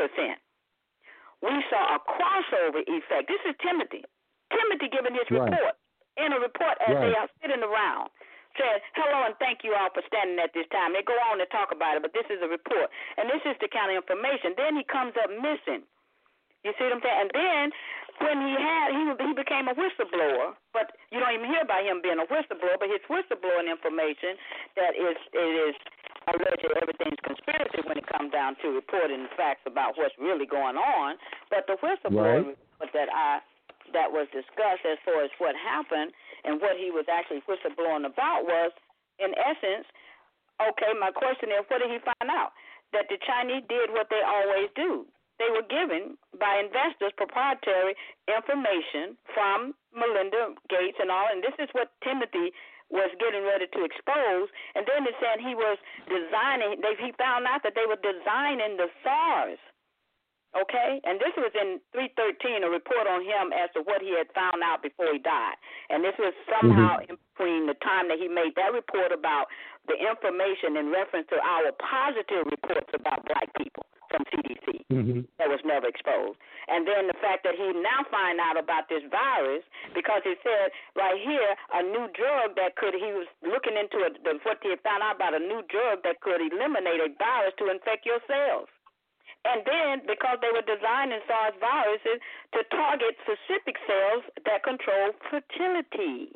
We 1.46 1.54
saw 1.70 1.96
a 1.96 2.00
crossover 2.02 2.82
effect. 2.82 3.30
This 3.30 3.44
is 3.46 3.54
Timothy. 3.62 4.02
Timothy 4.50 4.90
giving 4.90 5.14
his 5.14 5.30
Right. 5.30 5.46
report 5.46 5.78
in 6.18 6.34
a 6.34 6.40
report 6.42 6.82
as 6.82 6.98
they 6.98 7.14
are 7.14 7.30
sitting 7.42 7.62
around. 7.62 8.10
Said, 8.58 8.82
hello 8.96 9.28
and 9.28 9.36
thank 9.38 9.68
you 9.68 9.76
all 9.76 9.92
for 9.92 10.02
standing 10.08 10.40
at 10.40 10.54
this 10.56 10.66
time. 10.72 10.94
They 10.96 11.04
go 11.04 11.14
on 11.30 11.38
to 11.44 11.46
talk 11.52 11.76
about 11.76 11.98
it, 12.00 12.02
but 12.02 12.14
this 12.16 12.26
is 12.32 12.42
a 12.42 12.48
report. 12.48 12.90
And 13.20 13.30
this 13.30 13.44
is 13.46 13.54
the 13.60 13.68
kind 13.68 13.92
of 13.92 14.00
information. 14.02 14.56
Then 14.56 14.80
he 14.80 14.84
comes 14.88 15.14
up 15.22 15.30
missing. 15.30 15.84
You 16.66 16.74
see 16.82 16.90
what 16.90 16.98
I'm 16.98 17.04
saying? 17.06 17.20
And 17.22 17.32
then 17.38 17.66
when 18.26 18.38
he 18.42 18.54
had 18.58 18.88
he 18.90 19.02
he 19.22 19.32
became 19.38 19.70
a 19.70 19.78
whistleblower, 19.78 20.58
but 20.74 20.98
you 21.14 21.22
don't 21.22 21.38
even 21.38 21.46
hear 21.46 21.62
about 21.62 21.86
him 21.86 22.02
being 22.02 22.18
a 22.18 22.26
whistleblower. 22.26 22.82
But 22.82 22.90
his 22.90 23.06
whistleblowing 23.06 23.70
information 23.70 24.34
that 24.74 24.98
is 24.98 25.14
it 25.30 25.52
is 25.70 25.76
alleged 26.34 26.66
everything's 26.82 27.22
conspiracy 27.22 27.86
when 27.86 28.02
it 28.02 28.08
comes 28.10 28.34
down 28.34 28.58
to 28.66 28.74
reporting 28.74 29.30
facts 29.38 29.62
about 29.70 29.94
what's 29.94 30.18
really 30.18 30.50
going 30.50 30.74
on. 30.74 31.22
But 31.54 31.70
the 31.70 31.78
whistleblowing 31.78 32.58
Right. 32.82 32.94
that 32.98 33.14
I 33.14 33.46
that 33.94 34.10
was 34.10 34.26
discussed 34.34 34.82
as 34.90 34.98
far 35.06 35.22
as 35.22 35.30
what 35.38 35.54
happened 35.54 36.10
and 36.50 36.58
what 36.58 36.82
he 36.82 36.90
was 36.90 37.06
actually 37.06 37.46
whistleblowing 37.46 38.10
about 38.10 38.42
was, 38.50 38.74
in 39.22 39.38
essence, 39.38 39.86
okay. 40.58 40.98
My 40.98 41.14
question 41.14 41.54
is, 41.54 41.62
what 41.70 41.86
did 41.86 41.94
he 41.94 42.02
find 42.02 42.34
out? 42.34 42.58
That 42.94 43.06
the 43.14 43.22
Chinese 43.22 43.62
did 43.70 43.94
what 43.94 44.10
they 44.10 44.26
always 44.26 44.74
do 44.74 45.06
they 45.40 45.52
were 45.52 45.68
given 45.68 46.16
by 46.40 46.64
investors 46.64 47.12
proprietary 47.20 47.96
information 48.28 49.20
from 49.36 49.76
Melinda 49.92 50.56
Gates 50.72 51.00
and 51.00 51.12
all, 51.12 51.28
and 51.28 51.44
this 51.44 51.56
is 51.60 51.68
what 51.76 51.92
Timothy 52.04 52.56
was 52.94 53.10
getting 53.18 53.44
ready 53.44 53.66
to 53.66 53.82
expose. 53.84 54.48
And 54.78 54.86
then 54.86 55.04
it 55.04 55.18
said 55.18 55.42
he 55.42 55.58
was 55.58 55.78
designing. 56.06 56.80
They, 56.80 56.96
he 57.02 57.12
found 57.18 57.50
out 57.50 57.66
that 57.66 57.74
they 57.74 57.90
were 57.90 58.00
designing 58.00 58.78
the 58.78 58.88
SARS. 59.04 59.60
Okay, 60.56 61.04
and 61.04 61.20
this 61.20 61.36
was 61.36 61.52
in 61.52 61.84
313, 61.92 62.64
a 62.64 62.72
report 62.72 63.12
on 63.12 63.28
him 63.28 63.52
as 63.52 63.68
to 63.76 63.84
what 63.84 64.00
he 64.00 64.16
had 64.16 64.32
found 64.32 64.64
out 64.64 64.80
before 64.80 65.12
he 65.12 65.20
died. 65.20 65.60
And 65.92 66.00
this 66.00 66.16
was 66.16 66.32
somehow 66.48 67.04
mm-hmm. 67.04 67.12
in 67.12 67.16
between 67.36 67.62
the 67.68 67.76
time 67.84 68.08
that 68.08 68.24
he 68.24 68.32
made 68.32 68.56
that 68.56 68.72
report 68.72 69.12
about 69.12 69.52
the 69.92 70.00
information 70.00 70.80
in 70.80 70.96
reference 70.96 71.28
to 71.36 71.44
our 71.44 71.76
positive 71.76 72.48
reports 72.48 72.88
about 72.96 73.28
black 73.28 73.52
people 73.60 73.84
from 74.10 74.24
CDC 74.34 74.76
Mm-hmm. 74.92 75.26
that 75.42 75.50
was 75.50 75.60
never 75.66 75.90
exposed. 75.90 76.38
And 76.70 76.86
then 76.86 77.10
the 77.10 77.18
fact 77.18 77.42
that 77.42 77.58
he 77.58 77.74
now 77.74 78.06
find 78.14 78.38
out 78.38 78.54
about 78.54 78.86
this 78.86 79.02
virus 79.10 79.66
because 79.98 80.22
he 80.22 80.38
said 80.46 80.70
right 80.94 81.18
here 81.18 81.58
a 81.74 81.82
new 81.82 82.06
drug 82.14 82.54
that 82.54 82.78
could 82.78 82.94
he 82.94 83.10
was 83.10 83.26
looking 83.42 83.74
into 83.74 84.06
a, 84.06 84.14
the, 84.14 84.38
what 84.46 84.62
he 84.62 84.70
had 84.70 84.86
found 84.86 85.02
out 85.02 85.18
about 85.18 85.34
a 85.34 85.42
new 85.42 85.66
drug 85.74 86.06
that 86.06 86.22
could 86.22 86.38
eliminate 86.38 87.02
a 87.02 87.10
virus 87.18 87.58
to 87.58 87.74
infect 87.74 88.06
your 88.06 88.22
cells. 88.30 88.70
And 89.46 89.66
then 89.66 90.06
because 90.06 90.38
they 90.42 90.54
were 90.54 90.66
designing 90.66 91.22
SARS 91.26 91.58
viruses 91.58 92.22
to 92.54 92.60
target 92.70 93.18
specific 93.26 93.82
cells 93.90 94.24
that 94.46 94.62
control 94.62 95.18
fertility. 95.34 96.34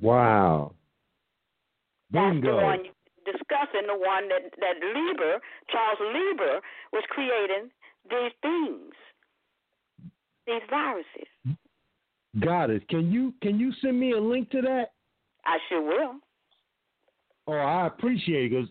Wow. 0.00 0.72
That's 2.08 2.40
the 2.40 2.40
Bingo. 2.40 2.56
one 2.56 2.84
discussing 3.24 3.86
the 3.86 3.98
one 3.98 4.28
that 4.28 4.50
that 4.58 4.76
Lieber, 4.80 5.40
Charles 5.70 5.98
Lieber, 6.00 6.60
was 6.92 7.04
creating 7.10 7.70
these 8.08 8.32
things, 8.42 8.94
these 10.46 10.62
viruses. 10.68 11.58
Got 12.38 12.70
it. 12.70 12.88
Can 12.88 13.10
you 13.10 13.34
can 13.42 13.58
you 13.58 13.72
send 13.82 13.98
me 13.98 14.12
a 14.12 14.20
link 14.20 14.50
to 14.50 14.62
that? 14.62 14.92
I 15.44 15.58
sure 15.68 15.82
will. 15.82 16.14
Oh, 17.48 17.52
I 17.52 17.86
appreciate 17.86 18.46
it 18.46 18.50
because 18.50 18.68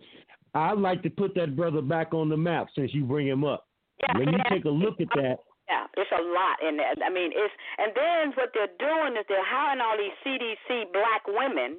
I'd 0.54 0.78
like 0.78 1.04
to 1.04 1.10
put 1.10 1.36
that 1.36 1.56
brother 1.56 1.82
back 1.82 2.14
on 2.14 2.30
the 2.30 2.38
map 2.38 2.68
since 2.76 2.94
you 2.94 3.04
bring 3.04 3.28
him 3.28 3.44
up. 3.44 3.68
Yeah, 4.02 4.18
me 4.18 4.26
yeah. 4.32 4.44
take 4.50 4.66
a 4.66 4.70
look 4.70 5.02
at 5.02 5.10
that. 5.16 5.40
Yeah, 5.68 5.86
it's 5.98 6.12
a 6.12 6.24
lot 6.24 6.58
in 6.68 6.78
there. 6.78 6.94
I 7.06 7.10
mean, 7.10 7.32
it's 7.36 7.54
and 7.78 7.92
then 7.94 8.34
what 8.36 8.50
they're 8.54 8.74
doing 8.80 9.18
is 9.20 9.26
they're 9.28 9.46
hiring 9.46 9.82
all 9.82 9.98
these 9.98 10.16
CDC 10.26 10.94
black 10.94 11.28
women. 11.28 11.78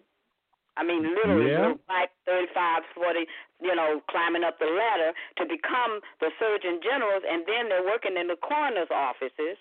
I 0.77 0.83
mean, 0.83 1.03
literally, 1.15 1.51
Yeah. 1.51 1.75
black 1.87 2.13
35, 2.27 2.85
40, 2.95 3.27
you 3.61 3.75
know, 3.75 4.01
climbing 4.09 4.45
up 4.45 4.59
the 4.59 4.67
ladder 4.67 5.13
to 5.37 5.47
become 5.47 6.01
the 6.21 6.31
surgeon 6.39 6.81
generals, 6.81 7.25
and 7.29 7.45
then 7.47 7.69
they're 7.69 7.85
working 7.85 8.17
in 8.17 8.29
the 8.29 8.37
coroner's 8.37 8.91
offices. 8.91 9.59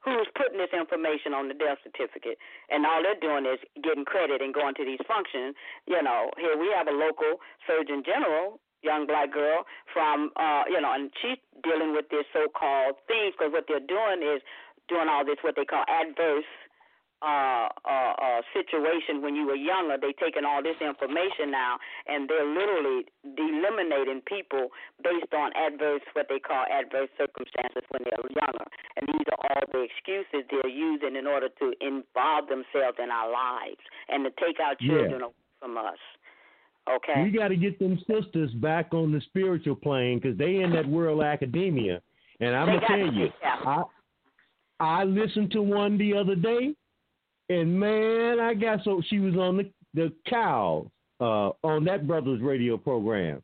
Who's 0.00 0.28
putting 0.36 0.58
this 0.58 0.70
information 0.72 1.34
on 1.34 1.48
the 1.48 1.54
death 1.54 1.78
certificate? 1.82 2.38
And 2.70 2.86
all 2.86 3.02
they're 3.02 3.16
doing 3.18 3.44
is 3.44 3.58
getting 3.82 4.04
credit 4.04 4.40
and 4.40 4.54
going 4.54 4.74
to 4.76 4.84
these 4.84 5.00
functions. 5.06 5.56
You 5.86 6.00
know, 6.00 6.30
here 6.38 6.56
we 6.56 6.68
have 6.70 6.86
a 6.86 6.92
local 6.92 7.40
surgeon 7.66 8.04
general 8.04 8.60
young 8.82 9.06
black 9.06 9.32
girl 9.32 9.64
from 9.92 10.30
uh 10.36 10.62
you 10.68 10.78
know 10.80 10.92
and 10.92 11.10
she's 11.20 11.38
dealing 11.64 11.92
with 11.92 12.08
this 12.10 12.24
so 12.32 12.46
called 12.46 12.94
things 13.08 13.34
because 13.36 13.50
what 13.52 13.64
they're 13.66 13.80
doing 13.80 14.22
is 14.22 14.42
doing 14.86 15.08
all 15.08 15.24
this 15.24 15.38
what 15.42 15.56
they 15.56 15.64
call 15.64 15.82
adverse 15.88 16.44
uh 17.22 17.68
uh 17.88 18.12
uh 18.20 18.40
situation 18.52 19.22
when 19.22 19.34
you 19.34 19.46
were 19.46 19.56
younger 19.56 19.96
they 19.96 20.12
taking 20.20 20.44
all 20.44 20.62
this 20.62 20.76
information 20.84 21.50
now 21.50 21.78
and 22.06 22.28
they're 22.28 22.44
literally 22.44 23.06
eliminating 23.24 24.20
people 24.28 24.68
based 25.02 25.32
on 25.32 25.50
adverse 25.56 26.04
what 26.12 26.26
they 26.28 26.38
call 26.38 26.64
adverse 26.68 27.08
circumstances 27.16 27.80
when 27.88 28.04
they're 28.04 28.20
younger 28.36 28.66
and 29.00 29.08
these 29.08 29.24
are 29.32 29.40
all 29.48 29.64
the 29.72 29.80
excuses 29.80 30.44
they're 30.52 30.68
using 30.68 31.16
in 31.16 31.26
order 31.26 31.48
to 31.48 31.72
involve 31.80 32.48
themselves 32.52 33.00
in 33.02 33.08
our 33.08 33.32
lives 33.32 33.80
and 34.08 34.24
to 34.24 34.30
take 34.36 34.60
our 34.60 34.76
Yeah. 34.80 35.08
children 35.08 35.22
away 35.22 35.44
from 35.58 35.78
us 35.78 36.00
okay 36.84 37.24
We 37.24 37.30
got 37.30 37.48
to 37.48 37.56
get 37.56 37.78
them 37.78 37.98
sisters 38.04 38.52
back 38.60 38.92
on 38.92 39.10
the 39.10 39.22
spiritual 39.22 39.76
plane 39.76 40.18
because 40.20 40.36
they 40.36 40.56
in 40.56 40.70
that 40.72 40.86
world 40.86 41.22
academia. 41.22 42.02
And 42.40 42.54
I'm 42.54 42.66
They 42.66 42.76
gonna 42.76 42.86
tell 42.86 43.14
you. 43.14 43.32
I 43.42 43.82
I 44.78 45.04
listened 45.04 45.50
to 45.52 45.62
one 45.62 45.96
the 45.96 46.14
other 46.14 46.34
day, 46.34 46.74
and 47.48 47.78
man, 47.78 48.40
I 48.40 48.54
got 48.54 48.82
so 48.84 49.02
she 49.08 49.18
was 49.18 49.34
on 49.34 49.56
the 49.58 49.70
the 49.94 50.12
cows 50.28 50.88
uh, 51.20 51.50
on 51.62 51.84
that 51.84 52.06
brothers 52.06 52.40
radio 52.40 52.76
program, 52.76 53.42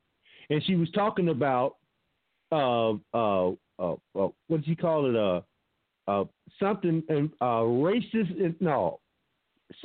and 0.50 0.62
she 0.64 0.74
was 0.74 0.90
talking 0.90 1.28
about 1.28 1.76
uh 2.50 2.92
uh 3.14 3.50
uh, 3.50 3.52
uh 3.78 3.96
what 4.14 4.32
did 4.50 4.64
she 4.66 4.76
call 4.76 5.08
it 5.08 5.16
uh 5.16 5.40
uh 6.10 6.24
something 6.60 7.02
uh 7.40 7.44
racist 7.62 8.54
no 8.60 9.00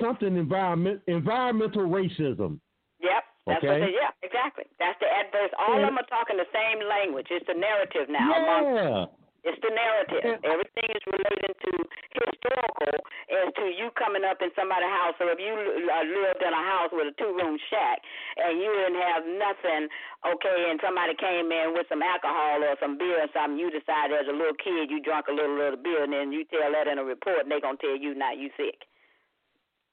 something 0.01 0.35
environment 0.35 1.01
environmental 1.07 1.83
racism. 1.83 2.59
Yep, 2.99 3.23
that's 3.45 3.63
what 3.63 3.71
Okay. 3.71 3.79
they. 3.85 3.91
Yeah, 3.93 4.11
exactly. 4.23 4.65
That's 4.79 4.99
the 4.99 5.05
adverse. 5.07 5.51
All 5.59 5.75
of 5.75 5.81
them 5.81 5.97
are 5.97 6.09
talking 6.09 6.35
the 6.37 6.49
same 6.51 6.85
language. 6.87 7.27
It's 7.29 7.45
the 7.47 7.53
narrative 7.53 8.09
now. 8.09 8.33
Among, 8.33 8.75
Yeah. 8.75 9.05
It's 9.47 9.61
the 9.63 9.71
narrative. 9.71 10.43
Everything 10.43 10.89
is 10.91 11.03
related 11.07 11.55
to 11.55 11.71
historical 12.19 12.93
as 13.31 13.47
to 13.55 13.71
you 13.71 13.87
coming 13.95 14.27
up 14.27 14.43
in 14.43 14.51
somebody's 14.59 14.91
house. 14.91 15.15
So 15.15 15.31
if 15.31 15.39
you 15.39 15.55
uh, 15.55 16.03
lived 16.03 16.43
in 16.43 16.51
a 16.51 16.63
house 16.67 16.91
with 16.91 17.07
a 17.07 17.15
two-room 17.15 17.55
shack 17.71 18.03
and 18.35 18.59
you 18.59 18.67
didn't 18.67 18.99
have 18.99 19.23
nothing, 19.23 19.87
okay, 20.27 20.59
and 20.67 20.83
somebody 20.83 21.15
came 21.15 21.47
in 21.47 21.71
with 21.71 21.87
some 21.87 22.03
alcohol 22.03 22.59
or 22.59 22.75
some 22.83 22.99
beer 22.99 23.23
or 23.23 23.31
something, 23.31 23.55
you 23.55 23.71
decided 23.71 24.19
as 24.19 24.27
a 24.27 24.35
little 24.35 24.57
kid 24.59 24.91
you 24.91 24.99
drank 24.99 25.31
a 25.31 25.35
little 25.35 25.55
little 25.55 25.79
beer, 25.79 26.03
and 26.03 26.11
then 26.11 26.35
you 26.35 26.43
tell 26.51 26.67
that 26.75 26.91
in 26.91 26.99
a 26.99 27.05
report, 27.07 27.47
and 27.47 27.51
they 27.51 27.63
gonna 27.63 27.79
tell 27.79 27.95
you 27.95 28.11
now 28.11 28.35
you 28.35 28.51
sick. 28.59 28.83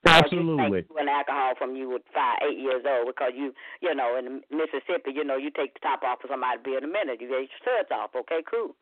Absolutely. 0.04 0.84
You 0.84 0.96
an 1.00 1.08
alcohol 1.08 1.54
from 1.56 1.76
you 1.76 1.88
with 1.88 2.02
five, 2.12 2.36
eight 2.44 2.58
years 2.60 2.84
old 2.84 3.08
because 3.08 3.32
you, 3.34 3.54
you 3.80 3.94
know, 3.94 4.20
in 4.20 4.44
Mississippi, 4.52 5.16
you 5.16 5.24
know, 5.24 5.36
you 5.40 5.48
take 5.48 5.72
the 5.72 5.80
top 5.80 6.02
off 6.04 6.20
of 6.20 6.28
somebody's 6.28 6.60
beer 6.62 6.76
in 6.78 6.84
a 6.84 6.92
minute. 6.92 7.24
You 7.24 7.28
get 7.28 7.48
your 7.48 7.62
shirts 7.64 7.88
off. 7.88 8.12
Okay, 8.12 8.44
cool. 8.44 8.76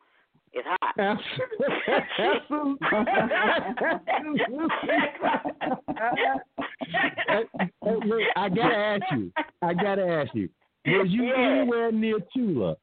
It's 0.53 0.67
hot. 0.69 1.17
Hey, 7.27 7.49
look, 7.81 8.21
I 8.35 8.49
gotta 8.49 8.75
ask 8.75 9.03
you. 9.11 9.31
I 9.61 9.73
gotta 9.73 10.05
ask 10.07 10.33
you. 10.35 10.49
Was 10.85 11.07
you 11.09 11.23
Yeah. 11.23 11.35
anywhere 11.37 11.91
near 11.91 12.19
Tula? 12.33 12.75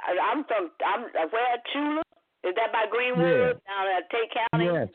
I- 0.00 0.18
I'm 0.18 0.44
from. 0.44 0.70
I'm 0.84 1.02
where 1.30 1.58
Chula. 1.72 2.02
Is 2.44 2.54
that 2.54 2.72
by 2.72 2.86
Greenwood 2.90 3.26
yeah. 3.26 3.52
down 3.66 3.86
at 3.96 4.10
Tate 4.10 4.30
County? 4.52 4.66
Yes. 4.66 4.88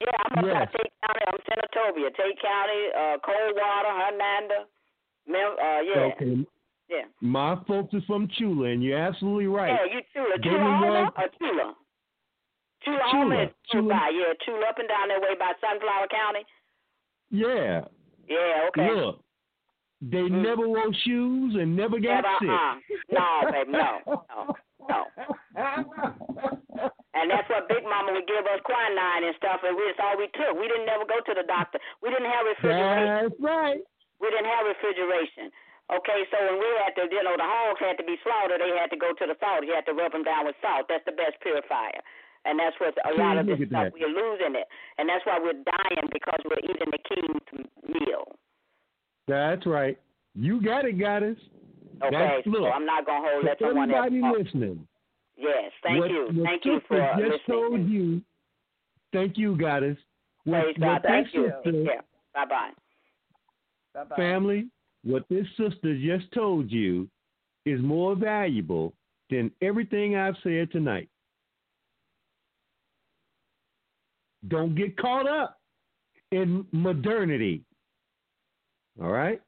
Yeah, 0.00 0.06
I'm 0.30 0.44
Yes. 0.46 0.56
about 0.56 0.72
Tate 0.72 0.92
County. 1.02 1.20
I'm 1.28 1.38
Senatobia, 1.48 2.14
Tate 2.16 2.40
County, 2.40 2.92
uh, 2.96 3.18
Coldwater, 3.18 3.90
Hernando. 3.92 4.66
Mem- 5.26 5.58
uh, 5.60 5.80
yeah, 5.80 6.00
Okay. 6.14 6.46
Yeah. 6.88 7.04
My 7.20 7.56
folks 7.66 7.94
is 7.94 8.02
from 8.04 8.28
Chula, 8.38 8.68
and 8.68 8.82
you're 8.82 8.98
absolutely 8.98 9.46
right. 9.46 9.72
Yeah, 9.72 9.94
you 9.94 10.00
Chula, 10.12 10.38
Chula 10.42 10.58
didn't 10.58 10.94
or 11.16 11.28
Chula? 11.38 11.74
Chula 12.84 13.00
Chula, 13.10 13.46
Chula. 13.70 13.94
by 13.94 14.10
yeah, 14.14 14.32
Chula 14.44 14.66
up 14.68 14.78
and 14.78 14.88
down 14.88 15.08
that 15.08 15.20
way 15.20 15.34
by 15.38 15.52
Sunflower 15.60 16.08
County. 16.08 16.46
Yeah. 17.30 17.82
Yeah, 18.28 18.68
okay. 18.68 18.94
Look, 18.94 19.24
they 20.00 20.28
mm. 20.28 20.42
never 20.42 20.68
wore 20.68 20.92
shoes 21.04 21.56
and 21.58 21.74
never 21.74 21.98
got 21.98 22.22
Never, 22.22 22.36
sick. 22.40 22.48
uh-uh. 22.48 22.74
No, 23.10 23.50
baby, 23.50 23.72
no, 23.72 24.24
no, 24.30 24.54
no. 24.88 25.00
And 27.18 27.26
that's 27.26 27.50
what 27.50 27.66
Big 27.66 27.82
Mama 27.82 28.14
would 28.14 28.30
give 28.30 28.46
us 28.46 28.62
quinine 28.62 29.26
and 29.26 29.34
stuff, 29.42 29.66
and 29.66 29.74
we, 29.74 29.82
that's 29.90 29.98
all 29.98 30.14
we 30.14 30.30
took. 30.38 30.54
We 30.54 30.70
didn't 30.70 30.86
never 30.86 31.02
go 31.02 31.18
to 31.18 31.34
the 31.34 31.42
doctor. 31.42 31.82
We 31.98 32.14
didn't 32.14 32.30
have 32.30 32.46
refrigeration. 32.46 33.26
That's 33.26 33.40
right. 33.42 33.82
We 34.22 34.30
didn't 34.30 34.46
have 34.46 34.62
refrigeration. 34.70 35.50
Okay, 35.88 36.20
so 36.28 36.36
when 36.36 36.60
we 36.60 36.68
had 36.84 36.92
to, 37.00 37.08
you 37.08 37.22
know, 37.24 37.32
the 37.40 37.48
hogs 37.48 37.80
had 37.80 37.96
to 37.96 38.04
be 38.04 38.20
slaughtered, 38.20 38.60
they 38.60 38.76
had 38.76 38.92
to 38.92 39.00
go 39.00 39.16
to 39.16 39.24
the 39.24 39.36
salt. 39.40 39.64
You 39.64 39.72
had 39.72 39.88
to 39.88 39.96
rub 39.96 40.12
them 40.12 40.22
down 40.22 40.44
with 40.44 40.56
salt. 40.60 40.84
That's 40.88 41.04
the 41.08 41.16
best 41.16 41.40
purifier. 41.40 42.04
And 42.44 42.60
that's 42.60 42.76
what 42.76 42.92
a 43.08 43.16
lot 43.16 43.40
of 43.40 43.46
this 43.46 43.56
stuff, 43.56 43.88
that. 43.88 43.92
we're 43.96 44.12
losing 44.12 44.52
it. 44.52 44.68
And 45.00 45.08
that's 45.08 45.24
why 45.24 45.40
we're 45.40 45.56
dying 45.64 46.08
because 46.12 46.40
we're 46.44 46.60
eating 46.60 46.92
the 46.92 47.02
king's 47.08 47.68
meal. 47.88 48.36
That's 49.26 49.64
right. 49.66 49.98
You 50.34 50.62
got 50.62 50.84
it, 50.84 51.00
goddess. 51.00 51.36
Okay, 52.04 52.14
That's, 52.14 52.44
so 52.44 52.50
look, 52.50 52.72
I'm 52.72 52.86
not 52.86 53.04
going 53.04 53.22
to 53.22 53.28
hold 53.28 53.42
for 53.42 53.48
let 53.48 53.58
someone 53.58 53.90
else 53.90 54.06
everybody 54.06 54.44
listening. 54.44 54.86
Yes, 55.36 55.72
thank 55.82 56.00
what, 56.00 56.10
you. 56.10 56.28
What 56.32 56.44
thank 56.46 56.64
you 56.64 56.78
sister 56.80 56.86
for 56.88 57.02
uh, 57.02 57.16
just 57.16 57.30
listening. 57.32 57.40
told 57.48 57.88
you. 57.88 58.22
Thank 59.12 59.38
you, 59.38 59.56
goddess. 59.56 59.96
What, 60.44 60.62
Praise 60.62 60.76
what 60.78 60.86
God. 60.86 61.02
this 61.02 61.10
Thank 61.10 61.34
you. 61.34 61.52
sister- 61.64 61.72
Take 61.72 61.86
care. 61.86 62.02
Bye-bye. 62.34 62.70
Bye-bye. 63.94 64.16
family, 64.16 64.68
what 65.04 65.24
this 65.28 65.46
sister 65.56 65.96
just 65.98 66.30
told 66.32 66.70
you 66.70 67.08
is 67.64 67.80
more 67.80 68.14
valuable 68.16 68.94
than 69.30 69.50
everything 69.62 70.16
I've 70.16 70.36
said 70.42 70.70
tonight. 70.72 71.08
Don't 74.48 74.74
get 74.74 74.96
caught 74.96 75.28
up 75.28 75.58
in 76.30 76.64
modernity. 76.72 77.62
All 79.00 79.10
right? 79.10 79.40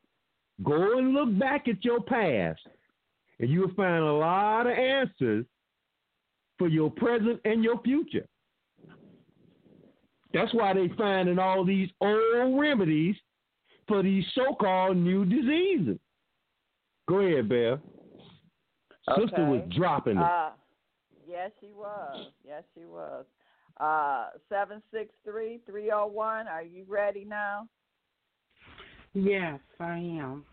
Go 0.63 0.99
and 0.99 1.15
look 1.15 1.39
back 1.39 1.69
at 1.69 1.85
your 1.85 2.01
past, 2.01 2.61
and 3.39 3.49
you'll 3.49 3.75
find 3.75 4.05
a 4.05 4.13
lot 4.13 4.67
of 4.67 4.77
answers 4.77 5.47
for 6.59 6.69
your 6.69 6.91
present 6.91 7.41
and 7.45 7.65
your 7.65 7.81
future. 7.83 8.27
That's 10.33 10.53
why 10.53 10.75
they 10.75 10.89
finding 10.97 11.39
all 11.39 11.65
these 11.65 11.89
old 12.01 12.61
remedies 12.61 13.17
for 13.91 14.05
these 14.05 14.25
so-called 14.37 14.97
new 14.97 15.25
diseases. 15.25 15.99
Go 17.09 17.19
ahead, 17.19 17.49
Bear. 17.49 17.81
Sister 19.19 19.45
was 19.45 19.69
dropping 19.77 20.17
it. 20.19 20.23
Uh, 20.23 20.51
yes, 21.29 21.51
she 21.61 21.73
was. 21.73 22.27
Yes, 22.47 22.63
she 22.73 22.85
was. 22.85 23.25
Uh, 23.81 24.29
seven 24.49 24.81
six 24.93 25.11
three 25.25 25.59
three 25.67 25.87
zero 25.87 26.07
one. 26.07 26.47
Are 26.47 26.63
you 26.63 26.85
ready 26.87 27.25
now? 27.25 27.67
Yes, 29.15 29.59
I 29.81 29.97
am. 29.97 30.45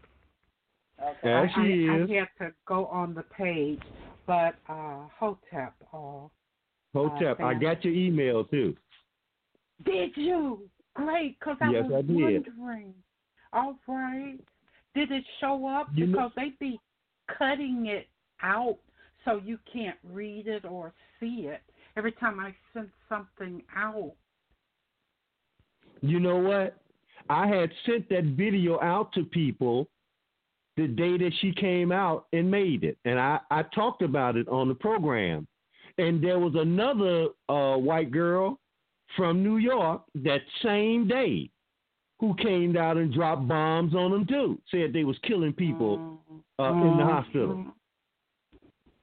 Okay. 0.99 1.17
There 1.23 1.37
I, 1.45 1.53
she 1.53 1.87
I, 1.89 1.95
is. 2.03 2.09
I 2.09 2.13
had 2.13 2.47
to 2.47 2.53
go 2.67 2.87
on 2.87 3.13
the 3.13 3.23
page, 3.23 3.81
but 4.25 4.55
uh, 4.67 5.03
Hotep. 5.19 5.75
Uh, 5.93 6.27
Hotep, 6.95 7.39
uh, 7.39 7.43
I 7.43 7.53
got 7.53 7.85
your 7.85 7.93
email 7.93 8.45
too. 8.45 8.75
Did 9.85 10.11
you? 10.15 10.67
Great, 10.95 11.37
because 11.39 11.57
I 11.61 11.69
Yes, 11.69 11.83
was 11.83 11.99
I 11.99 12.01
did. 12.01 12.47
wondering. 12.57 12.93
All 13.53 13.75
right. 13.87 14.39
Did 14.95 15.11
it 15.11 15.23
show 15.39 15.67
up? 15.67 15.89
You 15.93 16.07
know- 16.07 16.11
because 16.13 16.31
they 16.35 16.53
be 16.59 16.79
cutting 17.37 17.87
it 17.87 18.07
out 18.41 18.77
so 19.25 19.41
you 19.43 19.59
can't 19.71 19.97
read 20.03 20.47
it 20.47 20.65
or 20.65 20.93
see 21.19 21.47
it 21.47 21.61
every 21.97 22.11
time 22.13 22.39
I 22.39 22.55
sent 22.73 22.89
something 23.09 23.61
out. 23.75 24.13
You 26.01 26.19
know 26.19 26.37
what? 26.37 26.77
I 27.29 27.47
had 27.47 27.71
sent 27.85 28.07
that 28.09 28.23
video 28.23 28.79
out 28.79 29.11
to 29.13 29.23
people 29.23 29.87
the 30.77 30.87
day 30.87 31.17
that 31.17 31.31
she 31.41 31.51
came 31.51 31.91
out 31.91 32.27
and 32.33 32.49
made 32.49 32.83
it. 32.83 32.97
And 33.03 33.19
I, 33.19 33.39
I 33.49 33.63
talked 33.63 34.03
about 34.03 34.37
it 34.37 34.47
on 34.47 34.67
the 34.69 34.75
program. 34.75 35.47
And 35.97 36.23
there 36.23 36.39
was 36.39 36.53
another 36.55 37.29
uh, 37.49 37.77
white 37.77 38.11
girl 38.11 38.59
from 39.15 39.43
New 39.43 39.57
York 39.57 40.03
that 40.15 40.41
same 40.63 41.07
day 41.07 41.49
who 42.19 42.33
came 42.35 42.75
out 42.77 42.97
and 42.97 43.13
dropped 43.13 43.47
bombs 43.47 43.93
on 43.95 44.11
them 44.11 44.25
too. 44.25 44.59
Said 44.71 44.91
they 44.93 45.03
was 45.03 45.17
killing 45.23 45.53
people 45.53 46.19
uh, 46.59 46.63
in 46.73 46.97
the 46.97 47.03
Mm, 47.03 47.11
hospital. 47.11 47.65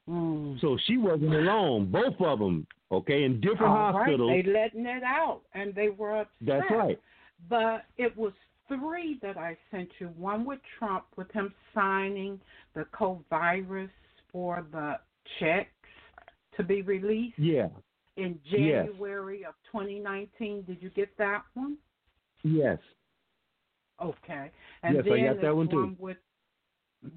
mm. 0.09 0.61
So 0.61 0.77
she 0.87 0.99
wasn't 0.99 1.35
alone. 1.35 1.91
Both 1.91 2.21
of 2.21 2.39
them. 2.39 2.67
Okay, 2.93 3.25
in 3.25 3.41
different 3.41 3.63
All 3.73 3.93
right, 3.93 3.93
hospitals. 3.93 4.31
They 4.31 4.43
letting 4.51 4.87
it 4.87 5.03
out, 5.03 5.41
and 5.55 5.75
they 5.75 5.89
were 5.89 6.21
upset. 6.21 6.31
That's 6.47 6.71
right. 6.71 7.01
But 7.49 7.85
it 7.97 8.17
was 8.17 8.33
three 8.69 9.19
that 9.23 9.37
I 9.37 9.57
sent 9.71 9.89
you. 9.99 10.09
One 10.17 10.45
with 10.45 10.61
Trump, 10.79 11.05
with 11.17 11.31
him 11.33 11.53
signing 11.75 12.41
the 12.75 12.85
co-virus 12.93 13.91
for 14.31 14.65
the 14.71 14.99
checks 15.41 15.69
to 16.57 16.63
be 16.63 16.83
released 16.83 17.39
Yeah. 17.39 17.69
in 18.17 18.39
Yes. 18.45 18.87
January 18.87 19.45
of 19.45 19.55
2019. 19.73 20.63
Did 20.63 20.81
you 20.83 20.91
get 20.91 21.17
that 21.17 21.43
one? 21.55 21.77
Yes. 22.43 22.79
Okay. 24.05 24.51
And 24.83 24.97
Yes, 24.97 25.05
I 25.07 25.09
then 25.09 25.25
got 25.27 25.43
that 25.43 25.57
one 25.57 25.69
too. 25.69 25.97
with 25.99 26.19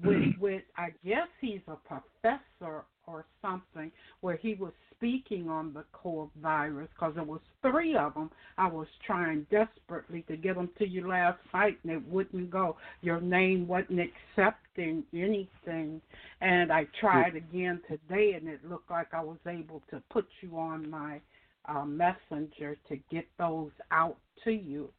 with 0.02 0.34
with 0.38 0.62
I 0.76 0.88
guess 1.04 1.28
he's 1.40 1.60
a 1.68 1.76
professor 1.76 2.84
or 3.06 3.24
something 3.40 3.90
where 4.20 4.36
he 4.36 4.54
was 4.54 4.72
speaking 4.94 5.48
on 5.48 5.72
the 5.72 5.84
core 5.92 6.28
virus 6.42 6.88
because 6.94 7.14
there 7.14 7.24
was 7.24 7.40
three 7.62 7.96
of 7.96 8.12
them. 8.14 8.30
I 8.58 8.68
was 8.68 8.86
trying 9.06 9.46
desperately 9.50 10.22
to 10.28 10.36
get 10.36 10.56
them 10.56 10.68
to 10.78 10.86
you 10.86 11.08
last 11.08 11.38
night 11.54 11.78
and 11.82 11.92
it 11.92 12.06
wouldn't 12.06 12.50
go. 12.50 12.76
Your 13.00 13.20
name 13.20 13.66
wasn't 13.66 14.00
accepting 14.00 15.04
anything, 15.14 16.02
and 16.40 16.70
I 16.70 16.86
tried 17.00 17.36
again 17.36 17.80
today 17.88 18.34
and 18.34 18.46
it 18.48 18.60
looked 18.68 18.90
like 18.90 19.14
I 19.14 19.22
was 19.22 19.38
able 19.46 19.82
to 19.90 20.02
put 20.10 20.26
you 20.42 20.58
on 20.58 20.88
my 20.90 21.20
uh, 21.66 21.84
messenger 21.84 22.76
to 22.88 22.96
get 23.10 23.26
those 23.38 23.70
out 23.90 24.16
to 24.44 24.50
you 24.50 24.90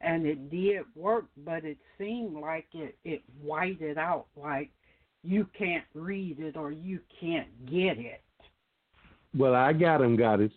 and 0.00 0.26
it 0.26 0.50
did 0.50 0.82
work, 0.94 1.26
but 1.44 1.64
it 1.64 1.78
seemed 1.98 2.34
like 2.34 2.66
it 2.72 2.96
it 3.04 3.22
whited 3.42 3.98
out, 3.98 4.26
like 4.36 4.70
you 5.22 5.46
can't 5.56 5.84
read 5.94 6.38
it 6.40 6.56
or 6.56 6.72
you 6.72 7.00
can't 7.20 7.48
get 7.66 7.98
it. 7.98 8.22
Well, 9.36 9.54
I 9.54 9.72
got 9.72 10.00
him, 10.00 10.16
got 10.16 10.40
it. 10.40 10.52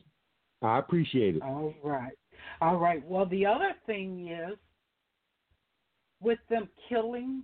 I 0.62 0.80
appreciate 0.80 1.36
it. 1.36 1.42
All 1.42 1.74
right, 1.84 2.18
all 2.62 2.78
right. 2.78 3.06
Well, 3.06 3.26
the 3.26 3.46
other 3.46 3.74
thing 3.86 4.30
is 4.30 4.58
with 6.22 6.40
them 6.50 6.70
killing 6.88 7.44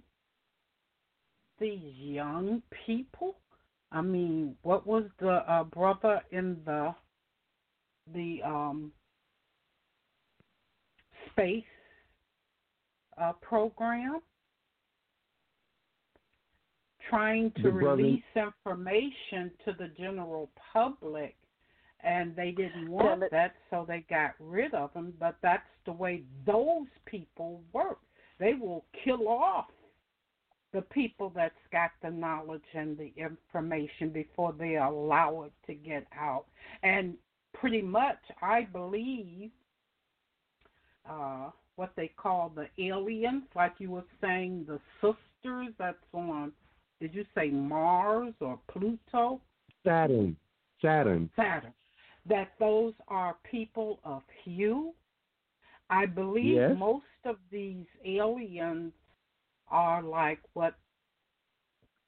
these 1.60 1.94
young 1.96 2.62
people. 2.86 3.36
I 3.92 4.02
mean, 4.02 4.56
what 4.62 4.88
was 4.88 5.04
the 5.20 5.44
uh, 5.52 5.66
brother 5.66 6.22
in 6.32 6.58
the 6.66 6.96
the 8.14 8.42
um 8.44 8.92
space 11.32 11.64
uh, 13.20 13.34
program 13.42 14.20
trying 17.10 17.52
to 17.62 17.72
release 17.72 18.24
information 18.36 19.52
to 19.66 19.74
the 19.78 19.90
general 19.98 20.50
public 20.74 21.36
and 22.04 22.36
they 22.36 22.52
didn't 22.52 22.90
want 22.90 23.24
that 23.32 23.56
so 23.70 23.84
they 23.88 24.06
got 24.10 24.32
rid 24.40 24.74
of 24.74 24.94
them 24.94 25.14
but 25.20 25.36
that's 25.42 25.64
the 25.86 25.92
way 25.92 26.24
those 26.46 26.88
people 27.06 27.62
work. 27.74 27.98
They 28.40 28.54
will 28.54 28.86
kill 29.04 29.28
off 29.28 29.66
the 30.72 30.82
people 30.84 31.32
that's 31.36 31.56
got 31.72 31.92
the 32.04 32.12
knowledge 32.12 32.62
and 32.76 32.96
the 32.96 33.12
information 33.18 34.10
before 34.10 34.54
they 34.54 34.78
allow 34.78 35.44
it 35.44 35.52
to 35.66 35.74
get 35.74 36.06
out. 36.16 36.46
And 36.84 37.16
pretty 37.54 37.82
much 37.82 38.20
i 38.42 38.62
believe 38.62 39.50
uh 41.10 41.50
what 41.80 41.94
they 41.96 42.10
call 42.18 42.52
the 42.54 42.68
aliens, 42.84 43.44
like 43.56 43.74
you 43.80 43.90
were 43.90 44.04
saying, 44.20 44.66
the 44.68 44.80
sisters 45.02 45.74
that's 45.80 45.96
on, 46.14 46.52
did 47.00 47.16
you 47.16 47.26
say 47.34 47.50
Mars 47.50 48.34
or 48.42 48.60
Pluto? 48.70 49.40
Saturn. 49.86 50.36
Saturn. 50.82 51.30
Saturn. 51.38 51.74
That 52.28 52.50
those 52.60 52.94
are 53.08 53.38
people 53.50 54.02
of 54.04 54.24
hue. 54.44 54.94
I 55.90 56.06
believe 56.06 56.58
Yes. 56.58 56.78
most 56.78 57.06
of 57.24 57.38
these 57.50 57.88
aliens 58.04 58.92
are 59.70 60.04
like 60.04 60.42
what 60.54 60.76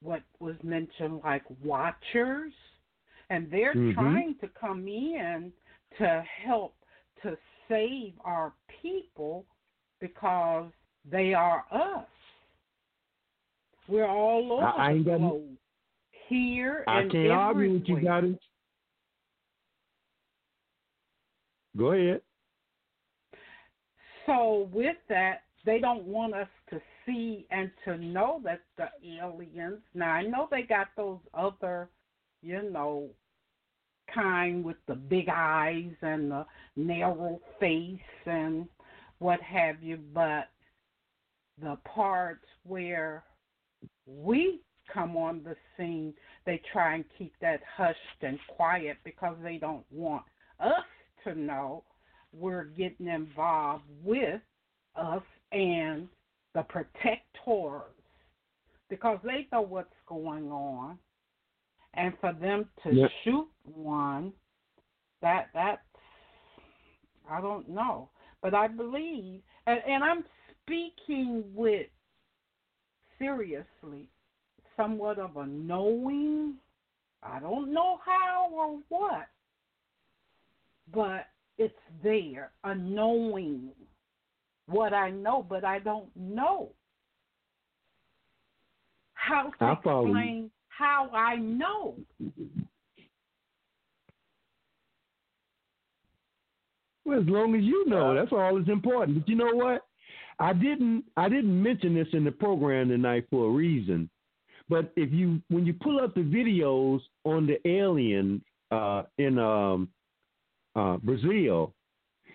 what 0.02 0.22
was 0.40 0.56
mentioned 0.62 1.20
like 1.24 1.44
watchers 1.64 2.52
and 3.30 3.48
they're 3.50 3.74
Mhm. 3.74 3.94
trying 3.94 4.34
to 4.38 4.48
come 4.48 4.86
in 4.88 5.52
to 5.96 6.20
help 6.22 6.74
to 7.22 7.38
save 7.68 8.12
our 8.24 8.52
people 8.66 9.46
because 10.02 10.70
they 11.10 11.32
are 11.32 11.64
us. 11.70 12.04
We're 13.88 14.06
all 14.06 14.52
over 14.52 14.66
I- 14.66 14.88
I 14.88 14.92
ain't 14.92 15.04
the 15.04 15.12
got 15.12 15.20
no- 15.20 15.56
Here 16.28 16.84
I 16.86 17.00
and 17.00 17.10
can't 17.10 17.30
argue 17.30 17.72
with 17.74 17.88
you, 17.88 18.00
goddess. 18.00 18.38
Go 21.76 21.92
ahead. 21.92 22.22
So 24.26 24.68
with 24.72 24.96
that, 25.08 25.42
they 25.64 25.78
don't 25.78 26.04
want 26.04 26.34
us 26.34 26.48
to 26.70 26.80
see 27.04 27.46
and 27.50 27.70
to 27.84 27.96
know 27.98 28.40
that 28.44 28.60
the 28.76 28.88
aliens. 29.20 29.82
Now 29.94 30.12
I 30.12 30.22
know 30.22 30.48
they 30.50 30.62
got 30.62 30.88
those 30.96 31.20
other, 31.34 31.88
you 32.42 32.62
know, 32.70 33.10
kind 34.12 34.64
with 34.64 34.76
the 34.86 34.94
big 34.94 35.28
eyes 35.28 35.92
and 36.02 36.30
the 36.30 36.46
narrow 36.76 37.40
face 37.58 38.00
and 38.26 38.68
what 39.22 39.40
have 39.40 39.82
you, 39.82 39.98
but 40.12 40.48
the 41.62 41.76
parts 41.84 42.44
where 42.64 43.22
we 44.06 44.60
come 44.92 45.16
on 45.16 45.42
the 45.44 45.54
scene, 45.76 46.12
they 46.44 46.60
try 46.72 46.96
and 46.96 47.04
keep 47.16 47.32
that 47.40 47.60
hushed 47.76 47.96
and 48.22 48.38
quiet 48.48 48.96
because 49.04 49.36
they 49.42 49.58
don't 49.58 49.84
want 49.92 50.24
us 50.60 50.84
to 51.24 51.34
know 51.34 51.84
we're 52.32 52.64
getting 52.64 53.06
involved 53.06 53.84
with 54.02 54.40
us 54.96 55.22
and 55.52 56.08
the 56.54 56.62
protectors 56.62 57.82
because 58.90 59.18
they 59.24 59.46
know 59.52 59.62
what's 59.62 59.94
going 60.06 60.50
on. 60.50 60.98
And 61.94 62.18
for 62.20 62.32
them 62.32 62.68
to 62.82 62.94
Yeah. 62.94 63.08
shoot 63.22 63.48
one, 63.64 64.32
that 65.20 65.50
that's 65.52 65.80
I 67.28 67.40
don't 67.40 67.68
know. 67.68 68.08
But 68.42 68.54
I 68.54 68.66
believe 68.68 69.40
and, 69.66 69.80
and 69.86 70.04
I'm 70.04 70.24
speaking 70.64 71.44
with 71.54 71.86
seriously, 73.18 74.08
somewhat 74.76 75.18
of 75.18 75.36
a 75.36 75.46
knowing. 75.46 76.54
I 77.22 77.38
don't 77.38 77.72
know 77.72 78.00
how 78.04 78.48
or 78.52 78.78
what, 78.88 79.28
but 80.92 81.26
it's 81.56 81.74
there, 82.02 82.50
a 82.64 82.74
knowing 82.74 83.70
what 84.66 84.92
I 84.92 85.10
know, 85.10 85.46
but 85.48 85.64
I 85.64 85.78
don't 85.78 86.10
know 86.16 86.70
how 89.14 89.52
to 89.58 89.64
I 89.64 89.78
follow 89.84 90.06
you. 90.06 90.08
explain 90.08 90.50
how 90.68 91.10
I 91.12 91.36
know. 91.36 91.94
Well, 97.04 97.20
as 97.20 97.26
long 97.26 97.54
as 97.54 97.62
you 97.62 97.84
know, 97.88 98.14
that's 98.14 98.32
all 98.32 98.56
that's 98.56 98.68
important. 98.68 99.20
But 99.20 99.28
you 99.28 99.36
know 99.36 99.54
what? 99.54 99.82
I 100.38 100.52
didn't 100.52 101.04
I 101.16 101.28
didn't 101.28 101.62
mention 101.62 101.94
this 101.94 102.08
in 102.12 102.24
the 102.24 102.32
program 102.32 102.88
tonight 102.88 103.26
for 103.30 103.46
a 103.46 103.50
reason. 103.50 104.08
But 104.68 104.92
if 104.96 105.12
you 105.12 105.40
when 105.48 105.66
you 105.66 105.74
pull 105.74 106.00
up 106.00 106.14
the 106.14 106.20
videos 106.20 107.00
on 107.24 107.46
the 107.46 107.58
alien 107.68 108.42
uh, 108.70 109.02
in 109.18 109.38
um, 109.38 109.88
uh, 110.74 110.96
Brazil, 110.98 111.74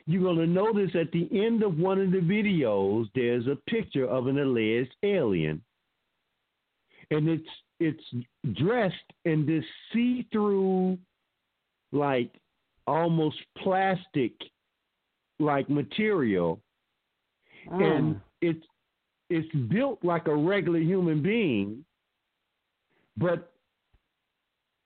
you're 0.06 0.22
going 0.22 0.38
to 0.38 0.48
notice 0.48 0.92
at 0.96 1.12
the 1.12 1.28
end 1.34 1.64
of 1.64 1.78
one 1.78 2.00
of 2.00 2.12
the 2.12 2.20
videos 2.20 3.08
there's 3.16 3.48
a 3.48 3.58
picture 3.70 4.06
of 4.06 4.28
an 4.28 4.40
alleged 4.40 4.94
alien, 5.04 5.62
and 7.12 7.28
it's 7.28 7.50
it's 7.80 8.04
dressed 8.54 8.96
in 9.26 9.46
this 9.46 9.64
see-through, 9.94 10.98
like 11.92 12.32
almost 12.88 13.38
plastic 13.58 14.34
like 15.40 15.70
material 15.70 16.60
and 17.72 18.22
it's 18.42 18.66
it's 19.30 19.54
built 19.70 20.00
like 20.04 20.28
a 20.28 20.36
regular 20.36 20.80
human 20.80 21.22
being 21.22 21.84
but 23.18 23.52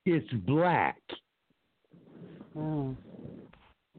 it's 0.05 0.31
black. 0.47 0.97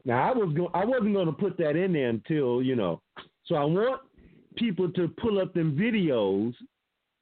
Now 0.05 0.29
i 0.29 0.31
was 0.33 0.53
go- 0.55 0.71
i 0.73 0.83
wasn't 0.83 1.13
going 1.13 1.27
to 1.27 1.31
put 1.33 1.57
that 1.57 1.75
in 1.75 1.93
there 1.93 2.09
until 2.09 2.61
you 2.61 2.75
know 2.75 3.01
so 3.45 3.55
i 3.55 3.63
want 3.63 4.01
people 4.55 4.89
to 4.91 5.07
pull 5.07 5.39
up 5.39 5.53
them 5.53 5.77
videos. 5.77 6.53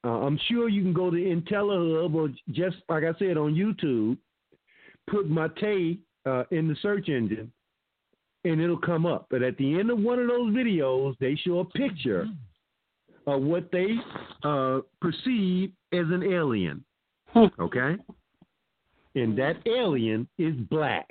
Uh, 0.04 0.26
i'm 0.26 0.38
sure 0.48 0.68
you 0.68 0.82
can 0.82 0.92
go 0.92 1.10
to 1.10 1.16
IntelliHub 1.16 2.14
or 2.14 2.28
just 2.50 2.76
like 2.88 3.04
i 3.04 3.16
said 3.18 3.36
on 3.36 3.54
youtube 3.54 4.18
put 5.08 5.30
Magé 5.30 5.98
uh, 6.26 6.44
in 6.50 6.68
the 6.68 6.76
search 6.82 7.08
engine 7.08 7.52
and 8.44 8.60
it'll 8.60 8.78
come 8.78 9.06
up. 9.06 9.26
But 9.30 9.42
at 9.42 9.56
the 9.56 9.78
end 9.78 9.90
of 9.90 9.98
one 9.98 10.18
of 10.18 10.28
those 10.28 10.52
videos, 10.52 11.16
they 11.18 11.34
show 11.36 11.60
a 11.60 11.64
picture 11.64 12.26
of 13.26 13.42
what 13.42 13.70
they 13.70 13.88
uh, 14.42 14.80
perceive 15.00 15.72
as 15.92 16.06
an 16.10 16.22
alien. 16.22 16.84
Okay? 17.34 17.96
And 19.14 19.38
that 19.38 19.56
alien 19.66 20.28
is 20.38 20.54
black. 20.70 21.08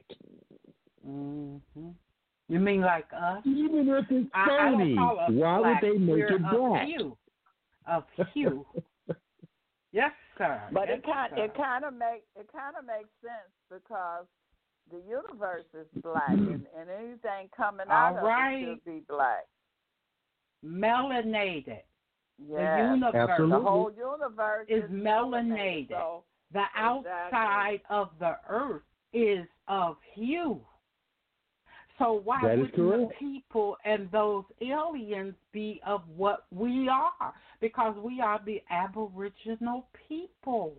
Mm-hmm. 1.07 1.89
You 2.51 2.59
mean 2.59 2.81
like 2.81 3.07
us? 3.15 3.41
Even 3.45 3.87
if 3.87 4.05
it's 4.09 4.29
I, 4.33 4.43
I 4.43 4.71
phony, 4.71 4.95
call 4.95 5.19
us 5.19 5.29
why 5.31 5.59
would 5.59 5.77
they 5.81 5.97
make 5.97 6.15
We're 6.17 6.35
it 6.35 6.41
of 6.43 6.51
black? 6.51 6.85
Hue. 6.85 7.17
Of 7.87 8.03
hue. 8.33 8.65
yes, 9.93 10.11
sir. 10.37 10.61
But 10.73 10.89
yes, 10.89 10.97
it 10.97 11.05
kind 11.05 11.31
sir. 11.33 11.45
it 11.45 11.55
kind 11.55 11.85
of 11.85 11.93
make 11.93 12.23
it 12.35 12.49
kind 12.51 12.75
of 12.77 12.85
makes 12.85 13.09
sense 13.21 13.53
because 13.69 14.25
the 14.91 15.01
universe 15.07 15.65
is 15.73 15.87
black 16.03 16.29
hmm. 16.29 16.47
and, 16.47 16.65
and 16.77 16.89
anything 16.89 17.49
coming 17.55 17.87
out 17.89 18.13
All 18.13 18.17
of 18.17 18.23
right. 18.23 18.55
it 18.55 18.79
should 18.83 18.85
be 18.85 19.03
black. 19.07 19.45
melanated. 20.65 21.81
Yeah. 22.37 22.87
The 22.87 22.93
universe 22.95 23.29
Absolutely. 23.29 23.57
The 23.57 23.63
whole 23.63 23.91
universe 23.95 24.65
is 24.67 24.83
is 24.83 24.89
melanated. 24.89 25.89
So 25.89 26.23
The 26.53 26.63
outside 26.75 27.81
of 27.89 28.09
the 28.19 28.37
earth 28.49 28.81
is 29.13 29.45
of 29.67 29.97
hue. 30.15 30.59
So 31.99 32.21
why 32.23 32.41
wouldn't 32.41 32.75
the 32.75 33.09
people 33.19 33.77
and 33.85 34.09
those 34.11 34.43
aliens 34.59 35.35
be 35.51 35.79
of 35.85 36.01
what 36.15 36.45
we 36.51 36.89
are? 36.89 37.33
Because 37.59 37.95
we 38.03 38.19
are 38.19 38.41
the 38.43 38.59
Aboriginal 38.71 39.85
people. 40.09 40.73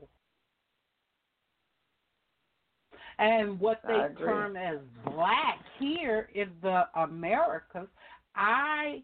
And 3.22 3.60
what 3.60 3.80
they 3.86 4.06
term 4.18 4.56
as 4.56 4.78
black 5.04 5.60
here 5.78 6.28
in 6.34 6.48
the 6.60 6.82
Americas, 6.96 7.86
I 8.34 9.02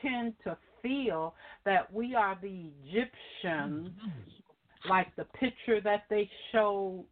tend 0.00 0.34
to 0.44 0.56
feel 0.80 1.34
that 1.64 1.92
we 1.92 2.14
are 2.14 2.38
the 2.40 2.70
Egyptians, 2.84 3.90
like 4.88 5.08
the 5.16 5.24
picture 5.24 5.80
that 5.80 6.04
they 6.08 6.30
showed 6.52 7.04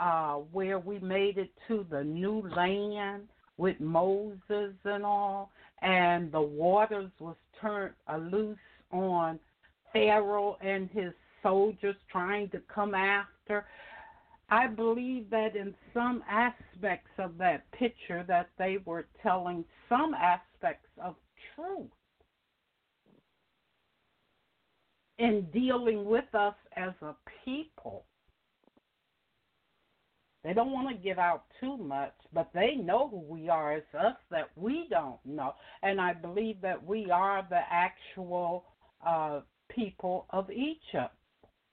uh, 0.00 0.34
where 0.50 0.80
we 0.80 0.98
made 0.98 1.38
it 1.38 1.50
to 1.68 1.86
the 1.90 2.02
new 2.02 2.42
land 2.56 3.28
with 3.56 3.78
Moses 3.78 4.74
and 4.84 5.04
all, 5.04 5.52
and 5.80 6.32
the 6.32 6.40
waters 6.40 7.12
was 7.20 7.36
turned 7.60 7.94
loose 8.32 8.58
on 8.90 9.38
Pharaoh 9.92 10.56
and 10.60 10.90
his 10.90 11.12
soldiers 11.40 11.94
trying 12.10 12.48
to 12.50 12.60
come 12.74 12.94
after. 12.96 13.64
I 14.52 14.66
believe 14.66 15.30
that 15.30 15.56
in 15.56 15.74
some 15.94 16.22
aspects 16.28 17.08
of 17.16 17.38
that 17.38 17.70
picture 17.72 18.22
that 18.28 18.50
they 18.58 18.76
were 18.84 19.06
telling 19.22 19.64
some 19.88 20.12
aspects 20.12 20.90
of 21.02 21.14
truth 21.54 21.88
in 25.16 25.46
dealing 25.54 26.04
with 26.04 26.34
us 26.34 26.54
as 26.76 26.92
a 27.00 27.14
people. 27.46 28.04
They 30.44 30.52
don't 30.52 30.72
want 30.72 30.94
to 30.94 31.02
give 31.02 31.18
out 31.18 31.44
too 31.58 31.78
much, 31.78 32.12
but 32.34 32.50
they 32.52 32.74
know 32.74 33.08
who 33.08 33.20
we 33.20 33.48
are. 33.48 33.72
It's 33.72 33.94
us 33.98 34.16
that 34.30 34.50
we 34.54 34.86
don't 34.90 35.24
know. 35.24 35.54
And 35.82 35.98
I 35.98 36.12
believe 36.12 36.60
that 36.60 36.84
we 36.84 37.10
are 37.10 37.46
the 37.48 37.60
actual 37.70 38.66
uh, 39.06 39.40
people 39.74 40.26
of 40.28 40.50
Egypt. 40.50 41.14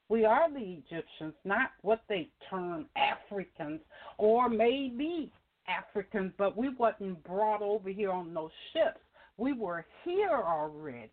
We 0.09 0.25
are 0.25 0.51
the 0.51 0.59
Egyptians, 0.59 1.35
not 1.45 1.69
what 1.81 2.01
they 2.09 2.29
term 2.49 2.87
Africans, 2.95 3.79
or 4.17 4.49
maybe 4.49 5.31
Africans, 5.67 6.33
but 6.37 6.57
we 6.57 6.69
wasn't 6.69 7.23
brought 7.23 7.61
over 7.61 7.89
here 7.89 8.11
on 8.11 8.33
those 8.33 8.51
ships. 8.73 8.99
We 9.37 9.53
were 9.53 9.85
here 10.03 10.41
already 10.43 11.11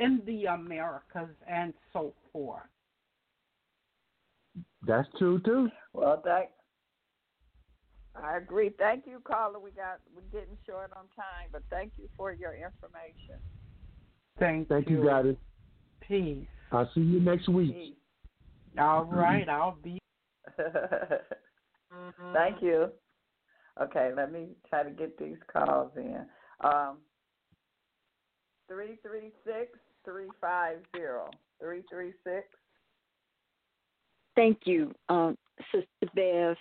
in 0.00 0.20
the 0.26 0.46
Americas 0.46 1.34
and 1.48 1.72
so 1.92 2.12
forth. 2.32 2.62
That's 4.86 5.08
true 5.18 5.40
too. 5.40 5.68
Well, 5.92 6.20
thank. 6.24 6.50
I 8.14 8.38
agree. 8.38 8.70
Thank 8.78 9.06
you, 9.06 9.20
caller. 9.24 9.58
We 9.58 9.70
got 9.70 10.00
we're 10.14 10.22
getting 10.38 10.56
short 10.66 10.90
on 10.96 11.04
time, 11.16 11.48
but 11.52 11.62
thank 11.70 11.92
you 11.96 12.08
for 12.16 12.32
your 12.32 12.54
information. 12.54 13.40
Thank, 14.38 14.68
Thank 14.68 14.90
you, 14.90 15.04
Goddess. 15.04 15.36
Peace. 16.00 16.46
I'll 16.72 16.90
see 16.94 17.00
you 17.00 17.20
next 17.20 17.48
week. 17.48 17.72
Peace. 17.72 17.94
All 18.78 19.04
right, 19.04 19.48
I'll 19.48 19.76
be. 19.82 19.98
Thank 22.32 22.62
you. 22.62 22.90
Okay, 23.80 24.10
let 24.16 24.32
me 24.32 24.48
try 24.68 24.82
to 24.82 24.90
get 24.90 25.18
these 25.18 25.36
calls 25.52 25.90
in. 25.96 26.24
Um, 26.62 26.98
three 28.68 28.98
three 29.02 29.32
six 29.44 29.78
three 30.04 30.28
five 30.40 30.78
zero 30.94 31.30
three 31.60 31.82
three 31.90 32.12
six. 32.24 32.46
Thank 34.34 34.60
you, 34.64 34.94
um, 35.08 35.36
Sister 35.72 36.12
Bev. 36.14 36.56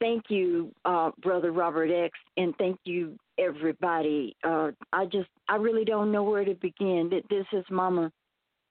Thank 0.00 0.24
you, 0.30 0.72
uh, 0.84 1.10
Brother 1.22 1.52
Robert 1.52 1.90
X, 1.90 2.18
and 2.36 2.54
thank 2.58 2.78
you, 2.84 3.16
everybody. 3.38 4.34
Uh, 4.42 4.72
I 4.92 5.04
just, 5.04 5.28
I 5.48 5.56
really 5.56 5.84
don't 5.84 6.10
know 6.10 6.24
where 6.24 6.44
to 6.44 6.54
begin. 6.54 7.08
This 7.30 7.46
is 7.52 7.64
Mama 7.70 8.10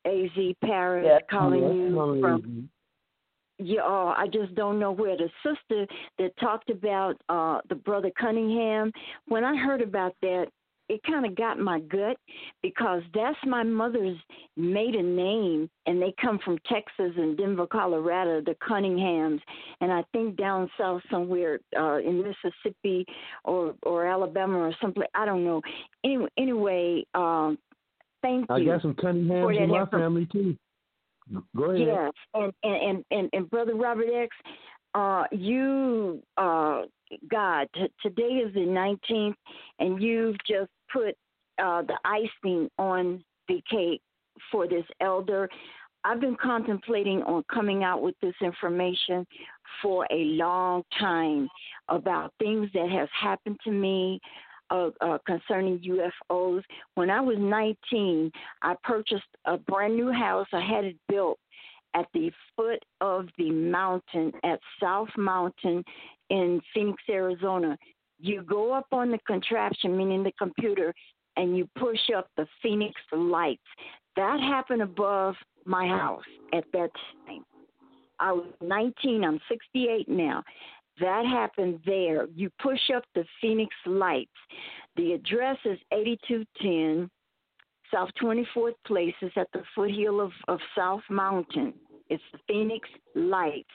Az 0.06 0.56
Paris 0.64 1.06
Yes. 1.06 1.22
calling 1.30 1.62
Yes, 1.62 1.72
you 1.72 2.20
from. 2.22 2.70
Yeah, 3.60 3.82
oh, 3.84 4.14
I 4.18 4.26
just 4.28 4.56
don't 4.56 4.80
know 4.80 4.92
where 4.92 5.16
the 5.16 5.30
sister 5.44 5.86
that 6.18 6.36
talked 6.40 6.70
about 6.70 7.16
uh 7.30 7.60
the 7.70 7.76
brother 7.76 8.12
Cunningham. 8.20 8.92
When 9.28 9.44
I 9.44 9.56
heard 9.56 9.82
about 9.82 10.16
that, 10.22 10.48
it 10.92 11.02
kind 11.04 11.26
of 11.26 11.36
got 11.36 11.58
my 11.58 11.80
gut 11.80 12.18
because 12.62 13.02
that's 13.14 13.38
my 13.46 13.64
mother's 13.64 14.18
maiden 14.58 15.16
name, 15.16 15.70
and 15.86 16.02
they 16.02 16.14
come 16.20 16.38
from 16.44 16.58
Texas 16.68 17.14
and 17.16 17.38
Denver, 17.38 17.66
Colorado, 17.66 18.42
the 18.42 18.56
Cunninghams, 18.68 19.40
and 19.80 19.92
I 19.92 20.04
think 20.12 20.36
down 20.36 20.70
south 20.78 21.02
somewhere 21.10 21.60
uh, 21.80 22.00
in 22.00 22.22
Mississippi 22.22 23.06
or 23.46 23.74
or 23.84 24.06
Alabama 24.06 24.58
or 24.58 24.76
someplace. 24.82 25.10
I 25.16 25.26
don't 25.26 25.46
know. 25.46 25.62
Anyway, 26.04 26.30
anyway, 26.38 27.04
um, 27.14 27.58
thank 28.22 28.48
you. 28.50 28.56
I 28.56 28.64
got 28.64 28.82
some 28.82 28.94
Cunninghams 28.94 29.64
in 29.64 29.70
my 29.70 29.82
info- 29.82 29.98
family 29.98 30.28
too. 30.32 30.58
Go 31.56 31.66
ahead. 31.66 31.88
Yes, 31.88 32.12
and 32.34 32.54
and 32.64 32.76
and 32.76 33.06
and, 33.12 33.30
and 33.34 33.50
brother 33.50 33.76
Robert 33.76 34.10
X, 34.14 34.36
uh, 34.94 35.24
you 35.32 36.22
uh, 36.38 36.82
God, 37.30 37.68
t- 37.76 37.92
today 38.02 38.42
is 38.46 38.54
the 38.54 38.66
nineteenth, 38.66 39.38
and 39.80 40.02
you've 40.02 40.38
just 40.48 40.70
put 40.92 41.16
uh, 41.64 41.84
the 41.84 41.98
icing 42.06 42.70
on 42.78 43.24
the 43.48 43.62
cake 43.70 44.02
for 44.52 44.68
this 44.68 44.86
elder. 45.00 45.50
I've 46.04 46.20
been 46.20 46.38
contemplating 46.42 47.22
on 47.24 47.44
coming 47.54 47.84
out 47.84 48.02
with 48.02 48.16
this 48.22 48.34
information 48.42 49.26
for 49.82 50.08
a 50.12 50.24
long 50.24 50.84
time 51.00 51.48
about 51.90 52.34
things 52.40 52.70
that 52.74 52.90
has 52.90 53.08
happened 53.20 53.60
to 53.64 53.72
me 53.72 54.20
uh, 54.72 54.90
uh, 55.02 55.18
concerning 55.26 55.80
UFOs. 55.80 56.64
When 56.96 57.10
I 57.10 57.22
was 57.22 57.38
19, 57.40 58.32
I 58.62 58.76
purchased 58.84 59.24
a 59.46 59.58
brand 59.58 59.96
new 59.96 60.12
house. 60.12 60.48
I 60.54 60.62
had 60.62 60.86
it 60.86 60.96
built 61.08 61.38
at 61.94 62.08
the 62.14 62.32
foot 62.56 62.84
of 63.02 63.28
the 63.38 63.52
mountain 63.52 64.32
at 64.44 64.60
South 64.82 65.10
Mountain 65.18 65.84
in 66.30 66.62
Phoenix, 66.74 67.04
Arizona. 67.10 67.78
You 68.20 68.44
go 68.44 68.74
up 68.74 68.88
on 68.92 69.12
the 69.12 69.20
contraption, 69.28 69.98
meaning 69.98 70.24
the 70.24 70.32
computer, 70.34 70.94
and 71.36 71.58
you 71.58 71.68
push 71.78 72.00
up 72.16 72.28
the 72.38 72.48
Phoenix 72.62 72.94
lights. 73.12 73.62
That 74.16 74.40
happened 74.40 74.82
above 74.82 75.36
my 75.66 75.88
house 75.88 76.24
at 76.54 76.64
that 76.74 76.92
time. 77.28 77.44
I 78.20 78.32
was 78.32 78.46
19, 78.62 79.24
I'm 79.24 79.40
68 79.50 80.08
now. 80.08 80.44
That 81.00 81.26
happened 81.26 81.80
there. 81.86 82.28
You 82.36 82.50
push 82.62 82.90
up 82.96 83.04
the 83.16 83.26
Phoenix 83.40 83.74
lights. 83.86 84.30
The 84.96 85.14
address 85.14 85.58
is 85.66 85.80
8210 85.92 87.10
South 87.94 88.10
24th 88.22 88.74
Place. 88.86 89.14
It's 89.22 89.36
at 89.38 89.48
the 89.54 89.64
foothill 89.76 90.22
of, 90.22 90.32
of 90.48 90.60
South 90.78 91.02
Mountain. 91.10 91.74
It's 92.10 92.24
the 92.32 92.40
Phoenix 92.48 92.88
Lights. 93.16 93.68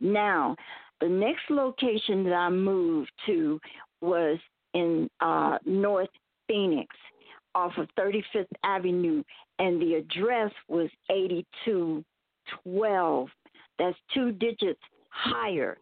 Now, 0.00 0.56
the 1.00 1.08
next 1.08 1.48
location 1.50 2.24
that 2.24 2.34
I 2.34 2.50
moved 2.50 3.12
to 3.26 3.60
was 4.00 4.38
in 4.74 5.08
uh, 5.20 5.58
North 5.64 6.10
Phoenix 6.46 6.94
off 7.54 7.72
of 7.78 7.88
35th 7.98 8.46
Avenue, 8.64 9.22
and 9.58 9.80
the 9.80 9.94
address 9.94 10.52
was 10.68 10.90
8212. 11.10 13.28
That's 13.78 13.96
two 14.14 14.32
digits 14.32 14.82
higher. 15.10 15.78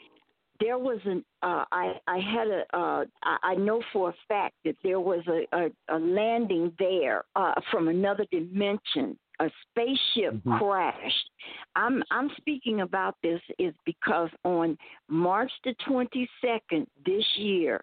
There 0.61 0.79
was 0.79 0.99
an 1.05 1.25
uh, 1.43 1.65
I 1.71 1.95
I 2.07 2.19
had 2.19 2.49
a 2.49 2.77
uh, 2.77 3.05
I 3.23 3.37
I 3.43 3.55
know 3.55 3.83
for 3.93 4.11
a 4.11 4.15
fact 4.27 4.55
that 4.65 4.77
there 4.83 5.01
was 5.01 5.23
a 5.29 5.47
a, 5.57 5.97
a 5.97 5.99
landing 5.99 6.73
there 6.79 7.25
uh, 7.37 7.55
from 7.71 7.89
another 7.89 8.27
dimension. 8.31 9.19
A 9.41 9.49
spaceship 9.71 10.35
crashed. 10.59 11.31
I'm 11.77 12.03
I'm 12.11 12.29
speaking 12.39 12.81
about 12.81 13.15
this 13.23 13.41
is 13.61 13.73
because 13.87 14.31
on 14.45 14.77
March 15.09 15.53
the 15.63 15.77
22nd 15.89 16.87
this 17.07 17.25
year, 17.37 17.81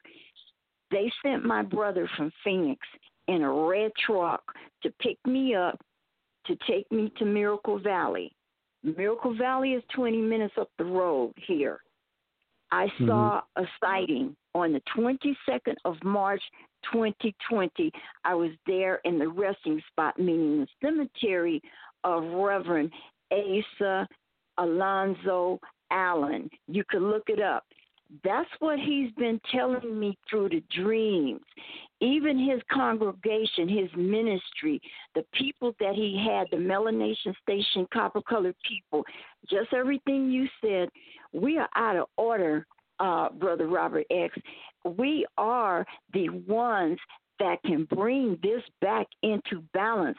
they 0.91 1.09
sent 1.23 1.45
my 1.45 1.61
brother 1.61 2.09
from 2.17 2.29
Phoenix 2.43 2.85
in 3.29 3.41
a 3.41 3.51
red 3.51 3.91
truck 4.05 4.43
to 4.83 4.91
pick 4.99 5.17
me 5.25 5.55
up 5.55 5.79
to 6.45 6.57
take 6.67 6.91
me 6.91 7.11
to 7.17 7.25
Miracle 7.25 7.79
Valley. 7.79 8.35
Miracle 8.83 9.35
Valley 9.35 9.73
is 9.73 9.83
20 9.95 10.21
minutes 10.21 10.53
up 10.59 10.69
the 10.77 10.85
road 10.85 11.33
here. 11.47 11.79
I 12.71 12.85
Mm-hmm. 12.87 13.07
saw 13.07 13.41
a 13.55 13.63
sighting 13.79 14.35
on 14.53 14.73
the 14.73 14.81
22nd 14.95 15.75
of 15.85 15.95
March 16.03 16.41
2020. 16.91 17.91
I 18.23 18.35
was 18.35 18.51
there 18.67 19.01
in 19.05 19.19
the 19.19 19.27
resting 19.27 19.81
spot, 19.91 20.19
meaning 20.19 20.61
the 20.61 20.67
cemetery 20.81 21.61
of 22.03 22.23
Reverend 22.23 22.91
Asa 23.31 24.07
Alonzo 24.57 25.59
Allen. 25.91 26.49
You 26.67 26.83
could 26.89 27.01
look 27.01 27.23
it 27.27 27.41
up. 27.41 27.63
That's 28.24 28.50
what 28.59 28.80
he's 28.80 29.11
been 29.14 29.40
telling 29.51 30.00
me 30.00 30.17
through 30.30 30.50
the 30.50 30.64
dreams. 30.75 31.42
Even 32.01 32.38
his 32.38 32.61
congregation, 32.72 33.67
his 33.67 33.90
ministry, 33.95 34.80
the 35.16 35.25
people 35.34 35.75
that 35.80 35.95
he 35.95 36.24
had, 36.24 36.48
the 36.51 36.58
Melanation 36.58 37.34
Station 37.42 37.88
copper 37.93 38.22
colored 38.22 38.56
people, 38.67 39.03
just 39.50 39.74
everything 39.74 40.30
you 40.30 40.48
said, 40.61 40.90
we 41.34 41.58
are 41.58 41.69
out 41.75 41.95
of 41.95 42.06
order, 42.17 42.66
uh, 43.00 43.30
Brother 43.30 43.67
Robert 43.67 44.06
X. 44.11 44.35
We 44.84 45.25
are 45.38 45.85
the 46.14 46.30
ones 46.30 47.00
that 47.40 47.61
can 47.66 47.85
bring 47.85 48.38
this 48.43 48.61
back 48.82 49.08
into 49.24 49.64
balance, 49.74 50.17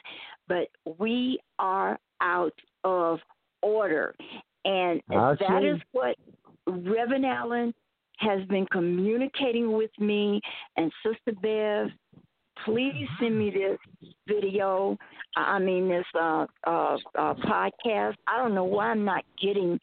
but 0.48 0.68
we 0.98 1.38
are 1.58 1.98
out 2.20 2.54
of 2.84 3.20
order. 3.62 4.14
And 4.64 5.00
I 5.10 5.34
that 5.38 5.60
see. 5.62 5.66
is 5.68 5.80
what 5.92 6.16
Reverend 6.66 7.26
Allen 7.26 7.74
has 8.18 8.42
been 8.48 8.66
communicating 8.72 9.72
with 9.72 9.90
me 9.98 10.40
and 10.76 10.90
Sister 11.04 11.38
Bev. 11.40 11.88
Please 12.64 13.06
send 13.20 13.38
me 13.38 13.50
this 13.50 14.10
video. 14.26 14.96
I 15.36 15.58
mean 15.58 15.88
this 15.88 16.04
uh, 16.18 16.46
uh, 16.66 16.96
uh, 17.14 17.34
podcast. 17.34 18.14
I 18.26 18.38
don't 18.38 18.54
know 18.54 18.64
why 18.64 18.86
I'm 18.86 19.04
not 19.04 19.24
getting 19.40 19.78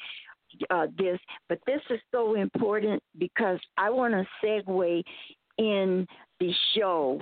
uh, 0.70 0.88
this, 0.98 1.20
but 1.48 1.60
this 1.68 1.82
is 1.90 2.00
so 2.12 2.36
important 2.36 3.02
because 3.18 3.60
I 3.78 3.90
want 3.90 4.14
to 4.14 4.26
segue 4.44 5.04
in 5.60 6.08
the 6.40 6.52
show 6.76 7.22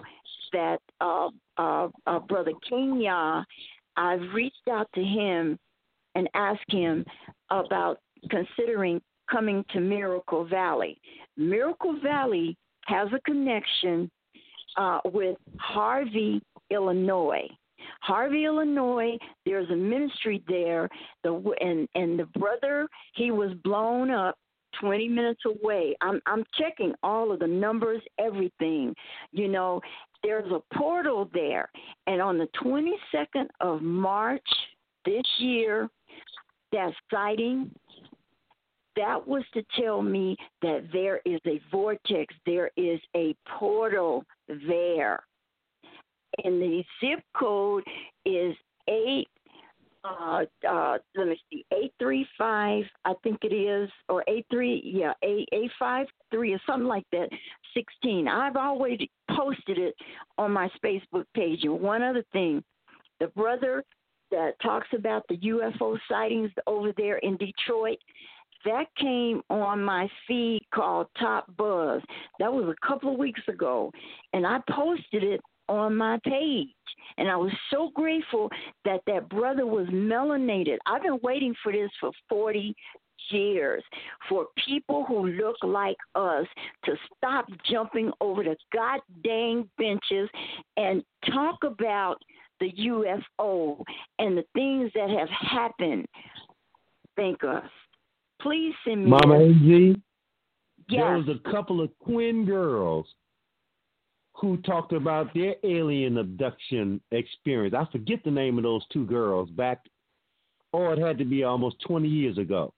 that 0.53 0.79
uh, 0.99 1.29
uh, 1.57 1.89
uh, 2.07 2.19
Brother 2.19 2.53
Kenya. 2.67 3.45
I've 3.97 4.21
reached 4.33 4.67
out 4.69 4.87
to 4.95 5.03
him 5.03 5.59
and 6.15 6.29
asked 6.33 6.69
him 6.69 7.05
about 7.49 7.99
considering 8.29 9.01
coming 9.31 9.63
to 9.71 9.79
Miracle 9.79 10.45
Valley. 10.45 10.99
Miracle 11.37 11.99
Valley 12.01 12.57
has 12.85 13.07
a 13.13 13.19
connection 13.21 14.09
uh, 14.77 14.99
with 15.05 15.37
Harvey, 15.59 16.41
Illinois. 16.69 17.47
Harvey, 18.01 18.45
Illinois. 18.45 19.17
There's 19.45 19.69
a 19.69 19.75
ministry 19.75 20.43
there. 20.47 20.89
The 21.23 21.33
and 21.61 21.87
and 21.95 22.19
the 22.19 22.25
brother 22.37 22.87
he 23.15 23.31
was 23.31 23.53
blown 23.63 24.11
up 24.11 24.35
20 24.79 25.07
minutes 25.07 25.41
away. 25.45 25.95
I'm 26.01 26.21
I'm 26.25 26.43
checking 26.57 26.93
all 27.03 27.31
of 27.31 27.39
the 27.39 27.47
numbers, 27.47 28.01
everything. 28.19 28.93
You 29.31 29.47
know, 29.47 29.81
there's 30.23 30.51
a 30.51 30.75
portal 30.75 31.29
there, 31.33 31.69
and 32.07 32.21
on 32.21 32.37
the 32.37 32.47
22nd 32.63 33.47
of 33.59 33.81
March 33.81 34.47
this 35.05 35.23
year, 35.39 35.89
that 36.71 36.93
sighting 37.11 37.71
that 38.95 39.27
was 39.27 39.43
to 39.53 39.63
tell 39.79 40.01
me 40.01 40.35
that 40.61 40.87
there 40.91 41.21
is 41.25 41.39
a 41.45 41.61
vortex, 41.71 42.33
there 42.45 42.71
is 42.75 42.99
a 43.15 43.35
portal 43.59 44.23
there. 44.67 45.19
And 46.43 46.61
the 46.61 46.83
zip 46.99 47.23
code 47.37 47.83
is 48.25 48.55
eight 48.87 49.27
uh 50.03 50.45
uh 50.67 50.97
let 51.15 51.27
me 51.27 51.39
see, 51.51 51.63
eight 51.71 51.93
three 51.99 52.25
five 52.35 52.83
I 53.05 53.13
think 53.21 53.37
it 53.43 53.53
is 53.53 53.87
or 54.09 54.23
eight 54.27 54.47
three 54.49 54.81
yeah, 54.83 55.13
eight 55.21 55.47
eight 55.51 55.69
five 55.77 56.07
three 56.31 56.53
or 56.53 56.61
something 56.65 56.87
like 56.87 57.05
that, 57.11 57.29
sixteen. 57.75 58.27
I've 58.27 58.55
always 58.55 58.99
posted 59.29 59.77
it 59.77 59.95
on 60.39 60.51
my 60.51 60.71
Facebook 60.83 61.25
page. 61.35 61.59
And 61.63 61.79
one 61.79 62.01
other 62.01 62.23
thing, 62.31 62.63
the 63.19 63.27
brother 63.27 63.83
that 64.31 64.59
talks 64.61 64.87
about 64.95 65.23
the 65.29 65.37
UFO 65.37 65.99
sightings 66.09 66.51
over 66.65 66.91
there 66.97 67.17
in 67.17 67.37
Detroit, 67.37 67.97
that 68.65 68.85
came 68.97 69.41
on 69.49 69.83
my 69.83 70.09
feed 70.27 70.61
called 70.73 71.07
Top 71.19 71.45
Buzz. 71.57 72.01
That 72.39 72.51
was 72.51 72.65
a 72.65 72.87
couple 72.87 73.13
of 73.13 73.19
weeks 73.19 73.41
ago, 73.47 73.91
and 74.33 74.45
I 74.45 74.59
posted 74.69 75.23
it 75.23 75.41
on 75.69 75.95
my 75.95 76.19
page. 76.25 76.67
And 77.17 77.29
I 77.29 77.35
was 77.35 77.51
so 77.69 77.91
grateful 77.93 78.49
that 78.85 79.01
that 79.07 79.29
brother 79.29 79.65
was 79.65 79.87
melanated. 79.87 80.77
I've 80.85 81.03
been 81.03 81.19
waiting 81.23 81.55
for 81.63 81.71
this 81.71 81.89
for 81.99 82.11
40 82.29 82.75
years 83.29 83.83
for 84.27 84.47
people 84.65 85.05
who 85.07 85.27
look 85.27 85.55
like 85.63 85.97
us 86.15 86.45
to 86.85 86.95
stop 87.15 87.45
jumping 87.69 88.11
over 88.19 88.43
the 88.43 88.55
goddamn 88.73 89.69
benches 89.77 90.29
and 90.77 91.03
talk 91.31 91.63
about 91.63 92.17
the 92.59 92.71
UFO 92.71 93.83
and 94.19 94.37
the 94.37 94.45
things 94.53 94.91
that 94.95 95.09
have 95.09 95.29
happened. 95.29 96.05
Thank 97.15 97.43
us. 97.43 97.63
Please 98.43 98.73
send 98.85 99.05
me. 99.05 99.11
Mama 99.11 99.39
this. 99.39 99.57
AG, 99.57 100.01
there 100.89 101.17
was 101.17 101.27
a 101.27 101.51
couple 101.51 101.81
of 101.81 101.89
twin 102.05 102.45
girls 102.45 103.05
who 104.33 104.57
talked 104.57 104.93
about 104.93 105.33
their 105.33 105.55
alien 105.63 106.17
abduction 106.17 106.99
experience. 107.11 107.75
I 107.77 107.89
forget 107.91 108.23
the 108.23 108.31
name 108.31 108.57
of 108.57 108.63
those 108.63 108.83
two 108.91 109.05
girls 109.05 109.49
back, 109.51 109.79
oh, 110.73 110.91
it 110.91 110.99
had 110.99 111.17
to 111.19 111.25
be 111.25 111.43
almost 111.43 111.77
20 111.87 112.07
years 112.07 112.37
ago. 112.37 112.73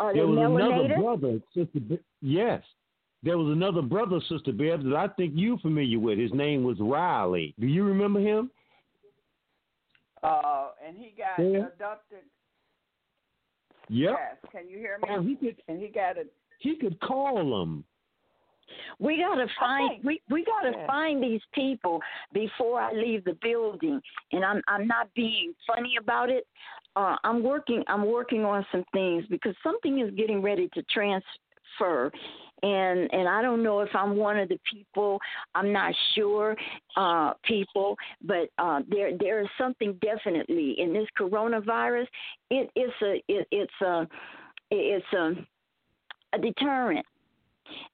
Are 0.00 0.12
they 0.12 0.20
there 0.20 0.26
was 0.26 0.62
another 0.62 0.94
brother, 0.94 1.40
Sister. 1.54 1.80
Be- 1.80 1.98
yes, 2.22 2.62
there 3.22 3.38
was 3.38 3.52
another 3.52 3.82
brother, 3.82 4.20
Sister 4.28 4.52
Bev, 4.52 4.84
that 4.84 4.94
I 4.94 5.08
think 5.08 5.32
you're 5.34 5.58
familiar 5.58 5.98
with. 5.98 6.18
His 6.18 6.32
name 6.32 6.64
was 6.64 6.76
Riley. 6.80 7.54
Do 7.58 7.66
you 7.66 7.84
remember 7.84 8.20
him? 8.20 8.50
Uh, 10.22 10.68
and 10.86 10.96
he 10.96 11.14
got 11.16 11.42
Yeah. 11.42 11.66
abducted. 11.66 12.24
Yep. 13.88 14.16
Yes. 14.18 14.52
Can 14.52 14.68
you 14.68 14.78
hear 14.78 14.98
me? 15.02 15.08
Oh, 15.10 15.22
he 15.22 15.36
could. 15.36 15.56
And 15.68 15.80
he 15.80 15.88
got 15.88 16.16
it. 16.16 16.32
He 16.58 16.76
could 16.76 16.98
call 17.00 17.36
them. 17.36 17.84
We 18.98 19.18
gotta 19.18 19.46
find 19.60 20.02
we 20.02 20.20
we 20.28 20.44
gotta 20.44 20.76
Yeah. 20.76 20.86
find 20.86 21.22
these 21.22 21.42
people 21.52 22.02
before 22.32 22.80
I 22.80 22.92
leave 22.92 23.24
the 23.24 23.34
building, 23.34 24.00
and 24.32 24.44
I'm 24.44 24.62
I'm 24.66 24.86
not 24.86 25.12
being 25.14 25.54
funny 25.66 25.96
about 25.96 26.30
it. 26.30 26.46
Uh, 26.96 27.16
I'm 27.24 27.42
working 27.42 27.84
I'm 27.86 28.06
working 28.06 28.44
on 28.44 28.66
some 28.72 28.84
things 28.92 29.24
because 29.28 29.54
something 29.62 30.00
is 30.00 30.10
getting 30.14 30.42
ready 30.42 30.68
to 30.74 30.82
transfer, 30.84 32.10
and 32.66 33.12
and 33.12 33.28
I 33.28 33.42
don't 33.42 33.62
know 33.62 33.80
if 33.80 33.90
I'm 33.94 34.16
one 34.16 34.38
of 34.38 34.48
the 34.48 34.58
people. 34.70 35.18
I'm 35.54 35.72
not 35.72 35.94
sure, 36.14 36.56
uh, 36.96 37.34
people, 37.44 37.96
but 38.22 38.48
uh, 38.58 38.80
there 38.88 39.16
there 39.18 39.40
is 39.40 39.48
something 39.58 39.98
definitely 40.02 40.74
in 40.78 40.92
this 40.92 41.06
coronavirus. 41.18 42.06
It 42.50 42.70
it's 42.74 42.94
a 43.02 43.22
it, 43.28 43.46
it's 43.50 43.80
a 43.82 44.08
it's 44.70 45.12
a 45.12 45.32
a 46.34 46.38
deterrent 46.38 47.06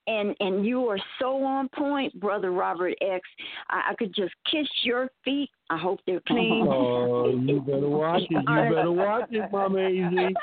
and 0.07 0.35
and 0.41 0.67
you 0.67 0.87
are 0.89 0.99
so 1.19 1.43
on 1.45 1.69
point, 1.71 2.19
brother 2.19 2.51
Robert 2.51 2.95
X. 3.01 3.21
I, 3.69 3.91
I 3.91 3.95
could 3.99 4.15
just 4.15 4.35
kiss 4.51 4.67
your 4.83 5.09
feet. 5.25 5.51
I 5.71 5.79
hope 5.79 6.01
they're 6.07 6.23
clean. 6.27 6.67
Oh, 6.69 7.31
you 7.31 7.61
better 7.61 7.89
watch 7.89 8.23
it. 8.23 8.31
You 8.31 8.45
better 8.45 8.93
watch 8.93 9.29
it, 9.31 9.51
Mama 9.53 9.81
AZ. 9.81 10.33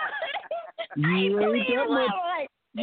You 0.96 1.40
ain't 1.40 1.68
that 1.70 1.88
much. 1.88 2.10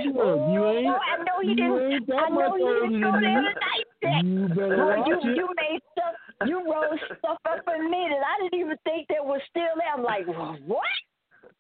Look, 0.05 0.53
you 0.53 0.67
ain't. 0.67 0.87
Oh, 0.89 0.99
I 0.99 1.17
know 1.25 1.41
you 1.43 1.51
you 1.51 1.57
didn't. 1.57 1.93
ain't 1.93 2.11
I 2.13 2.29
know 2.29 2.57
you 2.57 2.81
didn't 2.83 3.03
go 3.03 3.13
there. 3.21 4.23
You 4.23 4.49
better 4.49 4.77
Boy, 4.77 4.97
watch 4.99 5.09
you, 5.09 5.31
it. 5.31 5.37
you 5.37 5.49
made 5.57 5.81
stuff. 5.93 6.15
You 6.47 6.57
wrote 6.71 6.99
stuff 7.19 7.39
up 7.51 7.61
in 7.75 7.91
me 7.91 8.09
that 8.11 8.23
I 8.25 8.43
didn't 8.43 8.61
even 8.61 8.77
think 8.85 9.09
that 9.09 9.25
was 9.25 9.41
still 9.51 9.63
there. 9.77 9.95
I'm 9.97 10.03
like, 10.03 10.27
what? 10.67 10.83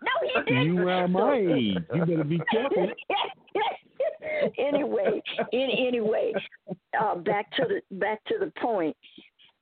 No, 0.02 0.10
he 0.22 0.44
didn't. 0.44 0.66
You 0.66 0.78
around 0.80 1.12
my 1.12 1.36
age. 1.36 1.78
You 1.94 2.00
better 2.04 2.24
be 2.24 2.40
careful. 2.50 2.88
anyway, 4.58 5.22
in, 5.52 5.70
anyway, 5.86 6.32
uh, 7.00 7.16
back 7.16 7.50
to 7.56 7.64
the 7.68 7.96
back 7.96 8.22
to 8.26 8.34
the 8.38 8.52
point. 8.60 8.96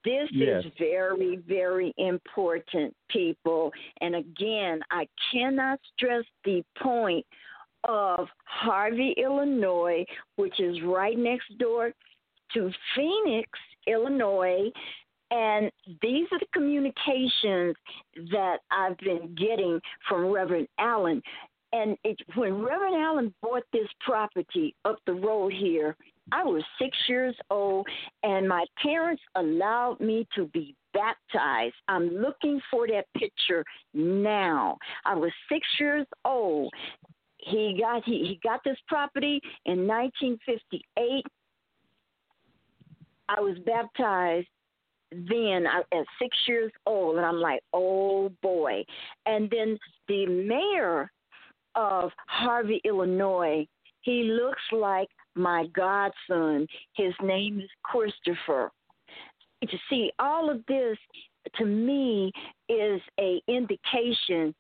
This 0.05 0.29
Yes. 0.33 0.65
is 0.67 0.73
very, 0.79 1.37
very 1.49 1.95
important, 1.97 2.95
people. 3.09 3.73
And 4.03 4.17
again, 4.17 4.81
I 4.91 5.09
cannot 5.33 5.81
stress 5.95 6.25
the 6.45 6.63
point 6.79 7.25
of 7.89 8.29
Harvey, 8.45 9.15
Illinois, 9.17 10.05
which 10.37 10.59
is 10.61 10.83
right 10.83 11.19
next 11.19 11.57
door 11.59 11.93
to 12.55 12.71
Phoenix, 12.95 13.49
Illinois. 13.87 14.71
And 15.31 15.71
these 16.01 16.27
are 16.33 16.39
the 16.39 16.47
communications 16.53 17.75
that 18.31 18.59
I've 18.71 18.99
been 18.99 19.35
getting 19.35 19.81
from 20.09 20.27
Reverend 20.27 20.69
Allen. 20.79 21.23
And 21.73 21.97
it, 22.05 22.19
when 22.37 22.63
Reverend 22.63 22.95
Allen 22.95 23.35
bought 23.43 23.65
this 23.73 23.89
property 24.01 24.77
up 24.85 24.99
the 25.07 25.15
road 25.15 25.53
here, 25.53 25.97
I 26.31 26.45
was 26.45 26.63
six 26.81 26.97
years 27.09 27.35
old, 27.51 27.87
and 28.23 28.49
my 28.49 28.65
parents 28.81 29.23
allowed 29.35 30.01
me 30.01 30.27
to 30.37 30.47
be 30.47 30.75
baptized. 30.95 31.75
I'm 31.89 32.09
looking 32.09 32.61
for 32.71 32.87
that 32.87 33.07
picture 33.17 33.65
now. 33.93 34.79
I 35.05 35.15
was 35.15 35.33
six 35.51 35.67
years 35.79 36.07
old. 36.25 36.73
He 37.45 37.79
got 37.81 38.05
he, 38.05 38.27
he 38.27 38.41
got 38.43 38.61
this 38.65 38.79
property 38.89 39.41
in 39.67 39.87
1958. 39.87 41.25
I 43.29 43.41
was 43.41 43.57
baptized 43.65 44.49
then 45.11 45.65
at 45.67 46.07
six 46.21 46.37
years 46.47 46.73
old, 46.87 47.17
and 47.17 47.25
I'm 47.25 47.41
like, 47.41 47.61
oh 47.73 48.31
boy. 48.43 48.85
And 49.27 49.51
then 49.51 49.79
the 50.09 50.27
mayor 50.27 51.11
of 51.75 52.11
Harvey, 52.27 52.81
Illinois, 52.85 53.67
he 54.01 54.25
looks 54.25 54.63
like 54.73 55.09
my 55.35 55.67
godson. 55.75 56.67
His 56.95 57.15
name 57.23 57.61
is 57.61 57.71
Christopher. 57.83 58.71
To 59.63 59.79
see 59.89 60.11
all 60.19 60.51
of 60.51 60.61
this 60.69 60.99
to 61.57 61.65
me 61.65 62.31
is 62.69 63.01
a 63.19 63.41
indication 63.49 64.55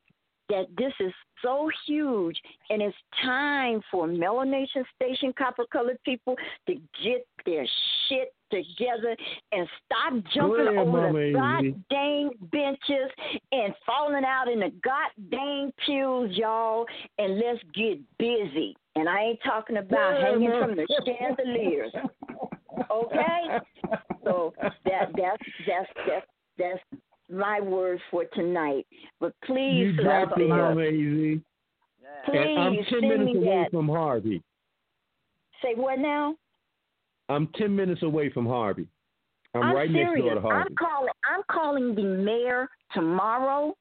that 0.48 0.66
this 0.76 0.92
is 1.00 1.12
so 1.44 1.68
huge 1.86 2.36
and 2.70 2.82
it's 2.82 2.96
time 3.22 3.80
for 3.90 4.08
melanation 4.08 4.84
station 4.96 5.32
copper 5.36 5.64
colored 5.72 5.98
people 6.04 6.34
to 6.66 6.74
get 7.04 7.26
their 7.46 7.66
shit 8.08 8.32
together 8.50 9.16
and 9.52 9.68
stop 9.84 10.12
jumping 10.34 10.66
ahead, 10.68 10.78
over 10.78 11.12
the 11.12 11.32
goddamn 11.34 12.30
benches 12.50 13.10
and 13.52 13.74
falling 13.84 14.24
out 14.24 14.48
in 14.48 14.60
the 14.60 14.72
goddamn 14.82 15.72
pews, 15.84 16.36
y'all, 16.36 16.86
and 17.18 17.36
let's 17.38 17.60
get 17.74 17.98
busy. 18.18 18.76
And 18.96 19.08
I 19.08 19.20
ain't 19.20 19.40
talking 19.44 19.76
about 19.78 20.20
Yeah, 20.20 20.30
hanging 20.30 20.50
man. 20.50 20.62
from 20.62 20.76
the 20.76 20.86
chandeliers. 21.04 21.92
Okay? 22.90 23.58
So 24.24 24.52
that 24.58 25.12
that's 25.16 25.42
that's 25.66 25.90
that's 26.08 26.26
that's 26.58 26.80
my 27.30 27.60
word 27.60 28.00
for 28.10 28.24
tonight. 28.34 28.86
But 29.20 29.32
please, 29.44 29.78
You 29.78 29.92
dropped 30.02 30.32
it, 30.32 30.36
Philadelphia, 30.36 30.68
Mama 30.68 30.82
Easy. 30.82 31.40
And 32.32 32.58
I'm 32.58 32.76
ten 32.90 33.08
minutes 33.08 33.36
away 33.36 33.62
that. 33.62 33.70
from 33.70 33.88
Harvey. 33.88 34.42
Say 35.62 35.74
what 35.74 35.98
now? 35.98 36.36
I'm 37.28 37.48
ten 37.58 37.74
minutes 37.74 38.02
away 38.02 38.30
from 38.30 38.46
Harvey. 38.46 38.86
I'm, 39.54 39.62
I'm 39.62 39.74
right 39.74 39.88
serious. 39.88 40.10
next 40.14 40.20
door 40.22 40.34
to 40.34 40.40
Harvey. 40.40 40.70
I'm 40.70 40.76
calling. 40.76 41.12
I'm 41.30 41.42
calling 41.50 41.94
the 41.94 42.02
mayor 42.02 42.68
tomorrow, 42.92 43.74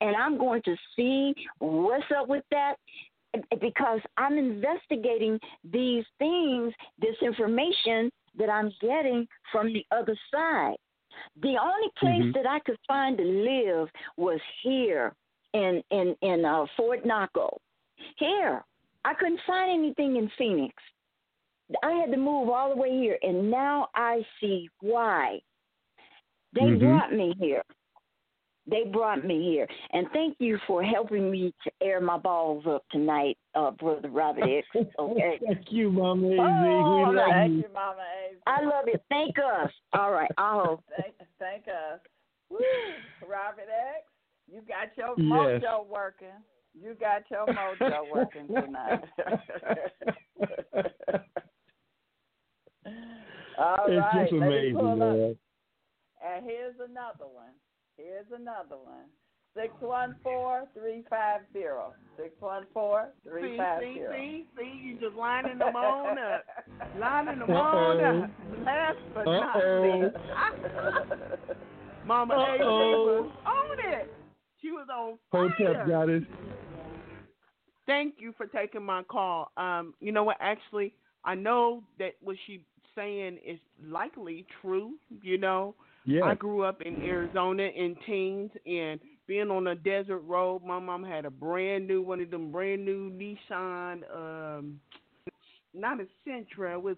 and 0.00 0.16
I'm 0.16 0.38
going 0.38 0.62
to 0.64 0.76
see 0.96 1.34
what's 1.58 2.04
up 2.16 2.28
with 2.28 2.44
that 2.50 2.76
because 3.60 4.00
I'm 4.16 4.38
investigating 4.38 5.38
these 5.72 6.04
things, 6.18 6.72
this 7.00 7.16
information 7.22 8.10
that 8.38 8.48
I'm 8.48 8.72
getting 8.80 9.26
from 9.52 9.72
the 9.72 9.84
other 9.90 10.16
side. 10.32 10.76
The 11.36 11.56
only 11.58 11.90
place 11.96 12.22
Mhm. 12.24 12.34
that 12.34 12.46
I 12.46 12.60
could 12.60 12.78
find 12.86 13.16
to 13.18 13.24
live 13.24 13.90
was 14.16 14.40
here 14.62 15.14
in 15.52 15.82
in 15.90 16.16
in 16.20 16.44
uh, 16.44 16.66
Fort 16.76 17.04
Naco. 17.04 17.58
Here, 18.16 18.64
I 19.04 19.14
couldn't 19.14 19.40
find 19.46 19.70
anything 19.70 20.16
in 20.16 20.28
Phoenix. 20.30 20.74
I 21.82 21.92
had 21.92 22.10
to 22.10 22.16
move 22.16 22.48
all 22.48 22.70
the 22.70 22.76
way 22.76 22.90
here, 22.90 23.18
and 23.22 23.50
now 23.50 23.88
I 23.94 24.26
see 24.40 24.68
why. 24.80 25.40
They 26.52 26.62
Mhm. 26.62 26.80
brought 26.80 27.12
me 27.12 27.34
here. 27.38 27.64
They 28.66 28.84
brought 28.84 29.24
me 29.24 29.42
here, 29.42 29.66
and 29.92 30.06
thank 30.12 30.36
you 30.38 30.58
for 30.66 30.82
helping 30.82 31.30
me 31.30 31.52
to 31.64 31.70
air 31.82 32.00
my 32.00 32.18
balls 32.18 32.64
up 32.68 32.84
tonight, 32.90 33.36
uh, 33.54 33.70
brother 33.72 34.08
Robert 34.10 34.44
X. 34.44 34.66
Okay. 34.98 35.40
Thank 35.44 35.66
you, 35.72 35.90
Mama 35.90 36.26
Easy. 36.28 36.38
Oh, 36.40 37.04
we 37.08 37.16
love 37.16 37.26
Thank 37.30 37.52
you. 37.52 37.58
you, 37.58 37.68
Mama 37.72 38.02
Ace. 38.28 38.36
I 38.46 38.62
love 38.62 38.84
it. 38.86 39.02
Thank 39.08 39.36
us. 39.38 39.70
All 39.94 40.12
right. 40.12 40.30
I 40.36 40.62
hope. 40.62 40.84
Thank, 41.00 41.14
thank 41.38 41.64
us. 41.68 42.00
Woo. 42.50 42.58
Robert 43.26 43.68
X, 43.96 44.06
you 44.52 44.60
got 44.68 44.96
your 44.96 45.14
Yes. 45.18 45.62
mojo 45.62 45.86
working. 45.86 46.28
You 46.74 46.94
got 46.94 47.22
your 47.30 47.46
mojo 47.46 48.10
working 48.14 48.46
tonight. 48.46 49.04
All 53.58 53.86
it's 53.88 54.00
right, 54.00 54.22
just 54.22 54.32
amazing, 54.32 54.98
man. 54.98 55.36
And 56.24 56.44
here's 56.44 56.74
another 56.76 57.26
one. 57.26 57.52
Here's 58.02 58.26
another 58.40 58.76
one. 58.82 59.06
Six 59.56 59.74
one 59.80 60.14
four 60.22 60.64
three 60.74 61.04
five 61.10 61.40
zero. 61.52 61.92
Six 62.16 62.30
one 62.40 62.66
four 62.72 63.08
three 63.28 63.52
See, 63.52 63.56
five 63.58 63.80
see, 63.82 63.94
zero. 63.94 64.12
see, 64.16 64.46
see, 64.56 64.80
you 64.84 64.94
just 65.00 65.16
lining 65.16 65.58
them 65.58 65.74
on 65.76 66.18
up. 66.18 66.44
Lining 66.98 67.40
them 67.40 67.50
on 67.50 68.22
up. 68.24 68.30
Last 68.64 68.98
but 69.12 69.24
not 69.24 69.56
Uh-oh. 69.56 70.00
least. 70.02 70.16
Mama 72.06 72.34
A 72.34 72.36
Uh-oh. 72.38 73.22
was 73.22 73.30
on 73.44 73.92
it. 73.92 74.12
She 74.62 74.70
was 74.70 74.86
on 74.92 75.18
Hotep 75.32 75.58
fire. 75.58 75.86
got 75.88 76.08
it. 76.08 76.22
Thank 77.86 78.14
you 78.18 78.32
for 78.36 78.46
taking 78.46 78.84
my 78.84 79.02
call. 79.02 79.50
Um, 79.56 79.94
you 80.00 80.12
know 80.12 80.22
what? 80.22 80.36
Actually, 80.40 80.94
I 81.24 81.34
know 81.34 81.82
that 81.98 82.12
what 82.22 82.36
she's 82.46 82.60
saying 82.94 83.38
is 83.44 83.58
likely 83.84 84.46
true. 84.62 84.92
You 85.22 85.38
know, 85.38 85.74
Yeah. 86.04 86.24
I 86.24 86.34
grew 86.34 86.62
up 86.64 86.80
in 86.82 87.02
Arizona 87.02 87.64
in 87.64 87.94
teens 88.06 88.50
and 88.66 88.98
being 89.26 89.50
on 89.50 89.66
a 89.68 89.74
desert 89.74 90.20
road. 90.20 90.62
My 90.64 90.78
mom 90.78 91.04
had 91.04 91.24
a 91.24 91.30
brand 91.30 91.86
new 91.86 92.02
one 92.02 92.20
of 92.20 92.30
them 92.30 92.50
brand 92.50 92.84
new 92.84 93.10
Nissan, 93.10 94.02
um, 94.14 94.80
not 95.74 96.00
a 96.00 96.06
Sentra. 96.26 96.74
It 96.74 96.82
was 96.82 96.96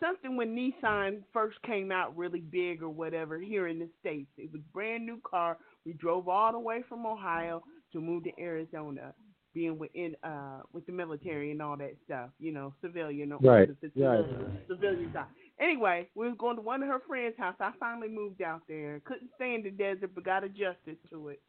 something 0.00 0.36
when 0.36 0.54
Nissan 0.56 1.22
first 1.32 1.60
came 1.62 1.92
out 1.92 2.16
really 2.16 2.40
big 2.40 2.82
or 2.82 2.88
whatever 2.88 3.38
here 3.38 3.68
in 3.68 3.78
the 3.78 3.88
states. 4.00 4.30
It 4.38 4.52
was 4.52 4.62
brand 4.72 5.04
new 5.04 5.20
car. 5.28 5.58
We 5.84 5.92
drove 5.94 6.28
all 6.28 6.52
the 6.52 6.58
way 6.58 6.82
from 6.88 7.06
Ohio 7.06 7.62
to 7.92 8.00
move 8.00 8.24
to 8.24 8.30
Arizona, 8.40 9.12
being 9.52 9.78
within 9.78 10.16
uh 10.24 10.60
with 10.72 10.86
the 10.86 10.92
military 10.92 11.50
and 11.50 11.60
all 11.60 11.76
that 11.76 11.94
stuff. 12.06 12.30
You 12.38 12.52
know, 12.52 12.72
civilian 12.80 13.32
or 13.32 13.38
Right, 13.40 13.68
the 13.68 13.88
civilian, 13.88 14.40
right. 14.40 14.68
civilian 14.68 15.12
side. 15.12 15.26
Anyway, 15.60 16.08
we 16.14 16.26
was 16.26 16.36
going 16.38 16.56
to 16.56 16.62
one 16.62 16.82
of 16.82 16.88
her 16.88 17.00
friends' 17.06 17.36
house. 17.38 17.54
I 17.60 17.70
finally 17.78 18.08
moved 18.08 18.42
out 18.42 18.62
there. 18.68 19.00
Couldn't 19.04 19.30
stand 19.36 19.64
the 19.64 19.70
desert, 19.70 20.10
but 20.14 20.24
got 20.24 20.42
adjusted 20.44 20.98
to 21.10 21.28
it. 21.28 21.40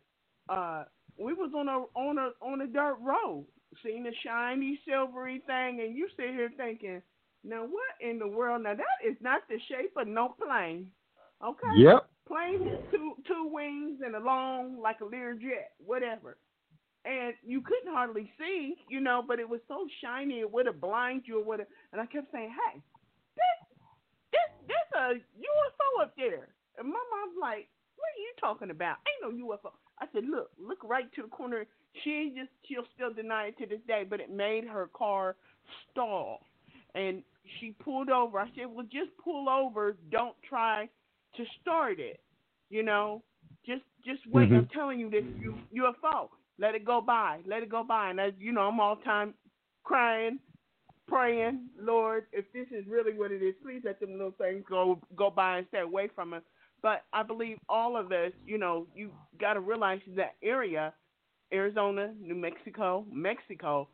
Uh, 0.48 0.84
we 1.18 1.34
was 1.34 1.52
on 1.56 1.68
a 1.68 1.86
on 1.98 2.18
a 2.18 2.30
on 2.46 2.62
a 2.62 2.68
dirt 2.68 2.98
road, 3.02 3.48
seeing 3.84 4.04
the 4.04 4.14
shiny 4.24 4.80
silvery 4.88 5.42
thing, 5.48 5.82
and 5.82 5.96
you 5.96 6.08
sit 6.16 6.30
here 6.30 6.52
thinking, 6.56 7.02
now 7.44 7.64
what 7.64 7.96
in 8.00 8.20
the 8.20 8.28
world? 8.28 8.64
Now 8.64 8.76
that 8.76 9.08
is 9.08 9.18
not 9.22 9.42
the 9.50 9.58
shape 9.68 9.94
of 9.98 10.08
no 10.08 10.30
plane. 10.30 10.92
Okay. 11.44 11.78
Yep. 11.78 12.08
Plane 12.28 12.68
is 12.68 12.80
two 12.92 13.14
two 13.28 13.50
wings 13.52 14.02
and 14.06 14.16
a 14.16 14.20
long 14.20 14.80
like 14.82 14.98
a 15.02 15.06
Learjet, 15.06 15.74
whatever. 15.84 16.38
And 17.06 17.36
you 17.46 17.62
couldn't 17.62 17.94
hardly 17.94 18.32
see, 18.40 18.76
you 18.90 19.00
know, 19.00 19.24
but 19.28 19.40
it 19.40 19.48
was 19.48 19.60
so 19.68 19.86
shiny 20.04 20.40
it 20.40 20.52
would 20.52 20.66
have 20.66 20.82
blinded 20.82 21.28
you 21.28 21.40
or 21.40 21.44
whatever. 21.44 21.70
And 21.92 22.02
I 22.02 22.08
kept 22.08 22.32
saying, 22.32 22.50
"Hey, 22.50 22.82
a 24.96 25.14
UFO 25.16 26.02
up 26.02 26.16
there." 26.16 26.48
And 26.78 26.88
my 26.90 27.04
mom's 27.12 27.38
like, 27.40 27.70
"What 27.96 28.10
are 28.16 28.22
you 28.22 28.34
talking 28.40 28.72
about? 28.72 28.98
Ain't 29.08 29.22
no 29.40 29.46
UFO." 29.48 29.72
I 30.00 30.08
said, 30.14 30.26
"Look, 30.26 30.52
look 30.58 30.84
right 30.84 31.12
to 31.14 31.22
the 31.24 31.28
corner." 31.30 31.66
She 32.04 32.34
just 32.36 32.52
she'll 32.66 32.88
still 32.96 33.14
deny 33.14 33.48
it 33.48 33.58
to 33.60 33.66
this 33.66 33.82
day, 33.88 34.04
but 34.04 34.20
it 34.20 34.30
made 34.30 34.66
her 34.66 34.88
car 34.88 35.36
stall, 35.92 36.46
and 36.94 37.24
she 37.60 37.72
pulled 37.72 38.10
over. 38.10 38.40
I 38.40 38.50
said, 38.56 38.66
"Well, 38.68 38.86
just 38.92 39.16
pull 39.18 39.48
over. 39.50 39.94
Don't 40.10 40.36
try 40.44 40.90
to 41.36 41.46
start 41.62 42.00
it. 42.00 42.20
You 42.70 42.84
know, 42.84 43.24
just 43.66 43.84
just 44.04 44.26
wait. 44.28 44.50
Mhm. 44.50 44.58
I'm 44.58 44.68
telling 44.68 45.00
you, 45.00 45.10
this 45.10 45.24
UFO. 45.72 46.30
Let 46.58 46.76
it 46.76 46.86
go 46.86 47.02
by. 47.02 47.42
Let 47.46 47.64
it 47.64 47.70
go 47.70 47.84
by. 47.84 48.10
And 48.10 48.20
as 48.20 48.34
you 48.38 48.52
know, 48.52 48.68
I'm 48.68 48.80
all 48.80 48.98
time 48.98 49.34
crying, 49.84 50.40
praying, 51.08 51.68
Lord, 51.80 52.26
if 52.32 52.46
this 52.54 52.68
is 52.72 52.86
really 52.88 53.18
what 53.18 53.32
it 53.32 53.42
is, 53.44 53.56
please 53.64 53.82
let 53.86 54.00
them 54.00 54.12
little 54.14 54.32
things 54.38 54.64
go 54.70 55.00
go 55.16 55.30
by 55.30 55.60
and 55.60 55.68
stay 55.70 55.80
away 55.82 56.10
from 56.14 56.34
us. 56.34 56.42
But 56.82 57.04
I 57.14 57.24
believe 57.24 57.58
all 57.70 57.98
of 57.98 58.12
us, 58.12 58.32
you 58.46 58.58
know, 58.58 58.86
you 58.96 59.12
got 59.40 59.54
to 59.54 59.60
realize 59.60 60.02
that 60.16 60.36
area, 60.44 60.94
Arizona, 61.54 62.14
New 62.22 62.36
Mexico, 62.36 63.06
Mexico, 63.12 63.88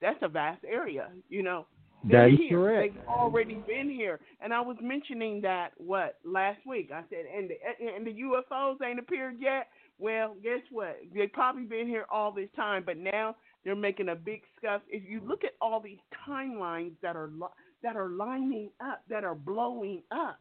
that's 0.00 0.18
a 0.22 0.28
vast 0.28 0.64
area. 0.64 1.10
You 1.28 1.42
know, 1.42 1.66
they're 2.04 2.26
That 2.28 2.32
is 2.34 2.38
here. 2.40 2.58
correct. 2.58 2.94
They've 2.94 3.06
already 3.08 3.54
been 3.66 3.88
here, 3.88 4.18
and 4.40 4.52
I 4.52 4.60
was 4.60 4.76
mentioning 4.80 5.40
that 5.42 5.70
what 5.76 6.18
last 6.24 6.58
week. 6.66 6.90
I 6.92 7.02
said, 7.10 7.26
and 7.36 7.48
the 7.50 7.94
and 7.94 8.06
the 8.06 8.22
UFOs 8.22 8.82
ain't 8.84 8.98
appeared 8.98 9.36
yet. 9.40 9.68
Well, 9.98 10.34
guess 10.42 10.62
what? 10.72 10.96
They've 11.14 11.32
probably 11.32 11.62
been 11.62 11.86
here 11.86 12.06
all 12.10 12.32
this 12.32 12.48
time, 12.56 12.82
but 12.84 12.96
now 12.96 13.36
they're 13.64 13.76
making 13.76 14.08
a 14.10 14.16
big 14.16 14.42
scuff. 14.58 14.82
If 14.88 15.04
you 15.08 15.20
look 15.26 15.44
at 15.44 15.52
all 15.60 15.80
these 15.80 15.98
timelines 16.28 16.94
that 17.02 17.16
are 17.16 17.30
that 17.82 17.96
are 17.96 18.10
lining 18.10 18.70
up, 18.84 19.02
that 19.10 19.24
are 19.24 19.34
blowing 19.34 20.02
up, 20.12 20.40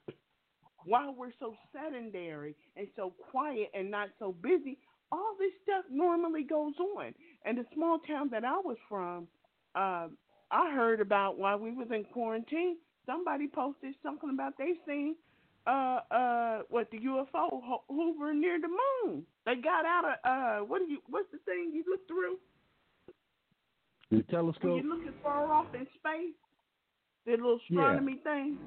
while 0.85 1.13
we're 1.15 1.33
so 1.39 1.55
sedentary 1.73 2.55
and 2.75 2.87
so 2.95 3.13
quiet 3.31 3.69
and 3.73 3.91
not 3.91 4.09
so 4.19 4.33
busy, 4.33 4.79
all 5.11 5.35
this 5.39 5.51
stuff 5.63 5.85
normally 5.91 6.43
goes 6.43 6.73
on. 6.97 7.13
And 7.45 7.57
the 7.57 7.65
small 7.73 7.99
town 7.99 8.29
that 8.31 8.45
I 8.45 8.57
was 8.57 8.77
from, 8.89 9.27
um, 9.75 10.17
I 10.51 10.73
heard 10.73 11.01
about 11.01 11.37
while 11.39 11.57
we 11.59 11.71
was 11.73 11.87
in 11.91 12.05
quarantine. 12.05 12.77
Somebody 13.05 13.47
posted 13.47 13.95
something 14.03 14.29
about 14.31 14.57
they 14.57 14.73
seen 14.87 15.15
uh 15.67 15.99
uh 16.11 16.59
what 16.69 16.89
the 16.91 16.99
UFO 16.99 17.49
ho- 17.63 17.83
hover 17.89 18.33
near 18.33 18.59
the 18.61 18.69
moon. 18.69 19.25
They 19.45 19.55
got 19.55 19.85
out 19.85 20.05
of 20.05 20.15
uh 20.25 20.65
what 20.65 20.79
do 20.79 20.85
you 20.91 20.99
what's 21.09 21.31
the 21.31 21.39
thing 21.45 21.71
you 21.73 21.83
look 21.89 22.07
through? 22.07 22.37
The 24.11 24.17
When 24.17 24.25
telescope. 24.25 24.83
you 24.83 24.89
look 24.89 25.07
as 25.07 25.13
far 25.23 25.51
off 25.51 25.67
in 25.73 25.87
space, 25.95 26.35
the 27.25 27.31
little 27.31 27.57
astronomy 27.63 28.19
thing. 28.23 28.57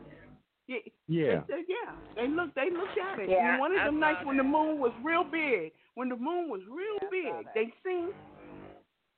Yeah. 0.66 0.78
Yeah. 1.06 1.40
They 1.46 1.52
said, 1.52 1.64
yeah. 1.68 1.92
They 2.16 2.28
looked. 2.28 2.54
They 2.54 2.70
looked 2.72 2.96
at 2.96 3.20
it. 3.20 3.28
Yeah, 3.28 3.52
and 3.52 3.60
one 3.60 3.72
of 3.72 3.78
I 3.78 3.84
them 3.84 3.96
saw 3.96 4.00
nights 4.00 4.24
when 4.24 4.38
the 4.38 4.42
moon 4.42 4.80
was 4.80 4.92
real 5.04 5.22
big, 5.22 5.72
when 5.94 6.08
the 6.08 6.16
moon 6.16 6.48
was 6.48 6.62
real 6.66 6.98
big, 7.10 7.46
they 7.54 7.72
seen. 7.84 8.08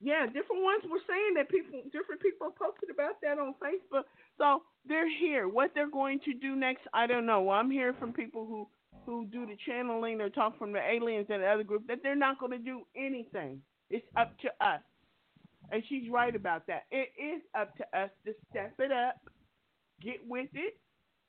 Yeah, 0.00 0.26
different 0.26 0.62
ones 0.62 0.82
were 0.90 1.00
saying 1.08 1.34
that 1.36 1.48
people, 1.48 1.80
different 1.90 2.20
people 2.20 2.52
posted 2.58 2.90
about 2.90 3.20
that 3.22 3.38
on 3.38 3.54
Facebook. 3.62 4.04
So 4.36 4.62
they're 4.86 5.08
here. 5.08 5.48
What 5.48 5.70
they're 5.74 5.90
going 5.90 6.20
to 6.26 6.34
do 6.34 6.54
next, 6.54 6.82
I 6.92 7.06
don't 7.06 7.24
know. 7.24 7.40
Well, 7.42 7.56
I'm 7.56 7.70
hearing 7.70 7.96
from 7.98 8.12
people 8.12 8.44
who 8.44 8.68
who 9.06 9.24
do 9.26 9.46
the 9.46 9.56
channeling 9.64 10.20
or 10.20 10.28
talk 10.28 10.58
from 10.58 10.72
the 10.72 10.80
aliens 10.80 11.28
and 11.30 11.42
the 11.42 11.46
other 11.46 11.62
group 11.62 11.86
that 11.86 11.98
they're 12.02 12.16
not 12.16 12.40
going 12.40 12.50
to 12.50 12.58
do 12.58 12.80
anything. 12.96 13.62
It's 13.88 14.04
up 14.16 14.36
to 14.40 14.48
us. 14.60 14.80
And 15.72 15.82
she's 15.88 16.10
right 16.10 16.34
about 16.34 16.66
that. 16.68 16.84
It 16.90 17.10
is 17.20 17.42
up 17.58 17.76
to 17.76 17.84
us 17.98 18.10
to 18.24 18.32
step 18.50 18.74
it 18.78 18.92
up, 18.92 19.16
get 20.02 20.16
with 20.26 20.48
it. 20.54 20.74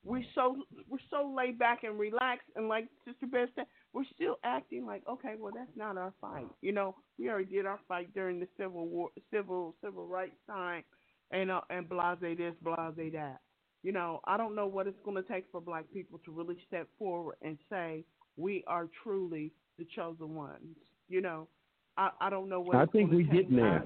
We're 0.04 0.24
so 0.34 0.56
we're 0.88 0.98
so 1.10 1.34
laid 1.36 1.58
back 1.58 1.82
and 1.82 1.98
relaxed, 1.98 2.46
and 2.54 2.68
like 2.68 2.86
Sister 3.04 3.26
Beth 3.26 3.48
said, 3.56 3.66
we're 3.92 4.04
still 4.14 4.36
acting 4.44 4.86
like, 4.86 5.02
okay, 5.10 5.34
well 5.38 5.52
that's 5.54 5.76
not 5.76 5.98
our 5.98 6.14
fight. 6.20 6.46
You 6.62 6.72
know, 6.72 6.94
we 7.18 7.28
already 7.28 7.46
did 7.46 7.66
our 7.66 7.80
fight 7.88 8.14
during 8.14 8.38
the 8.38 8.46
civil 8.56 8.86
war, 8.86 9.10
civil 9.32 9.74
civil 9.84 10.06
rights 10.06 10.36
time, 10.46 10.84
and 11.32 11.50
uh, 11.50 11.62
and 11.68 11.88
blase 11.88 12.18
this, 12.20 12.54
blase 12.62 13.12
that. 13.12 13.38
You 13.82 13.92
know, 13.92 14.20
I 14.24 14.36
don't 14.36 14.54
know 14.54 14.66
what 14.66 14.86
it's 14.86 14.98
going 15.04 15.22
to 15.22 15.28
take 15.28 15.46
for 15.50 15.60
Black 15.60 15.84
people 15.92 16.20
to 16.24 16.32
really 16.32 16.56
step 16.66 16.88
forward 16.98 17.36
and 17.42 17.58
say 17.68 18.04
we 18.36 18.64
are 18.66 18.88
truly 19.02 19.52
the 19.78 19.86
chosen 19.96 20.34
ones. 20.34 20.76
You 21.08 21.22
know, 21.22 21.48
I 21.96 22.10
I 22.20 22.30
don't 22.30 22.48
know 22.48 22.60
what 22.60 22.76
I 22.76 22.86
think 22.86 23.10
we 23.10 23.24
take. 23.24 23.32
getting 23.32 23.56
there. 23.56 23.82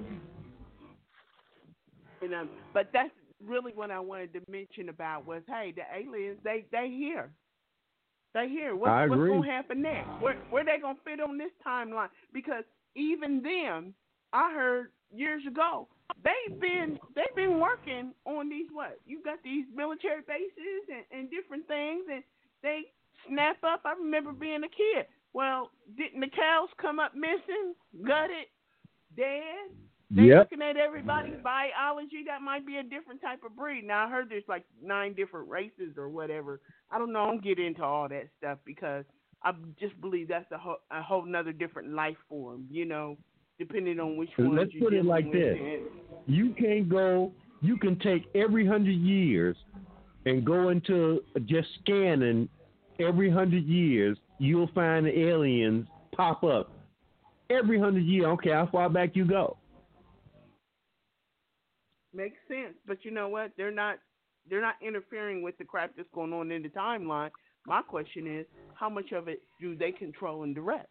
And, 2.23 2.35
um, 2.35 2.49
but 2.73 2.89
that's 2.93 3.11
really 3.45 3.73
what 3.75 3.91
I 3.91 4.01
wanted 4.01 4.33
to 4.35 4.41
mention 4.49 4.89
about 4.89 5.27
was, 5.27 5.43
hey, 5.49 5.73
the 5.75 5.83
aliens, 5.95 6.39
they 6.45 6.65
they 6.71 6.89
here, 6.89 7.31
they 8.35 8.49
here. 8.49 8.77
What's, 8.77 8.91
I 8.91 9.07
what's 9.07 9.21
gonna 9.21 9.47
happen 9.51 9.83
next? 9.83 10.09
Where 10.21 10.37
where 10.51 10.65
they 10.65 10.79
gonna 10.81 10.99
fit 11.05 11.21
on 11.21 11.39
this 11.39 11.51
timeline? 11.67 12.09
Because 12.33 12.65
even 12.95 13.43
them, 13.43 13.95
I 14.33 14.53
heard 14.55 14.93
years 15.13 15.43
ago, 15.47 15.89
they've 16.23 16.61
been 16.61 16.99
they've 17.15 17.35
been 17.35 17.59
working 17.59 18.13
on 18.25 18.49
these 18.49 18.67
what? 18.73 18.99
You 19.05 19.21
got 19.25 19.39
these 19.43 19.65
military 19.75 20.23
bases 20.27 20.85
and, 20.89 21.21
and 21.21 21.31
different 21.31 21.67
things, 21.67 22.05
and 22.11 22.23
they 22.63 22.83
snap 23.29 23.57
up. 23.65 23.83
I 23.85 23.93
remember 23.93 24.33
being 24.33 24.63
a 24.65 24.69
kid. 24.69 25.07
Well, 25.35 25.71
didn't 25.97 26.21
the 26.21 26.29
cows 26.29 26.69
come 26.81 26.99
up 26.99 27.15
missing, 27.15 27.75
gutted, 28.07 28.47
dead? 29.17 29.73
They 30.15 30.25
Yep. 30.25 30.39
looking 30.51 30.63
at 30.63 30.77
everybody's 30.77 31.41
biology. 31.43 32.23
That 32.27 32.43
might 32.43 32.67
be 32.67 32.77
a 32.77 32.83
different 32.83 33.23
type 33.23 33.43
of 33.45 33.57
breed. 33.57 33.85
Now 33.85 34.07
I 34.07 34.11
heard 34.11 34.29
there's 34.29 34.47
like 34.47 34.65
nine 34.83 35.15
different 35.15 35.49
races 35.49 35.97
or 35.97 36.11
whatever. 36.11 36.61
I 36.91 36.99
don't 36.99 37.13
know. 37.13 37.23
I 37.23 37.27
don't 37.29 37.43
get 37.43 37.59
into 37.59 37.83
all 37.83 38.09
that 38.09 38.29
stuff 38.37 38.59
because 38.67 39.05
I 39.43 39.53
just 39.81 39.99
believe 40.03 40.29
that's 40.29 40.51
a 40.53 40.59
whole, 40.59 40.77
a 40.91 41.03
whole 41.03 41.25
nother 41.25 41.53
different 41.53 41.95
life 41.95 42.19
form. 42.29 42.67
You 42.71 42.85
know, 42.85 43.17
depending 43.59 44.01
on 44.01 44.19
which 44.19 44.31
one. 44.37 44.55
Let's 44.55 44.73
put 44.79 44.93
it 44.93 45.05
like 45.07 45.33
this: 45.33 45.57
you 46.27 46.53
can 46.59 46.89
go. 46.89 47.33
You 47.63 47.79
can 47.79 47.99
take 48.01 48.27
every 48.35 48.67
hundred 48.67 48.97
years 48.97 49.57
and 50.27 50.45
go 50.45 50.69
into 50.69 51.23
just 51.47 51.69
scanning 51.81 52.49
every 53.01 53.31
hundred 53.31 53.65
years. 53.65 54.19
You'll 54.39 54.71
find 54.75 55.07
the 55.07 55.19
aliens 55.19 55.87
pop 56.15 56.45
up 56.45 56.71
every 57.49 57.79
hundred 57.79 58.05
years. 58.05 58.25
I 58.25 58.29
don't 58.29 58.43
care 58.43 58.57
how 58.57 58.67
far 58.67 58.91
back 58.91 59.17
you 59.17 59.25
go. 59.25 59.57
Makes 62.15 62.39
sense, 62.47 62.75
but 62.87 63.05
you 63.05 63.11
know 63.11 63.29
what? 63.29 63.53
They're 63.57 63.71
not 63.71 63.97
they're 64.51 64.61
not 64.61 64.75
interfering 64.85 65.43
with 65.43 65.57
the 65.59 65.65
crap 65.65 65.93
that's 65.97 66.09
going 66.15 66.33
on 66.33 66.51
in 66.51 66.63
the 66.63 66.69
timeline. 66.69 67.31
My 67.67 67.81
question 67.81 68.27
is, 68.27 68.47
how 68.75 68.89
much 68.89 69.13
of 69.13 69.29
it 69.29 69.41
do 69.61 69.77
they 69.77 69.93
control 69.93 70.43
and 70.43 70.55
direct? 70.55 70.89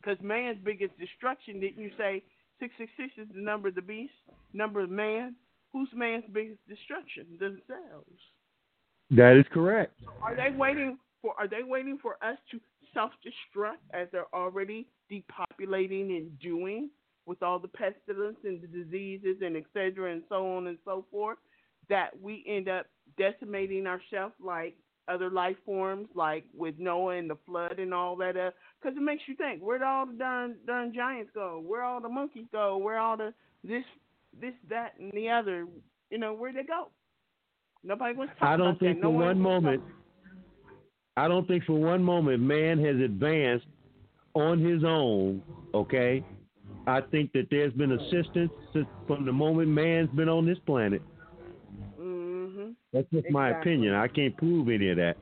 Because 0.00 0.18
man's 0.22 0.58
biggest 0.64 0.96
destruction, 0.98 1.60
didn't 1.60 1.82
you 1.82 1.90
say 1.98 2.22
six 2.60 2.72
six 2.78 2.90
six 2.96 3.12
is 3.18 3.26
the 3.34 3.40
number 3.40 3.68
of 3.68 3.74
the 3.74 3.82
beast, 3.82 4.12
number 4.52 4.80
of 4.80 4.90
man? 4.90 5.34
Who's 5.72 5.88
man's 5.94 6.24
biggest 6.32 6.60
destruction? 6.68 7.26
Themselves. 7.38 8.20
That 9.10 9.36
is 9.38 9.44
correct. 9.52 9.94
Are 10.22 10.36
they 10.36 10.56
waiting 10.56 10.98
for? 11.20 11.34
Are 11.38 11.48
they 11.48 11.64
waiting 11.64 11.98
for 12.00 12.14
us 12.22 12.38
to 12.52 12.60
self-destruct 12.94 13.82
as 13.92 14.08
they're 14.12 14.32
already 14.32 14.86
depopulating 15.10 16.16
and 16.16 16.38
doing 16.38 16.90
with 17.26 17.42
all 17.42 17.58
the 17.58 17.68
pestilence 17.68 18.36
and 18.44 18.60
the 18.62 18.66
diseases 18.66 19.36
and 19.42 19.56
et 19.56 19.64
cetera 19.72 20.12
and 20.12 20.22
so 20.28 20.56
on 20.56 20.66
and 20.66 20.78
so 20.84 21.04
forth? 21.10 21.38
That 21.88 22.10
we 22.20 22.44
end 22.48 22.68
up 22.68 22.86
decimating 23.18 23.86
ourselves 23.86 24.34
like 24.40 24.74
other 25.08 25.30
life 25.30 25.56
forms, 25.66 26.08
like 26.14 26.44
with 26.56 26.74
Noah 26.78 27.16
and 27.18 27.28
the 27.28 27.36
flood 27.46 27.78
and 27.78 27.92
all 27.92 28.16
that. 28.16 28.36
Uh, 28.36 28.50
because 28.80 28.96
it 28.96 29.02
makes 29.02 29.22
you 29.26 29.34
think: 29.36 29.60
where'd 29.60 29.82
all 29.82 30.06
the 30.06 30.14
darn 30.14 30.56
darn 30.66 30.94
giants 30.94 31.30
go? 31.34 31.62
Where 31.64 31.82
all 31.82 32.00
the 32.00 32.08
monkeys 32.08 32.46
go? 32.52 32.78
Where 32.78 32.98
all 32.98 33.16
the 33.16 33.34
this 33.62 33.84
this 34.40 34.54
that 34.70 34.94
and 34.98 35.12
the 35.12 35.28
other? 35.28 35.66
You 36.10 36.18
know, 36.18 36.34
where'd 36.34 36.56
they 36.56 36.62
go? 36.62 36.88
Nobody 37.82 38.16
wants 38.16 38.32
to 38.34 38.40
talk 38.40 38.48
I 38.48 38.56
don't 38.56 38.78
think 38.78 38.98
that. 38.98 39.02
for 39.02 39.12
No 39.12 39.18
one 39.18 39.38
moment. 39.38 39.82
I 41.16 41.28
don't 41.28 41.46
think 41.46 41.64
for 41.64 41.74
one 41.74 42.02
moment 42.02 42.42
man 42.42 42.78
has 42.84 42.96
advanced 42.96 43.66
on 44.34 44.58
his 44.58 44.82
own. 44.84 45.42
Okay, 45.74 46.24
I 46.86 47.00
think 47.00 47.32
that 47.32 47.46
there's 47.50 47.72
been 47.72 47.92
assistance 47.92 48.52
since 48.72 48.86
from 49.06 49.24
the 49.24 49.32
moment 49.32 49.68
man's 49.68 50.10
been 50.10 50.28
on 50.28 50.46
this 50.46 50.58
planet. 50.66 51.02
Mm-hmm. 51.98 52.70
That's 52.92 53.06
just 53.12 53.30
my 53.30 53.50
opinion. 53.58 53.94
I 53.94 54.08
can't 54.08 54.36
prove 54.36 54.68
any 54.68 54.90
of 54.90 54.96
that. 54.98 55.16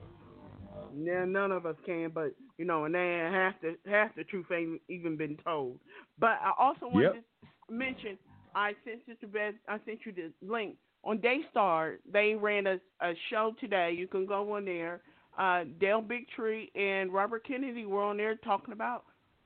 Yeah, 0.95 1.25
none 1.25 1.53
of 1.53 1.65
us 1.65 1.77
can, 1.87 2.11
but 2.13 2.35
you 2.59 2.65
know, 2.65 2.85
and 2.85 2.95
then 2.95 3.33
half 3.33 3.55
the 3.63 3.77
half 3.89 4.15
the 4.15 4.25
truth 4.25 4.47
ain't 4.53 4.81
even 4.89 5.17
been 5.17 5.39
told. 5.45 5.79
But 6.19 6.39
I 6.43 6.53
also 6.59 6.89
wanted 6.89 7.15
Yep. 7.15 7.25
to 7.69 7.75
mention, 7.75 8.19
I 8.55 8.75
sent 8.85 9.07
Sister 9.07 9.27
Beth, 9.27 9.55
I 9.69 9.79
sent 9.87 10.01
you 10.05 10.13
the 10.13 10.33
link 10.47 10.77
on 11.05 11.19
Daystar. 11.19 11.99
They 12.11 12.35
ran 12.35 12.67
a 12.67 12.81
a 13.01 13.15
show 13.31 13.55
today. 13.61 13.93
You 13.93 14.07
can 14.07 14.27
go 14.27 14.53
on 14.53 14.65
there. 14.65 15.01
Uh, 15.39 15.65
Del 15.81 16.03
Bigtree 16.03 16.71
and 16.75 17.11
Robert 17.11 17.47
Kennedy 17.47 17.87
were 17.87 18.03
on 18.03 18.19
there 18.19 18.37
talking 18.37 18.75
about 18.75 19.05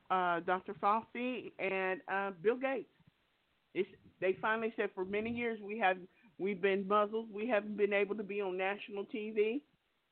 uh, 0.09 0.39
Dr. 0.41 0.73
Fauci 0.81 1.51
and 1.59 2.01
uh, 2.11 2.31
Bill 2.41 2.55
Gates. 2.57 2.89
It's, 3.73 3.89
they 4.21 4.37
finally 4.41 4.73
said 4.75 4.89
for 4.95 5.05
many 5.05 5.29
years 5.29 5.59
we 5.61 5.77
have 5.79 5.97
we've 6.39 6.61
been 6.61 6.87
muzzled. 6.87 7.27
We 7.31 7.47
haven't 7.47 7.77
been 7.77 7.93
able 7.93 8.15
to 8.15 8.23
be 8.23 8.41
on 8.41 8.57
national 8.57 9.05
TV. 9.05 9.61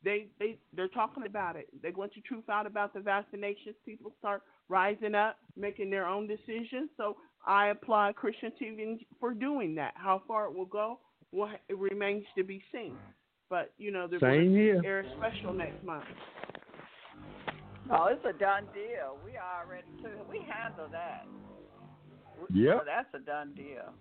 They 0.03 0.27
they 0.39 0.57
they're 0.75 0.87
talking 0.89 1.25
about 1.25 1.55
it. 1.55 1.67
They 1.81 1.91
want 1.91 2.13
the 2.13 2.21
truth 2.21 2.47
out 2.49 2.67
about 2.67 2.93
the 2.93 2.99
vaccinations. 2.99 3.75
People 3.85 4.11
start 4.19 4.43
rising 4.69 5.15
up, 5.15 5.37
making 5.57 5.89
their 5.89 6.05
own 6.05 6.27
decisions. 6.27 6.89
So 6.97 7.17
I 7.45 7.67
applaud 7.67 8.15
Christian 8.15 8.51
TV 8.61 9.05
for 9.19 9.33
doing 9.33 9.75
that. 9.75 9.93
How 9.95 10.21
far 10.27 10.45
it 10.45 10.55
will 10.55 10.65
go, 10.65 10.99
well, 11.31 11.51
it 11.69 11.77
remains 11.77 12.25
to 12.37 12.43
be 12.43 12.63
seen. 12.71 12.95
But 13.49 13.71
you 13.77 13.91
know, 13.91 14.07
they're 14.07 14.19
Same 14.19 14.51
here. 14.51 14.81
air 14.85 15.05
special 15.17 15.53
next 15.53 15.83
month. 15.83 16.05
Oh, 17.91 18.07
it's 18.07 18.25
a 18.25 18.37
done 18.37 18.65
deal. 18.73 19.17
We 19.23 19.31
already 19.37 19.87
took. 20.01 20.29
We 20.29 20.39
handle 20.39 20.87
that. 20.91 21.25
Yeah. 22.53 22.79
So 22.79 22.85
that's 22.85 23.07
a 23.13 23.25
done 23.25 23.53
deal. 23.55 23.93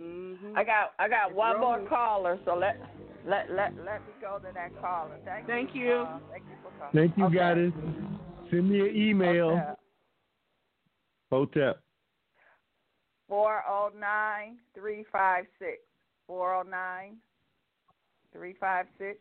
Mm-hmm. 0.00 0.56
I 0.56 0.64
got 0.64 0.92
I 0.98 1.08
got 1.08 1.28
It's 1.28 1.36
one 1.36 1.60
more 1.60 1.86
caller, 1.88 2.38
so 2.44 2.56
let 2.56 2.80
let 3.26 3.50
let 3.50 3.74
let 3.84 4.00
me 4.06 4.12
go 4.20 4.38
to 4.38 4.48
that 4.54 4.80
caller. 4.80 5.16
Thank, 5.24 5.46
Thank 5.46 5.74
you. 5.74 5.84
you. 5.84 5.92
Uh, 5.92 6.18
thank 6.30 6.44
you 6.44 6.56
for 6.62 6.70
calling. 6.78 6.92
Thank 6.94 7.18
you, 7.18 7.24
okay. 7.26 7.36
guys. 7.36 7.72
Send 8.50 8.70
me 8.70 8.80
an 8.80 8.96
email. 8.96 9.50
Okay. 9.50 9.72
Hotep. 11.30 11.82
Four 13.28 13.62
oh 13.68 13.90
nine 13.98 14.56
three 14.74 15.04
five 15.12 15.44
six. 15.58 15.78
Four 16.26 16.54
oh 16.54 16.62
nine 16.62 17.16
three 18.32 18.54
five 18.58 18.86
six. 18.98 19.18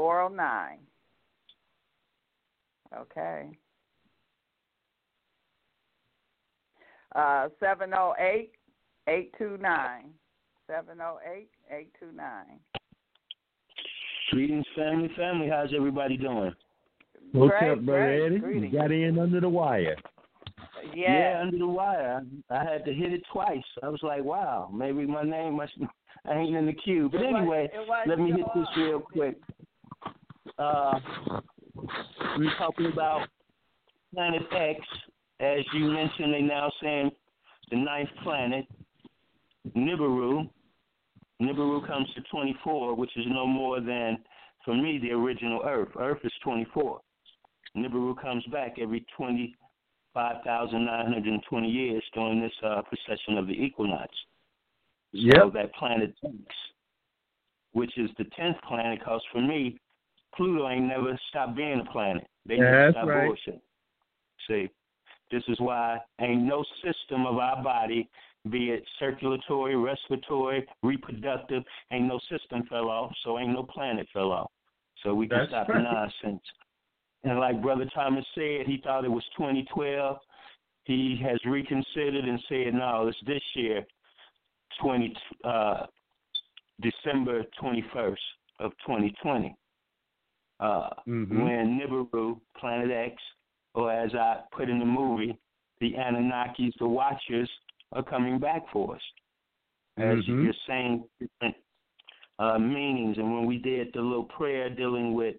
Four 0.00 0.22
oh 0.22 0.28
nine. 0.28 0.78
Okay. 2.98 3.50
Uh 7.14 7.48
seven 7.60 7.92
oh 7.92 8.14
eight 8.18 8.52
eight 9.10 9.34
two 9.36 9.58
nine. 9.60 10.06
Seven 10.66 11.02
oh 11.02 11.18
eight 11.30 11.50
eight 11.70 11.92
two 12.00 12.16
nine. 12.16 12.60
Greetings, 14.30 14.64
family. 14.74 15.10
Family, 15.18 15.50
how's 15.50 15.68
everybody 15.76 16.16
doing? 16.16 16.54
What's 17.32 17.52
Great, 17.58 17.70
up, 17.72 17.80
brother 17.84 18.30
great. 18.40 18.56
Eddie? 18.56 18.68
You 18.68 18.72
got 18.72 18.90
in 18.92 19.18
under 19.18 19.40
the 19.42 19.50
wire. 19.50 19.96
Yeah. 20.94 21.42
under 21.42 21.58
the 21.58 21.66
wire. 21.68 22.22
I 22.48 22.64
had 22.64 22.86
to 22.86 22.94
hit 22.94 23.12
it 23.12 23.20
twice. 23.30 23.60
I 23.82 23.88
was 23.90 24.00
like, 24.02 24.24
wow, 24.24 24.70
maybe 24.72 25.04
my 25.06 25.24
name 25.24 25.56
must 25.58 25.72
I 26.24 26.32
ain't 26.38 26.56
in 26.56 26.64
the 26.64 26.72
queue. 26.72 27.10
But 27.12 27.20
It 27.20 27.24
was- 27.26 27.34
anyway, 27.36 27.64
it 27.74 27.86
was 27.86 28.06
let 28.08 28.18
me 28.18 28.30
hit 28.32 28.46
this 28.54 28.66
real 28.78 29.00
quick. 29.00 29.36
Uh, 30.60 31.00
we're 32.36 32.54
talking 32.58 32.86
about 32.92 33.26
Planet 34.12 34.42
X 34.52 34.80
as 35.40 35.64
you 35.72 35.86
mentioned, 35.86 36.34
they 36.34 36.42
now 36.42 36.70
saying 36.82 37.10
the 37.70 37.76
ninth 37.76 38.10
planet, 38.22 38.66
Nibiru. 39.74 40.50
Nibiru 41.40 41.86
comes 41.86 42.06
to 42.14 42.20
24, 42.30 42.94
which 42.94 43.16
is 43.16 43.24
no 43.26 43.46
more 43.46 43.80
than, 43.80 44.18
for 44.64 44.74
me, 44.74 44.98
the 44.98 45.12
original 45.12 45.62
Earth. 45.64 45.88
Earth 45.98 46.18
is 46.24 46.32
24. 46.44 47.00
Nibiru 47.74 48.20
comes 48.20 48.44
back 48.52 48.74
every 48.78 49.06
25,920 49.16 51.68
years 51.68 52.04
during 52.12 52.42
this 52.42 52.52
uh, 52.62 52.82
precession 52.82 53.38
of 53.38 53.46
the 53.46 53.54
equinox. 53.54 54.14
Yep. 55.12 55.36
So 55.36 55.48
that 55.54 55.72
planet 55.74 56.14
X, 56.22 56.34
which 57.72 57.96
is 57.96 58.10
the 58.18 58.24
10th 58.38 58.60
planet, 58.68 58.98
because 58.98 59.22
for 59.32 59.40
me, 59.40 59.78
Pluto 60.36 60.68
ain't 60.68 60.86
never 60.86 61.18
stopped 61.28 61.56
being 61.56 61.80
a 61.86 61.92
planet. 61.92 62.26
They 62.46 62.56
never 62.56 62.86
That's 62.86 62.94
stopped 62.94 63.08
right. 63.08 63.26
bullshit. 63.26 63.60
See, 64.48 64.70
this 65.30 65.42
is 65.48 65.60
why 65.60 65.98
ain't 66.20 66.42
no 66.42 66.64
system 66.84 67.26
of 67.26 67.38
our 67.38 67.62
body, 67.62 68.08
be 68.50 68.70
it 68.70 68.84
circulatory, 68.98 69.76
respiratory, 69.76 70.66
reproductive, 70.82 71.62
ain't 71.92 72.06
no 72.06 72.18
system 72.30 72.64
fell 72.68 72.88
off, 72.88 73.12
so 73.24 73.38
ain't 73.38 73.52
no 73.52 73.62
planet 73.62 74.06
fell 74.12 74.32
off. 74.32 74.50
So 75.02 75.14
we 75.14 75.28
can 75.28 75.38
That's 75.38 75.50
stop 75.50 75.68
right. 75.68 75.78
the 75.78 75.82
nonsense. 75.82 76.42
And 77.24 77.38
like 77.38 77.60
Brother 77.60 77.88
Thomas 77.94 78.24
said, 78.34 78.66
he 78.66 78.80
thought 78.82 79.04
it 79.04 79.10
was 79.10 79.24
2012. 79.36 80.16
He 80.84 81.20
has 81.22 81.38
reconsidered 81.44 82.24
and 82.24 82.40
said, 82.48 82.74
no, 82.74 83.06
it's 83.08 83.18
this 83.26 83.42
year, 83.54 83.84
20, 84.80 85.14
uh, 85.44 85.86
December 86.80 87.44
21st 87.62 88.16
of 88.60 88.72
2020. 88.86 89.54
Uh, 90.60 90.90
Mhm. 91.06 91.42
When 91.42 91.80
Nibiru, 91.80 92.38
Planet 92.56 92.90
X, 92.90 93.20
or 93.74 93.90
as 93.90 94.14
I 94.14 94.42
put 94.52 94.68
in 94.68 94.78
the 94.78 94.84
movie, 94.84 95.36
the 95.80 95.94
Anunnakis, 95.94 96.76
the 96.78 96.86
Watchers, 96.86 97.50
are 97.92 98.02
coming 98.02 98.38
back 98.38 98.68
for 98.68 98.94
us. 98.94 99.02
As 99.96 100.18
Mhm. 100.26 100.44
you're 100.44 100.52
saying 100.66 101.08
different 101.18 101.56
uh, 102.38 102.58
meanings. 102.58 103.18
And 103.18 103.34
when 103.34 103.44
we 103.44 103.58
did 103.58 103.92
the 103.92 104.00
little 104.00 104.24
prayer 104.24 104.70
dealing 104.70 105.12
with 105.12 105.36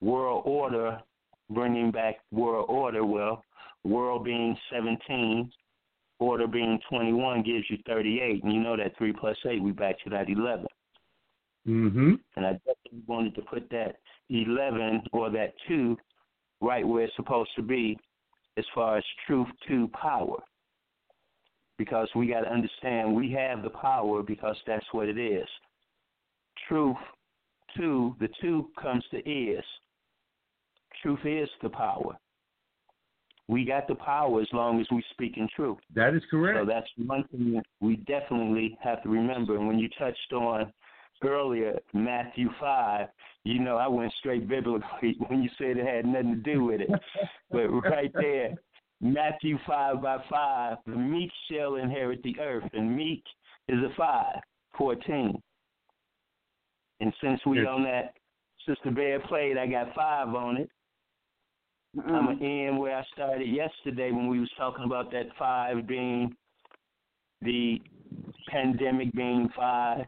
world 0.00 0.42
order, 0.46 1.02
bringing 1.50 1.90
back 1.90 2.20
world 2.30 2.66
order, 2.68 3.04
well, 3.04 3.44
world 3.82 4.22
being 4.24 4.56
17, 4.70 5.50
order 6.20 6.46
being 6.46 6.78
21 6.88 7.42
gives 7.42 7.68
you 7.68 7.78
38. 7.78 8.44
And 8.44 8.52
you 8.52 8.60
know 8.60 8.76
that 8.76 8.96
3 8.96 9.12
plus 9.12 9.36
8, 9.44 9.60
we 9.60 9.72
back 9.72 9.98
to 10.00 10.10
that 10.10 10.28
11. 10.28 10.68
Mm-hmm. 11.68 12.14
And 12.36 12.46
I 12.46 12.52
definitely 12.52 13.02
wanted 13.06 13.34
to 13.34 13.42
put 13.42 13.68
that 13.70 13.96
11 14.30 15.02
or 15.12 15.30
that 15.30 15.52
2 15.68 15.96
right 16.60 16.86
where 16.86 17.04
it's 17.04 17.16
supposed 17.16 17.50
to 17.56 17.62
be 17.62 17.98
as 18.56 18.64
far 18.74 18.96
as 18.98 19.04
truth 19.26 19.48
to 19.68 19.88
power. 19.88 20.42
Because 21.76 22.08
we 22.16 22.26
got 22.26 22.40
to 22.40 22.52
understand 22.52 23.14
we 23.14 23.30
have 23.32 23.62
the 23.62 23.70
power 23.70 24.22
because 24.22 24.56
that's 24.66 24.86
what 24.92 25.08
it 25.08 25.18
is. 25.18 25.46
Truth 26.68 26.96
to, 27.76 28.16
the 28.18 28.28
2 28.40 28.68
comes 28.80 29.04
to 29.10 29.18
is. 29.18 29.64
Truth 31.02 31.20
is 31.24 31.48
the 31.62 31.68
power. 31.68 32.18
We 33.46 33.64
got 33.64 33.88
the 33.88 33.94
power 33.94 34.40
as 34.42 34.48
long 34.52 34.80
as 34.80 34.86
we 34.90 35.02
speak 35.12 35.36
in 35.36 35.48
truth. 35.54 35.78
That 35.94 36.14
is 36.14 36.22
correct. 36.30 36.58
So 36.58 36.66
that's 36.66 36.88
one 37.06 37.24
thing 37.28 37.62
we 37.80 37.96
definitely 37.96 38.76
have 38.82 39.02
to 39.04 39.08
remember. 39.08 39.56
And 39.56 39.66
when 39.66 39.78
you 39.78 39.88
touched 39.98 40.32
on 40.32 40.72
earlier 41.24 41.78
Matthew 41.92 42.48
five, 42.60 43.08
you 43.44 43.60
know 43.60 43.76
I 43.76 43.88
went 43.88 44.12
straight 44.18 44.48
biblically 44.48 45.16
when 45.28 45.42
you 45.42 45.50
said 45.58 45.76
it 45.76 45.86
had 45.86 46.06
nothing 46.06 46.42
to 46.42 46.54
do 46.54 46.64
with 46.64 46.80
it. 46.80 46.90
but 47.50 47.68
right 47.68 48.12
there, 48.14 48.54
Matthew 49.00 49.58
five 49.66 50.02
by 50.02 50.18
five, 50.30 50.78
the 50.86 50.96
meek 50.96 51.30
shall 51.50 51.76
inherit 51.76 52.22
the 52.22 52.38
earth, 52.40 52.68
and 52.72 52.96
meek 52.96 53.22
is 53.68 53.78
a 53.78 53.94
five, 53.96 54.40
fourteen. 54.76 55.40
And 57.00 57.12
since 57.20 57.44
we 57.46 57.58
Yes. 57.58 57.68
on 57.68 57.84
that 57.84 58.16
Sister 58.66 58.90
Bear 58.90 59.20
played, 59.20 59.56
I 59.56 59.66
got 59.66 59.94
five 59.94 60.34
on 60.34 60.56
it. 60.58 60.70
I'm 61.96 62.26
gonna 62.26 62.44
end 62.44 62.78
where 62.78 62.96
I 62.96 63.04
started 63.12 63.48
yesterday 63.48 64.10
when 64.12 64.28
we 64.28 64.40
was 64.40 64.50
talking 64.58 64.84
about 64.84 65.10
that 65.12 65.34
five 65.38 65.86
being 65.86 66.36
the 67.40 67.80
pandemic 68.48 69.12
being 69.12 69.48
five, 69.56 70.06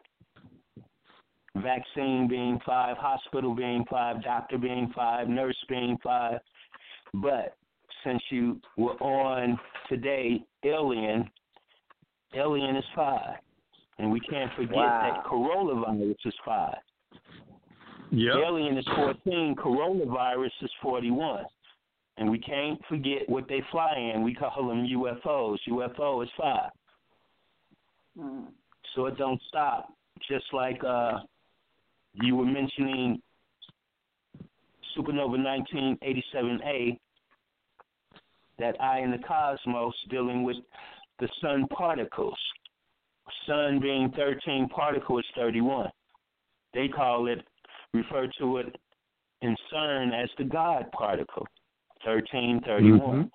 vaccine 1.55 2.27
being 2.27 2.59
five, 2.65 2.97
hospital 2.97 3.53
being 3.53 3.85
five, 3.89 4.23
doctor 4.23 4.57
being 4.57 4.91
five, 4.95 5.27
nurse 5.27 5.57
being 5.67 5.97
five. 6.03 6.39
But 7.13 7.57
since 8.03 8.21
you 8.29 8.59
were 8.77 8.95
on 9.01 9.59
today, 9.89 10.43
alien, 10.63 11.29
alien 12.35 12.75
is 12.75 12.85
five. 12.95 13.35
And 13.99 14.11
we 14.11 14.19
can't 14.21 14.51
forget 14.55 14.75
that 14.75 15.23
coronavirus 15.25 16.15
is 16.25 16.33
five. 16.43 16.77
Yep. 18.11 18.35
Alien 18.45 18.77
is 18.77 18.85
14, 18.95 19.55
coronavirus 19.55 20.51
is 20.61 20.71
41. 20.81 21.45
And 22.17 22.29
we 22.29 22.39
can't 22.39 22.79
forget 22.89 23.27
what 23.27 23.47
they 23.47 23.61
fly 23.71 24.11
in. 24.13 24.23
We 24.23 24.33
call 24.33 24.67
them 24.67 24.85
UFOs. 24.85 25.57
UFO 25.69 26.23
is 26.23 26.29
five. 26.37 26.71
So 28.95 29.05
it 29.05 29.17
don't 29.17 29.41
stop. 29.47 29.93
Just 30.29 30.45
like 30.51 30.83
uh, 30.83 31.19
you 32.13 32.35
were 32.35 32.45
mentioning 32.45 33.21
Supernova 34.97 35.37
1987A, 35.37 36.99
that 38.59 38.79
eye 38.81 38.99
in 38.99 39.11
the 39.11 39.17
cosmos 39.19 39.93
dealing 40.09 40.43
with 40.43 40.57
the 41.19 41.29
sun 41.41 41.67
particles. 41.67 42.37
Sun 43.47 43.79
being 43.79 44.11
13, 44.15 44.67
particle 44.69 45.17
is 45.19 45.25
31. 45.35 45.89
They 46.73 46.87
call 46.87 47.27
it, 47.27 47.45
refer 47.93 48.27
to 48.39 48.57
it 48.57 48.75
in 49.41 49.55
CERN 49.71 50.13
as 50.13 50.29
the 50.37 50.43
God 50.43 50.91
particle, 50.91 51.47
1331. 52.03 53.23
Mhm. 53.23 53.31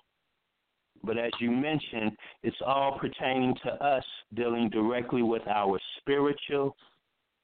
But 1.03 1.17
as 1.17 1.31
you 1.39 1.51
mentioned, 1.51 2.17
it's 2.43 2.61
all 2.61 2.97
pertaining 2.97 3.55
to 3.55 3.83
us 3.83 4.05
dealing 4.33 4.69
directly 4.69 5.21
with 5.21 5.45
our 5.47 5.79
spiritual, 5.97 6.75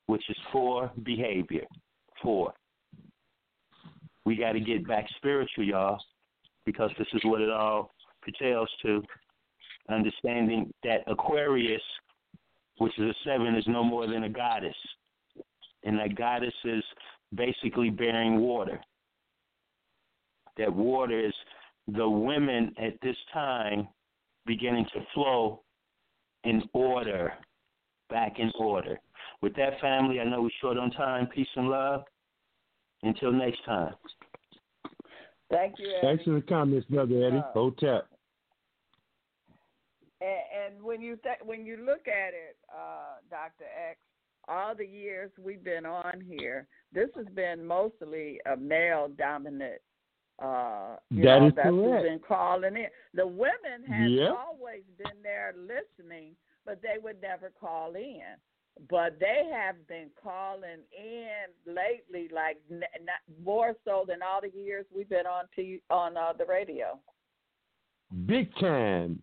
which 0.08 0.24
is 0.30 0.38
for 0.52 0.92
behavior. 1.04 1.66
Four. 2.22 2.54
We 4.26 4.36
got 4.36 4.54
to 4.54 4.60
get 4.60 4.88
back 4.88 5.06
spiritual, 5.18 5.66
y'all, 5.66 6.00
because 6.66 6.92
this 6.98 7.08
is 7.14 7.22
what 7.26 7.42
it 7.42 7.50
all 7.50 7.92
pertains 8.22 8.70
to. 8.84 9.04
Understanding 9.90 10.72
that 10.84 11.00
Aquarius, 11.08 11.82
which 12.78 12.98
is 12.98 13.10
a 13.10 13.14
seven, 13.26 13.56
is 13.56 13.66
no 13.68 13.84
more 13.84 14.08
than 14.08 14.24
a 14.24 14.30
goddess. 14.30 14.76
And 15.84 16.00
that 16.00 16.16
goddess 16.16 16.54
is 16.64 16.84
basically 17.36 17.90
bearing 17.90 18.40
water. 18.40 18.80
That 20.58 20.74
water 20.74 21.20
is 21.20 21.34
the 21.88 22.08
women 22.08 22.74
at 22.78 22.94
this 23.02 23.18
time 23.34 23.90
beginning 24.46 24.86
to 24.94 25.02
flow 25.14 25.62
in 26.46 26.64
order, 26.74 27.34
back 28.10 28.40
in 28.40 28.52
order. 28.58 29.00
With 29.44 29.58
that, 29.58 29.78
family, 29.82 30.22
I 30.22 30.24
know 30.24 30.42
we're 30.42 30.50
short 30.62 30.78
on 30.78 30.90
time. 30.92 31.28
Peace 31.28 31.50
and 31.58 31.68
love. 31.68 32.06
Until 33.02 33.34
next 33.34 33.60
time. 33.66 33.94
Thank 35.52 35.76
you, 35.78 35.90
Eddie. 36.02 36.08
Excellent 36.20 36.48
comments, 36.48 36.88
brother 36.90 37.28
Eddie. 37.28 37.40
Uh, 37.40 37.52
Hotep. 37.54 38.08
And, 40.22 40.76
and 40.78 40.82
when 40.82 41.02
you 41.02 41.18
th- 41.18 41.40
when 41.44 41.66
you 41.66 41.76
look 41.76 42.08
at 42.08 42.30
it, 42.30 42.56
uh, 42.74 43.20
Doctor 43.30 43.66
X, 43.90 44.00
all 44.48 44.74
the 44.76 44.88
years 44.88 45.30
we've 45.38 45.62
been 45.64 45.86
on 45.86 46.24
here, 46.26 46.66
this 46.94 47.10
has 47.18 47.26
been 47.36 47.66
mostly 47.66 48.40
a 48.50 48.56
male 48.56 49.10
dominant. 49.18 49.82
Uh, 50.42 50.96
you 51.10 51.26
That 51.26 51.40
know, 51.42 51.48
is 51.48 51.54
that's 51.58 51.68
who's 51.68 51.90
correct. 51.90 52.04
been 52.06 52.20
calling 52.26 52.78
in. 52.78 52.88
The 53.14 53.28
women 53.28 53.84
have 53.90 54.10
Yep. 54.10 54.32
always 54.48 54.84
been 54.98 55.22
there 55.22 55.54
listening, 55.58 56.38
but 56.66 56.82
they 56.82 56.98
would 57.04 57.22
never 57.22 57.52
call 57.60 57.96
in. 57.96 58.22
But 58.90 59.20
they 59.20 59.50
have 59.54 59.88
been 59.88 60.10
calling 60.22 60.82
in 60.92 61.74
lately, 61.74 62.30
like 62.34 62.58
n- 62.72 62.82
more 63.44 63.76
so 63.86 64.04
than 64.08 64.22
all 64.22 64.42
the 64.42 64.52
years 64.58 64.86
we've 64.94 65.10
been 65.10 65.28
on 65.28 65.46
t- 65.56 65.82
on 65.90 66.18
uh, 66.18 66.34
the 66.38 66.46
radio. 66.46 67.00
Big 68.26 68.54
time. 68.60 69.22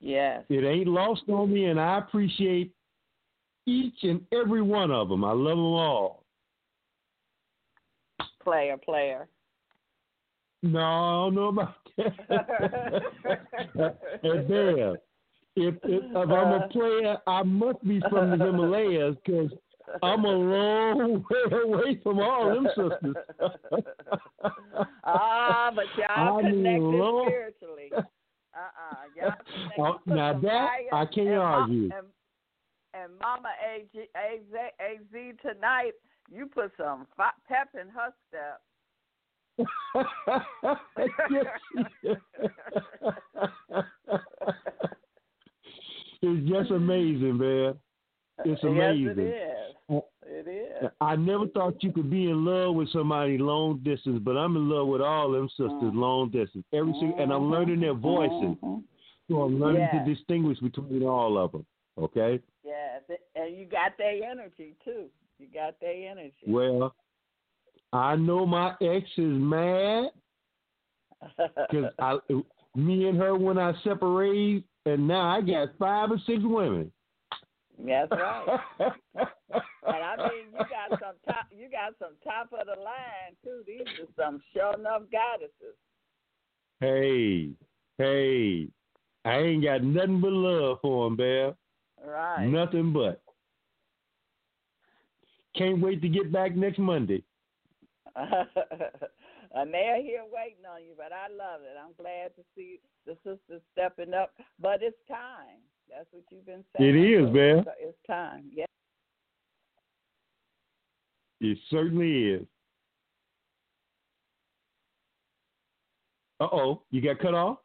Yes. 0.00 0.44
It 0.48 0.64
ain't 0.64 0.88
lost 0.88 1.22
on 1.28 1.52
me, 1.52 1.66
and 1.66 1.80
I 1.80 1.98
appreciate 1.98 2.72
each 3.66 4.02
and 4.02 4.20
every 4.32 4.62
one 4.62 4.90
of 4.90 5.08
them. 5.08 5.24
I 5.24 5.32
love 5.32 5.56
them 5.56 5.60
all. 5.60 6.24
Player, 8.42 8.76
player. 8.78 9.28
No, 10.62 10.80
I 10.80 11.12
don't 11.24 11.34
know 11.34 11.48
about 11.48 11.74
that. 13.76 15.00
if, 15.56 15.74
if, 15.84 16.02
if 16.04 16.16
I'm 16.16 16.62
a 16.62 16.68
player, 16.68 17.18
I 17.26 17.42
must 17.42 17.82
be 17.86 18.00
from 18.08 18.30
the 18.30 18.44
Himalayas 18.44 19.16
because 19.24 19.50
I'm 20.02 20.24
a 20.24 20.28
long 20.28 21.24
way 21.30 21.62
away 21.62 22.00
from 22.02 22.20
all 22.20 22.48
them 22.54 22.68
sisters. 22.68 23.16
ah, 25.04 25.72
but 25.74 25.86
y'all 25.96 26.38
I 26.38 26.42
connected 26.42 26.80
Lord. 26.80 27.28
spiritually. 27.28 27.92
Oh, 29.78 29.94
put 30.04 30.14
now 30.14 30.32
some 30.32 30.42
that 30.42 30.68
I 30.92 31.06
can't 31.06 31.28
and 31.28 31.36
Ma- 31.36 31.42
argue. 31.42 31.84
And, 31.84 32.06
and 32.94 33.12
Mama 33.20 33.50
AG, 33.74 34.08
AZ, 34.16 34.72
AZ 34.80 35.36
tonight, 35.42 35.92
you 36.30 36.46
put 36.46 36.72
some 36.76 37.06
fi- 37.16 37.30
pep 37.48 37.68
in 37.74 37.88
her 37.90 38.12
step. 38.28 38.60
It's 46.22 46.48
just 46.48 46.70
amazing, 46.70 47.38
man. 47.38 47.74
It's 48.44 48.62
amazing. 48.62 49.14
Yes, 49.16 49.16
it 49.16 49.20
is. 49.20 50.02
It 50.22 50.48
is. 50.48 50.90
I 51.00 51.16
never 51.16 51.46
thought 51.48 51.82
you 51.82 51.92
could 51.92 52.10
be 52.10 52.30
in 52.30 52.44
love 52.44 52.74
with 52.74 52.88
somebody 52.90 53.36
long 53.36 53.78
distance, 53.82 54.20
but 54.22 54.36
I'm 54.36 54.56
in 54.56 54.68
love 54.68 54.86
with 54.86 55.00
all 55.02 55.30
them 55.32 55.48
sisters 55.48 55.70
Mm. 55.72 55.94
long 55.94 56.30
distance. 56.30 56.64
Every 56.72 56.92
single, 56.94 57.18
and 57.18 57.32
I'm 57.32 57.50
learning 57.50 57.80
their 57.80 57.94
voices, 57.94 58.56
so 59.28 59.42
I'm 59.42 59.58
learning 59.60 59.82
Mm-hmm. 59.82 60.08
To 60.08 60.14
distinguish 60.14 60.58
between 60.60 61.02
all 61.02 61.36
of 61.36 61.52
them. 61.52 61.66
Okay. 61.98 62.40
Yes, 62.64 63.02
and 63.34 63.56
you 63.56 63.66
got 63.66 63.98
their 63.98 64.22
energy 64.22 64.76
too. 64.84 65.06
You 65.38 65.48
got 65.52 65.78
their 65.80 66.10
energy. 66.10 66.32
Well, 66.46 66.94
I 67.92 68.14
know 68.16 68.46
my 68.46 68.74
ex 68.80 69.08
is 69.16 69.36
mad 69.36 70.10
because 71.70 71.92
I, 71.98 72.18
me 72.76 73.08
and 73.08 73.18
her 73.18 73.34
when 73.34 73.58
I 73.58 73.72
separated, 73.82 74.64
and 74.86 75.06
now 75.06 75.28
I 75.28 75.40
got 75.40 75.68
five 75.78 76.10
or 76.10 76.18
six 76.26 76.40
women. 76.42 76.90
That's 77.78 78.10
right. 78.10 78.60
and 78.78 79.28
I 79.86 80.16
mean, 80.16 80.46
you 80.52 80.58
got 80.58 80.90
some 81.00 81.16
top. 81.26 81.46
You 81.50 81.68
got 81.70 81.94
some 81.98 82.14
top 82.22 82.52
of 82.52 82.66
the 82.66 82.80
line 82.80 83.36
too. 83.44 83.62
These 83.66 83.86
are 83.86 84.08
some 84.16 84.42
sure 84.52 84.74
enough 84.74 85.02
goddesses. 85.10 85.76
Hey, 86.80 87.50
hey, 87.98 88.68
I 89.24 89.36
ain't 89.38 89.64
got 89.64 89.82
nothing 89.82 90.20
but 90.20 90.32
love 90.32 90.78
for 90.82 91.06
them, 91.06 91.16
Bear. 91.16 91.54
Right. 92.04 92.46
Nothing 92.46 92.92
but. 92.92 93.22
Can't 95.56 95.80
wait 95.80 96.00
to 96.02 96.08
get 96.08 96.32
back 96.32 96.54
next 96.56 96.78
Monday. 96.78 97.22
and 99.54 99.72
they're 99.72 100.02
here 100.02 100.22
waiting 100.32 100.64
on 100.72 100.82
you, 100.84 100.92
but 100.96 101.12
I 101.12 101.28
love 101.28 101.62
it. 101.62 101.76
I'm 101.82 101.92
glad 102.00 102.34
to 102.36 102.42
see 102.54 102.80
the 103.06 103.14
sisters 103.24 103.62
stepping 103.72 104.14
up. 104.14 104.32
But 104.60 104.82
it's 104.82 104.96
time. 105.08 105.58
That's 105.88 106.06
what 106.12 106.22
you've 106.30 106.46
been 106.46 106.64
saying. 106.76 106.96
It 106.96 106.98
is, 106.98 107.26
So 107.26 107.32
man. 107.32 107.58
It's, 107.58 107.68
it's 107.80 107.98
time. 108.06 108.44
Yeah. 108.54 108.64
It 111.40 111.58
certainly 111.70 112.24
is. 112.26 112.46
Uh 116.38 116.48
oh, 116.52 116.82
you 116.90 117.02
got 117.02 117.18
cut 117.18 117.34
off? 117.34 117.58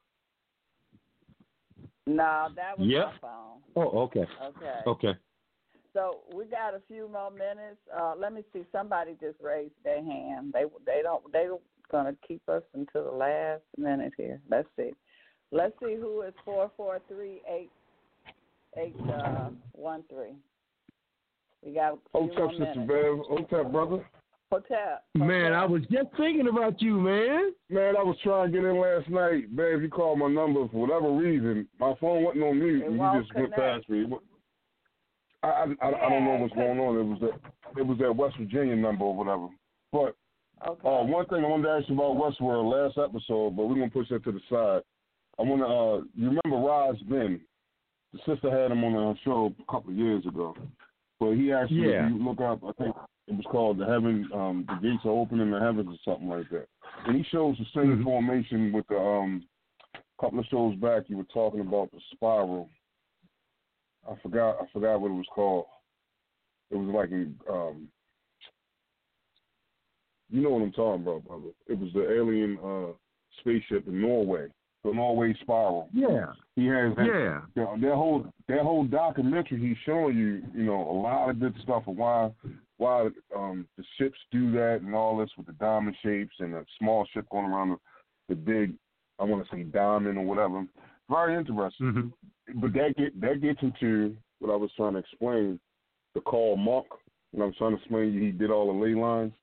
No, 2.07 2.49
that 2.55 2.77
was 2.77 2.88
Yep. 2.88 3.05
my 3.05 3.17
phone. 3.19 3.61
Oh, 3.75 3.99
okay. 4.03 4.25
Okay. 4.41 4.80
Okay. 4.85 5.19
So 5.93 6.19
we 6.33 6.45
got 6.45 6.73
a 6.73 6.81
few 6.88 7.07
more 7.07 7.31
minutes. 7.31 7.80
Uh, 7.95 8.15
let 8.17 8.33
me 8.33 8.43
see. 8.51 8.65
Somebody 8.72 9.15
just 9.22 9.39
raised 9.41 9.73
their 9.83 10.03
hand. 10.03 10.51
They 10.53 10.65
they 10.85 11.01
don't 11.01 11.31
they 11.31 11.47
gonna 11.91 12.15
keep 12.27 12.47
us 12.49 12.64
until 12.73 13.05
the 13.05 13.17
last 13.17 13.64
minute 13.77 14.14
here. 14.17 14.39
Let's 14.49 14.67
see. 14.77 14.91
Let's 15.51 15.73
see 15.80 15.95
who 15.95 16.22
is 16.22 16.33
four 16.43 16.72
four 16.75 16.99
three 17.07 17.41
eight 17.49 17.72
eight 18.77 18.95
uh 19.09 19.49
one 19.73 20.03
three. 20.09 20.35
We 21.64 21.73
got 21.73 21.93
a 21.93 21.97
few 22.11 22.22
What's 22.22 22.38
more 22.38 22.45
up, 22.45 22.51
Sister 22.51 22.80
minutes. 22.80 22.88
Bev? 22.88 23.38
What's 23.39 23.53
up, 23.53 23.72
brother? 23.72 24.05
Hotep. 24.51 25.03
Man, 25.15 25.53
I 25.53 25.65
was 25.65 25.81
just 25.91 26.07
thinking 26.17 26.47
about 26.47 26.81
you, 26.81 26.99
man. 26.99 27.51
Man, 27.69 27.95
I 27.97 28.03
was 28.03 28.15
trying 28.23 28.51
to 28.51 28.57
get 28.57 28.67
in 28.67 28.80
last 28.80 29.09
night. 29.09 29.55
Babe, 29.55 29.81
you 29.81 29.89
called 29.89 30.19
my 30.19 30.27
number 30.27 30.67
for 30.67 30.88
whatever 30.88 31.11
reason. 31.11 31.67
My 31.80 31.93
phone 31.99 32.23
wasn't 32.23 32.43
on 32.43 32.59
mute, 32.59 32.83
It 32.83 32.85
and 32.85 32.93
you 32.93 32.99
won't 32.99 33.25
just 33.25 33.35
went 33.35 33.53
past 33.53 33.89
me. 33.89 34.05
I, 35.41 35.47
I, 35.47 35.64
I, 35.81 35.88
I 35.88 36.09
don't 36.09 36.25
know 36.25 36.38
what's 36.39 36.53
going 36.53 36.80
on. 36.80 36.99
It 36.99 37.03
was 37.03 37.19
that 37.22 37.80
it 37.80 37.85
was 37.85 37.97
that 37.97 38.15
West 38.15 38.38
Virginia 38.38 38.75
number 38.75 39.05
or 39.05 39.15
whatever. 39.15 39.47
But 39.91 40.15
Okay. 40.67 40.88
uh, 40.88 41.03
one 41.03 41.25
thing 41.27 41.43
I 41.43 41.48
wanted 41.50 41.64
to 41.64 41.69
ask 41.69 41.90
you 41.90 41.95
about 41.95 42.16
Westworld 42.17 42.72
last 42.72 42.98
episode, 42.98 43.56
but 43.56 43.66
we're 43.66 43.75
gonna 43.75 43.90
push 43.90 44.09
that 44.09 44.24
to 44.24 44.32
the 44.32 44.40
side. 44.50 44.82
I 45.38 45.43
want 45.43 45.61
to. 45.61 45.67
Uh, 45.67 45.98
you 46.16 46.30
remember 46.30 46.66
Roz 46.67 46.95
Ben? 47.09 47.42
The 48.14 48.19
sister 48.25 48.50
had 48.50 48.72
him 48.72 48.84
on 48.84 48.95
a 48.95 49.19
show 49.25 49.53
a 49.59 49.72
couple 49.72 49.92
of 49.92 49.98
years 49.98 50.25
ago. 50.25 50.56
But 51.19 51.34
he 51.34 51.51
actually, 51.51 51.90
Yeah. 51.92 52.06
if 52.06 52.14
you 52.14 52.24
look 52.24 52.40
up, 52.40 52.64
I 52.64 52.72
think 52.82 52.95
it 53.27 53.35
was 53.35 53.45
called 53.51 53.77
the 53.77 53.85
Heaven, 53.85 54.30
um, 54.34 54.66
the 54.67 54.75
Gates 54.90 55.06
are 55.06 55.09
Open 55.09 55.40
in 55.42 55.51
the 55.51 55.59
Heavens 55.59 55.90
or 55.90 55.98
something 56.14 56.30
like 56.30 56.50
that. 56.51 56.67
And 57.06 57.17
he 57.17 57.24
shows 57.24 57.58
the 57.58 57.66
same 57.74 58.03
formation 58.03 58.72
with 58.72 58.88
the 58.88 58.98
um, 59.00 59.45
couple 60.19 60.40
of 60.40 60.45
shows 60.45 60.75
back. 60.77 61.03
You 61.09 61.17
were 61.17 61.24
talking 61.34 61.59
about 61.61 61.92
the 61.92 62.00
spiral. 62.14 62.69
I 64.09 64.16
forgot. 64.22 64.58
I 64.61 64.66
forgot 64.72 65.01
what 65.01 65.11
it 65.11 65.16
was 65.16 65.25
called. 65.34 65.66
It 66.72 66.75
was 66.77 66.88
like 66.93 67.11
in, 67.11 67.35
um, 67.50 67.88
you 70.29 70.41
know 70.41 70.49
what 70.51 70.61
I'm 70.63 70.71
talking 70.71 71.03
about, 71.03 71.25
brother. 71.27 71.49
It 71.67 71.79
was 71.79 71.91
the 71.93 72.11
alien 72.11 72.57
uh, 72.63 72.93
spaceship 73.39 73.87
in 73.87 74.01
Norway, 74.01 74.47
the 74.83 74.91
Norway 74.93 75.35
spiral. 75.41 75.89
Yeah. 75.93 76.27
He 76.55 76.65
has 76.67 76.95
that, 76.95 77.05
Yeah. 77.05 77.41
that, 77.55 77.81
that 77.81 77.95
whole 77.95 78.25
that 78.47 78.59
whole 78.61 78.85
documentary. 78.85 79.59
He's 79.59 79.77
showing 79.85 80.17
you, 80.17 80.41
you 80.53 80.65
know, 80.65 80.81
a 80.89 80.97
lot 80.99 81.29
of 81.29 81.39
good 81.39 81.55
stuff 81.63 81.83
of 81.87 81.95
why 81.97 82.31
why 82.77 83.07
um, 83.35 83.67
the 83.77 83.83
ships 83.97 84.17
do 84.31 84.51
that 84.51 84.81
and 84.81 84.93
all 84.93 85.17
this 85.17 85.29
with 85.37 85.47
the 85.47 85.53
diamond 85.53 85.95
shapes 86.03 86.35
and 86.39 86.53
a 86.55 86.65
small 86.79 87.05
ship 87.13 87.25
going 87.31 87.45
around 87.45 87.69
the, 87.69 87.77
the 88.29 88.35
big, 88.35 88.73
I 89.19 89.23
want 89.23 89.47
to 89.47 89.55
say 89.55 89.63
diamond 89.63 90.17
or 90.17 90.25
whatever. 90.25 90.65
Very 91.09 91.35
interesting. 91.37 92.11
But 92.55 92.73
that 92.73 92.95
get 92.97 93.19
that 93.21 93.41
gets 93.41 93.59
into 93.61 94.15
what 94.39 94.51
I 94.51 94.55
was 94.57 94.71
trying 94.75 94.93
to 94.93 94.99
explain. 94.99 95.59
The 96.15 96.21
Karl 96.21 96.55
Monk. 96.57 96.87
And 97.33 97.43
I 97.43 97.47
was 97.47 97.55
trying 97.57 97.71
to 97.71 97.77
explain 97.77 98.13
you, 98.13 98.21
he 98.21 98.31
did 98.31 98.49
all 98.49 98.67
the 98.73 98.79
ley 98.85 98.95
lines. 98.95 99.33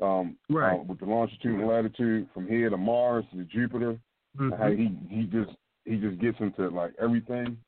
Um, 0.00 0.36
Right. 0.48 0.78
uh, 0.78 0.82
with 0.84 1.00
the 1.00 1.06
longitude 1.06 1.58
and 1.58 1.68
latitude 1.68 2.28
from 2.32 2.46
here 2.46 2.70
to 2.70 2.76
Mars 2.76 3.24
to 3.32 3.44
Jupiter. 3.44 3.98
Mhm. 4.36 4.56
How 4.58 4.70
he 4.70 4.86
he 5.08 5.24
just 5.24 5.56
he 5.84 5.96
just 5.96 6.18
gets 6.20 6.38
into 6.40 6.68
like 6.68 6.92
everything. 7.00 7.58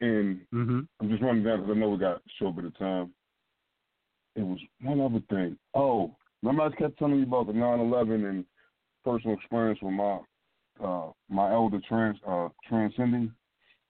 And 0.00 0.46
Mm-hmm. 0.52 0.80
I'm 1.00 1.08
just 1.08 1.22
running 1.22 1.42
down 1.42 1.60
because 1.62 1.76
I 1.76 1.80
know 1.80 1.90
we 1.90 1.98
got 1.98 2.16
a 2.18 2.20
short 2.38 2.56
bit 2.56 2.66
of 2.66 2.78
time. 2.78 3.12
It 4.36 4.42
was 4.42 4.58
one 4.82 5.00
other 5.00 5.20
thing. 5.30 5.58
Oh, 5.74 6.14
remember 6.42 6.62
I 6.64 6.70
kept 6.76 6.98
telling 6.98 7.16
you 7.16 7.22
about 7.24 7.46
the 7.48 7.54
9/11 7.54 8.28
and 8.28 8.44
personal 9.04 9.36
experience 9.36 9.80
with 9.82 9.94
my 9.94 10.20
uh, 10.82 11.10
my 11.28 11.50
elder 11.52 11.80
trans 11.88 12.18
uh, 12.26 12.48
transcending 12.68 13.32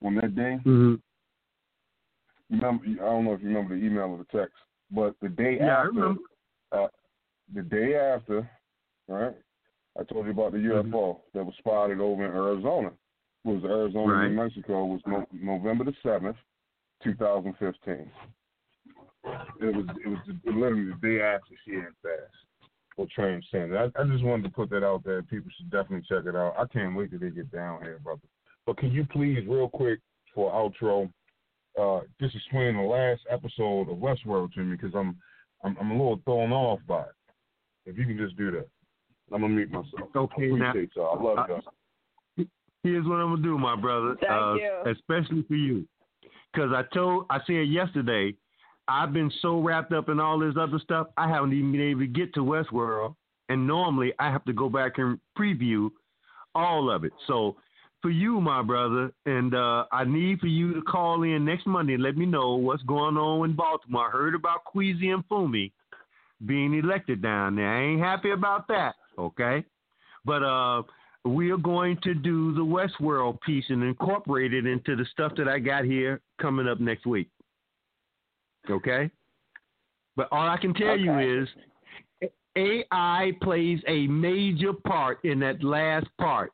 on 0.03 0.15
that 0.15 0.35
day. 0.35 0.57
Mm-hmm. 0.65 0.95
Remember? 2.49 2.85
I 2.85 3.05
don't 3.05 3.25
know 3.25 3.33
if 3.33 3.41
you 3.41 3.47
remember 3.49 3.77
the 3.77 3.85
email 3.85 4.03
or 4.05 4.17
the 4.19 4.37
text, 4.37 4.55
but 4.89 5.15
the 5.21 5.29
day 5.29 5.57
Yeah, 5.59 5.65
I 5.65 5.81
after, 5.81 5.87
remember. 5.91 6.21
Uh, 6.71 6.87
the 7.53 7.61
day 7.61 7.95
after, 7.95 8.49
right? 9.07 9.35
I 9.99 10.03
told 10.03 10.25
you 10.25 10.31
about 10.31 10.51
the 10.51 10.57
Mm-hmm. 10.59 10.93
UFO 10.93 11.19
that 11.33 11.43
was 11.45 11.55
spotted 11.57 11.99
over 11.99 12.25
in 12.25 12.31
Arizona. 12.31 12.91
It 13.45 13.49
was 13.49 13.63
Arizona, 13.63 14.13
Right. 14.13 14.29
New 14.29 14.35
Mexico. 14.35 14.83
It 14.85 14.87
was 14.89 15.01
no, 15.07 15.25
November 15.31 15.85
the 15.85 15.93
seventh, 16.03 16.35
two 17.03 17.15
thousand 17.15 17.53
fifteen. 17.57 18.09
It 19.59 19.75
was 19.75 19.85
it 20.05 20.07
was 20.07 20.19
literally 20.45 20.85
the 20.91 20.97
day 21.01 21.21
after 21.21 21.53
she 21.65 21.75
had 21.75 21.93
passed 22.03 22.45
or 22.97 23.07
transcended. 23.13 23.77
I, 23.77 23.85
I 23.99 24.03
just 24.05 24.23
wanted 24.23 24.43
to 24.43 24.49
put 24.49 24.69
that 24.71 24.83
out 24.83 25.03
there. 25.03 25.21
People 25.23 25.51
should 25.57 25.69
definitely 25.69 26.05
check 26.07 26.25
it 26.25 26.35
out. 26.35 26.55
I 26.57 26.65
can't 26.65 26.95
wait 26.95 27.11
till 27.11 27.19
they 27.19 27.29
get 27.29 27.51
down 27.51 27.81
here, 27.83 27.99
brother. 28.03 28.21
But 28.65 28.77
can 28.77 28.91
you 28.91 29.05
please, 29.05 29.45
real 29.47 29.69
quick, 29.69 29.99
for 30.35 30.51
outro, 30.51 31.09
uh, 31.79 32.01
just 32.19 32.35
explain 32.35 32.75
the 32.75 32.81
last 32.83 33.21
episode 33.29 33.89
of 33.89 33.97
Westworld 33.97 34.53
to 34.53 34.59
me 34.61 34.75
because 34.75 34.93
I'm, 34.95 35.15
I'm 35.63 35.77
I'm 35.79 35.91
a 35.91 35.93
little 35.93 36.21
thrown 36.25 36.51
off 36.51 36.79
by 36.87 37.01
it. 37.01 37.07
If 37.87 37.97
you 37.97 38.05
can 38.05 38.17
just 38.17 38.35
do 38.35 38.51
that, 38.51 38.67
I'm 39.33 39.41
gonna 39.41 39.53
mute 39.53 39.71
myself. 39.71 40.09
Okay, 40.15 40.47
now- 40.47 40.69
Appreciate 40.69 40.95
y'all. 40.95 41.17
I 41.17 41.41
love 41.41 41.49
y'all. 41.49 42.45
Here's 42.83 43.05
what 43.05 43.15
I'm 43.15 43.31
gonna 43.31 43.41
do, 43.41 43.57
my 43.57 43.75
brother. 43.75 44.15
Thank 44.19 44.31
uh, 44.31 44.53
you. 44.53 44.91
Especially 44.91 45.43
for 45.43 45.55
you, 45.55 45.87
because 46.53 46.71
I 46.73 46.83
told, 46.93 47.25
I 47.29 47.39
said 47.47 47.69
yesterday, 47.69 48.35
I've 48.89 49.13
been 49.13 49.31
so 49.41 49.59
wrapped 49.61 49.93
up 49.93 50.09
in 50.09 50.19
all 50.19 50.37
this 50.37 50.55
other 50.59 50.79
stuff, 50.79 51.07
I 51.17 51.27
haven't 51.29 51.53
even 51.53 51.71
been 51.71 51.81
able 51.81 52.01
to 52.01 52.07
get 52.07 52.33
to 52.35 52.41
Westworld, 52.41 53.15
and 53.49 53.65
normally 53.65 54.13
I 54.19 54.31
have 54.31 54.43
to 54.45 54.53
go 54.53 54.69
back 54.69 54.97
and 54.97 55.19
preview 55.37 55.89
all 56.55 56.89
of 56.89 57.03
it. 57.03 57.13
So 57.25 57.55
for 58.01 58.09
you, 58.09 58.39
my 58.39 58.61
brother, 58.61 59.11
and 59.25 59.55
uh, 59.55 59.85
I 59.91 60.03
need 60.03 60.39
for 60.39 60.47
you 60.47 60.73
to 60.73 60.81
call 60.81 61.23
in 61.23 61.45
next 61.45 61.65
Monday 61.67 61.95
and 61.95 62.03
let 62.03 62.15
me 62.15 62.25
know 62.25 62.55
what's 62.55 62.83
going 62.83 63.17
on 63.17 63.49
in 63.49 63.55
Baltimore. 63.55 64.07
I 64.07 64.11
heard 64.11 64.35
about 64.35 64.61
Kweisi 64.73 65.13
Mfume 65.23 65.71
being 66.45 66.73
elected 66.73 67.21
down 67.21 67.55
there. 67.55 67.69
I 67.69 67.83
ain't 67.83 68.01
happy 68.01 68.31
about 68.31 68.67
that, 68.67 68.95
okay? 69.17 69.63
But 70.25 70.43
uh, 70.43 70.83
we 71.25 71.51
are 71.51 71.57
going 71.57 71.97
to 72.03 72.13
do 72.13 72.53
the 72.53 72.61
Westworld 72.61 73.41
piece 73.41 73.65
and 73.69 73.83
incorporate 73.83 74.53
it 74.53 74.65
into 74.65 74.95
the 74.95 75.05
stuff 75.11 75.33
that 75.37 75.47
I 75.47 75.59
got 75.59 75.85
here 75.85 76.21
coming 76.41 76.67
up 76.67 76.79
next 76.79 77.05
week. 77.05 77.29
Okay? 78.69 79.09
But 80.15 80.27
all 80.31 80.47
I 80.47 80.57
can 80.57 80.73
tell 80.73 80.97
you 80.97 81.41
is 81.41 81.47
AI 82.55 83.31
plays 83.41 83.79
a 83.87 84.07
major 84.07 84.73
part 84.73 85.23
in 85.23 85.39
that 85.39 85.63
last 85.63 86.07
part. 86.19 86.51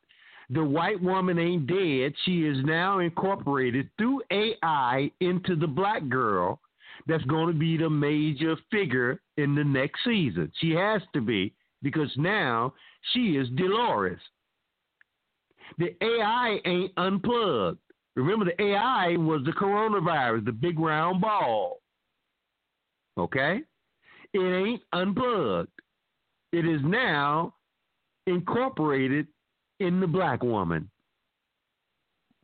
the 0.49 0.63
white 0.63 1.01
woman 1.01 1.39
ain't 1.39 1.65
dead. 1.65 2.13
She 2.25 2.45
is 2.45 2.57
now 2.65 2.99
incorporated 2.99 3.89
through 3.97 4.21
AI 4.29 5.09
into 5.19 5.55
the 5.55 5.65
black 5.65 6.07
girl 6.09 6.59
that's 7.07 7.23
going 7.25 7.47
to 7.47 7.59
be 7.59 7.77
the 7.77 7.89
major 7.89 8.55
figure 8.71 9.21
in 9.37 9.55
the 9.55 9.63
next 9.63 9.99
season. 10.05 10.51
She 10.59 10.71
has 10.71 11.01
to 11.13 11.21
be 11.21 11.53
because 11.81 12.11
now 12.17 12.73
she 13.11 13.37
is 13.37 13.49
Dolores. 13.49 14.19
The 15.77 15.95
AI 16.01 16.59
ain't 16.65 16.91
unplugged. 16.97 17.79
Remember, 18.15 18.45
the 18.45 18.61
AI 18.61 19.15
was 19.17 19.41
the 19.45 19.51
coronavirus, 19.51 20.45
the 20.45 20.51
big 20.51 20.79
round 20.79 21.19
ball. 21.19 21.79
Okay? 23.17 23.61
It 24.33 24.39
ain't 24.39 24.81
unplugged. 24.93 25.69
It 26.51 26.65
is 26.65 26.81
now 26.83 27.55
incorporated 28.27 29.27
in 29.79 29.99
the 29.99 30.07
black 30.07 30.43
woman. 30.43 30.89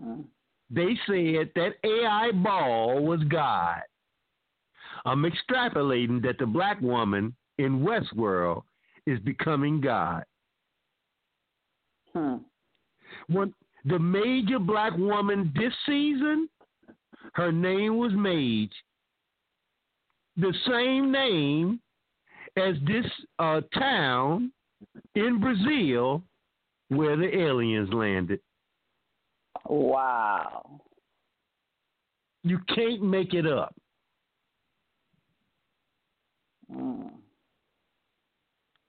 Mm. 0.04 0.26
They 0.72 0.98
said 1.08 1.52
that 1.56 1.74
AI 1.84 2.32
ball 2.32 3.04
was 3.04 3.22
God. 3.24 3.82
I'm 5.06 5.24
extrapolating 5.24 6.22
that 6.24 6.38
the 6.40 6.46
black 6.46 6.80
woman 6.82 7.36
in 7.58 7.80
Westworld 7.80 8.64
is 9.06 9.20
becoming 9.20 9.82
God. 9.82 10.24
Hmm. 12.14 12.38
When 13.28 13.54
the 13.86 14.00
major 14.00 14.60
black 14.60 14.96
woman 14.98 15.54
this 15.56 15.74
season, 15.86 16.50
her 17.34 17.52
name 17.52 17.98
was 17.98 18.12
Magé. 18.14 18.70
The 20.38 20.54
same 20.68 21.12
name 21.12 21.80
as 22.56 22.76
this 22.86 23.06
uh, 23.40 23.62
town 23.78 24.52
in 25.16 25.40
Brazil 25.40 26.24
where 26.90 27.16
the 27.16 27.38
aliens 27.38 27.92
landed. 27.94 28.40
Wow. 29.68 30.82
You 32.44 32.60
can't 32.74 33.04
make 33.04 33.34
it 33.34 33.46
up. 33.46 33.76
Mm. 36.72 37.12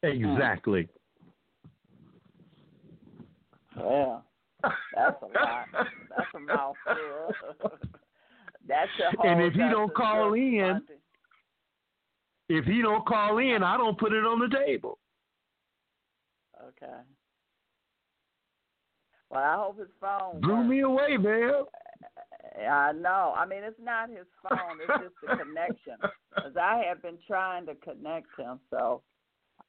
Exactly. 0.02 0.89
Well, 3.76 4.25
that's 4.62 5.23
a 5.23 5.26
lot. 5.26 5.67
That's 5.73 6.28
a 6.34 6.41
mouthful. 6.41 6.75
that's 8.68 8.91
a 9.00 9.17
whole. 9.17 9.31
And 9.31 9.42
if 9.42 9.52
he 9.55 9.60
don't 9.60 9.94
call 9.94 10.34
in, 10.34 10.83
if 12.49 12.65
he 12.65 12.83
don't 12.83 13.07
call 13.07 13.39
in, 13.39 13.62
I 13.62 13.76
don't 13.76 13.99
put 13.99 14.12
it 14.12 14.25
on 14.25 14.39
the 14.41 14.57
table. 14.57 14.99
Okay. 16.62 16.92
Well, 19.31 19.42
I 19.42 19.55
hope 19.57 19.78
his 19.78 19.89
phone. 20.00 20.41
Blew 20.41 20.65
me 20.65 20.81
away, 20.81 21.17
man. 21.17 21.65
I 22.58 22.92
know. 22.92 23.34
I 23.36 23.46
mean, 23.46 23.62
it's 23.62 23.78
not 23.82 24.08
his 24.10 24.26
phone. 24.42 24.78
It's 24.80 25.02
just 25.02 25.14
the 25.22 25.44
connection. 25.44 25.96
Because 26.32 26.56
I 26.56 26.84
have 26.88 27.02
been 27.02 27.18
trying 27.26 27.66
to 27.66 27.74
connect 27.74 28.28
him, 28.38 28.60
so 28.70 29.02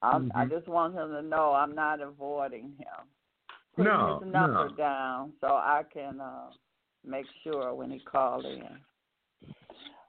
I'm, 0.03 0.31
I 0.35 0.45
just 0.45 0.67
want 0.67 0.93
him 0.93 1.09
to 1.09 1.23
know 1.23 1.53
I'm 1.53 1.73
not 1.73 2.01
avoiding 2.01 2.75
him. 2.77 3.07
Put 3.75 3.85
No, 3.85 4.19
his 4.21 4.31
number 4.31 4.69
no. 4.69 4.75
down 4.75 5.33
so 5.41 5.47
I 5.47 5.81
can 5.91 6.21
uh, 6.21 6.51
make 7.03 7.25
sure 7.43 7.73
when 7.73 7.89
he 7.89 7.99
call 7.99 8.45
in. 8.45 8.63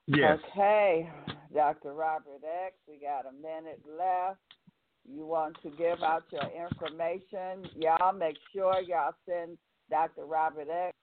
Yes. 0.07 0.39
Okay, 0.53 1.11
Dr. 1.55 1.95
Robert 1.95 2.43
X, 2.67 2.75
we 2.87 2.99
got 2.99 3.25
a 3.27 3.33
minute 3.33 3.81
left. 3.89 4.39
You 5.09 5.25
want 5.25 5.57
to 5.63 5.71
give 5.71 6.03
out 6.03 6.25
your 6.31 6.51
information? 6.67 7.71
Y'all 7.77 8.13
make 8.13 8.37
sure 8.53 8.81
y'all 8.81 9.15
send 9.27 9.57
Dr. 9.91 10.27
Robert 10.27 10.69
X. 10.71 10.95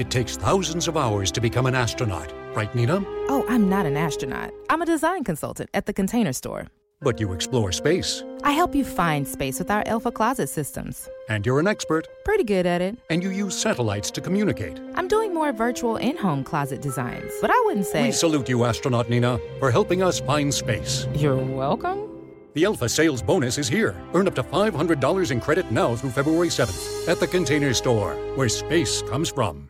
It 0.00 0.10
takes 0.10 0.34
thousands 0.34 0.88
of 0.88 0.96
hours 0.96 1.30
to 1.32 1.42
become 1.42 1.66
an 1.66 1.74
astronaut, 1.74 2.32
right, 2.56 2.74
Nina? 2.74 3.04
Oh, 3.28 3.44
I'm 3.50 3.68
not 3.68 3.84
an 3.84 3.98
astronaut. 3.98 4.50
I'm 4.70 4.80
a 4.80 4.86
design 4.86 5.24
consultant 5.24 5.68
at 5.74 5.84
the 5.84 5.92
Container 5.92 6.32
Store. 6.32 6.68
But 7.02 7.20
you 7.20 7.32
explore 7.34 7.70
space, 7.72 8.22
I 8.42 8.52
help 8.52 8.74
you 8.74 8.82
find 8.84 9.28
space 9.28 9.58
with 9.58 9.70
our 9.70 9.82
Alpha 9.86 10.10
Closet 10.10 10.48
systems. 10.48 11.06
and 11.28 11.44
you're 11.44 11.60
an 11.60 11.66
expert, 11.66 12.08
Pretty 12.24 12.44
good 12.44 12.64
at 12.66 12.80
it. 12.80 12.96
and 13.10 13.22
you 13.22 13.28
use 13.28 13.54
satellites 13.60 14.10
to 14.12 14.20
communicate. 14.22 14.80
I'm 14.94 15.06
doing 15.06 15.34
more 15.34 15.52
virtual 15.52 15.96
in 15.98 16.16
home 16.16 16.44
closet 16.44 16.80
designs, 16.80 17.30
but 17.42 17.50
I 17.50 17.62
wouldn't 17.66 17.86
say. 17.86 18.06
We 18.06 18.12
salute 18.12 18.48
you, 18.48 18.64
astronaut 18.64 19.10
Nina, 19.10 19.38
for 19.58 19.70
helping 19.70 20.02
us 20.02 20.18
find 20.20 20.52
space. 20.52 21.06
You're 21.14 21.36
welcome. 21.36 22.06
The 22.54 22.64
Alpha 22.64 22.88
sales 22.88 23.22
bonus 23.22 23.58
is 23.58 23.68
here. 23.68 23.94
Earn 24.14 24.26
up 24.28 24.34
to 24.36 24.42
$500 24.42 25.30
in 25.30 25.40
credit 25.40 25.70
now 25.70 25.94
through 25.94 26.10
February 26.10 26.48
7th 26.48 27.06
at 27.08 27.20
the 27.20 27.26
Container 27.26 27.72
Store, 27.74 28.14
where 28.34 28.48
space 28.48 29.02
comes 29.02 29.28
from. 29.30 29.69